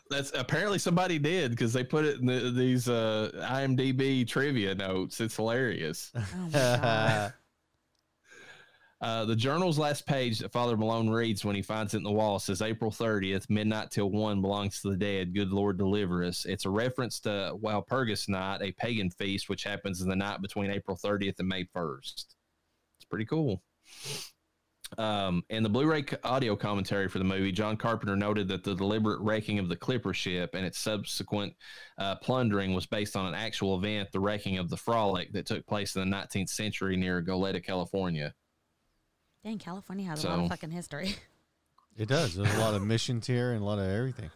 That's 0.10 0.32
apparently 0.36 0.80
somebody 0.80 1.20
did 1.20 1.52
because 1.52 1.74
they 1.74 1.84
put 1.84 2.06
it 2.06 2.20
in 2.20 2.26
the, 2.26 2.52
these 2.52 2.90
uh, 2.90 3.32
IMDb 3.36 4.28
trivia 4.28 4.76
notes. 4.76 5.20
It's 5.22 5.36
hilarious. 5.36 6.12
Oh 6.16 6.26
my 6.46 6.50
god. 6.50 7.34
Uh, 9.04 9.26
the 9.26 9.36
journal's 9.36 9.78
last 9.78 10.06
page 10.08 10.40
that 10.40 10.54
Father 10.54 10.78
Malone 10.78 11.10
reads 11.10 11.44
when 11.44 11.58
he 11.58 11.62
finds 11.62 11.94
it 11.94 11.98
in 11.98 12.04
the 12.04 12.12
wall 12.12 12.40
says 12.40 12.62
April 12.62 12.90
30th, 12.90 13.50
midnight 13.50 13.92
till 13.92 14.10
1 14.10 14.40
belongs 14.40 14.80
to 14.80 14.92
the 14.92 14.96
dead. 14.96 15.36
Good 15.36 15.52
Lord, 15.52 15.78
deliver 15.78 16.24
us. 16.24 16.46
It's 16.46 16.64
a 16.64 16.70
reference 16.70 17.20
to 17.22 17.54
Walpurgis 17.62 18.30
Night, 18.30 18.62
a 18.62 18.72
pagan 18.72 19.10
feast 19.10 19.50
which 19.50 19.66
happens 19.66 20.02
in 20.02 20.08
the 20.08 20.16
night 20.16 20.42
between 20.42 20.72
April 20.72 20.96
30th 20.96 21.40
and 21.40 21.50
May 21.50 21.66
1st. 21.76 22.14
It's 22.16 23.06
pretty 23.10 23.26
cool. 23.26 23.62
Um, 24.98 25.44
in 25.50 25.64
the 25.64 25.70
Blu-ray 25.70 26.06
audio 26.24 26.56
commentary 26.56 27.10
for 27.10 27.18
the 27.18 27.26
movie, 27.26 27.52
John 27.52 27.76
Carpenter 27.76 28.16
noted 28.16 28.48
that 28.48 28.64
the 28.64 28.74
deliberate 28.74 29.20
wrecking 29.20 29.60
of 29.60 29.68
the 29.68 29.76
Clipper 29.76 30.14
ship 30.14 30.52
and 30.54 30.66
its 30.66 30.80
subsequent 30.80 31.54
uh, 31.98 32.16
plundering 32.16 32.74
was 32.74 32.86
based 32.86 33.18
on 33.18 33.26
an 33.26 33.36
actual 33.36 33.76
event, 33.78 34.14
the 34.14 34.22
wrecking 34.22 34.60
of 34.60 34.70
the 34.70 34.78
Frolic 34.78 35.34
that 35.34 35.46
took 35.46 35.68
place 35.68 35.94
in 35.98 36.10
the 36.10 36.16
19th 36.16 36.50
century 36.50 36.96
near 36.96 37.22
Goleta, 37.22 37.62
California. 37.62 38.34
Dang, 39.44 39.58
California 39.58 40.06
has 40.06 40.24
a 40.24 40.30
lot 40.30 40.40
of 40.40 40.50
fucking 40.50 40.72
history. 40.72 41.16
It 41.96 42.08
does. 42.08 42.34
There's 42.34 42.52
a 42.56 42.58
lot 42.58 42.74
of 42.74 42.82
missions 42.82 43.28
here 43.28 43.52
and 43.52 43.62
a 43.62 43.66
lot 43.66 43.78
of 43.78 43.86
everything. 43.86 44.32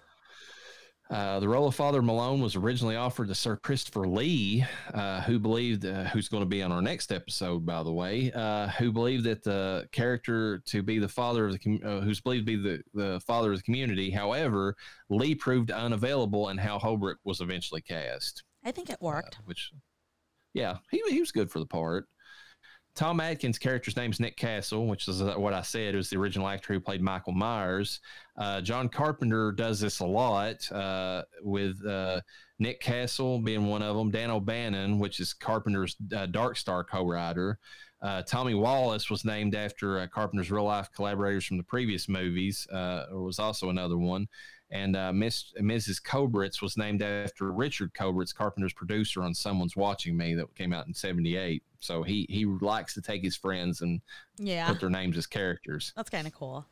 Uh, 1.09 1.39
the 1.39 1.47
role 1.47 1.67
of 1.67 1.73
Father 1.73 2.03
Malone 2.03 2.39
was 2.39 2.55
originally 2.55 2.95
offered 2.95 3.29
to 3.29 3.34
Sir 3.34 3.55
Christopher 3.55 4.07
Lee, 4.07 4.63
uh, 4.93 5.21
who 5.21 5.39
believed, 5.39 5.84
uh, 5.84 6.03
who's 6.03 6.27
going 6.27 6.43
to 6.43 6.47
be 6.47 6.61
on 6.61 6.71
our 6.71 6.84
next 6.84 7.11
episode, 7.11 7.65
by 7.65 7.81
the 7.81 7.91
way, 7.91 8.31
uh, 8.35 8.67
who 8.67 8.91
believed 8.91 9.23
that 9.23 9.43
the 9.43 9.88
character 9.91 10.59
to 10.67 10.84
be 10.84 10.99
the 10.99 11.07
father 11.07 11.47
of 11.47 11.53
the, 11.53 11.57
com- 11.57 11.79
uh, 11.84 12.01
who's 12.01 12.21
believed 12.21 12.45
to 12.45 12.57
be 12.57 12.61
the, 12.61 12.84
the 12.93 13.19
father 13.21 13.51
of 13.53 13.57
the 13.57 13.63
community. 13.63 14.11
However, 14.11 14.75
Lee 15.09 15.34
proved 15.34 15.71
unavailable, 15.71 16.49
and 16.49 16.59
Hal 16.59 16.77
Holbrook 16.77 17.17
was 17.23 17.41
eventually 17.41 17.81
cast. 17.81 18.43
I 18.63 18.71
think 18.71 18.91
it 18.91 19.01
worked. 19.01 19.39
Which, 19.45 19.71
yeah, 20.53 20.77
he 20.91 21.01
he 21.09 21.21
was 21.21 21.31
good 21.31 21.49
for 21.49 21.57
the 21.59 21.65
part. 21.65 22.05
Tom 22.97 23.19
Atkins' 23.19 23.59
character's 23.59 23.95
name 23.95 24.09
is 24.09 24.19
Nick 24.19 24.37
Castle, 24.37 24.87
which 24.87 25.07
is 25.07 25.21
what 25.21 25.53
I 25.53 25.61
said. 25.61 25.95
Was 25.95 26.09
the 26.09 26.17
original 26.17 26.47
actor 26.47 26.73
who 26.73 26.79
played 26.79 26.99
Michael 26.99 27.31
Myers. 27.31 27.99
Uh, 28.35 28.59
John 28.59 28.89
Carpenter 28.89 29.51
does 29.51 29.79
this 29.79 29.99
a 29.99 30.05
lot 30.05 30.69
uh, 30.71 31.21
with 31.43 31.85
uh, 31.85 32.21
Nick 32.57 32.81
Castle 32.81 33.37
being 33.37 33.67
one 33.67 33.83
of 33.83 33.95
them. 33.95 34.09
Dan 34.09 34.31
O'Bannon, 34.31 34.97
which 34.97 35.19
is 35.19 35.31
Carpenter's 35.31 35.95
uh, 36.15 36.25
Dark 36.25 36.57
Star 36.57 36.83
co-writer. 36.83 37.59
Uh, 38.01 38.23
Tommy 38.23 38.55
Wallace 38.55 39.11
was 39.11 39.23
named 39.23 39.53
after 39.53 39.99
uh, 39.99 40.07
Carpenter's 40.07 40.49
real 40.49 40.63
life 40.63 40.89
collaborators 40.95 41.45
from 41.45 41.57
the 41.57 41.63
previous 41.63 42.09
movies. 42.09 42.67
Uh, 42.73 43.05
or 43.11 43.21
was 43.21 43.37
also 43.37 43.69
another 43.69 43.97
one. 43.97 44.27
And 44.69 44.98
uh, 44.98 45.14
Miss 45.14 45.53
Mrs. 45.61 46.02
Kobritz 46.02 46.61
was 46.61 46.76
named 46.77 47.02
after 47.02 47.52
Richard 47.52 47.94
Kobritz, 47.94 48.35
Carpenter's 48.35 48.73
producer 48.73 49.23
on 49.23 49.34
Someone's 49.34 49.77
Watching 49.77 50.18
Me, 50.18 50.35
that 50.35 50.53
came 50.56 50.73
out 50.73 50.88
in 50.88 50.94
'78. 50.94 51.64
So 51.80 52.03
he 52.03 52.26
he 52.30 52.45
likes 52.45 52.94
to 52.95 53.02
take 53.02 53.23
his 53.23 53.35
friends 53.38 53.81
and 53.81 54.02
Yeah. 54.38 54.68
put 54.68 54.80
their 54.81 54.89
names 54.89 55.15
as 55.18 55.26
characters. 55.26 55.94
That's 55.95 56.10
kind 56.10 56.27
of 56.27 56.34
cool. 56.34 56.65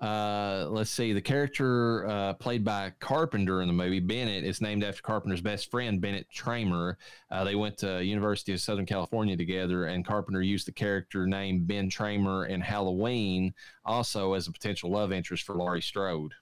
Uh, 0.00 0.66
let's 0.70 0.90
see. 0.90 1.12
The 1.12 1.20
character 1.20 2.06
uh, 2.08 2.32
played 2.34 2.64
by 2.64 2.92
Carpenter 3.00 3.62
in 3.62 3.66
the 3.66 3.74
movie, 3.74 3.98
Bennett, 3.98 4.44
is 4.44 4.60
named 4.60 4.84
after 4.84 5.02
Carpenter's 5.02 5.40
best 5.40 5.72
friend, 5.72 6.00
Bennett 6.00 6.28
Tramer. 6.32 6.94
Uh, 7.32 7.42
they 7.42 7.56
went 7.56 7.76
to 7.78 8.04
University 8.04 8.52
of 8.52 8.60
Southern 8.60 8.86
California 8.86 9.36
together, 9.36 9.86
and 9.86 10.06
Carpenter 10.06 10.40
used 10.40 10.68
the 10.68 10.72
character 10.72 11.26
name 11.26 11.64
Ben 11.64 11.90
Tramer 11.90 12.48
in 12.48 12.60
Halloween 12.60 13.52
also 13.84 14.34
as 14.34 14.46
a 14.46 14.52
potential 14.52 14.88
love 14.92 15.10
interest 15.10 15.44
for 15.44 15.56
Laurie 15.56 15.82
Strode. 15.82 16.32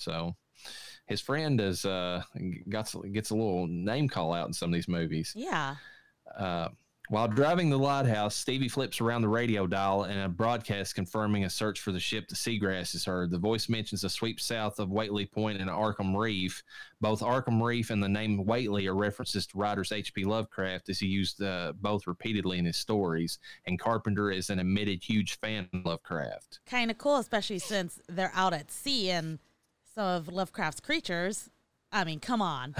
So 0.00 0.34
his 1.06 1.20
friend 1.20 1.60
is 1.60 1.84
uh, 1.84 2.22
got 2.68 2.94
gets 3.12 3.30
a 3.30 3.34
little 3.34 3.66
name 3.66 4.08
call 4.08 4.32
out 4.32 4.46
in 4.46 4.52
some 4.52 4.70
of 4.70 4.74
these 4.74 4.88
movies. 4.88 5.32
Yeah. 5.36 5.76
Uh, 6.36 6.68
While 7.08 7.26
driving 7.26 7.70
the 7.70 7.76
lighthouse, 7.76 8.36
Stevie 8.36 8.68
flips 8.68 9.00
around 9.00 9.22
the 9.22 9.28
radio 9.28 9.66
dial 9.66 10.04
and 10.04 10.20
a 10.20 10.28
broadcast 10.28 10.94
confirming 10.94 11.44
a 11.44 11.50
search 11.50 11.80
for 11.80 11.90
the 11.90 11.98
ship 11.98 12.28
the 12.28 12.36
Seagrass 12.36 12.94
is 12.94 13.04
heard. 13.04 13.32
The 13.32 13.38
voice 13.38 13.68
mentions 13.68 14.04
a 14.04 14.08
sweep 14.08 14.38
south 14.40 14.78
of 14.78 14.90
Whately 14.90 15.26
Point 15.26 15.60
and 15.60 15.68
Arkham 15.68 16.16
Reef. 16.16 16.62
Both 17.00 17.20
Arkham 17.20 17.60
Reef 17.60 17.90
and 17.90 18.00
the 18.00 18.08
name 18.08 18.44
Whately 18.46 18.86
are 18.86 18.94
references 18.94 19.44
to 19.48 19.58
writers 19.58 19.90
H.P. 19.90 20.24
Lovecraft, 20.24 20.88
as 20.88 21.00
he 21.00 21.06
used 21.08 21.42
uh, 21.42 21.72
both 21.80 22.06
repeatedly 22.06 22.58
in 22.58 22.64
his 22.64 22.76
stories. 22.76 23.40
And 23.66 23.76
Carpenter 23.76 24.30
is 24.30 24.48
an 24.48 24.60
admitted 24.60 25.02
huge 25.02 25.36
fan 25.40 25.68
of 25.74 25.84
Lovecraft. 25.84 26.60
Kind 26.66 26.92
of 26.92 26.98
cool, 26.98 27.16
especially 27.16 27.58
since 27.58 27.98
they're 28.08 28.30
out 28.36 28.54
at 28.54 28.70
sea 28.70 29.10
and 29.10 29.40
some 30.00 30.16
of 30.16 30.28
Lovecraft's 30.28 30.80
creatures. 30.80 31.50
I 31.92 32.04
mean, 32.04 32.20
come 32.20 32.42
on. 32.42 32.74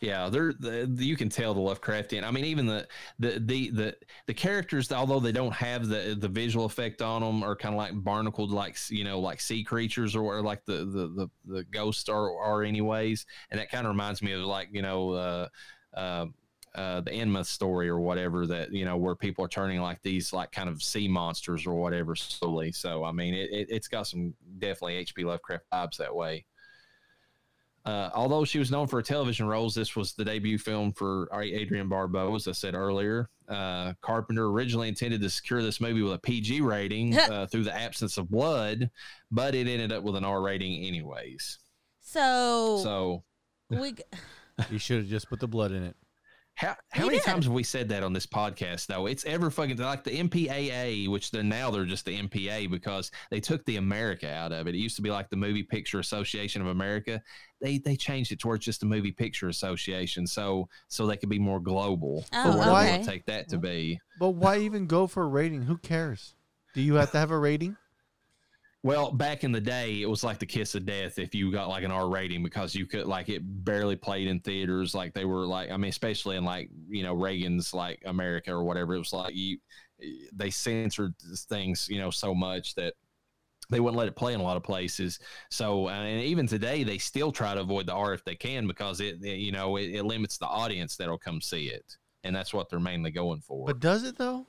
Yeah, 0.00 0.30
they're 0.30 0.54
the, 0.54 0.88
you 0.96 1.14
can 1.14 1.28
tell 1.28 1.52
the 1.52 1.60
Lovecraftian. 1.60 2.24
I 2.24 2.30
mean, 2.30 2.46
even 2.46 2.64
the 2.66 2.88
the 3.18 3.38
the 3.38 3.70
the, 3.70 3.96
the 4.26 4.34
characters, 4.34 4.90
although 4.90 5.20
they 5.20 5.32
don't 5.32 5.52
have 5.52 5.88
the 5.88 6.16
the 6.18 6.28
visual 6.28 6.64
effect 6.64 7.02
on 7.02 7.20
them, 7.20 7.42
are 7.42 7.54
kind 7.54 7.74
of 7.74 7.78
like 7.78 7.92
barnacled, 8.02 8.50
like 8.50 8.78
you 8.88 9.04
know, 9.04 9.20
like 9.20 9.42
sea 9.42 9.62
creatures, 9.62 10.16
or, 10.16 10.22
or 10.22 10.42
like 10.42 10.64
the 10.64 10.86
the 10.86 11.08
the, 11.08 11.30
the 11.44 11.64
ghosts 11.64 12.08
are 12.08 12.34
are 12.38 12.62
anyways. 12.62 13.26
And 13.50 13.60
that 13.60 13.70
kind 13.70 13.86
of 13.86 13.90
reminds 13.90 14.22
me 14.22 14.32
of 14.32 14.40
like 14.40 14.68
you 14.72 14.80
know. 14.80 15.10
Uh, 15.10 15.48
uh, 15.94 16.26
uh, 16.74 17.00
the 17.00 17.10
Enma 17.10 17.44
story 17.44 17.88
or 17.88 18.00
whatever 18.00 18.46
that 18.46 18.72
you 18.72 18.84
know 18.84 18.96
where 18.96 19.16
people 19.16 19.44
are 19.44 19.48
turning 19.48 19.80
like 19.80 20.00
these 20.02 20.32
like 20.32 20.52
kind 20.52 20.68
of 20.68 20.82
sea 20.82 21.08
monsters 21.08 21.66
or 21.66 21.74
whatever 21.74 22.14
slowly. 22.14 22.72
So 22.72 23.04
I 23.04 23.12
mean, 23.12 23.34
it, 23.34 23.50
it, 23.52 23.72
has 23.72 23.88
got 23.88 24.06
some 24.06 24.34
definitely 24.58 24.96
H.P. 24.96 25.24
Lovecraft 25.24 25.64
vibes 25.72 25.96
that 25.96 26.14
way. 26.14 26.44
Uh, 27.86 28.10
although 28.14 28.44
she 28.44 28.58
was 28.58 28.70
known 28.70 28.86
for 28.86 28.96
her 28.96 29.02
television 29.02 29.46
roles, 29.46 29.74
this 29.74 29.96
was 29.96 30.12
the 30.12 30.24
debut 30.24 30.58
film 30.58 30.92
for 30.92 31.28
Adrienne 31.34 31.88
Barbeau, 31.88 32.34
as 32.34 32.46
I 32.46 32.52
said 32.52 32.74
earlier. 32.74 33.30
Uh, 33.48 33.94
Carpenter 34.02 34.48
originally 34.48 34.88
intended 34.88 35.22
to 35.22 35.30
secure 35.30 35.62
this 35.62 35.80
movie 35.80 36.02
with 36.02 36.12
a 36.12 36.18
PG 36.18 36.60
rating 36.60 37.18
uh, 37.18 37.46
through 37.46 37.64
the 37.64 37.74
absence 37.74 38.18
of 38.18 38.30
blood, 38.30 38.90
but 39.30 39.54
it 39.54 39.66
ended 39.66 39.92
up 39.92 40.04
with 40.04 40.14
an 40.14 40.24
R 40.24 40.42
rating 40.42 40.84
anyways. 40.84 41.58
So, 42.00 42.80
so 42.82 43.24
we 43.70 43.94
you 44.70 44.78
should 44.78 44.98
have 44.98 45.06
just 45.06 45.28
put 45.28 45.40
the 45.40 45.48
blood 45.48 45.72
in 45.72 45.82
it. 45.82 45.96
How 46.60 46.76
how 46.90 47.06
many 47.06 47.16
did. 47.16 47.24
times 47.24 47.46
have 47.46 47.54
we 47.54 47.62
said 47.62 47.88
that 47.88 48.02
on 48.02 48.12
this 48.12 48.26
podcast 48.26 48.86
though? 48.86 49.06
It's 49.06 49.24
ever 49.24 49.50
fucking 49.50 49.78
like 49.78 50.04
the 50.04 50.10
MPAA, 50.10 51.08
which 51.08 51.30
they're 51.30 51.42
now 51.42 51.70
they're 51.70 51.86
just 51.86 52.04
the 52.04 52.20
MPA 52.20 52.70
because 52.70 53.10
they 53.30 53.40
took 53.40 53.64
the 53.64 53.76
America 53.76 54.30
out 54.30 54.52
of 54.52 54.66
it. 54.66 54.74
It 54.74 54.78
used 54.78 54.96
to 54.96 55.02
be 55.02 55.10
like 55.10 55.30
the 55.30 55.36
Movie 55.36 55.62
Picture 55.62 56.00
Association 56.00 56.60
of 56.60 56.68
America. 56.68 57.22
They 57.62 57.78
they 57.78 57.96
changed 57.96 58.30
it 58.32 58.40
towards 58.40 58.62
just 58.62 58.80
the 58.80 58.86
Movie 58.86 59.10
Picture 59.10 59.48
Association, 59.48 60.26
so 60.26 60.68
so 60.88 61.06
they 61.06 61.16
could 61.16 61.30
be 61.30 61.38
more 61.38 61.60
global. 61.60 62.26
Oh, 62.34 62.58
whatever 62.58 62.72
okay. 62.72 63.04
take 63.04 63.24
that 63.24 63.48
to 63.48 63.58
be. 63.58 63.98
But 64.18 64.32
why 64.32 64.58
even 64.58 64.86
go 64.86 65.06
for 65.06 65.22
a 65.22 65.28
rating? 65.28 65.62
Who 65.62 65.78
cares? 65.78 66.34
Do 66.74 66.82
you 66.82 66.96
have 66.96 67.10
to 67.12 67.18
have 67.18 67.30
a 67.30 67.38
rating? 67.38 67.78
Well, 68.82 69.12
back 69.12 69.44
in 69.44 69.52
the 69.52 69.60
day, 69.60 70.00
it 70.00 70.08
was 70.08 70.24
like 70.24 70.38
the 70.38 70.46
kiss 70.46 70.74
of 70.74 70.86
death 70.86 71.18
if 71.18 71.34
you 71.34 71.52
got 71.52 71.68
like 71.68 71.84
an 71.84 71.90
R 71.90 72.08
rating 72.08 72.42
because 72.42 72.74
you 72.74 72.86
could 72.86 73.06
like 73.06 73.28
it 73.28 73.42
barely 73.64 73.96
played 73.96 74.26
in 74.26 74.40
theaters. 74.40 74.94
Like 74.94 75.12
they 75.12 75.26
were 75.26 75.46
like, 75.46 75.70
I 75.70 75.76
mean, 75.76 75.90
especially 75.90 76.36
in 76.36 76.44
like 76.44 76.70
you 76.88 77.02
know 77.02 77.12
Reagan's 77.12 77.74
like 77.74 78.02
America 78.06 78.52
or 78.52 78.64
whatever. 78.64 78.94
It 78.94 78.98
was 78.98 79.12
like 79.12 79.34
you 79.34 79.58
they 80.32 80.48
censored 80.48 81.14
things 81.50 81.86
you 81.90 81.98
know 81.98 82.10
so 82.10 82.34
much 82.34 82.74
that 82.76 82.94
they 83.70 83.80
wouldn't 83.80 83.98
let 83.98 84.08
it 84.08 84.16
play 84.16 84.34
in 84.34 84.40
a 84.40 84.42
lot 84.42 84.56
of 84.56 84.62
places. 84.62 85.18
So, 85.50 85.88
and 85.88 86.22
even 86.22 86.46
today, 86.46 86.82
they 86.82 86.98
still 86.98 87.30
try 87.32 87.54
to 87.54 87.60
avoid 87.60 87.86
the 87.86 87.92
R 87.92 88.14
if 88.14 88.24
they 88.24 88.34
can 88.34 88.66
because 88.66 89.00
it, 89.00 89.20
you 89.20 89.52
know, 89.52 89.76
it, 89.76 89.94
it, 89.94 90.04
limits 90.04 90.38
the 90.38 90.46
audience 90.46 90.96
that'll 90.96 91.18
come 91.18 91.40
see 91.40 91.66
it, 91.66 91.96
and 92.24 92.34
that's 92.34 92.52
what 92.52 92.68
they're 92.68 92.80
mainly 92.80 93.10
going 93.10 93.40
for. 93.40 93.66
But 93.66 93.78
does 93.78 94.04
it 94.04 94.18
though? 94.18 94.46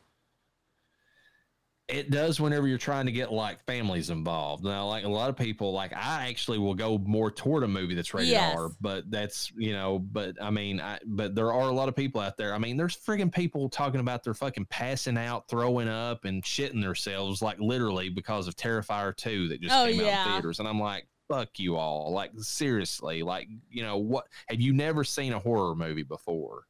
It 1.92 2.10
does 2.10 2.40
whenever 2.40 2.68
you're 2.68 2.78
trying 2.78 3.06
to 3.06 3.12
get 3.12 3.34
like 3.34 3.64
families 3.66 4.10
involved. 4.10 4.64
Now, 4.64 4.88
like 4.88 5.04
a 5.04 5.10
lot 5.10 5.30
of 5.30 5.36
people, 5.36 5.74
like 5.74 5.92
I 5.94 6.30
actually 6.30 6.58
will 6.58 6.74
go 6.74 6.98
more 6.98 7.30
toward 7.30 7.64
a 7.64 7.68
movie 7.68 7.96
that's 7.96 8.14
rated 8.14 8.30
yes. 8.30 8.56
R, 8.56 8.70
but 8.80 9.12
that's 9.12 9.52
you 9.58 9.74
know, 9.74 10.00
but 10.00 10.42
I 10.42 10.52
mean, 10.52 10.80
I, 10.80 11.00
but 11.06 11.36
there 11.36 11.52
are 11.52 11.68
a 11.68 11.74
lot 11.74 11.90
of 11.90 11.96
people 11.96 12.22
out 12.22 12.38
there. 12.38 12.56
I 12.56 12.60
mean, 12.60 12.78
there's 12.78 12.96
friggin' 12.96 13.34
people 13.34 13.68
talking 13.68 14.00
about 14.00 14.24
their 14.24 14.34
fucking 14.34 14.68
passing 14.70 15.18
out, 15.18 15.50
throwing 15.50 15.90
up, 15.90 16.24
and 16.24 16.42
shitting 16.44 16.82
themselves, 16.82 17.42
like 17.42 17.60
literally 17.60 18.08
because 18.08 18.48
of 18.48 18.56
Terrifier 18.56 19.16
two 19.16 19.50
that 19.50 19.62
just 19.62 19.76
oh, 19.76 19.86
came 19.86 20.00
yeah. 20.00 20.22
out 20.22 20.28
in 20.28 20.34
theaters, 20.34 20.60
and 20.60 20.68
I'm 20.68 20.80
like. 20.80 21.08
Fuck 21.30 21.60
you 21.60 21.78
all! 21.78 22.12
Like 22.12 22.32
seriously, 22.40 23.24
like 23.24 23.48
you 23.70 23.84
know 23.84 23.96
what? 23.96 24.28
Have 24.48 24.60
you 24.60 24.74
never 24.74 25.06
seen 25.06 25.32
a 25.32 25.40
horror 25.40 25.76
movie 25.76 26.04
before? 26.04 26.64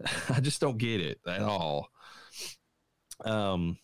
I 0.30 0.38
just 0.38 0.60
don't 0.60 0.78
get 0.78 1.00
it 1.00 1.18
at 1.26 1.42
all. 1.42 1.90
Um, 3.24 3.78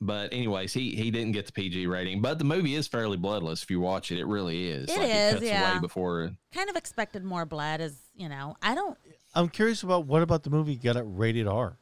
but 0.00 0.32
anyways, 0.32 0.72
he 0.72 0.96
he 0.96 1.10
didn't 1.10 1.32
get 1.32 1.46
the 1.46 1.52
PG 1.52 1.86
rating, 1.86 2.20
but 2.20 2.38
the 2.38 2.44
movie 2.44 2.74
is 2.74 2.88
fairly 2.88 3.16
bloodless 3.16 3.62
if 3.62 3.70
you 3.70 3.80
watch 3.80 4.10
it. 4.10 4.18
It 4.18 4.26
really 4.26 4.68
is. 4.68 4.90
It 4.90 4.98
like, 4.98 5.08
is, 5.08 5.14
It 5.14 5.32
cuts 5.34 5.46
yeah. 5.46 5.70
away 5.70 5.80
before. 5.80 6.32
kind 6.52 6.68
of 6.68 6.76
expected 6.76 7.24
more 7.24 7.46
blood. 7.46 7.80
As 7.80 7.96
you 8.14 8.28
know, 8.28 8.56
I 8.60 8.74
don't. 8.74 8.98
I'm 9.34 9.48
curious 9.48 9.82
about 9.82 10.06
what 10.06 10.22
about 10.22 10.42
the 10.42 10.50
movie 10.50 10.76
got 10.76 10.96
it 10.96 11.04
rated 11.06 11.46
R? 11.46 11.78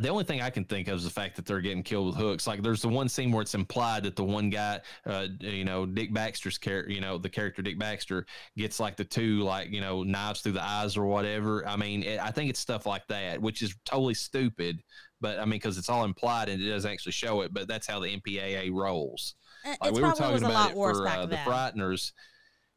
The 0.00 0.08
only 0.08 0.24
thing 0.24 0.40
I 0.40 0.50
can 0.50 0.64
think 0.64 0.88
of 0.88 0.96
is 0.96 1.04
the 1.04 1.10
fact 1.10 1.36
that 1.36 1.46
they're 1.46 1.60
getting 1.60 1.82
killed 1.82 2.08
with 2.08 2.16
hooks. 2.16 2.46
Like 2.46 2.62
there's 2.62 2.82
the 2.82 2.88
one 2.88 3.08
scene 3.08 3.32
where 3.32 3.42
it's 3.42 3.54
implied 3.54 4.04
that 4.04 4.16
the 4.16 4.24
one 4.24 4.50
guy, 4.50 4.80
uh, 5.06 5.28
you 5.40 5.64
know, 5.64 5.86
Dick 5.86 6.12
Baxter's 6.12 6.58
character, 6.58 6.92
you 6.92 7.00
know, 7.00 7.18
the 7.18 7.28
character 7.28 7.62
Dick 7.62 7.78
Baxter 7.78 8.26
gets 8.56 8.80
like 8.80 8.96
the 8.96 9.04
two 9.04 9.40
like 9.40 9.70
you 9.70 9.80
know 9.80 10.02
knives 10.02 10.40
through 10.40 10.52
the 10.52 10.64
eyes 10.64 10.96
or 10.96 11.06
whatever. 11.06 11.66
I 11.66 11.76
mean, 11.76 12.02
it, 12.02 12.20
I 12.20 12.30
think 12.30 12.50
it's 12.50 12.60
stuff 12.60 12.86
like 12.86 13.06
that, 13.08 13.40
which 13.40 13.62
is 13.62 13.74
totally 13.84 14.14
stupid. 14.14 14.82
But 15.20 15.38
I 15.38 15.44
mean, 15.44 15.52
because 15.52 15.78
it's 15.78 15.88
all 15.88 16.04
implied 16.04 16.48
and 16.48 16.62
it 16.62 16.68
doesn't 16.68 16.90
actually 16.90 17.12
show 17.12 17.40
it. 17.42 17.52
But 17.52 17.68
that's 17.68 17.86
how 17.86 17.98
the 18.00 18.16
MPAA 18.20 18.70
rolls. 18.72 19.34
Uh, 19.64 19.74
Like 19.80 19.90
it's 19.90 19.96
we 19.98 20.02
were 20.02 20.12
talking 20.12 20.44
about 20.44 20.70
it 20.70 20.74
for 20.74 21.06
uh, 21.08 21.26
the. 21.26 21.36
Frighteners. 21.36 22.12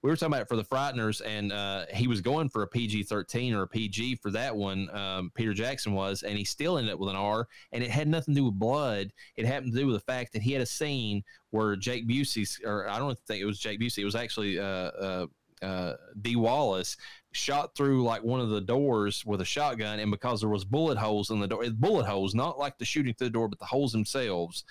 We 0.03 0.10
were 0.10 0.15
talking 0.15 0.34
about 0.34 0.41
it 0.41 0.48
for 0.48 0.56
the 0.56 0.64
Frighteners, 0.64 1.22
and 1.23 1.52
uh, 1.52 1.86
he 1.94 2.07
was 2.07 2.22
going 2.22 2.49
for 2.49 2.64
a 2.64 2.68
PG 2.68 3.03
thirteen 3.03 3.53
or 3.53 3.64
a 3.64 3.68
PG 3.68 4.15
for 4.15 4.32
that 4.32 4.56
one. 4.56 4.90
Um, 4.95 5.32
Peter 5.36 5.53
Jackson 5.53 5.94
was, 5.94 6.23
and 6.23 6.38
he 6.38 6.44
still 6.44 6.78
ended 6.78 6.94
up 6.94 6.99
with 6.99 7.10
an 7.10 7.15
R, 7.15 7.48
and 7.72 7.84
it 7.84 7.91
had 7.91 8.07
nothing 8.07 8.34
to 8.34 8.41
do 8.41 8.45
with 8.45 8.57
blood. 8.57 9.11
It 9.36 9.45
happened 9.45 9.73
to 9.73 9.80
do 9.80 9.86
with 9.86 9.95
the 9.95 10.11
fact 10.11 10.34
that 10.34 10.41
he 10.41 10.53
had 10.53 10.61
a 10.61 10.65
scene 10.65 11.23
where 11.52 11.76
Jake 11.76 12.07
Busey's, 12.07 12.60
or 12.65 12.90
I 12.90 12.98
don't 12.98 13.18
think 13.28 13.41
it 13.41 13.45
was 13.45 13.60
Jake 13.60 13.80
Busey, 13.80 13.99
it 13.99 14.06
was 14.06 14.15
actually 14.15 14.57
uh, 14.57 14.64
uh, 14.64 15.28
uh, 15.61 15.94
Dee 16.22 16.36
Wallace 16.36 16.98
shot 17.34 17.76
through 17.76 18.03
like 18.03 18.23
one 18.23 18.41
of 18.41 18.49
the 18.49 18.61
doors 18.61 19.23
with 19.23 19.41
a 19.41 19.45
shotgun, 19.45 19.99
and 19.99 20.10
because 20.10 20.41
there 20.41 20.49
was 20.49 20.65
bullet 20.65 20.98
holes 20.98 21.30
in 21.30 21.40
the 21.40 21.48
door, 21.48 21.64
bullet 21.73 22.06
holes, 22.06 22.34
not 22.34 22.57
like 22.57 22.78
the 22.80 22.86
shooting 22.86 23.14
through 23.14 23.28
the 23.28 23.34
door, 23.34 23.48
but 23.48 23.60
the 23.60 23.65
holes 23.65 23.91
themselves 23.91 24.64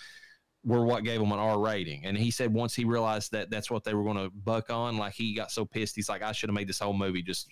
were 0.65 0.85
what 0.85 1.05
gave 1.05 1.20
him 1.20 1.32
an 1.32 1.39
R 1.39 1.59
rating. 1.59 2.05
And 2.05 2.16
he 2.16 2.31
said 2.31 2.53
once 2.53 2.74
he 2.74 2.85
realized 2.85 3.32
that 3.32 3.51
that's 3.51 3.70
what 3.70 3.85
they 3.85 3.95
were 3.95 4.05
going 4.05 4.19
to 4.19 4.31
buck 4.31 4.70
on, 4.70 4.99
like 4.99 5.15
he 5.15 5.35
got 5.35 5.51
so 5.51 5.65
pissed, 5.65 5.97
he's 5.97 6.09
like, 6.09 6.23
I 6.23 6.32
should 6.32 6.49
have 6.51 6.55
made 6.55 6.69
this 6.69 6.78
whole 6.78 6.93
movie 6.93 7.23
just 7.23 7.51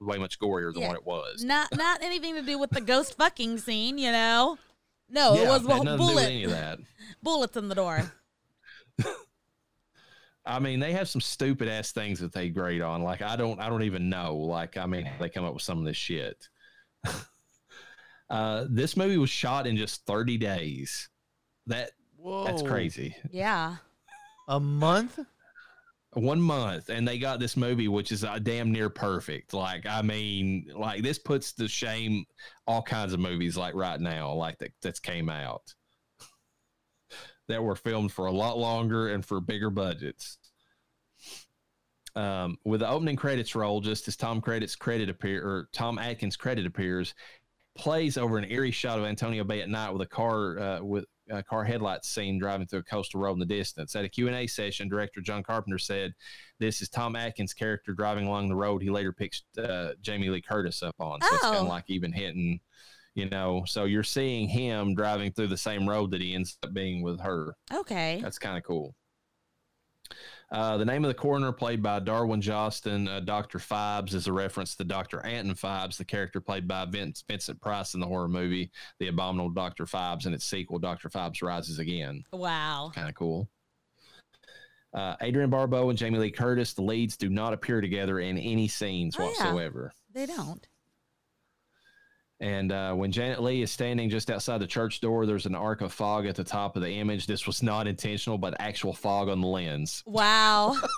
way 0.00 0.18
much 0.18 0.38
gorier 0.38 0.72
than 0.72 0.82
Yeah. 0.82 0.88
what 0.88 0.96
it 0.96 1.06
was. 1.06 1.44
Not 1.44 1.76
not 1.76 2.02
anything 2.02 2.34
to 2.34 2.42
do 2.42 2.58
with 2.58 2.70
the 2.70 2.80
ghost 2.80 3.16
fucking 3.16 3.58
scene, 3.58 3.98
you 3.98 4.10
know. 4.10 4.58
No, 5.08 5.34
yeah, 5.34 5.42
it 5.42 5.48
was 5.48 5.64
well, 5.64 5.84
nothing 5.84 5.86
to 5.86 5.96
do 5.96 6.02
with 6.02 6.14
bullet 6.14 6.26
any 6.26 6.44
of 6.44 6.50
that. 6.50 6.78
bullets 7.22 7.56
in 7.56 7.68
the 7.68 7.74
door. 7.74 8.12
I 10.46 10.58
mean, 10.58 10.80
they 10.80 10.92
have 10.92 11.08
some 11.08 11.20
stupid 11.20 11.68
ass 11.68 11.92
things 11.92 12.18
that 12.20 12.32
they 12.32 12.48
grade 12.48 12.80
on. 12.80 13.02
Like 13.02 13.22
I 13.22 13.36
don't, 13.36 13.60
I 13.60 13.68
don't 13.68 13.82
even 13.82 14.08
know. 14.08 14.36
Like 14.36 14.76
I 14.76 14.86
mean, 14.86 15.08
they 15.20 15.28
come 15.28 15.44
up 15.44 15.54
with 15.54 15.62
some 15.62 15.78
of 15.78 15.84
this 15.84 15.96
shit. 15.96 16.48
uh, 18.30 18.66
this 18.68 18.96
movie 18.96 19.18
was 19.18 19.30
shot 19.30 19.66
in 19.66 19.76
just 19.76 20.06
30 20.06 20.38
days. 20.38 21.08
That 21.66 21.90
Whoa, 22.20 22.44
that's 22.44 22.62
crazy. 22.62 23.16
Yeah. 23.30 23.76
A 24.48 24.60
month? 24.60 25.18
one 26.14 26.40
month 26.40 26.88
and 26.88 27.06
they 27.06 27.18
got 27.18 27.38
this 27.38 27.56
movie 27.56 27.86
which 27.86 28.10
is 28.10 28.24
uh, 28.24 28.38
damn 28.40 28.72
near 28.72 28.90
perfect 28.90 29.54
like 29.54 29.86
i 29.86 30.02
mean 30.02 30.66
like 30.74 31.02
this 31.02 31.20
puts 31.20 31.52
to 31.52 31.68
shame 31.68 32.24
all 32.66 32.82
kinds 32.82 33.12
of 33.12 33.20
movies 33.20 33.56
like 33.56 33.74
right 33.76 34.00
now 34.00 34.32
like 34.32 34.58
that 34.58 34.72
that's 34.82 34.98
came 34.98 35.28
out 35.28 35.72
that 37.48 37.62
were 37.62 37.76
filmed 37.76 38.10
for 38.10 38.26
a 38.26 38.32
lot 38.32 38.58
longer 38.58 39.10
and 39.10 39.24
for 39.24 39.40
bigger 39.40 39.70
budgets 39.70 40.38
um, 42.16 42.58
with 42.64 42.80
the 42.80 42.88
opening 42.88 43.14
credits 43.14 43.54
roll 43.54 43.80
just 43.80 44.08
as 44.08 44.16
tom 44.16 44.40
credits 44.40 44.74
credit 44.74 45.08
appear 45.08 45.46
or 45.46 45.68
tom 45.72 45.96
atkins 45.96 46.36
credit 46.36 46.66
appears 46.66 47.14
plays 47.76 48.18
over 48.18 48.36
an 48.36 48.50
eerie 48.50 48.72
shot 48.72 48.98
of 48.98 49.04
antonio 49.04 49.44
bay 49.44 49.62
at 49.62 49.68
night 49.68 49.92
with 49.92 50.02
a 50.02 50.06
car 50.06 50.58
uh, 50.58 50.82
with 50.82 51.04
a 51.30 51.42
car 51.42 51.64
headlights 51.64 52.08
seen 52.08 52.38
driving 52.38 52.66
through 52.66 52.80
a 52.80 52.84
coastal 52.84 53.20
road 53.20 53.34
in 53.34 53.38
the 53.38 53.46
distance. 53.46 53.94
At 53.96 54.04
a 54.04 54.08
Q&A 54.08 54.46
session, 54.46 54.88
director 54.88 55.20
John 55.20 55.42
Carpenter 55.42 55.78
said, 55.78 56.12
"This 56.58 56.82
is 56.82 56.88
Tom 56.88 57.16
Atkins' 57.16 57.54
character 57.54 57.92
driving 57.92 58.26
along 58.26 58.48
the 58.48 58.56
road. 58.56 58.82
He 58.82 58.90
later 58.90 59.12
picks 59.12 59.42
uh, 59.58 59.92
Jamie 60.00 60.28
Lee 60.28 60.42
Curtis 60.42 60.82
up 60.82 60.96
on, 60.98 61.20
so 61.20 61.28
it's 61.32 61.42
kind 61.42 61.56
Oh. 61.56 61.60
of 61.62 61.68
like 61.68 61.84
even 61.88 62.12
hitting, 62.12 62.60
you 63.14 63.28
know. 63.30 63.64
So 63.66 63.84
you're 63.84 64.02
seeing 64.02 64.48
him 64.48 64.94
driving 64.94 65.32
through 65.32 65.48
the 65.48 65.56
same 65.56 65.88
road 65.88 66.10
that 66.12 66.20
he 66.20 66.34
ends 66.34 66.58
up 66.62 66.72
being 66.74 67.02
with 67.02 67.20
her. 67.20 67.54
Okay. 67.72 68.18
That's 68.22 68.38
kind 68.38 68.56
of 68.58 68.64
cool. 68.64 68.94
Uh, 70.52 70.76
the 70.76 70.84
name 70.84 71.04
of 71.04 71.08
the 71.08 71.14
coroner, 71.14 71.52
played 71.52 71.80
by 71.80 72.00
Darwin 72.00 72.40
Joston, 72.42 73.08
uh, 73.08 73.20
Dr. 73.20 73.58
Phibes, 73.58 74.14
is 74.14 74.26
a 74.26 74.32
reference 74.32 74.74
to 74.76 74.84
Dr. 74.84 75.24
Anton 75.24 75.54
Phibes, 75.54 75.96
the 75.96 76.04
character 76.04 76.40
played 76.40 76.66
by 76.66 76.84
Vince, 76.86 77.22
Vincent 77.28 77.60
Price 77.60 77.94
in 77.94 78.00
the 78.00 78.06
horror 78.06 78.26
movie 78.28 78.70
The 78.98 79.06
Abominable 79.08 79.50
Dr. 79.50 79.86
Phibes, 79.86 80.26
and 80.26 80.34
its 80.34 80.44
sequel, 80.44 80.80
Dr. 80.80 81.08
Phibes 81.08 81.40
Rises 81.40 81.78
Again. 81.78 82.24
Wow. 82.32 82.90
Kind 82.92 83.08
of 83.08 83.14
cool. 83.14 83.48
Uh, 84.92 85.14
Adrienne 85.22 85.50
Barbeau 85.50 85.88
and 85.90 85.96
Jamie 85.96 86.18
Lee 86.18 86.32
Curtis, 86.32 86.72
the 86.74 86.82
leads, 86.82 87.16
do 87.16 87.28
not 87.28 87.52
appear 87.52 87.80
together 87.80 88.18
in 88.18 88.36
any 88.36 88.66
scenes 88.66 89.14
Oh, 89.16 89.22
yeah. 89.22 89.28
whatsoever. 89.28 89.92
They 90.12 90.26
don't. 90.26 90.66
And 92.40 92.72
uh, 92.72 92.94
when 92.94 93.12
Janet 93.12 93.42
Leigh 93.42 93.60
is 93.60 93.70
standing 93.70 94.08
just 94.08 94.30
outside 94.30 94.58
the 94.58 94.66
church 94.66 95.00
door, 95.00 95.26
there's 95.26 95.44
an 95.44 95.54
arc 95.54 95.82
of 95.82 95.92
fog 95.92 96.24
at 96.26 96.36
the 96.36 96.44
top 96.44 96.74
of 96.74 96.82
the 96.82 96.90
image. 96.90 97.26
This 97.26 97.46
was 97.46 97.62
not 97.62 97.86
intentional, 97.86 98.38
but 98.38 98.54
actual 98.58 98.94
fog 98.94 99.28
on 99.28 99.42
the 99.42 99.46
lens. 99.46 100.02
Wow. 100.06 100.76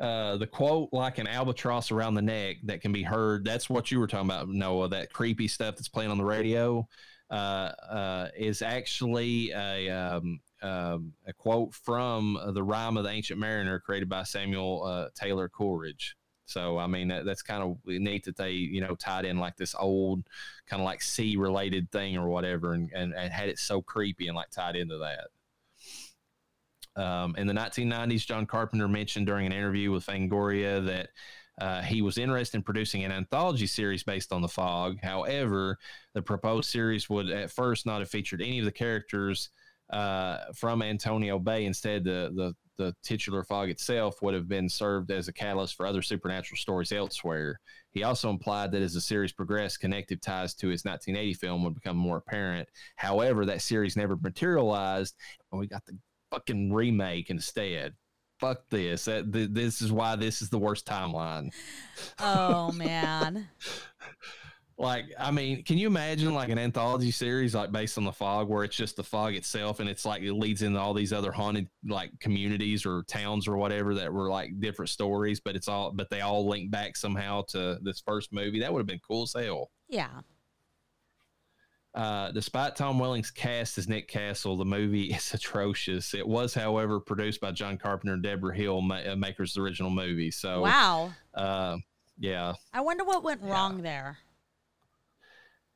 Uh, 0.00 0.36
the 0.36 0.46
quote, 0.48 0.88
like 0.90 1.18
an 1.18 1.28
albatross 1.28 1.92
around 1.92 2.14
the 2.14 2.22
neck 2.22 2.56
that 2.64 2.80
can 2.80 2.90
be 2.90 3.04
heard, 3.04 3.44
that's 3.44 3.70
what 3.70 3.88
you 3.88 4.00
were 4.00 4.08
talking 4.08 4.26
about, 4.26 4.48
Noah, 4.48 4.88
that 4.88 5.12
creepy 5.12 5.46
stuff 5.46 5.76
that's 5.76 5.88
playing 5.88 6.10
on 6.10 6.18
the 6.18 6.24
radio, 6.24 6.88
uh, 7.30 7.70
uh, 7.88 8.28
is 8.36 8.62
actually 8.62 9.52
a, 9.52 9.88
um, 9.90 10.40
um, 10.60 11.12
a 11.24 11.32
quote 11.32 11.72
from 11.72 12.36
the 12.52 12.62
Rhyme 12.64 12.96
of 12.96 13.04
the 13.04 13.10
Ancient 13.10 13.38
Mariner 13.38 13.78
created 13.78 14.08
by 14.08 14.24
Samuel 14.24 14.82
uh, 14.82 15.08
Taylor 15.14 15.48
Coleridge. 15.48 16.16
So, 16.46 16.78
I 16.78 16.86
mean, 16.86 17.08
that, 17.08 17.24
that's 17.24 17.42
kind 17.42 17.62
of 17.62 17.78
neat 17.86 18.24
that 18.24 18.36
they, 18.36 18.52
you 18.52 18.80
know, 18.80 18.94
tied 18.94 19.24
in 19.24 19.38
like 19.38 19.56
this 19.56 19.74
old 19.78 20.26
kind 20.66 20.82
of 20.82 20.84
like 20.84 21.02
sea 21.02 21.36
related 21.36 21.90
thing 21.90 22.16
or 22.16 22.28
whatever 22.28 22.74
and, 22.74 22.90
and, 22.94 23.14
and 23.14 23.32
had 23.32 23.48
it 23.48 23.58
so 23.58 23.80
creepy 23.80 24.28
and 24.28 24.36
like 24.36 24.50
tied 24.50 24.76
into 24.76 24.98
that. 24.98 25.28
Um, 26.94 27.34
in 27.36 27.46
the 27.46 27.54
1990s, 27.54 28.26
John 28.26 28.46
Carpenter 28.46 28.88
mentioned 28.88 29.26
during 29.26 29.46
an 29.46 29.52
interview 29.52 29.90
with 29.90 30.04
Fangoria 30.04 30.84
that 30.84 31.08
uh, 31.60 31.82
he 31.82 32.02
was 32.02 32.18
interested 32.18 32.56
in 32.56 32.62
producing 32.62 33.04
an 33.04 33.12
anthology 33.12 33.66
series 33.66 34.02
based 34.02 34.32
on 34.32 34.42
the 34.42 34.48
fog. 34.48 34.98
However, 35.02 35.78
the 36.14 36.22
proposed 36.22 36.70
series 36.70 37.08
would 37.08 37.30
at 37.30 37.50
first 37.50 37.86
not 37.86 38.00
have 38.00 38.10
featured 38.10 38.42
any 38.42 38.58
of 38.58 38.64
the 38.64 38.72
characters 38.72 39.50
uh, 39.90 40.38
from 40.54 40.82
Antonio 40.82 41.38
Bay. 41.38 41.64
Instead, 41.64 42.04
the, 42.04 42.32
the 42.34 42.54
the 42.82 42.94
titular 43.02 43.44
fog 43.44 43.70
itself 43.70 44.20
would 44.22 44.34
have 44.34 44.48
been 44.48 44.68
served 44.68 45.10
as 45.10 45.28
a 45.28 45.32
catalyst 45.32 45.76
for 45.76 45.86
other 45.86 46.02
supernatural 46.02 46.56
stories 46.56 46.92
elsewhere. 46.92 47.60
He 47.90 48.02
also 48.02 48.30
implied 48.30 48.72
that 48.72 48.82
as 48.82 48.94
the 48.94 49.00
series 49.00 49.32
progressed, 49.32 49.80
connective 49.80 50.20
ties 50.20 50.54
to 50.54 50.68
his 50.68 50.84
1980 50.84 51.34
film 51.34 51.64
would 51.64 51.74
become 51.74 51.96
more 51.96 52.16
apparent. 52.18 52.68
However, 52.96 53.46
that 53.46 53.62
series 53.62 53.96
never 53.96 54.16
materialized, 54.16 55.14
and 55.50 55.60
we 55.60 55.66
got 55.66 55.84
the 55.86 55.96
fucking 56.30 56.72
remake 56.72 57.30
instead. 57.30 57.94
Fuck 58.40 58.62
this. 58.70 59.04
That, 59.04 59.32
th- 59.32 59.50
this 59.52 59.80
is 59.80 59.92
why 59.92 60.16
this 60.16 60.42
is 60.42 60.50
the 60.50 60.58
worst 60.58 60.86
timeline. 60.86 61.50
Oh 62.18 62.72
man. 62.72 63.48
Like, 64.82 65.06
I 65.16 65.30
mean, 65.30 65.62
can 65.62 65.78
you 65.78 65.86
imagine 65.86 66.34
like 66.34 66.48
an 66.48 66.58
anthology 66.58 67.12
series 67.12 67.54
like 67.54 67.70
based 67.70 67.96
on 67.98 68.04
the 68.04 68.10
fog 68.12 68.48
where 68.48 68.64
it's 68.64 68.74
just 68.74 68.96
the 68.96 69.04
fog 69.04 69.34
itself 69.34 69.78
and 69.78 69.88
it's 69.88 70.04
like 70.04 70.22
it 70.22 70.32
leads 70.32 70.62
into 70.62 70.80
all 70.80 70.92
these 70.92 71.12
other 71.12 71.30
haunted 71.30 71.68
like 71.86 72.10
communities 72.18 72.84
or 72.84 73.04
towns 73.04 73.46
or 73.46 73.56
whatever 73.56 73.94
that 73.94 74.12
were 74.12 74.28
like 74.28 74.58
different 74.58 74.88
stories, 74.88 75.38
but 75.38 75.54
it's 75.54 75.68
all 75.68 75.92
but 75.92 76.10
they 76.10 76.20
all 76.20 76.48
link 76.48 76.72
back 76.72 76.96
somehow 76.96 77.42
to 77.50 77.78
this 77.82 78.02
first 78.04 78.32
movie. 78.32 78.58
That 78.58 78.72
would 78.72 78.80
have 78.80 78.86
been 78.88 78.98
cool 79.06 79.22
as 79.22 79.32
hell. 79.34 79.70
Yeah. 79.88 80.10
Uh, 81.94 82.30
despite 82.32 82.74
Tom 82.74 82.98
Welling's 82.98 83.30
cast 83.30 83.76
as 83.78 83.86
Nick 83.86 84.08
Castle, 84.08 84.56
the 84.56 84.64
movie 84.64 85.04
is 85.14 85.32
atrocious. 85.34 86.14
It 86.14 86.26
was, 86.26 86.54
however, 86.54 86.98
produced 86.98 87.40
by 87.40 87.52
John 87.52 87.76
Carpenter 87.78 88.14
and 88.14 88.22
Debra 88.22 88.54
Hill, 88.56 88.80
ma- 88.80 89.02
uh, 89.12 89.14
makers 89.14 89.50
of 89.52 89.60
the 89.60 89.60
original 89.62 89.90
movie. 89.90 90.30
So, 90.30 90.62
Wow. 90.62 91.12
uh, 91.34 91.76
yeah. 92.18 92.54
I 92.72 92.80
wonder 92.80 93.04
what 93.04 93.22
went 93.22 93.42
wrong 93.42 93.82
there. 93.82 94.18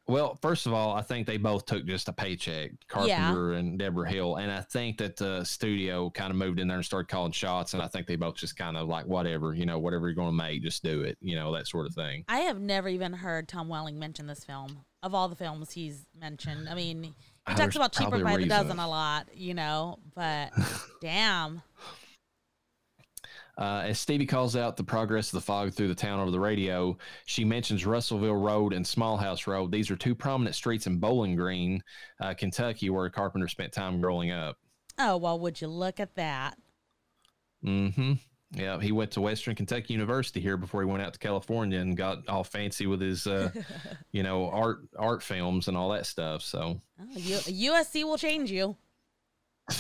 Well, 0.09 0.39
first 0.41 0.67
of 0.67 0.73
all, 0.73 0.95
I 0.95 1.03
think 1.03 1.27
they 1.27 1.37
both 1.37 1.67
took 1.67 1.85
just 1.85 2.09
a 2.09 2.13
paycheck, 2.13 2.71
Carpenter 2.87 3.55
and 3.55 3.77
Debra 3.77 4.09
Hill, 4.09 4.37
and 4.37 4.53
I 4.53 4.61
think 4.61 4.99
that 4.99 5.17
the 5.17 5.43
studio 5.43 6.11
kind 6.11 6.31
of 6.31 6.37
moved 6.37 6.61
in 6.61 6.69
there 6.69 6.77
and 6.77 6.87
started 6.87 7.09
calling 7.09 7.33
shots, 7.33 7.75
and 7.75 7.83
I 7.83 7.89
think 7.89 8.07
they 8.07 8.15
both 8.15 8.37
just 8.37 8.57
kind 8.57 8.77
of 8.77 8.87
like 8.87 9.07
whatever, 9.07 9.53
you 9.53 9.67
know, 9.67 9.81
whatever 9.81 10.07
you're 10.07 10.15
going 10.15 10.29
to 10.29 10.37
make, 10.37 10.63
just 10.63 10.85
do 10.85 11.03
it, 11.03 11.19
you 11.21 11.35
know, 11.35 11.53
that 11.55 11.67
sort 11.67 11.87
of 11.87 11.95
thing. 11.95 12.25
I 12.29 12.41
have 12.41 12.61
never 12.61 12.89
even 12.89 13.13
heard 13.15 13.49
Tom 13.49 13.69
Welling 13.69 13.99
mention 13.99 14.29
this 14.29 14.45
film. 14.45 14.85
Of 15.03 15.15
all 15.15 15.29
the 15.29 15.37
films 15.37 15.73
he's 15.73 16.07
mentioned, 16.19 16.69
I 16.69 16.75
mean, 16.75 17.03
he 17.03 17.13
talks 17.47 17.59
there's 17.59 17.77
about 17.77 17.93
cheaper 17.93 18.23
by 18.23 18.37
the 18.37 18.47
dozen 18.47 18.79
a 18.79 18.89
lot, 18.89 19.29
you 19.35 19.55
know. 19.55 19.99
But 20.15 20.53
damn, 21.01 21.63
Uh, 23.59 23.85
as 23.87 23.99
Stevie 23.99 24.27
calls 24.27 24.55
out 24.57 24.77
the 24.77 24.85
progress 24.85 25.29
of 25.29 25.33
the 25.33 25.41
fog 25.41 25.73
through 25.73 25.89
the 25.89 25.95
town 25.95 26.21
over 26.21 26.31
the 26.31 26.39
radio, 26.41 26.97
she 27.25 27.45
mentions 27.45 27.87
Russellville 27.87 28.37
Road 28.37 28.73
and 28.75 28.85
Smallhouse 28.85 29.47
Road. 29.47 29.73
These 29.73 29.91
are 29.91 29.97
two 29.97 30.15
prominent 30.15 30.55
streets 30.55 30.87
in 30.87 30.99
Bowling 30.99 31.37
Green, 31.37 31.83
uh, 32.21 32.35
Kentucky, 32.35 32.91
where 32.91 33.09
Carpenter 33.09 33.49
spent 33.49 33.73
time 33.73 34.01
growing 34.01 34.31
up. 34.31 34.59
oh 34.99 35.17
well, 35.17 35.39
would 35.41 35.61
you 35.61 35.69
look 35.69 36.01
at 36.01 36.15
that? 36.17 36.59
Mm 37.65 37.95
hmm. 37.95 38.13
Yeah, 38.53 38.79
he 38.81 38.93
went 38.93 39.11
to 39.13 39.21
Western 39.21 39.57
Kentucky 39.57 39.93
University 39.93 40.41
here 40.41 40.57
before 40.57 40.81
he 40.81 40.87
went 40.87 41.03
out 41.03 41.13
to 41.15 41.19
California 41.19 41.81
and 41.81 41.97
got 41.97 42.29
all 42.29 42.45
fancy 42.45 42.87
with 42.87 43.01
his, 43.01 43.27
uh, 43.27 43.51
you 44.13 44.23
know, 44.23 44.49
art 44.51 44.81
art 44.99 45.23
films 45.23 45.67
and 45.69 45.77
all 45.77 45.89
that 45.91 46.07
stuff. 46.07 46.43
So, 46.43 46.81
Oh, 47.01 47.05
U- 47.17 47.73
USC 47.73 48.05
will 48.05 48.19
change 48.19 48.51
you. 48.53 48.77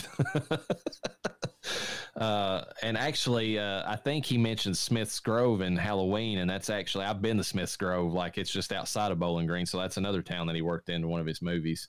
uh, 2.16 2.64
and 2.82 2.96
actually, 2.96 3.58
uh, 3.58 3.82
I 3.86 3.96
think 3.96 4.24
he 4.24 4.38
mentioned 4.38 4.76
Smith's 4.76 5.20
Grove 5.20 5.60
in 5.60 5.76
Halloween, 5.76 6.38
and 6.38 6.48
that's 6.48 6.70
actually 6.70 7.04
I've 7.04 7.22
been 7.22 7.36
to 7.36 7.44
Smith's 7.44 7.76
Grove, 7.76 8.12
like 8.12 8.38
it's 8.38 8.50
just 8.50 8.72
outside 8.72 9.12
of 9.12 9.18
Bowling 9.18 9.46
Green, 9.46 9.66
so 9.66 9.78
that's 9.78 9.96
another 9.96 10.22
town 10.22 10.46
that 10.46 10.56
he 10.56 10.62
worked 10.62 10.88
in 10.88 11.08
one 11.08 11.20
of 11.20 11.26
his 11.26 11.42
movies. 11.42 11.88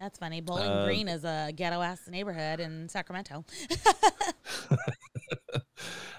That's 0.00 0.18
funny. 0.18 0.40
Bowling 0.40 0.68
Uh, 0.68 0.84
Green 0.84 1.08
is 1.08 1.24
a 1.24 1.52
ghetto 1.54 1.80
ass 1.80 2.08
neighborhood 2.08 2.60
in 2.60 2.88
Sacramento. 2.88 3.44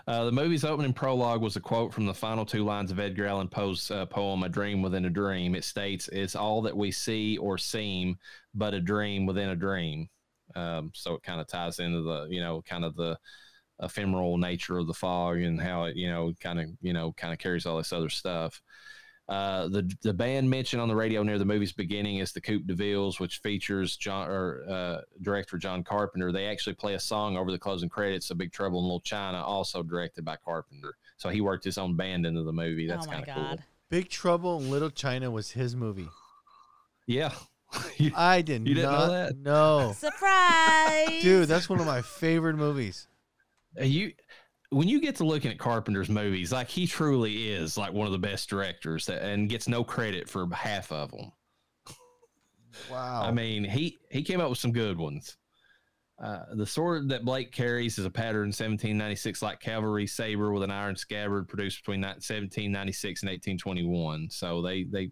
Uh, 0.08 0.26
the 0.26 0.32
movie's 0.32 0.64
opening 0.64 0.94
prologue 0.94 1.42
was 1.42 1.56
a 1.56 1.60
quote 1.60 1.92
from 1.92 2.06
the 2.06 2.14
final 2.14 2.46
two 2.46 2.64
lines 2.64 2.92
of 2.92 3.00
Edgar 3.00 3.26
Allan 3.26 3.48
Poe's 3.48 3.90
uh, 3.90 4.06
poem, 4.06 4.44
A 4.44 4.50
Dream 4.50 4.84
Within 4.84 5.06
a 5.06 5.10
Dream. 5.10 5.56
It 5.56 5.64
states, 5.64 6.08
It's 6.12 6.36
all 6.36 6.62
that 6.62 6.78
we 6.78 6.92
see 6.92 7.38
or 7.40 7.58
seem, 7.58 8.18
but 8.54 8.76
a 8.76 8.80
dream 8.80 9.26
within 9.26 9.50
a 9.50 9.56
dream. 9.56 10.08
Um, 10.56 10.92
so 10.94 11.16
it 11.16 11.24
kind 11.24 11.42
of 11.42 11.48
ties 11.48 11.80
into 11.80 12.02
the, 12.02 12.28
you 12.30 12.40
know, 12.42 12.62
kind 12.62 12.86
of 12.86 12.96
the 12.96 13.18
ephemeral 13.82 14.38
nature 14.38 14.78
of 14.78 14.88
the 14.88 14.94
fog 14.94 15.38
and 15.38 15.62
how 15.62 15.86
it, 15.86 15.96
you 15.96 16.10
know, 16.10 16.34
kind 16.40 16.60
of, 16.60 16.70
you 16.82 16.94
know, 16.94 17.14
kind 17.14 17.34
of 17.34 17.40
carries 17.40 17.66
all 17.66 17.78
this 17.78 17.94
other 17.94 18.10
stuff. 18.10 18.62
Uh, 19.28 19.68
the 19.70 19.92
the 20.04 20.14
band 20.14 20.48
mentioned 20.48 20.80
on 20.80 20.88
the 20.88 20.96
radio 20.96 21.24
near 21.24 21.40
the 21.40 21.46
movie's 21.46 21.72
beginning 21.74 22.20
is 22.20 22.32
the 22.32 22.40
Coupe 22.40 22.68
de 22.68 22.76
Villes, 22.76 23.20
which 23.20 23.40
features 23.40 23.98
John 23.98 24.30
or 24.30 24.64
uh, 24.70 25.02
director 25.24 25.58
John 25.58 25.84
Carpenter. 25.84 26.32
They 26.32 26.46
actually 26.46 26.76
play 26.76 26.94
a 26.94 27.00
song 27.00 27.36
over 27.36 27.52
the 27.52 27.58
closing 27.58 27.90
credits 27.90 28.30
of 28.30 28.38
Big 28.38 28.52
Trouble 28.52 28.80
in 28.80 28.86
Little 28.86 29.02
China, 29.02 29.42
also 29.44 29.82
directed 29.82 30.26
by 30.26 30.36
Carpenter. 30.36 30.96
So 31.18 31.30
he 31.30 31.42
worked 31.42 31.64
his 31.64 31.80
own 31.80 31.96
band 31.96 32.28
into 32.28 32.44
the 32.44 32.54
movie. 32.54 32.86
That's 32.86 33.08
oh 33.08 33.10
my 33.10 33.16
kind 33.16 33.30
of 33.30 33.36
cool. 33.36 33.44
god. 33.44 33.64
Big 33.90 34.10
Trouble 34.10 34.60
in 34.60 34.70
Little 34.70 34.92
China 34.92 35.32
was 35.32 35.52
his 35.52 35.76
movie. 35.76 36.10
Yeah, 37.08 37.34
You- 37.98 38.12
I 38.16 38.42
did 38.42 38.68
You 38.68 38.76
didn't 38.76 38.92
know 38.92 39.08
that? 39.12 39.38
know. 39.38 39.94
Surprise, 39.98 41.22
Dude, 41.22 41.48
that's 41.48 41.70
one 41.70 41.80
of 41.80 41.86
my 41.86 42.02
favorite 42.02 42.56
movies. 42.58 43.08
you 43.82 44.12
when 44.72 44.88
you 44.90 45.00
get 45.00 45.16
to 45.18 45.24
looking 45.26 45.52
at 45.52 45.58
Carpenter's 45.60 46.10
movies, 46.10 46.52
like 46.52 46.68
he 46.68 46.88
truly 46.88 47.50
is 47.50 47.78
like 47.78 47.94
one 47.94 48.06
of 48.08 48.12
the 48.12 48.20
best 48.20 48.50
directors 48.50 49.06
that, 49.06 49.22
and 49.22 49.48
gets 49.50 49.68
no 49.68 49.84
credit 49.84 50.28
for 50.30 50.48
half 50.54 50.92
of 50.92 51.12
them. 51.12 51.32
Wow. 52.92 53.24
I 53.24 53.32
mean, 53.32 53.64
he 53.64 53.98
he 54.12 54.22
came 54.24 54.42
up 54.42 54.50
with 54.50 54.58
some 54.60 54.72
good 54.74 54.98
ones. 54.98 55.38
Uh, 56.22 56.44
the 56.56 56.66
sword 56.66 57.10
that 57.10 57.26
Blake 57.26 57.52
carries 57.52 57.98
is 57.98 58.06
a 58.06 58.10
pattern 58.10 58.48
1796 58.48 59.42
like 59.42 59.60
cavalry 59.60 60.08
saber 60.08 60.52
with 60.54 60.64
an 60.64 60.72
iron 60.72 60.96
scabbard 60.96 61.48
produced 61.48 61.82
between 61.82 62.02
1796 62.02 63.22
and 63.24 63.30
1821. 63.30 64.30
So 64.30 64.62
they 64.62 64.84
they 64.84 65.12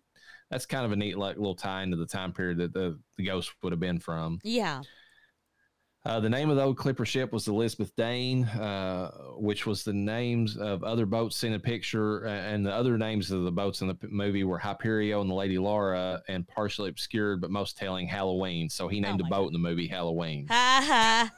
that's 0.52 0.66
kind 0.66 0.86
of 0.86 0.92
a 0.92 0.96
neat 0.96 1.18
like 1.18 1.38
little 1.38 1.56
tie 1.56 1.84
into 1.84 1.98
the 1.98 2.06
time 2.06 2.32
period 2.34 2.58
that 2.60 2.74
the, 2.74 3.00
the 3.18 3.26
ghost 3.26 3.52
would 3.64 3.74
have 3.74 3.80
been 3.80 4.00
from. 4.00 4.40
Yeah. 4.44 4.82
Uh, 6.06 6.20
the 6.20 6.30
name 6.30 6.50
of 6.50 6.58
the 6.58 6.62
old 6.62 6.76
clipper 6.78 7.06
ship 7.06 7.32
was 7.32 7.48
Elizabeth 7.48 7.96
Dane, 7.96 8.44
uh, 8.44 9.10
which 9.38 9.66
was 9.66 9.84
the 9.86 9.94
names 9.94 10.58
of 10.58 10.84
other 10.84 11.06
boats 11.06 11.46
in 11.46 11.54
the 11.54 11.60
picture, 11.60 12.28
uh, 12.28 12.30
and 12.30 12.66
the 12.66 12.74
other 12.74 12.98
names 12.98 13.32
of 13.32 13.44
the 13.46 13.52
boats 13.54 13.80
in 13.82 13.88
the 13.88 13.98
movie 14.10 14.44
were 14.44 14.60
Hyperio 14.60 15.22
and 15.22 15.30
the 15.30 15.34
Lady 15.34 15.58
Laura, 15.58 16.22
and 16.28 16.46
partially 16.46 16.90
obscured 16.90 17.40
but 17.40 17.52
most 17.52 17.78
telling 17.78 18.06
Halloween. 18.06 18.68
So 18.70 18.90
he 18.90 19.00
named 19.00 19.22
Oh 19.22 19.28
a 19.28 19.30
boat 19.30 19.44
God. 19.44 19.48
in 19.48 19.54
the 19.54 19.60
movie 19.70 19.88
Halloween. 19.88 20.46
Ha 20.50 20.84
ha. 20.86 21.32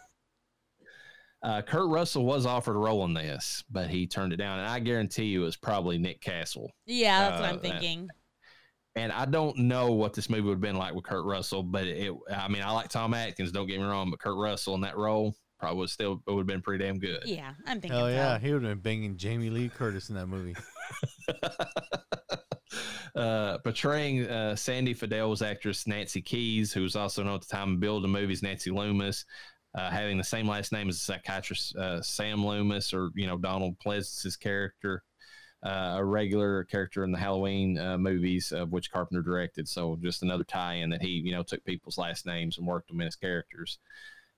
Uh, 1.44 1.62
Kurt 1.62 1.88
Russell 1.90 2.26
was 2.26 2.48
offered 2.48 2.76
a 2.76 2.80
role 2.80 3.06
in 3.06 3.14
this, 3.14 3.64
but 3.70 3.88
he 3.88 4.08
turned 4.08 4.34
it 4.34 4.38
down, 4.38 4.58
and 4.58 4.68
I 4.68 4.80
guarantee 4.80 5.26
you 5.26 5.44
it 5.44 5.46
was 5.46 5.58
probably 5.58 6.00
Nick 6.00 6.22
Castle. 6.22 6.72
Yeah, 6.88 7.20
that's 7.30 7.40
what 7.42 7.50
Uh, 7.50 7.54
I'm 7.54 7.60
thinking. 7.60 8.10
And 8.96 9.12
I 9.12 9.26
don't 9.26 9.58
know 9.58 9.92
what 9.92 10.14
this 10.14 10.30
movie 10.30 10.44
would 10.44 10.54
have 10.54 10.62
been 10.62 10.78
like 10.78 10.94
with 10.94 11.04
Kurt 11.04 11.26
Russell, 11.26 11.64
but 11.64 11.86
it. 11.86 12.14
I 12.34 12.48
mean, 12.48 12.62
I 12.62 12.72
like 12.72 12.90
Tom 12.90 13.14
Atkins. 13.14 13.52
Don't 13.52 13.68
get 13.68 13.80
me 13.80 13.86
wrong, 13.86 14.10
but 14.10 14.20
Kurt 14.20 14.38
Russell 14.38 14.76
in 14.76 14.82
that 14.82 14.96
role, 14.96 15.36
probably 15.60 15.80
would 15.80 15.90
still 15.90 16.22
it 16.26 16.32
would 16.32 16.42
have 16.42 16.48
been 16.48 16.62
pretty 16.62 16.84
damn 16.84 17.00
good. 17.00 17.24
Yeah, 17.26 17.54
I'm 17.66 17.82
thinking. 17.82 18.00
Oh 18.00 18.08
yeah, 18.08 18.40
he 18.40 18.54
would 18.54 18.64
have 18.64 18.72
been 18.72 19.00
banging 19.00 19.18
Jamie 19.18 19.50
Lee 19.50 19.70
Curtis 19.70 20.10
in 20.10 20.16
that 20.16 20.28
movie. 20.28 20.56
uh, 23.16 23.58
portraying 23.60 24.28
uh, 24.28 24.56
Sandy 24.56 24.94
Fadel's 24.94 25.42
actress 25.42 25.88
Nancy 25.88 26.22
Kyes, 26.22 26.72
who 26.72 26.82
was 26.82 26.96
also 26.96 27.24
known 27.24 27.36
at 27.36 27.42
the 27.42 27.48
time 27.48 27.74
of 27.74 27.80
building 27.80 28.12
movies, 28.12 28.44
Nancy 28.44 28.72
Loomis, 28.72 29.26
uh, 29.76 29.90
having 29.90 30.18
the 30.18 30.24
same 30.24 30.48
last 30.48 30.72
name 30.72 30.90
as 30.90 30.96
the 30.96 31.04
psychiatrist 31.04 31.76
uh, 31.76 32.02
Sam 32.02 32.46
Loomis, 32.46 32.94
or 32.94 33.10
you 33.16 33.28
know 33.28 33.38
Donald 33.38 33.78
Pleasence's 33.80 34.38
character, 34.38 35.04
uh, 35.66 35.96
a 35.98 36.06
regular 36.06 36.64
character 36.66 37.04
in 37.04 37.12
the 37.12 37.18
Halloween 37.18 37.80
uh, 37.80 37.98
movies 37.98 38.52
of 38.52 38.72
which 38.72 38.92
Carpenter 38.92 39.24
directed. 39.24 39.68
So 39.68 39.98
just 40.02 40.22
another 40.22 40.44
tie-in 40.44 40.92
that 40.92 41.02
he 41.02 41.22
you 41.26 41.32
know 41.32 41.44
took 41.44 41.64
people's 41.66 41.98
last 41.98 42.26
names 42.26 42.58
and 42.58 42.68
worked 42.68 42.88
them 42.88 43.02
in 43.02 43.06
his 43.06 43.16
characters. 43.16 43.80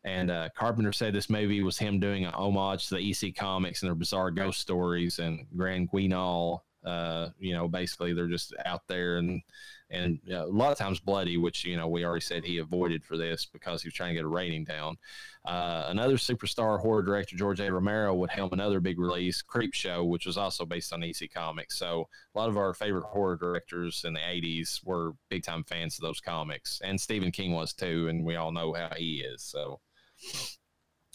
And 0.04 0.32
uh, 0.32 0.50
Carpenter 0.56 0.94
said 0.94 1.14
this 1.14 1.30
movie 1.30 1.62
was 1.64 1.78
him 1.78 2.00
doing 2.00 2.24
an 2.24 2.34
homage 2.34 2.88
to 2.88 2.96
the 2.96 3.12
EC 3.12 3.36
comics 3.36 3.82
and 3.82 3.90
their 3.90 3.96
bizarre 3.96 4.32
ghost 4.32 4.62
stories 4.62 5.20
and 5.20 5.46
Grand 5.56 5.90
Guignol. 5.92 6.64
Uh, 6.86 7.30
you 7.40 7.54
know, 7.54 7.68
basically 7.68 8.14
they're 8.14 8.28
just 8.28 8.54
out 8.66 8.88
there 8.88 9.18
and 9.18 9.42
and 9.90 10.20
uh, 10.30 10.46
a 10.46 10.48
lot 10.48 10.72
of 10.72 10.78
times 10.78 11.00
bloody, 11.00 11.38
which 11.38 11.64
you 11.66 11.78
know 11.78 11.88
we 11.88 12.04
already 12.04 12.22
said 12.22 12.44
he 12.44 12.58
avoided 12.58 13.04
for 13.04 13.18
this 13.18 13.46
because 13.46 13.82
he 13.82 13.88
was 13.88 13.94
trying 13.94 14.10
to 14.10 14.16
get 14.16 14.26
a 14.26 14.28
rating 14.28 14.64
down. 14.64 14.98
Uh, 15.46 15.86
another 15.88 16.16
superstar 16.16 16.80
horror 16.80 17.04
director, 17.04 17.36
George 17.38 17.60
A. 17.60 17.72
Romero, 17.72 18.14
would 18.14 18.30
helm 18.30 18.52
another 18.52 18.80
big 18.80 19.00
release, 19.00 19.42
Creepshow, 19.42 20.08
which 20.08 20.26
was 20.26 20.38
also 20.38 20.66
based 20.66 20.92
on 20.92 21.04
EC 21.04 21.32
Comics. 21.34 21.78
So 21.78 22.08
a 22.36 22.40
lot 22.40 22.50
of 22.50 22.58
our 22.58 22.74
favorite 22.74 23.06
horror 23.06 23.38
directors 23.38 24.04
in 24.06 24.14
the 24.14 24.20
'80s 24.20 24.86
were 24.86 25.14
big 25.30 25.44
time 25.44 25.64
fans 25.64 25.98
of 25.98 26.02
those 26.02 26.20
comics, 26.20 26.82
and 26.84 27.00
Stephen 27.00 27.32
King 27.32 27.54
was 27.54 27.74
too, 27.74 28.08
and 28.10 28.24
we 28.24 28.36
all 28.36 28.52
know 28.52 28.74
how 28.74 28.90
he 28.96 29.22
is. 29.22 29.44
So. 29.44 29.80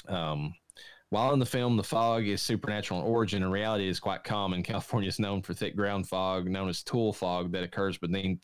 Um, 0.09 0.55
while 1.13 1.35
in 1.35 1.39
the 1.39 1.45
film, 1.45 1.77
the 1.77 1.83
fog 1.85 2.27
is 2.27 2.41
supernatural 2.41 3.01
in 3.01 3.07
origin. 3.07 3.43
In 3.43 3.51
reality, 3.51 3.85
it 3.87 3.91
is 3.91 4.01
quite 4.01 4.25
common. 4.25 4.63
California 4.63 5.11
is 5.11 5.19
known 5.19 5.43
for 5.43 5.53
thick 5.53 5.77
ground 5.77 6.09
fog, 6.09 6.49
known 6.49 6.71
as 6.71 6.83
tulle 6.83 7.13
fog, 7.13 7.53
that 7.53 7.63
occurs 7.63 7.99
beneath 7.99 8.39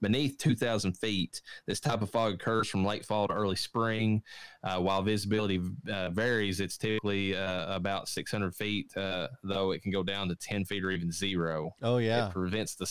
beneath 0.00 0.38
2,000 0.38 0.92
feet. 0.96 1.42
This 1.66 1.80
type 1.80 2.00
of 2.00 2.08
fog 2.08 2.34
occurs 2.34 2.68
from 2.68 2.84
late 2.84 3.04
fall 3.04 3.26
to 3.26 3.34
early 3.34 3.56
spring. 3.56 4.22
Uh, 4.62 4.78
while 4.78 5.02
visibility 5.02 5.60
uh, 5.92 6.10
varies, 6.10 6.60
it's 6.60 6.76
typically 6.78 7.36
uh, 7.36 7.74
about 7.74 8.08
600 8.08 8.54
feet, 8.54 8.96
uh, 8.96 9.26
though 9.42 9.72
it 9.72 9.82
can 9.82 9.90
go 9.90 10.04
down 10.04 10.28
to 10.28 10.36
10 10.36 10.66
feet 10.66 10.84
or 10.84 10.92
even 10.92 11.10
zero. 11.10 11.72
Oh 11.82 11.98
yeah, 11.98 12.28
It 12.28 12.32
prevents 12.32 12.76
the 12.76 12.86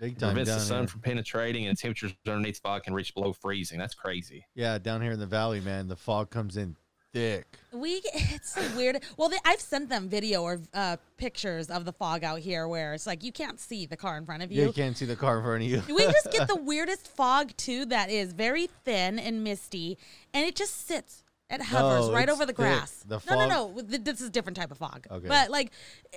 big 0.00 0.18
time 0.18 0.30
prevents 0.32 0.54
the 0.54 0.60
sun 0.60 0.78
here. 0.80 0.88
from 0.88 1.00
penetrating, 1.02 1.66
and 1.66 1.76
temperatures 1.76 2.14
underneath 2.26 2.54
the 2.54 2.60
fog 2.68 2.84
can 2.84 2.94
reach 2.94 3.12
below 3.14 3.34
freezing. 3.34 3.78
That's 3.78 3.94
crazy. 3.94 4.46
Yeah, 4.54 4.78
down 4.78 5.02
here 5.02 5.12
in 5.12 5.20
the 5.20 5.26
valley, 5.26 5.60
man, 5.60 5.88
the 5.88 5.96
fog 5.96 6.30
comes 6.30 6.56
in 6.56 6.74
thick. 7.16 7.46
We 7.72 8.02
it's 8.14 8.54
so 8.54 8.62
weird. 8.76 9.02
Well, 9.16 9.28
they, 9.28 9.38
I've 9.44 9.60
sent 9.60 9.88
them 9.88 10.08
video 10.08 10.42
or 10.42 10.60
uh, 10.74 10.96
pictures 11.16 11.70
of 11.70 11.84
the 11.84 11.92
fog 11.92 12.24
out 12.24 12.40
here, 12.40 12.68
where 12.68 12.94
it's 12.94 13.06
like 13.06 13.24
you 13.24 13.32
can't 13.32 13.58
see 13.58 13.86
the 13.86 13.96
car 13.96 14.16
in 14.18 14.26
front 14.26 14.42
of 14.42 14.52
Yeah, 14.52 14.62
you. 14.62 14.66
you 14.68 14.72
can't 14.72 14.96
see 14.96 15.06
the 15.06 15.16
car 15.16 15.38
in 15.38 15.44
front 15.44 15.62
of 15.62 15.68
you. 15.68 15.82
we 15.94 16.04
just 16.04 16.30
get 16.30 16.46
the 16.54 16.56
weirdest 16.56 17.08
fog 17.08 17.56
too 17.56 17.86
that 17.86 18.10
is 18.10 18.32
very 18.32 18.68
thin 18.84 19.18
and 19.18 19.42
misty, 19.42 19.98
and 20.34 20.44
it 20.46 20.54
just 20.56 20.86
sits. 20.86 21.22
It 21.48 21.62
hovers 21.62 22.08
No, 22.08 22.12
right 22.12 22.24
it's 22.24 22.32
over 22.32 22.44
the 22.44 22.48
thick. 22.48 22.56
grass. 22.56 23.04
The 23.06 23.20
no, 23.30 23.46
no, 23.46 23.72
no. 23.76 23.80
th- 23.82 24.02
This 24.02 24.20
is 24.20 24.26
a 24.28 24.30
different 24.30 24.56
type 24.56 24.72
of 24.72 24.78
fog. 24.78 25.06
Okay. 25.08 25.28
But 25.28 25.48
like, 25.48 25.70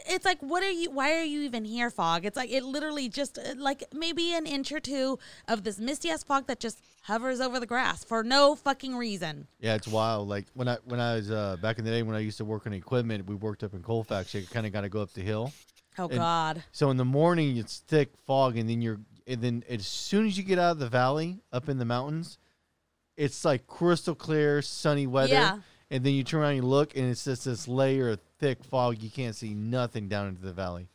it's 0.08 0.26
like, 0.26 0.40
what 0.40 0.64
are 0.64 0.72
you? 0.72 0.90
Why 0.90 1.18
are 1.18 1.24
you 1.24 1.42
even 1.42 1.66
here, 1.66 1.92
fog? 1.92 2.26
It's 2.26 2.36
like 2.36 2.50
it 2.50 2.64
literally 2.64 3.10
just 3.10 3.38
uh, 3.38 3.54
like 3.56 3.84
maybe 3.94 4.34
an 4.34 4.48
inch 4.48 4.72
or 4.72 4.80
two 4.80 5.20
of 5.48 5.64
this 5.64 5.78
misty 5.78 6.10
ass 6.10 6.24
fog 6.24 6.48
that 6.48 6.60
just 6.60 6.82
hovers 7.04 7.40
over 7.42 7.60
the 7.60 7.68
grass 7.68 8.04
for 8.04 8.24
no 8.24 8.56
fucking 8.56 8.96
reason. 8.96 9.46
Yeah, 9.60 9.76
it's 9.76 9.88
wild. 9.88 10.28
Like 10.28 10.48
when 10.56 10.68
I 10.68 10.78
when 10.86 11.00
I 11.00 11.16
was 11.16 11.30
uh, 11.30 11.58
back 11.62 11.78
in 11.78 11.86
the 11.86 11.92
day 11.92 12.02
when 12.02 12.16
I 12.16 12.20
used 12.20 12.38
to 12.40 12.46
work 12.46 12.66
on 12.66 12.74
equipment, 12.74 13.28
we 13.28 13.36
worked 13.36 13.64
up 13.64 13.76
in 13.76 13.84
Colfax. 13.84 14.34
You 14.34 14.48
kind 14.48 14.66
of 14.66 14.74
got 14.74 14.82
to 14.82 14.90
go 14.90 15.02
up 15.04 15.14
the 15.14 15.22
hill. 15.22 15.54
Oh 16.00 16.06
And- 16.08 16.18
God. 16.18 16.64
So 16.72 16.90
in 16.90 16.98
the 16.98 17.06
morning 17.06 17.56
it's 17.58 17.80
thick 17.88 18.10
fog, 18.26 18.58
and 18.58 18.68
then 18.68 18.82
you're 18.82 19.00
and 19.28 19.44
then 19.44 19.64
as 19.70 19.86
soon 19.86 20.26
as 20.26 20.40
you 20.40 20.44
get 20.44 20.58
out 20.58 20.72
of 20.72 20.80
the 20.80 20.90
valley 20.90 21.38
up 21.54 21.70
in 21.70 21.78
the 21.78 21.86
mountains, 21.86 22.40
it's 23.20 23.44
like 23.44 23.68
crystal 23.68 24.16
clear, 24.16 24.62
sunny 24.62 25.06
weather. 25.06 25.34
Yeah. 25.34 25.58
And 25.92 26.04
then 26.04 26.14
you 26.14 26.24
turn 26.24 26.42
around 26.42 26.52
and 26.52 26.64
you 26.64 26.70
look, 26.70 26.96
and 26.96 27.10
it's 27.10 27.26
just 27.26 27.46
this 27.46 27.68
layer 27.68 28.10
of 28.10 28.20
thick 28.40 28.64
fog. 28.64 29.02
You 29.04 29.10
can't 29.10 29.36
see 29.36 29.54
nothing 29.54 30.08
down 30.08 30.28
into 30.30 30.42
the 30.42 30.54
valley. 30.54 30.88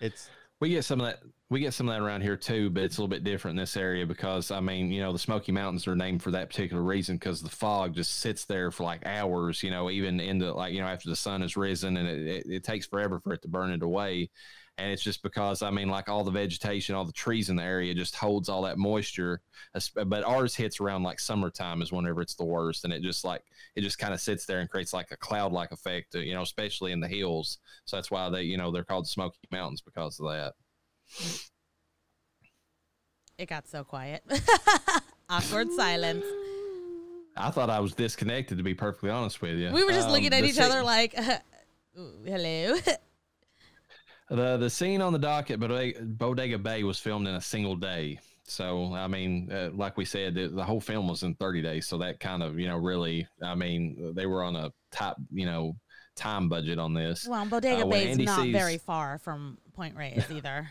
It's 0.00 0.28
We 0.60 0.68
get 0.68 0.84
some 0.84 1.00
of 1.00 1.06
that. 1.06 1.20
We 1.48 1.60
get 1.60 1.72
some 1.72 1.88
of 1.88 1.94
that 1.94 2.02
around 2.02 2.22
here 2.22 2.36
too, 2.36 2.68
but 2.70 2.82
it's 2.82 2.98
a 2.98 3.00
little 3.00 3.08
bit 3.08 3.24
different 3.24 3.56
in 3.56 3.62
this 3.62 3.76
area 3.76 4.04
because 4.04 4.50
I 4.50 4.60
mean, 4.60 4.90
you 4.90 5.00
know, 5.00 5.12
the 5.12 5.18
Smoky 5.18 5.52
Mountains 5.52 5.86
are 5.86 5.96
named 5.96 6.22
for 6.22 6.32
that 6.32 6.50
particular 6.50 6.82
reason 6.82 7.16
because 7.16 7.40
the 7.40 7.48
fog 7.48 7.94
just 7.94 8.18
sits 8.18 8.44
there 8.44 8.70
for 8.70 8.82
like 8.82 9.06
hours. 9.06 9.62
You 9.62 9.70
know, 9.70 9.88
even 9.88 10.20
into 10.20 10.52
like 10.52 10.74
you 10.74 10.80
know 10.80 10.88
after 10.88 11.08
the 11.08 11.16
sun 11.16 11.40
has 11.40 11.56
risen, 11.56 11.96
and 11.96 12.06
it, 12.06 12.26
it, 12.26 12.46
it 12.46 12.64
takes 12.64 12.86
forever 12.86 13.20
for 13.20 13.32
it 13.32 13.40
to 13.42 13.48
burn 13.48 13.70
it 13.70 13.82
away. 13.82 14.28
And 14.78 14.90
it's 14.90 15.02
just 15.02 15.22
because 15.22 15.62
I 15.62 15.70
mean, 15.70 15.88
like 15.88 16.08
all 16.10 16.22
the 16.22 16.30
vegetation, 16.30 16.94
all 16.94 17.06
the 17.06 17.12
trees 17.12 17.48
in 17.48 17.56
the 17.56 17.62
area 17.62 17.94
just 17.94 18.14
holds 18.14 18.48
all 18.50 18.60
that 18.62 18.76
moisture. 18.76 19.40
But 20.04 20.22
ours 20.24 20.54
hits 20.54 20.80
around 20.80 21.02
like 21.02 21.18
summertime 21.18 21.80
is 21.80 21.92
whenever 21.92 22.20
it's 22.20 22.34
the 22.34 22.44
worst, 22.44 22.84
and 22.84 22.92
it 22.92 23.02
just 23.02 23.24
like 23.24 23.42
it 23.74 23.80
just 23.80 23.98
kind 23.98 24.12
of 24.12 24.20
sits 24.20 24.44
there 24.44 24.60
and 24.60 24.68
creates 24.68 24.92
like 24.92 25.10
a 25.12 25.16
cloud-like 25.16 25.72
effect. 25.72 26.14
uh, 26.14 26.18
You 26.18 26.34
know, 26.34 26.42
especially 26.42 26.92
in 26.92 27.00
the 27.00 27.08
hills. 27.08 27.58
So 27.86 27.96
that's 27.96 28.10
why 28.10 28.28
they, 28.28 28.42
you 28.42 28.58
know, 28.58 28.70
they're 28.70 28.84
called 28.84 29.08
Smoky 29.08 29.38
Mountains 29.50 29.80
because 29.80 30.20
of 30.20 30.26
that. 30.30 30.52
It 33.38 33.48
got 33.48 33.68
so 33.68 33.84
quiet. 33.84 34.22
Awkward 35.30 35.70
silence. 35.72 36.24
I 37.36 37.50
thought 37.50 37.68
I 37.68 37.80
was 37.80 37.92
disconnected 37.94 38.56
to 38.58 38.64
be 38.64 38.74
perfectly 38.74 39.10
honest 39.10 39.42
with 39.42 39.56
you. 39.58 39.70
We 39.72 39.84
were 39.84 39.92
just 39.92 40.06
Um, 40.08 40.12
looking 40.14 40.32
at 40.32 40.44
each 40.44 40.58
other 40.58 40.82
like, 40.82 41.14
Ooh, 41.98 42.12
hello. 42.24 42.76
The 44.28 44.56
the 44.56 44.70
scene 44.70 45.00
on 45.02 45.12
the 45.12 45.18
dock 45.18 45.50
at 45.50 45.60
Bodega, 45.60 46.02
Bodega 46.02 46.58
Bay 46.58 46.82
was 46.82 46.98
filmed 46.98 47.28
in 47.28 47.34
a 47.34 47.40
single 47.40 47.76
day. 47.76 48.18
So 48.44 48.92
I 48.94 49.06
mean, 49.06 49.50
uh, 49.52 49.70
like 49.72 49.96
we 49.96 50.04
said, 50.04 50.34
the, 50.34 50.48
the 50.48 50.64
whole 50.64 50.80
film 50.80 51.08
was 51.08 51.22
in 51.22 51.34
30 51.34 51.62
days. 51.62 51.86
So 51.86 51.98
that 51.98 52.20
kind 52.20 52.42
of 52.42 52.58
you 52.58 52.66
know 52.68 52.76
really, 52.76 53.26
I 53.42 53.54
mean, 53.54 54.12
they 54.14 54.26
were 54.26 54.42
on 54.42 54.56
a 54.56 54.72
top 54.90 55.16
you 55.32 55.46
know 55.46 55.76
time 56.16 56.48
budget 56.48 56.78
on 56.78 56.94
this. 56.94 57.26
well, 57.28 57.44
Bodega 57.46 57.82
Uh, 57.82 57.86
Bay's 57.90 58.08
Andy 58.12 58.24
not 58.24 58.42
sees- 58.42 58.52
very 58.52 58.78
far 58.78 59.18
from 59.18 59.58
Point 59.74 59.96
Reyes 59.96 60.24
either. 60.30 60.68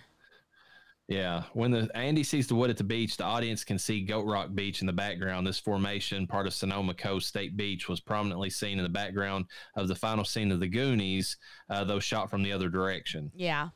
Yeah, 1.07 1.43
when 1.53 1.69
the 1.69 1.87
Andy 1.93 2.23
sees 2.23 2.47
the 2.47 2.55
wood 2.55 2.71
at 2.71 2.77
the 2.77 2.83
beach, 2.83 3.15
the 3.17 3.23
audience 3.25 3.63
can 3.63 3.77
see 3.77 4.01
Goat 4.01 4.25
Rock 4.25 4.49
Beach 4.55 4.81
in 4.81 4.87
the 4.87 4.93
background. 4.93 5.45
This 5.45 5.59
formation, 5.59 6.25
part 6.25 6.47
of 6.47 6.53
Sonoma 6.55 6.95
Coast 6.95 7.27
State 7.27 7.55
Beach, 7.55 7.87
was 7.87 7.99
prominently 7.99 8.49
seen 8.49 8.79
in 8.79 8.83
the 8.83 8.89
background 8.89 9.45
of 9.75 9.87
the 9.87 9.93
final 9.95 10.25
scene 10.25 10.51
of 10.51 10.59
the 10.59 10.67
Goonies, 10.67 11.37
uh, 11.69 11.83
though 11.83 11.99
shot 11.99 12.31
from 12.31 12.41
the 12.41 12.51
other 12.51 12.69
direction. 12.69 13.31
yeah. 13.35 13.69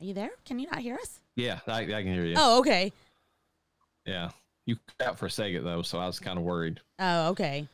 Are 0.00 0.04
you 0.04 0.14
there? 0.14 0.30
Can 0.44 0.58
you 0.58 0.66
not 0.68 0.80
hear 0.80 0.96
us? 0.96 1.20
Yeah, 1.36 1.60
I, 1.68 1.82
I 1.82 1.86
can 2.02 2.12
hear 2.12 2.26
you. 2.26 2.34
Oh, 2.36 2.58
okay. 2.58 2.92
Yeah, 4.04 4.30
you 4.66 4.76
cut 4.98 5.06
out 5.10 5.18
for 5.20 5.26
a 5.26 5.30
second 5.30 5.62
though, 5.64 5.82
so 5.82 5.98
I 5.98 6.06
was 6.06 6.18
kind 6.18 6.38
of 6.38 6.44
worried. 6.44 6.80
Oh, 6.98 7.28
okay. 7.28 7.68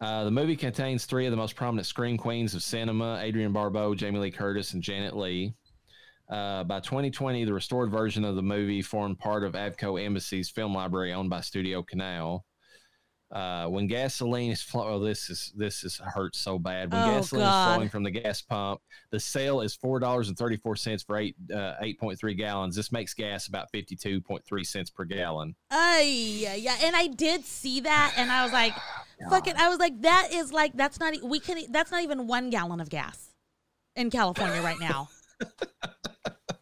Uh, 0.00 0.24
the 0.24 0.30
movie 0.30 0.56
contains 0.56 1.06
three 1.06 1.26
of 1.26 1.30
the 1.30 1.36
most 1.36 1.56
prominent 1.56 1.86
scream 1.86 2.16
queens 2.18 2.54
of 2.54 2.62
cinema: 2.62 3.16
Adrienne 3.16 3.52
Barbeau, 3.52 3.94
Jamie 3.94 4.18
Lee 4.18 4.30
Curtis, 4.30 4.74
and 4.74 4.82
Janet 4.82 5.16
Leigh. 5.16 5.54
Uh, 6.28 6.64
by 6.64 6.80
2020, 6.80 7.44
the 7.44 7.52
restored 7.52 7.90
version 7.90 8.24
of 8.24 8.36
the 8.36 8.42
movie 8.42 8.82
formed 8.82 9.18
part 9.18 9.44
of 9.44 9.52
Avco 9.52 10.02
Embassy's 10.02 10.50
film 10.50 10.74
library, 10.74 11.12
owned 11.12 11.30
by 11.30 11.40
Studio 11.40 11.82
Canal. 11.82 12.44
Uh, 13.32 13.66
when 13.66 13.88
gasoline 13.88 14.52
is 14.52 14.62
flowing, 14.62 14.88
oh, 14.94 14.98
this 15.00 15.28
is 15.30 15.52
this 15.56 15.82
is 15.82 15.98
hurts 15.98 16.38
so 16.38 16.60
bad. 16.60 16.92
When 16.92 17.02
Oh, 17.02 17.06
gasoline 17.06 17.44
God. 17.44 17.68
is 17.70 17.74
flowing 17.74 17.88
from 17.88 18.04
the 18.04 18.10
gas 18.12 18.40
pump, 18.40 18.80
the 19.10 19.18
sale 19.18 19.62
is 19.62 19.74
four 19.74 19.98
dollars 19.98 20.28
and 20.28 20.38
thirty 20.38 20.56
four 20.56 20.76
cents 20.76 21.02
for 21.02 21.16
eight 21.16 21.34
uh, 21.52 21.74
eight 21.80 21.98
point 21.98 22.20
three 22.20 22.34
gallons. 22.34 22.76
This 22.76 22.92
makes 22.92 23.14
gas 23.14 23.48
about 23.48 23.68
fifty 23.72 23.96
two 23.96 24.20
point 24.20 24.44
three 24.44 24.62
cents 24.62 24.90
per 24.90 25.04
gallon. 25.04 25.56
Ay, 25.72 26.02
yeah, 26.38 26.54
yeah. 26.54 26.76
And 26.82 26.94
I 26.94 27.08
did 27.08 27.44
see 27.44 27.80
that, 27.80 28.14
and 28.16 28.30
I 28.30 28.44
was 28.44 28.52
like, 28.52 28.74
"Fuck 29.28 29.48
it!" 29.48 29.56
I 29.56 29.68
was 29.70 29.78
like, 29.80 30.00
"That 30.02 30.28
is 30.32 30.52
like 30.52 30.76
that's 30.76 31.00
not 31.00 31.14
we 31.24 31.40
can 31.40 31.60
that's 31.72 31.90
not 31.90 32.04
even 32.04 32.28
one 32.28 32.50
gallon 32.50 32.80
of 32.80 32.88
gas 32.90 33.34
in 33.96 34.08
California 34.08 34.62
right 34.62 34.78
now." 34.78 35.08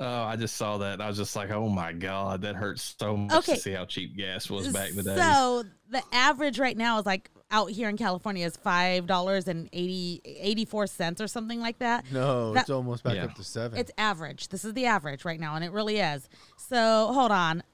Oh, 0.00 0.22
I 0.22 0.36
just 0.36 0.56
saw 0.56 0.78
that. 0.78 1.00
I 1.00 1.08
was 1.08 1.16
just 1.16 1.34
like, 1.34 1.50
oh 1.50 1.68
my 1.68 1.92
god, 1.92 2.42
that 2.42 2.54
hurts 2.54 2.94
so 2.98 3.16
much 3.16 3.36
Okay. 3.38 3.54
to 3.56 3.60
see 3.60 3.72
how 3.72 3.84
cheap 3.84 4.16
gas 4.16 4.48
was 4.48 4.68
back 4.68 4.90
in 4.90 4.96
the 4.96 5.02
day. 5.02 5.16
So 5.16 5.64
the 5.90 6.02
average 6.12 6.58
right 6.60 6.76
now 6.76 6.98
is 7.00 7.06
like 7.06 7.30
out 7.50 7.70
here 7.70 7.88
in 7.88 7.96
California 7.96 8.46
is 8.46 8.56
five 8.56 9.06
dollars 9.08 9.48
and 9.48 9.68
80, 9.72 10.20
84 10.24 10.86
cents 10.86 11.20
or 11.20 11.26
something 11.26 11.60
like 11.60 11.78
that. 11.80 12.04
no, 12.12 12.52
That- 12.52 12.60
it's 12.62 12.70
almost 12.70 13.02
back 13.02 13.16
Yeah. 13.16 13.24
up 13.24 13.34
to 13.34 13.42
seven. 13.44 13.76
It's 13.78 13.90
average. 13.98 14.48
This 14.50 14.64
is 14.64 14.72
the 14.74 14.86
average 14.86 15.24
right 15.24 15.40
now, 15.40 15.56
and 15.56 15.64
it 15.64 15.72
really 15.72 15.98
is. 15.98 16.28
So 16.58 17.10
hold 17.12 17.32
on. 17.32 17.64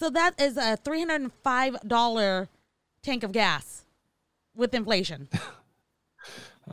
So 0.00 0.10
that 0.10 0.40
is 0.40 0.56
a 0.56 0.76
three 0.76 0.98
hundred 1.00 1.20
and 1.22 1.32
five 1.44 1.76
dollar 1.86 2.48
tank 3.02 3.22
of 3.22 3.30
gas 3.32 3.84
with 4.54 4.74
inflation. 4.74 5.28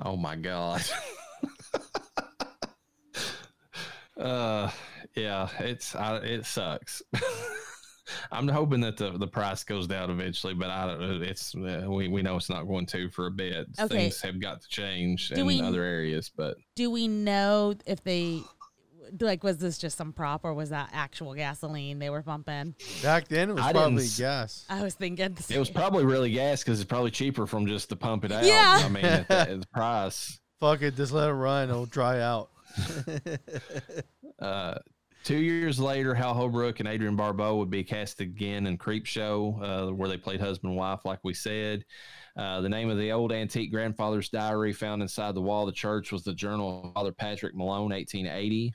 Oh 0.04 0.18
my 0.18 0.36
god. 0.36 0.82
uh, 4.20 4.70
yeah, 5.16 5.48
it's 5.60 5.96
I, 5.96 6.18
it 6.18 6.46
sucks. 6.46 7.02
I'm 8.32 8.48
hoping 8.48 8.82
that 8.82 8.98
the, 8.98 9.12
the 9.18 9.28
price 9.28 9.64
goes 9.64 9.88
down 9.88 10.10
eventually, 10.10 10.54
but 10.54 10.70
I 10.70 10.88
don't. 10.88 11.24
It's 11.24 11.56
uh, 11.56 11.86
we 11.88 12.08
we 12.10 12.22
know 12.22 12.36
it's 12.36 12.50
not 12.50 12.64
going 12.68 12.86
to 12.88 13.10
for 13.10 13.28
a 13.28 13.32
bit. 13.32 13.68
Okay. 13.80 13.88
Things 13.96 14.22
have 14.22 14.40
got 14.42 14.62
to 14.62 14.68
change 14.68 15.30
Do 15.30 15.42
in 15.42 15.46
we- 15.48 15.62
other 15.62 15.84
areas, 15.84 16.30
but 16.36 16.58
Do 16.76 16.92
we 16.92 17.08
know 17.08 17.76
if 17.86 18.04
they 18.04 18.42
like 19.20 19.44
was 19.44 19.58
this 19.58 19.78
just 19.78 19.98
some 19.98 20.12
prop 20.12 20.44
or 20.44 20.54
was 20.54 20.70
that 20.70 20.90
actual 20.94 21.34
gasoline 21.34 22.00
they 22.00 22.10
were 22.10 22.22
pumping? 22.24 22.76
Back 23.02 23.28
then, 23.30 23.52
it 23.52 23.54
was 23.54 23.64
I 23.64 23.72
probably 23.72 24.08
gas. 24.18 24.66
I 24.70 24.82
was 24.82 24.96
thinking 24.96 25.38
it 25.50 25.60
was 25.60 25.70
probably 25.70 26.04
really 26.06 26.32
gas 26.32 26.64
because 26.64 26.82
it's 26.82 26.88
probably 26.90 27.12
cheaper 27.12 27.48
from 27.48 27.68
just 27.68 27.90
to 27.90 27.96
pump 27.96 28.26
it 28.26 28.32
out. 28.32 28.44
Yeah. 28.44 28.82
I 28.84 28.90
mean, 28.90 29.06
at 29.06 29.28
the, 29.28 29.40
at 29.40 29.62
the 29.62 29.68
price. 29.74 30.40
Fuck 30.60 30.82
it, 30.82 30.96
just 30.96 31.12
let 31.12 31.30
it 31.30 31.34
run. 31.34 31.70
It'll 31.70 31.86
dry 31.86 32.22
out. 32.22 32.50
Uh, 34.40 34.78
two 35.24 35.38
years 35.38 35.80
later, 35.80 36.14
Hal 36.14 36.34
Holbrook 36.34 36.82
and 36.82 36.90
Adrienne 36.90 37.16
Barbeau 37.16 37.56
would 37.58 37.70
be 37.70 37.84
cast 37.84 38.20
again 38.20 38.68
in 38.68 38.78
Creepshow, 38.78 39.90
uh, 39.90 39.94
where 39.94 40.10
they 40.10 40.18
played 40.18 40.42
husband 40.42 40.72
and 40.72 40.78
wife, 40.78 41.06
like 41.06 41.20
we 41.24 41.34
said. 41.34 41.86
Uh, 42.36 42.60
the 42.60 42.68
name 42.68 42.90
of 42.90 42.98
the 42.98 43.12
old 43.12 43.32
antique 43.32 43.72
grandfather's 43.72 44.28
diary 44.28 44.74
found 44.74 45.02
inside 45.02 45.34
the 45.34 45.42
wall 45.42 45.64
of 45.64 45.68
the 45.68 45.78
church 45.78 46.12
was 46.12 46.24
the 46.24 46.34
journal 46.34 46.84
of 46.84 46.94
Father 46.94 47.14
Patrick 47.14 47.56
Malone, 47.56 47.92
1880. 47.92 48.74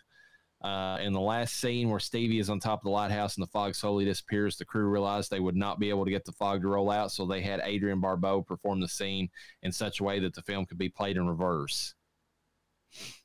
Uh, 0.62 0.98
in 1.02 1.12
the 1.12 1.20
last 1.20 1.56
scene 1.60 1.88
where 1.88 2.00
Stevie 2.00 2.40
is 2.40 2.50
on 2.50 2.58
top 2.58 2.80
of 2.80 2.84
the 2.84 2.90
lighthouse 2.90 3.36
and 3.36 3.42
the 3.42 3.50
fog 3.50 3.74
slowly 3.74 4.04
disappears, 4.04 4.56
the 4.56 4.64
crew 4.64 4.88
realized 4.88 5.30
they 5.30 5.38
would 5.38 5.54
not 5.54 5.78
be 5.78 5.90
able 5.90 6.04
to 6.04 6.10
get 6.10 6.24
the 6.24 6.32
fog 6.32 6.62
to 6.62 6.68
roll 6.68 6.90
out, 6.90 7.12
so 7.12 7.26
they 7.26 7.42
had 7.42 7.60
Adrienne 7.60 8.00
Barbeau 8.00 8.42
perform 8.42 8.80
the 8.80 8.88
scene 8.88 9.28
in 9.62 9.70
such 9.70 10.00
a 10.00 10.04
way 10.04 10.18
that 10.18 10.34
the 10.34 10.42
film 10.42 10.66
could 10.66 10.78
be 10.78 10.88
played 10.88 11.16
in 11.16 11.28
reverse 11.28 11.94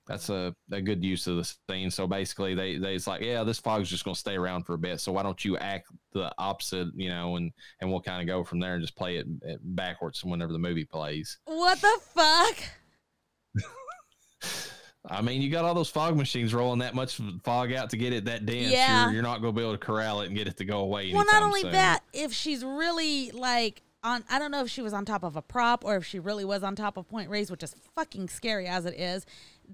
that's 0.06 0.30
a, 0.30 0.54
a 0.72 0.82
good 0.82 1.04
use 1.04 1.28
of 1.28 1.38
the 1.38 1.56
scene. 1.70 1.90
So 1.90 2.08
basically, 2.08 2.56
they 2.56 2.78
they 2.78 2.96
it's 2.96 3.08
like, 3.08 3.22
yeah, 3.22 3.44
this 3.44 3.60
fog's 3.60 3.90
just 3.90 4.04
going 4.04 4.16
to 4.16 4.20
stay 4.20 4.36
around 4.36 4.66
for 4.66 4.74
a 4.74 4.78
bit. 4.78 5.00
So 5.00 5.12
why 5.12 5.24
don't 5.24 5.44
you 5.44 5.58
act 5.58 5.88
the 6.14 6.34
opposite, 6.38 6.90
you 6.96 7.10
know, 7.10 7.38
and 7.38 7.52
and 7.80 7.90
we'll 7.90 8.02
kind 8.02 8.22
of 8.22 8.28
go 8.28 8.44
from 8.44 8.60
there 8.60 8.74
and 8.74 8.82
just 8.84 8.96
play 8.96 9.18
it, 9.18 9.28
it 9.44 9.60
backwards 9.64 10.24
whenever 10.24 10.52
the 10.52 10.60
movie 10.60 10.86
plays. 10.86 11.38
What 11.46 11.80
the 11.80 12.00
fuck? 12.02 12.58
I 15.10 15.22
mean, 15.22 15.42
you 15.42 15.50
got 15.50 15.66
all 15.66 15.74
those 15.74 15.90
fog 15.90 16.16
machines 16.16 16.54
rolling 16.54 16.80
that 16.80 16.96
much 16.96 17.20
fog 17.44 17.74
out 17.74 17.90
to 17.90 17.98
get 17.98 18.14
it 18.14 18.26
that 18.26 18.46
dense. 18.46 18.72
Yeah. 18.72 19.06
You're, 19.06 19.16
you're 19.16 19.24
not 19.24 19.42
going 19.42 19.54
to 19.54 19.58
be 19.58 19.62
able 19.62 19.74
to 19.74 19.78
corral 19.78 20.22
it 20.22 20.28
and 20.28 20.36
get 20.36 20.48
it 20.48 20.58
to 20.58 20.66
go 20.66 20.80
away. 20.80 21.14
Well, 21.14 21.26
not 21.26 21.44
only 21.44 21.62
soon. 21.62 21.74
that, 21.74 22.04
if 22.14 22.32
she's 22.32 22.64
really 22.64 23.32
like 23.32 23.82
on, 24.02 24.24
I 24.30 24.40
don't 24.40 24.52
know 24.52 24.62
if 24.62 24.70
she 24.70 24.82
was 24.82 24.94
on 24.94 25.04
top 25.04 25.24
of 25.24 25.36
a 25.36 25.42
prop 25.42 25.84
or 25.84 25.98
if 25.98 26.06
she 26.06 26.20
really 26.20 26.46
was 26.46 26.64
on 26.64 26.76
top 26.76 26.96
of 26.96 27.10
Point 27.10 27.30
Reyes, 27.30 27.52
which 27.52 27.64
is 27.64 27.76
fucking 27.96 28.30
scary 28.30 28.68
as 28.68 28.86
it 28.86 28.98
is. 28.98 29.26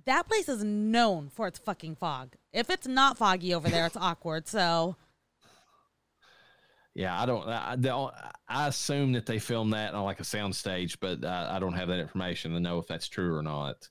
That 0.06 0.28
place 0.28 0.50
is 0.50 0.64
known 0.64 1.30
for 1.30 1.48
its 1.48 1.60
fucking 1.60 1.96
fog. 1.96 2.36
If 2.54 2.70
it's 2.70 2.88
not 2.88 3.18
foggy 3.18 3.54
over 3.54 3.70
there, 3.70 3.86
it's 3.86 3.98
awkward. 3.98 4.48
So 4.48 4.96
Yeah, 6.96 7.20
I 7.20 7.26
don't. 7.26 7.48
I, 7.48 7.76
don't, 7.76 8.14
I 8.48 8.68
assume 8.68 9.14
that 9.14 9.26
they 9.26 9.40
filmed 9.40 9.74
that 9.74 9.94
on 9.94 10.04
like 10.04 10.20
a 10.20 10.24
sound 10.26 10.56
stage, 10.56 11.00
but 11.00 11.24
I, 11.24 11.56
I 11.56 11.60
don't 11.60 11.74
have 11.74 11.88
that 11.90 12.00
information 12.00 12.54
to 12.54 12.60
know 12.60 12.80
if 12.80 12.88
that's 12.88 13.08
true 13.08 13.36
or 13.36 13.44
not. 13.44 13.88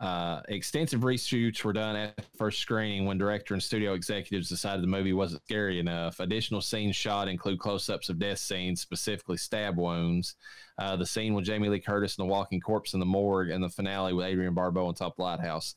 Uh, 0.00 0.40
extensive 0.48 1.00
reshoots 1.00 1.64
were 1.64 1.72
done 1.72 1.96
at 1.96 2.16
the 2.16 2.22
first 2.36 2.60
screening 2.60 3.04
when 3.04 3.18
director 3.18 3.54
and 3.54 3.60
studio 3.62 3.94
executives 3.94 4.48
decided 4.48 4.80
the 4.80 4.86
movie 4.86 5.12
wasn't 5.12 5.42
scary 5.42 5.80
enough. 5.80 6.20
Additional 6.20 6.60
scenes 6.60 6.94
shot 6.94 7.26
include 7.26 7.58
close-ups 7.58 8.08
of 8.08 8.16
death 8.18 8.38
scenes, 8.38 8.80
specifically 8.80 9.36
stab 9.36 9.76
wounds. 9.76 10.36
Uh, 10.78 10.94
the 10.94 11.04
scene 11.04 11.34
with 11.34 11.44
Jamie 11.44 11.68
Lee 11.68 11.80
Curtis 11.80 12.16
and 12.16 12.28
the 12.28 12.30
walking 12.32 12.60
corpse 12.60 12.94
in 12.94 13.00
the 13.00 13.06
morgue, 13.06 13.50
and 13.50 13.62
the 13.62 13.68
finale 13.68 14.12
with 14.12 14.24
Adrienne 14.26 14.54
Barbeau 14.54 14.86
on 14.86 14.94
top 14.94 15.14
of 15.14 15.18
lighthouse. 15.24 15.74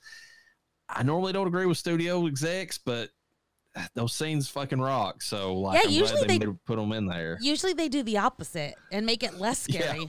I 0.88 1.01
normally 1.01 1.33
don't 1.33 1.48
agree 1.48 1.66
with 1.66 1.77
studio 1.77 2.27
execs, 2.27 2.77
but 2.77 3.09
those 3.95 4.14
scenes 4.14 4.48
fucking 4.50 4.80
rock. 4.82 5.24
So 5.24 5.56
like, 5.56 5.82
Yeah, 5.82 5.88
I'm 5.88 5.93
usually 5.95 6.27
they, 6.27 6.38
they- 6.38 6.45
put 6.67 6.75
them 6.75 6.91
in 6.91 7.08
there. 7.08 7.40
usually 7.41 7.74
they 7.74 7.90
do 7.90 8.03
the 8.03 8.17
opposite 8.19 8.75
and 8.91 9.03
make 9.06 9.24
it 9.24 9.40
less 9.40 9.59
scary. 9.64 10.00
Yeah, 10.01 10.06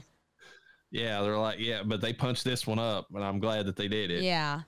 they're 0.93 1.37
like, 1.37 1.59
yeah, 1.59 1.81
but 1.83 2.01
they 2.01 2.13
punched 2.13 2.43
this 2.43 2.67
one 2.67 2.79
up, 2.79 3.07
and 3.13 3.23
I'm 3.23 3.39
glad 3.39 3.65
that 3.65 3.75
they 3.75 3.87
did 3.87 4.11
it. 4.11 4.23
Yeah. 4.23 4.61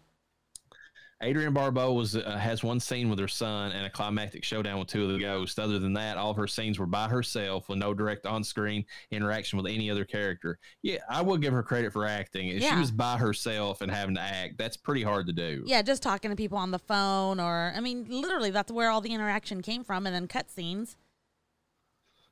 Adrienne 1.23 1.53
Barbeau 1.53 1.93
was 1.93 2.17
uh, 2.17 2.37
has 2.37 2.61
one 2.61 2.79
scene 2.79 3.09
with 3.09 3.17
her 3.19 3.27
son 3.27 3.71
and 3.71 3.85
a 3.85 3.89
climactic 3.89 4.43
showdown 4.43 4.79
with 4.79 4.89
two 4.89 5.05
of 5.05 5.13
the 5.13 5.19
ghosts. 5.19 5.57
Other 5.57 5.79
than 5.79 5.93
that, 5.93 6.17
all 6.17 6.31
of 6.31 6.37
her 6.37 6.47
scenes 6.47 6.77
were 6.77 6.85
by 6.85 7.07
herself 7.07 7.69
with 7.69 7.77
no 7.77 7.93
direct 7.93 8.25
on-screen 8.25 8.85
interaction 9.11 9.57
with 9.57 9.71
any 9.71 9.89
other 9.89 10.03
character. 10.03 10.59
Yeah, 10.81 10.97
I 11.09 11.21
will 11.21 11.37
give 11.37 11.53
her 11.53 11.63
credit 11.63 11.93
for 11.93 12.05
acting. 12.05 12.49
If 12.49 12.63
she 12.63 12.75
was 12.75 12.91
by 12.91 13.17
herself 13.17 13.79
and 13.79 13.89
having 13.89 14.15
to 14.15 14.21
act, 14.21 14.57
that's 14.57 14.75
pretty 14.75 15.03
hard 15.03 15.27
to 15.27 15.33
do. 15.33 15.63
Yeah, 15.65 15.81
just 15.81 16.03
talking 16.03 16.31
to 16.31 16.35
people 16.35 16.57
on 16.57 16.71
the 16.71 16.79
phone 16.79 17.39
or 17.39 17.71
I 17.73 17.79
mean, 17.79 18.07
literally 18.09 18.51
that's 18.51 18.71
where 18.71 18.89
all 18.89 18.99
the 18.99 19.13
interaction 19.13 19.61
came 19.61 19.85
from 19.85 20.05
and 20.05 20.13
then 20.13 20.27
cutscenes. 20.27 20.97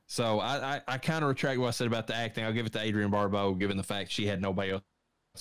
So 0.06 0.38
I, 0.40 0.76
I, 0.76 0.80
I 0.86 0.98
kind 0.98 1.22
of 1.24 1.28
retract 1.28 1.58
what 1.58 1.68
I 1.68 1.70
said 1.70 1.86
about 1.86 2.06
the 2.06 2.14
acting. 2.14 2.44
I'll 2.44 2.52
give 2.52 2.66
it 2.66 2.72
to 2.74 2.80
Adrienne 2.80 3.10
Barbeau, 3.10 3.54
given 3.54 3.76
the 3.76 3.82
fact 3.82 4.10
she 4.10 4.26
had 4.26 4.40
nobody 4.42 4.72
else 4.72 4.82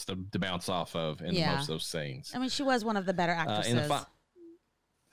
to, 0.08 0.17
to 0.32 0.40
bounce 0.40 0.69
off 0.69 0.95
of 0.95 1.22
in 1.22 1.33
Yeah. 1.35 1.53
most 1.56 1.64
of 1.64 1.67
those 1.67 1.85
scenes. 1.85 2.32
I 2.33 2.40
mean, 2.40 2.50
she 2.50 2.64
was 2.64 2.83
one 2.85 2.98
of 2.98 3.06
the 3.06 3.14
better 3.14 3.33
Uh, 3.33 3.35
actresses. 3.35 3.72
in 3.74 3.77
the 3.77 3.83
fi- 3.88 4.06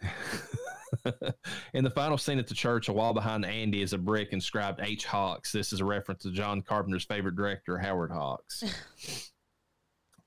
in 1.74 1.84
the 1.84 1.90
final 1.90 2.16
scene 2.16 2.38
at 2.38 2.46
the 2.46 2.54
church, 2.54 2.88
a 2.88 2.92
wall 2.92 3.12
behind 3.12 3.44
Andy 3.44 3.82
is 3.82 3.92
a 3.92 3.98
brick 3.98 4.32
inscribed 4.32 4.80
H. 4.82 5.04
Hawks. 5.04 5.52
This 5.52 5.72
is 5.72 5.80
a 5.80 5.84
reference 5.84 6.22
to 6.22 6.30
John 6.30 6.62
Carpenter's 6.62 7.04
favorite 7.04 7.36
director, 7.36 7.76
Howard 7.78 8.10
Hawks. 8.12 8.62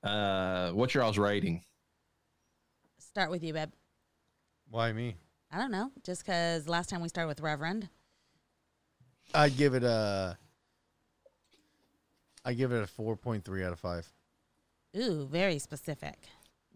uh, 0.04 0.70
what's 0.72 0.94
your 0.94 1.02
all's 1.02 1.18
rating? 1.18 1.64
Start 3.00 3.30
with 3.30 3.42
you, 3.42 3.52
babe. 3.52 3.70
Why 4.68 4.92
me? 4.92 5.16
I 5.50 5.58
don't 5.58 5.70
know. 5.70 5.90
Just 6.04 6.24
because 6.24 6.68
last 6.68 6.88
time 6.90 7.00
we 7.00 7.08
started 7.08 7.28
with 7.28 7.40
Reverend. 7.40 7.88
I'd 9.34 9.56
give 9.56 9.74
it 9.74 9.82
a. 9.84 10.38
I 12.44 12.52
give 12.54 12.72
it 12.72 12.82
a 12.82 12.86
four 12.86 13.16
point 13.16 13.44
three 13.44 13.64
out 13.64 13.72
of 13.72 13.80
five. 13.80 14.06
Ooh, 14.96 15.26
very 15.30 15.58
specific. 15.58 16.16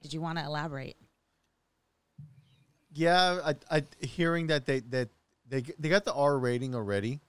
Did 0.03 0.13
you 0.13 0.21
want 0.21 0.39
to 0.39 0.45
elaborate? 0.45 0.97
Yeah, 2.93 3.41
I, 3.45 3.55
I 3.77 3.83
hearing 4.01 4.49
that 4.49 4.67
they 4.67 4.81
that 4.81 5.09
they 5.49 5.63
they 5.79 5.89
got 5.89 6.05
the 6.05 6.13
R 6.15 6.39
rating 6.39 6.75
already, 6.75 7.21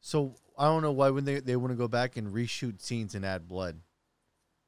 so 0.00 0.34
I 0.58 0.64
don't 0.64 0.82
know 0.82 0.92
why 0.92 1.10
when 1.10 1.24
they 1.24 1.40
they 1.40 1.56
want 1.56 1.70
to 1.72 1.76
go 1.76 1.86
back 1.88 2.16
and 2.16 2.34
reshoot 2.34 2.80
scenes 2.80 3.14
and 3.14 3.24
add 3.24 3.46
blood. 3.46 3.76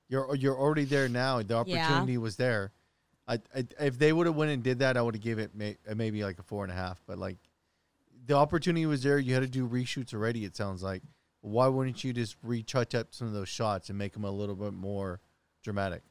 You're 0.09 0.35
you're 0.37 0.57
already 0.57 0.85
there 0.85 1.09
now. 1.09 1.43
The 1.43 1.55
Yeah. 1.55 1.61
opportunity 1.61 2.19
was 2.19 2.37
there. 2.37 2.73
I, 3.27 3.35
I 3.55 3.67
if 3.81 3.99
they 3.99 4.13
would 4.13 4.27
have 4.27 4.37
went 4.37 4.51
and 4.53 4.63
did 4.63 4.79
that, 4.81 4.97
I 4.97 5.03
would 5.03 5.15
have 5.15 5.23
gave 5.25 5.39
it 5.39 5.55
may, 5.55 5.77
maybe 5.95 6.23
like 6.23 6.39
a 6.39 6.43
four 6.43 6.63
and 6.65 6.73
a 6.73 6.77
half. 6.77 7.01
But 7.07 7.19
like, 7.19 7.37
the 8.29 8.35
opportunity 8.37 8.87
was 8.87 9.03
there. 9.03 9.19
You 9.19 9.35
had 9.35 9.41
to 9.43 9.49
do 9.49 9.67
reshoots 9.69 10.15
already. 10.15 10.45
It 10.45 10.55
sounds 10.55 10.83
like. 10.83 11.03
Why 11.41 11.67
wouldn't 11.69 12.03
you 12.03 12.13
just 12.13 12.37
retouch 12.43 12.95
up 12.95 13.09
some 13.11 13.27
of 13.29 13.33
those 13.33 13.49
shots 13.49 13.89
and 13.89 13.99
make 13.99 14.13
them 14.13 14.25
a 14.25 14.31
little 14.31 14.57
bit 14.57 14.73
more 14.73 15.21
dramatic? 15.63 16.03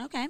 Okay. 0.00 0.26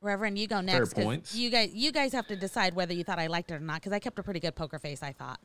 Reverend, 0.00 0.38
you 0.38 0.46
go 0.46 0.60
next. 0.60 0.92
'cause 0.92 1.04
points. 1.04 1.34
You 1.34 1.50
guys, 1.50 1.70
you 1.72 1.90
guys 1.90 2.12
have 2.12 2.26
to 2.28 2.36
decide 2.36 2.74
whether 2.74 2.92
you 2.94 3.02
thought 3.02 3.18
I 3.18 3.26
liked 3.26 3.50
it 3.50 3.54
or 3.54 3.60
not. 3.60 3.76
Because 3.80 3.92
I 3.92 3.98
kept 3.98 4.18
a 4.18 4.22
pretty 4.22 4.40
good 4.40 4.54
poker 4.54 4.78
face. 4.78 5.02
I 5.02 5.12
thought. 5.12 5.40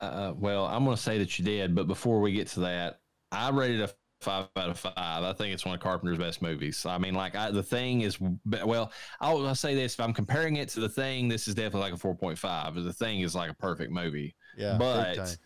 Uh, 0.00 0.32
well, 0.36 0.66
I'm 0.66 0.84
going 0.84 0.96
to 0.96 1.02
say 1.02 1.18
that 1.18 1.38
you 1.38 1.44
did, 1.44 1.74
but 1.74 1.86
before 1.86 2.20
we 2.20 2.32
get 2.32 2.48
to 2.48 2.60
that, 2.60 3.00
I 3.32 3.50
rated 3.50 3.80
a 3.82 3.90
five 4.24 4.48
out 4.56 4.70
of 4.70 4.78
five. 4.78 4.94
I 4.96 5.32
think 5.32 5.54
it's 5.54 5.64
one 5.64 5.74
of 5.74 5.80
Carpenter's 5.80 6.18
best 6.18 6.42
movies. 6.42 6.84
I 6.86 6.98
mean, 6.98 7.14
like 7.14 7.36
I, 7.36 7.50
the 7.50 7.62
thing 7.62 8.00
is, 8.00 8.18
well, 8.20 8.92
I'll, 9.20 9.46
I'll 9.46 9.54
say 9.54 9.74
this: 9.74 9.94
if 9.94 10.00
I'm 10.00 10.12
comparing 10.12 10.56
it 10.56 10.68
to 10.70 10.80
the 10.80 10.88
thing, 10.88 11.28
this 11.28 11.46
is 11.46 11.54
definitely 11.54 11.80
like 11.80 11.92
a 11.92 11.98
four 11.98 12.14
point 12.14 12.38
five. 12.38 12.74
The 12.74 12.92
thing 12.92 13.20
is 13.20 13.34
like 13.34 13.50
a 13.50 13.54
perfect 13.54 13.92
movie. 13.92 14.34
Yeah, 14.56 14.76
but 14.78 15.36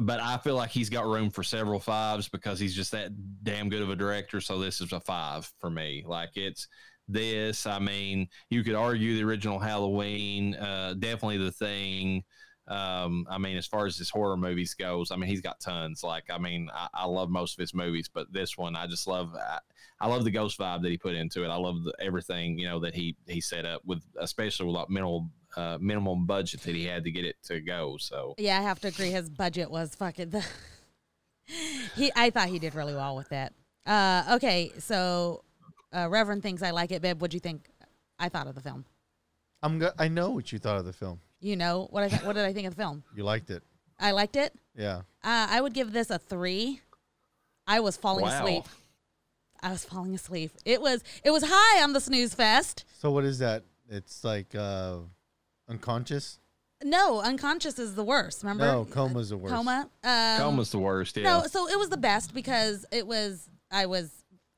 but 0.00 0.20
I 0.20 0.38
feel 0.38 0.54
like 0.54 0.70
he's 0.70 0.88
got 0.88 1.06
room 1.06 1.30
for 1.30 1.42
several 1.42 1.78
fives 1.78 2.28
because 2.28 2.58
he's 2.58 2.74
just 2.74 2.92
that 2.92 3.10
damn 3.42 3.68
good 3.68 3.82
of 3.82 3.90
a 3.90 3.96
director. 3.96 4.40
So 4.40 4.58
this 4.58 4.80
is 4.80 4.92
a 4.92 5.00
five 5.00 5.50
for 5.58 5.68
me. 5.68 6.04
Like 6.06 6.30
it's 6.36 6.68
this. 7.08 7.66
I 7.66 7.78
mean, 7.78 8.28
you 8.48 8.64
could 8.64 8.74
argue 8.74 9.16
the 9.16 9.24
original 9.24 9.58
Halloween, 9.58 10.54
uh, 10.54 10.94
definitely 10.98 11.38
the 11.38 11.52
thing. 11.52 12.24
Um, 12.68 13.26
I 13.28 13.38
mean, 13.38 13.56
as 13.56 13.66
far 13.66 13.86
as 13.86 13.96
his 13.96 14.08
horror 14.08 14.36
movies 14.36 14.74
goes, 14.74 15.10
I 15.10 15.16
mean, 15.16 15.28
he's 15.28 15.40
got 15.40 15.60
tons. 15.60 16.02
Like, 16.02 16.24
I 16.30 16.38
mean, 16.38 16.68
I, 16.72 16.88
I 16.94 17.06
love 17.06 17.28
most 17.28 17.54
of 17.54 17.60
his 17.60 17.74
movies, 17.74 18.08
but 18.12 18.32
this 18.32 18.56
one, 18.56 18.76
I 18.76 18.86
just 18.86 19.06
love. 19.06 19.34
I, 19.34 19.58
I 20.00 20.08
love 20.08 20.24
the 20.24 20.30
ghost 20.30 20.58
vibe 20.58 20.82
that 20.82 20.90
he 20.90 20.98
put 20.98 21.14
into 21.14 21.44
it. 21.44 21.48
I 21.48 21.56
love 21.56 21.84
the, 21.84 21.92
everything 22.00 22.58
you 22.58 22.68
know 22.68 22.80
that 22.80 22.94
he 22.94 23.16
he 23.26 23.40
set 23.40 23.66
up 23.66 23.82
with, 23.84 24.02
especially 24.18 24.66
with 24.66 24.76
like 24.76 24.90
minimal 24.90 25.28
uh, 25.56 25.78
minimum 25.80 26.26
budget 26.26 26.60
that 26.62 26.74
he 26.74 26.84
had 26.84 27.04
to 27.04 27.10
get 27.10 27.24
it 27.24 27.36
to 27.44 27.60
go. 27.60 27.96
So 27.98 28.34
Yeah, 28.38 28.58
I 28.58 28.62
have 28.62 28.80
to 28.80 28.88
agree. 28.88 29.10
His 29.10 29.28
budget 29.28 29.70
was 29.70 29.94
fucking. 29.94 30.30
The 30.30 30.44
he, 31.96 32.12
I 32.14 32.30
thought 32.30 32.48
he 32.48 32.58
did 32.58 32.74
really 32.74 32.94
well 32.94 33.16
with 33.16 33.28
that. 33.30 33.52
Uh, 33.84 34.34
okay, 34.36 34.72
so 34.78 35.44
uh, 35.92 36.08
Reverend 36.08 36.42
thinks 36.42 36.62
I 36.62 36.70
like 36.70 36.92
it. 36.92 37.02
Babe, 37.02 37.20
what'd 37.20 37.34
you 37.34 37.40
think? 37.40 37.68
I 38.18 38.28
thought 38.28 38.46
of 38.46 38.54
the 38.54 38.60
film. 38.60 38.84
I'm 39.62 39.78
go- 39.78 39.92
I 39.98 40.08
know 40.08 40.30
what 40.30 40.52
you 40.52 40.58
thought 40.58 40.78
of 40.78 40.84
the 40.84 40.92
film. 40.92 41.20
You 41.42 41.56
know 41.56 41.88
what 41.90 42.04
I 42.04 42.08
th- 42.08 42.22
what 42.22 42.34
did 42.36 42.44
I 42.44 42.52
think 42.52 42.66
of 42.68 42.76
the 42.76 42.80
film? 42.82 43.02
You 43.14 43.24
liked 43.24 43.50
it. 43.50 43.62
I 43.98 44.12
liked 44.12 44.36
it. 44.36 44.54
Yeah. 44.76 44.98
Uh, 45.24 45.46
I 45.50 45.60
would 45.60 45.74
give 45.74 45.92
this 45.92 46.08
a 46.08 46.18
three. 46.18 46.80
I 47.66 47.80
was 47.80 47.96
falling 47.96 48.24
Wow. 48.24 48.38
asleep. 48.38 48.64
I 49.60 49.70
was 49.72 49.84
falling 49.84 50.14
asleep. 50.14 50.52
It 50.64 50.80
was 50.80 51.02
it 51.24 51.30
was 51.32 51.44
high 51.46 51.82
on 51.82 51.92
the 51.92 52.00
snooze 52.00 52.32
fest. 52.34 52.84
So 52.98 53.10
what 53.10 53.24
is 53.24 53.38
that? 53.40 53.64
It's 53.88 54.22
like 54.24 54.54
uh, 54.54 54.98
unconscious. 55.68 56.38
No, 56.84 57.20
unconscious 57.20 57.78
is 57.78 57.94
the 57.94 58.02
worst. 58.04 58.42
Remember? 58.42 58.64
No, 58.64 58.84
coma's 58.84 59.30
the 59.30 59.36
worst. 59.36 59.54
Coma. 59.54 59.88
Um, 60.02 60.38
Coma's 60.38 60.70
the 60.72 60.78
worst. 60.78 61.16
Yeah. 61.16 61.24
No, 61.24 61.46
so 61.46 61.68
it 61.68 61.78
was 61.78 61.90
the 61.90 61.96
best 61.96 62.34
because 62.34 62.86
it 62.90 63.06
was 63.06 63.48
I 63.70 63.86
was 63.86 64.10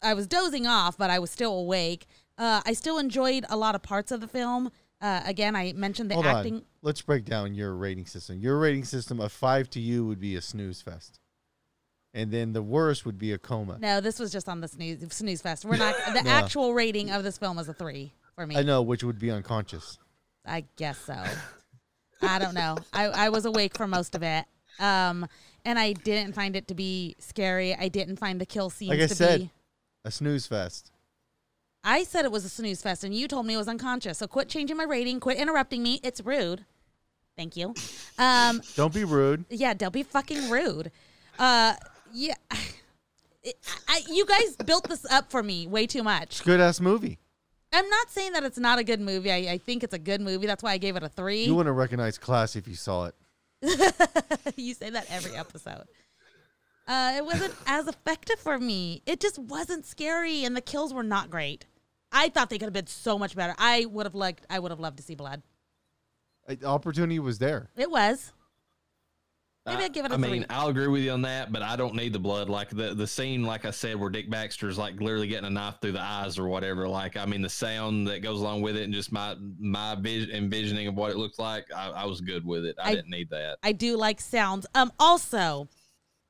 I 0.02 0.14
was 0.14 0.26
dozing 0.26 0.66
off, 0.66 0.96
but 0.96 1.10
I 1.10 1.18
was 1.18 1.30
still 1.30 1.58
awake. 1.58 2.06
Uh, 2.36 2.60
I 2.66 2.72
still 2.72 2.98
enjoyed 2.98 3.44
a 3.48 3.56
lot 3.56 3.74
of 3.74 3.82
parts 3.82 4.10
of 4.10 4.20
the 4.20 4.26
film. 4.28 4.70
Uh, 5.04 5.20
again, 5.26 5.54
I 5.54 5.74
mentioned 5.74 6.10
the 6.10 6.14
Hold 6.14 6.26
acting. 6.26 6.54
on. 6.54 6.62
Let's 6.80 7.02
break 7.02 7.26
down 7.26 7.52
your 7.54 7.74
rating 7.74 8.06
system. 8.06 8.38
Your 8.40 8.58
rating 8.58 8.84
system 8.84 9.20
of 9.20 9.32
five 9.32 9.68
to 9.70 9.80
you 9.80 10.06
would 10.06 10.18
be 10.18 10.34
a 10.36 10.40
snooze 10.40 10.80
fest, 10.80 11.20
and 12.14 12.30
then 12.30 12.54
the 12.54 12.62
worst 12.62 13.04
would 13.04 13.18
be 13.18 13.32
a 13.32 13.38
coma. 13.38 13.76
No, 13.78 14.00
this 14.00 14.18
was 14.18 14.32
just 14.32 14.48
on 14.48 14.60
the 14.62 14.68
snooze 14.68 15.04
snooze 15.12 15.42
fest. 15.42 15.66
We're 15.66 15.76
not 15.76 15.94
the 16.14 16.22
No. 16.24 16.30
actual 16.30 16.72
rating 16.72 17.10
of 17.10 17.22
this 17.22 17.36
film 17.36 17.58
is 17.58 17.68
a 17.68 17.74
three 17.74 18.12
for 18.34 18.46
me. 18.46 18.56
I 18.56 18.62
know 18.62 18.80
which 18.80 19.04
would 19.04 19.18
be 19.18 19.30
unconscious. 19.30 19.98
I 20.46 20.64
guess 20.76 20.98
so. 20.98 21.22
I 22.22 22.38
don't 22.38 22.54
know. 22.54 22.78
I, 22.94 23.04
I 23.04 23.28
was 23.28 23.44
awake 23.44 23.76
for 23.76 23.86
most 23.86 24.14
of 24.14 24.22
it. 24.22 24.46
Um, 24.80 25.26
and 25.66 25.78
I 25.78 25.92
didn't 25.92 26.34
find 26.34 26.56
it 26.56 26.68
to 26.68 26.74
be 26.74 27.14
scary. 27.18 27.74
I 27.74 27.88
didn't 27.88 28.16
find 28.16 28.40
the 28.40 28.46
kill 28.46 28.70
scenes 28.70 28.90
Like 28.90 29.00
I 29.00 29.06
to 29.06 29.14
said, 29.14 29.40
be. 29.40 29.50
a 30.04 30.10
snooze 30.10 30.46
fest. 30.46 30.90
I 31.84 32.02
said 32.04 32.24
it 32.24 32.32
was 32.32 32.44
a 32.44 32.48
snooze 32.48 32.80
fest, 32.82 33.04
and 33.04 33.14
you 33.14 33.28
told 33.28 33.46
me 33.46 33.54
it 33.54 33.58
was 33.58 33.68
unconscious. 33.68 34.18
So 34.18 34.26
quit 34.26 34.48
changing 34.48 34.76
my 34.76 34.84
rating. 34.84 35.20
Quit 35.20 35.36
interrupting 35.38 35.82
me. 35.82 36.00
It's 36.02 36.20
rude. 36.22 36.64
Thank 37.36 37.56
you. 37.56 37.74
Um, 38.18 38.62
Don't 38.76 38.94
be 38.94 39.04
rude. 39.04 39.44
yeah, 39.50 39.74
don't 39.74 39.92
be 39.92 40.02
fucking 40.04 40.50
rude. 40.50 40.90
Uh, 41.38 41.74
yeah. 42.12 42.34
It, 43.46 43.56
I, 43.86 44.00
you 44.08 44.24
guys 44.24 44.56
built 44.56 44.88
this 44.88 45.04
up 45.12 45.30
for 45.30 45.42
me 45.42 45.66
way 45.66 45.86
too 45.86 46.02
much. 46.02 46.42
Good 46.44 46.60
ass 46.60 46.80
movie. 46.80 47.18
I'm 47.74 47.86
not 47.90 48.08
saying 48.08 48.32
that 48.32 48.42
it's 48.42 48.56
not 48.56 48.78
a 48.78 48.84
good 48.84 49.02
movie. 49.02 49.30
I, 49.30 49.52
I 49.52 49.58
think 49.58 49.84
it's 49.84 49.92
a 49.92 49.98
good 49.98 50.22
movie. 50.22 50.46
That's 50.46 50.62
why 50.62 50.72
I 50.72 50.78
gave 50.78 50.96
it 50.96 51.02
a 51.02 51.10
three. 51.10 51.44
You 51.44 51.54
wouldn't 51.54 51.76
recognize 51.76 52.16
class 52.16 52.56
if 52.56 52.66
you 52.66 52.74
saw 52.74 53.04
it. 53.10 53.14
you 54.56 54.72
say 54.72 54.88
that 54.88 55.04
every 55.10 55.36
episode. 55.36 55.84
Uh, 56.88 57.12
it 57.18 57.24
wasn't 57.26 57.54
as 57.66 57.86
effective 57.86 58.38
for 58.38 58.58
me. 58.58 59.02
It 59.04 59.20
just 59.20 59.38
wasn't 59.38 59.84
scary, 59.84 60.42
and 60.44 60.56
the 60.56 60.62
kills 60.62 60.94
were 60.94 61.02
not 61.02 61.28
great. 61.30 61.66
I 62.14 62.28
thought 62.30 62.48
they 62.48 62.56
could 62.58 62.66
have 62.66 62.72
been 62.72 62.86
so 62.86 63.18
much 63.18 63.34
better. 63.36 63.54
I 63.58 63.84
would 63.86 64.06
have 64.06 64.14
liked. 64.14 64.46
I 64.48 64.58
would 64.60 64.70
have 64.70 64.80
loved 64.80 64.96
to 64.98 65.02
see 65.02 65.14
blood. 65.16 65.42
The 66.46 66.64
opportunity 66.64 67.18
was 67.18 67.38
there. 67.38 67.68
It 67.76 67.90
was. 67.90 68.32
Maybe 69.66 69.84
I'd 69.84 69.94
give 69.94 70.04
it 70.04 70.10
a 70.12 70.14
I 70.16 70.18
three. 70.18 70.28
mean, 70.30 70.46
I'll 70.50 70.68
agree 70.68 70.88
with 70.88 71.00
you 71.02 71.10
on 71.12 71.22
that, 71.22 71.50
but 71.50 71.62
I 71.62 71.74
don't 71.74 71.94
need 71.94 72.12
the 72.12 72.18
blood. 72.18 72.50
Like 72.50 72.68
the 72.68 72.92
the 72.94 73.06
scene, 73.06 73.44
like 73.44 73.64
I 73.64 73.70
said, 73.70 73.96
where 73.98 74.10
Dick 74.10 74.28
Baxter's 74.28 74.76
like 74.76 75.00
literally 75.00 75.26
getting 75.26 75.46
a 75.46 75.50
knife 75.50 75.76
through 75.80 75.92
the 75.92 76.02
eyes 76.02 76.38
or 76.38 76.48
whatever. 76.48 76.86
Like, 76.86 77.16
I 77.16 77.24
mean, 77.24 77.40
the 77.40 77.48
sound 77.48 78.06
that 78.08 78.20
goes 78.20 78.40
along 78.40 78.60
with 78.60 78.76
it, 78.76 78.82
and 78.82 78.92
just 78.92 79.10
my 79.10 79.36
my 79.58 79.94
vis- 79.94 80.28
envisioning 80.28 80.86
of 80.86 80.96
what 80.96 81.12
it 81.12 81.16
looks 81.16 81.38
like, 81.38 81.64
I, 81.74 81.88
I 81.88 82.04
was 82.04 82.20
good 82.20 82.44
with 82.44 82.66
it. 82.66 82.76
I, 82.78 82.90
I- 82.90 82.94
didn't 82.94 83.10
need 83.10 83.30
that. 83.30 83.56
I 83.62 83.72
do 83.72 83.96
like 83.96 84.20
sounds. 84.20 84.66
Um. 84.74 84.92
Also, 84.98 85.68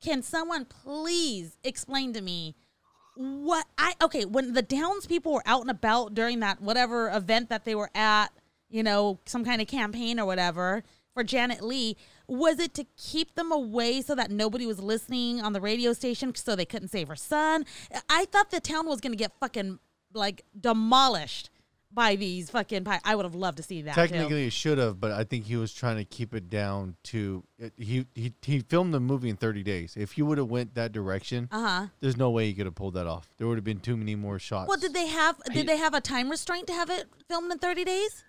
can 0.01 0.21
someone 0.23 0.63
please 0.63 1.57
explain 1.61 2.13
to 2.13 2.21
me 2.21 2.55
what 3.15 3.65
I 3.77 3.93
okay 4.01 4.25
when 4.25 4.53
the 4.53 4.61
Downs 4.61 5.07
people 5.07 5.33
were 5.33 5.43
out 5.45 5.61
and 5.61 5.71
about 5.71 6.13
during 6.13 6.41
that 6.41 6.61
whatever 6.61 7.09
event 7.09 7.49
that 7.49 7.65
they 7.65 7.75
were 7.75 7.89
at, 7.95 8.27
you 8.69 8.83
know, 8.83 9.19
some 9.25 9.45
kind 9.45 9.61
of 9.61 9.67
campaign 9.67 10.19
or 10.19 10.25
whatever 10.25 10.83
for 11.13 11.23
Janet 11.23 11.61
Leigh. 11.63 11.95
Was 12.27 12.59
it 12.59 12.73
to 12.73 12.85
keep 12.97 13.35
them 13.35 13.51
away 13.51 14.01
so 14.01 14.15
that 14.15 14.31
nobody 14.31 14.65
was 14.65 14.79
listening 14.79 15.41
on 15.41 15.53
the 15.53 15.61
radio 15.61 15.93
station 15.93 16.33
so 16.35 16.55
they 16.55 16.65
couldn't 16.65 16.89
save 16.89 17.07
her 17.07 17.15
son? 17.15 17.65
I 18.09 18.25
thought 18.25 18.51
the 18.51 18.59
town 18.59 18.87
was 18.87 18.99
gonna 18.99 19.15
get 19.15 19.31
fucking 19.39 19.79
like 20.13 20.43
demolished 20.59 21.49
by 21.95 22.15
these 22.17 22.49
fucking. 22.49 22.85
I 23.03 23.15
would 23.15 23.23
have 23.25 23.33
loved 23.33 23.57
to 23.57 23.63
see 23.63 23.81
that. 23.83 23.95
too. 23.95 24.01
Technically, 24.01 24.45
it 24.45 24.53
should 24.53 24.77
have, 24.77 24.99
but 24.99 25.11
I 25.11 25.23
think 25.23 25.45
he 25.45 25.55
was 25.55 25.73
trying 25.73 25.95
to 25.97 26.03
keep 26.05 26.35
it 26.35 26.49
down 26.49 26.97
to. 27.05 27.43
it- 27.57 27.73
He 27.77 28.05
he 28.13 28.33
he 28.41 28.59
filmed 28.59 28.93
the 28.93 28.99
movie 28.99 29.29
in 29.29 29.37
30 29.37 29.63
days. 29.63 29.95
If 29.97 30.17
you 30.17 30.25
would 30.25 30.37
have 30.37 30.49
went 30.49 30.75
that 30.75 30.91
direction, 30.91 31.47
Uh 31.51 31.67
huh. 31.67 31.87
there's 32.01 32.17
no 32.17 32.29
way 32.29 32.47
he 32.47 32.53
could 32.53 32.65
have 32.65 32.75
pulled 32.75 32.93
that 32.95 33.07
off. 33.07 33.29
There 33.37 33.47
would 33.47 33.57
have 33.57 33.63
been 33.63 33.79
too 33.79 33.95
many 33.97 34.15
more 34.15 34.37
shots. 34.37 34.67
Well, 34.67 34.77
did 34.77 34.93
they 34.93 35.07
have 35.07 35.41
did 35.53 35.67
they 35.67 35.77
have 35.77 35.93
a 35.93 36.01
time 36.01 36.29
restraint 36.29 36.67
to 36.67 36.73
have 36.73 36.89
it 36.89 37.05
filmed 37.29 37.51
in 37.51 37.57
30 37.57 37.83
days? 37.85 38.23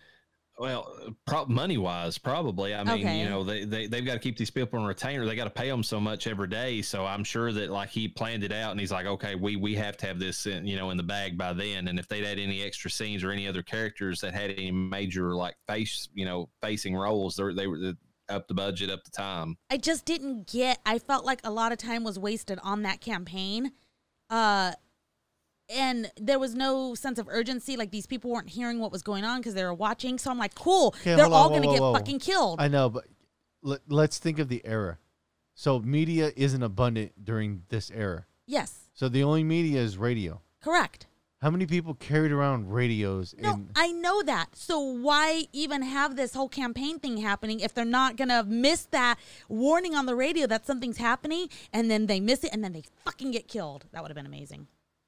Well, 0.59 1.15
pro- 1.27 1.45
money 1.47 1.77
wise, 1.77 2.17
probably. 2.17 2.75
I 2.75 2.83
mean, 2.83 3.07
Okay. 3.07 3.21
you 3.21 3.29
know, 3.29 3.45
they, 3.45 3.65
they, 3.65 3.87
they've 3.87 4.05
got 4.07 4.15
to 4.15 4.19
keep 4.19 4.39
these 4.39 4.51
people 4.51 4.79
on 4.79 4.87
retainer. 4.87 5.27
They 5.27 5.37
got 5.37 5.45
to 5.45 5.51
pay 5.51 5.69
them 5.69 5.83
so 5.83 6.01
much 6.01 6.27
every 6.27 6.49
day. 6.49 6.81
So 6.81 7.05
I'm 7.05 7.25
sure 7.25 7.53
that 7.53 7.69
like 7.71 7.91
he 7.91 8.09
planned 8.09 8.43
it 8.43 8.53
out 8.53 8.71
and 8.71 8.81
he's 8.81 8.91
like, 8.91 9.05
okay, 9.05 9.35
we, 9.35 9.57
we 9.57 9.75
have 9.75 9.99
to 9.99 10.07
have 10.07 10.19
this, 10.19 10.47
in, 10.47 10.67
you 10.67 10.77
know, 10.77 10.89
in 10.91 10.97
the 10.97 11.03
bag 11.03 11.37
by 11.37 11.53
then. 11.53 11.89
And 11.89 11.99
if 11.99 12.09
they'd 12.09 12.25
had 12.25 12.39
any 12.39 12.63
extra 12.63 12.91
scenes 12.91 13.23
or 13.23 13.31
any 13.33 13.47
other 13.47 13.63
characters 13.63 14.21
that 14.23 14.33
had 14.33 14.51
any 14.51 14.71
major 14.71 15.35
like 15.35 15.57
face, 15.69 16.09
you 16.15 16.25
know, 16.25 16.49
facing 16.63 16.97
roles, 16.97 17.37
they, 17.37 17.53
they 17.53 17.67
were 17.67 17.93
up 18.31 18.49
the 18.49 18.55
budget, 18.55 18.91
up 18.91 19.05
the 19.05 19.11
time. 19.11 19.57
I 19.71 19.77
just 19.77 20.05
didn't 20.07 20.51
get 20.51 20.81
I 20.87 20.99
felt 20.99 21.25
like 21.27 21.41
a 21.45 21.51
lot 21.51 21.71
of 21.73 21.79
time 21.79 22.03
was 22.03 22.19
wasted 22.19 22.59
on 22.63 22.83
that 22.83 23.01
campaign. 23.03 23.73
Uh 24.31 24.73
and 25.69 26.11
there 26.21 26.39
was 26.39 26.55
no 26.55 26.95
sense 26.95 27.19
of 27.19 27.27
urgency 27.29 27.77
like 27.77 27.91
these 27.91 28.07
people 28.07 28.31
weren't 28.31 28.49
hearing 28.51 28.79
what 28.79 28.93
was 28.93 29.03
going 29.03 29.25
on 29.25 29.39
because 29.41 29.55
they 29.55 29.65
were 29.65 29.75
watching 29.75 30.19
so 30.19 30.31
i'm 30.31 30.39
like 30.39 30.55
cool 30.55 30.95
Okay, 31.01 31.15
they're 31.17 31.27
on, 31.27 31.33
all 31.33 31.49
gonna 31.51 31.67
whoa, 31.67 31.73
get 31.73 31.81
whoa. 31.83 31.93
fucking 31.95 32.19
killed 32.19 32.61
I 32.61 32.69
know, 32.69 32.89
but 32.89 33.05
let, 33.63 33.81
let's 33.89 34.19
think 34.19 34.39
of 34.39 34.49
the 34.49 34.63
era. 34.65 34.99
So 35.55 35.81
media 35.81 36.31
isn't 36.37 36.63
abundant 36.63 37.25
during 37.25 37.63
this 37.69 37.91
era. 37.91 38.27
yes 38.47 38.89
So 38.95 39.09
the 39.09 39.23
only 39.25 39.43
media 39.45 39.81
is 39.81 39.97
radio. 39.99 40.41
correct 40.63 41.07
How 41.43 41.51
many 41.51 41.67
people 41.67 41.95
carried 41.95 42.31
around 42.33 42.71
radios? 42.73 43.35
no 43.39 43.55
and 43.55 43.71
i 43.75 43.91
know 43.91 44.23
that 44.23 44.49
so 44.55 44.79
why 44.79 45.45
even 45.53 45.83
have 45.83 46.15
this 46.17 46.35
whole 46.35 46.49
campaign 46.49 46.99
thing 47.01 47.17
happening 47.19 47.59
if 47.61 47.75
they're 47.75 47.85
not 47.85 48.17
gonna 48.17 48.45
miss 48.45 48.85
that 48.93 49.19
warning 49.49 49.95
on 49.97 50.07
the 50.07 50.15
radio 50.15 50.47
that 50.47 50.65
something's 50.67 50.99
happening 50.99 51.49
and 51.73 51.91
then 51.91 52.07
they 52.07 52.21
miss 52.21 52.45
it 52.45 52.51
and 52.53 52.63
then 52.63 52.73
they 52.73 52.85
fucking 53.05 53.31
get 53.33 53.49
killed 53.49 53.85
that 53.93 54.01
would 54.03 54.11
have 54.11 54.17
been 54.17 54.27
amazing 54.27 54.67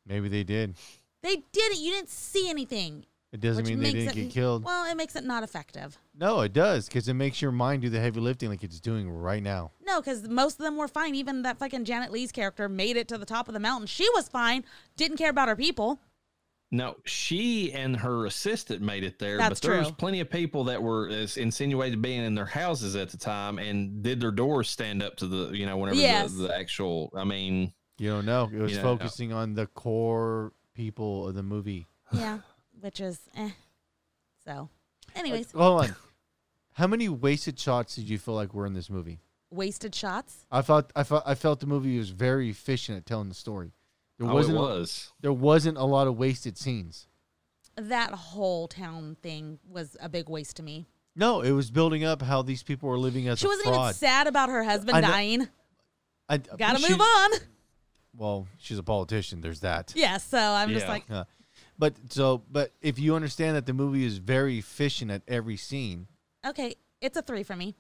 maybe 0.08 0.28
they 0.28 0.44
did. 0.44 0.74
they 1.22 1.36
did 1.36 1.72
it 1.72 1.78
you 1.78 1.92
didn't 1.92 2.08
see 2.10 2.48
anything 2.48 3.04
It 3.32 3.40
doesn't 3.40 3.64
which 3.64 3.70
mean 3.74 3.80
they 3.82 3.92
didn't 3.92 4.08
it- 4.16 4.22
get 4.22 4.30
killed. 4.30 4.64
well 4.64 4.90
it 4.90 4.96
makes 4.96 5.14
it 5.16 5.24
not 5.24 5.42
effective 5.42 5.98
no, 6.20 6.40
it 6.40 6.52
does 6.52 6.88
because 6.88 7.06
it 7.06 7.14
makes 7.14 7.40
your 7.40 7.52
mind 7.52 7.82
do 7.82 7.90
the 7.90 8.00
heavy 8.00 8.18
lifting 8.18 8.48
like 8.48 8.64
it's 8.64 8.80
doing 8.80 9.08
right 9.08 9.40
now. 9.40 9.70
No, 9.86 10.00
because 10.00 10.26
most 10.28 10.58
of 10.58 10.64
them 10.64 10.76
were 10.76 10.88
fine. 10.88 11.14
Even 11.14 11.42
that 11.42 11.58
fucking 11.58 11.84
Janet 11.84 12.10
Leigh's 12.10 12.32
character 12.32 12.68
made 12.68 12.96
it 12.96 13.06
to 13.06 13.18
the 13.18 13.24
top 13.24 13.46
of 13.46 13.54
the 13.54 13.60
mountain. 13.60 13.86
She 13.86 14.04
was 14.16 14.26
fine. 14.26 14.64
Didn't 14.96 15.18
care 15.18 15.30
about 15.30 15.46
her 15.46 15.54
people. 15.54 16.00
No, 16.72 16.96
she 17.04 17.72
and 17.72 17.96
her 17.98 18.26
assistant 18.26 18.82
made 18.82 19.04
it 19.04 19.20
there, 19.20 19.38
That's 19.38 19.60
but 19.60 19.68
there 19.68 19.78
was 19.78 19.86
true. 19.86 19.96
plenty 19.96 20.18
of 20.18 20.28
people 20.28 20.64
that 20.64 20.82
were 20.82 21.08
as 21.08 21.36
insinuated 21.36 22.02
being 22.02 22.24
in 22.24 22.34
their 22.34 22.44
houses 22.46 22.96
at 22.96 23.10
the 23.10 23.16
time 23.16 23.60
and 23.60 24.02
did 24.02 24.20
their 24.20 24.32
doors 24.32 24.68
stand 24.68 25.00
up 25.00 25.14
to 25.18 25.28
the, 25.28 25.50
you 25.56 25.66
know, 25.66 25.76
whenever 25.76 26.00
Yes. 26.00 26.32
the, 26.32 26.48
the 26.48 26.56
actual, 26.58 27.12
I 27.16 27.22
mean, 27.22 27.72
You 27.98 28.10
don't 28.10 28.26
know. 28.26 28.48
It 28.52 28.58
was 28.58 28.72
Yeah. 28.76 28.82
focusing 28.82 29.32
on 29.32 29.54
the 29.54 29.66
core 29.66 30.52
people 30.74 31.28
of 31.28 31.34
the 31.34 31.42
movie. 31.42 31.86
Yeah, 32.12 32.38
which 32.80 33.00
is 33.00 33.20
eh. 33.36 33.50
So, 34.44 34.68
anyways, 35.14 35.52
Hold 35.52 35.84
on. 35.84 35.96
How 36.74 36.86
many 36.86 37.08
wasted 37.08 37.58
shots 37.58 37.96
did 37.96 38.08
you 38.08 38.18
feel 38.18 38.34
like 38.34 38.54
were 38.54 38.66
in 38.66 38.74
this 38.74 38.88
movie? 38.88 39.20
wasted 39.50 39.94
shots. 39.94 40.44
I 40.50 40.60
felt 40.62 40.92
I 40.94 41.02
felt 41.04 41.22
I 41.26 41.34
felt 41.34 41.60
the 41.60 41.66
movie 41.66 41.98
was 41.98 42.10
very 42.10 42.50
efficient 42.50 42.98
at 42.98 43.06
telling 43.06 43.28
the 43.30 43.34
story. 43.34 43.72
There 44.18 44.26
oh, 44.28 44.30
it 44.30 44.34
wasn't 44.34 44.58
a- 44.58 44.60
was. 44.60 45.12
there 45.20 45.32
wasn't 45.32 45.78
a 45.78 45.84
lot 45.84 46.06
of 46.06 46.16
wasted 46.18 46.56
scenes. 46.58 47.06
That 47.76 48.10
whole 48.12 48.68
town 48.68 49.16
thing 49.22 49.58
was 49.68 49.96
a 50.00 50.08
big 50.08 50.28
waste 50.28 50.56
to 50.56 50.62
me. 50.62 50.86
No, 51.16 51.40
it 51.40 51.52
was 51.52 51.70
building 51.70 52.04
up 52.04 52.22
how 52.22 52.42
these 52.42 52.62
people 52.62 52.88
were 52.88 52.98
living 52.98 53.26
as 53.28 53.38
She 53.38 53.46
a 53.46 53.48
wasn't 53.48 53.68
fraud. 53.68 53.90
even 53.90 53.94
sad 53.94 54.26
about 54.26 54.50
her 54.50 54.62
husband 54.64 54.96
I 54.96 55.00
know- 55.00 55.08
dying. 55.08 55.48
I, 56.28 56.36
Gotta 56.38 56.78
she- 56.80 56.90
move 56.90 57.00
on. 57.00 57.30
Well, 58.18 58.46
she's 58.58 58.78
a 58.78 58.82
politician. 58.82 59.40
There's 59.40 59.60
that. 59.60 59.92
Yeah, 59.96 60.18
so 60.18 60.38
I'm 60.38 60.70
just 60.70 60.86
Yeah. 60.86 60.92
like, 60.92 61.10
Uh, 61.10 61.24
but 61.78 61.94
so, 62.10 62.42
but 62.50 62.72
if 62.82 62.98
you 62.98 63.14
understand 63.14 63.56
that 63.56 63.64
the 63.66 63.72
movie 63.72 64.04
is 64.04 64.18
very 64.18 64.58
efficient 64.58 65.10
at 65.10 65.22
every 65.28 65.56
scene, 65.56 66.08
okay, 66.44 66.74
it's 67.00 67.16
a 67.16 67.22
three 67.22 67.42
for 67.44 67.54
me. 67.56 67.76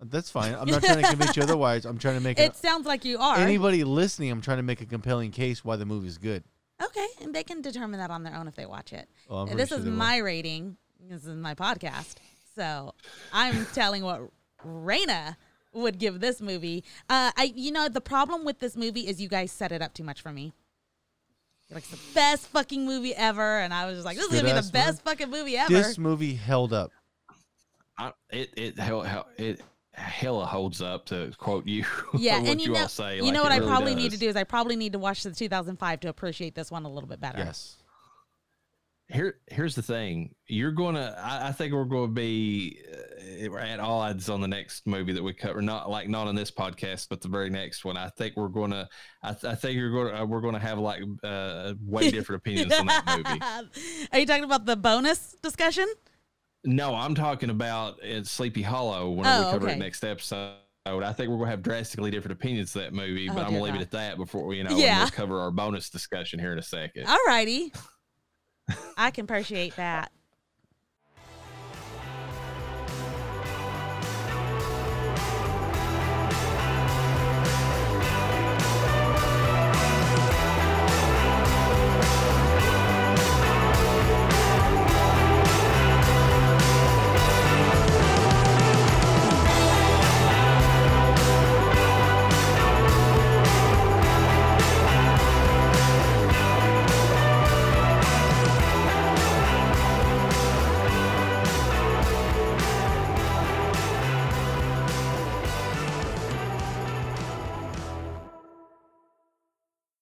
that's 0.00 0.28
fine. 0.30 0.54
I'm 0.54 0.68
not 0.68 0.82
trying 0.82 1.02
to 1.02 1.08
convince 1.08 1.36
you 1.36 1.42
otherwise. 1.48 1.86
I'm 1.86 1.96
trying 1.98 2.16
to 2.16 2.20
make 2.20 2.38
It 2.38 2.50
it. 2.50 2.56
sounds 2.56 2.84
like 2.86 3.04
you 3.06 3.18
are. 3.18 3.38
Anybody 3.38 3.82
listening, 3.84 4.30
I'm 4.30 4.42
trying 4.42 4.58
to 4.58 4.62
make 4.62 4.80
a 4.82 4.86
compelling 4.86 5.30
case 5.30 5.64
why 5.64 5.76
the 5.76 5.86
movie 5.86 6.08
is 6.08 6.18
good. 6.18 6.44
Okay, 6.84 7.06
and 7.22 7.34
they 7.34 7.42
can 7.42 7.62
determine 7.62 7.98
that 8.00 8.10
on 8.10 8.22
their 8.22 8.34
own 8.34 8.46
if 8.48 8.54
they 8.56 8.66
watch 8.66 8.92
it. 8.92 9.08
Oh, 9.30 9.38
I'm 9.38 9.46
pretty 9.46 9.62
this 9.62 9.68
sure 9.70 9.78
is 9.78 9.84
they 9.84 9.90
will. 9.90 9.96
my 9.96 10.18
rating. 10.18 10.76
This 11.08 11.24
is 11.24 11.34
my 11.36 11.54
podcast. 11.54 12.16
So 12.54 12.92
I'm 13.32 13.64
telling 13.72 14.02
what 14.04 14.20
Raina 14.66 15.36
would 15.76 15.98
give 15.98 16.20
this 16.20 16.40
movie. 16.40 16.84
Uh, 17.08 17.30
I, 17.36 17.52
you 17.54 17.70
know, 17.70 17.88
the 17.88 18.00
problem 18.00 18.44
with 18.44 18.58
this 18.58 18.76
movie 18.76 19.06
is 19.06 19.20
you 19.20 19.28
guys 19.28 19.52
set 19.52 19.72
it 19.72 19.82
up 19.82 19.94
too 19.94 20.04
much 20.04 20.20
for 20.20 20.32
me. 20.32 20.52
You're 21.68 21.76
like 21.76 21.84
it's 21.84 21.90
the 21.90 22.14
best 22.14 22.46
fucking 22.48 22.84
movie 22.86 23.14
ever, 23.14 23.58
and 23.58 23.74
I 23.74 23.86
was 23.86 23.96
just 23.96 24.06
like, 24.06 24.16
this 24.16 24.26
is 24.26 24.30
gonna 24.30 24.42
be 24.44 24.48
Good-ass 24.50 24.66
the 24.66 24.72
best 24.72 25.02
fucking 25.02 25.30
movie 25.30 25.56
ever. 25.56 25.72
This 25.72 25.98
movie 25.98 26.34
held 26.34 26.72
up. 26.72 26.92
I, 27.98 28.12
it, 28.30 28.50
it, 28.56 28.78
held, 28.78 29.06
held- 29.06 29.26
it 29.36 29.60
hella 29.92 30.44
holds 30.46 30.80
up 30.82 31.06
to 31.06 31.32
quote 31.38 31.66
you. 31.66 31.84
Yeah, 32.14 32.40
what 32.40 32.50
and 32.50 32.60
you, 32.60 32.68
you 32.68 32.72
know, 32.74 32.82
all 32.82 32.88
say. 32.88 33.16
you 33.16 33.22
like 33.24 33.32
know 33.32 33.40
it 33.40 33.44
what 33.44 33.52
I 33.52 33.56
really 33.56 33.68
probably 33.68 33.94
does. 33.94 34.02
need 34.02 34.10
to 34.12 34.18
do 34.18 34.28
is 34.28 34.36
I 34.36 34.44
probably 34.44 34.76
need 34.76 34.92
to 34.92 34.98
watch 34.98 35.22
the 35.22 35.32
2005 35.32 36.00
to 36.00 36.08
appreciate 36.08 36.54
this 36.54 36.70
one 36.70 36.84
a 36.84 36.88
little 36.88 37.08
bit 37.08 37.20
better. 37.20 37.38
Yes. 37.38 37.76
Here, 39.08 39.36
here's 39.46 39.76
the 39.76 39.82
thing. 39.82 40.34
You're 40.48 40.72
gonna. 40.72 41.14
I, 41.22 41.48
I 41.48 41.52
think 41.52 41.72
we're 41.72 41.84
going 41.84 42.08
to 42.08 42.12
be 42.12 42.80
uh, 43.48 43.56
at 43.56 43.78
odds 43.78 44.28
on 44.28 44.40
the 44.40 44.48
next 44.48 44.84
movie 44.84 45.12
that 45.12 45.22
we 45.22 45.32
cover. 45.32 45.62
Not 45.62 45.88
like 45.88 46.08
not 46.08 46.26
on 46.26 46.34
this 46.34 46.50
podcast, 46.50 47.06
but 47.08 47.20
the 47.20 47.28
very 47.28 47.48
next 47.48 47.84
one. 47.84 47.96
I 47.96 48.08
think 48.08 48.36
we're 48.36 48.48
going 48.48 48.72
to. 48.72 48.88
I, 49.22 49.32
th- 49.32 49.44
I 49.44 49.54
think 49.54 49.76
you're 49.76 49.92
going. 49.92 50.08
to 50.12 50.22
uh, 50.22 50.24
We're 50.26 50.40
going 50.40 50.54
to 50.54 50.60
have 50.60 50.78
like 50.80 51.02
uh, 51.22 51.74
way 51.84 52.10
different 52.12 52.40
opinions 52.40 52.72
on 52.72 52.86
that 52.86 53.06
movie. 53.06 54.06
Are 54.12 54.18
you 54.18 54.26
talking 54.26 54.42
about 54.42 54.66
the 54.66 54.74
bonus 54.76 55.36
discussion? 55.40 55.86
No, 56.64 56.92
I'm 56.96 57.14
talking 57.14 57.50
about 57.50 58.02
uh, 58.02 58.24
Sleepy 58.24 58.62
Hollow 58.62 59.10
when 59.10 59.24
Oh, 59.24 59.38
we 59.46 59.52
cover 59.52 59.66
okay. 59.66 59.74
it 59.76 59.78
next 59.78 60.02
episode. 60.02 60.56
I 60.84 61.12
think 61.12 61.28
we're 61.30 61.36
going 61.36 61.46
to 61.46 61.50
have 61.50 61.62
drastically 61.62 62.10
different 62.10 62.32
opinions 62.32 62.74
of 62.74 62.82
that 62.82 62.92
movie, 62.92 63.28
but 63.28 63.36
Oh, 63.38 63.40
I'm 63.42 63.50
going 63.50 63.56
to 63.58 63.62
leave 63.62 63.72
God. 63.74 63.80
it 63.82 63.84
at 63.84 63.90
that 63.92 64.16
before 64.16 64.46
we, 64.46 64.56
you 64.58 64.64
know, 64.64 64.76
Yeah. 64.76 64.98
we'll 65.00 65.10
cover 65.10 65.40
our 65.40 65.52
bonus 65.52 65.90
discussion 65.90 66.40
here 66.40 66.52
in 66.52 66.58
a 66.58 66.62
second. 66.62 67.06
All 67.06 67.18
righty. 67.26 67.72
I 68.96 69.10
can 69.10 69.24
appreciate 69.24 69.76
that. 69.76 70.10